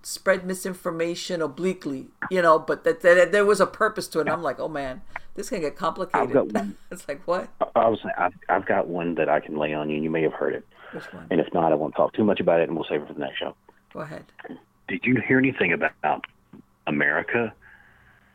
spread 0.03 0.45
misinformation 0.47 1.41
obliquely, 1.43 2.09
you 2.31 2.43
know, 2.43 2.59
but 2.59 2.85
that, 2.85 3.01
that 3.03 3.33
there 3.33 3.45
was 3.45 3.61
a 3.61 3.67
purpose 3.67 4.09
to 4.09 4.19
it. 4.19 4.23
And 4.23 4.31
I'm 4.31 4.43
like, 4.43 4.59
oh 4.59 4.69
man, 4.69 5.03
this 5.35 5.51
can 5.51 5.61
get 5.61 5.77
complicated. 5.77 6.75
it's 6.91 7.07
like, 7.07 7.23
what? 7.27 7.49
I 7.77 7.89
was 7.89 8.01
I've, 8.19 8.33
I've 8.49 8.67
got 8.67 8.89
one 8.89 9.15
that 9.17 9.29
I 9.29 9.41
can 9.41 9.57
lay 9.57 9.73
on 9.73 9.89
you, 9.89 9.97
and 9.97 10.05
you 10.05 10.11
may 10.11 10.23
have 10.23 10.33
heard 10.33 10.55
it. 10.55 10.67
Which 10.93 11.05
one? 11.13 11.27
And 11.31 11.41
if 11.41 11.53
not, 11.55 11.71
I 11.71 11.77
won't 11.77 11.95
talk 11.95 12.13
too 12.15 12.25
much 12.25 12.41
about 12.41 12.61
it, 12.61 12.69
and 12.69 12.77
we'll 12.77 12.87
save 12.89 13.03
it 13.03 13.09
for 13.09 13.15
the 13.15 13.21
next 13.21 13.39
show. 13.39 13.55
Go 13.93 14.01
ahead. 14.01 14.25
Did 14.89 15.05
you 15.05 15.21
hear 15.27 15.39
anything 15.39 15.73
about 15.73 16.25
America, 16.87 17.53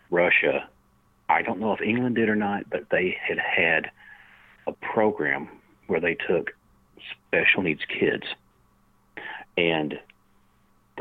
Russia? 0.10 0.70
I 1.30 1.42
don't 1.42 1.60
know 1.60 1.74
if 1.74 1.82
England 1.82 2.16
did 2.16 2.30
or 2.30 2.36
not, 2.36 2.70
but 2.70 2.90
they 2.92 3.18
had 3.28 3.38
had 3.40 3.92
a 4.68 4.72
program 4.72 5.50
where 5.88 6.00
they 6.00 6.16
took 6.16 6.52
special 7.28 7.64
needs 7.64 7.82
kids, 7.88 8.24
and 9.58 10.00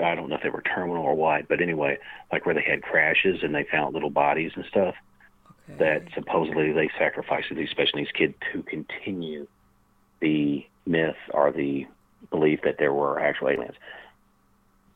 I 0.03 0.15
don't 0.15 0.29
know 0.29 0.37
if 0.37 0.43
they 0.43 0.49
were 0.49 0.63
terminal 0.63 1.05
or 1.05 1.15
what, 1.15 1.49
but 1.49 1.61
anyway, 1.61 1.99
like 2.33 2.47
where 2.47 2.55
they 2.55 2.63
had 2.69 2.83
crashes 2.83 3.43
and 3.43 3.55
they 3.55 3.65
found 3.71 3.95
little 3.95 4.11
bodies 4.11 4.53
and 4.57 4.65
stuff 4.67 4.95
Okay. 5.71 5.79
that 5.79 6.03
supposedly 6.15 6.73
they 6.73 6.91
sacrificed 6.99 7.49
to 7.49 7.55
these 7.55 7.71
special 7.71 7.99
needs 7.99 8.11
kids 8.13 8.35
to 8.53 8.63
continue 8.65 9.47
the 10.21 10.67
myth 10.87 11.17
or 11.33 11.53
the 11.53 11.87
belief 12.31 12.61
that 12.65 12.77
there 12.79 12.93
were 12.93 13.19
actual 13.19 13.49
aliens. 13.49 13.77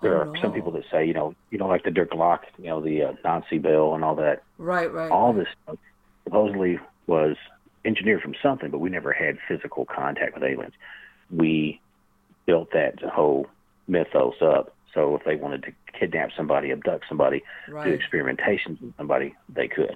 There 0.01 0.25
Oh, 0.25 0.31
are 0.31 0.37
some 0.41 0.53
people 0.53 0.71
that 0.73 0.85
say, 0.91 1.05
you 1.07 1.13
know, 1.15 1.35
you 1.51 1.59
know, 1.59 1.67
like 1.67 1.83
the 1.83 1.91
Die 1.91 2.03
Glocke, 2.05 2.45
you 2.59 2.67
know, 2.67 2.81
the 2.81 3.03
uh, 3.03 3.13
Nazi 3.25 3.59
bill 3.59 3.95
and 3.95 4.05
all 4.05 4.15
that. 4.17 4.43
Right, 4.59 4.93
right. 4.93 5.11
All 5.11 5.33
right. 5.33 5.41
this 5.45 5.49
stuff 5.65 5.77
supposedly 6.25 6.79
was 7.07 7.37
engineered 7.85 8.23
from 8.23 8.35
something, 8.43 8.71
but 8.71 8.79
we 8.79 8.91
never 8.91 9.13
had 9.13 9.39
physical 9.49 9.85
contact 9.87 10.35
with 10.35 10.45
aliens. 10.45 10.75
We 11.31 11.81
built 12.47 12.71
that 12.73 13.01
whole 13.03 13.47
mythos 13.89 14.35
up. 14.41 14.75
So 14.95 15.17
if 15.17 15.25
they 15.25 15.37
wanted 15.37 15.65
to 15.65 15.73
kidnap 15.99 16.31
somebody, 16.37 16.71
abduct 16.71 17.05
somebody, 17.09 17.43
do 17.67 17.73
Right. 17.75 17.99
experimentations 18.01 18.81
with 18.81 18.97
somebody, 18.97 19.35
they 19.49 19.69
could. 19.69 19.95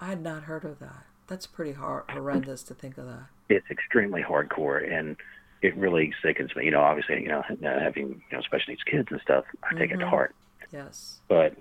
I 0.00 0.06
had 0.06 0.22
not 0.22 0.44
heard 0.44 0.64
of 0.64 0.78
that. 0.80 1.04
That's 1.26 1.46
pretty 1.46 1.72
hor- 1.72 2.04
horrendous 2.08 2.62
to 2.64 2.74
think 2.74 2.98
of 2.98 3.06
that. 3.06 3.26
it's 3.48 3.70
extremely 3.70 4.22
hardcore 4.22 4.90
and 4.92 5.16
it 5.62 5.76
really 5.76 6.12
sickens 6.22 6.54
me. 6.56 6.64
You 6.64 6.70
know, 6.70 6.80
obviously, 6.80 7.20
you 7.22 7.28
know, 7.28 7.42
having 7.62 8.08
you 8.30 8.36
know 8.36 8.40
special 8.42 8.70
needs 8.70 8.82
kids 8.84 9.08
and 9.10 9.20
stuff, 9.20 9.44
I 9.62 9.74
take 9.74 9.90
it 9.90 9.96
to 9.98 10.04
Mhm. 10.04 10.10
heart. 10.10 10.34
Yes. 10.72 11.20
But 11.28 11.56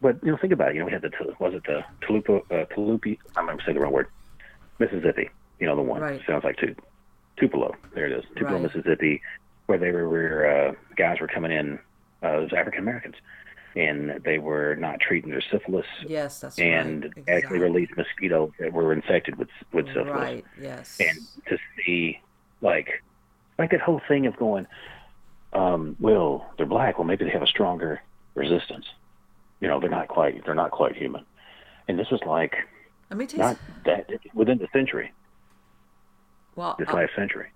but 0.00 0.22
you 0.22 0.30
know, 0.30 0.36
think 0.38 0.52
about 0.52 0.70
it. 0.70 0.74
You 0.74 0.80
know, 0.80 0.86
we 0.86 0.92
had 0.92 1.02
the 1.02 1.10
was 1.38 1.54
it 1.54 1.64
the 1.64 1.84
Tulupa 2.02 2.40
uh? 2.50 2.66
I'm 3.36 3.46
going 3.46 3.58
to 3.58 3.64
say 3.64 3.72
the 3.72 3.80
wrong 3.80 3.92
word. 3.92 4.06
Mississippi. 4.78 5.28
You 5.58 5.66
know, 5.66 5.74
the 5.76 5.82
one 5.82 6.00
Right. 6.00 6.20
sounds 6.26 6.44
like 6.44 6.56
Tu- 6.56 6.76
Tupelo. 7.36 7.74
There 7.94 8.06
it 8.06 8.12
is, 8.12 8.24
Tupelo, 8.36 8.60
Right. 8.60 8.62
Mississippi, 8.74 9.20
where 9.66 9.76
they 9.78 9.90
were 9.90 10.08
where 10.08 10.68
uh, 10.68 10.74
guys 10.96 11.18
were 11.20 11.26
coming 11.28 11.50
in 11.52 11.78
uh, 12.22 12.42
as 12.44 12.52
African 12.52 12.80
Americans, 12.80 13.16
and 13.74 14.22
they 14.24 14.38
were 14.38 14.76
not 14.76 15.00
treating 15.00 15.30
their 15.30 15.40
syphilis. 15.40 15.86
Yes, 16.06 16.40
that's 16.40 16.58
and 16.60 17.12
right. 17.16 17.28
actually 17.28 17.58
released 17.58 17.96
mosquitoes 17.96 18.52
that 18.60 18.72
were 18.72 18.92
infected 18.92 19.36
with 19.36 19.48
with 19.72 19.86
syphilis 19.88 20.10
Right. 20.14 20.44
Yes. 20.60 20.96
and 21.00 21.18
to 21.48 21.58
see 21.84 22.20
like 22.60 23.02
like 23.58 23.70
that 23.72 23.80
whole 23.80 24.00
thing 24.08 24.26
of 24.26 24.36
going 24.36 24.66
um 25.52 25.96
well 26.00 26.46
they're 26.56 26.66
black. 26.66 26.98
Well 26.98 27.06
maybe 27.06 27.24
they 27.24 27.30
have 27.32 27.42
a 27.42 27.46
stronger 27.46 28.00
resistance. 28.34 28.86
You 29.60 29.68
know 29.68 29.80
they're 29.80 29.90
not 29.90 30.08
quite 30.08 30.44
they're 30.44 30.54
not 30.54 30.70
quite 30.72 30.96
human. 30.96 31.24
And 31.88 31.98
this 31.98 32.10
was 32.10 32.20
like 32.26 32.54
Let 33.10 33.16
me 33.18 33.26
tell 33.26 33.42
you. 33.42 33.50
not 33.50 33.58
that 33.84 34.08
within 34.34 34.58
the 34.58 34.68
century. 34.72 35.12
Well, 36.54 36.78
this 36.78 36.88
uh, 36.88 36.92
last 36.92 37.14
century. 37.14 37.52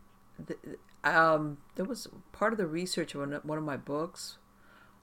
th- 0.46 0.60
um, 1.04 1.58
there 1.74 1.84
was 1.84 2.08
part 2.32 2.52
of 2.52 2.58
the 2.58 2.66
research 2.66 3.14
of 3.14 3.44
one 3.44 3.58
of 3.58 3.64
my 3.64 3.76
books 3.76 4.38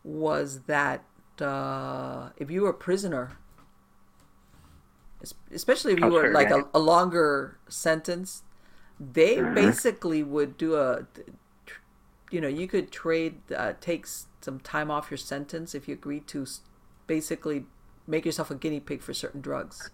was 0.03 0.61
that 0.63 1.05
uh, 1.41 2.31
if 2.37 2.51
you 2.51 2.63
were 2.63 2.69
a 2.69 2.73
prisoner, 2.73 3.37
especially 5.51 5.93
if 5.93 5.99
you 5.99 6.05
Oh, 6.05 6.13
were 6.13 6.21
sure, 6.21 6.33
like 6.33 6.51
a, 6.51 6.65
a 6.73 6.79
longer 6.79 7.57
sentence, 7.67 8.43
they 8.99 9.37
Mm-hmm. 9.37 9.53
basically 9.55 10.23
would 10.23 10.57
do 10.57 10.75
a, 10.75 11.05
you 12.31 12.41
know, 12.41 12.47
you 12.47 12.67
could 12.67 12.91
trade, 12.91 13.41
uh, 13.55 13.73
take 13.81 14.05
some 14.41 14.59
time 14.59 14.91
off 14.91 15.09
your 15.11 15.17
sentence 15.17 15.73
if 15.75 15.87
you 15.87 15.93
agreed 15.93 16.27
to 16.27 16.45
basically 17.07 17.65
make 18.07 18.25
yourself 18.25 18.51
a 18.51 18.55
guinea 18.55 18.79
pig 18.79 19.01
for 19.01 19.13
certain 19.13 19.41
drugs. 19.41 19.91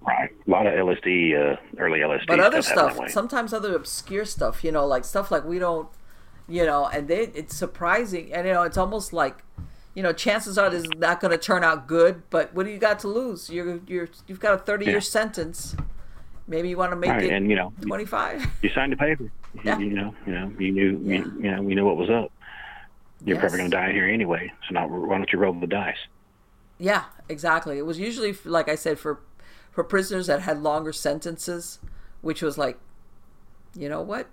right 0.00 0.30
a 0.46 0.50
lot 0.50 0.66
of 0.66 0.72
lsd 0.74 1.34
uh 1.34 1.56
early 1.78 2.00
lsd 2.00 2.26
but 2.26 2.38
other 2.40 2.62
stuff 2.62 2.94
stuff 2.94 3.10
sometimes 3.10 3.52
other 3.52 3.74
obscure 3.74 4.24
stuff 4.24 4.62
you 4.62 4.70
know 4.72 4.86
like 4.86 5.04
stuff 5.04 5.30
like 5.30 5.44
we 5.44 5.58
don't 5.58 5.88
you 6.48 6.64
know 6.64 6.86
and 6.86 7.08
they 7.08 7.22
it's 7.34 7.56
surprising 7.56 8.32
and 8.32 8.46
you 8.46 8.52
know 8.52 8.62
it's 8.62 8.76
almost 8.78 9.12
like 9.12 9.44
you 9.94 10.02
know 10.02 10.12
chances 10.12 10.56
are 10.56 10.70
this 10.70 10.84
is 10.84 10.94
not 10.96 11.20
going 11.20 11.30
to 11.32 11.38
turn 11.38 11.64
out 11.64 11.86
good 11.88 12.22
but 12.30 12.54
what 12.54 12.64
do 12.64 12.70
you 12.70 12.78
got 12.78 12.98
to 13.00 13.08
lose 13.08 13.50
you're 13.50 13.80
you're 13.86 14.08
you've 14.26 14.40
got 14.40 14.54
a 14.54 14.58
30 14.58 14.86
year 14.86 15.00
Yeah. 15.00 15.00
sentence 15.00 15.76
maybe 16.48 16.68
you 16.68 16.76
want 16.76 16.90
to 16.90 16.96
make 16.96 17.10
right 17.10 17.22
it 17.24 17.30
and 17.32 17.48
you 17.48 17.54
know 17.56 17.72
25 17.82 18.44
you 18.62 18.70
signed 18.74 18.90
the 18.92 18.96
paper 18.96 19.24
You- 19.54 19.60
Yeah. 19.64 19.78
you, 19.78 19.90
know 19.90 20.14
you 20.26 20.32
know 20.32 20.52
you 20.58 20.72
knew 20.72 21.00
Yeah. 21.04 21.18
you, 21.18 21.32
you 21.42 21.50
know 21.52 21.62
you 21.68 21.74
knew 21.76 21.84
what 21.84 21.96
was 21.96 22.10
up 22.10 22.32
you're 23.24 23.36
Yes. 23.36 23.40
probably 23.40 23.58
going 23.58 23.70
to 23.70 23.76
die 23.76 23.92
here 23.92 24.06
anyway 24.08 24.50
so 24.66 24.74
now 24.74 24.88
why 24.88 25.16
don't 25.18 25.32
you 25.32 25.38
roll 25.38 25.52
the 25.52 25.66
dice 25.66 25.96
Yeah, 26.78 27.04
exactly. 27.28 27.76
It 27.78 27.86
was 27.86 27.98
usually, 27.98 28.32
like 28.44 28.68
I 28.68 28.76
said, 28.76 28.98
for 29.00 29.18
for 29.72 29.82
prisoners 29.82 30.26
that 30.28 30.40
had 30.42 30.62
longer 30.62 30.92
sentences, 30.92 31.80
which 32.20 32.40
was 32.40 32.56
like, 32.56 32.78
you 33.76 33.88
know 33.88 34.00
what, 34.00 34.26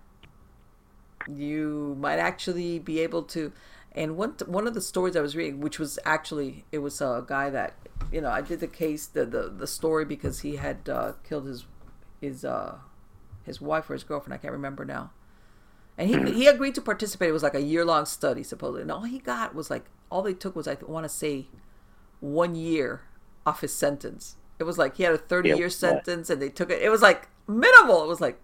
you 1.28 1.96
might 2.00 2.20
actually 2.20 2.78
be 2.80 3.00
able 3.00 3.24
to. 3.24 3.52
And 3.94 4.18
one 4.18 4.36
one 4.46 4.68
of 4.68 4.74
the 4.74 4.82
stories 4.82 5.16
I 5.16 5.22
was 5.22 5.36
reading, 5.36 5.60
which 5.62 5.80
was 5.80 5.98
actually 6.06 6.66
it 6.72 6.80
was 6.80 7.02
a 7.02 7.24
guy 7.26 7.50
that 7.50 7.74
you 8.12 8.22
know 8.22 8.30
I 8.30 8.42
did 8.42 8.60
the 8.60 8.68
case 8.68 9.08
the 9.08 9.26
the, 9.26 9.50
the 9.50 9.68
story 9.68 10.06
because 10.06 10.42
he 10.42 10.58
had 10.58 10.88
uh, 10.90 11.14
killed 11.28 11.48
his 11.48 11.66
his 12.22 12.46
uh 12.46 12.76
his 13.44 13.62
wife 13.62 13.90
or 13.90 13.94
his 13.94 14.04
girlfriend 14.04 14.34
I 14.34 14.38
can't 14.38 14.54
remember 14.54 14.86
now. 14.86 15.12
And 15.98 16.10
he, 16.10 16.34
he 16.34 16.48
agreed 16.48 16.76
to 16.76 16.82
participate. 16.82 17.30
It 17.30 17.34
was 17.34 17.44
like 17.44 17.56
a 17.56 17.62
year 17.62 17.86
long 17.86 18.06
study, 18.06 18.44
supposedly. 18.44 18.82
And 18.82 18.92
all 18.92 19.04
he 19.04 19.20
got 19.20 19.56
was 19.56 19.70
like, 19.70 19.86
all 20.10 20.22
they 20.22 20.34
took 20.34 20.56
was, 20.56 20.68
I 20.68 20.78
want 20.86 21.06
to 21.06 21.10
say, 21.10 21.48
one 22.20 22.56
year 22.56 23.04
off 23.46 23.62
his 23.62 23.74
sentence. 23.74 24.36
It 24.60 24.64
was 24.64 24.78
like 24.78 24.98
he 24.98 25.04
had 25.04 25.14
a 25.14 25.18
30 25.18 25.50
year 25.52 25.70
Yeah, 25.70 25.70
sentence 25.70 26.30
and 26.30 26.42
they 26.42 26.50
took 26.50 26.70
it. 26.72 26.82
It 26.82 26.90
was 26.90 27.02
like 27.02 27.30
minimal. 27.48 28.04
It 28.04 28.08
was 28.08 28.22
like, 28.22 28.42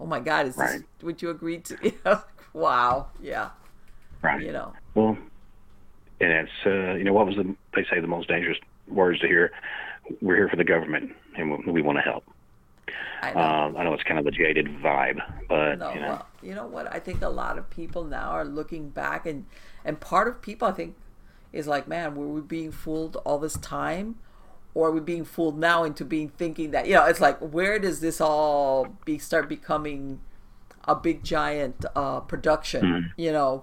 oh 0.00 0.06
my 0.06 0.20
God, 0.20 0.46
is 0.46 0.56
this 0.56 0.82
what 1.00 1.22
you 1.22 1.30
agreed 1.30 1.64
to? 1.66 1.78
You 1.82 1.92
know, 2.04 2.22
wow. 2.52 3.08
Yeah. 3.20 3.50
right 4.22 4.40
You 4.40 4.52
know, 4.52 4.74
Well, 4.94 5.16
and 6.20 6.32
it's 6.32 6.52
uh, 6.66 6.94
you 6.94 7.04
know 7.04 7.12
what 7.12 7.26
was 7.26 7.36
the 7.36 7.54
they 7.74 7.84
say 7.90 8.00
the 8.00 8.06
most 8.06 8.28
dangerous 8.28 8.58
words 8.88 9.20
to 9.20 9.26
hear. 9.26 9.52
We're 10.20 10.36
here 10.36 10.48
for 10.48 10.56
the 10.56 10.64
government, 10.64 11.12
and 11.36 11.64
we, 11.66 11.72
we 11.72 11.82
want 11.82 11.98
to 11.98 12.02
help. 12.02 12.24
I 13.22 13.32
know. 13.32 13.40
Um, 13.40 13.76
I 13.76 13.84
know 13.84 13.94
it's 13.94 14.02
kind 14.02 14.18
of 14.18 14.26
a 14.26 14.30
jaded 14.30 14.66
vibe, 14.82 15.20
but 15.48 15.76
no, 15.76 15.92
you 15.92 16.00
know, 16.00 16.08
well, 16.08 16.26
you 16.42 16.54
know 16.54 16.66
what? 16.66 16.92
I 16.92 16.98
think 16.98 17.22
a 17.22 17.28
lot 17.28 17.58
of 17.58 17.68
people 17.70 18.04
now 18.04 18.30
are 18.30 18.44
looking 18.44 18.90
back, 18.90 19.26
and 19.26 19.46
and 19.84 19.98
part 20.00 20.28
of 20.28 20.40
people 20.42 20.68
I 20.68 20.72
think 20.72 20.94
is 21.52 21.66
like, 21.66 21.88
man, 21.88 22.14
were 22.14 22.28
we 22.28 22.40
being 22.40 22.70
fooled 22.72 23.16
all 23.24 23.38
this 23.38 23.54
time, 23.58 24.16
or 24.74 24.88
are 24.88 24.92
we 24.92 25.00
being 25.00 25.24
fooled 25.24 25.58
now 25.58 25.84
into 25.84 26.04
being 26.04 26.28
thinking 26.28 26.70
that 26.72 26.86
you 26.86 26.94
know 26.94 27.04
it's 27.06 27.20
like 27.20 27.38
where 27.38 27.78
does 27.78 28.00
this 28.00 28.20
all 28.20 28.96
be 29.04 29.18
start 29.18 29.48
becoming 29.48 30.20
a 30.84 30.94
big 30.94 31.22
giant 31.24 31.84
uh, 31.96 32.20
production 32.20 32.82
Mm. 32.82 33.04
you 33.16 33.32
know 33.32 33.62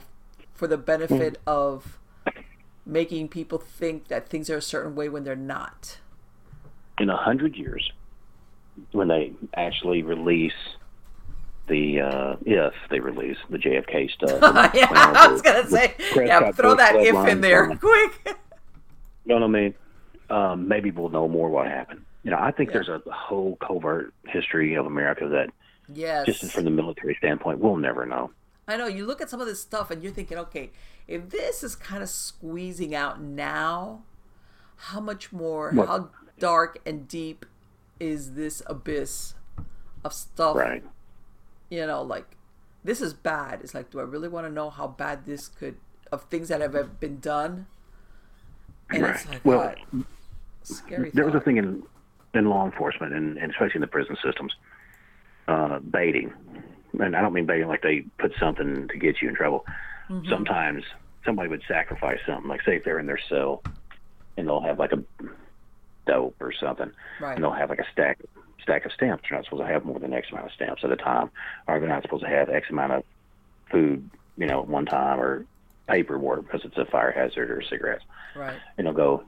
for 0.53 0.67
the 0.67 0.77
benefit 0.77 1.37
of 1.47 1.97
making 2.85 3.27
people 3.27 3.57
think 3.57 4.07
that 4.09 4.29
things 4.29 4.49
are 4.49 4.57
a 4.57 4.61
certain 4.61 4.95
way 4.95 5.09
when 5.09 5.23
they're 5.23 5.35
not 5.35 5.97
in 6.99 7.09
a 7.09 7.17
hundred 7.17 7.55
years, 7.55 7.91
when 8.91 9.07
they 9.07 9.33
actually 9.55 10.03
release 10.03 10.53
the 11.67 12.01
uh, 12.01 12.35
if 12.45 12.73
they 12.89 12.99
release 12.99 13.37
the 13.49 13.57
JFK 13.57 14.11
stuff, 14.11 14.39
yeah 14.75 14.87
i 14.91 15.27
was 15.27 15.41
gonna 15.41 15.67
say 15.67 15.95
yeah 16.15 16.51
throw 16.51 16.75
that 16.75 16.95
if 16.95 17.15
in 17.27 17.41
there 17.41 17.75
quick 17.75 18.37
You 19.25 19.33
know 19.33 19.41
what 19.47 19.57
I 19.57 19.59
mean? 19.61 19.73
Um, 20.29 20.67
maybe 20.67 20.91
we'll 20.91 21.09
know 21.09 21.27
more 21.27 21.49
what 21.49 21.67
happened. 21.67 22.01
You 22.23 22.31
know, 22.31 22.37
I 22.39 22.51
think 22.51 22.71
there's 22.71 22.89
a 22.89 23.01
whole 23.11 23.55
covert 23.57 24.13
history 24.27 24.75
of 24.75 24.85
America 24.85 25.27
that, 25.29 25.49
yes 25.93 26.25
just 26.25 26.51
from 26.51 26.63
the 26.63 26.71
military 26.71 27.15
standpoint, 27.15 27.59
we'll 27.59 27.77
never 27.77 28.05
know. 28.05 28.31
I 28.67 28.77
know 28.77 28.87
you 28.87 29.05
look 29.05 29.21
at 29.21 29.29
some 29.29 29.41
of 29.41 29.47
this 29.47 29.61
stuff 29.61 29.91
and 29.91 30.01
you're 30.03 30.11
thinking, 30.11 30.37
okay, 30.39 30.71
if 31.07 31.29
this 31.29 31.63
is 31.63 31.75
kind 31.75 32.01
of 32.01 32.09
squeezing 32.09 32.95
out 32.95 33.21
now, 33.21 34.03
how 34.77 34.99
much 34.99 35.31
more, 35.31 35.71
What? 35.71 35.87
how 35.87 36.09
dark 36.39 36.79
and 36.85 37.07
deep 37.07 37.45
is 37.99 38.33
this 38.33 38.61
abyss 38.67 39.35
of 40.03 40.13
stuff? 40.13 40.55
Right. 40.55 40.83
You 41.69 41.85
know, 41.87 42.01
like 42.01 42.25
this 42.83 43.01
is 43.01 43.13
bad. 43.13 43.61
It's 43.61 43.73
like, 43.73 43.89
do 43.89 43.99
I 43.99 44.03
really 44.03 44.27
want 44.27 44.45
to 44.47 44.51
know 44.53 44.69
how 44.69 44.87
bad 44.87 45.25
this 45.25 45.47
could 45.47 45.75
of 46.11 46.23
things 46.25 46.49
that 46.49 46.61
have 46.61 46.99
been 46.99 47.19
done? 47.19 47.67
And 48.91 49.05
it's 49.05 49.25
Right. 49.25 49.33
like, 49.33 49.45
Well, 49.45 49.73
God, 49.91 50.05
scary. 50.63 51.09
There 51.13 51.25
was 51.25 51.33
a 51.35 51.39
thing 51.39 51.57
in 51.57 51.83
in 52.33 52.49
law 52.49 52.65
enforcement 52.65 53.13
and, 53.13 53.37
and 53.37 53.51
especially 53.51 53.75
in 53.75 53.81
the 53.81 53.87
prison 53.87 54.17
systems, 54.23 54.53
uh, 55.47 55.79
baiting. 55.79 56.33
And 56.99 57.15
I 57.15 57.21
don't 57.21 57.33
mean 57.33 57.45
baiting 57.45 57.67
like 57.67 57.81
they 57.81 58.01
put 58.19 58.33
something 58.39 58.87
to 58.89 58.97
get 58.97 59.21
you 59.21 59.29
in 59.29 59.35
trouble. 59.35 59.65
Mm-hmm. 60.09 60.29
Sometimes 60.29 60.83
somebody 61.25 61.49
would 61.49 61.63
sacrifice 61.67 62.19
something, 62.27 62.47
like 62.49 62.61
say 62.63 62.75
if 62.75 62.83
they're 62.83 62.99
in 62.99 63.05
their 63.05 63.19
cell 63.29 63.63
and 64.37 64.47
they'll 64.47 64.61
have 64.61 64.79
like 64.79 64.91
a 64.91 65.01
dope 66.05 66.35
or 66.39 66.51
something, 66.51 66.91
Right. 67.19 67.35
and 67.35 67.43
they'll 67.43 67.51
have 67.51 67.69
like 67.69 67.79
a 67.79 67.85
stack 67.91 68.19
stack 68.61 68.85
of 68.85 68.91
stamps. 68.93 69.23
They're 69.29 69.37
not 69.37 69.45
supposed 69.45 69.61
to 69.63 69.67
have 69.67 69.85
more 69.85 69.99
than 69.99 70.13
X 70.13 70.27
amount 70.31 70.47
of 70.47 70.51
stamps 70.53 70.83
at 70.83 70.91
a 70.91 70.95
time, 70.95 71.29
or 71.67 71.79
they're 71.79 71.87
not 71.89 72.01
supposed 72.01 72.23
to 72.23 72.29
have 72.29 72.49
X 72.49 72.69
amount 72.69 72.93
of 72.93 73.03
food, 73.71 74.09
you 74.37 74.47
know, 74.47 74.61
at 74.61 74.67
one 74.67 74.85
time, 74.85 75.19
or 75.19 75.45
paperwork 75.87 76.43
because 76.45 76.65
it's 76.65 76.77
a 76.77 76.85
fire 76.85 77.11
hazard 77.11 77.51
or 77.51 77.61
cigarettes 77.61 78.03
Right. 78.35 78.57
and 78.77 78.87
they'll 78.87 78.93
go, 78.93 79.23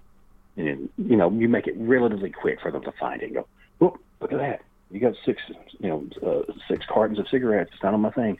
and 0.55 0.89
you 0.97 1.15
know, 1.15 1.29
you 1.29 1.47
make 1.47 1.67
it 1.67 1.75
relatively 1.77 2.31
quick 2.31 2.59
for 2.61 2.71
them 2.71 2.81
to 2.83 2.91
find 2.93 3.21
it. 3.21 3.25
And 3.25 3.35
go, 3.35 3.47
oh, 3.81 3.97
look 4.21 4.31
at 4.33 4.39
that! 4.39 4.61
You 4.89 4.99
got 4.99 5.13
six, 5.23 5.41
you 5.79 5.87
know, 5.89 6.07
uh, 6.25 6.51
six 6.67 6.85
cartons 6.87 7.19
of 7.19 7.27
cigarettes. 7.29 7.71
It's 7.73 7.83
not 7.83 7.93
on 7.93 8.01
my 8.01 8.09
thing. 8.11 8.39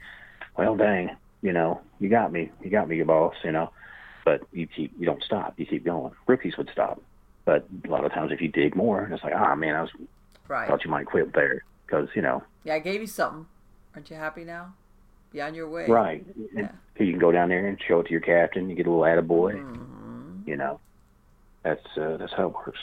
Well, 0.58 0.76
dang, 0.76 1.16
you 1.44 1.54
know, 1.54 1.82
you 2.00 2.10
got 2.10 2.32
me. 2.32 2.50
You 2.64 2.72
got 2.72 2.88
me, 2.90 2.98
you 2.98 3.06
boss. 3.06 3.36
You 3.44 3.52
know, 3.52 3.70
but 4.26 4.42
you 4.52 4.66
keep, 4.66 4.94
you 4.98 5.06
don't 5.06 5.22
stop. 5.22 5.54
You 5.58 5.68
keep 5.68 5.86
going. 5.86 6.12
Rookies 6.26 6.58
would 6.58 6.70
stop, 6.72 7.00
but 7.48 7.66
a 7.86 7.88
lot 7.90 8.04
of 8.04 8.12
times 8.12 8.32
if 8.34 8.42
you 8.42 8.50
dig 8.50 8.76
more, 8.76 9.10
it's 9.12 9.24
like, 9.24 9.34
ah, 9.34 9.56
man, 9.56 9.74
I 9.74 9.82
was 9.82 9.92
Right. 10.50 10.68
thought 10.68 10.84
you 10.86 10.92
might 10.92 11.06
quit 11.08 11.34
there 11.34 11.64
because 11.86 12.08
you 12.16 12.22
know, 12.22 12.44
Yeah, 12.66 12.76
I 12.76 12.80
gave 12.80 13.00
you 13.02 13.08
something. 13.08 13.46
Aren't 13.96 14.10
you 14.12 14.18
happy 14.18 14.44
now? 14.44 14.74
Be 15.32 15.42
on 15.42 15.56
your 15.56 15.68
way. 15.70 15.86
right? 15.88 16.26
And 16.56 16.70
You 17.00 17.12
can 17.14 17.20
go 17.20 17.32
down 17.32 17.50
there 17.50 17.66
and 17.66 17.78
show 17.88 18.00
it 18.02 18.06
to 18.08 18.12
your 18.12 18.22
captain. 18.22 18.70
You 18.70 18.76
get 18.76 18.86
a 18.88 18.92
little 18.92 19.06
attaboy. 19.06 19.54
Mm-hmm. 19.56 20.50
You 20.50 20.58
know, 20.58 20.80
that's 21.64 21.86
uh, 21.98 22.18
that's 22.18 22.34
how 22.34 22.48
it 22.50 22.54
works. 22.54 22.80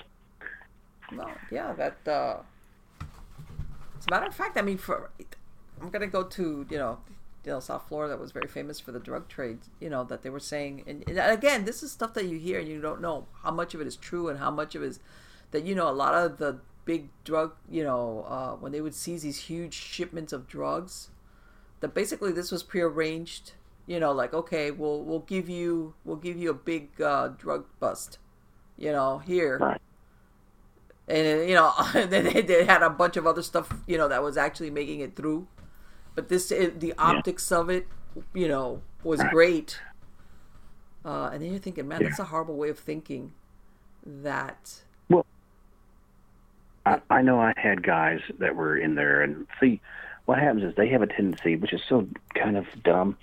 No, 1.12 1.26
yeah, 1.51 1.73
that. 1.75 1.97
uh 2.09 2.39
As 3.99 4.07
a 4.09 4.10
matter 4.10 4.26
of 4.26 4.34
fact, 4.34 4.57
I 4.59 4.62
mean, 4.62 4.78
for 4.78 5.10
I'm 5.81 5.91
gonna 5.91 6.07
go 6.18 6.23
to 6.39 6.67
you 6.70 6.78
know, 6.78 6.99
you 7.44 7.52
know, 7.52 7.60
South 7.60 7.86
Florida 7.89 8.14
that 8.14 8.20
was 8.20 8.32
very 8.32 8.48
famous 8.48 8.81
for 8.81 8.92
the 8.92 8.98
drug 9.00 9.28
trade. 9.28 9.58
You 9.81 9.90
know 9.90 10.05
that 10.05 10.23
they 10.23 10.31
were 10.31 10.40
saying, 10.40 10.84
and, 10.86 11.05
and 11.08 11.18
again, 11.18 11.64
this 11.64 11.82
is 11.82 11.92
stuff 11.92 12.14
that 12.14 12.26
you 12.26 12.39
hear 12.39 12.58
and 12.60 12.68
you 12.68 12.81
don't 12.81 13.00
know 13.00 13.26
how 13.42 13.50
much 13.50 13.74
of 13.74 13.81
it 13.81 13.86
is 13.86 13.97
true 13.97 14.28
and 14.28 14.39
how 14.39 14.50
much 14.50 14.74
of 14.74 14.82
it 14.82 14.86
is 14.86 15.00
that 15.50 15.64
you 15.64 15.74
know 15.74 15.89
a 15.89 15.92
lot 15.92 16.14
of 16.14 16.39
the 16.39 16.58
big 16.84 17.08
drug, 17.24 17.52
you 17.70 17.82
know, 17.82 18.24
uh, 18.28 18.52
when 18.56 18.73
they 18.73 18.81
would 18.81 18.94
seize 18.94 19.23
these 19.23 19.39
huge 19.42 19.74
shipments 19.74 20.32
of 20.32 20.47
drugs, 20.47 21.08
that 21.81 21.94
basically 21.94 22.32
this 22.32 22.50
was 22.52 22.62
prearranged. 22.62 23.52
You 23.86 24.00
know, 24.00 24.12
like 24.12 24.32
okay, 24.34 24.70
we'll 24.70 25.02
we'll 25.02 25.20
give 25.20 25.48
you 25.48 25.94
we'll 26.05 26.16
give 26.16 26.36
you 26.39 26.50
a 26.50 26.55
big 26.55 27.00
uh, 27.00 27.28
drug 27.28 27.66
bust. 27.81 28.18
You 28.76 28.92
know, 28.92 29.18
here 29.18 29.58
Right. 29.58 29.81
and 31.08 31.48
you 31.48 31.55
know 31.55 31.73
they, 31.94 32.42
they 32.42 32.64
had 32.64 32.82
a 32.82 32.90
bunch 32.90 33.16
of 33.16 33.26
other 33.26 33.42
stuff 33.42 33.73
you 33.86 33.97
know 33.98 34.08
that 34.08 34.23
was 34.23 34.36
actually 34.36 34.70
making 34.70 35.00
it 35.00 35.14
through 35.16 35.47
but 36.15 36.28
this 36.28 36.51
it, 36.51 36.81
the 36.81 36.94
optics 36.99 37.51
of 37.52 37.68
it 37.70 37.86
you 38.33 38.49
know 38.49 38.81
was 39.02 39.23
great 39.31 39.81
uh, 41.05 41.31
and 41.33 41.43
then 41.43 41.51
you're 41.51 41.59
thinking 41.59 41.86
man 41.86 42.02
that's 42.02 42.18
a 42.18 42.25
horrible 42.25 42.57
way 42.57 42.68
of 42.68 42.78
thinking 42.78 43.33
that 44.07 44.83
Well, 45.09 45.26
I, 46.86 47.01
I 47.10 47.23
know 47.23 47.41
I 47.41 47.52
had 47.57 47.83
guys 47.83 48.20
that 48.39 48.55
were 48.55 48.76
in 48.76 48.94
there, 48.94 49.23
and 49.23 49.47
see, 49.60 49.81
what 50.26 50.39
happens 50.39 50.65
is 50.65 50.75
they 50.76 50.89
have 50.89 51.02
a 51.02 51.07
tendency, 51.07 51.57
which 51.57 51.73
is 51.73 51.81
so 51.89 52.07
kind 52.34 52.57
of 52.57 52.67
dumb. 52.83 53.17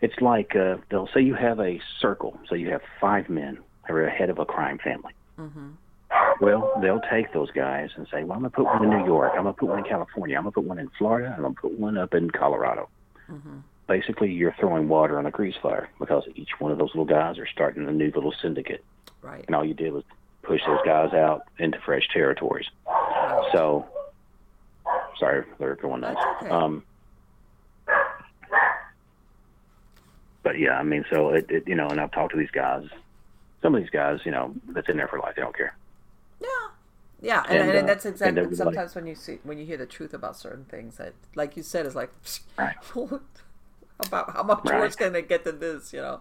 It's 0.00 0.20
like 0.20 0.54
uh, 0.54 0.76
they'll 0.90 1.08
say 1.08 1.20
you 1.20 1.34
have 1.34 1.60
a 1.60 1.80
circle, 2.00 2.38
so 2.48 2.54
you 2.54 2.70
have 2.70 2.82
five 3.00 3.28
men 3.28 3.58
who 3.86 3.94
are 3.94 4.08
head 4.08 4.30
of 4.30 4.38
a 4.38 4.44
crime 4.44 4.78
family. 4.78 5.12
Mm-hmm. 5.38 5.70
Well, 6.40 6.72
they'll 6.80 7.02
take 7.10 7.32
those 7.32 7.50
guys 7.50 7.90
and 7.96 8.06
say, 8.08 8.24
"Well, 8.24 8.36
I'm 8.36 8.40
gonna 8.40 8.50
put 8.50 8.64
one 8.64 8.84
in 8.84 8.90
New 8.90 9.04
York. 9.04 9.32
I'm 9.34 9.42
gonna 9.42 9.52
put 9.52 9.68
one 9.68 9.78
in 9.78 9.84
California. 9.84 10.36
I'm 10.36 10.44
gonna 10.44 10.52
put 10.52 10.64
one 10.64 10.78
in 10.78 10.88
Florida. 10.90 11.34
I'm 11.36 11.42
gonna 11.42 11.54
put 11.54 11.78
one 11.78 11.98
up 11.98 12.14
in 12.14 12.30
Colorado." 12.30 12.88
Basically, 13.86 14.32
you're 14.32 14.54
throwing 14.58 14.88
water 14.88 15.18
on 15.18 15.26
a 15.26 15.30
grease 15.30 15.56
fire 15.62 15.88
because 15.98 16.24
each 16.34 16.60
one 16.60 16.72
of 16.72 16.78
those 16.78 16.90
little 16.90 17.04
guys 17.04 17.38
are 17.38 17.46
starting 17.46 17.88
a 17.88 17.92
new 17.92 18.10
little 18.14 18.32
syndicate 18.32 18.84
right 19.22 19.44
and 19.46 19.56
all 19.56 19.64
you 19.64 19.74
did 19.74 19.92
was 19.92 20.04
push 20.42 20.60
those 20.66 20.80
guys 20.84 21.12
out 21.12 21.42
into 21.58 21.78
fresh 21.80 22.08
territories. 22.12 22.66
So, 23.52 23.86
sorry, 25.18 25.44
they're 25.58 25.76
going 25.76 26.00
nuts. 26.00 26.20
Okay. 26.42 26.48
Um, 26.50 26.82
but 30.42 30.58
yeah, 30.58 30.78
I 30.78 30.82
mean, 30.82 31.04
so 31.12 31.30
it, 31.30 31.50
it, 31.50 31.68
you 31.68 31.74
know, 31.74 31.88
and 31.88 32.00
I've 32.00 32.12
talked 32.12 32.32
to 32.32 32.38
these 32.38 32.50
guys. 32.50 32.84
Some 33.60 33.74
of 33.74 33.82
these 33.82 33.90
guys, 33.90 34.20
you 34.24 34.30
know, 34.30 34.54
that's 34.68 34.88
in 34.88 34.96
there 34.96 35.08
for 35.08 35.18
life. 35.18 35.34
They 35.36 35.42
don't 35.42 35.56
care. 35.56 35.76
Yeah 36.40 36.48
yeah 37.20 37.42
and, 37.48 37.58
And, 37.62 37.70
and, 37.70 37.84
uh, 37.84 37.86
that's 37.86 38.06
exactly 38.06 38.42
like- 38.44 38.54
sometimes 38.54 38.94
when 38.94 39.06
you 39.06 39.14
see 39.14 39.38
when 39.42 39.58
you 39.58 39.66
hear 39.66 39.76
the 39.76 39.86
truth 39.86 40.14
about 40.14 40.36
certain 40.36 40.64
things 40.64 40.96
that 40.98 41.14
like 41.34 41.56
you 41.56 41.62
said 41.62 41.84
is 41.86 41.94
like 41.94 42.10
Right. 42.58 42.76
about 44.00 44.32
how 44.32 44.42
much 44.44 44.64
Right. 44.64 44.80
worse 44.80 44.96
can 44.96 45.12
they 45.12 45.22
get 45.22 45.44
than 45.44 45.58
this 45.58 45.92
you 45.92 46.00
know 46.00 46.20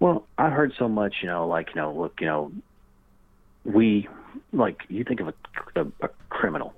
Well, 0.00 0.26
I 0.38 0.50
heard 0.50 0.72
so 0.78 0.88
much, 0.88 1.16
you 1.22 1.28
know, 1.28 1.46
like 1.46 1.68
you 1.74 1.80
know, 1.80 1.92
look, 1.94 2.20
you 2.20 2.26
know, 2.26 2.50
we 3.64 4.08
like 4.52 4.78
you 4.88 5.04
think 5.04 5.20
of 5.20 5.28
a, 5.28 5.34
a, 5.76 5.86
a 6.02 6.08
criminal. 6.28 6.74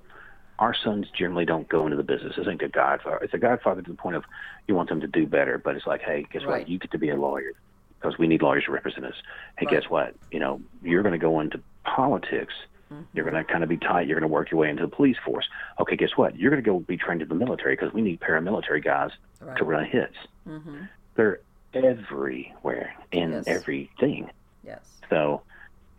Our 0.59 0.75
sons 0.85 1.07
generally 1.19 1.47
don't 1.47 1.67
go 1.69 1.85
into 1.87 1.97
the 1.97 2.03
business. 2.03 2.35
This 2.37 2.47
ain't 2.47 2.61
a 2.63 2.69
godfather. 2.69 3.19
It's 3.23 3.33
a 3.35 3.39
godfather 3.39 3.81
to 3.83 3.91
the 3.91 3.97
point 3.97 4.17
of 4.17 4.25
you 4.69 4.75
want 4.75 4.89
them 4.91 5.01
to 5.01 5.07
do 5.07 5.27
better, 5.27 5.59
but 5.59 5.75
it's 5.75 5.87
like, 5.87 6.03
hey, 6.03 6.27
guess 6.33 6.43
Right. 6.45 6.61
what? 6.61 6.69
You 6.69 6.79
get 6.79 6.91
to 6.93 6.99
be 6.99 7.09
a 7.11 7.17
lawyer 7.17 7.53
because 7.99 8.19
we 8.19 8.27
need 8.29 8.43
lawyers 8.43 8.65
to 8.67 8.73
represent 8.73 9.07
us. 9.07 9.15
Hey, 9.59 9.67
Right. 9.67 9.75
guess 9.81 9.91
what? 9.91 10.15
You 10.31 10.39
know, 10.41 10.61
you're 10.83 11.03
going 11.03 11.13
to 11.13 11.19
go 11.19 11.41
into 11.41 11.61
politics. 11.85 12.55
Mm-hmm. 12.93 13.03
You're 13.15 13.29
going 13.31 13.43
to 13.45 13.51
kind 13.51 13.63
of 13.63 13.69
be 13.69 13.77
tight. 13.79 14.07
You're 14.07 14.19
going 14.21 14.29
to 14.29 14.33
work 14.33 14.51
your 14.51 14.61
way 14.61 14.69
into 14.71 14.83
the 14.83 14.89
police 14.95 15.17
force. 15.25 15.47
Okay, 15.81 15.97
guess 15.97 16.11
what? 16.17 16.37
You're 16.37 16.51
going 16.51 16.63
to 16.63 16.69
go 16.71 16.81
be 16.81 16.97
trained 16.97 17.23
in 17.23 17.29
the 17.29 17.35
military 17.35 17.75
because 17.77 17.93
we 17.93 18.03
need 18.03 18.21
paramilitary 18.21 18.83
guys 18.85 19.11
Right. 19.41 19.57
to 19.59 19.65
run 19.65 19.85
hits. 19.85 20.15
mm-hmm. 20.49 20.83
They're 21.17 21.41
everywhere 21.75 22.95
in 23.13 23.33
Yes. 23.33 23.45
everything. 23.47 24.31
yes 24.65 24.81
So 25.11 25.43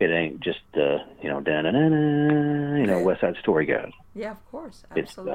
it 0.00 0.10
ain't 0.10 0.40
just 0.40 0.60
uh, 0.76 0.98
you 1.22 1.28
know 1.30 1.40
da 1.40 1.62
na 1.62 1.70
na 1.70 1.88
na 1.88 2.76
you 2.76 2.86
know 2.86 3.00
West 3.00 3.20
Side 3.20 3.36
Story 3.40 3.66
guys. 3.66 3.92
yeah 4.14 4.30
of 4.32 4.50
course 4.50 4.82
It's, 4.94 5.10
absolutely 5.10 5.34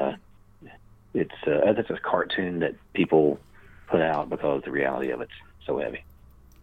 uh, 0.66 0.68
It's 1.14 1.32
uh, 1.48 1.74
that's 1.74 1.90
a 1.90 1.98
cartoon 1.98 2.60
that 2.60 2.76
people 2.94 3.40
put 3.88 4.02
out 4.02 4.30
because 4.30 4.64
the 4.64 4.72
reality 4.72 5.12
of 5.12 5.22
it's 5.22 5.32
so 5.66 5.78
heavy. 5.80 6.04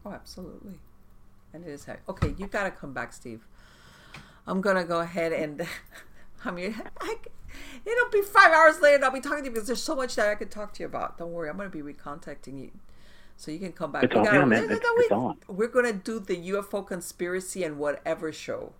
Oh, 0.04 0.12
absolutely. 0.12 0.78
And 1.52 1.64
it 1.64 1.70
is 1.70 1.84
heavy. 1.84 2.00
Okay, 2.08 2.34
you've 2.38 2.50
got 2.50 2.64
to 2.64 2.70
come 2.70 2.92
back, 2.92 3.12
Steve. 3.12 3.42
I'm 4.48 4.60
going 4.62 4.76
to 4.76 4.84
go 4.84 5.00
ahead 5.00 5.32
and, 5.32 5.66
I 6.44 6.50
mean, 6.50 6.74
I, 7.00 7.16
it'll 7.84 8.10
be 8.10 8.22
five 8.22 8.50
hours 8.52 8.80
later 8.80 8.96
and 8.96 9.04
I'll 9.04 9.10
be 9.10 9.20
talking 9.20 9.40
to 9.40 9.44
you 9.44 9.50
because 9.52 9.66
there's 9.66 9.82
so 9.82 9.94
much 9.94 10.16
that 10.16 10.28
I 10.28 10.34
could 10.34 10.50
talk 10.50 10.72
to 10.74 10.82
you 10.82 10.86
about. 10.86 11.18
Don't 11.18 11.32
worry, 11.32 11.50
I'm 11.50 11.56
going 11.56 11.70
to 11.70 11.82
be 11.84 11.92
recontacting 11.94 12.58
you. 12.60 12.70
So 13.36 13.50
you 13.50 13.58
can 13.58 13.72
come 13.72 13.92
back. 13.92 14.04
It's 14.04 14.14
We 14.14 14.20
on- 14.20 14.24
gotta- 14.24 14.38
yeah, 14.38 14.44
man, 14.46 14.62
no, 14.62 14.68
no, 14.68 14.74
it's- 14.76 14.90
we- 14.96 15.02
it's 15.04 15.12
on. 15.12 15.36
We're 15.48 15.68
going 15.68 15.84
to 15.84 15.92
do 15.92 16.18
the 16.18 16.36
UFO 16.52 16.84
conspiracy 16.86 17.62
and 17.62 17.78
whatever 17.78 18.32
show. 18.32 18.72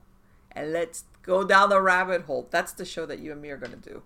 And 0.52 0.72
let's 0.72 1.04
go 1.22 1.44
down 1.44 1.68
the 1.68 1.80
rabbit 1.80 2.22
hole. 2.22 2.48
That's 2.50 2.72
the 2.72 2.84
show 2.84 3.04
that 3.06 3.18
you 3.20 3.30
and 3.32 3.40
me 3.42 3.50
are 3.50 3.56
going 3.58 3.78
to 3.80 3.90
do. 3.90 4.02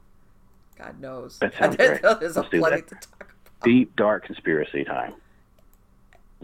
God 0.77 1.01
knows. 1.01 1.39
That 1.39 1.55
sounds 1.59 1.77
great. 1.77 2.03
There's 2.03 2.37
Let's 2.37 2.49
do 2.51 2.59
plenty 2.59 2.81
that. 2.83 2.89
to 2.89 2.95
talk 2.97 3.21
about. 3.21 3.65
Deep 3.65 3.95
dark 3.97 4.25
conspiracy 4.27 4.85
time. 4.85 5.15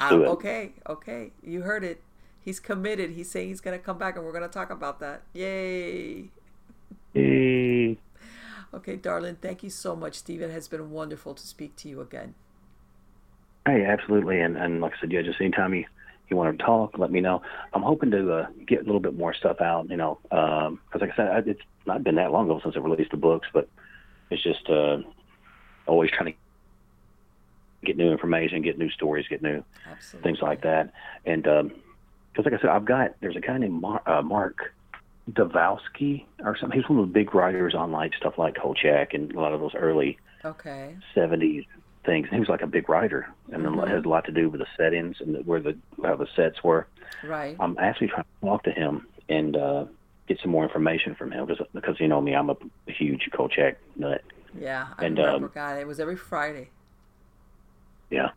Uh, 0.00 0.20
it. 0.20 0.28
okay, 0.28 0.72
okay. 0.88 1.32
You 1.42 1.62
heard 1.62 1.82
it. 1.82 2.00
He's 2.48 2.60
committed. 2.60 3.10
He's 3.10 3.30
saying 3.30 3.48
he's 3.48 3.60
going 3.60 3.78
to 3.78 3.84
come 3.84 3.98
back, 3.98 4.16
and 4.16 4.24
we're 4.24 4.32
going 4.32 4.42
to 4.42 4.48
talk 4.48 4.70
about 4.70 5.00
that. 5.00 5.20
Yay! 5.34 6.30
Yay! 7.12 7.98
Okay, 8.72 8.96
darling. 8.96 9.36
Thank 9.42 9.62
you 9.62 9.68
so 9.68 9.94
much, 9.94 10.14
Steve. 10.14 10.40
It 10.40 10.50
has 10.50 10.66
been 10.66 10.90
wonderful 10.90 11.34
to 11.34 11.46
speak 11.46 11.76
to 11.76 11.90
you 11.90 12.00
again. 12.00 12.32
Hey, 13.66 13.84
absolutely. 13.84 14.40
And 14.40 14.56
and 14.56 14.80
like 14.80 14.94
I 14.96 15.00
said, 15.00 15.12
yeah, 15.12 15.20
just 15.20 15.38
anytime 15.42 15.74
you 15.74 15.84
you 16.30 16.38
want 16.38 16.58
to 16.58 16.64
talk, 16.64 16.96
let 16.96 17.10
me 17.10 17.20
know. 17.20 17.42
I'm 17.74 17.82
hoping 17.82 18.10
to 18.12 18.32
uh, 18.32 18.46
get 18.66 18.80
a 18.80 18.84
little 18.84 18.98
bit 18.98 19.14
more 19.14 19.34
stuff 19.34 19.60
out. 19.60 19.90
You 19.90 19.98
know, 19.98 20.18
because 20.22 20.68
um, 20.68 20.80
like 21.02 21.12
I 21.12 21.16
said, 21.16 21.28
I, 21.28 21.50
it's 21.50 21.60
not 21.84 22.02
been 22.02 22.14
that 22.14 22.32
long 22.32 22.46
ago 22.46 22.60
since 22.62 22.76
I 22.76 22.78
released 22.78 23.10
the 23.10 23.18
books, 23.18 23.48
but 23.52 23.68
it's 24.30 24.42
just 24.42 24.70
uh, 24.70 25.02
always 25.86 26.10
trying 26.10 26.32
to 26.32 26.38
get 27.84 27.98
new 27.98 28.10
information, 28.10 28.62
get 28.62 28.78
new 28.78 28.88
stories, 28.88 29.26
get 29.28 29.42
new 29.42 29.62
Absolutely. 29.86 30.30
things 30.30 30.40
like 30.40 30.62
that. 30.62 30.94
And 31.26 31.46
because, 32.38 32.50
like 32.52 32.58
I 32.60 32.62
said, 32.62 32.70
I've 32.70 32.84
got 32.84 33.14
there's 33.20 33.36
a 33.36 33.40
guy 33.40 33.58
named 33.58 33.80
Mar- 33.80 34.02
uh, 34.06 34.22
Mark 34.22 34.72
Dvalsky 35.32 36.24
or 36.44 36.56
something. 36.56 36.78
He's 36.78 36.88
one 36.88 36.98
of 37.00 37.08
the 37.08 37.12
big 37.12 37.34
writers 37.34 37.74
on 37.74 37.90
like 37.92 38.14
stuff 38.14 38.38
like 38.38 38.54
Kolchak 38.56 39.12
and 39.14 39.32
a 39.32 39.40
lot 39.40 39.52
of 39.52 39.60
those 39.60 39.74
early 39.74 40.18
Okay. 40.44 40.96
70s 41.16 41.66
things. 42.06 42.26
And 42.26 42.34
he 42.34 42.38
was 42.40 42.48
like 42.48 42.62
a 42.62 42.66
big 42.66 42.88
writer, 42.88 43.28
and 43.52 43.64
Mm-hmm. 43.64 43.80
it 43.80 43.88
has 43.88 44.04
a 44.04 44.08
lot 44.08 44.24
to 44.26 44.32
do 44.32 44.48
with 44.48 44.60
the 44.60 44.66
settings 44.76 45.16
and 45.20 45.34
the, 45.34 45.38
where 45.40 45.60
the 45.60 45.76
how 46.04 46.16
the 46.16 46.28
sets 46.36 46.62
were. 46.62 46.86
Right. 47.24 47.56
I'm 47.58 47.76
actually 47.78 48.08
trying 48.08 48.22
to 48.24 48.46
talk 48.46 48.62
to 48.64 48.70
him 48.70 49.06
and 49.28 49.56
uh, 49.56 49.86
get 50.28 50.38
some 50.40 50.50
more 50.52 50.62
information 50.64 51.14
from 51.16 51.32
him 51.32 51.46
because, 51.46 51.66
because 51.74 51.98
you 52.00 52.06
know 52.08 52.20
me, 52.20 52.34
I'm 52.34 52.50
a 52.50 52.56
huge 52.86 53.28
Kolchak 53.32 53.78
nut. 53.96 54.22
yeah, 54.58 54.88
I 54.96 55.06
and, 55.06 55.18
remember, 55.18 55.46
um, 55.46 55.52
God. 55.54 55.78
It 55.78 55.86
was 55.86 55.98
every 56.00 56.16
Friday. 56.16 56.70
Yeah, 58.10 58.30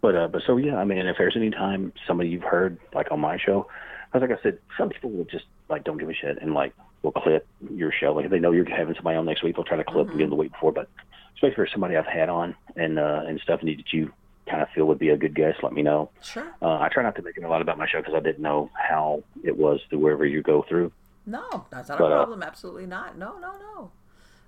but 0.00 0.14
uh, 0.16 0.28
but 0.28 0.42
so 0.46 0.56
yeah, 0.56 0.76
I 0.76 0.84
mean, 0.84 0.98
if 0.98 1.16
there's 1.18 1.36
any 1.36 1.50
time 1.50 1.92
somebody 2.06 2.28
you've 2.30 2.42
heard 2.42 2.78
like 2.94 3.10
on 3.10 3.20
my 3.20 3.38
show, 3.38 3.68
because 4.12 4.28
like 4.28 4.38
I 4.38 4.42
said, 4.42 4.58
some 4.76 4.88
people 4.88 5.10
will 5.10 5.24
just 5.24 5.44
like 5.68 5.84
don't 5.84 5.98
give 5.98 6.08
a 6.08 6.14
shit 6.14 6.38
and 6.40 6.54
like 6.54 6.74
will 7.02 7.12
clip 7.12 7.46
your 7.74 7.92
show. 7.92 8.12
Like 8.14 8.24
if 8.26 8.30
they 8.30 8.38
know 8.38 8.52
you're 8.52 8.68
having 8.68 8.94
somebody 8.94 9.16
on 9.16 9.26
next 9.26 9.42
week, 9.42 9.56
they'll 9.56 9.64
try 9.64 9.76
to 9.76 9.84
clip 9.84 10.10
again 10.10 10.30
the 10.30 10.36
week 10.36 10.52
before. 10.52 10.72
But 10.72 10.88
especially 11.34 11.54
for 11.54 11.68
somebody 11.70 11.96
I've 11.96 12.06
had 12.06 12.28
on 12.28 12.54
and 12.76 12.98
uh, 12.98 13.22
and 13.26 13.40
stuff 13.40 13.60
and 13.60 13.68
that 13.68 13.92
you 13.92 14.12
kind 14.48 14.62
of 14.62 14.68
feel 14.74 14.86
would 14.86 14.98
be 14.98 15.10
a 15.10 15.16
good 15.16 15.34
guest, 15.34 15.58
let 15.62 15.72
me 15.72 15.82
know. 15.82 16.10
Sure. 16.20 16.52
Uh, 16.60 16.78
I 16.78 16.88
try 16.92 17.02
not 17.02 17.14
to 17.16 17.22
make 17.22 17.36
it 17.36 17.44
a 17.44 17.48
lot 17.48 17.62
about 17.62 17.78
my 17.78 17.86
show 17.86 17.98
because 18.00 18.14
I 18.14 18.20
didn't 18.20 18.42
know 18.42 18.70
how 18.74 19.22
it 19.44 19.56
was 19.56 19.80
through 19.88 20.00
wherever 20.00 20.26
you 20.26 20.42
go 20.42 20.64
through. 20.68 20.90
No, 21.26 21.66
that's 21.70 21.88
not 21.88 21.98
But, 21.98 22.10
a 22.10 22.14
uh, 22.14 22.18
problem. 22.18 22.42
Absolutely 22.42 22.86
not. 22.86 23.16
No, 23.16 23.38
no, 23.38 23.52
no. 23.58 23.90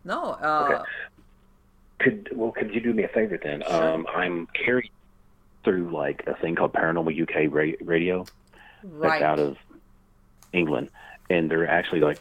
No. 0.05 0.23
Uh, 0.33 0.69
Okay. 0.69 0.91
Could 1.99 2.31
well, 2.35 2.53
could 2.53 2.75
you 2.75 2.81
do 2.81 2.93
me 2.93 3.05
a 3.05 3.09
favor 3.09 3.39
then? 3.43 3.63
Um, 3.67 4.07
I'm 4.15 4.47
carried 4.49 4.91
through 5.63 5.91
like 5.91 6.25
a 6.27 6.35
thing 6.35 6.55
called 6.57 6.73
Paranormal 6.73 7.23
UK 7.23 7.53
ra- 7.53 7.87
Radio. 7.87 8.27
Right. 8.83 9.21
that's 9.21 9.23
out 9.23 9.39
of 9.39 9.57
England, 10.53 10.91
and 11.31 11.51
they're 11.51 11.69
actually 11.69 12.01
like 12.01 12.19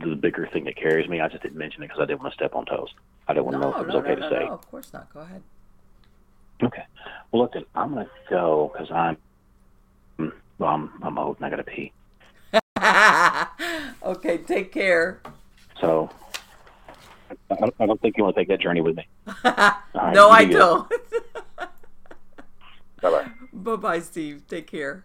the 0.00 0.14
bigger 0.14 0.46
thing 0.46 0.64
that 0.64 0.76
carries 0.76 1.08
me. 1.08 1.20
I 1.20 1.28
just 1.28 1.42
didn't 1.42 1.56
mention 1.56 1.82
it 1.82 1.88
because 1.88 2.02
I 2.02 2.06
didn't 2.06 2.20
want 2.20 2.32
to 2.32 2.36
step 2.36 2.54
on 2.54 2.66
toes. 2.66 2.92
I 3.26 3.32
didn't 3.32 3.46
want 3.46 3.58
no, 3.58 3.60
to 3.60 3.66
know 3.68 3.76
if 3.76 3.82
it 3.82 3.86
was 3.86 3.94
no, 3.94 4.00
okay 4.00 4.20
no, 4.20 4.28
to 4.28 4.34
say. 4.34 4.44
no. 4.44 4.52
Of 4.52 4.70
course 4.70 4.92
not. 4.92 5.12
Go 5.12 5.20
ahead. 5.20 5.42
Okay. 6.62 6.84
Well, 7.32 7.42
look, 7.42 7.52
then 7.54 7.64
I'm 7.74 7.90
gonna 7.90 8.10
go 8.28 8.70
because 8.72 8.90
I'm 8.90 9.16
well, 10.58 10.70
I'm 10.70 10.90
I'm 11.02 11.18
old 11.18 11.36
and 11.38 11.46
I 11.46 11.50
gotta 11.50 11.64
pee. 11.64 11.92
okay. 14.08 14.38
Take 14.38 14.72
care. 14.72 15.20
So 15.80 16.10
I, 17.30 17.54
I- 17.54 17.70
I 17.80 17.86
don't 17.86 18.00
think 18.00 18.16
you 18.16 18.24
want 18.24 18.36
to 18.36 18.40
take 18.40 18.48
that 18.48 18.60
journey 18.60 18.80
with 18.80 18.96
me. 18.96 19.06
no, 19.44 20.30
I 20.30 20.44
don't. 20.50 20.88
Bye 23.02 23.10
bye. 23.10 23.30
bye 23.52 23.76
bye, 23.76 23.98
Steve. 24.00 24.42
Take 24.48 24.66
care. 24.66 25.04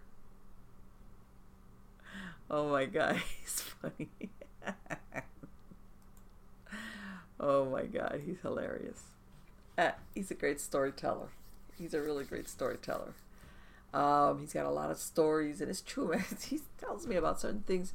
Oh 2.50 2.68
my 2.70 2.86
God, 2.86 3.16
he's 3.40 3.60
funny. 3.60 4.08
oh 7.38 7.66
my 7.66 7.84
God, 7.84 8.22
he's 8.24 8.40
hilarious. 8.42 9.02
Uh, 9.76 9.90
he's 10.14 10.30
a 10.30 10.34
great 10.34 10.60
storyteller. 10.60 11.28
He's 11.78 11.94
a 11.94 12.00
really 12.00 12.24
great 12.24 12.48
storyteller. 12.48 13.12
Um, 13.92 14.40
he's 14.40 14.52
got 14.52 14.66
a 14.66 14.70
lot 14.70 14.90
of 14.90 14.98
stories, 14.98 15.60
and 15.60 15.70
it's 15.70 15.80
true, 15.82 16.08
man. 16.10 16.24
He 16.48 16.60
tells 16.80 17.06
me 17.06 17.16
about 17.16 17.40
certain 17.40 17.64
things. 17.66 17.92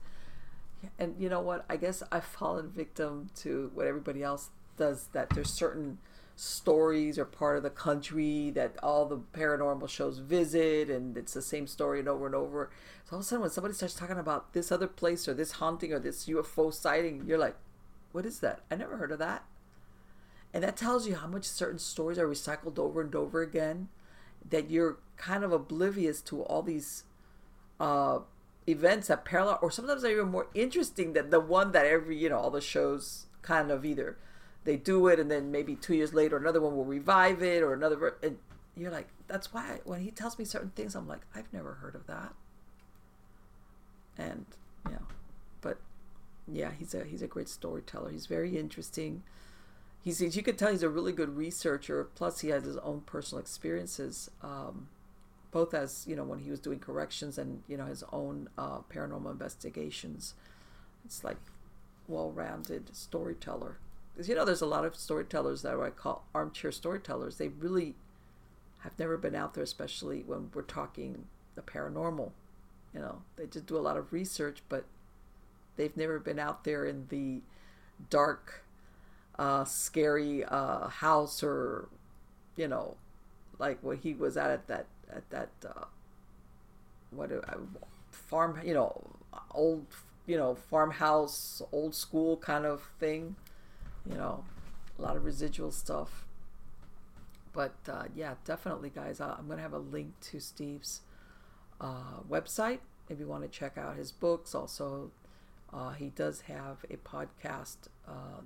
And 1.00 1.16
you 1.20 1.30
know 1.30 1.42
what? 1.42 1.66
I 1.70 1.78
guess 1.78 2.04
I've 2.12 2.26
fallen 2.26 2.70
victim 2.70 3.30
to 3.38 3.72
what 3.74 3.88
everybody 3.88 4.24
else 4.24 4.50
does 4.78 5.08
that 5.14 5.30
there's 5.30 5.52
certain 5.52 5.98
stories 6.36 7.18
or 7.18 7.24
part 7.24 7.56
of 7.56 7.64
the 7.64 7.70
country 7.70 8.50
that 8.50 8.76
all 8.84 9.06
the 9.06 9.18
paranormal 9.18 9.88
shows 9.88 10.20
visit 10.20 10.90
and 10.90 11.16
it's 11.16 11.34
the 11.34 11.42
same 11.42 11.66
story 11.66 12.00
and 12.00 12.10
over 12.10 12.26
and 12.26 12.36
over. 12.36 12.70
So 13.06 13.14
all 13.14 13.20
of 13.20 13.26
a 13.26 13.28
sudden 13.28 13.42
when 13.42 13.52
somebody 13.52 13.74
starts 13.74 13.94
talking 13.94 14.20
about 14.20 14.54
this 14.54 14.72
other 14.72 14.88
place 14.88 15.28
or 15.28 15.34
this 15.34 15.54
haunting 15.54 15.94
or 15.94 16.00
this 16.00 16.26
UFO 16.26 16.74
sighting, 16.74 17.24
you're 17.26 17.38
like, 17.38 17.56
what 18.12 18.26
is 18.26 18.40
that? 18.40 18.62
I 18.70 18.76
never 18.76 18.98
heard 18.98 19.12
of 19.12 19.20
that. 19.20 19.46
And 20.54 20.64
that 20.64 20.78
tells 20.78 21.08
you 21.08 21.16
how 21.16 21.28
much 21.28 21.46
certain 21.46 21.80
stories 21.80 22.18
are 22.18 22.28
recycled 22.28 22.80
over 22.80 23.02
and 23.02 23.14
over 23.16 23.42
again 23.42 23.90
that 24.50 24.70
you're 24.70 24.98
kind 25.18 25.44
of 25.44 25.52
oblivious 25.52 26.22
to 26.22 26.42
all 26.44 26.62
these 26.62 27.04
uh, 27.80 28.20
events 28.68 29.08
that 29.08 29.26
parallel 29.26 29.60
or 29.62 29.70
sometimes 29.70 30.04
are 30.04 30.10
even 30.10 30.30
more 30.30 30.48
interesting 30.54 31.14
than 31.14 31.30
the 31.30 31.40
one 31.40 31.72
that 31.72 31.86
every 31.86 32.18
you 32.18 32.30
know 32.30 32.38
all 32.38 32.50
the 32.50 32.62
shows 32.62 33.28
kind 33.42 33.70
of 33.70 33.86
either 33.86 34.18
they 34.64 34.76
do 34.76 35.08
it 35.08 35.20
and 35.20 35.30
then 35.30 35.52
maybe 35.52 35.76
two 35.76 35.94
years 35.94 36.14
later 36.14 36.36
another 36.38 36.60
one 36.60 36.76
will 36.76 36.86
revive 36.86 37.44
it 37.44 37.62
or 37.62 37.74
another 37.74 37.96
ver- 37.96 38.18
and 38.24 38.38
you're 38.76 38.92
like 38.92 39.08
that's 39.28 39.54
why 39.54 39.80
when 39.86 40.02
he 40.02 40.12
tells 40.12 40.38
me 40.40 40.46
certain 40.46 40.72
things 40.72 40.96
i'm 40.96 41.08
like 41.08 41.22
i've 41.36 41.52
never 41.54 41.76
heard 41.76 41.96
of 41.96 42.08
that. 42.08 42.34
And 44.18 44.46
yeah 44.90 44.98
but 45.62 45.78
yeah 46.48 46.72
he's 46.78 46.94
a 46.94 47.04
he's 47.04 47.22
a 47.22 47.28
great 47.28 47.50
storyteller. 47.50 48.10
He's 48.12 48.28
very 48.28 48.58
interesting. 48.58 49.24
He's 50.02 50.22
you 50.22 50.44
could 50.44 50.58
tell 50.58 50.72
he's 50.72 50.84
a 50.84 50.90
really 50.90 51.12
good 51.12 51.36
researcher. 51.36 52.04
Plus 52.16 52.40
he 52.42 52.50
has 52.50 52.64
his 52.64 52.78
own 52.78 53.02
personal 53.02 53.42
experiences 53.42 54.30
um, 54.42 54.88
both 55.56 55.74
as 55.74 56.04
you 56.06 56.18
know 56.18 56.26
when 56.26 56.40
he 56.40 56.52
was 56.52 56.60
doing 56.60 56.80
corrections 56.80 57.38
and 57.38 57.64
you 57.66 57.78
know 57.78 57.86
his 57.86 58.04
own 58.12 58.50
uh, 58.58 58.80
paranormal 58.94 59.32
investigations 59.32 60.34
it's 61.06 61.24
like 61.24 61.38
well-rounded 62.10 62.94
storyteller. 62.94 63.78
Because 64.14 64.28
you 64.28 64.36
know 64.36 64.44
there's 64.44 64.62
a 64.62 64.66
lot 64.66 64.84
of 64.84 64.98
storytellers 64.98 65.62
that 65.62 65.80
I 65.80 65.92
call 65.92 66.26
armchair 66.36 66.74
storytellers. 66.74 67.38
They 67.38 67.48
really 67.48 67.96
have 68.80 69.00
never 69.00 69.16
been 69.16 69.34
out 69.34 69.54
there 69.54 69.64
especially 69.64 70.24
when 70.28 70.52
we're 70.54 70.62
talking 70.62 71.24
the 71.56 71.62
paranormal 71.62 72.32
you 72.94 73.00
know. 73.00 73.22
They 73.38 73.46
just 73.46 73.66
do 73.66 73.78
a 73.78 73.88
lot 73.88 73.96
of 73.96 74.12
research 74.12 74.62
but 74.68 74.84
they've 75.78 75.96
never 75.96 76.20
been 76.20 76.38
out 76.38 76.66
there 76.66 76.86
in 76.86 77.06
the 77.08 77.40
dark 78.10 78.66
uh, 79.40 79.64
scary 79.64 80.44
uh, 80.44 80.90
house 80.90 81.42
or 81.42 81.88
you 82.58 82.68
know 82.68 82.98
like 83.58 83.82
what 83.82 84.00
he 84.00 84.14
was 84.14 84.36
at 84.36 84.68
that 84.68 84.88
at 85.14 85.30
that 85.30 85.50
uh, 85.66 85.86
what 87.12 87.32
uh, 87.32 87.40
farm 88.12 88.60
you 88.64 88.74
know 88.74 89.02
old 89.54 89.86
you 90.26 90.38
know 90.38 90.56
farmhouse 90.56 91.62
old 91.72 91.94
school 91.96 92.38
kind 92.38 92.66
of 92.66 92.90
thing 93.00 93.36
you 94.10 94.16
know 94.16 94.44
a 94.98 95.02
lot 95.02 95.16
of 95.18 95.26
residual 95.26 95.72
stuff. 95.72 96.26
But 97.54 97.76
uh, 97.88 98.04
yeah 98.14 98.36
definitely 98.44 98.90
guys 98.90 99.22
I- 99.22 99.36
i'm 99.40 99.48
gonna 99.48 99.62
have 99.62 99.74
a 99.74 99.80
link 99.80 100.20
to 100.32 100.40
steve's 100.40 101.02
uh, 101.82 102.22
website 102.30 102.80
if 103.10 103.20
you 103.20 103.28
want 103.28 103.44
to 103.44 103.50
check 103.50 103.78
out 103.78 103.96
his 103.98 104.12
books. 104.12 104.56
Also 104.56 105.12
uh, 105.74 105.92
he 105.92 106.10
does 106.10 106.42
have 106.42 106.86
a 106.90 106.98
podcast 106.98 107.78
uh, 108.08 108.42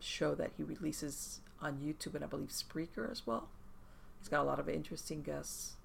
show 0.00 0.34
that 0.34 0.52
he 0.56 0.62
releases 0.62 1.40
on 1.62 1.78
youtube 1.78 2.14
and 2.14 2.24
i 2.24 2.26
believe 2.26 2.48
spreaker 2.50 3.10
as 3.10 3.26
well. 3.26 3.48
He's 4.20 4.28
got 4.28 4.40
a 4.42 4.44
lot 4.44 4.58
of 4.58 4.68
interesting 4.68 5.22
guests 5.22 5.76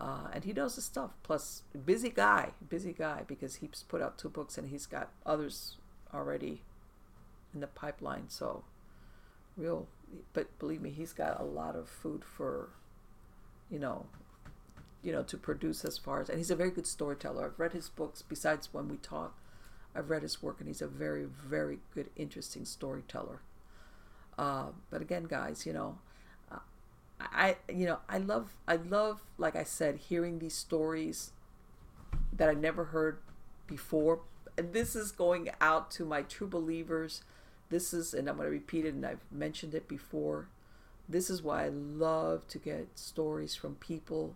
uh, 0.00 0.28
and 0.32 0.44
he 0.44 0.52
knows 0.52 0.76
his 0.76 0.84
stuff. 0.84 1.10
Plus, 1.22 1.62
busy 1.84 2.10
guy, 2.10 2.52
busy 2.68 2.92
guy, 2.92 3.22
because 3.26 3.56
he's 3.56 3.84
put 3.86 4.00
out 4.00 4.18
two 4.18 4.28
books 4.28 4.56
and 4.56 4.70
he's 4.70 4.86
got 4.86 5.10
others 5.26 5.76
already 6.14 6.62
in 7.52 7.60
the 7.60 7.66
pipeline. 7.66 8.24
So, 8.28 8.64
real, 9.56 9.86
but 10.32 10.58
believe 10.58 10.80
me, 10.80 10.90
he's 10.90 11.12
got 11.12 11.38
a 11.38 11.44
lot 11.44 11.76
of 11.76 11.88
food 11.88 12.24
for, 12.24 12.70
you 13.70 13.78
know, 13.78 14.06
you 15.02 15.12
know, 15.12 15.22
to 15.22 15.36
produce 15.36 15.84
as 15.84 15.98
far 15.98 16.20
as, 16.20 16.28
and 16.28 16.38
he's 16.38 16.50
a 16.50 16.56
very 16.56 16.70
good 16.70 16.86
storyteller. 16.86 17.46
I've 17.46 17.60
read 17.60 17.72
his 17.72 17.88
books. 17.88 18.22
Besides 18.22 18.68
when 18.72 18.88
we 18.88 18.96
talk, 18.96 19.36
I've 19.94 20.10
read 20.10 20.22
his 20.22 20.42
work, 20.42 20.56
and 20.60 20.68
he's 20.68 20.82
a 20.82 20.86
very, 20.86 21.24
very 21.24 21.80
good, 21.94 22.10
interesting 22.16 22.64
storyteller. 22.64 23.40
Uh, 24.38 24.66
but 24.90 25.02
again, 25.02 25.24
guys, 25.24 25.66
you 25.66 25.72
know, 25.72 25.98
I 27.20 27.56
you 27.72 27.86
know 27.86 27.98
I 28.08 28.18
love 28.18 28.54
I 28.66 28.76
love 28.76 29.20
like 29.38 29.56
I 29.56 29.64
said 29.64 29.96
hearing 30.08 30.38
these 30.38 30.54
stories 30.54 31.32
that 32.32 32.48
I 32.48 32.54
never 32.54 32.86
heard 32.86 33.18
before. 33.66 34.20
And 34.56 34.72
this 34.72 34.96
is 34.96 35.12
going 35.12 35.50
out 35.60 35.90
to 35.92 36.04
my 36.04 36.22
true 36.22 36.46
believers. 36.46 37.22
This 37.68 37.92
is 37.92 38.14
and 38.14 38.28
I'm 38.28 38.36
going 38.36 38.46
to 38.46 38.50
repeat 38.52 38.84
it 38.84 38.94
and 38.94 39.06
I've 39.06 39.24
mentioned 39.30 39.74
it 39.74 39.88
before. 39.88 40.48
This 41.08 41.28
is 41.28 41.42
why 41.42 41.64
I 41.64 41.68
love 41.68 42.46
to 42.48 42.58
get 42.58 42.88
stories 42.98 43.54
from 43.54 43.74
people 43.76 44.34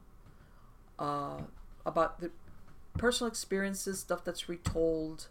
uh, 0.98 1.42
about 1.86 2.20
the 2.20 2.30
personal 2.98 3.28
experiences, 3.28 4.00
stuff 4.00 4.24
that's 4.24 4.48
retold. 4.48 5.28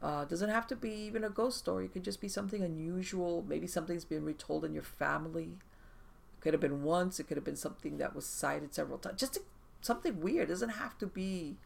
Uh, 0.00 0.24
doesn't 0.24 0.50
have 0.50 0.66
to 0.68 0.76
be 0.76 0.90
even 0.90 1.24
a 1.24 1.30
ghost 1.30 1.58
story. 1.58 1.86
It 1.86 1.92
could 1.92 2.04
just 2.04 2.20
be 2.20 2.28
something 2.28 2.62
unusual. 2.62 3.44
Maybe 3.48 3.66
something's 3.66 4.04
been 4.04 4.24
retold 4.24 4.64
in 4.64 4.72
your 4.72 4.84
family. 4.84 5.58
Could 6.48 6.54
have 6.54 6.62
been 6.62 6.82
once. 6.82 7.20
It 7.20 7.24
could 7.24 7.36
have 7.36 7.44
been 7.44 7.56
something 7.56 7.98
that 7.98 8.16
was 8.16 8.24
cited 8.24 8.72
several 8.72 8.96
times. 8.96 9.20
Just 9.20 9.36
something 9.82 10.18
weird. 10.18 10.48
It 10.48 10.52
doesn't 10.52 10.70
have 10.70 10.96
to 10.96 11.06
be. 11.06 11.56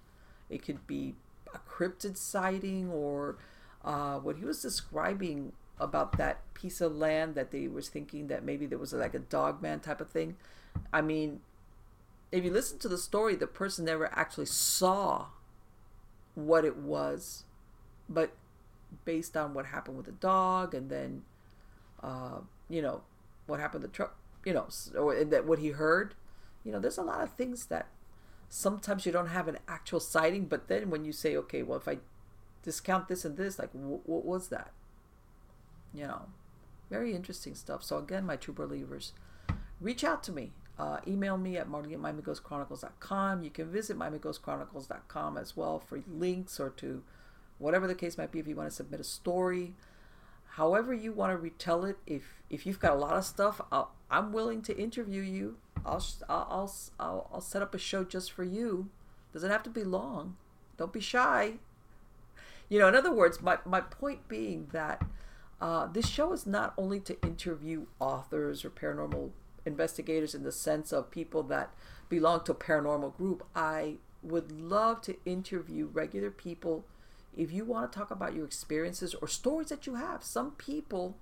It 0.50 0.64
could 0.64 0.88
be 0.88 1.14
a 1.54 1.58
cryptid 1.58 2.16
sighting 2.16 2.90
or 2.90 3.36
uh, 3.84 4.18
what 4.18 4.38
he 4.38 4.44
was 4.44 4.60
describing 4.60 5.52
about 5.78 6.18
that 6.18 6.40
piece 6.54 6.80
of 6.80 6.96
land 6.96 7.36
that 7.36 7.52
they 7.52 7.68
was 7.68 7.88
thinking 7.88 8.26
that 8.26 8.42
maybe 8.42 8.66
there 8.66 8.76
was 8.76 8.92
like 8.92 9.14
a 9.14 9.20
dogman 9.20 9.78
type 9.78 10.00
of 10.00 10.10
thing. 10.10 10.34
I 10.92 11.00
mean, 11.00 11.42
if 12.32 12.42
you 12.42 12.50
listen 12.50 12.80
to 12.80 12.88
the 12.88 12.98
story, 12.98 13.36
the 13.36 13.46
person 13.46 13.84
never 13.84 14.12
actually 14.12 14.46
saw 14.46 15.26
what 16.34 16.64
it 16.64 16.76
was, 16.76 17.44
but 18.08 18.32
based 19.04 19.36
on 19.36 19.54
what 19.54 19.66
happened 19.66 19.96
with 19.96 20.06
the 20.06 20.12
dog 20.12 20.74
and 20.74 20.90
then, 20.90 21.22
uh, 22.02 22.38
you 22.68 22.82
know, 22.82 23.02
what 23.46 23.60
happened 23.60 23.82
to 23.82 23.86
the 23.86 23.94
truck, 23.94 24.16
you 24.44 24.52
know, 24.52 24.68
or 24.96 25.24
that 25.24 25.46
what 25.46 25.58
he 25.58 25.70
heard, 25.70 26.14
you 26.64 26.72
know, 26.72 26.78
there's 26.78 26.98
a 26.98 27.02
lot 27.02 27.22
of 27.22 27.32
things 27.32 27.66
that 27.66 27.88
sometimes 28.48 29.06
you 29.06 29.12
don't 29.12 29.28
have 29.28 29.48
an 29.48 29.58
actual 29.66 30.00
sighting, 30.00 30.46
but 30.46 30.68
then 30.68 30.90
when 30.90 31.04
you 31.04 31.12
say, 31.12 31.36
okay, 31.36 31.62
well, 31.62 31.78
if 31.78 31.88
I 31.88 31.98
discount 32.62 33.08
this 33.08 33.24
and 33.24 33.36
this, 33.36 33.58
like, 33.58 33.72
wh- 33.72 34.08
what 34.08 34.24
was 34.24 34.48
that? 34.48 34.70
You 35.94 36.06
know, 36.06 36.22
very 36.90 37.14
interesting 37.14 37.54
stuff. 37.54 37.82
So 37.82 37.98
again, 37.98 38.24
my 38.24 38.36
true 38.36 38.54
believers, 38.54 39.12
reach 39.80 40.04
out 40.04 40.22
to 40.24 40.32
me. 40.32 40.52
Uh, 40.78 40.98
email 41.06 41.36
me 41.36 41.56
at 41.56 41.68
marlene 41.68 41.94
at 41.94 42.00
miamighostchronicles.com. 42.00 43.42
You 43.42 43.50
can 43.50 43.70
visit 43.70 43.98
miamighostchronicles.com 43.98 45.36
as 45.36 45.56
well 45.56 45.78
for 45.78 46.02
links 46.08 46.58
or 46.58 46.70
to 46.70 47.02
whatever 47.58 47.86
the 47.86 47.94
case 47.94 48.18
might 48.18 48.32
be 48.32 48.38
if 48.38 48.46
you 48.46 48.56
want 48.56 48.70
to 48.70 48.74
submit 48.74 49.00
a 49.00 49.04
story. 49.04 49.74
However 50.56 50.92
you 50.92 51.12
want 51.12 51.32
to 51.32 51.38
retell 51.38 51.84
it, 51.84 51.96
if 52.06 52.41
if 52.52 52.66
you've 52.66 52.78
got 52.78 52.92
a 52.92 52.98
lot 52.98 53.14
of 53.14 53.24
stuff, 53.24 53.60
i 53.72 53.84
am 54.10 54.30
willing 54.30 54.60
to 54.62 54.78
interview 54.78 55.22
you. 55.22 55.56
I'll, 55.84 56.04
I'll 56.28 56.72
I'll 57.00 57.30
I'll 57.32 57.40
set 57.40 57.62
up 57.62 57.74
a 57.74 57.78
show 57.78 58.04
just 58.04 58.30
for 58.30 58.44
you. 58.44 58.90
Doesn't 59.32 59.50
have 59.50 59.62
to 59.64 59.70
be 59.70 59.82
long. 59.82 60.36
Don't 60.76 60.92
be 60.92 61.00
shy. 61.00 61.54
You 62.68 62.78
know, 62.78 62.88
in 62.88 62.94
other 62.94 63.12
words, 63.12 63.40
my 63.40 63.58
my 63.64 63.80
point 63.80 64.28
being 64.28 64.68
that 64.72 65.02
uh, 65.60 65.86
this 65.86 66.06
show 66.06 66.32
is 66.32 66.46
not 66.46 66.74
only 66.76 67.00
to 67.00 67.20
interview 67.22 67.86
authors 67.98 68.64
or 68.64 68.70
paranormal 68.70 69.30
investigators 69.64 70.34
in 70.34 70.42
the 70.42 70.52
sense 70.52 70.92
of 70.92 71.10
people 71.10 71.42
that 71.44 71.72
belong 72.10 72.44
to 72.44 72.52
a 72.52 72.54
paranormal 72.54 73.16
group. 73.16 73.46
I 73.56 73.94
would 74.22 74.52
love 74.52 75.00
to 75.02 75.16
interview 75.24 75.86
regular 75.86 76.30
people. 76.30 76.84
If 77.34 77.50
you 77.50 77.64
want 77.64 77.90
to 77.90 77.98
talk 77.98 78.10
about 78.10 78.34
your 78.34 78.44
experiences 78.44 79.14
or 79.14 79.26
stories 79.26 79.68
that 79.68 79.86
you 79.86 79.94
have, 79.94 80.22
some 80.22 80.50
people 80.52 81.16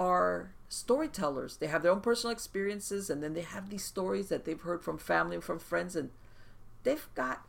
are 0.00 0.54
storytellers. 0.70 1.58
They 1.58 1.66
have 1.66 1.82
their 1.82 1.92
own 1.92 2.00
personal 2.00 2.32
experiences 2.32 3.10
and 3.10 3.22
then 3.22 3.34
they 3.34 3.42
have 3.42 3.68
these 3.68 3.84
stories 3.84 4.30
that 4.30 4.46
they've 4.46 4.60
heard 4.60 4.82
from 4.82 4.96
family 4.96 5.34
and 5.34 5.44
from 5.44 5.58
friends 5.58 5.94
and 5.94 6.08
they've 6.84 7.06
got 7.14 7.46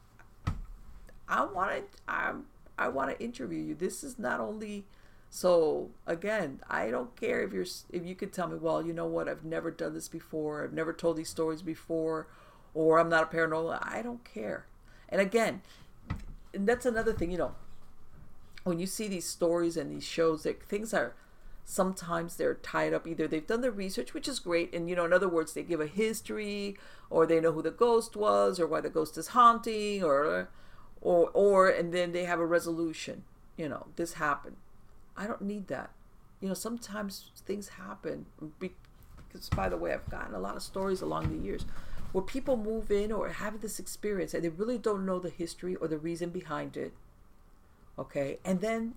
I 1.29 1.45
want 1.45 1.71
to 1.71 1.83
I 2.09 2.33
I 2.77 2.89
want 2.89 3.09
to 3.09 3.23
interview 3.23 3.61
you. 3.61 3.73
This 3.73 4.03
is 4.03 4.19
not 4.19 4.41
only 4.41 4.85
so 5.29 5.91
again, 6.05 6.59
I 6.69 6.91
don't 6.91 7.15
care 7.15 7.41
if 7.41 7.53
you're 7.53 7.65
if 7.89 8.05
you 8.05 8.15
could 8.15 8.33
tell 8.33 8.49
me, 8.49 8.57
well, 8.57 8.85
you 8.85 8.91
know 8.91 9.05
what, 9.05 9.29
I've 9.29 9.45
never 9.45 9.71
done 9.71 9.93
this 9.93 10.09
before, 10.09 10.65
I've 10.65 10.73
never 10.73 10.91
told 10.91 11.15
these 11.15 11.29
stories 11.29 11.61
before, 11.61 12.27
or 12.73 12.99
I'm 12.99 13.07
not 13.07 13.23
a 13.31 13.35
paranormal. 13.35 13.79
I 13.81 14.01
don't 14.01 14.25
care. 14.25 14.65
And 15.07 15.21
again, 15.21 15.61
and 16.53 16.67
that's 16.67 16.85
another 16.85 17.13
thing, 17.13 17.31
you 17.31 17.37
know, 17.37 17.55
when 18.65 18.77
you 18.77 18.87
see 18.87 19.07
these 19.07 19.25
stories 19.25 19.77
and 19.77 19.89
these 19.89 20.03
shows, 20.03 20.43
that 20.43 20.61
things 20.63 20.93
are 20.93 21.13
sometimes 21.65 22.35
they're 22.35 22.55
tied 22.55 22.93
up. 22.93 23.07
Either 23.07 23.27
they've 23.27 23.47
done 23.47 23.61
the 23.61 23.71
research, 23.71 24.13
which 24.13 24.27
is 24.27 24.39
great, 24.39 24.73
and 24.73 24.89
you 24.89 24.95
know, 24.95 25.05
in 25.05 25.13
other 25.13 25.29
words, 25.29 25.53
they 25.53 25.63
give 25.63 25.81
a 25.81 25.87
history, 25.87 26.77
or 27.09 27.25
they 27.25 27.39
know 27.39 27.51
who 27.51 27.61
the 27.61 27.71
ghost 27.71 28.15
was, 28.15 28.59
or 28.59 28.67
why 28.67 28.81
the 28.81 28.89
ghost 28.89 29.17
is 29.17 29.29
haunting, 29.29 30.03
or 30.03 30.49
or 31.01 31.29
or 31.33 31.69
and 31.69 31.93
then 31.93 32.11
they 32.11 32.25
have 32.25 32.39
a 32.39 32.45
resolution. 32.45 33.23
You 33.57 33.69
know, 33.69 33.87
this 33.95 34.13
happened 34.13 34.57
I 35.15 35.27
don't 35.27 35.41
need 35.41 35.67
that. 35.67 35.91
You 36.39 36.47
know, 36.47 36.53
sometimes 36.53 37.31
things 37.45 37.69
happen. 37.69 38.25
Because, 38.59 39.49
by 39.49 39.69
the 39.69 39.77
way, 39.77 39.93
I've 39.93 40.09
gotten 40.09 40.33
a 40.33 40.39
lot 40.39 40.55
of 40.55 40.63
stories 40.63 41.01
along 41.01 41.29
the 41.29 41.43
years 41.43 41.65
where 42.11 42.23
people 42.23 42.57
move 42.57 42.91
in 42.91 43.11
or 43.11 43.29
have 43.29 43.61
this 43.61 43.79
experience 43.79 44.33
and 44.33 44.43
they 44.43 44.49
really 44.49 44.77
don't 44.77 45.05
know 45.05 45.19
the 45.19 45.29
history 45.29 45.75
or 45.75 45.87
the 45.87 45.97
reason 45.97 46.29
behind 46.29 46.75
it. 46.75 46.93
Okay. 47.97 48.39
And 48.43 48.61
then 48.61 48.95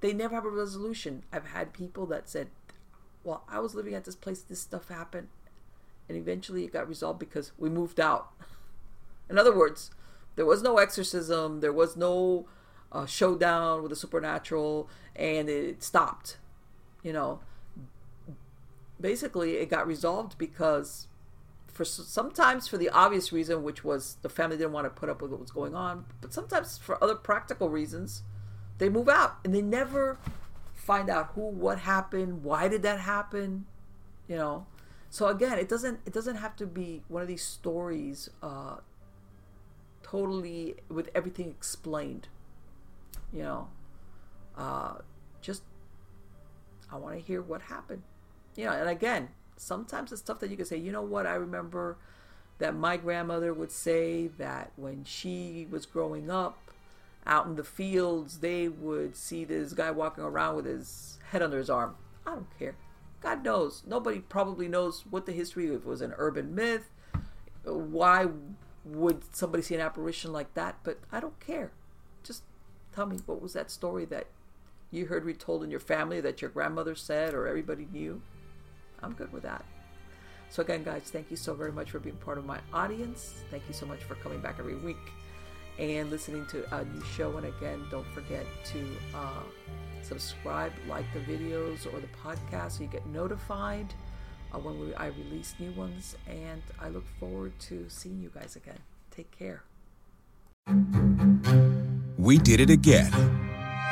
they 0.00 0.12
never 0.12 0.34
have 0.34 0.44
a 0.44 0.50
resolution. 0.50 1.24
I've 1.32 1.48
had 1.48 1.72
people 1.72 2.06
that 2.06 2.28
said, 2.28 2.48
well, 3.24 3.44
I 3.48 3.58
was 3.58 3.74
living 3.74 3.94
at 3.94 4.04
this 4.04 4.16
place, 4.16 4.40
this 4.40 4.60
stuff 4.60 4.88
happened. 4.88 5.28
And 6.08 6.16
eventually 6.16 6.64
it 6.64 6.72
got 6.72 6.88
resolved 6.88 7.18
because 7.18 7.52
we 7.58 7.68
moved 7.68 7.98
out. 7.98 8.30
In 9.30 9.38
other 9.38 9.56
words, 9.56 9.90
there 10.36 10.46
was 10.46 10.62
no 10.62 10.78
exorcism, 10.78 11.60
there 11.60 11.72
was 11.72 11.96
no 11.96 12.46
uh, 12.92 13.06
showdown 13.06 13.82
with 13.82 13.90
the 13.90 13.96
supernatural 13.96 14.88
and 15.14 15.48
it 15.48 15.82
stopped 15.82 16.38
you 17.02 17.12
know 17.12 17.40
basically 19.00 19.56
it 19.56 19.68
got 19.68 19.86
resolved 19.86 20.38
because 20.38 21.08
for 21.66 21.84
sometimes 21.84 22.66
for 22.66 22.78
the 22.78 22.88
obvious 22.88 23.32
reason 23.32 23.62
which 23.62 23.84
was 23.84 24.16
the 24.22 24.28
family 24.28 24.56
didn't 24.56 24.72
want 24.72 24.84
to 24.84 24.90
put 24.90 25.08
up 25.08 25.20
with 25.20 25.30
what 25.30 25.40
was 25.40 25.50
going 25.50 25.74
on 25.74 26.04
but 26.20 26.32
sometimes 26.32 26.78
for 26.78 27.02
other 27.02 27.14
practical 27.14 27.68
reasons 27.68 28.22
they 28.78 28.88
move 28.88 29.08
out 29.08 29.36
and 29.44 29.54
they 29.54 29.62
never 29.62 30.18
find 30.74 31.08
out 31.10 31.32
who 31.34 31.40
what 31.40 31.80
happened 31.80 32.44
why 32.44 32.68
did 32.68 32.82
that 32.82 33.00
happen 33.00 33.66
you 34.28 34.36
know? 34.36 34.66
So 35.10 35.28
again 35.28 35.58
it 35.58 35.68
doesn't 35.68 36.00
it 36.06 36.12
doesn't 36.12 36.36
have 36.36 36.56
to 36.56 36.66
be 36.66 37.02
one 37.08 37.22
of 37.22 37.28
these 37.28 37.42
stories 37.42 38.28
uh 38.42 38.76
totally 40.02 40.76
with 40.88 41.08
everything 41.14 41.48
explained 41.48 42.28
you 43.32 43.42
know, 43.42 43.68
uh, 44.56 44.94
just 45.40 45.62
I 46.90 46.96
want 46.96 47.16
to 47.16 47.20
hear 47.20 47.42
what 47.42 47.62
happened. 47.62 48.02
You 48.54 48.66
know, 48.66 48.72
and 48.72 48.88
again, 48.88 49.28
sometimes 49.56 50.12
it's 50.12 50.20
stuff 50.20 50.40
that 50.40 50.50
you 50.50 50.56
can 50.56 50.66
say, 50.66 50.76
you 50.76 50.92
know 50.92 51.02
what, 51.02 51.26
I 51.26 51.34
remember 51.34 51.98
that 52.58 52.74
my 52.74 52.96
grandmother 52.96 53.52
would 53.52 53.70
say 53.70 54.28
that 54.38 54.72
when 54.76 55.04
she 55.04 55.66
was 55.70 55.84
growing 55.84 56.30
up 56.30 56.65
out 57.26 57.46
in 57.46 57.56
the 57.56 57.64
fields, 57.64 58.38
they 58.38 58.68
would 58.68 59.16
see 59.16 59.44
this 59.44 59.72
guy 59.72 59.90
walking 59.90 60.24
around 60.24 60.56
with 60.56 60.66
his 60.66 61.18
head 61.30 61.42
under 61.42 61.58
his 61.58 61.70
arm. 61.70 61.96
I 62.26 62.30
don't 62.30 62.58
care. 62.58 62.76
God 63.20 63.44
knows. 63.44 63.82
Nobody 63.86 64.20
probably 64.20 64.68
knows 64.68 65.04
what 65.08 65.26
the 65.26 65.32
history, 65.32 65.66
of 65.66 65.72
it 65.72 65.86
was 65.86 66.00
an 66.00 66.14
urban 66.16 66.54
myth, 66.54 66.90
why 67.64 68.26
would 68.84 69.34
somebody 69.34 69.62
see 69.62 69.74
an 69.74 69.80
apparition 69.80 70.32
like 70.32 70.54
that, 70.54 70.76
but 70.84 71.00
I 71.10 71.18
don't 71.18 71.40
care. 71.40 71.72
Just 72.22 72.42
Tell 72.96 73.04
me, 73.04 73.18
what 73.26 73.42
was 73.42 73.52
that 73.52 73.70
story 73.70 74.06
that 74.06 74.26
you 74.90 75.04
heard 75.04 75.26
retold 75.26 75.62
in 75.62 75.70
your 75.70 75.80
family 75.80 76.18
that 76.22 76.40
your 76.40 76.50
grandmother 76.50 76.94
said 76.94 77.34
or 77.34 77.46
everybody 77.46 77.86
knew? 77.92 78.22
I'm 79.02 79.12
good 79.12 79.30
with 79.34 79.42
that. 79.42 79.66
So, 80.48 80.62
again, 80.62 80.82
guys, 80.82 81.02
thank 81.12 81.30
you 81.30 81.36
so 81.36 81.52
very 81.52 81.72
much 81.72 81.90
for 81.90 81.98
being 81.98 82.16
part 82.16 82.38
of 82.38 82.46
my 82.46 82.58
audience. 82.72 83.34
Thank 83.50 83.64
you 83.68 83.74
so 83.74 83.84
much 83.84 84.02
for 84.04 84.14
coming 84.14 84.40
back 84.40 84.56
every 84.58 84.76
week 84.76 84.96
and 85.78 86.10
listening 86.10 86.46
to 86.46 86.64
a 86.74 86.84
new 86.84 87.02
show. 87.04 87.36
And 87.36 87.46
again, 87.46 87.84
don't 87.90 88.06
forget 88.12 88.46
to 88.66 88.86
uh, 89.14 89.42
subscribe, 90.02 90.72
like 90.88 91.04
the 91.12 91.20
videos 91.20 91.86
or 91.92 92.00
the 92.00 92.08
podcast 92.22 92.72
so 92.72 92.82
you 92.82 92.88
get 92.88 93.06
notified 93.06 93.92
uh, 94.52 94.58
when 94.58 94.78
we, 94.78 94.94
I 94.94 95.06
release 95.06 95.54
new 95.58 95.72
ones. 95.72 96.16
And 96.28 96.62
I 96.80 96.88
look 96.88 97.04
forward 97.20 97.52
to 97.60 97.86
seeing 97.88 98.20
you 98.20 98.30
guys 98.34 98.56
again. 98.56 98.78
Take 99.10 99.30
care 99.36 99.62
we 102.26 102.38
did 102.38 102.58
it 102.58 102.70
again. 102.70 103.12